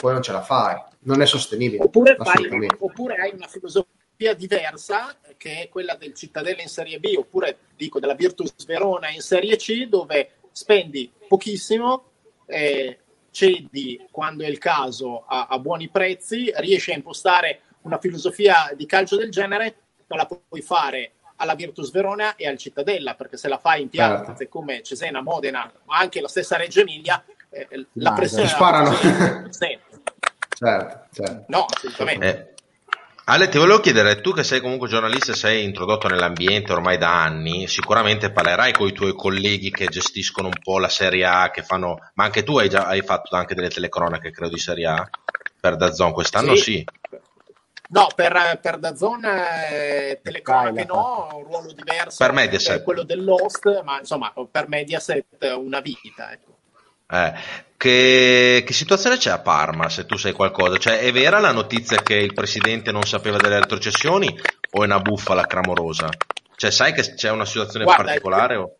poi 0.00 0.12
non 0.12 0.22
ce 0.22 0.32
la 0.32 0.42
fai. 0.42 0.80
Non 1.02 1.22
è 1.22 1.26
sostenibile. 1.26 1.82
Oppure, 1.82 2.16
fai, 2.16 2.68
oppure 2.78 3.14
hai 3.16 3.32
una 3.34 3.46
filosofia 3.46 4.34
diversa 4.34 5.16
che 5.40 5.62
è 5.62 5.68
quella 5.70 5.94
del 5.94 6.12
Cittadella 6.12 6.60
in 6.60 6.68
Serie 6.68 7.00
B 7.00 7.14
oppure 7.16 7.60
dico 7.74 7.98
della 7.98 8.12
Virtus 8.12 8.52
Verona 8.66 9.08
in 9.08 9.22
Serie 9.22 9.56
C 9.56 9.86
dove 9.86 10.32
spendi 10.52 11.10
pochissimo, 11.26 12.10
eh, 12.44 12.98
cedi 13.30 14.06
quando 14.10 14.44
è 14.44 14.48
il 14.48 14.58
caso 14.58 15.24
a, 15.26 15.46
a, 15.48 15.58
buoni 15.58 15.88
prezzi, 15.88 16.52
riesci 16.56 16.92
a 16.92 16.96
impostare 16.96 17.62
una 17.82 17.96
filosofia 17.98 18.70
di 18.76 18.84
calcio 18.84 19.16
del 19.16 19.30
genere, 19.30 19.76
ma 20.08 20.16
la 20.16 20.26
puoi 20.26 20.60
fare 20.60 21.12
alla 21.36 21.54
Virtus 21.54 21.90
Verona 21.90 22.36
e 22.36 22.46
al 22.46 22.58
Cittadella, 22.58 23.14
perché 23.14 23.38
se 23.38 23.48
la 23.48 23.56
fai 23.56 23.80
in 23.80 23.88
piazze 23.88 24.26
certo. 24.26 24.48
come 24.50 24.82
Cesena, 24.82 25.22
Modena, 25.22 25.72
ma 25.84 25.96
anche 25.96 26.20
la 26.20 26.28
stessa 26.28 26.58
Reggio 26.58 26.80
Emilia, 26.80 27.24
eh, 27.48 27.86
la 27.94 28.12
pressione... 28.12 28.46
Sparano. 28.46 28.94
certo, 29.50 31.06
certo. 31.14 31.44
No, 31.48 31.64
assolutamente. 31.64 32.26
Eh 32.28 32.49
Ale, 33.30 33.48
ti 33.48 33.58
volevo 33.58 33.78
chiedere, 33.78 34.20
tu 34.20 34.32
che 34.32 34.42
sei 34.42 34.60
comunque 34.60 34.88
giornalista 34.88 35.30
e 35.30 35.36
sei 35.36 35.62
introdotto 35.62 36.08
nell'ambiente 36.08 36.72
ormai 36.72 36.98
da 36.98 37.22
anni, 37.22 37.68
sicuramente 37.68 38.32
parlerai 38.32 38.72
con 38.72 38.88
i 38.88 38.92
tuoi 38.92 39.14
colleghi 39.14 39.70
che 39.70 39.86
gestiscono 39.86 40.48
un 40.48 40.58
po' 40.60 40.80
la 40.80 40.88
Serie 40.88 41.24
A, 41.24 41.48
che 41.52 41.62
fanno, 41.62 42.10
ma 42.14 42.24
anche 42.24 42.42
tu 42.42 42.58
hai, 42.58 42.68
già, 42.68 42.86
hai 42.86 43.02
fatto 43.02 43.36
anche 43.36 43.54
delle 43.54 43.68
telecronache, 43.68 44.32
credo, 44.32 44.52
di 44.52 44.58
Serie 44.58 44.86
A 44.86 45.08
per 45.60 45.76
Dazon, 45.76 46.10
quest'anno 46.10 46.56
sì. 46.56 46.62
sì. 46.62 46.84
No, 47.90 48.08
per, 48.12 48.58
per 48.60 48.78
Dazon 48.78 49.24
eh, 49.24 50.18
telecronache 50.20 50.84
no, 50.86 51.28
un 51.32 51.44
ruolo 51.44 51.72
diverso 51.72 52.24
per 52.24 52.32
Mediaset. 52.32 52.82
quello 52.82 53.04
dell'host, 53.04 53.82
ma 53.84 54.00
insomma 54.00 54.32
per 54.50 54.66
Mediaset 54.66 55.54
una 55.56 55.78
vita. 55.78 56.32
Ecco. 56.32 56.56
Eh, 57.08 57.68
che, 57.80 58.62
che, 58.66 58.72
situazione 58.74 59.16
c'è 59.16 59.30
a 59.30 59.38
Parma, 59.38 59.88
se 59.88 60.04
tu 60.04 60.18
sai 60.18 60.32
qualcosa? 60.34 60.76
Cioè, 60.76 60.98
è 60.98 61.10
vera 61.12 61.38
la 61.38 61.50
notizia 61.50 62.02
che 62.02 62.12
il 62.12 62.34
presidente 62.34 62.92
non 62.92 63.04
sapeva 63.04 63.38
delle 63.38 63.58
retrocessioni 63.58 64.38
o 64.72 64.82
è 64.82 64.84
una 64.84 65.00
bufala 65.00 65.46
clamorosa? 65.46 66.10
Cioè, 66.56 66.70
sai 66.70 66.92
che 66.92 67.14
c'è 67.14 67.30
una 67.30 67.46
situazione 67.46 67.86
Guarda, 67.86 68.04
particolare? 68.04 68.56
O... 68.56 68.76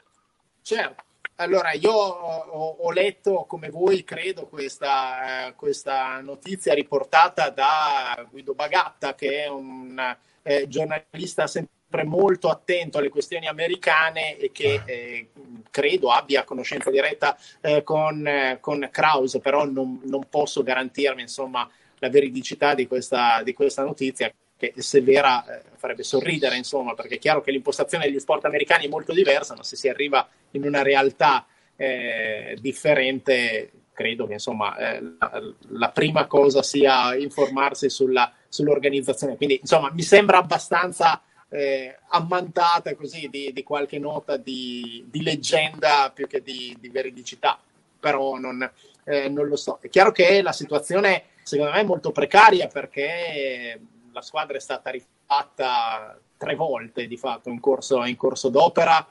Certo. 0.61 1.03
Allora, 1.37 1.73
io 1.73 1.91
ho, 1.91 2.77
ho, 2.79 2.91
letto, 2.93 3.47
come 3.49 3.71
voi 3.71 4.05
credo, 4.05 4.47
questa, 4.47 5.47
eh, 5.47 5.55
questa, 5.55 6.21
notizia 6.21 6.75
riportata 6.75 7.49
da 7.49 8.23
Guido 8.31 8.53
Bagatta, 8.53 9.15
che 9.15 9.45
è 9.45 9.49
un 9.49 9.99
eh, 10.43 10.69
giornalista 10.69 11.47
sempre 11.47 11.80
molto 12.05 12.49
attento 12.49 12.99
alle 12.99 13.09
questioni 13.09 13.47
americane 13.47 14.37
e 14.37 14.51
che 14.53 14.83
eh, 14.85 15.29
credo 15.71 16.11
abbia 16.11 16.45
conoscenza 16.45 16.91
diretta 16.91 17.37
eh, 17.61 17.83
con, 17.83 18.27
eh, 18.27 18.59
con 18.61 18.89
Kraus, 18.91 19.39
però 19.43 19.65
non, 19.65 20.01
non, 20.05 20.27
posso 20.29 20.63
garantirmi 20.63 21.23
insomma, 21.23 21.69
la 21.99 22.09
veridicità 22.09 22.75
di 22.75 22.87
questa, 22.87 23.43
di 23.43 23.53
questa 23.53 23.83
notizia 23.83 24.33
che 24.57 24.75
se 24.77 25.01
vera 25.01 25.43
eh, 25.45 25.63
farebbe 25.77 26.03
sorridere, 26.03 26.57
insomma, 26.57 26.93
perché 26.93 27.15
è 27.15 27.19
chiaro 27.19 27.41
che 27.41 27.51
l'impostazione 27.51 28.05
degli 28.05 28.19
sport 28.19 28.45
americani 28.45 28.85
è 28.85 28.89
molto 28.89 29.15
diversa, 29.15 29.55
ma 29.57 29.63
se 29.63 29.75
si 29.75 29.89
arriva 29.89 30.29
in 30.51 30.65
una 30.65 30.83
realtà 30.83 31.47
eh, 31.77 32.59
differente, 32.61 33.71
credo 33.95 34.27
che 34.27 34.35
insomma, 34.35 34.77
eh, 34.77 35.01
la, 35.19 35.55
la, 35.69 35.89
prima 35.89 36.27
cosa 36.27 36.63
sia 36.63 37.15
informarsi 37.17 37.89
sulla, 37.89 38.31
sull'organizzazione. 38.49 39.37
Quindi, 39.39 39.61
insomma, 39.61 39.91
mi 39.91 40.03
sembra 40.03 40.37
abbastanza 40.37 41.23
eh, 41.51 41.99
ammantata 42.09 42.95
così 42.95 43.29
di, 43.29 43.53
di 43.53 43.63
qualche 43.63 43.99
nota 43.99 44.37
di, 44.37 45.05
di, 45.09 45.23
leggenda 45.23 46.11
più 46.15 46.27
che 46.27 46.43
di, 46.43 46.77
di 46.79 46.89
veridicità, 46.89 47.59
però 47.99 48.39
non, 48.39 48.69
eh, 49.05 49.29
non, 49.29 49.49
lo 49.49 49.57
so. 49.57 49.79
È 49.81 49.89
chiaro 49.89 50.13
che 50.13 50.43
la 50.43 50.53
situazione 50.53 51.25
secondo 51.43 51.73
me 51.73 51.81
è 51.81 51.85
molto 51.85 52.13
precaria 52.13 52.69
perché 52.69 53.81
la 54.13 54.23
squadra 54.23 54.57
è 54.57 54.61
stata 54.61 54.91
rifatta 54.91 56.19
tre 56.37 56.55
volte 56.55 57.07
di 57.07 57.17
fatto 57.17 57.51
in 57.51 57.61
corso, 57.61 58.05
in 58.05 58.17
corso 58.17 58.49
d'opera. 58.49 59.07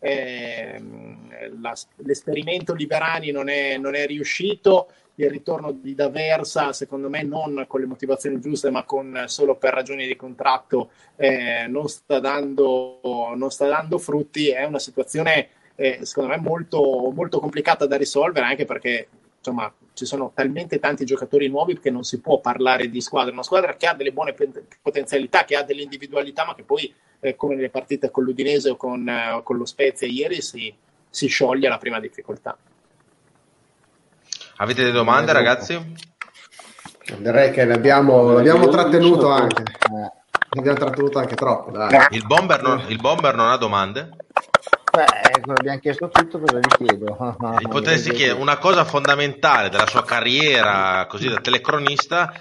Eh, 0.00 0.82
la, 1.60 1.74
l'esperimento 1.96 2.74
Liberani 2.74 3.30
non 3.30 3.48
è, 3.48 3.76
non 3.76 3.94
è 3.94 4.06
riuscito 4.06 4.88
il 5.16 5.30
ritorno 5.30 5.72
di 5.72 5.94
D'Aversa, 5.94 6.72
secondo 6.72 7.08
me 7.08 7.22
non 7.22 7.64
con 7.68 7.80
le 7.80 7.86
motivazioni 7.86 8.40
giuste, 8.40 8.70
ma 8.70 8.84
con, 8.84 9.24
solo 9.26 9.56
per 9.56 9.74
ragioni 9.74 10.06
di 10.06 10.16
contratto, 10.16 10.90
eh, 11.16 11.66
non, 11.68 11.88
sta 11.88 12.18
dando, 12.18 13.00
non, 13.36 13.50
sta 13.50 13.68
dando, 13.68 13.98
frutti. 13.98 14.48
È 14.48 14.64
una 14.64 14.78
situazione, 14.78 15.48
eh, 15.74 16.00
secondo 16.02 16.30
me, 16.30 16.38
molto, 16.38 17.12
molto 17.14 17.38
complicata 17.38 17.86
da 17.86 17.96
risolvere, 17.96 18.46
anche 18.46 18.64
perché 18.64 19.08
insomma, 19.36 19.72
ci 20.00 20.06
sono 20.06 20.32
talmente 20.34 20.78
tanti 20.78 21.04
giocatori 21.04 21.48
nuovi 21.48 21.78
che 21.78 21.90
non 21.90 22.04
si 22.04 22.20
può 22.20 22.40
parlare 22.40 22.88
di 22.88 23.02
squadra. 23.02 23.32
Una 23.32 23.42
squadra 23.42 23.76
che 23.76 23.86
ha 23.86 23.92
delle 23.92 24.12
buone 24.12 24.34
potenzialità, 24.80 25.44
che 25.44 25.56
ha 25.56 25.62
delle 25.62 25.82
individualità, 25.82 26.46
ma 26.46 26.54
che 26.54 26.62
poi, 26.62 26.90
eh, 27.20 27.36
come 27.36 27.54
nelle 27.54 27.68
partite 27.68 28.10
con 28.10 28.24
l'Udinese 28.24 28.70
o 28.70 28.76
con, 28.76 29.06
eh, 29.06 29.42
con 29.42 29.58
lo 29.58 29.66
Spezia 29.66 30.06
ieri, 30.06 30.40
si, 30.40 30.74
si 31.10 31.26
scioglie 31.26 31.66
alla 31.66 31.76
prima 31.76 32.00
difficoltà. 32.00 32.56
Avete 34.56 34.80
delle 34.80 34.94
domande, 34.94 35.32
eh, 35.32 35.34
ragazzi? 35.34 35.94
Direi 37.18 37.50
che 37.50 37.66
l'abbiamo, 37.66 38.32
l'abbiamo 38.32 38.68
trattenuto 38.68 39.28
anche. 39.28 39.62
Eh. 39.62 40.58
abbiamo 40.58 40.78
trattenuto 40.78 41.18
anche 41.18 41.34
troppo. 41.34 41.72
Dai. 41.72 42.06
Il, 42.12 42.26
bomber 42.26 42.62
non, 42.62 42.86
il 42.88 42.98
bomber 42.98 43.34
non 43.34 43.50
ha 43.50 43.56
domande? 43.58 44.08
Beh, 44.92 45.52
abbiamo 45.52 45.78
chiesto 45.78 46.08
tutto, 46.08 46.40
cosa 46.40 46.58
gli 46.58 46.84
chiedo? 46.84 47.16
Gli 47.60 47.68
potresti 47.68 48.10
chiedere 48.12 48.40
una 48.40 48.58
cosa 48.58 48.84
fondamentale 48.84 49.68
della 49.68 49.86
sua 49.86 50.04
carriera 50.04 51.06
così 51.06 51.28
da 51.28 51.40
telecronista 51.40 52.32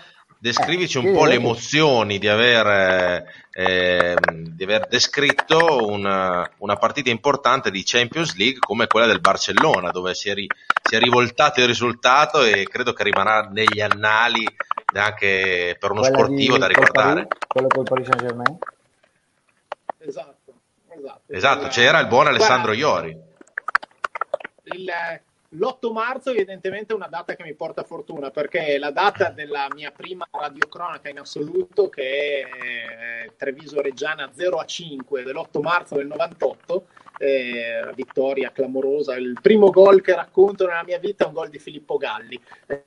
descrivici 0.41 0.97
un 0.97 1.07
Eh, 1.07 1.11
po' 1.13 1.25
le 1.25 1.31
sì. 1.31 1.37
emozioni 1.37 2.17
di 2.17 2.27
aver, 2.27 3.25
eh, 3.51 4.15
di 4.31 4.63
aver 4.63 4.87
descritto 4.87 5.85
una, 5.87 6.49
una 6.59 6.75
partita 6.77 7.09
importante 7.09 7.69
di 7.69 7.83
Champions 7.85 8.35
League 8.35 8.59
come 8.59 8.87
quella 8.87 9.05
del 9.05 9.19
Barcellona, 9.19 9.91
dove 9.91 10.15
si 10.15 10.29
è, 10.29 10.33
ri- 10.33 10.47
si 10.81 10.95
è 10.95 10.99
rivoltato 10.99 11.59
il 11.59 11.67
risultato 11.67 12.41
e 12.41 12.65
credo 12.67 12.93
che 12.93 13.03
rimarrà 13.03 13.49
negli 13.51 13.81
annali 13.81 14.47
anche 14.93 15.75
per 15.79 15.91
uno 15.91 15.99
Quella 16.01 16.15
sportivo 16.17 16.53
di- 16.53 16.59
da 16.59 16.67
ricordare. 16.67 17.27
Paris- 17.27 17.45
Quello 17.47 17.67
col 17.67 17.83
Paris 17.83 18.07
Saint 18.07 18.21
Germain? 18.21 18.57
Esatto, 20.01 20.37
esatto. 20.99 21.33
Esatto, 21.33 21.67
c'era 21.67 21.99
il 21.99 22.07
buon 22.07 22.27
Alessandro 22.27 22.73
Guarda, 22.75 23.07
Iori. 23.07 23.17
il- 24.75 25.21
l'8 25.53 25.91
marzo 25.91 26.29
evidentemente 26.29 26.93
è 26.93 26.95
una 26.95 27.07
data 27.07 27.35
che 27.35 27.41
mi 27.41 27.55
porta 27.55 27.83
fortuna 27.83 28.29
perché 28.29 28.67
è 28.67 28.77
la 28.77 28.91
data 28.91 29.29
della 29.31 29.67
mia 29.73 29.89
prima 29.91 30.27
radiocronaca 30.29 31.09
in 31.09 31.17
assoluto 31.17 31.89
che 31.89 32.41
è 32.41 33.23
eh, 33.25 33.33
Treviso 33.35 33.81
Reggiana 33.81 34.29
0 34.31 34.57
a 34.57 34.65
5 34.65 35.23
dell'8 35.23 35.59
marzo 35.59 35.95
del 35.95 36.05
98 36.05 36.85
eh, 37.17 37.91
vittoria 37.95 38.51
clamorosa 38.51 39.15
il 39.15 39.39
primo 39.41 39.71
gol 39.71 40.01
che 40.01 40.13
racconto 40.13 40.67
nella 40.67 40.83
mia 40.83 40.99
vita 40.99 41.23
è 41.23 41.27
un 41.27 41.33
gol 41.33 41.49
di 41.49 41.57
Filippo 41.57 41.97
Galli 41.97 42.39
Eh, 42.67 42.85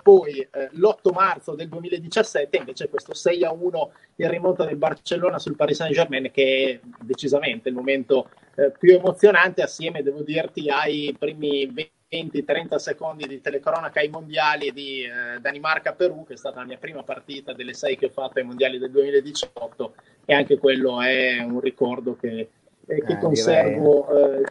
poi 0.00 0.38
eh, 0.38 0.68
l'8 0.72 1.12
marzo 1.12 1.54
del 1.54 1.68
2017 1.68 2.56
invece 2.56 2.88
questo 2.88 3.12
6 3.12 3.44
a 3.44 3.52
1 3.52 3.92
in 4.16 4.30
rimonta 4.30 4.64
del 4.64 4.76
Barcellona 4.76 5.40
sul 5.40 5.56
Paris 5.56 5.78
Saint 5.78 5.94
Germain 5.94 6.30
che 6.30 6.80
è 6.80 6.88
decisamente 7.00 7.68
il 7.68 7.74
momento 7.74 8.30
eh, 8.54 8.70
più 8.70 8.94
emozionante 8.94 9.62
assieme 9.62 10.02
devo 10.04 10.22
dirti 10.22 10.68
ai 10.70 11.14
primi 11.18 11.66
20-30 12.12 12.76
secondi 12.76 13.26
di 13.26 13.40
telecronaca 13.40 13.98
ai 13.98 14.08
mondiali 14.08 14.70
di 14.70 15.02
eh, 15.02 15.40
Danimarca-Perù 15.40 16.24
che 16.24 16.34
è 16.34 16.36
stata 16.36 16.60
la 16.60 16.66
mia 16.66 16.78
prima 16.78 17.02
partita 17.02 17.52
delle 17.52 17.74
sei 17.74 17.96
che 17.96 18.06
ho 18.06 18.10
fatto 18.10 18.38
ai 18.38 18.44
mondiali 18.44 18.78
del 18.78 18.92
2018 18.92 19.94
e 20.24 20.34
anche 20.34 20.56
quello 20.58 21.00
è 21.00 21.40
un 21.40 21.58
ricordo 21.58 22.16
che, 22.16 22.48
eh, 22.86 23.02
che 23.04 23.12
Eh, 23.12 23.18
conservo 23.18 24.38
eh, 24.38 24.44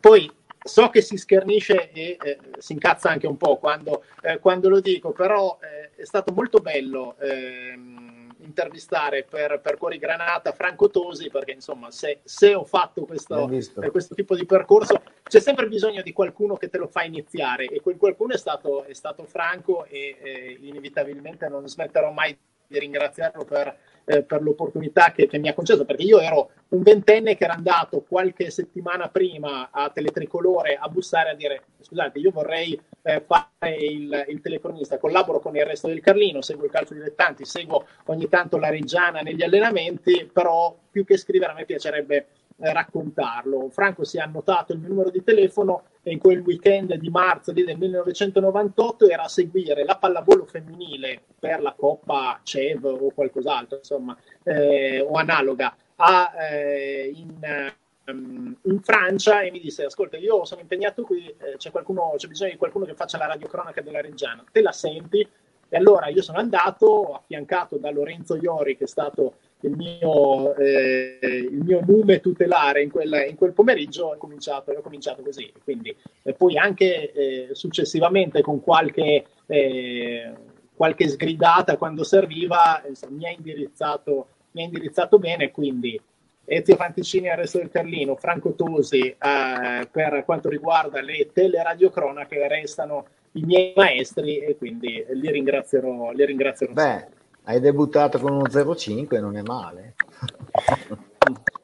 poi 0.00 0.30
so 0.68 0.90
che 0.90 1.00
si 1.00 1.16
schernisce 1.16 1.90
e 1.90 2.16
eh, 2.22 2.38
si 2.58 2.74
incazza 2.74 3.08
anche 3.08 3.26
un 3.26 3.36
po' 3.36 3.56
quando, 3.56 4.04
eh, 4.22 4.38
quando 4.38 4.68
lo 4.68 4.80
dico, 4.80 5.10
però 5.12 5.58
eh, 5.60 6.00
è 6.00 6.04
stato 6.04 6.32
molto 6.32 6.58
bello 6.58 7.16
ehm, 7.18 8.34
intervistare 8.40 9.24
per, 9.24 9.60
per 9.60 9.76
Cuori 9.76 9.98
Granata 9.98 10.52
Franco 10.52 10.90
Tosi, 10.90 11.28
perché 11.28 11.52
insomma 11.52 11.90
se, 11.90 12.20
se 12.22 12.54
ho 12.54 12.64
fatto 12.64 13.04
questo, 13.04 13.48
eh, 13.50 13.90
questo 13.90 14.14
tipo 14.14 14.36
di 14.36 14.46
percorso 14.46 15.02
c'è 15.22 15.40
sempre 15.40 15.66
bisogno 15.66 16.02
di 16.02 16.12
qualcuno 16.12 16.54
che 16.56 16.68
te 16.68 16.78
lo 16.78 16.86
fa 16.86 17.02
iniziare 17.02 17.64
e 17.64 17.80
quel 17.80 17.96
qualcuno 17.96 18.34
è 18.34 18.38
stato, 18.38 18.84
è 18.84 18.92
stato 18.92 19.24
Franco 19.24 19.86
e 19.86 20.16
eh, 20.20 20.58
inevitabilmente 20.60 21.48
non 21.48 21.66
smetterò 21.66 22.12
mai 22.12 22.36
di 22.66 22.78
ringraziarlo 22.78 23.44
per, 23.44 23.76
eh, 24.08 24.22
per 24.22 24.42
l'opportunità 24.42 25.12
che, 25.12 25.26
che 25.26 25.38
mi 25.38 25.48
ha 25.48 25.54
concesso, 25.54 25.84
perché 25.84 26.02
io 26.02 26.18
ero 26.18 26.50
un 26.68 26.82
ventenne 26.82 27.36
che 27.36 27.44
era 27.44 27.54
andato 27.54 28.00
qualche 28.08 28.50
settimana 28.50 29.08
prima 29.08 29.68
a 29.70 29.90
Teletricolore 29.90 30.76
a 30.76 30.88
bussare 30.88 31.30
a 31.30 31.34
dire 31.34 31.62
scusate 31.80 32.18
io 32.18 32.30
vorrei 32.30 32.78
eh, 33.02 33.22
fare 33.26 33.76
il, 33.76 34.24
il 34.28 34.40
telecronista, 34.40 34.98
collaboro 34.98 35.40
con 35.40 35.54
il 35.56 35.64
resto 35.64 35.88
del 35.88 36.00
Carlino, 36.00 36.40
seguo 36.40 36.64
il 36.64 36.70
calcio 36.70 36.94
dilettanti, 36.94 37.44
seguo 37.44 37.86
ogni 38.06 38.28
tanto 38.28 38.56
la 38.56 38.70
Reggiana 38.70 39.20
negli 39.20 39.42
allenamenti, 39.42 40.28
però 40.32 40.74
più 40.90 41.04
che 41.04 41.18
scrivere 41.18 41.52
a 41.52 41.54
me 41.54 41.64
piacerebbe 41.64 42.26
eh, 42.60 42.72
raccontarlo. 42.72 43.68
Franco 43.70 44.04
si 44.04 44.16
è 44.16 44.20
annotato 44.20 44.72
il 44.72 44.78
mio 44.78 44.88
numero 44.88 45.10
di 45.10 45.22
telefono 45.22 45.82
in 46.10 46.18
quel 46.18 46.40
weekend 46.40 46.94
di 46.94 47.10
marzo 47.10 47.52
del 47.52 47.76
1998 47.76 49.08
era 49.08 49.28
seguire 49.28 49.84
la 49.84 49.96
pallavolo 49.96 50.44
femminile 50.44 51.22
per 51.38 51.60
la 51.60 51.74
Coppa 51.76 52.40
CEV 52.42 52.84
o 52.84 53.10
qualcos'altro, 53.14 53.78
insomma, 53.78 54.16
eh, 54.42 55.00
o 55.00 55.12
analoga, 55.12 55.74
a, 55.96 56.32
eh, 56.38 57.12
in, 57.14 57.72
ehm, 58.04 58.56
in 58.62 58.80
Francia 58.82 59.42
e 59.42 59.50
mi 59.50 59.60
disse 59.60 59.84
ascolta 59.84 60.16
io 60.16 60.44
sono 60.44 60.60
impegnato 60.60 61.02
qui 61.02 61.26
eh, 61.26 61.56
c'è, 61.56 61.70
qualcuno, 61.70 62.14
c'è 62.16 62.28
bisogno 62.28 62.52
di 62.52 62.56
qualcuno 62.56 62.84
che 62.84 62.94
faccia 62.94 63.18
la 63.18 63.26
radiocronaca 63.26 63.82
della 63.82 64.00
Reggiana 64.00 64.44
te 64.50 64.62
la 64.62 64.72
senti? 64.72 65.26
e 65.68 65.76
allora 65.76 66.08
io 66.08 66.22
sono 66.22 66.38
andato 66.38 67.14
affiancato 67.14 67.76
da 67.76 67.90
Lorenzo 67.90 68.36
Iori 68.36 68.76
che 68.76 68.84
è 68.84 68.88
stato 68.88 69.34
il 69.62 69.74
mio, 69.76 70.54
eh, 70.56 71.18
il 71.20 71.62
mio 71.64 71.82
nume 71.86 72.20
tutelare 72.20 72.82
in 72.82 72.90
quel, 72.90 73.26
in 73.28 73.36
quel 73.36 73.52
pomeriggio 73.52 74.06
ho 74.06 74.16
cominciato, 74.16 74.70
ho 74.70 74.80
cominciato 74.80 75.22
così. 75.22 75.52
Quindi 75.62 75.94
e 76.22 76.32
poi 76.32 76.56
anche 76.56 77.12
eh, 77.12 77.48
successivamente 77.52 78.40
con 78.40 78.60
qualche 78.60 79.24
eh, 79.46 80.32
qualche 80.74 81.08
sgridata 81.08 81.76
quando 81.76 82.04
serviva 82.04 82.80
insomma, 82.86 83.16
mi 83.16 83.26
ha 83.26 83.30
indirizzato 83.30 84.28
mi 84.52 84.62
ha 84.62 84.64
indirizzato 84.64 85.18
bene. 85.18 85.50
Quindi 85.50 86.00
Ezio 86.44 86.76
Fanticini 86.76 87.28
al 87.28 87.38
resto 87.38 87.58
del 87.58 87.70
Carlino, 87.70 88.14
Franco 88.16 88.54
Tosi 88.54 89.00
eh, 89.00 89.88
per 89.90 90.22
quanto 90.24 90.48
riguarda 90.48 91.00
le 91.02 91.30
teleradiocronache 91.32 92.46
restano 92.48 93.06
i 93.32 93.42
miei 93.42 93.72
maestri 93.76 94.38
e 94.38 94.56
quindi 94.56 95.04
li 95.10 95.30
ringrazierò, 95.30 96.12
li 96.12 96.24
ringrazierò 96.24 96.72
Beh, 96.72 97.06
hai 97.48 97.60
debuttato 97.60 98.18
con 98.18 98.32
uno 98.32 98.44
0,5, 98.44 99.20
non 99.20 99.36
è 99.36 99.42
male. 99.42 99.94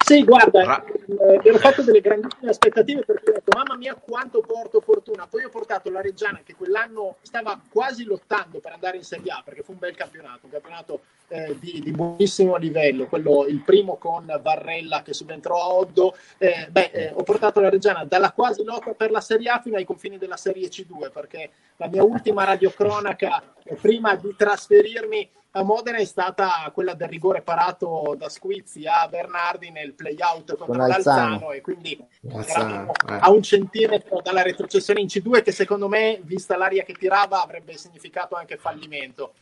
Sì, 0.04 0.22
guarda, 0.22 0.62
Ra- 0.64 0.84
eh, 0.84 1.40
ero 1.42 1.56
fatto 1.56 1.80
delle 1.80 2.02
grandissime 2.02 2.50
aspettative 2.50 3.04
perché 3.06 3.30
ho 3.30 3.32
detto 3.32 3.56
mamma 3.56 3.74
mia 3.78 3.94
quanto 3.94 4.40
porto 4.40 4.82
fortuna. 4.82 5.26
Poi 5.26 5.44
ho 5.44 5.48
portato 5.48 5.90
la 5.90 6.02
Reggiana 6.02 6.42
che 6.44 6.54
quell'anno 6.54 7.16
stava 7.22 7.58
quasi 7.70 8.04
lottando 8.04 8.58
per 8.58 8.72
andare 8.72 8.98
in 8.98 9.02
Serie 9.02 9.32
A 9.32 9.40
perché 9.42 9.62
fu 9.62 9.72
un 9.72 9.78
bel 9.78 9.94
campionato, 9.96 10.40
un 10.42 10.50
campionato 10.50 11.00
eh, 11.28 11.56
di, 11.58 11.80
di 11.80 11.90
buonissimo 11.90 12.56
livello, 12.56 13.06
quello, 13.06 13.46
il 13.46 13.62
primo 13.62 13.96
con 13.96 14.26
Varrella 14.42 15.02
che 15.02 15.12
subentrò 15.12 15.60
a 15.60 15.72
Oddo. 15.72 16.16
Eh, 16.38 16.68
beh, 16.70 16.90
eh, 16.92 17.12
ho 17.14 17.22
portato 17.22 17.60
la 17.60 17.70
Reggiana 17.70 18.04
dalla 18.04 18.32
quasi 18.32 18.62
lotta 18.64 18.92
per 18.92 19.10
la 19.10 19.20
Serie 19.20 19.50
A 19.50 19.60
fino 19.60 19.76
ai 19.76 19.84
confini 19.84 20.18
della 20.18 20.36
Serie 20.36 20.68
C2 20.68 21.10
perché 21.12 21.50
la 21.76 21.88
mia 21.88 22.02
ultima 22.02 22.44
radiocronaca 22.44 23.54
eh, 23.64 23.74
prima 23.74 24.14
di 24.16 24.34
trasferirmi 24.36 25.30
a 25.56 25.62
Modena 25.62 25.98
è 25.98 26.04
stata 26.04 26.68
quella 26.72 26.94
del 26.94 27.08
rigore 27.08 27.40
parato 27.40 28.16
da 28.18 28.28
Squizzi 28.28 28.86
a 28.86 29.06
Bernardi 29.08 29.70
nel 29.70 29.94
play-out 29.94 30.56
contro 30.56 30.66
Con 30.66 30.80
Alzano. 30.80 31.28
l'Alzano 31.28 31.52
e 31.52 31.60
quindi 31.60 32.04
Alzano, 32.32 32.90
eh. 33.08 33.18
a 33.20 33.30
un 33.30 33.40
centimetro 33.40 34.20
dalla 34.20 34.42
retrocessione 34.42 35.00
in 35.00 35.06
C2 35.06 35.44
che 35.44 35.52
secondo 35.52 35.88
me, 35.88 36.18
vista 36.24 36.56
l'aria 36.56 36.82
che 36.82 36.94
tirava, 36.94 37.40
avrebbe 37.40 37.76
significato 37.76 38.34
anche 38.34 38.56
fallimento 38.56 39.32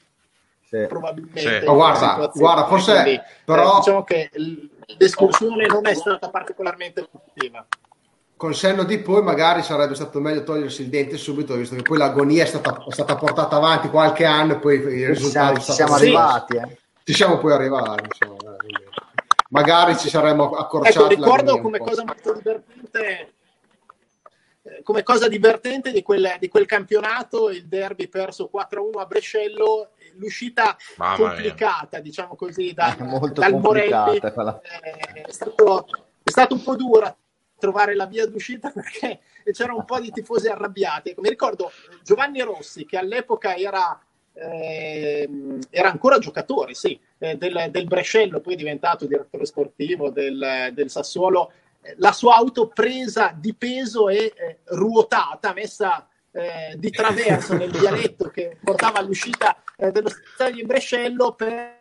Sì. 0.72 0.86
probabilmente. 0.86 1.60
Sì. 1.60 1.66
guarda, 1.66 2.30
guarda, 2.32 2.66
forse- 2.66 3.02
Quindi, 3.02 3.20
però- 3.44 3.74
eh, 3.74 3.76
diciamo 3.76 4.04
che 4.04 4.30
l'escursione 4.96 5.66
non 5.66 5.86
è 5.86 5.94
stata 5.94 6.30
particolarmente 6.30 7.06
positiva. 7.10 7.66
Col 8.36 8.54
senno 8.54 8.82
di 8.84 8.98
poi 8.98 9.22
magari 9.22 9.62
sarebbe 9.62 9.94
stato 9.94 10.18
meglio 10.18 10.42
togliersi 10.42 10.82
il 10.82 10.88
dente 10.88 11.18
subito, 11.18 11.54
visto 11.54 11.76
che 11.76 11.82
poi 11.82 11.98
l'agonia 11.98 12.42
è 12.42 12.46
stata, 12.46 12.84
è 12.88 12.92
stata 12.92 13.16
portata 13.16 13.56
avanti 13.56 13.88
qualche 13.90 14.24
anno 14.24 14.54
e 14.54 14.58
poi 14.58 14.76
il 14.76 14.82
Ci 14.82 15.06
risultato 15.06 15.30
siamo, 15.30 15.56
è 15.58 15.60
ci 15.60 15.72
siamo 15.72 15.94
arrivati, 15.94 16.56
eh. 16.56 16.78
Ci 17.04 17.12
siamo 17.14 17.38
poi 17.38 17.52
arrivati, 17.52 18.04
insomma, 18.04 18.56
quindi 18.56 18.84
magari 19.50 19.96
ci 19.98 20.08
saremmo 20.08 20.50
accorciati 20.52 20.96
Ecco, 20.96 21.06
ricordo 21.08 21.60
come 21.60 21.78
cosa 21.78 22.02
molto 22.04 22.32
divertente, 22.32 23.32
eh, 24.62 24.82
come 24.82 25.02
cosa 25.02 25.28
divertente 25.28 25.92
di 25.92 26.02
quel, 26.02 26.36
di 26.40 26.48
quel 26.48 26.66
campionato, 26.66 27.50
il 27.50 27.66
derby 27.68 28.08
perso 28.08 28.48
4-1 28.50 28.98
a 28.98 29.04
Brescello, 29.06 29.90
l'uscita 30.16 30.76
Mamma 30.96 31.16
mia. 31.16 31.28
complicata, 31.28 32.00
diciamo 32.00 32.34
così, 32.34 32.72
da, 32.72 32.96
È 32.96 33.02
molto 33.04 33.40
dal 33.40 33.58
Morelli, 33.58 33.90
complicata 33.90 34.32
quella. 34.32 34.60
eh, 34.60 35.22
è, 35.22 35.32
stato, 35.32 35.86
è 36.22 36.30
stato 36.30 36.54
un 36.54 36.62
po' 36.62 36.76
dura 36.76 37.14
trovare 37.58 37.94
la 37.94 38.06
via 38.06 38.26
d'uscita 38.26 38.70
perché 38.74 39.20
c'era 39.52 39.72
un 39.74 39.84
po' 39.84 40.00
di 40.00 40.10
tifosi 40.10 40.48
arrabbiati. 40.48 41.14
Mi 41.18 41.28
ricordo 41.28 41.70
Giovanni 42.02 42.40
Rossi, 42.40 42.84
che 42.84 42.98
all'epoca 42.98 43.54
era 43.56 44.00
ehm, 44.34 45.58
era 45.70 45.90
ancora 45.90 46.18
giocatore, 46.18 46.74
sì, 46.74 46.98
eh, 47.18 47.36
del, 47.36 47.68
del 47.70 47.86
Brescello, 47.86 48.40
poi 48.40 48.54
è 48.54 48.56
diventato 48.56 49.06
direttore 49.06 49.44
sportivo 49.46 50.10
del, 50.10 50.70
del 50.72 50.90
Sassuolo. 50.90 51.52
Eh, 51.80 51.94
La 51.98 52.12
sua 52.12 52.36
auto 52.36 52.68
presa 52.68 53.34
di 53.36 53.54
peso 53.54 54.08
e 54.08 54.32
eh, 54.36 54.58
ruotata, 54.64 55.52
messa 55.52 56.06
eh, 56.32 56.74
di 56.76 56.90
traverso 56.90 57.54
nel 57.54 57.70
vialetto 57.70 58.28
che 58.28 58.56
portava 58.62 58.98
all'uscita 58.98 59.62
eh, 59.76 59.90
dello 59.90 60.08
stadio 60.08 60.56
di 60.56 60.66
Brescello 60.66 61.34
per 61.34 61.80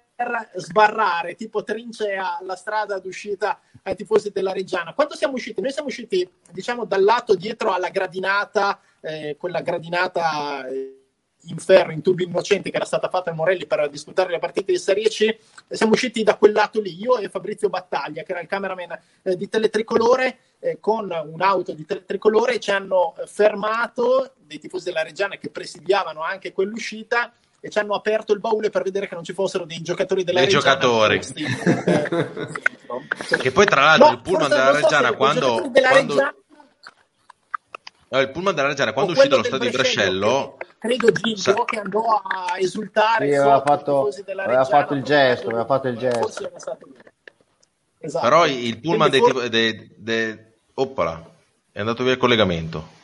sbarrare 0.55 1.35
tipo 1.35 1.63
trincea 1.63 2.37
la 2.43 2.55
strada 2.55 2.99
d'uscita 2.99 3.59
ai 3.83 3.95
tifosi 3.95 4.29
della 4.29 4.51
Reggiana. 4.51 4.93
Quando 4.93 5.15
siamo 5.15 5.33
usciti? 5.33 5.61
Noi 5.61 5.71
siamo 5.71 5.87
usciti, 5.87 6.29
diciamo, 6.51 6.85
dal 6.85 7.03
lato 7.03 7.33
dietro 7.33 7.71
alla 7.71 7.89
gradinata, 7.89 8.79
eh, 8.99 9.35
quella 9.39 9.61
gradinata 9.61 10.67
eh, 10.67 11.00
in 11.45 11.57
ferro, 11.57 11.91
in 11.91 12.01
tubi 12.01 12.23
innocenti 12.23 12.69
che 12.69 12.75
era 12.75 12.85
stata 12.85 13.09
fatta 13.09 13.29
al 13.29 13.35
Morelli 13.35 13.65
per 13.65 13.89
disputare 13.89 14.29
le 14.29 14.39
partite 14.39 14.71
di 14.71 14.77
Serie 14.77 15.09
C, 15.09 15.35
siamo 15.69 15.93
usciti 15.93 16.23
da 16.23 16.35
quel 16.35 16.51
lato 16.51 16.79
lì, 16.79 16.99
io 16.99 17.17
e 17.17 17.29
Fabrizio 17.29 17.69
Battaglia, 17.69 18.23
che 18.23 18.31
era 18.31 18.41
il 18.41 18.47
cameraman 18.47 18.99
eh, 19.23 19.35
di 19.35 19.49
Teletricolore, 19.49 20.37
eh, 20.59 20.77
con 20.79 21.11
un'auto 21.11 21.73
di 21.73 21.85
Teletricolore, 21.85 22.59
ci 22.59 22.71
hanno 22.71 23.15
fermato 23.25 24.33
dei 24.37 24.59
tifosi 24.59 24.85
della 24.85 25.03
Reggiana 25.03 25.37
che 25.37 25.49
presidiavano 25.49 26.21
anche 26.21 26.51
quell'uscita 26.51 27.33
e 27.63 27.69
ci 27.69 27.77
hanno 27.77 27.93
aperto 27.93 28.33
il 28.33 28.39
baule 28.39 28.71
per 28.71 28.81
vedere 28.81 29.07
che 29.07 29.13
non 29.13 29.23
ci 29.23 29.33
fossero 29.33 29.65
dei 29.65 29.81
giocatori 29.81 30.23
della 30.23 30.39
dei 30.39 30.49
Reggiana. 30.49 30.79
giocatori. 30.79 31.21
Eh, 31.35 33.37
che 33.37 33.51
poi 33.51 33.65
tra 33.65 33.83
l'altro 33.83 34.07
no, 34.07 34.13
il 34.13 34.21
pullman 34.21 34.49
della 34.49 34.73
so 34.73 34.81
Reggiana 34.81 35.09
i 35.09 35.15
quando, 35.15 35.69
della 35.71 35.89
quando- 35.89 36.13
Reggiana 36.13 36.35
no, 38.09 38.19
il 38.19 38.31
pullman 38.31 38.55
della 38.55 38.67
Reggiana 38.67 38.93
quando 38.93 39.11
o 39.11 39.13
è 39.13 39.17
uscito 39.17 39.35
quello 39.35 39.49
dallo 39.49 39.63
stadio 39.63 39.69
di 39.69 39.77
Brescello 39.77 40.57
credo 40.81 41.11
sa- 41.35 41.53
che 41.63 41.79
andò 41.79 42.01
a 42.23 42.57
esultare 42.57 43.29
Sì, 43.29 43.35
aveva 43.35 43.61
fatto- 43.61 44.07
aveva 44.07 44.45
Reggiana, 44.45 44.65
fatto 44.65 44.93
il 44.95 45.03
gesto, 45.03 45.47
aveva 45.49 45.65
fatto 45.65 45.87
il 45.89 45.97
gesto. 45.97 46.51
Esatto. 48.03 48.25
però 48.25 48.47
il 48.47 48.79
pullman 48.79 49.11
dei, 49.11 49.21
tif- 49.21 49.45
dei- 49.45 49.91
dei- 49.95 50.39
oppala 50.73 51.23
è 51.71 51.79
andato 51.79 52.01
via 52.03 52.13
il 52.13 52.17
collegamento 52.17 52.97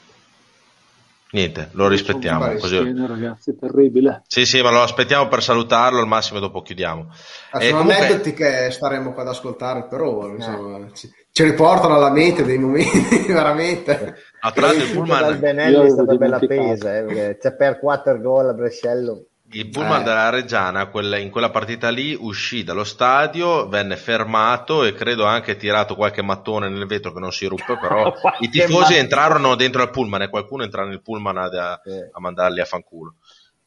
niente 1.29 1.69
lo 1.73 1.87
rispettiamo 1.87 2.55
così- 2.55 2.77
Schiena, 2.77 3.05
ragazzi, 3.05 3.55
terribile. 3.55 4.23
sì 4.27 4.45
sì 4.45 4.61
ma 4.63 4.71
lo 4.71 4.81
aspettiamo 4.81 5.27
per 5.27 5.43
salutarlo 5.43 5.99
al 5.99 6.07
massimo 6.07 6.39
dopo 6.39 6.61
chiudiamo 6.63 7.11
Ah, 7.51 7.61
Eh, 7.61 7.67
sono 7.69 7.77
comunque- 7.81 8.05
aneddoti 8.05 8.33
che 8.33 8.71
staremo 8.71 9.13
qua 9.13 9.21
ad 9.21 9.27
ascoltare 9.29 9.83
per 9.87 10.01
ore, 10.01 10.35
insomma, 10.35 10.91
ci, 10.93 11.09
ci 11.31 11.43
riportano 11.43 11.93
alla 11.95 12.09
mente 12.11 12.43
dei 12.43 12.57
momenti 12.57 13.25
veramente. 13.31 14.15
Ah, 14.47 14.51
tra 14.51 14.65
l'altro 14.67 14.83
il 14.85 14.91
pullman 14.91 15.19
dal 15.21 15.37
Benelli 15.37 15.85
è 15.85 15.89
stata 15.89 16.15
bella 16.15 16.39
pesa, 16.39 16.97
eh, 16.97 17.03
perché 17.03 17.37
c'è 17.39 17.55
per 17.55 17.79
4 17.79 18.19
gol 18.19 18.49
a 18.49 18.53
Brescello. 18.53 19.25
Il 19.49 19.69
pullman 19.69 20.01
Eh. 20.01 20.03
della 20.03 20.29
Reggiana 20.29 20.89
in 20.91 21.29
quella 21.29 21.49
partita 21.49 21.87
lì 21.89 22.13
uscì 22.19 22.65
dallo 22.65 22.83
stadio, 22.83 23.69
venne 23.69 23.95
fermato 23.95 24.83
e 24.83 24.91
credo 24.91 25.23
anche 25.23 25.55
tirato 25.55 25.95
qualche 25.95 26.21
mattone 26.21 26.67
nel 26.67 26.85
vetro 26.85 27.13
che 27.13 27.19
non 27.21 27.31
si 27.31 27.45
ruppe, 27.45 27.77
però 27.79 28.13
i 28.39 28.49
tifosi 28.49 28.73
mattone. 28.79 28.97
entrarono 28.97 29.55
dentro 29.55 29.81
al 29.83 29.89
pullman 29.89 30.23
e 30.23 30.29
qualcuno 30.29 30.63
entrò 30.63 30.83
nel 30.83 31.01
pullman 31.01 31.37
a, 31.37 31.43
a- 31.45 31.81
Sì. 31.81 31.91
a 32.11 32.19
mandarli 32.19 32.59
a 32.59 32.65
fanculo. 32.65 33.15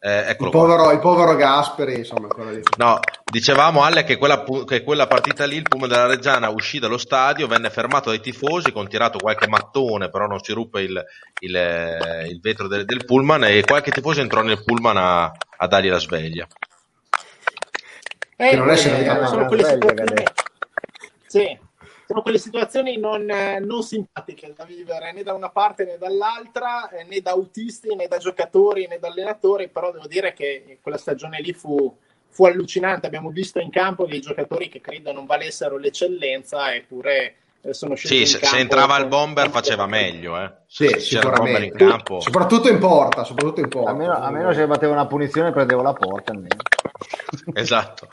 Eh, 0.02 0.34
Il 0.38 0.48
povero, 0.48 0.90
il 0.92 0.98
povero 0.98 1.36
Gasperi, 1.36 1.98
insomma. 1.98 2.28
No, 2.78 3.00
dicevamo 3.22 3.82
Ale 3.82 4.02
che 4.02 4.16
quella, 4.16 4.42
che 4.66 4.82
quella 4.82 5.06
partita 5.06 5.44
lì 5.44 5.56
il 5.56 5.68
pullman 5.68 5.90
della 5.90 6.06
Reggiana 6.06 6.48
uscì 6.48 6.78
dallo 6.78 6.96
stadio, 6.96 7.46
venne 7.46 7.68
fermato 7.68 8.08
dai 8.08 8.20
tifosi 8.20 8.72
con 8.72 8.88
tirato 8.88 9.18
qualche 9.18 9.46
mattone, 9.46 10.08
però 10.08 10.26
non 10.26 10.42
si 10.42 10.54
ruppe 10.54 10.80
il, 10.80 11.04
il, 11.40 11.54
eh, 11.54 12.26
il 12.28 12.40
vetro 12.40 12.66
del, 12.66 12.86
del 12.86 13.04
pullman 13.04 13.44
e 13.44 13.62
qualche 13.62 13.90
tifoso 13.90 14.22
entrò 14.22 14.40
nel 14.40 14.64
pullman 14.64 14.96
a, 14.96 15.32
a 15.58 15.66
dargli 15.66 15.90
la 15.90 15.98
sveglia. 15.98 16.46
Eh, 18.36 18.48
Che 18.48 18.56
non 18.56 18.70
è 18.70 18.72
eh, 18.72 18.76
servita 18.76 19.26
sono 19.26 19.48
sveglia, 19.48 19.68
situazioni, 19.68 20.14
che 20.14 20.24
sì, 21.26 21.58
sono 22.10 22.22
quelle 22.22 22.38
situazioni 22.38 22.98
non, 22.98 23.30
eh, 23.30 23.60
non 23.60 23.84
simpatiche 23.84 24.52
da 24.56 24.64
vivere 24.64 25.12
né 25.12 25.22
da 25.22 25.32
una 25.32 25.48
parte 25.48 25.84
né 25.84 25.96
dall'altra, 25.96 26.88
eh, 26.88 27.04
né 27.04 27.20
da 27.20 27.30
autisti 27.30 27.94
né 27.94 28.08
da 28.08 28.18
giocatori 28.18 28.88
né 28.88 28.98
da 28.98 29.06
allenatori, 29.06 29.68
però 29.68 29.92
devo 29.92 30.08
dire 30.08 30.32
che 30.32 30.78
quella 30.82 30.98
stagione 30.98 31.40
lì 31.40 31.52
fu, 31.52 31.96
fu 32.28 32.46
allucinante. 32.46 33.06
Abbiamo 33.06 33.30
visto 33.30 33.60
in 33.60 33.70
campo 33.70 34.06
dei 34.06 34.20
giocatori 34.20 34.68
che 34.68 34.80
credo 34.80 35.12
non 35.12 35.24
valessero 35.24 35.76
l'eccellenza, 35.76 36.74
eppure 36.74 37.36
eh, 37.60 37.72
sono 37.74 37.94
scesi 37.94 38.14
Sì, 38.14 38.20
in 38.22 38.26
se, 38.26 38.38
campo 38.40 38.56
se 38.56 38.60
entrava 38.60 38.96
il 38.96 39.06
bomber 39.06 39.48
faceva 39.48 39.86
meglio, 39.86 40.36
eh. 40.36 40.52
Sì, 40.66 40.88
c'era 40.88 41.28
il 41.28 41.34
bomber 41.36 41.62
in 41.62 41.70
sicuramente. 41.70 41.84
campo. 41.84 42.20
Soprattutto 42.20 42.68
in 42.68 42.78
porta, 42.80 43.22
soprattutto 43.22 43.60
in 43.60 43.68
porta. 43.68 43.90
Almeno, 43.90 44.14
almeno 44.14 44.52
se 44.52 44.66
batteva 44.66 44.94
una 44.94 45.06
punizione 45.06 45.52
prendevo 45.52 45.82
la 45.82 45.92
porta 45.92 46.32
almeno. 46.32 46.56
Esatto. 47.54 48.08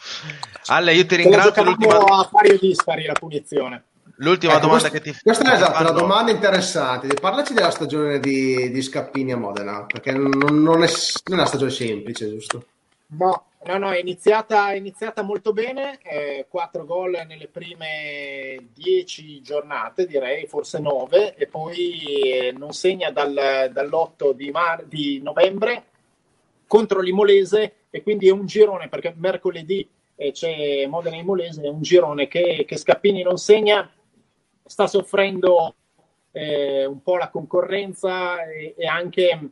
Ale, 0.67 0.93
io 0.93 1.05
ti 1.05 1.15
ringrazio. 1.15 1.63
L'ultima, 1.63 1.97
a 1.97 2.29
pari 2.31 2.51
o 2.51 2.57
dispari 2.59 3.05
la 3.05 3.13
punizione. 3.13 3.85
L'ultima 4.17 4.53
Ecco, 4.53 4.61
domanda 4.61 4.89
questa, 4.89 4.89
che 4.89 5.11
ti 5.11 5.19
questa 5.21 5.51
è 5.51 5.55
esatto, 5.55 5.81
una 5.81 5.91
domanda 5.91 6.31
interessante. 6.31 7.07
Parlaci 7.19 7.53
della 7.53 7.71
stagione 7.71 8.19
di, 8.19 8.71
di 8.71 8.81
Scappini 8.81 9.31
a 9.31 9.37
Modena, 9.37 9.85
perché 9.85 10.11
non, 10.11 10.29
non 10.29 10.83
è, 10.83 10.87
non 10.87 10.87
è 10.87 11.33
una 11.33 11.45
stagione 11.45 11.71
semplice, 11.71 12.29
giusto? 12.29 12.65
No, 13.09 13.45
no, 13.63 13.77
no, 13.77 13.91
è 13.91 13.99
iniziata, 13.99 14.71
è 14.71 14.75
iniziata 14.75 15.21
molto 15.21 15.53
bene, 15.53 15.97
eh, 16.03 16.45
4 16.49 16.85
gol 16.85 17.23
nelle 17.25 17.47
prime 17.47 18.67
10 18.73 19.41
giornate, 19.41 20.05
direi, 20.05 20.45
forse 20.47 20.79
9, 20.79 21.35
e 21.35 21.47
poi 21.47 22.01
eh, 22.01 22.51
non 22.51 22.73
segna 22.73 23.11
dal- 23.11 23.69
dall'8 23.71 24.31
di, 24.31 24.51
mar- 24.51 24.83
di 24.85 25.21
novembre 25.21 25.85
contro 26.67 26.99
l'Imolese 26.99 27.75
e 27.89 28.03
quindi 28.03 28.27
è 28.27 28.31
un 28.31 28.45
girone, 28.45 28.89
perché 28.89 29.13
mercoledì 29.15 29.87
eh, 30.15 30.31
c'è 30.31 30.85
Modena 30.87 31.15
Imolese, 31.15 31.61
è 31.61 31.69
un 31.69 31.81
girone 31.81 32.27
che, 32.27 32.65
che 32.67 32.75
Scappini 32.75 33.23
non 33.23 33.37
segna, 33.37 33.89
sta 34.67 34.87
soffrendo 34.87 35.75
eh, 36.31 36.85
un 36.85 37.01
po' 37.01 37.17
la 37.17 37.29
concorrenza 37.29 38.43
e, 38.45 38.75
e 38.77 38.85
anche 38.85 39.49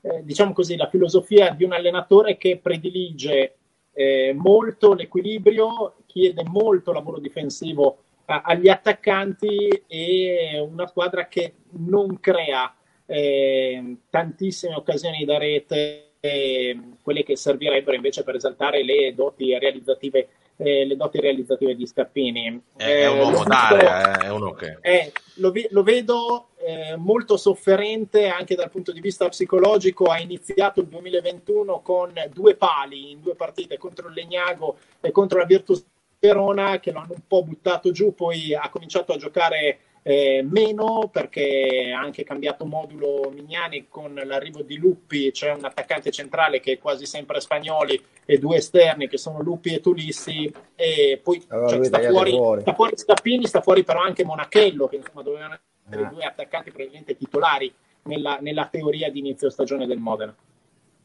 eh, 0.00 0.22
diciamo 0.22 0.52
così, 0.52 0.76
la 0.76 0.88
filosofia 0.88 1.50
di 1.50 1.64
un 1.64 1.72
allenatore 1.72 2.36
che 2.36 2.58
predilige 2.58 3.56
eh, 3.92 4.34
molto 4.36 4.92
l'equilibrio, 4.92 5.96
chiede 6.06 6.44
molto 6.44 6.92
lavoro 6.92 7.18
difensivo 7.18 7.98
a- 8.26 8.42
agli 8.44 8.68
attaccanti 8.68 9.84
e 9.86 10.58
una 10.60 10.86
squadra 10.86 11.26
che 11.26 11.54
non 11.78 12.20
crea 12.20 12.72
eh, 13.06 13.96
tantissime 14.10 14.74
occasioni 14.74 15.24
da 15.24 15.38
rete, 15.38 16.12
eh, 16.20 16.78
quelle 17.02 17.22
che 17.22 17.36
servirebbero 17.36 17.96
invece 17.96 18.22
per 18.22 18.34
esaltare 18.34 18.84
le 18.84 19.14
doti 19.14 19.56
realizzative, 19.58 20.28
eh, 20.56 20.84
le 20.84 20.96
doti 20.96 21.20
realizzative 21.20 21.74
di 21.74 21.86
Scappini. 21.86 22.60
È, 22.76 22.84
è 22.84 23.06
un 23.08 23.18
Eh, 23.18 23.20
uomo 23.22 23.44
d'area, 23.44 24.20
eh, 24.20 24.26
è 24.26 24.30
uno 24.30 24.52
che... 24.52 24.78
eh, 24.80 25.12
lo, 25.34 25.50
ve- 25.50 25.68
lo 25.70 25.82
vedo 25.82 26.48
eh, 26.58 26.96
molto 26.96 27.36
sofferente 27.36 28.28
anche 28.28 28.54
dal 28.54 28.70
punto 28.70 28.92
di 28.92 29.00
vista 29.00 29.28
psicologico. 29.28 30.06
Ha 30.06 30.18
iniziato 30.18 30.80
il 30.80 30.86
2021 30.88 31.80
con 31.80 32.12
due 32.32 32.54
pali 32.54 33.10
in 33.12 33.20
due 33.20 33.34
partite 33.34 33.78
contro 33.78 34.08
il 34.08 34.14
Legnago 34.14 34.78
e 35.00 35.10
contro 35.10 35.38
la 35.38 35.44
Virtus 35.44 35.84
Verona 36.18 36.80
che 36.80 36.92
lo 36.92 37.00
hanno 37.00 37.12
un 37.12 37.26
po' 37.28 37.44
buttato 37.44 37.90
giù, 37.92 38.14
poi 38.14 38.54
ha 38.54 38.68
cominciato 38.70 39.12
a 39.12 39.16
giocare 39.16 39.78
eh, 40.08 40.46
meno 40.48 41.08
perché 41.12 41.92
ha 41.92 41.98
anche 41.98 42.22
cambiato 42.22 42.64
modulo 42.64 43.28
Mignani 43.34 43.86
con 43.88 44.14
l'arrivo 44.14 44.62
di 44.62 44.76
Luppi, 44.76 45.32
c'è 45.32 45.52
un 45.52 45.64
attaccante 45.64 46.12
centrale 46.12 46.60
che 46.60 46.74
è 46.74 46.78
quasi 46.78 47.06
sempre 47.06 47.40
spagnoli 47.40 48.00
e 48.24 48.38
due 48.38 48.58
esterni 48.58 49.08
che 49.08 49.18
sono 49.18 49.42
Luppi 49.42 49.74
e 49.74 49.80
Tulissi 49.80 50.52
e 50.76 51.20
poi 51.20 51.44
Allora 51.48 51.70
cioè, 51.70 51.84
sta, 51.84 52.00
fuori, 52.02 52.30
fuori. 52.30 52.60
sta 52.60 52.74
fuori 52.74 52.96
Scappini, 52.96 53.46
sta 53.48 53.60
fuori 53.60 53.82
però 53.82 54.00
anche 54.00 54.24
Monachello 54.24 54.86
che 54.86 54.94
insomma 54.96 55.22
dovevano 55.22 55.58
essere 55.88 56.04
Ah. 56.04 56.08
due 56.12 56.24
attaccanti 56.24 56.70
probabilmente 56.70 57.16
titolari 57.16 57.72
nella, 58.04 58.38
nella 58.40 58.68
teoria 58.70 59.10
di 59.10 59.18
inizio 59.18 59.50
stagione 59.50 59.86
del 59.86 59.98
Modena. 59.98 60.32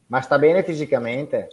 Ma 0.06 0.20
sta 0.20 0.38
bene 0.38 0.62
fisicamente? 0.62 1.50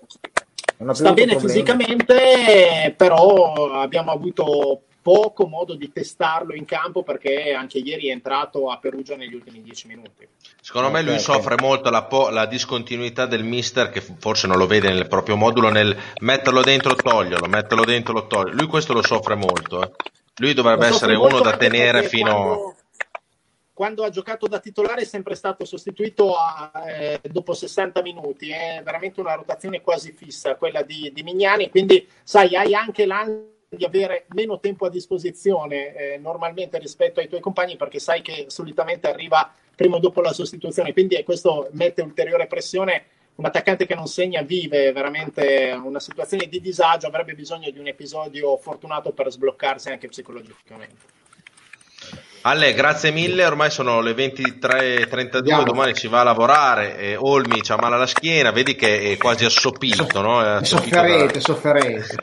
Sta 0.92 1.14
bene 1.14 1.34
problemi? 1.34 1.40
fisicamente, 1.40 2.94
però 2.96 3.72
abbiamo 3.72 4.12
avuto 4.12 4.84
poco 5.10 5.48
modo 5.48 5.74
di 5.74 5.92
testarlo 5.92 6.54
in 6.54 6.66
campo 6.66 7.02
perché 7.02 7.52
anche 7.52 7.80
ieri 7.80 8.10
è 8.10 8.12
entrato 8.12 8.70
a 8.70 8.78
Perugia 8.78 9.16
negli 9.16 9.34
ultimi 9.34 9.64
dieci 9.64 9.88
minuti. 9.88 10.28
Secondo 10.62 10.92
me 10.92 11.02
lui 11.02 11.16
ok. 11.16 11.20
soffre 11.20 11.56
molto 11.60 11.90
la, 11.90 12.04
po- 12.04 12.30
la 12.30 12.46
discontinuità 12.46 13.26
del 13.26 13.44
mister 13.44 13.90
che 13.90 14.02
forse 14.02 14.46
non 14.46 14.60
lo 14.60 14.68
vede 14.68 14.90
nel 14.90 15.08
proprio 15.08 15.36
modulo 15.36 15.70
nel 15.70 15.98
metterlo 16.20 16.62
dentro 16.62 16.94
toglierlo, 16.94 17.48
metterlo 17.48 17.86
dentro 17.86 18.14
lo 18.14 18.28
toglierlo. 18.28 18.60
Lui 18.60 18.70
questo 18.70 18.94
lo 18.94 19.02
soffre 19.02 19.34
molto. 19.34 19.82
eh. 19.82 19.92
Lui 20.36 20.54
dovrebbe 20.54 20.86
essere 20.86 21.16
uno 21.16 21.40
da 21.40 21.58
tenere 21.58 22.04
fino... 22.04 22.32
Quando, 22.32 22.76
quando 23.74 24.04
ha 24.04 24.10
giocato 24.12 24.46
da 24.46 24.60
titolare 24.60 25.02
è 25.02 25.06
sempre 25.06 25.34
stato 25.34 25.66
sostituito 25.66 26.36
a, 26.36 26.72
eh, 26.88 27.20
dopo 27.32 27.56
60 27.56 28.04
minuti, 28.04 28.52
è 28.52 28.80
veramente 28.84 29.22
una 29.22 29.34
rotazione 29.34 29.82
quasi 29.82 30.12
fissa 30.12 30.56
quella 30.56 30.84
di, 30.84 31.12
di 31.12 31.24
Mignani, 31.24 31.72
quindi 31.72 32.08
sai, 32.24 32.56
hai 32.56 32.76
anche 32.76 33.08
l'ansia 33.08 33.58
di 33.70 33.86
avere 33.86 34.26
meno 34.30 34.60
tempo 34.60 34.88
a 34.88 34.90
disposizione 34.90 35.94
eh, 35.94 36.18
normalmente 36.18 36.80
rispetto 36.80 37.20
ai 37.20 37.28
tuoi 37.28 37.40
compagni 37.40 37.78
perché 37.78 38.00
sai 38.00 38.22
che 38.22 38.46
solitamente 38.48 39.08
arriva 39.08 39.54
prima 39.76 39.98
o 39.98 40.00
dopo 40.00 40.22
la 40.22 40.34
sostituzione, 40.34 40.92
quindi 40.92 41.16
eh, 41.16 41.24
questo 41.24 41.70
mette 41.74 42.02
ulteriore 42.02 42.48
pressione. 42.48 43.04
Un 43.36 43.46
attaccante 43.46 43.86
che 43.86 43.96
non 43.96 44.08
segna 44.08 44.42
vive 44.42 44.92
veramente 44.92 45.80
una 45.82 46.02
situazione 46.02 46.48
di 46.48 46.60
disagio, 46.60 47.08
avrebbe 47.08 47.36
bisogno 47.36 47.70
di 47.70 47.80
un 47.80 47.88
episodio 47.88 48.58
fortunato 48.58 49.12
per 49.14 49.32
sbloccarsi 49.32 49.90
anche 49.90 50.10
psicologicamente. 50.10 51.18
Ale, 52.42 52.74
grazie 52.74 53.12
mille, 53.12 53.46
ormai 53.46 53.72
sono 53.72 54.02
le 54.02 54.12
23.32, 54.12 55.38
Andiamo. 55.38 55.64
domani 55.64 55.96
si 55.96 56.08
va 56.10 56.20
a 56.20 56.24
lavorare 56.24 56.98
e 56.98 57.16
Olmi 57.16 57.62
c'ha 57.62 57.78
male 57.78 57.96
alla 57.96 58.08
schiena, 58.08 58.52
vedi 58.52 58.76
che 58.76 59.12
è 59.12 59.18
quasi 59.18 59.46
assopito, 59.46 60.20
no? 60.20 60.44
È 60.44 60.48
assopito 60.48 60.96
sofferente, 60.96 61.34
da- 61.34 61.40
sofferente. 61.40 62.16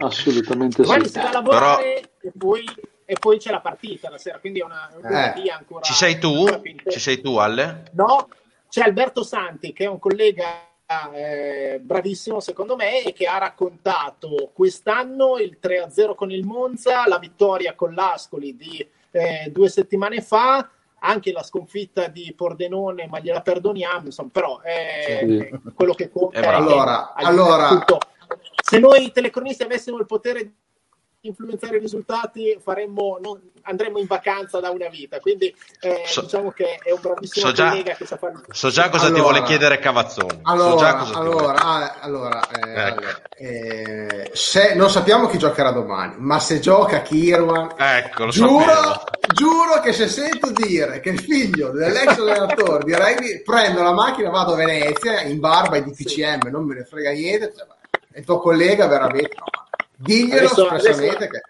Assolutamente 0.00 0.82
Domani 0.82 1.04
sì. 1.04 1.10
si 1.12 1.18
va 1.18 1.28
a 1.28 1.32
lavorare 1.32 2.10
e, 2.20 2.32
poi, 2.36 2.64
e 3.04 3.16
poi 3.18 3.38
c'è 3.38 3.50
la 3.50 3.60
partita 3.60 4.10
la 4.10 4.18
sera, 4.18 4.38
quindi 4.38 4.60
è 4.60 4.64
una, 4.64 4.90
una 4.96 5.34
Eh. 5.34 5.40
via 5.40 5.56
ancora. 5.56 5.82
Ci 5.82 5.92
sei 5.92 6.18
tu? 6.18 6.44
Ci 6.88 7.00
sei 7.00 7.20
tu, 7.20 7.36
Ale? 7.36 7.84
No, 7.92 8.28
c'è 8.68 8.82
Alberto 8.82 9.22
Santi 9.22 9.72
che 9.72 9.84
è 9.84 9.88
un 9.88 9.98
collega 9.98 10.68
eh, 11.12 11.78
bravissimo 11.80 12.40
secondo 12.40 12.74
me 12.74 13.04
e 13.04 13.12
che 13.12 13.26
ha 13.26 13.38
raccontato 13.38 14.50
quest'anno 14.52 15.38
il 15.38 15.58
3-0 15.62 16.14
con 16.14 16.30
il 16.32 16.44
Monza, 16.44 17.06
la 17.06 17.18
vittoria 17.18 17.74
con 17.74 17.94
l'Ascoli 17.94 18.56
di 18.56 18.84
eh, 19.12 19.50
due 19.52 19.68
settimane 19.68 20.20
fa, 20.20 20.68
anche 21.00 21.32
la 21.32 21.42
sconfitta 21.42 22.08
di 22.08 22.32
Pordenone, 22.36 23.06
ma 23.06 23.20
gliela 23.20 23.40
perdoniamo, 23.40 24.06
insomma, 24.06 24.30
però 24.32 24.60
è 24.60 25.18
sì. 25.20 25.50
quello 25.74 25.94
che 25.94 26.10
conta. 26.10 26.40
Eh, 26.40 26.46
allora, 26.46 27.14
allora... 27.14 27.84
se 28.70 28.78
noi 28.78 29.10
telecronisti 29.10 29.64
avessimo 29.64 29.98
il 29.98 30.06
potere 30.06 30.44
di 30.44 31.28
influenzare 31.28 31.78
i 31.78 31.80
risultati 31.80 32.56
faremmo, 32.62 33.18
non, 33.20 33.36
andremmo 33.62 33.98
in 33.98 34.06
vacanza 34.06 34.60
da 34.60 34.70
una 34.70 34.88
vita. 34.88 35.18
Quindi 35.18 35.52
eh, 35.80 36.04
so, 36.06 36.20
diciamo 36.20 36.52
che 36.52 36.78
è 36.80 36.92
un 36.92 37.00
bravissimo 37.00 37.46
so 37.46 37.52
già, 37.52 37.70
collega 37.70 37.94
che 37.94 38.06
sa 38.06 38.16
fare 38.16 38.34
so 38.48 38.70
già 38.70 38.88
cosa 38.88 39.06
allora, 39.06 39.14
ti 39.14 39.20
vuole 39.28 39.42
chiedere 39.42 39.80
Cavazzoni. 39.80 40.38
Allora, 40.42 41.04
so 41.04 41.18
allora, 41.18 41.58
ah, 41.60 41.96
allora 41.98 42.48
eh, 42.48 42.86
ecco. 42.86 43.02
eh, 43.36 44.30
se, 44.34 44.74
non 44.74 44.88
sappiamo 44.88 45.26
chi 45.26 45.36
giocherà 45.36 45.72
domani 45.72 46.14
ma 46.18 46.38
se 46.38 46.60
gioca 46.60 47.02
Kirwan 47.02 47.74
ecco, 47.76 48.28
giuro, 48.28 49.02
giuro 49.34 49.80
che 49.82 49.92
se 49.92 50.06
sento 50.06 50.52
dire 50.52 51.00
che 51.00 51.10
il 51.10 51.18
figlio 51.18 51.70
dell'ex 51.70 52.18
allenatore 52.18 52.84
di 52.84 52.94
rugby 52.94 53.42
prendo 53.42 53.82
la 53.82 53.92
macchina 53.92 54.30
vado 54.30 54.52
a 54.52 54.56
Venezia 54.56 55.22
in 55.22 55.40
barba 55.40 55.76
e 55.76 55.82
di 55.82 55.90
PCM 55.90 56.42
sì. 56.44 56.50
non 56.50 56.64
me 56.64 56.76
ne 56.76 56.84
frega 56.84 57.10
niente 57.10 57.52
cioè, 57.56 57.66
il 58.14 58.24
tuo 58.24 58.38
collega 58.38 58.86
veramente 58.86 59.34
no, 59.36 59.44
Diglielo 59.96 60.46
adesso, 60.46 60.70
espressamente 60.72 61.24
adesso... 61.24 61.30
che... 61.30 61.40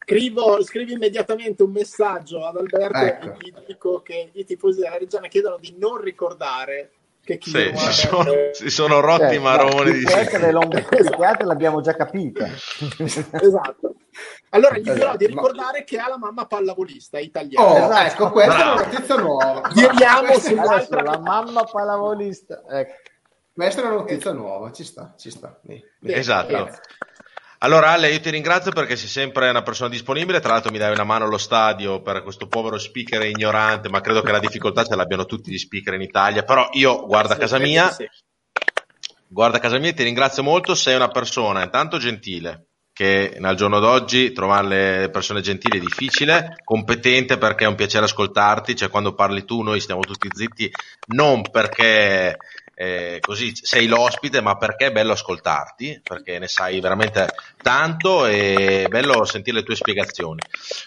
Scrivo, 0.00 0.62
scrivi 0.62 0.92
immediatamente 0.92 1.62
un 1.62 1.72
messaggio 1.72 2.44
ad 2.44 2.56
Alberto 2.56 2.98
ecco. 2.98 3.26
e 3.26 3.36
gli 3.38 3.52
dico 3.66 4.00
che 4.02 4.30
i 4.32 4.44
tifosi 4.44 4.80
della 4.80 4.96
Reggiana 4.96 5.28
chiedono 5.28 5.58
di 5.58 5.74
non 5.78 6.00
ricordare 6.00 6.90
che 7.24 7.38
chi 7.38 7.50
sì, 7.50 7.72
si, 7.74 8.06
sono, 8.06 8.32
si 8.52 8.68
sono 8.68 9.00
rotti 9.00 9.36
i 9.36 9.38
maroni 9.38 9.92
di 9.92 10.04
queste 10.04 11.42
l'abbiamo 11.42 11.80
già 11.80 11.94
capita 11.94 12.46
esatto 12.46 13.94
allora 14.50 14.76
gli 14.76 14.82
dirò 14.82 14.94
esatto, 14.94 15.16
di 15.16 15.26
ricordare 15.26 15.78
ma... 15.78 15.84
che 15.84 15.98
ha 15.98 16.08
la 16.08 16.18
mamma 16.18 16.46
pallavolista 16.46 17.18
italiana 17.18 17.66
oh, 17.66 17.76
esatto. 17.76 18.06
ecco 18.06 18.30
questa 18.30 18.54
Bravo. 18.54 18.70
è 18.70 18.82
una 18.82 18.92
notizia 18.92 19.16
nuova 19.16 19.70
giriamo 19.72 20.38
sull'altra 20.38 21.02
la 21.02 21.18
mamma 21.18 21.64
pallavolista 21.64 22.62
ecco. 22.68 22.92
Questa 23.54 23.82
è 23.82 23.84
una 23.84 23.94
notizia 23.94 24.32
nuova 24.32 24.72
ci 24.72 24.84
sta 24.84 25.14
ci 25.16 25.30
sta. 25.30 25.58
Bene, 25.62 25.84
esatto. 26.00 26.52
Bene. 26.52 26.80
Allora 27.64 27.92
Ale, 27.92 28.10
io 28.10 28.20
ti 28.20 28.28
ringrazio 28.28 28.72
perché 28.72 28.94
sei 28.94 29.08
sempre 29.08 29.48
una 29.48 29.62
persona 29.62 29.88
disponibile, 29.88 30.40
tra 30.40 30.52
l'altro 30.52 30.70
mi 30.70 30.76
dai 30.76 30.92
una 30.92 31.04
mano 31.04 31.24
allo 31.24 31.38
stadio 31.38 32.02
per 32.02 32.22
questo 32.22 32.46
povero 32.46 32.76
speaker 32.76 33.24
ignorante, 33.24 33.88
ma 33.88 34.02
credo 34.02 34.20
che 34.20 34.32
la 34.32 34.38
difficoltà 34.38 34.84
ce 34.84 34.94
l'abbiano 34.94 35.24
tutti 35.24 35.50
gli 35.50 35.56
speaker 35.56 35.94
in 35.94 36.02
Italia, 36.02 36.42
però 36.42 36.68
io 36.72 37.06
guarda 37.06 37.38
casa 37.38 37.58
mia, 37.58 37.90
guarda 39.26 39.60
casa 39.60 39.78
mia, 39.78 39.94
ti 39.94 40.02
ringrazio 40.02 40.42
molto, 40.42 40.74
sei 40.74 40.94
una 40.94 41.08
persona 41.08 41.62
intanto 41.62 41.96
gentile, 41.96 42.66
che 42.92 43.36
nel 43.38 43.56
giorno 43.56 43.80
d'oggi 43.80 44.32
trovare 44.32 44.66
le 44.66 45.10
persone 45.10 45.40
gentili 45.40 45.78
è 45.78 45.80
difficile, 45.80 46.56
competente 46.62 47.38
perché 47.38 47.64
è 47.64 47.68
un 47.68 47.76
piacere 47.76 48.04
ascoltarti, 48.04 48.76
cioè 48.76 48.90
quando 48.90 49.14
parli 49.14 49.42
tu 49.46 49.62
noi 49.62 49.80
stiamo 49.80 50.02
tutti 50.02 50.28
zitti, 50.30 50.70
non 51.14 51.40
perché 51.50 52.36
eh, 52.74 53.18
così 53.20 53.54
sei 53.54 53.86
l'ospite, 53.86 54.40
ma 54.40 54.56
perché 54.56 54.86
è 54.86 54.92
bello 54.92 55.12
ascoltarti, 55.12 56.00
perché 56.02 56.38
ne 56.38 56.48
sai 56.48 56.80
veramente 56.80 57.28
tanto 57.62 58.26
e 58.26 58.84
è 58.84 58.88
bello 58.88 59.24
sentire 59.24 59.58
le 59.58 59.62
tue 59.62 59.76
spiegazioni. 59.76 60.40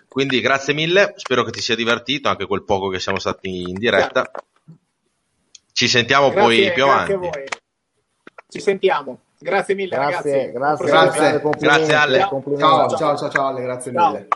Quindi 0.08 0.42
grazie 0.42 0.74
mille, 0.74 1.14
spero 1.16 1.44
che 1.44 1.52
ti 1.52 1.62
sia 1.62 1.76
divertito 1.76 2.30
anche 2.30 2.46
quel 2.46 2.64
poco 2.64 2.90
che 2.90 3.00
siamo 3.00 3.20
stati 3.20 3.62
in 3.62 3.76
diretta. 3.76 4.30
Ci 5.72 5.88
sentiamo 5.88 6.30
grazie, 6.30 6.42
poi 6.42 6.74
più 6.74 6.84
avanti. 6.84 7.30
Ci 8.50 8.60
sentiamo. 8.60 9.20
Grazie 9.40 9.76
mille 9.76 9.96
grazie, 9.96 10.52
ragazzi. 10.52 10.52
Grazie, 10.52 10.86
grazie, 10.90 11.40
grazie, 11.40 11.60
grazie 11.60 11.94
Ale. 11.94 12.20
Ciao, 12.58 12.90
ciao, 12.90 13.16
ciao, 13.18 13.30
ciao 13.30 13.46
Ale, 13.48 13.62
grazie 13.62 13.94
ciao. 13.94 14.12
mille. 14.12 14.28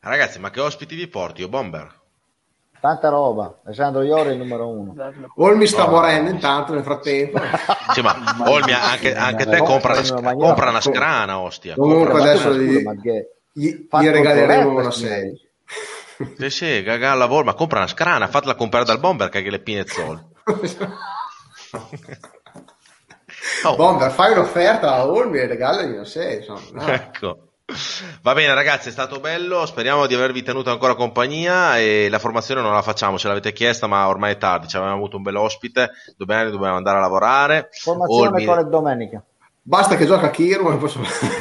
Ragazzi, 0.00 0.38
ma 0.38 0.50
che 0.50 0.60
ospiti 0.60 0.96
vi 0.96 1.06
porti? 1.06 1.42
Io 1.42 1.48
Bomber. 1.48 1.97
Tanta 2.80 3.08
roba, 3.08 3.58
Alessandro 3.64 4.02
Iori 4.02 4.28
è 4.28 4.32
il 4.32 4.38
numero 4.38 4.68
uno. 4.68 4.94
Olmi 5.36 5.66
sta 5.66 5.86
oh. 5.86 5.90
morendo 5.90 6.30
intanto 6.30 6.74
nel 6.74 6.84
frattempo. 6.84 7.40
Sì, 7.92 8.00
ma 8.02 8.14
Olmi 8.46 8.72
anche, 8.72 9.14
anche 9.14 9.46
te 9.46 9.58
compra 9.58 9.98
una, 9.98 10.34
compra 10.34 10.70
una 10.70 10.80
scrana, 10.80 11.40
ostia. 11.40 11.74
Comunque 11.74 12.20
adesso 12.20 12.54
gli, 12.54 12.84
gli, 13.52 13.88
gli 13.90 14.08
regaleremo 14.08 14.70
una 14.70 14.90
serie. 14.92 15.40
Sì, 16.36 16.50
sì, 16.50 16.82
gaga 16.82 17.12
al 17.12 17.18
lavoro, 17.18 17.44
ma 17.44 17.54
compra 17.54 17.78
una 17.78 17.88
scrana, 17.88 18.28
fatela 18.28 18.54
comprare 18.54 18.84
dal 18.84 19.00
bomber 19.00 19.28
che 19.28 19.40
le 19.40 19.60
pinezzole. 19.60 20.26
oh. 23.64 23.76
Bomber, 23.76 24.10
fai 24.10 24.32
un'offerta 24.32 24.94
a 24.94 25.06
Olmi 25.08 25.38
e 25.38 25.46
regalagli 25.46 25.92
una 25.92 26.04
serie. 26.04 26.38
Insomma, 26.38 26.84
no. 26.84 26.92
Ecco. 26.92 27.47
Va 28.22 28.32
bene 28.32 28.54
ragazzi, 28.54 28.88
è 28.88 28.92
stato 28.92 29.20
bello, 29.20 29.66
speriamo 29.66 30.06
di 30.06 30.14
avervi 30.14 30.42
tenuto 30.42 30.70
ancora 30.70 30.94
compagnia 30.94 31.78
e 31.78 32.08
la 32.08 32.18
formazione 32.18 32.62
non 32.62 32.72
la 32.72 32.80
facciamo, 32.80 33.18
ce 33.18 33.28
l'avete 33.28 33.52
chiesta 33.52 33.86
ma 33.86 34.08
ormai 34.08 34.32
è 34.32 34.38
tardi, 34.38 34.68
ci 34.68 34.76
avevamo 34.76 34.96
avuto 34.96 35.18
un 35.18 35.22
bel 35.22 35.36
ospite, 35.36 35.90
domani 36.16 36.50
dobbiamo 36.50 36.76
andare 36.76 36.96
a 36.96 37.00
lavorare. 37.00 37.68
Formazione 37.72 38.28
Olmi... 38.28 38.44
con 38.46 38.70
domenica. 38.70 39.22
Basta 39.60 39.96
che 39.96 40.06
gioca 40.06 40.30
Kirwan 40.30 40.76
e 40.76 40.78
poi 40.78 40.88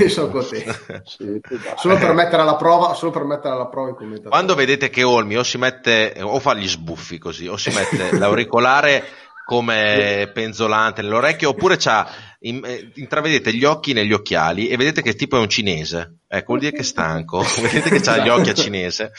sono 0.09 0.27
contento. 0.27 1.01
sì, 1.05 1.41
solo, 1.77 1.95
per 1.95 2.11
mettere 2.11 2.41
alla 2.41 2.57
prova, 2.57 2.93
solo 2.93 3.11
per 3.11 3.23
mettere 3.23 3.53
alla 3.53 3.67
prova 3.67 3.91
il 3.91 3.95
commentatore. 3.95 4.29
Quando 4.29 4.53
vedete 4.53 4.89
che 4.89 5.03
Olmi 5.03 5.37
o 5.37 5.43
si 5.43 5.57
mette, 5.57 6.13
o 6.21 6.37
fa 6.39 6.53
gli 6.53 6.67
sbuffi 6.67 7.19
così, 7.19 7.47
o 7.47 7.55
si 7.55 7.69
mette 7.69 8.17
l'auricolare 8.19 9.05
come 9.47 10.29
penzolante 10.33 11.01
nell'orecchio 11.01 11.51
oppure 11.51 11.77
c'ha 11.77 12.05
in, 12.39 12.61
eh, 12.65 12.91
intravedete 12.95 13.53
gli 13.53 13.63
occhi 13.63 13.93
negli 13.93 14.11
occhiali 14.11 14.67
e 14.67 14.75
vedete 14.75 15.01
che 15.01 15.15
tipo 15.15 15.37
è 15.37 15.39
un 15.39 15.47
cinese. 15.47 16.17
Ecco 16.27 16.47
vuol 16.47 16.59
dire 16.59 16.73
che 16.73 16.81
è 16.81 16.83
stanco. 16.83 17.41
Vedete 17.61 17.89
che 17.89 18.09
ha 18.09 18.17
gli 18.17 18.27
occhi 18.27 18.49
a 18.49 18.53
cinese. 18.53 19.13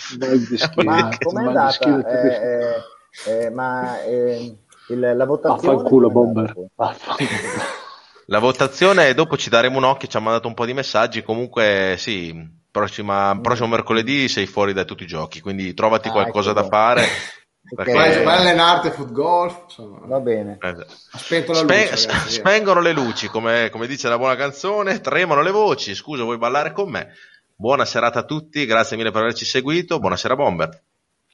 Ma 0.84 1.16
com'è 1.18 1.46
andata? 1.46 2.06
eh, 2.06 2.84
eh, 3.24 3.44
eh, 3.44 3.50
ma 3.50 4.02
eh, 4.02 4.54
il, 4.88 5.00
la 5.16 5.24
votazione 5.24 5.76
Vaffanculo 5.76 6.10
bomber. 6.10 6.54
La 8.30 8.40
votazione 8.40 9.14
dopo 9.14 9.38
ci 9.38 9.48
daremo 9.48 9.78
un 9.78 9.84
occhio 9.84 10.06
ci 10.06 10.18
ha 10.18 10.20
mandato 10.20 10.48
un 10.48 10.52
po' 10.52 10.66
di 10.66 10.74
messaggi. 10.74 11.22
Comunque 11.22 11.94
sì 11.96 12.56
prossima, 12.70 13.38
prossimo 13.40 13.68
mercoledì 13.68 14.28
sei 14.28 14.46
fuori 14.46 14.72
da 14.72 14.84
tutti 14.84 15.04
i 15.04 15.06
giochi 15.06 15.40
quindi 15.40 15.74
trovati 15.74 16.08
ah, 16.08 16.12
qualcosa 16.12 16.50
ecco 16.50 16.60
da 16.60 16.68
fare 16.68 17.06
perché... 17.74 17.92
Vai, 17.92 18.24
vai 18.24 18.36
a 18.36 18.40
allenarti 18.40 18.90
foot 18.90 19.12
golf. 19.12 19.62
Insomma. 19.64 19.98
Va 20.04 20.20
bene. 20.20 20.58
Eh, 20.60 20.86
Spe- 21.16 21.44
ragazzi, 21.46 22.08
spengono 22.30 22.80
le 22.80 22.92
luci, 22.92 23.28
come, 23.28 23.68
come, 23.70 23.86
dice 23.86 24.08
la 24.08 24.18
buona 24.18 24.36
canzone, 24.36 25.00
tremano 25.00 25.42
le 25.42 25.50
voci. 25.50 25.94
Scusa, 25.94 26.22
vuoi 26.22 26.38
ballare 26.38 26.72
con 26.72 26.90
me? 26.90 27.12
Buona 27.54 27.84
serata 27.84 28.20
a 28.20 28.24
tutti, 28.24 28.64
grazie 28.66 28.96
mille 28.96 29.10
per 29.10 29.22
averci 29.22 29.44
seguito. 29.44 29.98
Buonasera, 29.98 30.36
Bomber. 30.36 30.82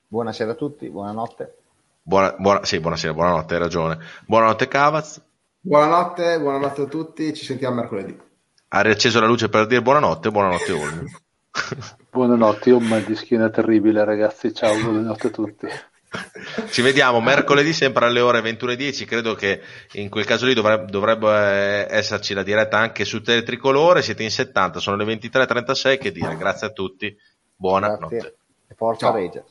Buonasera 0.08 0.52
a 0.52 0.54
tutti, 0.54 0.88
buonanotte. 0.88 1.56
Buona, 2.02 2.34
buona, 2.38 2.64
sì, 2.64 2.80
buonasera, 2.80 3.14
buonanotte, 3.14 3.54
hai 3.54 3.60
ragione. 3.60 3.98
Buonanotte, 4.26 4.68
Cavaz. 4.68 5.20
Buonanotte, 5.60 6.38
buonanotte 6.40 6.82
a 6.82 6.86
tutti, 6.86 7.34
ci 7.34 7.44
sentiamo 7.44 7.76
mercoledì. 7.76 8.18
Ha 8.68 8.80
riacceso 8.80 9.20
la 9.20 9.26
luce 9.26 9.48
per 9.48 9.66
dire 9.66 9.80
buonanotte, 9.80 10.30
buonanotte, 10.30 10.72
Olmi. 10.72 11.10
buonanotte, 12.10 12.68
io 12.68 12.76
ho 12.76 12.78
un 12.78 12.86
mal 12.86 13.02
di 13.02 13.14
schiena 13.14 13.48
terribile, 13.48 14.04
ragazzi. 14.04 14.52
Ciao, 14.52 14.74
buonanotte 14.74 15.26
a 15.28 15.30
tutti. 15.30 15.68
Ci 16.70 16.82
vediamo 16.82 17.20
mercoledì 17.20 17.72
sempre 17.72 18.06
alle 18.06 18.20
ore 18.20 18.40
21.10. 18.40 19.04
Credo 19.06 19.34
che 19.34 19.60
in 19.92 20.08
quel 20.08 20.24
caso 20.24 20.46
lì 20.46 20.54
dovrebbe, 20.54 20.90
dovrebbe 20.90 21.86
esserci 21.90 22.34
la 22.34 22.42
diretta 22.42 22.78
anche 22.78 23.04
su 23.04 23.22
Teletricolore. 23.22 24.02
Siete 24.02 24.22
in 24.22 24.30
70, 24.30 24.78
sono 24.80 24.96
le 24.96 25.04
23.36. 25.04 25.98
Che 25.98 26.12
dire, 26.12 26.36
grazie 26.36 26.68
a 26.68 26.70
tutti. 26.70 27.16
Buonanotte. 27.56 28.36
Forza 28.76 29.10
Regia. 29.10 29.44